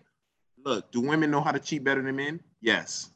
look, 0.64 0.90
do 0.92 1.00
women 1.00 1.30
know 1.30 1.40
how 1.40 1.52
to 1.52 1.58
cheat 1.58 1.84
better 1.84 2.02
than 2.02 2.16
men? 2.16 2.40
Yes. 2.60 3.10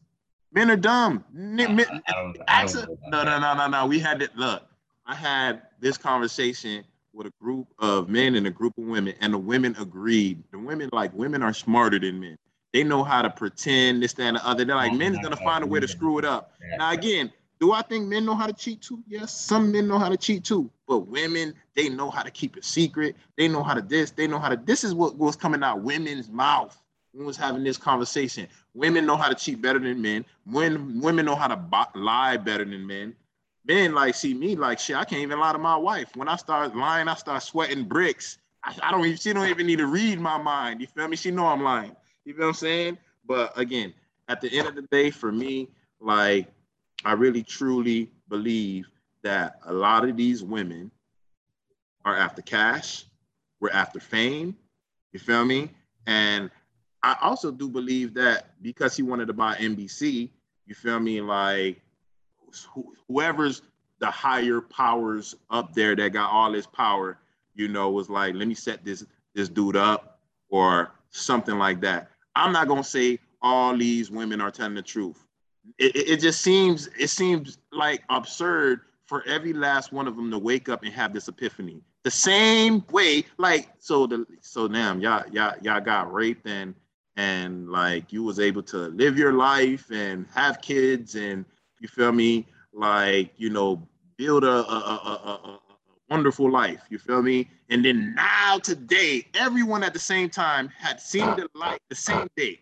Men 0.53 0.71
are 0.71 0.77
dumb. 0.77 1.25
Ni- 1.33 1.67
men- 1.67 1.87
I 2.07 2.13
don't, 2.13 2.37
I 2.49 2.65
don't 2.65 2.77
it- 2.77 2.89
know 2.89 2.97
about 3.09 3.11
no, 3.11 3.25
no, 3.25 3.39
no, 3.41 3.55
no, 3.55 3.67
no. 3.69 3.87
We 3.87 3.99
had 3.99 4.23
it. 4.23 4.37
Look, 4.37 4.63
I 5.07 5.15
had 5.15 5.63
this 5.81 5.99
conversation 5.99 6.85
with 7.15 7.27
a 7.29 7.33
group 7.41 7.69
of 7.79 8.09
men 8.09 8.35
and 8.35 8.47
a 8.47 8.51
group 8.51 8.77
of 8.77 8.85
women, 8.85 9.15
and 9.21 9.33
the 9.33 9.39
women 9.39 9.75
agreed. 9.79 10.43
The 10.51 10.59
women, 10.59 10.91
like, 10.93 11.13
women 11.15 11.43
are 11.43 11.53
smarter 11.53 11.99
than 11.99 12.21
men. 12.21 12.37
They 12.73 12.83
know 12.83 13.05
how 13.05 13.23
to 13.23 13.31
pretend 13.31 14.03
this, 14.03 14.15
that, 14.15 14.25
and 14.25 14.37
the 14.37 14.47
other. 14.47 14.65
They're 14.65 14.75
like, 14.75 14.91
I'm 14.91 14.99
men's 14.99 15.19
gonna 15.21 15.37
find 15.37 15.63
a 15.63 15.67
way 15.67 15.79
to 15.79 15.87
screw 15.87 16.19
it 16.19 16.25
up. 16.25 16.53
Now, 16.77 16.91
again, 16.91 17.33
do 17.61 17.73
I 17.73 17.83
think 17.83 18.09
men 18.09 18.25
know 18.25 18.35
how 18.35 18.49
to 18.49 18.53
cheat 18.53 18.83
too? 18.83 19.03
Yes, 19.07 19.33
some 19.33 19.71
men 19.71 19.87
know 19.87 19.99
how 19.99 20.09
to 20.09 20.17
cheat 20.17 20.43
too. 20.43 20.71
But 20.89 21.07
women, 21.07 21.55
they 21.77 21.89
know 21.89 22.11
how 22.11 22.25
to 22.25 22.33
keep 22.33 22.57
it 22.57 22.65
secret. 22.65 23.15
They 23.39 23.47
know 23.47 23.63
how 23.63 23.75
to 23.75 23.81
this. 23.81 24.11
They 24.11 24.27
know 24.27 24.41
how 24.41 24.49
to. 24.49 24.57
This 24.57 24.83
is 24.83 24.93
what 24.93 25.17
was 25.17 25.37
coming 25.37 25.63
out 25.63 25.83
women's 25.83 26.29
mouth. 26.29 26.77
We 27.13 27.25
was 27.25 27.37
having 27.37 27.63
this 27.63 27.77
conversation. 27.77 28.49
Women 28.75 29.07
know 29.07 29.17
how 29.17 29.29
to 29.29 29.37
cheat 29.37 29.63
better 29.63 29.79
than 29.79 30.03
men. 30.03 30.25
When 30.45 31.01
women 31.01 31.25
know 31.27 31.37
how 31.37 31.47
to 31.47 31.89
lie 31.95 32.37
better 32.39 32.65
than 32.65 32.85
men. 32.85 33.15
Men 33.67 33.95
like 33.95 34.15
see 34.15 34.35
me 34.35 34.57
like 34.57 34.79
shit. 34.79 34.97
I 34.97 35.05
can't 35.05 35.23
even 35.23 35.39
lie 35.41 35.53
to 35.53 35.59
my 35.59 35.77
wife. 35.77 36.15
When 36.17 36.29
I 36.29 36.37
start 36.37 36.77
lying, 36.77 37.09
I 37.09 37.15
start 37.15 37.43
sweating 37.43 37.85
bricks. 37.85 38.39
I, 38.63 38.75
I 38.83 38.91
don't 38.91 39.05
even. 39.05 39.17
She 39.17 39.33
don't 39.33 39.49
even 39.49 39.67
need 39.67 39.79
to 39.79 39.87
read 39.87 40.21
my 40.21 40.37
mind. 40.39 40.81
You 40.81 40.87
feel 40.87 41.09
me? 41.09 41.17
She 41.17 41.31
know 41.31 41.47
I'm 41.47 41.63
lying. 41.63 41.97
You 42.25 42.35
feel 42.35 42.43
what 42.43 42.49
I'm 42.49 42.55
saying? 42.55 42.99
But 43.27 43.59
again, 43.59 43.95
at 44.29 44.41
the 44.41 44.57
end 44.57 44.69
of 44.69 44.75
the 44.75 44.83
day, 44.83 45.11
for 45.11 45.33
me, 45.33 45.69
like 46.01 46.49
I 47.05 47.13
really 47.13 47.43
truly 47.43 48.11
believe 48.29 48.87
that 49.23 49.61
a 49.65 49.73
lot 49.73 50.07
of 50.07 50.17
these 50.17 50.43
women 50.43 50.91
are 52.05 52.17
after 52.17 52.43
cash. 52.43 53.05
We're 53.61 53.71
after 53.71 54.01
fame. 54.01 54.57
You 55.13 55.21
feel 55.21 55.45
me? 55.45 55.71
And 56.07 56.51
I 57.03 57.17
also 57.23 57.51
do 57.51 57.69
believe 57.69 58.15
that 58.15 58.61
because 58.63 58.97
he 58.97 59.03
wanted 59.03 59.27
to 59.27 59.33
buy 59.33 59.57
NBC, 59.57 60.31
you 60.67 60.75
feel 60.75 61.01
me? 61.01 61.21
Like 61.21 61.81
whoever's 63.09 63.63
the 63.99 64.11
higher 64.11 64.61
powers 64.61 65.35
up 65.51 65.73
there 65.75 65.97
that 65.97 66.13
got 66.13 66.31
all 66.31 66.53
this 66.53 66.67
power, 66.67 67.19
you 67.55 67.69
know, 67.69 67.91
was 67.91 68.11
like, 68.11 68.35
let 68.35 68.49
me 68.49 68.55
set 68.55 68.85
this 68.85 69.05
this 69.35 69.49
dude 69.49 69.77
up 69.77 70.21
or 70.49 70.93
something 71.11 71.59
like 71.59 71.81
that. 71.81 72.11
I'm 72.37 72.53
not 72.53 72.69
gonna 72.69 72.85
say 72.85 73.19
all 73.43 73.77
these 73.77 74.11
women 74.11 74.41
are 74.41 74.51
telling 74.51 74.75
the 74.75 74.83
truth. 74.83 75.25
It, 75.79 75.97
it, 75.97 76.09
it 76.11 76.21
just 76.21 76.41
seems 76.41 76.89
it 76.99 77.09
seems 77.09 77.59
like 77.73 78.03
absurd 78.11 78.83
for 79.07 79.23
every 79.27 79.53
last 79.53 79.93
one 79.93 80.09
of 80.09 80.17
them 80.17 80.31
to 80.31 80.39
wake 80.39 80.69
up 80.69 80.83
and 80.83 80.93
have 80.93 81.13
this 81.13 81.29
epiphany. 81.29 81.81
The 82.03 82.11
same 82.11 82.85
way, 82.91 83.25
like 83.39 83.71
so 83.79 84.07
the 84.07 84.27
so 84.41 84.69
damn 84.69 85.01
y'all 85.01 85.25
y'all 85.31 85.55
y'all 85.63 85.81
got 85.81 86.13
raped 86.13 86.47
and 86.47 86.75
and 87.17 87.71
like 87.71 88.13
you 88.13 88.23
was 88.23 88.41
able 88.41 88.63
to 88.65 88.89
live 88.89 89.17
your 89.17 89.33
life 89.33 89.91
and 89.91 90.27
have 90.35 90.61
kids 90.61 91.15
and 91.15 91.45
you 91.85 91.89
feel 91.89 92.13
me 92.13 92.47
like 92.73 93.31
you 93.37 93.51
know 93.51 93.87
build 94.17 94.43
a, 94.43 94.49
a, 94.49 94.79
a, 94.79 95.41
a, 95.45 95.61
wonderful 96.09 96.51
life. 96.51 96.81
You 96.89 96.99
feel 96.99 97.21
me? 97.21 97.51
And 97.69 97.85
then 97.85 98.15
now 98.15 98.59
today, 98.59 99.27
everyone 99.35 99.83
at 99.83 99.93
the 99.93 99.99
same 99.99 100.31
time 100.31 100.69
had 100.69 100.99
seen 100.99 101.27
the 101.37 101.47
light 101.55 101.81
the 101.91 101.95
same 101.97 102.29
day. 102.37 102.61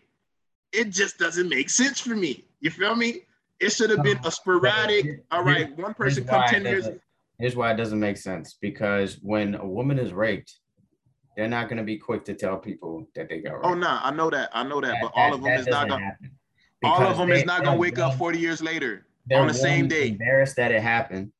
It 0.73 0.89
just 0.89 1.17
doesn't 1.19 1.47
make 1.47 1.69
sense 1.69 2.01
for 2.01 2.15
me. 2.15 2.43
You 2.59 2.69
feel 2.69 2.95
me? 2.95 3.21
It 3.61 3.71
should 3.71 3.91
have 3.91 4.03
been 4.03 4.19
a 4.25 4.31
sporadic. 4.31 5.23
All 5.31 5.43
right, 5.43 5.77
one 5.77 5.93
person 5.93 6.25
come 6.25 6.43
ten 6.49 6.65
years. 6.65 6.89
Here's 7.39 7.55
why 7.55 7.71
it 7.71 7.77
doesn't 7.77 7.99
make 7.99 8.17
sense 8.17 8.57
because 8.59 9.19
when 9.21 9.55
a 9.55 9.65
woman 9.65 9.99
is 9.99 10.11
raped, 10.11 10.59
they're 11.37 11.47
not 11.47 11.69
going 11.69 11.77
to 11.77 11.83
be 11.83 11.97
quick 11.97 12.25
to 12.25 12.33
tell 12.33 12.57
people 12.57 13.07
that 13.15 13.29
they 13.29 13.39
got 13.39 13.53
oh, 13.53 13.55
raped. 13.55 13.65
Oh 13.67 13.73
no, 13.75 13.99
I 14.01 14.11
know 14.11 14.29
that. 14.29 14.49
I 14.53 14.63
know 14.63 14.81
that, 14.81 14.87
That- 14.87 15.01
but 15.01 15.11
all 15.15 15.29
that- 15.31 15.35
of 15.37 15.43
them 15.43 15.53
is 15.59 15.67
not 15.67 15.87
gonna. 15.87 16.17
All 16.83 17.01
of 17.01 17.17
them 17.17 17.29
they- 17.29 17.37
is 17.37 17.45
not 17.45 17.63
gonna 17.63 17.77
wake 17.77 17.99
up 17.99 18.15
40 18.15 18.37
years 18.37 18.61
later. 18.61 19.05
They're 19.25 19.41
on 19.41 19.47
the 19.47 19.53
same 19.53 19.87
day. 19.87 20.09
Embarrassed 20.09 20.55
that 20.57 20.71
it 20.71 20.81
happened, 20.81 21.31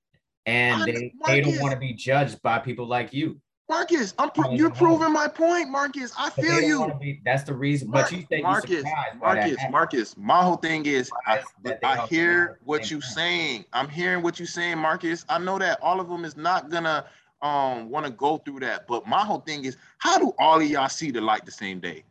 and 0.45 0.79
Marcus- 0.79 0.99
they 0.99 1.13
they 1.27 1.41
don't 1.41 1.59
want 1.59 1.73
to 1.73 1.79
be 1.79 1.93
judged 1.93 2.41
by 2.41 2.59
people 2.59 2.87
like 2.87 3.13
you. 3.13 3.39
Marcus, 3.69 4.13
I'm 4.19 4.29
pro- 4.29 4.51
you're 4.51 4.69
proving 4.69 5.11
my 5.13 5.27
point, 5.27 5.69
Marcus. 5.69 6.13
I 6.17 6.29
feel 6.29 6.61
you. 6.61 6.91
Be, 6.99 7.21
that's 7.23 7.43
the 7.43 7.53
reason. 7.53 7.89
Mar- 7.89 8.03
but 8.03 8.11
you 8.11 8.25
say 8.29 8.41
Marcus, 8.41 8.83
Marcus. 9.19 9.57
Marcus. 9.69 10.17
My 10.17 10.43
whole 10.43 10.57
thing 10.57 10.85
is, 10.85 11.11
I, 11.25 11.37
Surprised 11.37 11.53
that 11.63 11.81
they 11.81 11.87
I 11.87 11.97
hear 12.07 12.59
what 12.65 12.91
you're 12.91 13.01
saying. 13.01 13.65
I'm 13.73 13.87
hearing 13.87 14.21
what 14.21 14.37
you're 14.37 14.47
saying, 14.47 14.77
Marcus. 14.77 15.25
I 15.29 15.39
know 15.39 15.57
that 15.59 15.79
all 15.81 15.99
of 15.99 16.09
them 16.09 16.25
is 16.25 16.35
not 16.35 16.69
gonna 16.69 17.05
um 17.41 17.89
want 17.89 18.05
to 18.05 18.11
go 18.11 18.37
through 18.37 18.59
that. 18.61 18.85
But 18.85 19.07
my 19.07 19.23
whole 19.23 19.39
thing 19.39 19.65
is, 19.65 19.77
how 19.97 20.19
do 20.19 20.33
all 20.37 20.59
of 20.59 20.67
y'all 20.67 20.89
see 20.89 21.11
the 21.11 21.21
light 21.21 21.45
the 21.45 21.51
same 21.51 21.79
day? 21.79 22.03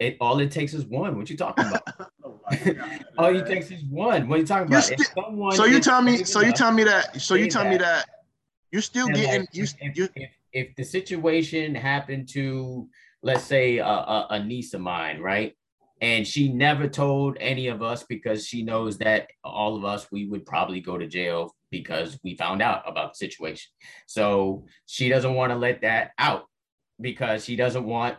It 0.00 0.16
all 0.20 0.40
it 0.40 0.50
takes 0.50 0.74
is 0.74 0.84
one. 0.84 1.16
What 1.16 1.30
you 1.30 1.36
talking 1.36 1.66
about? 1.66 1.82
Oh 2.26 2.40
all 3.18 3.34
you 3.34 3.44
takes 3.44 3.70
is 3.70 3.84
one. 3.84 4.28
What 4.28 4.38
you 4.38 4.46
talking 4.46 4.68
about? 4.68 4.84
Someone 4.84 5.56
So 5.56 5.64
you 5.64 5.80
tell 5.80 6.02
me. 6.02 6.24
So 6.24 6.40
you 6.40 6.52
tell 6.52 6.72
me 6.72 6.84
that. 6.84 7.20
So 7.20 7.34
you 7.34 7.48
tell 7.48 7.64
me 7.64 7.76
that, 7.78 8.06
that 8.06 8.24
you're 8.74 8.82
still 8.82 9.06
getting 9.06 9.42
like, 9.42 9.48
you. 9.52 9.62
if, 9.80 9.96
you 9.96 10.08
if, 10.16 10.30
if 10.52 10.76
the 10.76 10.82
situation 10.82 11.76
happened 11.76 12.28
to 12.28 12.88
let's 13.22 13.44
say 13.44 13.78
a, 13.78 13.86
a, 13.86 14.26
a 14.30 14.44
niece 14.44 14.74
of 14.74 14.80
mine 14.80 15.20
right 15.20 15.54
and 16.00 16.26
she 16.26 16.52
never 16.52 16.88
told 16.88 17.36
any 17.40 17.68
of 17.68 17.82
us 17.82 18.02
because 18.02 18.44
she 18.44 18.64
knows 18.64 18.98
that 18.98 19.28
all 19.44 19.76
of 19.76 19.84
us 19.84 20.08
we 20.10 20.26
would 20.26 20.44
probably 20.44 20.80
go 20.80 20.98
to 20.98 21.06
jail 21.06 21.54
because 21.70 22.18
we 22.24 22.36
found 22.36 22.60
out 22.60 22.82
about 22.84 23.12
the 23.12 23.16
situation 23.16 23.70
so 24.06 24.66
she 24.86 25.08
doesn't 25.08 25.34
want 25.34 25.52
to 25.52 25.56
let 25.56 25.80
that 25.82 26.10
out 26.18 26.46
because 27.00 27.44
she 27.44 27.54
doesn't 27.54 27.84
want 27.84 28.16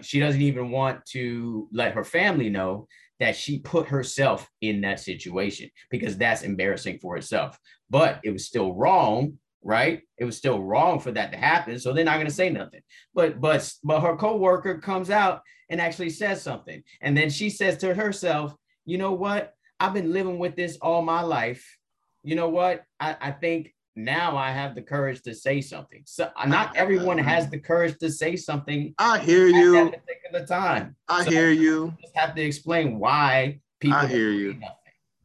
she 0.00 0.20
doesn't 0.20 0.42
even 0.42 0.70
want 0.70 1.04
to 1.06 1.68
let 1.72 1.94
her 1.94 2.04
family 2.04 2.48
know 2.48 2.86
that 3.20 3.36
she 3.36 3.60
put 3.60 3.86
herself 3.86 4.50
in 4.60 4.80
that 4.80 5.00
situation 5.00 5.70
because 5.90 6.16
that's 6.16 6.42
embarrassing 6.42 6.98
for 6.98 7.14
herself 7.14 7.58
but 7.88 8.20
it 8.24 8.30
was 8.30 8.46
still 8.46 8.74
wrong 8.74 9.38
right? 9.64 10.02
It 10.18 10.24
was 10.24 10.36
still 10.36 10.60
wrong 10.60 10.98
for 10.98 11.12
that 11.12 11.30
to 11.30 11.38
happen 11.38 11.78
so 11.78 11.92
they're 11.92 12.04
not 12.04 12.16
going 12.16 12.26
to 12.26 12.32
say 12.32 12.50
nothing. 12.50 12.80
But 13.14 13.40
but 13.40 13.72
but 13.84 14.00
her 14.00 14.16
coworker 14.16 14.78
comes 14.78 15.08
out 15.08 15.40
and 15.70 15.80
actually 15.80 16.10
says 16.10 16.42
something 16.42 16.82
and 17.00 17.16
then 17.16 17.30
she 17.30 17.48
says 17.48 17.78
to 17.78 17.94
herself 17.94 18.54
you 18.84 18.98
know 18.98 19.12
what? 19.12 19.54
I've 19.78 19.94
been 19.94 20.12
living 20.12 20.38
with 20.38 20.56
this 20.56 20.76
all 20.82 21.02
my 21.02 21.22
life. 21.22 21.78
You 22.24 22.34
know 22.34 22.48
what? 22.48 22.84
I, 22.98 23.16
I 23.20 23.30
think 23.30 23.74
now 23.94 24.36
i 24.36 24.50
have 24.50 24.74
the 24.74 24.80
courage 24.82 25.20
to 25.22 25.34
say 25.34 25.60
something 25.60 26.02
so 26.06 26.30
uh, 26.36 26.46
not 26.46 26.74
everyone 26.76 27.18
has 27.18 27.50
the 27.50 27.58
courage 27.58 27.98
to 27.98 28.10
say 28.10 28.36
something 28.36 28.94
I 28.98 29.18
hear 29.18 29.48
at 29.48 29.54
you. 29.54 29.72
that 29.90 30.06
particular 30.06 30.46
time 30.46 30.96
I 31.08 31.24
So- 31.24 31.30
hear 31.30 31.50
you. 31.50 31.92
just 32.00 32.16
have 32.16 32.34
to 32.34 32.42
explain 32.42 32.98
why 32.98 33.60
people 33.80 33.98
I 33.98 34.06
hear 34.06 34.30
you. 34.30 34.54
nothing. 34.54 34.76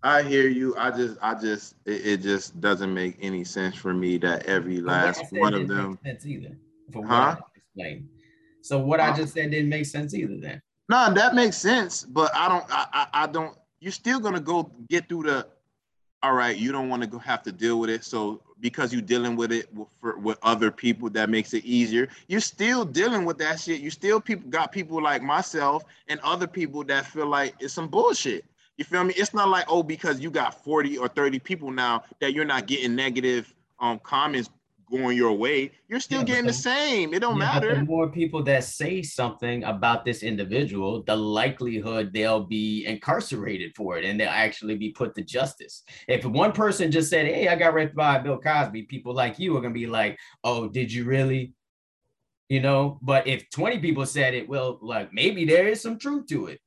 I 0.04 0.22
hear 0.22 0.48
you. 0.48 0.76
I 0.78 0.92
just, 0.92 1.18
I 1.22 1.34
just, 1.34 1.76
it, 1.86 2.06
it 2.06 2.18
just 2.22 2.60
doesn't 2.62 2.94
make 2.94 3.18
any 3.22 3.44
sense 3.44 3.76
for 3.76 3.94
me 3.94 4.18
that 4.20 4.46
every 4.46 4.78
I 4.80 4.82
last 4.82 5.24
one 5.32 5.54
of 5.54 5.68
them. 5.68 5.98
sense 6.06 6.26
either 6.26 6.56
for 6.94 7.02
what 7.02 7.10
Huh? 7.10 7.36
I 7.40 7.42
explained. 7.56 8.08
So 8.62 8.80
what 8.80 9.00
I 9.00 9.16
just 9.16 9.34
said 9.34 9.52
didn't 9.52 9.70
make 9.70 9.86
sense 9.86 10.14
either 10.14 10.38
then. 10.40 10.62
No, 10.90 11.14
that 11.14 11.36
makes 11.36 11.58
sense, 11.58 12.04
but 12.04 12.34
I 12.36 12.48
don't, 12.50 12.66
I, 12.70 12.86
I, 12.94 13.08
I 13.24 13.28
don't. 13.28 13.58
You're 13.80 13.92
still 13.92 14.20
gonna 14.20 14.40
go 14.40 14.72
get 14.90 15.08
through 15.10 15.24
the. 15.24 15.48
All 16.24 16.34
right, 16.34 16.56
you 16.58 16.72
don't 16.72 16.90
want 16.90 17.02
to 17.04 17.08
go 17.08 17.18
have 17.20 17.44
to 17.44 17.52
deal 17.52 17.80
with 17.80 17.90
it, 17.90 18.04
so 18.04 18.42
because 18.62 18.92
you're 18.94 19.02
dealing 19.02 19.36
with 19.36 19.52
it 19.52 19.74
with, 19.74 19.88
for, 20.00 20.18
with 20.18 20.38
other 20.42 20.72
people, 20.72 21.10
that 21.12 21.30
makes 21.30 21.54
it 21.54 21.64
easier. 21.66 22.08
You're 22.28 22.40
still 22.40 22.86
dealing 22.86 23.26
with 23.26 23.38
that 23.40 23.60
shit. 23.60 23.82
You 23.82 23.90
still 23.90 24.20
people 24.20 24.50
got 24.50 24.72
people 24.72 25.02
like 25.02 25.22
myself 25.22 25.84
and 26.08 26.20
other 26.22 26.48
people 26.48 26.84
that 26.86 27.06
feel 27.06 27.28
like 27.28 27.56
it's 27.60 27.74
some 27.74 27.88
bullshit. 27.88 28.46
You 28.78 28.86
feel 28.86 29.04
me? 29.04 29.14
It's 29.16 29.34
not 29.34 29.50
like 29.50 29.66
oh 29.68 29.84
because 29.84 30.20
you 30.20 30.30
got 30.30 30.64
40 30.64 30.98
or 30.98 31.08
30 31.08 31.40
people 31.40 31.72
now 31.72 32.04
that 32.20 32.34
you're 32.34 32.46
not 32.46 32.68
getting 32.68 32.96
negative 32.96 33.54
um 33.80 34.00
comments 34.00 34.50
going 34.90 35.18
your 35.18 35.34
way. 35.34 35.72
You're 35.88 36.00
still 36.00 36.20
Yeah, 36.20 36.26
getting 36.26 36.46
the 36.46 36.52
the- 36.52 36.58
same. 36.58 37.14
It 37.14 37.20
don't 37.20 37.34
Yeah, 37.38 37.46
matter. 37.46 37.76
The 37.76 37.84
more 37.84 38.10
people 38.10 38.44
that 38.44 38.64
say 38.64 39.02
something 39.02 39.64
about 39.64 40.06
this 40.06 40.24
individual, 40.24 41.04
the 41.04 41.16
likelihood 41.16 42.14
they'll 42.14 42.44
be 42.44 42.86
incarcerated 42.86 43.76
for 43.76 43.98
it 43.98 44.06
and 44.06 44.20
they'll 44.20 44.30
actually 44.30 44.76
be 44.76 44.90
put 44.92 45.16
to 45.16 45.22
justice. 45.24 45.84
If 46.08 46.26
one 46.26 46.52
person 46.52 46.92
just 46.92 47.10
said, 47.10 47.26
Hey, 47.26 47.48
I 47.48 47.56
got 47.56 47.74
raped 47.74 47.96
by 47.96 48.20
Bill 48.20 48.40
Cosby, 48.40 48.84
people 48.84 49.14
like 49.14 49.40
you 49.40 49.56
are 49.58 49.62
gonna 49.62 49.74
be 49.74 49.88
like, 49.88 50.18
Oh, 50.44 50.68
did 50.68 50.92
you 50.92 51.04
really? 51.06 51.54
You 52.50 52.62
know, 52.62 52.98
but 53.02 53.28
if 53.28 53.50
20 53.50 53.80
people 53.80 54.06
said 54.06 54.34
it, 54.34 54.48
well, 54.48 54.80
like 54.82 55.12
maybe 55.14 55.44
there 55.44 55.68
is 55.68 55.82
some 55.82 56.00
truth 56.00 56.28
to 56.28 56.48
it. 56.48 56.62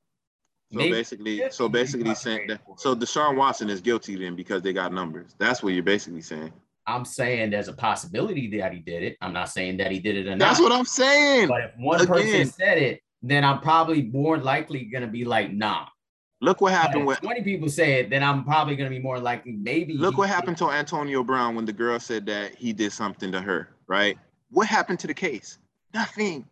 So 0.71 0.77
Maybe 0.77 0.91
basically, 0.91 1.43
so 1.49 1.67
basically 1.67 2.15
saying 2.15 2.47
that. 2.47 2.61
So. 2.77 2.95
Deshaun 2.95 3.35
Watson 3.35 3.69
is 3.69 3.81
guilty 3.81 4.15
then 4.15 4.35
because 4.37 4.61
they 4.61 4.71
got 4.71 4.93
numbers. 4.93 5.35
That's 5.37 5.61
what 5.61 5.73
you're 5.73 5.83
basically 5.83 6.21
saying. 6.21 6.53
I'm 6.87 7.05
saying 7.05 7.51
there's 7.51 7.67
a 7.67 7.73
possibility 7.73 8.57
that 8.59 8.73
he 8.73 8.79
did 8.79 9.03
it. 9.03 9.17
I'm 9.21 9.33
not 9.33 9.49
saying 9.49 9.77
that 9.77 9.91
he 9.91 9.99
did 9.99 10.17
it 10.17 10.27
or 10.27 10.37
That's 10.37 10.59
not. 10.59 10.63
what 10.69 10.77
I'm 10.77 10.85
saying. 10.85 11.47
But 11.47 11.61
if 11.61 11.71
one 11.77 12.01
Again. 12.01 12.07
person 12.07 12.45
said 12.47 12.77
it, 12.77 13.01
then 13.21 13.43
I'm 13.43 13.59
probably 13.61 14.03
more 14.03 14.37
likely 14.37 14.85
gonna 14.85 15.07
be 15.07 15.23
like, 15.25 15.51
nah. 15.53 15.85
Look 16.41 16.59
what 16.59 16.73
happened 16.73 17.01
if 17.01 17.07
with. 17.07 17.21
20 17.21 17.43
people 17.43 17.69
say 17.69 17.99
it, 17.99 18.09
then 18.09 18.23
I'm 18.23 18.43
probably 18.43 18.75
gonna 18.75 18.89
be 18.89 18.99
more 18.99 19.19
likely 19.19 19.51
maybe. 19.51 19.95
Look 19.95 20.17
what 20.17 20.27
happened 20.29 20.57
to 20.57 20.71
Antonio 20.71 21.23
Brown 21.23 21.55
when 21.55 21.65
the 21.65 21.73
girl 21.73 21.99
said 21.99 22.25
that 22.25 22.55
he 22.55 22.73
did 22.73 22.91
something 22.91 23.31
to 23.31 23.39
her. 23.41 23.69
Right? 23.87 24.17
What 24.49 24.67
happened 24.67 24.99
to 25.01 25.07
the 25.07 25.13
case? 25.13 25.59
Nothing. 25.93 26.47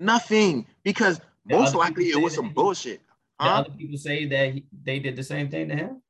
Nothing. 0.00 0.66
Because 0.82 1.20
The 1.46 1.56
most 1.56 1.74
likely 1.74 2.10
it 2.10 2.20
was 2.20 2.34
some 2.34 2.50
bullshit. 2.52 3.00
Did 3.00 3.48
Huh? 3.48 3.48
other 3.60 3.70
people 3.70 3.98
say 3.98 4.26
that 4.26 4.54
he, 4.54 4.64
they 4.82 4.98
did 4.98 5.14
the 5.14 5.22
same 5.22 5.48
thing 5.50 5.68
to 5.68 5.76
him? 5.76 6.02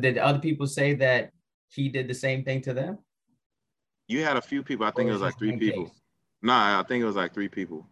Did 0.00 0.18
other 0.18 0.38
people 0.38 0.66
say 0.66 0.94
that 0.94 1.32
he 1.74 1.88
did 1.88 2.08
the 2.08 2.14
same 2.14 2.44
thing 2.44 2.60
to 2.62 2.74
them? 2.74 2.98
You 4.08 4.22
had 4.24 4.36
a 4.36 4.42
few 4.42 4.62
people. 4.62 4.86
I 4.86 4.90
think 4.90 5.08
it 5.08 5.12
was 5.12 5.22
like 5.22 5.38
three 5.38 5.56
people. 5.56 5.84
case? 5.84 6.00
Nah, 6.42 6.80
I 6.80 6.82
think 6.82 7.02
it 7.02 7.06
was 7.06 7.16
like 7.16 7.32
three 7.32 7.48
people, 7.48 7.86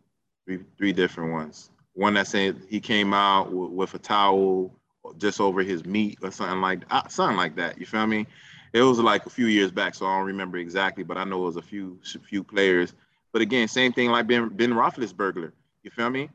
three 0.46 0.60
three 0.76 0.92
different 0.92 1.32
ones. 1.32 1.70
One 1.94 2.14
that 2.14 2.26
said 2.26 2.60
he 2.68 2.80
came 2.80 3.12
out 3.14 3.44
w- 3.44 3.70
with 3.70 3.94
a 3.94 3.98
towel 3.98 4.74
just 5.18 5.40
over 5.40 5.62
his 5.62 5.84
meat 5.84 6.18
or 6.22 6.30
something 6.30 6.60
like 6.60 6.80
uh, 6.90 7.06
something 7.08 7.36
like 7.36 7.56
that. 7.56 7.78
You 7.78 7.86
feel 7.86 8.06
me? 8.06 8.26
It 8.72 8.82
was 8.82 8.98
like 8.98 9.24
a 9.26 9.30
few 9.30 9.46
years 9.46 9.70
back, 9.70 9.94
so 9.94 10.06
I 10.06 10.18
don't 10.18 10.26
remember 10.26 10.58
exactly, 10.58 11.04
but 11.04 11.16
I 11.16 11.24
know 11.24 11.42
it 11.42 11.46
was 11.46 11.56
a 11.56 11.62
few 11.62 11.98
few 12.02 12.42
players. 12.42 12.94
But 13.32 13.42
again, 13.42 13.68
same 13.68 13.92
thing 13.92 14.10
like 14.10 14.26
Ben 14.26 14.48
Ben 14.48 14.72
Roethlisberger. 14.72 15.52
You 15.82 15.90
feel 15.90 16.10
me? 16.10 16.30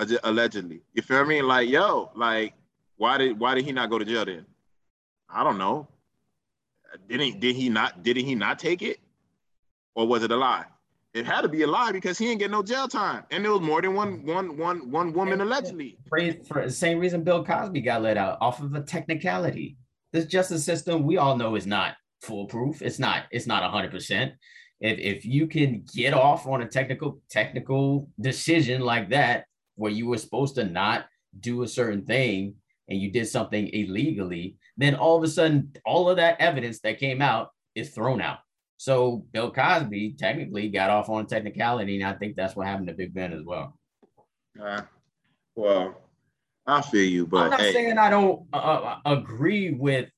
Alleg- 0.00 0.18
Allegedly, 0.24 0.80
you 0.94 1.02
feel 1.02 1.24
me? 1.24 1.42
Like 1.42 1.68
yo, 1.68 2.10
like 2.14 2.54
why 2.96 3.18
did 3.18 3.38
why 3.38 3.54
did 3.54 3.64
he 3.64 3.72
not 3.72 3.90
go 3.90 3.98
to 3.98 4.04
jail 4.04 4.24
then? 4.24 4.46
I 5.28 5.44
don't 5.44 5.58
know. 5.58 5.88
Didn't 7.08 7.40
did 7.40 7.56
he 7.56 7.68
not 7.68 8.02
did 8.02 8.16
he 8.16 8.34
not 8.34 8.58
take 8.58 8.82
it, 8.82 8.98
or 9.94 10.06
was 10.06 10.22
it 10.22 10.30
a 10.30 10.36
lie? 10.36 10.64
It 11.14 11.24
had 11.24 11.42
to 11.42 11.48
be 11.48 11.62
a 11.62 11.66
lie 11.66 11.92
because 11.92 12.18
he 12.18 12.26
didn't 12.26 12.40
get 12.40 12.50
no 12.50 12.62
jail 12.62 12.88
time, 12.88 13.24
and 13.30 13.44
there 13.44 13.52
was 13.52 13.62
more 13.62 13.80
than 13.80 13.94
one 13.94 14.24
one 14.24 14.56
one 14.56 14.90
one 14.90 15.12
woman 15.12 15.40
allegedly. 15.40 15.98
For, 16.08 16.20
for 16.46 16.64
the 16.66 16.70
same 16.70 16.98
reason 16.98 17.24
Bill 17.24 17.44
Cosby 17.44 17.80
got 17.80 18.02
let 18.02 18.16
out 18.16 18.38
off 18.40 18.60
of 18.60 18.74
a 18.74 18.82
technicality. 18.82 19.76
This 20.12 20.26
justice 20.26 20.64
system, 20.64 21.04
we 21.04 21.16
all 21.16 21.36
know, 21.36 21.54
is 21.54 21.66
not 21.66 21.96
foolproof. 22.20 22.82
It's 22.82 22.98
not. 22.98 23.24
It's 23.30 23.46
not 23.46 23.62
hundred 23.70 23.92
percent. 23.92 24.34
If 24.80 24.98
if 24.98 25.24
you 25.24 25.46
can 25.46 25.84
get 25.94 26.12
off 26.12 26.46
on 26.46 26.62
a 26.62 26.68
technical 26.68 27.20
technical 27.30 28.10
decision 28.20 28.82
like 28.82 29.10
that, 29.10 29.46
where 29.76 29.92
you 29.92 30.06
were 30.06 30.18
supposed 30.18 30.56
to 30.56 30.64
not 30.64 31.06
do 31.38 31.62
a 31.62 31.68
certain 31.68 32.04
thing 32.04 32.56
and 32.88 33.00
you 33.00 33.10
did 33.10 33.26
something 33.26 33.68
illegally, 33.68 34.56
then 34.76 34.94
all 34.94 35.16
of 35.16 35.22
a 35.22 35.28
sudden, 35.28 35.72
all 35.84 36.08
of 36.08 36.16
that 36.16 36.40
evidence 36.40 36.80
that 36.80 36.98
came 36.98 37.22
out 37.22 37.50
is 37.74 37.90
thrown 37.90 38.20
out. 38.20 38.38
So 38.78 39.24
Bill 39.32 39.50
Cosby 39.50 40.16
technically 40.18 40.68
got 40.68 40.90
off 40.90 41.08
on 41.08 41.24
a 41.24 41.26
technicality, 41.26 42.00
and 42.00 42.08
I 42.08 42.12
think 42.14 42.36
that's 42.36 42.54
what 42.54 42.66
happened 42.66 42.88
to 42.88 42.94
Big 42.94 43.14
Ben 43.14 43.32
as 43.32 43.42
well. 43.42 43.78
Uh, 44.62 44.82
well, 45.54 45.94
I 46.66 46.82
feel 46.82 47.04
you, 47.04 47.26
but 47.26 47.44
I'm 47.44 47.50
not 47.50 47.60
hey, 47.60 47.72
saying 47.72 47.98
I 47.98 48.10
don't 48.10 48.42
uh, 48.52 48.56
uh, 48.56 48.98
agree 49.06 49.70
with 49.70 50.10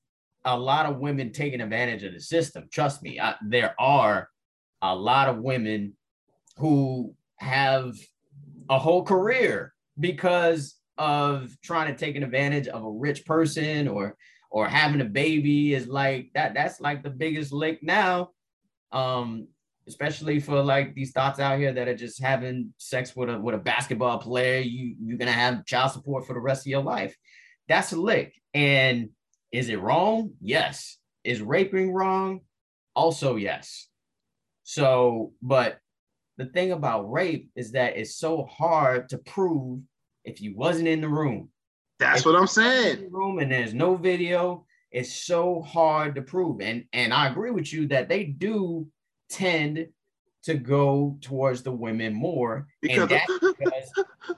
a 0.45 0.57
lot 0.57 0.85
of 0.85 0.97
women 0.97 1.31
taking 1.31 1.61
advantage 1.61 2.03
of 2.03 2.13
the 2.13 2.19
system. 2.19 2.67
Trust 2.71 3.03
me, 3.03 3.19
I, 3.19 3.35
there 3.45 3.75
are 3.79 4.27
a 4.81 4.95
lot 4.95 5.29
of 5.29 5.37
women 5.37 5.93
who 6.57 7.13
have 7.37 7.95
a 8.69 8.79
whole 8.79 9.03
career 9.03 9.73
because 9.99 10.75
of 10.97 11.55
trying 11.63 11.93
to 11.93 11.97
take 11.97 12.15
an 12.15 12.23
advantage 12.23 12.67
of 12.67 12.83
a 12.83 12.91
rich 12.91 13.25
person 13.25 13.87
or 13.87 14.15
or 14.49 14.67
having 14.67 15.01
a 15.01 15.05
baby 15.05 15.73
is 15.73 15.87
like 15.87 16.31
that 16.33 16.53
that's 16.53 16.81
like 16.81 17.03
the 17.03 17.09
biggest 17.09 17.51
lick 17.51 17.79
now 17.83 18.29
Um, 18.91 19.47
especially 19.87 20.39
for 20.39 20.61
like 20.61 20.93
these 20.93 21.11
thoughts 21.11 21.39
out 21.39 21.57
here 21.59 21.73
that 21.73 21.87
are 21.87 21.95
just 21.95 22.21
having 22.21 22.73
sex 22.77 23.15
with 23.15 23.29
a 23.29 23.39
with 23.39 23.55
a 23.55 23.57
basketball 23.59 24.19
player, 24.19 24.59
you 24.61 24.95
you're 25.01 25.17
gonna 25.17 25.31
have 25.31 25.65
child 25.65 25.91
support 25.91 26.25
for 26.25 26.33
the 26.33 26.39
rest 26.39 26.63
of 26.65 26.69
your 26.69 26.83
life. 26.83 27.15
That's 27.67 27.91
a 27.93 27.97
lick. 27.97 28.33
And 28.53 29.09
is 29.51 29.69
it 29.69 29.79
wrong? 29.79 30.33
Yes. 30.41 30.97
Is 31.23 31.41
raping 31.41 31.91
wrong? 31.91 32.41
Also, 32.95 33.35
yes. 33.35 33.87
So, 34.63 35.33
but 35.41 35.79
the 36.37 36.45
thing 36.45 36.71
about 36.71 37.11
rape 37.11 37.49
is 37.55 37.71
that 37.71 37.97
it's 37.97 38.15
so 38.15 38.45
hard 38.45 39.09
to 39.09 39.17
prove 39.17 39.81
if 40.23 40.41
you 40.41 40.55
wasn't 40.55 40.87
in 40.87 41.01
the 41.01 41.09
room. 41.09 41.49
That's 41.99 42.21
If 42.21 42.25
what 42.25 42.35
I'm 42.35 42.47
saying. 42.47 43.11
room 43.11 43.39
and 43.39 43.51
there's 43.51 43.73
no 43.73 43.95
video, 43.95 44.65
it's 44.91 45.13
so 45.13 45.61
hard 45.61 46.15
to 46.15 46.21
prove. 46.21 46.61
And 46.61 46.85
and 46.93 47.13
I 47.13 47.27
agree 47.27 47.51
with 47.51 47.71
you 47.71 47.87
that 47.87 48.09
they 48.09 48.23
do 48.25 48.87
tend 49.29 49.87
to 50.43 50.53
go 50.55 51.17
towards 51.21 51.61
the 51.63 51.71
women 51.71 52.13
more. 52.13 52.67
Because 52.81 53.11
and 53.11 53.11
that's 53.11 53.39
because 53.59 53.91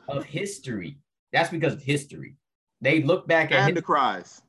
of 0.07 0.25
history. 0.25 0.97
That's 1.31 1.49
because 1.49 1.73
of 1.73 1.81
history. 1.83 2.35
They 2.81 3.03
look 3.03 3.27
back 3.27 3.51
at 3.51 3.67
and 3.67 3.77
the 3.77 3.81
cries. 3.81 4.41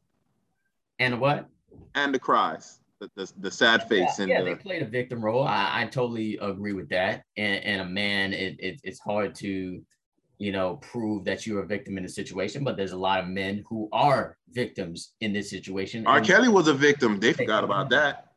and 0.99 1.20
what? 1.20 1.49
And 1.94 2.15
the 2.15 2.18
cries. 2.18 2.81
The, 2.99 3.10
the, 3.16 3.32
the 3.41 3.50
sad 3.50 3.89
face 3.89 4.18
yeah, 4.18 4.23
and 4.23 4.28
yeah, 4.31 4.39
the 4.41 4.44
they 4.47 4.55
played 4.55 4.82
a 4.82 4.86
victim 4.86 5.24
role. 5.24 5.44
I, 5.44 5.82
I 5.82 5.86
totally 5.86 6.39
agree 6.41 6.73
with 6.73 6.89
that. 6.91 7.24
And, 7.36 7.62
and 7.65 7.81
a 7.82 7.84
man, 7.84 8.32
it, 8.32 8.57
it, 8.58 8.81
it's 8.84 9.00
hard 9.00 9.34
to, 9.36 9.82
you 10.43 10.51
know, 10.51 10.75
prove 10.79 11.25
that 11.25 11.47
you're 11.47 11.62
a 11.62 11.67
victim 11.67 11.97
in 11.97 12.05
a 12.05 12.09
situation, 12.09 12.65
but 12.65 12.77
there's 12.77 12.91
a 12.91 12.99
lot 12.99 13.21
of 13.21 13.29
men 13.29 13.65
who 13.69 13.89
are 13.93 14.37
victims 14.51 15.15
in 15.21 15.33
this 15.33 15.49
situation. 15.49 16.05
R. 16.05 16.17
And 16.17 16.27
Kelly 16.27 16.49
was 16.49 16.67
a 16.67 16.75
victim. 16.75 17.21
They 17.21 17.33
forgot 17.33 17.62
about 17.62 17.91
that. 17.91 18.33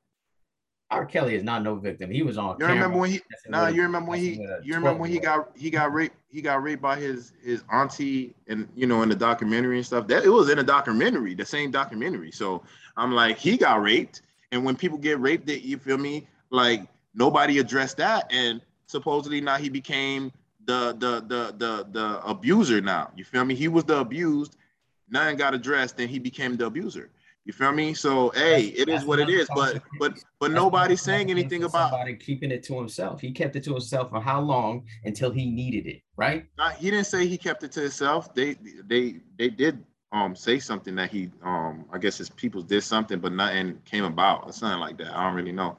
R. 0.91 1.03
Kelly 1.07 1.33
is 1.33 1.41
not 1.41 1.63
no 1.63 1.77
victim. 1.77 2.11
He 2.11 2.21
was 2.21 2.37
on. 2.37 2.57
You 2.59 2.67
remember 2.67 2.99
when 2.99 3.09
he 3.09 3.21
nah, 3.47 3.69
you 3.69 3.81
remember 3.81 4.11
when 4.11 4.19
he 4.19 4.29
messing 4.29 4.41
with 4.43 4.51
a 4.51 4.59
you 4.63 4.75
remember 4.75 5.01
when 5.01 5.09
he 5.09 5.17
got 5.17 5.49
he 5.57 5.71
got 5.71 5.91
raped 5.91 6.15
he 6.29 6.43
got 6.43 6.61
raped 6.61 6.79
by 6.79 6.95
his 6.95 7.33
his 7.43 7.63
auntie 7.73 8.35
and 8.47 8.67
you 8.75 8.85
know 8.85 9.01
in 9.01 9.09
the 9.09 9.15
documentary 9.15 9.77
and 9.77 9.85
stuff. 9.85 10.05
That 10.07 10.23
it 10.25 10.29
was 10.29 10.51
in 10.51 10.59
a 10.59 10.63
documentary, 10.63 11.33
the 11.33 11.43
same 11.43 11.71
documentary. 11.71 12.31
So 12.31 12.61
I'm 12.97 13.13
like, 13.13 13.39
he 13.39 13.57
got 13.57 13.81
raped. 13.81 14.21
And 14.51 14.63
when 14.63 14.75
people 14.75 14.99
get 14.99 15.19
raped, 15.19 15.47
that 15.47 15.65
you 15.65 15.79
feel 15.79 15.97
me, 15.97 16.27
like 16.51 16.87
nobody 17.15 17.57
addressed 17.57 17.97
that. 17.97 18.31
And 18.31 18.61
supposedly 18.85 19.41
now 19.41 19.57
he 19.57 19.69
became 19.69 20.31
the 20.65 20.95
the 20.97 21.21
the 21.27 21.55
the 21.57 21.87
the 21.91 22.21
abuser 22.25 22.81
now. 22.81 23.11
You 23.15 23.23
feel 23.23 23.45
me? 23.45 23.55
He 23.55 23.67
was 23.67 23.83
the 23.83 23.99
abused, 23.99 24.57
nothing 25.09 25.37
got 25.37 25.53
addressed, 25.53 25.99
and 25.99 26.09
he 26.09 26.19
became 26.19 26.57
the 26.57 26.65
abuser. 26.65 27.09
You 27.45 27.53
feel 27.53 27.71
me? 27.71 27.93
So 27.93 28.31
hey, 28.31 28.73
it 28.75 28.89
is 28.89 29.05
what 29.05 29.19
it 29.19 29.29
is. 29.29 29.47
But 29.53 29.81
but 29.99 30.13
but 30.39 30.47
That's 30.47 30.55
nobody's 30.55 31.01
saying 31.01 31.29
anything 31.29 31.63
about 31.63 31.91
somebody 31.91 32.15
keeping 32.15 32.49
it 32.49 32.63
to 32.63 32.75
himself. 32.75 33.21
He 33.21 33.31
kept 33.31 33.55
it 33.55 33.63
to 33.65 33.71
himself 33.71 34.09
for 34.09 34.19
how 34.19 34.41
long 34.41 34.85
until 35.03 35.31
he 35.31 35.45
needed 35.45 35.85
it, 35.85 36.01
right? 36.17 36.47
He 36.79 36.89
didn't 36.89 37.05
say 37.05 37.27
he 37.27 37.37
kept 37.37 37.63
it 37.63 37.71
to 37.73 37.81
himself. 37.81 38.33
They 38.33 38.55
they 38.87 39.19
they 39.37 39.49
did 39.49 39.83
um 40.11 40.35
say 40.35 40.57
something 40.57 40.95
that 40.95 41.11
he 41.11 41.29
um 41.43 41.85
I 41.91 41.99
guess 41.99 42.17
his 42.17 42.31
people 42.31 42.63
did 42.63 42.81
something, 42.81 43.19
but 43.19 43.31
nothing 43.31 43.79
came 43.85 44.05
about 44.05 44.45
or 44.47 44.51
something 44.51 44.79
like 44.79 44.97
that. 44.97 45.15
I 45.15 45.25
don't 45.25 45.35
really 45.35 45.51
know. 45.51 45.77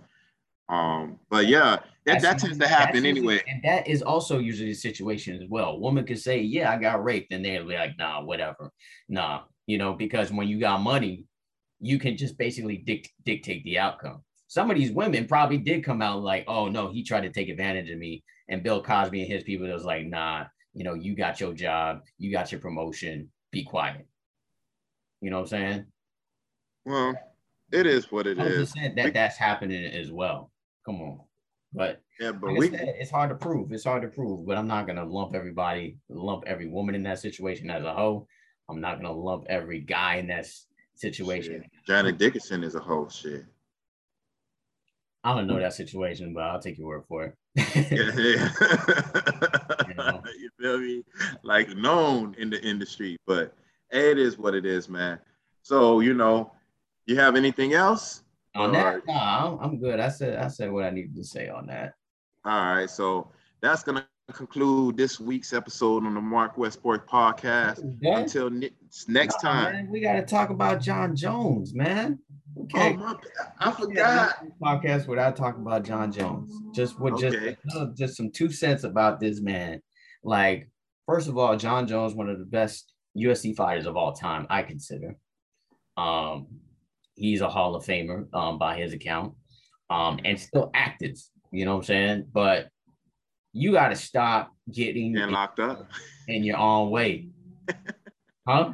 Um, 0.68 1.18
but 1.30 1.46
yeah, 1.46 1.78
that, 2.06 2.22
that 2.22 2.38
tends 2.38 2.58
to 2.58 2.68
happen 2.68 3.04
usually- 3.04 3.10
anyway. 3.10 3.42
And 3.48 3.62
that 3.64 3.88
is 3.88 4.02
also 4.02 4.38
usually 4.38 4.70
the 4.70 4.74
situation 4.74 5.40
as 5.40 5.48
well. 5.48 5.70
A 5.70 5.78
woman 5.78 6.04
could 6.04 6.18
say, 6.18 6.40
Yeah, 6.40 6.70
I 6.70 6.76
got 6.78 7.04
raped, 7.04 7.32
and 7.32 7.44
they're 7.44 7.64
like, 7.64 7.96
nah, 7.98 8.22
whatever. 8.22 8.70
Nah, 9.08 9.42
you 9.66 9.78
know, 9.78 9.92
because 9.92 10.32
when 10.32 10.48
you 10.48 10.58
got 10.58 10.80
money, 10.80 11.24
you 11.80 11.98
can 11.98 12.16
just 12.16 12.38
basically 12.38 12.78
dic- 12.78 13.12
dictate 13.24 13.64
the 13.64 13.78
outcome. 13.78 14.22
Some 14.48 14.70
of 14.70 14.76
these 14.76 14.92
women 14.92 15.26
probably 15.26 15.58
did 15.58 15.84
come 15.84 16.00
out 16.00 16.22
like, 16.22 16.44
oh 16.46 16.68
no, 16.68 16.90
he 16.90 17.02
tried 17.02 17.22
to 17.22 17.30
take 17.30 17.48
advantage 17.48 17.90
of 17.90 17.98
me. 17.98 18.22
And 18.48 18.62
Bill 18.62 18.82
Cosby 18.82 19.22
and 19.22 19.30
his 19.30 19.42
people 19.42 19.66
was 19.70 19.84
like, 19.84 20.06
nah, 20.06 20.44
you 20.72 20.84
know, 20.84 20.94
you 20.94 21.16
got 21.16 21.40
your 21.40 21.52
job, 21.52 22.00
you 22.18 22.30
got 22.30 22.52
your 22.52 22.60
promotion, 22.60 23.28
be 23.50 23.64
quiet. 23.64 24.06
You 25.20 25.30
know 25.30 25.38
what 25.38 25.42
I'm 25.42 25.48
saying? 25.48 25.84
Well, 26.84 27.14
it 27.72 27.86
is 27.86 28.12
what 28.12 28.26
it 28.28 28.38
is. 28.38 28.72
that 28.94 29.12
that's 29.12 29.36
happening 29.36 29.84
as 29.84 30.12
well. 30.12 30.52
Come 30.86 31.02
on. 31.02 31.20
But 31.72 32.00
Yeah, 32.20 32.32
but 32.32 32.52
like 32.52 32.58
we, 32.58 32.70
said, 32.70 32.94
it's 32.98 33.10
hard 33.10 33.28
to 33.30 33.36
prove. 33.36 33.72
It's 33.72 33.84
hard 33.84 34.02
to 34.02 34.08
prove, 34.08 34.46
but 34.46 34.56
I'm 34.56 34.68
not 34.68 34.86
gonna 34.86 35.04
lump 35.04 35.34
everybody, 35.34 35.98
lump 36.08 36.44
every 36.46 36.68
woman 36.68 36.94
in 36.94 37.02
that 37.02 37.18
situation 37.18 37.68
as 37.68 37.84
a 37.84 37.92
hoe. 37.92 38.26
I'm 38.68 38.80
not 38.80 38.96
gonna 38.96 39.12
lump 39.12 39.46
every 39.48 39.80
guy 39.80 40.16
in 40.16 40.28
that 40.28 40.46
situation. 40.94 41.62
shit, 41.62 41.70
Janet 41.86 42.18
Dickinson 42.18 42.64
is 42.64 42.76
a 42.76 42.80
whole 42.80 43.08
shit. 43.08 43.44
I 45.24 45.34
don't 45.34 45.48
know 45.48 45.58
that 45.58 45.74
situation, 45.74 46.32
but 46.32 46.44
I'll 46.44 46.60
take 46.60 46.78
your 46.78 46.86
word 46.86 47.04
for 47.08 47.24
it. 47.24 47.34
Yeah, 47.56 48.12
yeah. 48.16 48.50
You 49.88 49.94
know? 49.94 50.22
you 50.38 50.50
feel 50.58 50.78
me? 50.78 51.04
Like 51.42 51.68
known 51.70 52.36
in 52.38 52.48
the 52.48 52.62
industry, 52.62 53.16
but 53.26 53.52
it 53.90 54.18
is 54.18 54.38
what 54.38 54.54
it 54.54 54.64
is, 54.64 54.88
man. 54.88 55.18
So 55.62 55.98
you 55.98 56.14
know, 56.14 56.52
you 57.06 57.16
have 57.16 57.34
anything 57.34 57.74
else? 57.74 58.22
On 58.56 58.74
Alright. 58.74 59.04
that, 59.06 59.12
nah, 59.12 59.58
I'm, 59.60 59.78
good. 59.78 60.00
I 60.00 60.08
said 60.08 60.38
I 60.38 60.48
said 60.48 60.70
what 60.72 60.84
I 60.84 60.90
needed 60.90 61.14
to 61.16 61.24
say 61.24 61.48
on 61.48 61.66
that. 61.66 61.94
All 62.44 62.74
right, 62.74 62.88
so 62.90 63.30
that's 63.60 63.82
gonna 63.82 64.06
conclude 64.32 64.96
this 64.96 65.20
week's 65.20 65.52
episode 65.52 66.04
on 66.04 66.14
the 66.14 66.20
Mark 66.20 66.58
Westport 66.58 67.08
podcast. 67.08 67.80
Until 68.02 68.50
ne- 68.50 68.70
next 69.08 69.42
Nah, 69.44 69.52
time. 69.52 69.72
man, 69.72 69.88
we 69.90 70.00
got 70.00 70.14
to 70.14 70.22
talk 70.22 70.50
about 70.50 70.80
Jon 70.80 71.14
Jones, 71.14 71.74
man. 71.74 72.18
Okay. 72.58 72.94
Oh 72.94 72.96
my. 72.96 73.16
I 73.60 73.70
forgot. 73.70 74.36
podcast 74.60 75.06
without 75.06 75.36
talking 75.36 75.60
about 75.60 75.84
Jon 75.84 76.10
Jones. 76.10 76.50
Just 76.74 76.98
with 76.98 77.18
just 77.20 77.36
Okay. 77.36 77.56
uh, 77.76 77.86
just 77.94 78.16
some 78.16 78.30
two 78.32 78.50
cents 78.50 78.82
about 78.84 79.20
this 79.20 79.40
man. 79.40 79.80
Like, 80.24 80.68
first 81.06 81.28
of 81.28 81.36
all, 81.38 81.56
Jon 81.56 81.86
Jones, 81.86 82.14
one 82.14 82.28
of 82.28 82.38
the 82.38 82.46
best 82.46 82.92
UFC 83.16 83.54
fighters 83.54 83.86
of 83.86 83.96
all 83.96 84.12
time, 84.12 84.46
I 84.50 84.62
consider. 84.62 85.16
Um, 85.96 86.46
he's 87.16 87.40
a 87.40 87.48
Hall 87.48 87.74
of 87.74 87.84
Famer 87.84 88.32
um, 88.34 88.58
by 88.58 88.76
his 88.78 88.92
account, 88.92 89.34
um, 89.90 90.20
and 90.24 90.38
still 90.38 90.70
active. 90.74 91.16
You 91.50 91.64
know 91.64 91.72
what 91.72 91.78
I'm 91.78 91.84
saying? 91.84 92.26
But 92.32 92.68
you 93.52 93.72
got 93.72 93.88
to 93.88 93.96
stop 93.96 94.52
getting 94.70 95.12
Getting 95.14 95.30
locked 95.34 95.58
up. 95.60 95.90
in 96.28 96.44
your 96.44 96.58
own 96.58 96.90
way, 96.90 97.28
huh? 98.48 98.72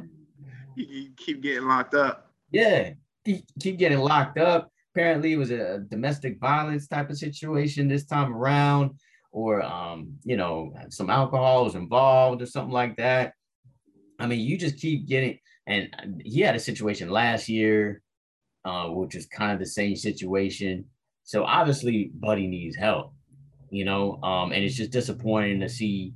You- 0.75 1.09
keep 1.17 1.41
getting 1.41 1.67
locked 1.67 1.95
up. 1.95 2.31
Yeah, 2.51 2.91
keep, 3.25 3.45
keep 3.59 3.77
getting 3.79 3.99
locked 3.99 4.37
up. 4.37 4.69
Apparently, 4.93 5.33
it 5.33 5.37
was 5.37 5.49
a 5.49 5.79
domestic 5.89 6.39
violence 6.39 6.87
type 6.87 7.09
of 7.09 7.17
situation 7.17 7.87
this 7.87 8.05
time 8.05 8.31
around, 8.35 8.91
or 9.31 9.63
um, 9.63 10.13
you 10.23 10.37
know, 10.37 10.71
some 10.89 11.09
alcohol 11.09 11.63
was 11.63 11.73
involved 11.75 12.41
or 12.43 12.45
something 12.45 12.73
like 12.73 12.97
that. 12.97 13.33
I 14.19 14.27
mean, 14.27 14.39
you 14.41 14.55
just 14.57 14.77
keep 14.77 15.07
getting, 15.07 15.39
and 15.65 16.21
he 16.23 16.41
had 16.41 16.55
a 16.55 16.59
situation 16.59 17.09
last 17.09 17.49
year, 17.49 18.02
uh, 18.65 18.87
which 18.87 19.15
is 19.15 19.25
kind 19.25 19.51
of 19.51 19.59
the 19.59 19.65
same 19.65 19.95
situation. 19.95 20.85
So 21.23 21.43
obviously, 21.43 22.11
Buddy 22.15 22.47
needs 22.47 22.75
help, 22.75 23.13
you 23.69 23.85
know, 23.85 24.21
um, 24.23 24.51
and 24.51 24.63
it's 24.63 24.75
just 24.75 24.91
disappointing 24.91 25.59
to 25.61 25.69
see 25.69 26.13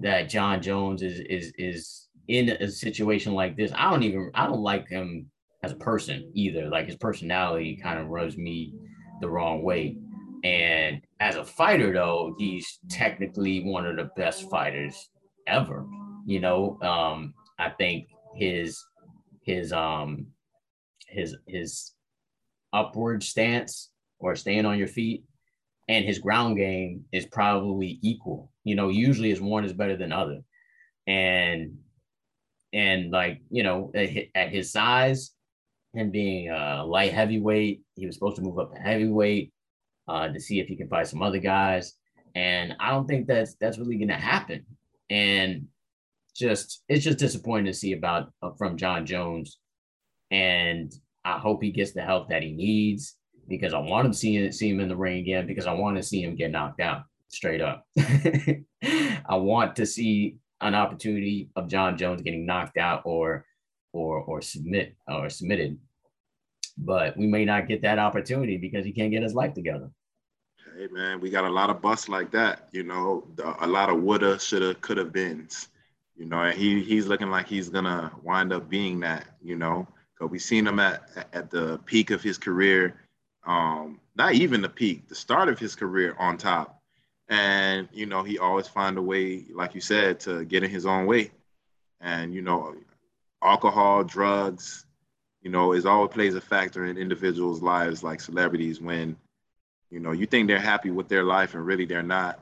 that 0.00 0.28
Jon 0.28 0.62
Jones 0.62 1.02
is 1.02 1.20
is 1.20 1.52
is 1.58 2.08
in 2.28 2.50
a 2.50 2.68
situation 2.68 3.34
like 3.34 3.56
this. 3.56 3.72
I 3.74 3.90
don't 3.90 4.02
even 4.02 4.30
I 4.34 4.46
don't 4.46 4.60
like 4.60 4.88
him 4.88 5.30
as 5.62 5.72
a 5.72 5.76
person 5.76 6.30
either. 6.34 6.68
Like 6.68 6.86
his 6.86 6.96
personality 6.96 7.78
kind 7.82 7.98
of 7.98 8.08
rubs 8.08 8.36
me 8.36 8.74
the 9.20 9.28
wrong 9.28 9.62
way. 9.62 9.96
And 10.44 11.00
as 11.20 11.36
a 11.36 11.44
fighter, 11.44 11.92
though, 11.92 12.34
he's 12.38 12.78
technically 12.88 13.64
one 13.64 13.86
of 13.86 13.96
the 13.96 14.10
best 14.16 14.48
fighters 14.50 15.08
ever. 15.46 15.86
You 16.26 16.40
know, 16.40 16.78
um, 16.82 17.34
I 17.58 17.70
think 17.70 18.08
his 18.34 18.84
his 19.42 19.72
um 19.72 20.26
his 21.16 21.36
his 21.46 21.92
upward 22.72 23.22
stance 23.22 23.90
or 24.18 24.36
staying 24.36 24.66
on 24.66 24.78
your 24.78 24.88
feet 24.88 25.24
and 25.88 26.04
his 26.04 26.18
ground 26.18 26.56
game 26.56 27.04
is 27.12 27.26
probably 27.26 27.98
equal. 28.02 28.50
You 28.64 28.74
know, 28.74 28.88
usually 28.88 29.30
is 29.30 29.40
one 29.40 29.64
is 29.64 29.72
better 29.72 29.96
than 29.96 30.12
other. 30.12 30.40
And 31.06 31.78
and 32.72 33.10
like, 33.10 33.40
you 33.50 33.62
know, 33.62 33.92
at 33.94 34.50
his 34.50 34.72
size 34.72 35.32
and 35.94 36.12
being 36.12 36.50
a 36.50 36.84
light 36.84 37.12
heavyweight, 37.12 37.82
he 37.94 38.06
was 38.06 38.16
supposed 38.16 38.36
to 38.36 38.42
move 38.42 38.58
up 38.58 38.74
to 38.74 38.80
heavyweight 38.80 39.52
uh, 40.08 40.28
to 40.28 40.40
see 40.40 40.60
if 40.60 40.66
he 40.66 40.76
can 40.76 40.88
fight 40.88 41.06
some 41.06 41.22
other 41.22 41.38
guys. 41.38 41.94
And 42.34 42.76
I 42.80 42.90
don't 42.90 43.06
think 43.06 43.26
that's 43.26 43.54
that's 43.54 43.78
really 43.78 43.96
gonna 43.96 44.20
happen. 44.20 44.66
And 45.08 45.68
just 46.34 46.82
it's 46.88 47.04
just 47.04 47.18
disappointing 47.18 47.66
to 47.66 47.72
see 47.72 47.92
about 47.92 48.32
uh, 48.42 48.50
from 48.58 48.76
Jon 48.76 49.06
Jones. 49.06 49.58
And 50.32 50.92
I 51.26 51.38
hope 51.38 51.60
he 51.60 51.72
gets 51.72 51.90
the 51.90 52.02
help 52.02 52.28
that 52.28 52.44
he 52.44 52.52
needs 52.52 53.16
because 53.48 53.74
I 53.74 53.80
want 53.80 54.06
him 54.06 54.12
seeing 54.12 54.52
see 54.52 54.70
him 54.70 54.78
in 54.78 54.88
the 54.88 54.96
ring 54.96 55.18
again 55.18 55.46
because 55.48 55.66
I 55.66 55.72
want 55.72 55.96
to 55.96 56.02
see 56.02 56.22
him 56.22 56.36
get 56.36 56.52
knocked 56.52 56.80
out 56.80 57.02
straight 57.28 57.60
up. 57.60 57.84
I 57.98 59.34
want 59.34 59.74
to 59.76 59.86
see 59.86 60.36
an 60.60 60.76
opportunity 60.76 61.50
of 61.56 61.66
Jon 61.66 61.98
Jones 61.98 62.22
getting 62.22 62.46
knocked 62.46 62.78
out 62.78 63.02
or 63.04 63.44
or 63.92 64.20
or 64.20 64.40
submit 64.40 64.94
or 65.08 65.28
submitted. 65.28 65.78
But 66.78 67.16
we 67.16 67.26
may 67.26 67.44
not 67.44 67.66
get 67.66 67.82
that 67.82 67.98
opportunity 67.98 68.56
because 68.56 68.84
he 68.84 68.92
can't 68.92 69.10
get 69.10 69.24
his 69.24 69.34
life 69.34 69.52
together. 69.52 69.90
Hey 70.78 70.86
man, 70.92 71.20
we 71.20 71.30
got 71.30 71.44
a 71.44 71.50
lot 71.50 71.70
of 71.70 71.82
busts 71.82 72.08
like 72.08 72.30
that. 72.32 72.68
You 72.70 72.84
know, 72.84 73.26
a 73.60 73.66
lot 73.66 73.90
of 73.90 74.00
woulda, 74.00 74.38
shoulda, 74.38 74.76
coulda 74.76 75.04
beens. 75.04 75.70
You 76.14 76.26
know, 76.26 76.42
and 76.42 76.56
he 76.56 76.82
he's 76.84 77.08
looking 77.08 77.30
like 77.30 77.48
he's 77.48 77.68
gonna 77.68 78.12
wind 78.22 78.52
up 78.52 78.68
being 78.68 79.00
that. 79.00 79.26
You 79.42 79.56
know, 79.56 79.88
because 80.16 80.30
we 80.30 80.38
seen 80.38 80.66
him 80.66 80.78
at 80.78 81.28
at 81.32 81.50
the 81.50 81.78
peak 81.84 82.10
of 82.10 82.22
his 82.22 82.38
career. 82.38 82.94
Um, 83.46 84.00
not 84.16 84.34
even 84.34 84.62
the 84.62 84.68
peak, 84.68 85.08
the 85.08 85.14
start 85.14 85.48
of 85.48 85.58
his 85.58 85.76
career 85.76 86.16
on 86.18 86.36
top. 86.38 86.80
And 87.28 87.88
you 87.92 88.06
know, 88.06 88.22
he 88.22 88.38
always 88.38 88.68
find 88.68 88.96
a 88.98 89.02
way, 89.02 89.44
like 89.52 89.74
you 89.74 89.80
said, 89.80 90.20
to 90.20 90.44
get 90.44 90.64
in 90.64 90.70
his 90.70 90.86
own 90.86 91.06
way. 91.06 91.30
And 92.00 92.34
you 92.34 92.42
know, 92.42 92.74
alcohol, 93.42 94.04
drugs, 94.04 94.86
you 95.42 95.50
know, 95.50 95.72
is 95.72 95.86
always 95.86 96.12
plays 96.12 96.34
a 96.34 96.40
factor 96.40 96.86
in 96.86 96.98
individuals' 96.98 97.62
lives, 97.62 98.02
like 98.02 98.20
celebrities, 98.20 98.80
when 98.80 99.16
you 99.90 100.00
know 100.00 100.12
you 100.12 100.26
think 100.26 100.48
they're 100.48 100.58
happy 100.58 100.90
with 100.90 101.08
their 101.08 101.24
life 101.24 101.54
and 101.54 101.64
really 101.66 101.86
they're 101.86 102.02
not, 102.02 102.40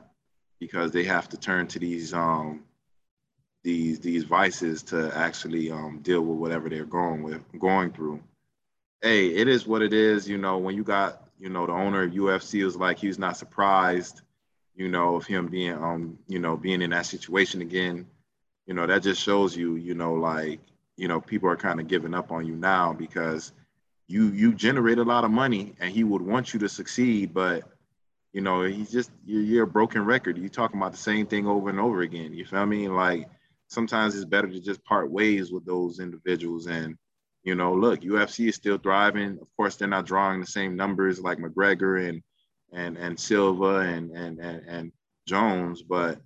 because 0.59 0.91
they 0.91 1.03
have 1.03 1.29
to 1.29 1.37
turn 1.37 1.67
to 1.67 1.79
these 1.79 2.13
um 2.13 2.63
these 3.65 3.99
these 3.99 4.23
vices 4.23 4.83
to 4.83 5.11
actually 5.17 5.71
um, 5.71 5.99
deal 6.03 6.21
with 6.21 6.37
whatever 6.37 6.69
they're 6.69 6.85
going 6.85 7.23
with 7.23 7.41
going 7.59 7.91
through. 7.91 8.21
Hey, 9.01 9.27
it 9.29 9.47
is 9.47 9.65
what 9.65 9.81
it 9.81 9.91
is. 9.91 10.29
You 10.29 10.37
know, 10.37 10.59
when 10.59 10.75
you 10.75 10.83
got 10.83 11.27
you 11.39 11.49
know 11.49 11.65
the 11.65 11.73
owner 11.73 12.03
of 12.03 12.11
UFC 12.11 12.63
was 12.63 12.77
like 12.77 12.99
he's 12.99 13.17
not 13.17 13.37
surprised, 13.37 14.21
you 14.75 14.87
know, 14.87 15.15
of 15.15 15.25
him 15.25 15.47
being 15.47 15.73
um 15.73 16.19
you 16.27 16.37
know 16.37 16.55
being 16.55 16.83
in 16.83 16.91
that 16.91 17.07
situation 17.07 17.61
again. 17.61 18.05
You 18.67 18.75
know, 18.75 18.85
that 18.85 19.01
just 19.01 19.21
shows 19.21 19.57
you 19.57 19.75
you 19.77 19.95
know 19.95 20.13
like 20.13 20.59
you 20.95 21.07
know 21.07 21.19
people 21.19 21.49
are 21.49 21.57
kind 21.57 21.79
of 21.79 21.87
giving 21.87 22.13
up 22.13 22.31
on 22.31 22.45
you 22.45 22.55
now 22.55 22.93
because 22.93 23.51
you 24.07 24.27
you 24.27 24.53
generate 24.53 24.99
a 24.99 25.03
lot 25.03 25.23
of 25.23 25.31
money 25.31 25.73
and 25.79 25.91
he 25.91 26.03
would 26.03 26.21
want 26.21 26.53
you 26.53 26.59
to 26.59 26.69
succeed, 26.69 27.33
but 27.33 27.63
you 28.31 28.41
know 28.41 28.61
he's 28.61 28.91
just 28.91 29.09
you're, 29.25 29.63
a 29.63 29.67
broken 29.67 30.05
record. 30.05 30.37
You 30.37 30.49
talking 30.49 30.79
about 30.79 30.91
the 30.91 30.99
same 30.99 31.25
thing 31.25 31.47
over 31.47 31.71
and 31.71 31.79
over 31.79 32.01
again. 32.01 32.31
You 32.31 32.45
feel 32.45 32.63
me? 32.67 32.87
Like 32.89 33.27
sometimes 33.67 34.15
it's 34.15 34.25
better 34.25 34.47
to 34.47 34.59
just 34.61 34.83
part 34.85 35.11
ways 35.11 35.51
with 35.51 35.65
those 35.65 35.99
individuals. 35.99 36.67
And, 36.67 36.95
you 37.43 37.55
know, 37.55 37.73
look, 37.73 38.01
UFC 38.01 38.49
is 38.49 38.55
still 38.55 38.77
thriving. 38.77 39.37
Of 39.41 39.47
course, 39.57 39.75
they're 39.75 39.87
not 39.87 40.05
drawing 40.05 40.39
the 40.39 40.47
same 40.47 40.75
numbers 40.75 41.19
like 41.19 41.37
McGregor 41.37 42.07
and 42.09 42.21
and 42.73 42.97
and 42.97 43.19
Silva 43.19 43.79
and 43.79 44.11
and 44.11 44.39
and, 44.39 44.61
and 44.67 44.91
Jones, 45.27 45.81
but 45.81 46.19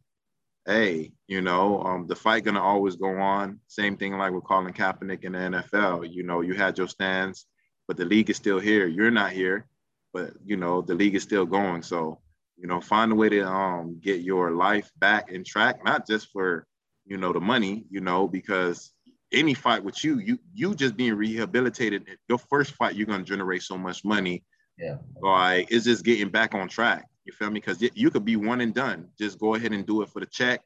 hey, 0.65 1.11
you 1.27 1.41
know, 1.41 1.81
um, 1.83 2.07
the 2.07 2.15
fight 2.15 2.43
gonna 2.43 2.61
always 2.61 2.95
go 2.95 3.17
on. 3.17 3.59
Same 3.67 3.97
thing 3.97 4.17
like 4.17 4.33
with 4.33 4.43
Colin 4.43 4.73
Kaepernick 4.73 5.23
in 5.23 5.33
the 5.33 5.39
NFL. 5.39 6.11
You 6.11 6.23
know, 6.23 6.41
you 6.41 6.53
had 6.53 6.77
your 6.77 6.87
stands, 6.87 7.45
but 7.87 7.97
the 7.97 8.05
league 8.05 8.29
is 8.29 8.37
still 8.37 8.59
here. 8.59 8.87
You're 8.87 9.11
not 9.11 9.31
here, 9.31 9.67
but 10.13 10.31
you 10.45 10.57
know, 10.57 10.81
the 10.81 10.95
league 10.95 11.15
is 11.15 11.23
still 11.23 11.45
going. 11.45 11.81
So, 11.81 12.19
you 12.57 12.67
know, 12.67 12.81
find 12.81 13.11
a 13.11 13.15
way 13.15 13.29
to 13.29 13.47
um 13.47 13.99
get 14.01 14.21
your 14.21 14.51
life 14.51 14.91
back 14.97 15.31
in 15.31 15.43
track, 15.43 15.83
not 15.83 16.07
just 16.07 16.29
for 16.31 16.67
you 17.09 17.17
know, 17.17 17.33
the 17.33 17.39
money, 17.41 17.85
you 17.89 18.01
know, 18.01 18.27
because 18.27 18.93
any 19.33 19.55
fight 19.55 19.83
with 19.83 20.03
you, 20.03 20.19
you 20.19 20.39
you 20.53 20.75
just 20.75 20.95
being 20.95 21.15
rehabilitated, 21.15 22.05
your 22.29 22.37
first 22.37 22.73
fight, 22.73 22.95
you're 22.95 23.07
gonna 23.07 23.23
generate 23.23 23.63
so 23.63 23.77
much 23.77 24.05
money. 24.05 24.43
Yeah. 24.77 24.97
Like 25.19 25.71
it's 25.71 25.85
just 25.85 26.05
getting 26.05 26.29
back 26.29 26.53
on 26.53 26.69
track. 26.69 27.05
You 27.25 27.33
feel 27.33 27.49
me? 27.49 27.59
Because 27.59 27.81
you 27.81 28.11
could 28.11 28.25
be 28.25 28.35
one 28.35 28.61
and 28.61 28.73
done. 28.73 29.09
Just 29.19 29.39
go 29.39 29.55
ahead 29.55 29.73
and 29.73 29.85
do 29.85 30.03
it 30.03 30.09
for 30.09 30.19
the 30.19 30.27
check, 30.27 30.61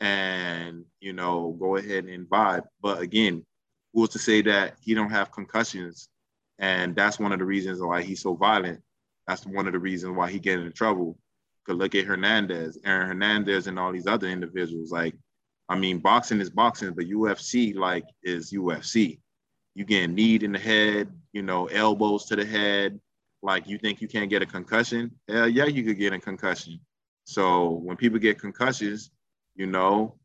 and 0.00 0.84
you 1.00 1.14
know, 1.14 1.56
go 1.58 1.76
ahead 1.76 2.04
and 2.04 2.28
vibe. 2.28 2.64
But 2.82 3.00
again, 3.00 3.44
who's 3.94 4.10
to 4.10 4.18
say 4.18 4.42
that 4.42 4.76
he 4.82 4.94
don't 4.94 5.10
have 5.10 5.32
concussions? 5.32 6.08
And 6.58 6.94
that's 6.94 7.18
one 7.18 7.32
of 7.32 7.38
the 7.38 7.46
reasons 7.46 7.80
why 7.80 8.02
he's 8.02 8.20
so 8.20 8.34
violent. 8.34 8.82
That's 9.26 9.46
one 9.46 9.66
of 9.66 9.72
the 9.72 9.78
reasons 9.78 10.14
why 10.14 10.30
he 10.30 10.38
get 10.38 10.60
in 10.60 10.72
trouble. 10.72 11.18
Cause 11.66 11.76
look 11.76 11.94
at 11.94 12.04
Hernandez, 12.04 12.78
Aaron 12.84 13.08
Hernandez, 13.08 13.66
and 13.66 13.78
all 13.78 13.92
these 13.92 14.06
other 14.06 14.28
individuals. 14.28 14.90
Like 14.90 15.14
I 15.70 15.76
mean, 15.76 15.98
boxing 15.98 16.40
is 16.40 16.50
boxing, 16.50 16.92
but 16.94 17.06
UFC 17.06 17.76
like 17.76 18.04
is 18.24 18.52
UFC. 18.52 19.20
You 19.76 19.84
get 19.84 20.10
kneed 20.10 20.42
in 20.42 20.50
the 20.50 20.58
head, 20.58 21.08
you 21.32 21.42
know, 21.42 21.66
elbows 21.66 22.24
to 22.26 22.36
the 22.36 22.44
head. 22.44 22.98
Like 23.40 23.68
you 23.68 23.78
think 23.78 24.02
you 24.02 24.08
can't 24.08 24.28
get 24.28 24.42
a 24.42 24.46
concussion? 24.46 25.12
Hell 25.28 25.48
yeah, 25.48 25.66
you 25.66 25.84
could 25.84 25.96
get 25.96 26.12
a 26.12 26.18
concussion. 26.18 26.80
So 27.24 27.70
when 27.70 27.96
people 27.96 28.18
get 28.18 28.40
concussions, 28.40 29.12
you 29.54 29.68
know, 29.68 30.16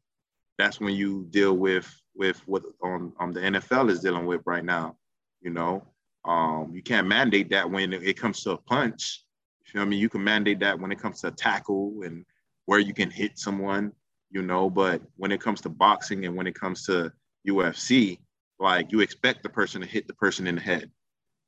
that's 0.57 0.79
when 0.79 0.95
you 0.95 1.27
deal 1.29 1.53
with 1.53 1.87
with 2.15 2.41
what 2.47 2.63
on 2.81 3.13
um, 3.19 3.31
the 3.31 3.41
NFL 3.41 3.91
is 3.91 3.99
dealing 3.99 4.25
with 4.25 4.41
right 4.45 4.65
now. 4.65 4.97
You 5.41 5.51
know, 5.51 5.83
um, 6.25 6.71
you 6.73 6.81
can't 6.81 7.07
mandate 7.07 7.51
that 7.51 7.69
when 7.69 7.93
it 7.93 8.17
comes 8.17 8.41
to 8.43 8.51
a 8.51 8.57
punch. 8.57 9.23
You 9.63 9.79
feel 9.79 9.85
me? 9.85 9.97
You 9.97 10.09
can 10.09 10.23
mandate 10.23 10.59
that 10.61 10.79
when 10.79 10.91
it 10.91 10.99
comes 10.99 11.21
to 11.21 11.27
a 11.27 11.31
tackle 11.31 12.01
and 12.03 12.25
where 12.65 12.79
you 12.79 12.95
can 12.95 13.11
hit 13.11 13.37
someone 13.37 13.91
you 14.31 14.41
know, 14.41 14.69
but 14.69 15.01
when 15.17 15.31
it 15.31 15.41
comes 15.41 15.61
to 15.61 15.69
boxing 15.69 16.25
and 16.25 16.35
when 16.35 16.47
it 16.47 16.55
comes 16.55 16.85
to 16.85 17.11
UFC, 17.47 18.19
like 18.59 18.91
you 18.91 19.01
expect 19.01 19.43
the 19.43 19.49
person 19.49 19.81
to 19.81 19.87
hit 19.87 20.07
the 20.07 20.13
person 20.13 20.47
in 20.47 20.55
the 20.55 20.61
head, 20.61 20.89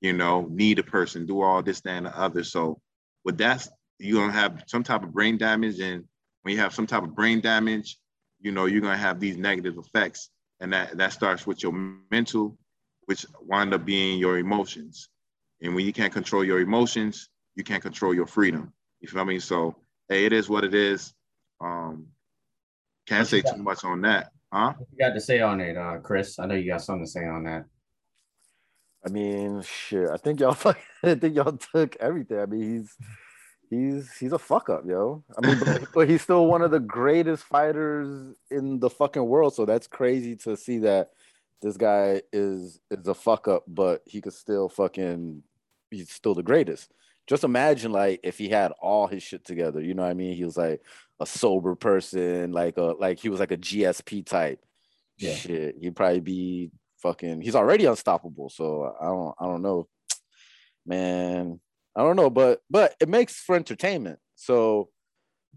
you 0.01 0.13
know, 0.13 0.47
need 0.49 0.79
a 0.79 0.83
person, 0.83 1.25
do 1.25 1.41
all 1.41 1.63
this, 1.63 1.81
that, 1.81 1.91
and 1.91 2.05
the 2.05 2.17
other. 2.17 2.43
So 2.43 2.79
with 3.23 3.37
that, 3.39 3.67
you're 3.99 4.21
gonna 4.21 4.33
have 4.33 4.63
some 4.67 4.83
type 4.83 5.03
of 5.03 5.13
brain 5.13 5.37
damage. 5.37 5.79
And 5.79 6.05
when 6.41 6.53
you 6.53 6.61
have 6.61 6.73
some 6.73 6.87
type 6.87 7.03
of 7.03 7.15
brain 7.15 7.41
damage, 7.41 7.97
you 8.39 8.51
know, 8.51 8.65
you're 8.65 8.81
gonna 8.81 8.97
have 8.97 9.19
these 9.19 9.37
negative 9.37 9.77
effects. 9.77 10.29
And 10.59 10.73
that 10.73 10.97
that 10.97 11.13
starts 11.13 11.45
with 11.45 11.61
your 11.63 11.73
mental, 12.11 12.57
which 13.05 13.25
wind 13.41 13.73
up 13.73 13.85
being 13.85 14.19
your 14.19 14.37
emotions. 14.37 15.09
And 15.61 15.75
when 15.75 15.85
you 15.85 15.93
can't 15.93 16.13
control 16.13 16.43
your 16.43 16.59
emotions, 16.59 17.29
you 17.55 17.63
can't 17.63 17.81
control 17.81 18.13
your 18.13 18.27
freedom. 18.27 18.73
You 18.99 19.07
feel 19.07 19.25
me? 19.25 19.39
So 19.39 19.75
hey, 20.09 20.25
it 20.25 20.33
is 20.33 20.49
what 20.49 20.63
it 20.63 20.73
is. 20.73 21.13
Um, 21.59 22.07
can't 23.07 23.27
say 23.27 23.41
too 23.41 23.57
much 23.57 23.83
on 23.83 24.01
that, 24.01 24.31
huh? 24.51 24.73
What 24.77 24.87
you 24.91 24.97
got 24.99 25.13
to 25.13 25.21
say 25.21 25.39
on 25.39 25.61
it, 25.61 25.77
uh, 25.77 25.97
Chris? 26.03 26.39
I 26.39 26.45
know 26.45 26.55
you 26.55 26.69
got 26.69 26.81
something 26.81 27.05
to 27.05 27.11
say 27.11 27.25
on 27.25 27.43
that. 27.45 27.65
I 29.05 29.09
mean, 29.09 29.61
shit. 29.61 30.09
I 30.09 30.17
think 30.17 30.39
y'all. 30.39 30.57
I 31.03 31.15
think 31.15 31.35
y'all 31.35 31.57
took 31.57 31.95
everything. 31.97 32.39
I 32.39 32.45
mean, 32.45 32.61
he's 32.61 32.95
he's 33.69 34.17
he's 34.17 34.33
a 34.33 34.39
fuck 34.39 34.69
up, 34.69 34.83
yo. 34.85 35.23
I 35.37 35.47
mean, 35.47 35.59
but, 35.59 35.87
but, 35.93 36.09
he's 36.09 36.21
still 36.21 36.47
one 36.47 36.61
of 36.61 36.71
the 36.71 36.79
greatest 36.79 37.43
fighters 37.43 38.35
in 38.51 38.79
the 38.79 38.89
fucking 38.89 39.25
world. 39.25 39.53
So 39.53 39.65
that's 39.65 39.87
crazy 39.87 40.35
to 40.37 40.57
see 40.57 40.79
that 40.79 41.11
this 41.61 41.77
guy 41.77 42.21
is 42.33 42.79
is 42.91 43.07
a 43.07 43.13
fuck 43.13 43.47
up, 43.47 43.63
but 43.67 44.01
he 44.05 44.21
could 44.21 44.33
still 44.33 44.69
fucking 44.69 45.43
he's 45.91 46.11
still 46.11 46.35
the 46.35 46.43
greatest. 46.43 46.91
Just 47.27 47.43
imagine 47.43 47.91
like 47.91 48.21
if 48.23 48.37
he 48.37 48.49
had 48.49 48.71
all 48.81 49.07
his 49.07 49.21
shit 49.21 49.43
together. 49.45 49.81
You 49.81 49.93
know 49.93 50.03
what 50.03 50.11
I 50.11 50.15
mean? 50.15 50.35
He 50.35 50.45
was 50.45 50.57
like, 50.57 50.81
a 51.19 51.25
sober 51.25 51.75
person, 51.75 52.51
like 52.51 52.77
a 52.77 52.95
like 52.99 53.19
he 53.19 53.29
was 53.29 53.39
like 53.39 53.51
a 53.51 53.57
GSP 53.57 54.25
type. 54.25 54.59
Yeah. 55.17 55.33
Shit, 55.33 55.75
he'd 55.79 55.95
probably 55.95 56.19
be 56.19 56.71
fucking. 57.01 57.41
He's 57.41 57.55
already 57.55 57.85
unstoppable. 57.85 58.49
So 58.49 58.93
I 58.99 59.05
don't 59.05 59.35
I 59.39 59.45
don't 59.45 59.61
know, 59.61 59.87
man. 60.85 61.59
I 61.95 62.01
don't 62.01 62.15
know, 62.15 62.29
but 62.29 62.61
but 62.69 62.95
it 62.99 63.09
makes 63.09 63.35
for 63.35 63.55
entertainment. 63.55 64.19
So 64.35 64.89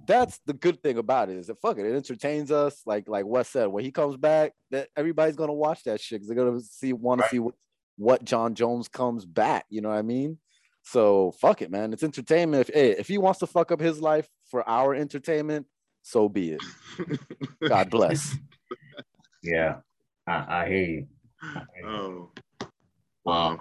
that's 0.07 0.41
the 0.47 0.55
good 0.55 0.83
thing 0.83 0.97
about 0.97 1.29
it 1.29 1.37
is 1.37 1.49
that 1.49 1.61
fuck 1.61 1.77
it, 1.79 1.85
it 1.85 1.95
entertains 1.95 2.51
us. 2.51 2.81
Like 2.87 3.09
like 3.09 3.27
Wes 3.27 3.49
said, 3.49 3.67
when 3.67 3.85
he 3.85 3.93
comes 3.93 4.17
back, 4.17 4.53
that 4.71 4.89
everybody's 4.97 5.37
gonna 5.37 5.53
watch 5.53 5.85
that 5.85 6.01
shit 6.01 6.21
because 6.21 6.29
they're 6.29 6.37
gonna 6.37 6.61
see 6.61 6.95
want 6.95 7.21
right. 7.21 7.27
to 7.27 7.31
see 7.31 7.39
what, 7.39 7.55
what 7.99 8.25
Jon 8.25 8.55
Jones 8.55 8.89
comes 8.89 9.27
back. 9.27 9.67
You 9.69 9.83
know 9.83 9.91
what 9.91 9.99
I 9.99 10.03
mean? 10.03 10.39
So 10.91 11.31
fuck 11.31 11.63
it, 11.63 11.71
man. 11.71 11.93
It's 11.93 12.03
entertainment. 12.03 12.69
If 12.69 12.75
hey, 12.75 12.91
if 12.91 13.07
he 13.07 13.17
wants 13.17 13.39
to 13.41 13.47
fuck 13.47 13.71
up 13.71 13.79
his 13.79 14.01
life 14.01 14.29
for 14.51 14.69
our 14.69 14.93
entertainment, 14.93 15.67
so 16.03 16.29
be 16.29 16.51
it. 16.55 16.61
God 17.69 17.91
bless. 17.93 18.35
Yeah, 19.41 19.77
I, 20.27 20.63
I 20.63 20.69
hear 20.69 20.85
you. 20.85 21.07
Oh. 21.87 22.31
Um, 23.25 23.61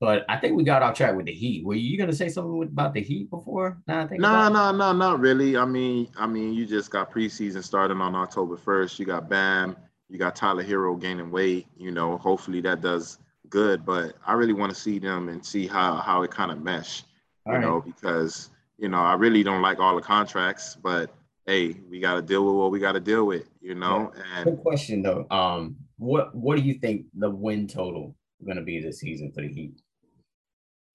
but 0.00 0.24
I 0.28 0.38
think 0.38 0.56
we 0.56 0.64
got 0.64 0.82
off 0.82 0.96
track 0.96 1.14
with 1.14 1.26
the 1.26 1.32
Heat. 1.32 1.64
Were 1.64 1.74
you 1.74 1.96
gonna 1.96 2.12
say 2.12 2.28
something 2.28 2.60
about 2.64 2.94
the 2.94 3.00
Heat 3.00 3.30
before? 3.30 3.78
Nah, 3.86 4.06
no, 4.10 4.48
no, 4.48 4.72
no, 4.72 4.92
not 4.92 5.20
really. 5.20 5.56
I 5.56 5.64
mean, 5.64 6.08
I 6.18 6.26
mean, 6.26 6.52
you 6.52 6.66
just 6.66 6.90
got 6.90 7.12
preseason 7.12 7.62
starting 7.62 8.00
on 8.00 8.16
October 8.16 8.56
first. 8.56 8.98
You 8.98 9.06
got 9.06 9.30
Bam. 9.30 9.76
You 10.08 10.18
got 10.18 10.34
Tyler 10.34 10.64
Herro 10.64 11.00
gaining 11.00 11.30
weight. 11.30 11.68
You 11.76 11.92
know, 11.92 12.18
hopefully 12.18 12.60
that 12.62 12.80
does 12.80 13.18
good, 13.50 13.84
but 13.84 14.16
I 14.26 14.32
really 14.34 14.52
want 14.52 14.74
to 14.74 14.80
see 14.80 14.98
them 14.98 15.28
and 15.28 15.44
see 15.44 15.66
how 15.66 15.96
how 15.96 16.22
it 16.22 16.30
kind 16.30 16.50
of 16.50 16.62
mesh. 16.62 17.02
All 17.46 17.52
you 17.52 17.58
right. 17.58 17.64
know, 17.64 17.80
because 17.80 18.50
you 18.78 18.88
know 18.88 18.98
I 18.98 19.14
really 19.14 19.42
don't 19.42 19.62
like 19.62 19.78
all 19.78 19.94
the 19.94 20.02
contracts, 20.02 20.76
but 20.76 21.14
hey, 21.46 21.76
we 21.88 22.00
got 22.00 22.14
to 22.14 22.22
deal 22.22 22.44
with 22.44 22.54
what 22.54 22.70
we 22.70 22.78
got 22.78 22.92
to 22.92 23.00
deal 23.00 23.24
with. 23.24 23.48
You 23.60 23.74
know. 23.74 24.12
Yeah. 24.16 24.22
And 24.36 24.44
good 24.44 24.62
question 24.62 25.02
though. 25.02 25.26
Um, 25.30 25.76
what 25.98 26.34
what 26.34 26.56
do 26.56 26.62
you 26.62 26.74
think 26.74 27.06
the 27.14 27.30
win 27.30 27.66
total 27.66 28.16
going 28.44 28.56
to 28.56 28.62
be 28.62 28.80
this 28.80 29.00
season 29.00 29.32
for 29.32 29.42
the 29.42 29.48
Heat? 29.48 29.80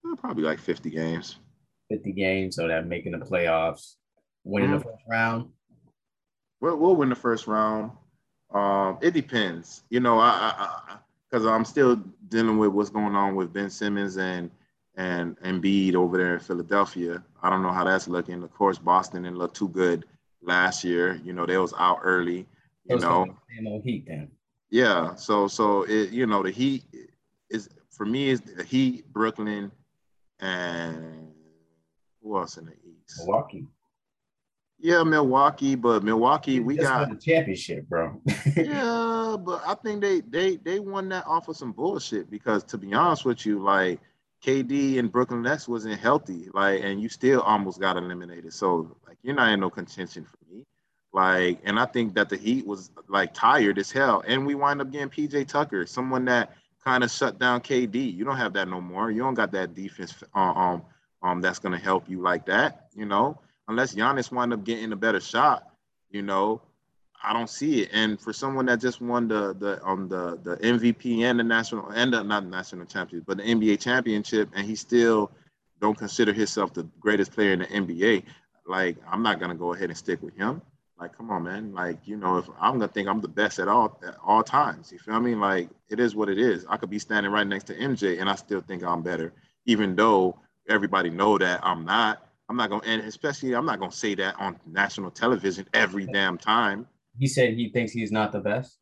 Uh, 0.06 0.16
probably 0.16 0.44
like 0.44 0.58
fifty 0.58 0.90
games. 0.90 1.36
Fifty 1.90 2.12
games, 2.12 2.56
so 2.56 2.68
that 2.68 2.86
making 2.86 3.12
the 3.12 3.18
playoffs, 3.18 3.94
winning 4.44 4.70
mm-hmm. 4.70 4.78
the 4.78 4.84
first 4.84 5.04
round. 5.08 5.48
We'll, 6.60 6.76
we'll 6.76 6.96
win 6.96 7.08
the 7.08 7.16
first 7.16 7.46
round. 7.46 7.90
Um, 8.54 8.98
it 9.00 9.12
depends. 9.14 9.82
You 9.90 10.00
know, 10.00 10.18
I, 10.18 10.28
I, 10.28 10.78
I 10.88 10.96
because 11.32 11.46
I'm 11.46 11.64
still 11.64 11.96
dealing 12.28 12.58
with 12.58 12.70
what's 12.70 12.90
going 12.90 13.14
on 13.16 13.34
with 13.34 13.52
Ben 13.52 13.70
Simmons 13.70 14.18
and 14.18 14.50
and 14.96 15.38
Embiid 15.40 15.94
over 15.94 16.18
there 16.18 16.34
in 16.34 16.40
Philadelphia. 16.40 17.24
I 17.42 17.48
don't 17.48 17.62
know 17.62 17.72
how 17.72 17.84
that's 17.84 18.06
looking. 18.06 18.42
Of 18.42 18.52
course, 18.52 18.78
Boston 18.78 19.22
didn't 19.22 19.38
look 19.38 19.54
too 19.54 19.68
good 19.68 20.04
last 20.42 20.84
year. 20.84 21.18
You 21.24 21.32
know, 21.32 21.46
they 21.46 21.56
was 21.56 21.72
out 21.78 22.00
early. 22.02 22.46
You 22.84 22.98
know, 22.98 23.26
same 23.56 23.80
Heat 23.82 24.04
then. 24.06 24.30
yeah. 24.70 25.14
So 25.14 25.48
so 25.48 25.84
it 25.84 26.10
you 26.10 26.26
know 26.26 26.42
the 26.42 26.50
Heat 26.50 26.84
is 27.48 27.70
for 27.90 28.04
me 28.04 28.28
is 28.28 28.42
the 28.42 28.64
Heat, 28.64 29.10
Brooklyn, 29.12 29.72
and 30.40 31.32
who 32.22 32.36
else 32.36 32.58
in 32.58 32.66
the 32.66 32.72
East? 32.72 33.18
Milwaukee. 33.18 33.66
Yeah, 34.82 35.04
Milwaukee, 35.04 35.76
but 35.76 36.02
Milwaukee 36.02 36.58
we 36.58 36.76
got 36.76 37.08
the 37.08 37.14
championship, 37.14 37.88
bro. 37.88 38.20
yeah, 38.56 39.36
but 39.38 39.62
I 39.64 39.76
think 39.76 40.00
they 40.00 40.22
they 40.22 40.56
they 40.56 40.80
won 40.80 41.08
that 41.10 41.24
off 41.24 41.46
of 41.46 41.56
some 41.56 41.70
bullshit 41.70 42.28
because 42.28 42.64
to 42.64 42.78
be 42.78 42.92
honest 42.92 43.24
with 43.24 43.46
you, 43.46 43.62
like 43.62 44.00
KD 44.44 44.98
and 44.98 45.10
Brooklyn 45.12 45.42
Nets 45.42 45.68
wasn't 45.68 46.00
healthy, 46.00 46.48
like, 46.52 46.82
and 46.82 47.00
you 47.00 47.08
still 47.08 47.42
almost 47.42 47.78
got 47.80 47.96
eliminated. 47.96 48.52
So 48.52 48.96
like 49.06 49.18
you're 49.22 49.36
not 49.36 49.52
in 49.52 49.60
no 49.60 49.70
contention 49.70 50.24
for 50.24 50.52
me. 50.52 50.66
Like, 51.12 51.60
and 51.62 51.78
I 51.78 51.86
think 51.86 52.14
that 52.14 52.28
the 52.28 52.36
Heat 52.36 52.66
was 52.66 52.90
like 53.08 53.32
tired 53.34 53.78
as 53.78 53.92
hell. 53.92 54.24
And 54.26 54.44
we 54.44 54.56
wind 54.56 54.80
up 54.80 54.90
getting 54.90 55.10
PJ 55.10 55.46
Tucker, 55.46 55.86
someone 55.86 56.24
that 56.24 56.54
kind 56.84 57.04
of 57.04 57.10
shut 57.12 57.38
down 57.38 57.60
KD. 57.60 58.12
You 58.16 58.24
don't 58.24 58.36
have 58.36 58.54
that 58.54 58.66
no 58.66 58.80
more. 58.80 59.12
You 59.12 59.22
don't 59.22 59.34
got 59.34 59.52
that 59.52 59.74
defense 59.74 60.12
uh, 60.34 60.38
um 60.38 60.82
um 61.22 61.40
that's 61.40 61.60
gonna 61.60 61.78
help 61.78 62.10
you 62.10 62.20
like 62.20 62.46
that, 62.46 62.88
you 62.96 63.04
know, 63.04 63.38
unless 63.72 63.94
Giannis 63.94 64.30
wind 64.30 64.52
up 64.52 64.64
getting 64.64 64.92
a 64.92 64.96
better 64.96 65.20
shot, 65.20 65.70
you 66.10 66.22
know. 66.22 66.62
I 67.24 67.32
don't 67.32 67.48
see 67.48 67.82
it. 67.82 67.90
And 67.92 68.20
for 68.20 68.32
someone 68.32 68.66
that 68.66 68.80
just 68.80 69.00
won 69.00 69.28
the 69.28 69.54
the 69.54 69.84
um 69.86 70.08
the 70.08 70.38
the 70.42 70.56
MVP 70.56 71.20
and 71.20 71.38
the 71.38 71.44
national 71.44 71.88
and 71.90 72.12
the 72.12 72.22
not 72.22 72.44
national 72.46 72.86
championship, 72.86 73.26
but 73.26 73.36
the 73.36 73.44
NBA 73.44 73.80
championship, 73.80 74.48
and 74.54 74.66
he 74.66 74.74
still 74.74 75.30
don't 75.80 75.96
consider 75.96 76.32
himself 76.32 76.74
the 76.74 76.84
greatest 76.98 77.32
player 77.32 77.52
in 77.52 77.60
the 77.60 77.66
NBA. 77.66 78.24
Like 78.66 78.96
I'm 79.08 79.22
not 79.22 79.38
gonna 79.38 79.54
go 79.54 79.72
ahead 79.72 79.90
and 79.90 79.96
stick 79.96 80.20
with 80.22 80.36
him. 80.36 80.62
Like, 81.02 81.16
come 81.16 81.32
on, 81.32 81.42
man. 81.42 81.74
Like, 81.74 81.98
you 82.04 82.16
know, 82.16 82.38
if 82.38 82.48
I'm 82.60 82.74
gonna 82.74 82.86
think 82.86 83.08
I'm 83.08 83.20
the 83.20 83.26
best 83.26 83.58
at 83.58 83.66
all 83.66 83.98
at 84.06 84.16
all 84.24 84.44
times, 84.44 84.92
you 84.92 85.00
feel 85.00 85.18
me? 85.18 85.34
Like, 85.34 85.68
it 85.88 85.98
is 85.98 86.14
what 86.14 86.28
it 86.28 86.38
is. 86.38 86.64
I 86.68 86.76
could 86.76 86.90
be 86.90 87.00
standing 87.00 87.32
right 87.32 87.46
next 87.46 87.64
to 87.64 87.74
MJ, 87.74 88.20
and 88.20 88.30
I 88.30 88.36
still 88.36 88.60
think 88.60 88.84
I'm 88.84 89.02
better, 89.02 89.32
even 89.66 89.96
though 89.96 90.38
everybody 90.68 91.10
know 91.10 91.38
that 91.38 91.58
I'm 91.64 91.84
not. 91.84 92.24
I'm 92.52 92.58
not 92.58 92.68
gonna, 92.68 92.82
and 92.84 93.00
especially 93.02 93.54
I'm 93.54 93.64
not 93.64 93.80
gonna 93.80 93.90
say 93.90 94.14
that 94.16 94.38
on 94.38 94.60
national 94.66 95.10
television 95.10 95.66
every 95.72 96.04
damn 96.04 96.36
time. 96.36 96.86
he 97.18 97.26
said 97.26 97.54
he 97.54 97.70
thinks 97.70 97.92
he's 97.92 98.12
not 98.12 98.30
the 98.30 98.40
best. 98.40 98.76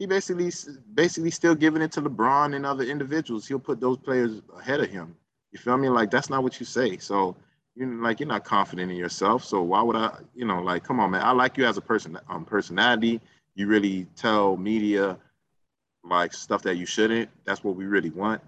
He 0.00 0.06
basically, 0.06 0.50
basically 0.94 1.30
still 1.30 1.54
giving 1.54 1.82
it 1.82 1.92
to 1.92 2.02
LeBron 2.02 2.56
and 2.56 2.66
other 2.66 2.82
individuals. 2.82 3.46
He'll 3.46 3.60
put 3.60 3.80
those 3.80 3.96
players 3.96 4.42
ahead 4.58 4.80
of 4.80 4.90
him. 4.90 5.14
You 5.52 5.60
feel 5.60 5.76
me? 5.76 5.88
Like 5.88 6.10
that's 6.10 6.28
not 6.30 6.42
what 6.42 6.58
you 6.58 6.66
say. 6.66 6.96
So 6.96 7.36
you're 7.76 7.86
like 8.02 8.18
you're 8.18 8.28
not 8.28 8.42
confident 8.42 8.90
in 8.90 8.96
yourself. 8.96 9.44
So 9.44 9.62
why 9.62 9.82
would 9.82 9.94
I? 9.94 10.10
You 10.34 10.46
know, 10.46 10.60
like 10.60 10.82
come 10.82 10.98
on, 10.98 11.12
man. 11.12 11.22
I 11.22 11.30
like 11.30 11.56
you 11.56 11.66
as 11.66 11.76
a 11.76 11.82
person, 11.82 12.18
um, 12.28 12.44
personality. 12.44 13.20
You 13.54 13.68
really 13.68 14.08
tell 14.16 14.56
media 14.56 15.16
like 16.02 16.32
stuff 16.32 16.62
that 16.62 16.76
you 16.76 16.86
shouldn't. 16.86 17.30
That's 17.44 17.62
what 17.62 17.76
we 17.76 17.84
really 17.84 18.10
want. 18.10 18.40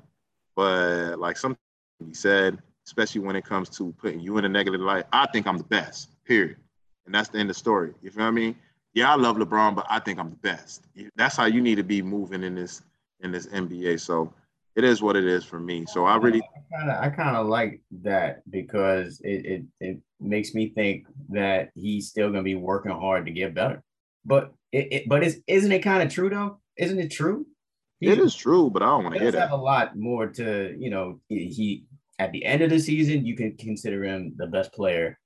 But 0.57 1.21
like 1.21 1.37
something 1.37 1.59
he 2.05 2.15
said, 2.15 2.59
especially 2.87 3.21
when 3.21 3.37
it 3.37 3.45
comes 3.45 3.69
to 3.71 3.93
putting 3.99 4.21
you 4.21 4.39
in 4.39 4.45
a 4.45 4.49
negative 4.49 4.81
light, 4.81 5.07
I 5.13 5.27
think 5.27 5.47
I'm 5.47 5.59
the 5.59 5.65
best. 5.65 6.11
Period. 6.25 6.57
And 7.07 7.15
that's 7.15 7.29
the 7.29 7.39
end 7.39 7.51
of 7.51 7.57
the 7.57 7.59
story. 7.59 7.93
You 8.03 8.11
feel 8.11 8.31
me? 8.31 8.57
Yeah, 8.95 9.13
I 9.13 9.17
love 9.17 9.37
LeBron, 9.37 9.75
but 9.75 9.87
I 9.89 9.99
think 9.99 10.19
I'm 10.19 10.31
the 10.31 10.37
best. 10.37 10.85
That's 11.17 11.37
how 11.37 11.47
you 11.47 11.61
need 11.61 11.77
to 11.77 11.83
be 11.83 12.03
moving 12.03 12.43
in 12.43 12.55
this 12.55 12.83
in 13.21 13.33
this 13.33 13.47
NBA. 13.47 14.01
So 14.01 14.33
it 14.77 14.85
is 14.85 15.03
what 15.03 15.17
it 15.17 15.25
is 15.25 15.45
for 15.45 15.59
me. 15.59 15.87
So 15.87 16.05
I 16.05 16.17
really 16.17 16.43
I 17.03 17.09
kind 17.09 17.37
of 17.37 17.47
I 17.47 17.49
like 17.49 17.81
that 18.03 18.43
because 18.51 19.21
it, 19.23 19.47
it 19.47 19.63
it 19.81 19.99
makes 20.21 20.55
me 20.55 20.71
think 20.71 21.07
that 21.31 21.71
he's 21.75 22.09
still 22.09 22.29
gonna 22.29 22.43
be 22.43 22.55
working 22.55 22.93
hard 22.93 23.27
to 23.27 23.33
get 23.33 23.55
better. 23.55 23.83
But 24.25 24.53
it, 24.71 24.93
it 24.93 25.09
but 25.09 25.23
is 25.23 25.41
isn't 25.47 25.73
it 25.73 25.81
kind 25.81 26.03
of 26.03 26.13
true 26.13 26.29
though? 26.29 26.61
Isn't 26.77 27.01
it 27.01 27.11
true? 27.11 27.47
It 28.01 28.19
is 28.19 28.35
true, 28.35 28.69
but 28.69 28.83
I 28.83 28.87
don't 28.87 29.05
want 29.05 29.15
to 29.15 29.21
hear 29.21 29.31
does 29.31 29.41
have 29.41 29.51
that. 29.51 29.57
a 29.57 29.61
lot 29.61 29.97
more 29.97 30.27
to 30.27 30.77
you 30.79 30.91
know. 30.91 31.21
He 31.29 31.85
at 32.23 32.33
the 32.33 32.45
end 32.45 32.63
of 32.63 32.71
the 32.71 32.79
season, 32.79 33.27
you 33.27 33.35
can 33.37 33.57
consider 33.57 34.05
him 34.05 34.35
the 34.37 34.47
best 34.47 34.73
player 34.73 35.19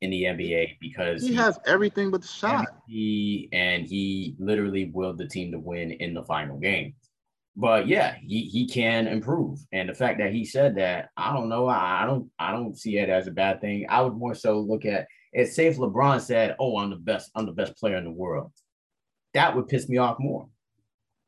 in 0.00 0.10
the 0.10 0.24
NBA 0.24 0.76
because 0.80 1.22
He 1.22 1.34
has 1.34 1.58
everything 1.66 2.10
but 2.10 2.22
the 2.22 2.26
shot. 2.28 2.66
he 2.88 3.48
and 3.52 3.86
he 3.86 4.34
literally 4.38 4.90
willed 4.92 5.18
the 5.18 5.28
team 5.28 5.52
to 5.52 5.58
win 5.60 5.92
in 5.92 6.12
the 6.14 6.24
final 6.24 6.58
game. 6.58 6.94
But 7.54 7.86
yeah, 7.86 8.16
he 8.26 8.44
he 8.46 8.66
can 8.66 9.06
improve, 9.06 9.58
and 9.72 9.88
the 9.88 9.94
fact 9.94 10.18
that 10.18 10.32
he 10.32 10.44
said 10.44 10.74
that, 10.76 11.10
I 11.18 11.32
don't 11.34 11.48
know, 11.50 11.66
I, 11.68 12.02
I 12.02 12.06
don't 12.06 12.30
I 12.38 12.50
don't 12.50 12.76
see 12.76 12.96
it 12.98 13.08
as 13.10 13.26
a 13.26 13.30
bad 13.30 13.60
thing. 13.60 13.86
I 13.88 14.00
would 14.00 14.14
more 14.14 14.34
so 14.34 14.58
look 14.58 14.84
at 14.86 15.06
it. 15.34 15.48
Say 15.52 15.66
if 15.66 15.76
LeBron 15.76 16.20
said, 16.22 16.56
"Oh, 16.58 16.78
I'm 16.78 16.90
the 16.90 16.96
best, 16.96 17.30
I'm 17.36 17.46
the 17.46 17.52
best 17.52 17.76
player 17.76 17.96
in 17.98 18.04
the 18.04 18.10
world," 18.10 18.50
that 19.34 19.54
would 19.54 19.68
piss 19.68 19.86
me 19.88 19.98
off 19.98 20.16
more. 20.18 20.48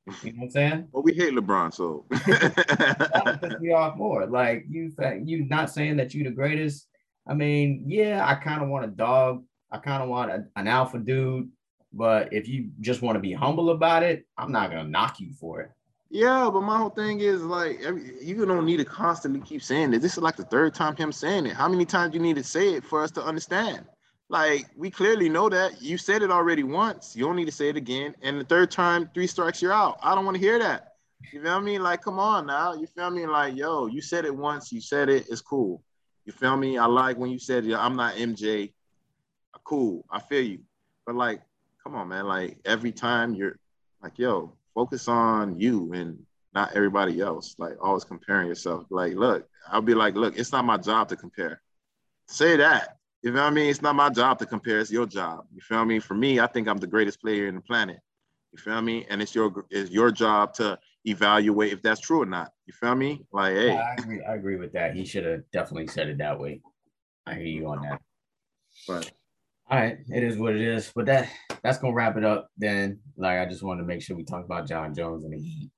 You 0.07 0.33
know 0.33 0.39
what 0.39 0.45
I'm 0.45 0.51
saying? 0.51 0.89
Well, 0.93 1.03
we 1.03 1.15
hate 1.15 1.33
LeBron, 1.33 1.73
so 1.73 2.05
that 2.11 3.23
would 3.25 3.41
piss 3.41 3.61
me 3.61 3.73
off 3.73 3.97
more. 3.97 4.27
Like 4.27 4.67
you, 4.69 4.93
you 5.25 5.47
not 5.47 5.71
saying 5.71 5.97
that 5.97 6.15
you're 6.15 6.29
the 6.29 6.35
greatest. 6.35 6.89
I 7.27 7.33
mean, 7.33 7.85
yeah, 7.87 8.27
I 8.27 8.35
kind 8.35 8.63
of 8.63 8.69
want 8.69 8.85
a 8.85 8.89
dog. 8.89 9.45
I 9.71 9.79
kind 9.79 10.03
of 10.03 10.11
want 10.11 10.31
a, 10.31 10.45
an 10.57 10.69
alpha 10.69 10.99
dude. 10.99 11.49
But 11.93 12.33
if 12.33 12.49
you 12.49 12.71
just 12.81 13.03
want 13.03 13.17
to 13.17 13.21
be 13.21 13.33
humble 13.33 13.71
about 13.71 14.03
it, 14.03 14.27
I'm 14.37 14.53
not 14.53 14.71
gonna 14.71 14.85
knock 14.85 15.21
you 15.21 15.33
for 15.33 15.61
it. 15.63 15.71
Yeah, 16.11 16.51
but 16.53 16.63
my 16.63 16.77
whole 16.77 16.91
thing 16.91 17.21
is 17.21 17.43
like 17.43 17.81
every, 17.83 18.23
you 18.23 18.45
don't 18.45 18.67
need 18.67 18.77
to 18.77 18.85
constantly 18.85 19.41
keep 19.41 19.63
saying 19.63 19.95
it. 19.95 20.01
This 20.01 20.13
is 20.13 20.23
like 20.23 20.37
the 20.37 20.45
third 20.45 20.75
time 20.75 20.97
him 20.97 21.13
saying 21.13 21.47
it. 21.47 21.55
How 21.55 21.69
many 21.69 21.85
times 21.85 22.15
you 22.15 22.21
need 22.21 22.37
to 22.37 22.45
say 22.45 22.75
it 22.75 22.85
for 22.85 23.03
us 23.03 23.11
to 23.13 23.23
understand? 23.25 23.87
Like 24.29 24.67
we 24.77 24.91
clearly 24.91 25.29
know 25.29 25.49
that 25.49 25.83
you 25.83 25.99
said 25.99 26.23
it 26.23 26.31
already 26.31 26.63
once. 26.63 27.15
You 27.15 27.25
don't 27.25 27.37
need 27.37 27.45
to 27.47 27.53
say 27.53 27.69
it 27.69 27.77
again. 27.77 28.15
And 28.23 28.41
the 28.41 28.45
third 28.45 28.71
time, 28.71 29.11
three 29.15 29.27
strikes, 29.27 29.61
you're 29.61 29.73
out. 29.73 29.99
I 30.03 30.15
don't 30.15 30.25
want 30.25 30.37
to 30.37 30.41
hear 30.41 30.59
that. 30.59 30.95
You 31.33 31.43
feel 31.43 31.61
me? 31.61 31.79
Like, 31.79 32.03
come 32.03 32.19
on 32.19 32.47
now. 32.47 32.75
You 32.75 32.87
feel 32.87 33.11
me? 33.11 33.27
Like, 33.27 33.57
yo, 33.57 33.87
you 33.87 34.01
said 34.01 34.25
it 34.25 34.35
once. 34.35 34.73
You 34.73 34.81
said 34.81 35.09
it. 35.09 35.27
It's 35.31 35.41
cool. 35.41 35.83
You 36.25 36.33
feel 36.33 36.57
me? 36.57 36.79
I 36.79 36.87
like 36.87 37.17
when 37.17 37.31
you 37.31 37.39
said, 37.39 37.65
yeah, 37.65 37.85
I'm 37.85 37.97
not 37.97 38.15
MJ. 38.15 38.73
Cool. 39.65 40.05
I 40.11 40.21
feel 40.21 40.45
you. 40.45 40.61
But 41.07 41.15
like, 41.17 41.41
come 41.83 41.95
on, 41.95 42.09
man. 42.09 42.27
Like 42.27 42.59
every 42.65 42.93
time 42.93 43.35
you're 43.35 43.59
like, 44.03 44.19
yo, 44.19 44.55
focus 44.75 45.09
on 45.09 45.59
you 45.59 45.93
and 45.93 46.19
not 46.55 46.75
everybody 46.75 47.21
else. 47.21 47.55
Like 47.59 47.77
always 47.81 48.05
comparing 48.05 48.49
yourself. 48.49 48.87
Like, 48.91 49.15
look, 49.15 49.49
I'll 49.71 49.83
be 49.83 49.95
like, 49.95 50.15
look, 50.15 50.39
it's 50.39 50.53
not 50.53 50.65
my 50.65 50.77
job 50.77 51.09
to 51.09 51.17
compare. 51.17 51.63
Say 52.29 52.57
that. 52.57 52.97
You 53.25 53.31
know 53.33 53.41
what 53.41 53.47
I 53.47 53.51
mean? 53.51 53.71
It's 53.71 53.81
not 53.81 53.95
my 53.95 54.11
job 54.11 54.39
to 54.41 54.47
compare. 54.47 54.81
It's 54.81 54.93
your 54.93 55.07
job. 55.07 55.47
You 55.55 55.63
feel 55.63 55.83
me? 55.87 55.99
For 55.99 56.13
me, 56.13 56.41
I 56.41 56.47
think 56.47 56.69
I'm 56.69 56.77
the 56.77 56.87
greatest 56.87 57.23
player 57.23 57.49
in 57.49 57.55
the 57.55 57.63
planet. 57.63 57.99
You 58.53 58.59
feel 58.59 58.83
me? 58.83 59.07
And 59.09 59.23
it's 59.23 59.35
your 59.35 59.65
it's 59.71 59.91
your 59.91 60.11
job 60.11 60.53
to 60.55 60.79
evaluate 61.07 61.73
if 61.73 61.81
that's 61.81 62.03
true 62.03 62.21
or 62.21 62.27
not. 62.27 62.53
You 62.67 62.75
feel 62.75 62.95
me? 62.95 63.25
Like, 63.33 63.55
hey, 63.55 63.79
I 63.79 63.95
agree, 63.95 64.23
I 64.23 64.35
agree 64.35 64.57
with 64.57 64.75
that. 64.75 64.95
He 64.95 65.07
should 65.07 65.25
have 65.25 65.41
definitely 65.55 65.87
said 65.87 66.09
it 66.09 66.19
that 66.19 66.39
way. 66.39 66.61
I 67.27 67.37
hear 67.37 67.47
you 67.47 67.67
on 67.67 67.81
that. 67.81 68.03
but 68.87 69.11
All 69.71 69.79
right, 69.79 70.01
it 70.07 70.23
is 70.23 70.37
what 70.37 70.55
it 70.55 70.61
is. 70.61 70.93
But 70.95 71.07
that 71.07 71.31
that's 71.63 71.79
gonna 71.79 71.95
wrap 71.95 72.19
it 72.19 72.25
up. 72.25 72.51
Then, 72.59 73.01
like, 73.17 73.39
I 73.39 73.47
just 73.47 73.63
wanted 73.63 73.81
to 73.81 73.87
make 73.87 74.03
sure 74.03 74.19
we 74.19 74.25
talk 74.25 74.45
about 74.45 74.69
Jon 74.69 74.95
Jones 74.95 75.25
and 75.25 75.33
the 75.33 75.39
Heat. 75.39 75.71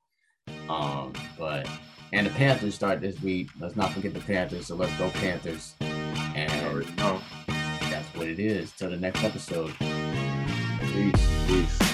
Um, 0.68 1.12
but 1.38 1.68
and 2.12 2.26
the 2.26 2.30
Panthers 2.30 2.74
start 2.74 3.00
this 3.00 3.22
week. 3.22 3.50
Let's 3.60 3.76
not 3.76 3.92
forget 3.92 4.14
the 4.14 4.20
Panthers. 4.20 4.66
So 4.66 4.74
let's 4.74 4.96
go 4.98 5.10
Panthers. 5.10 5.76
Already 6.76 6.92
that's 7.90 8.14
what 8.14 8.28
it 8.28 8.38
is. 8.38 8.70
Till 8.72 8.90
the 8.90 8.98
next 8.98 9.24
episode. 9.24 9.74
Peace. 9.78 11.46
Peace. 11.46 11.85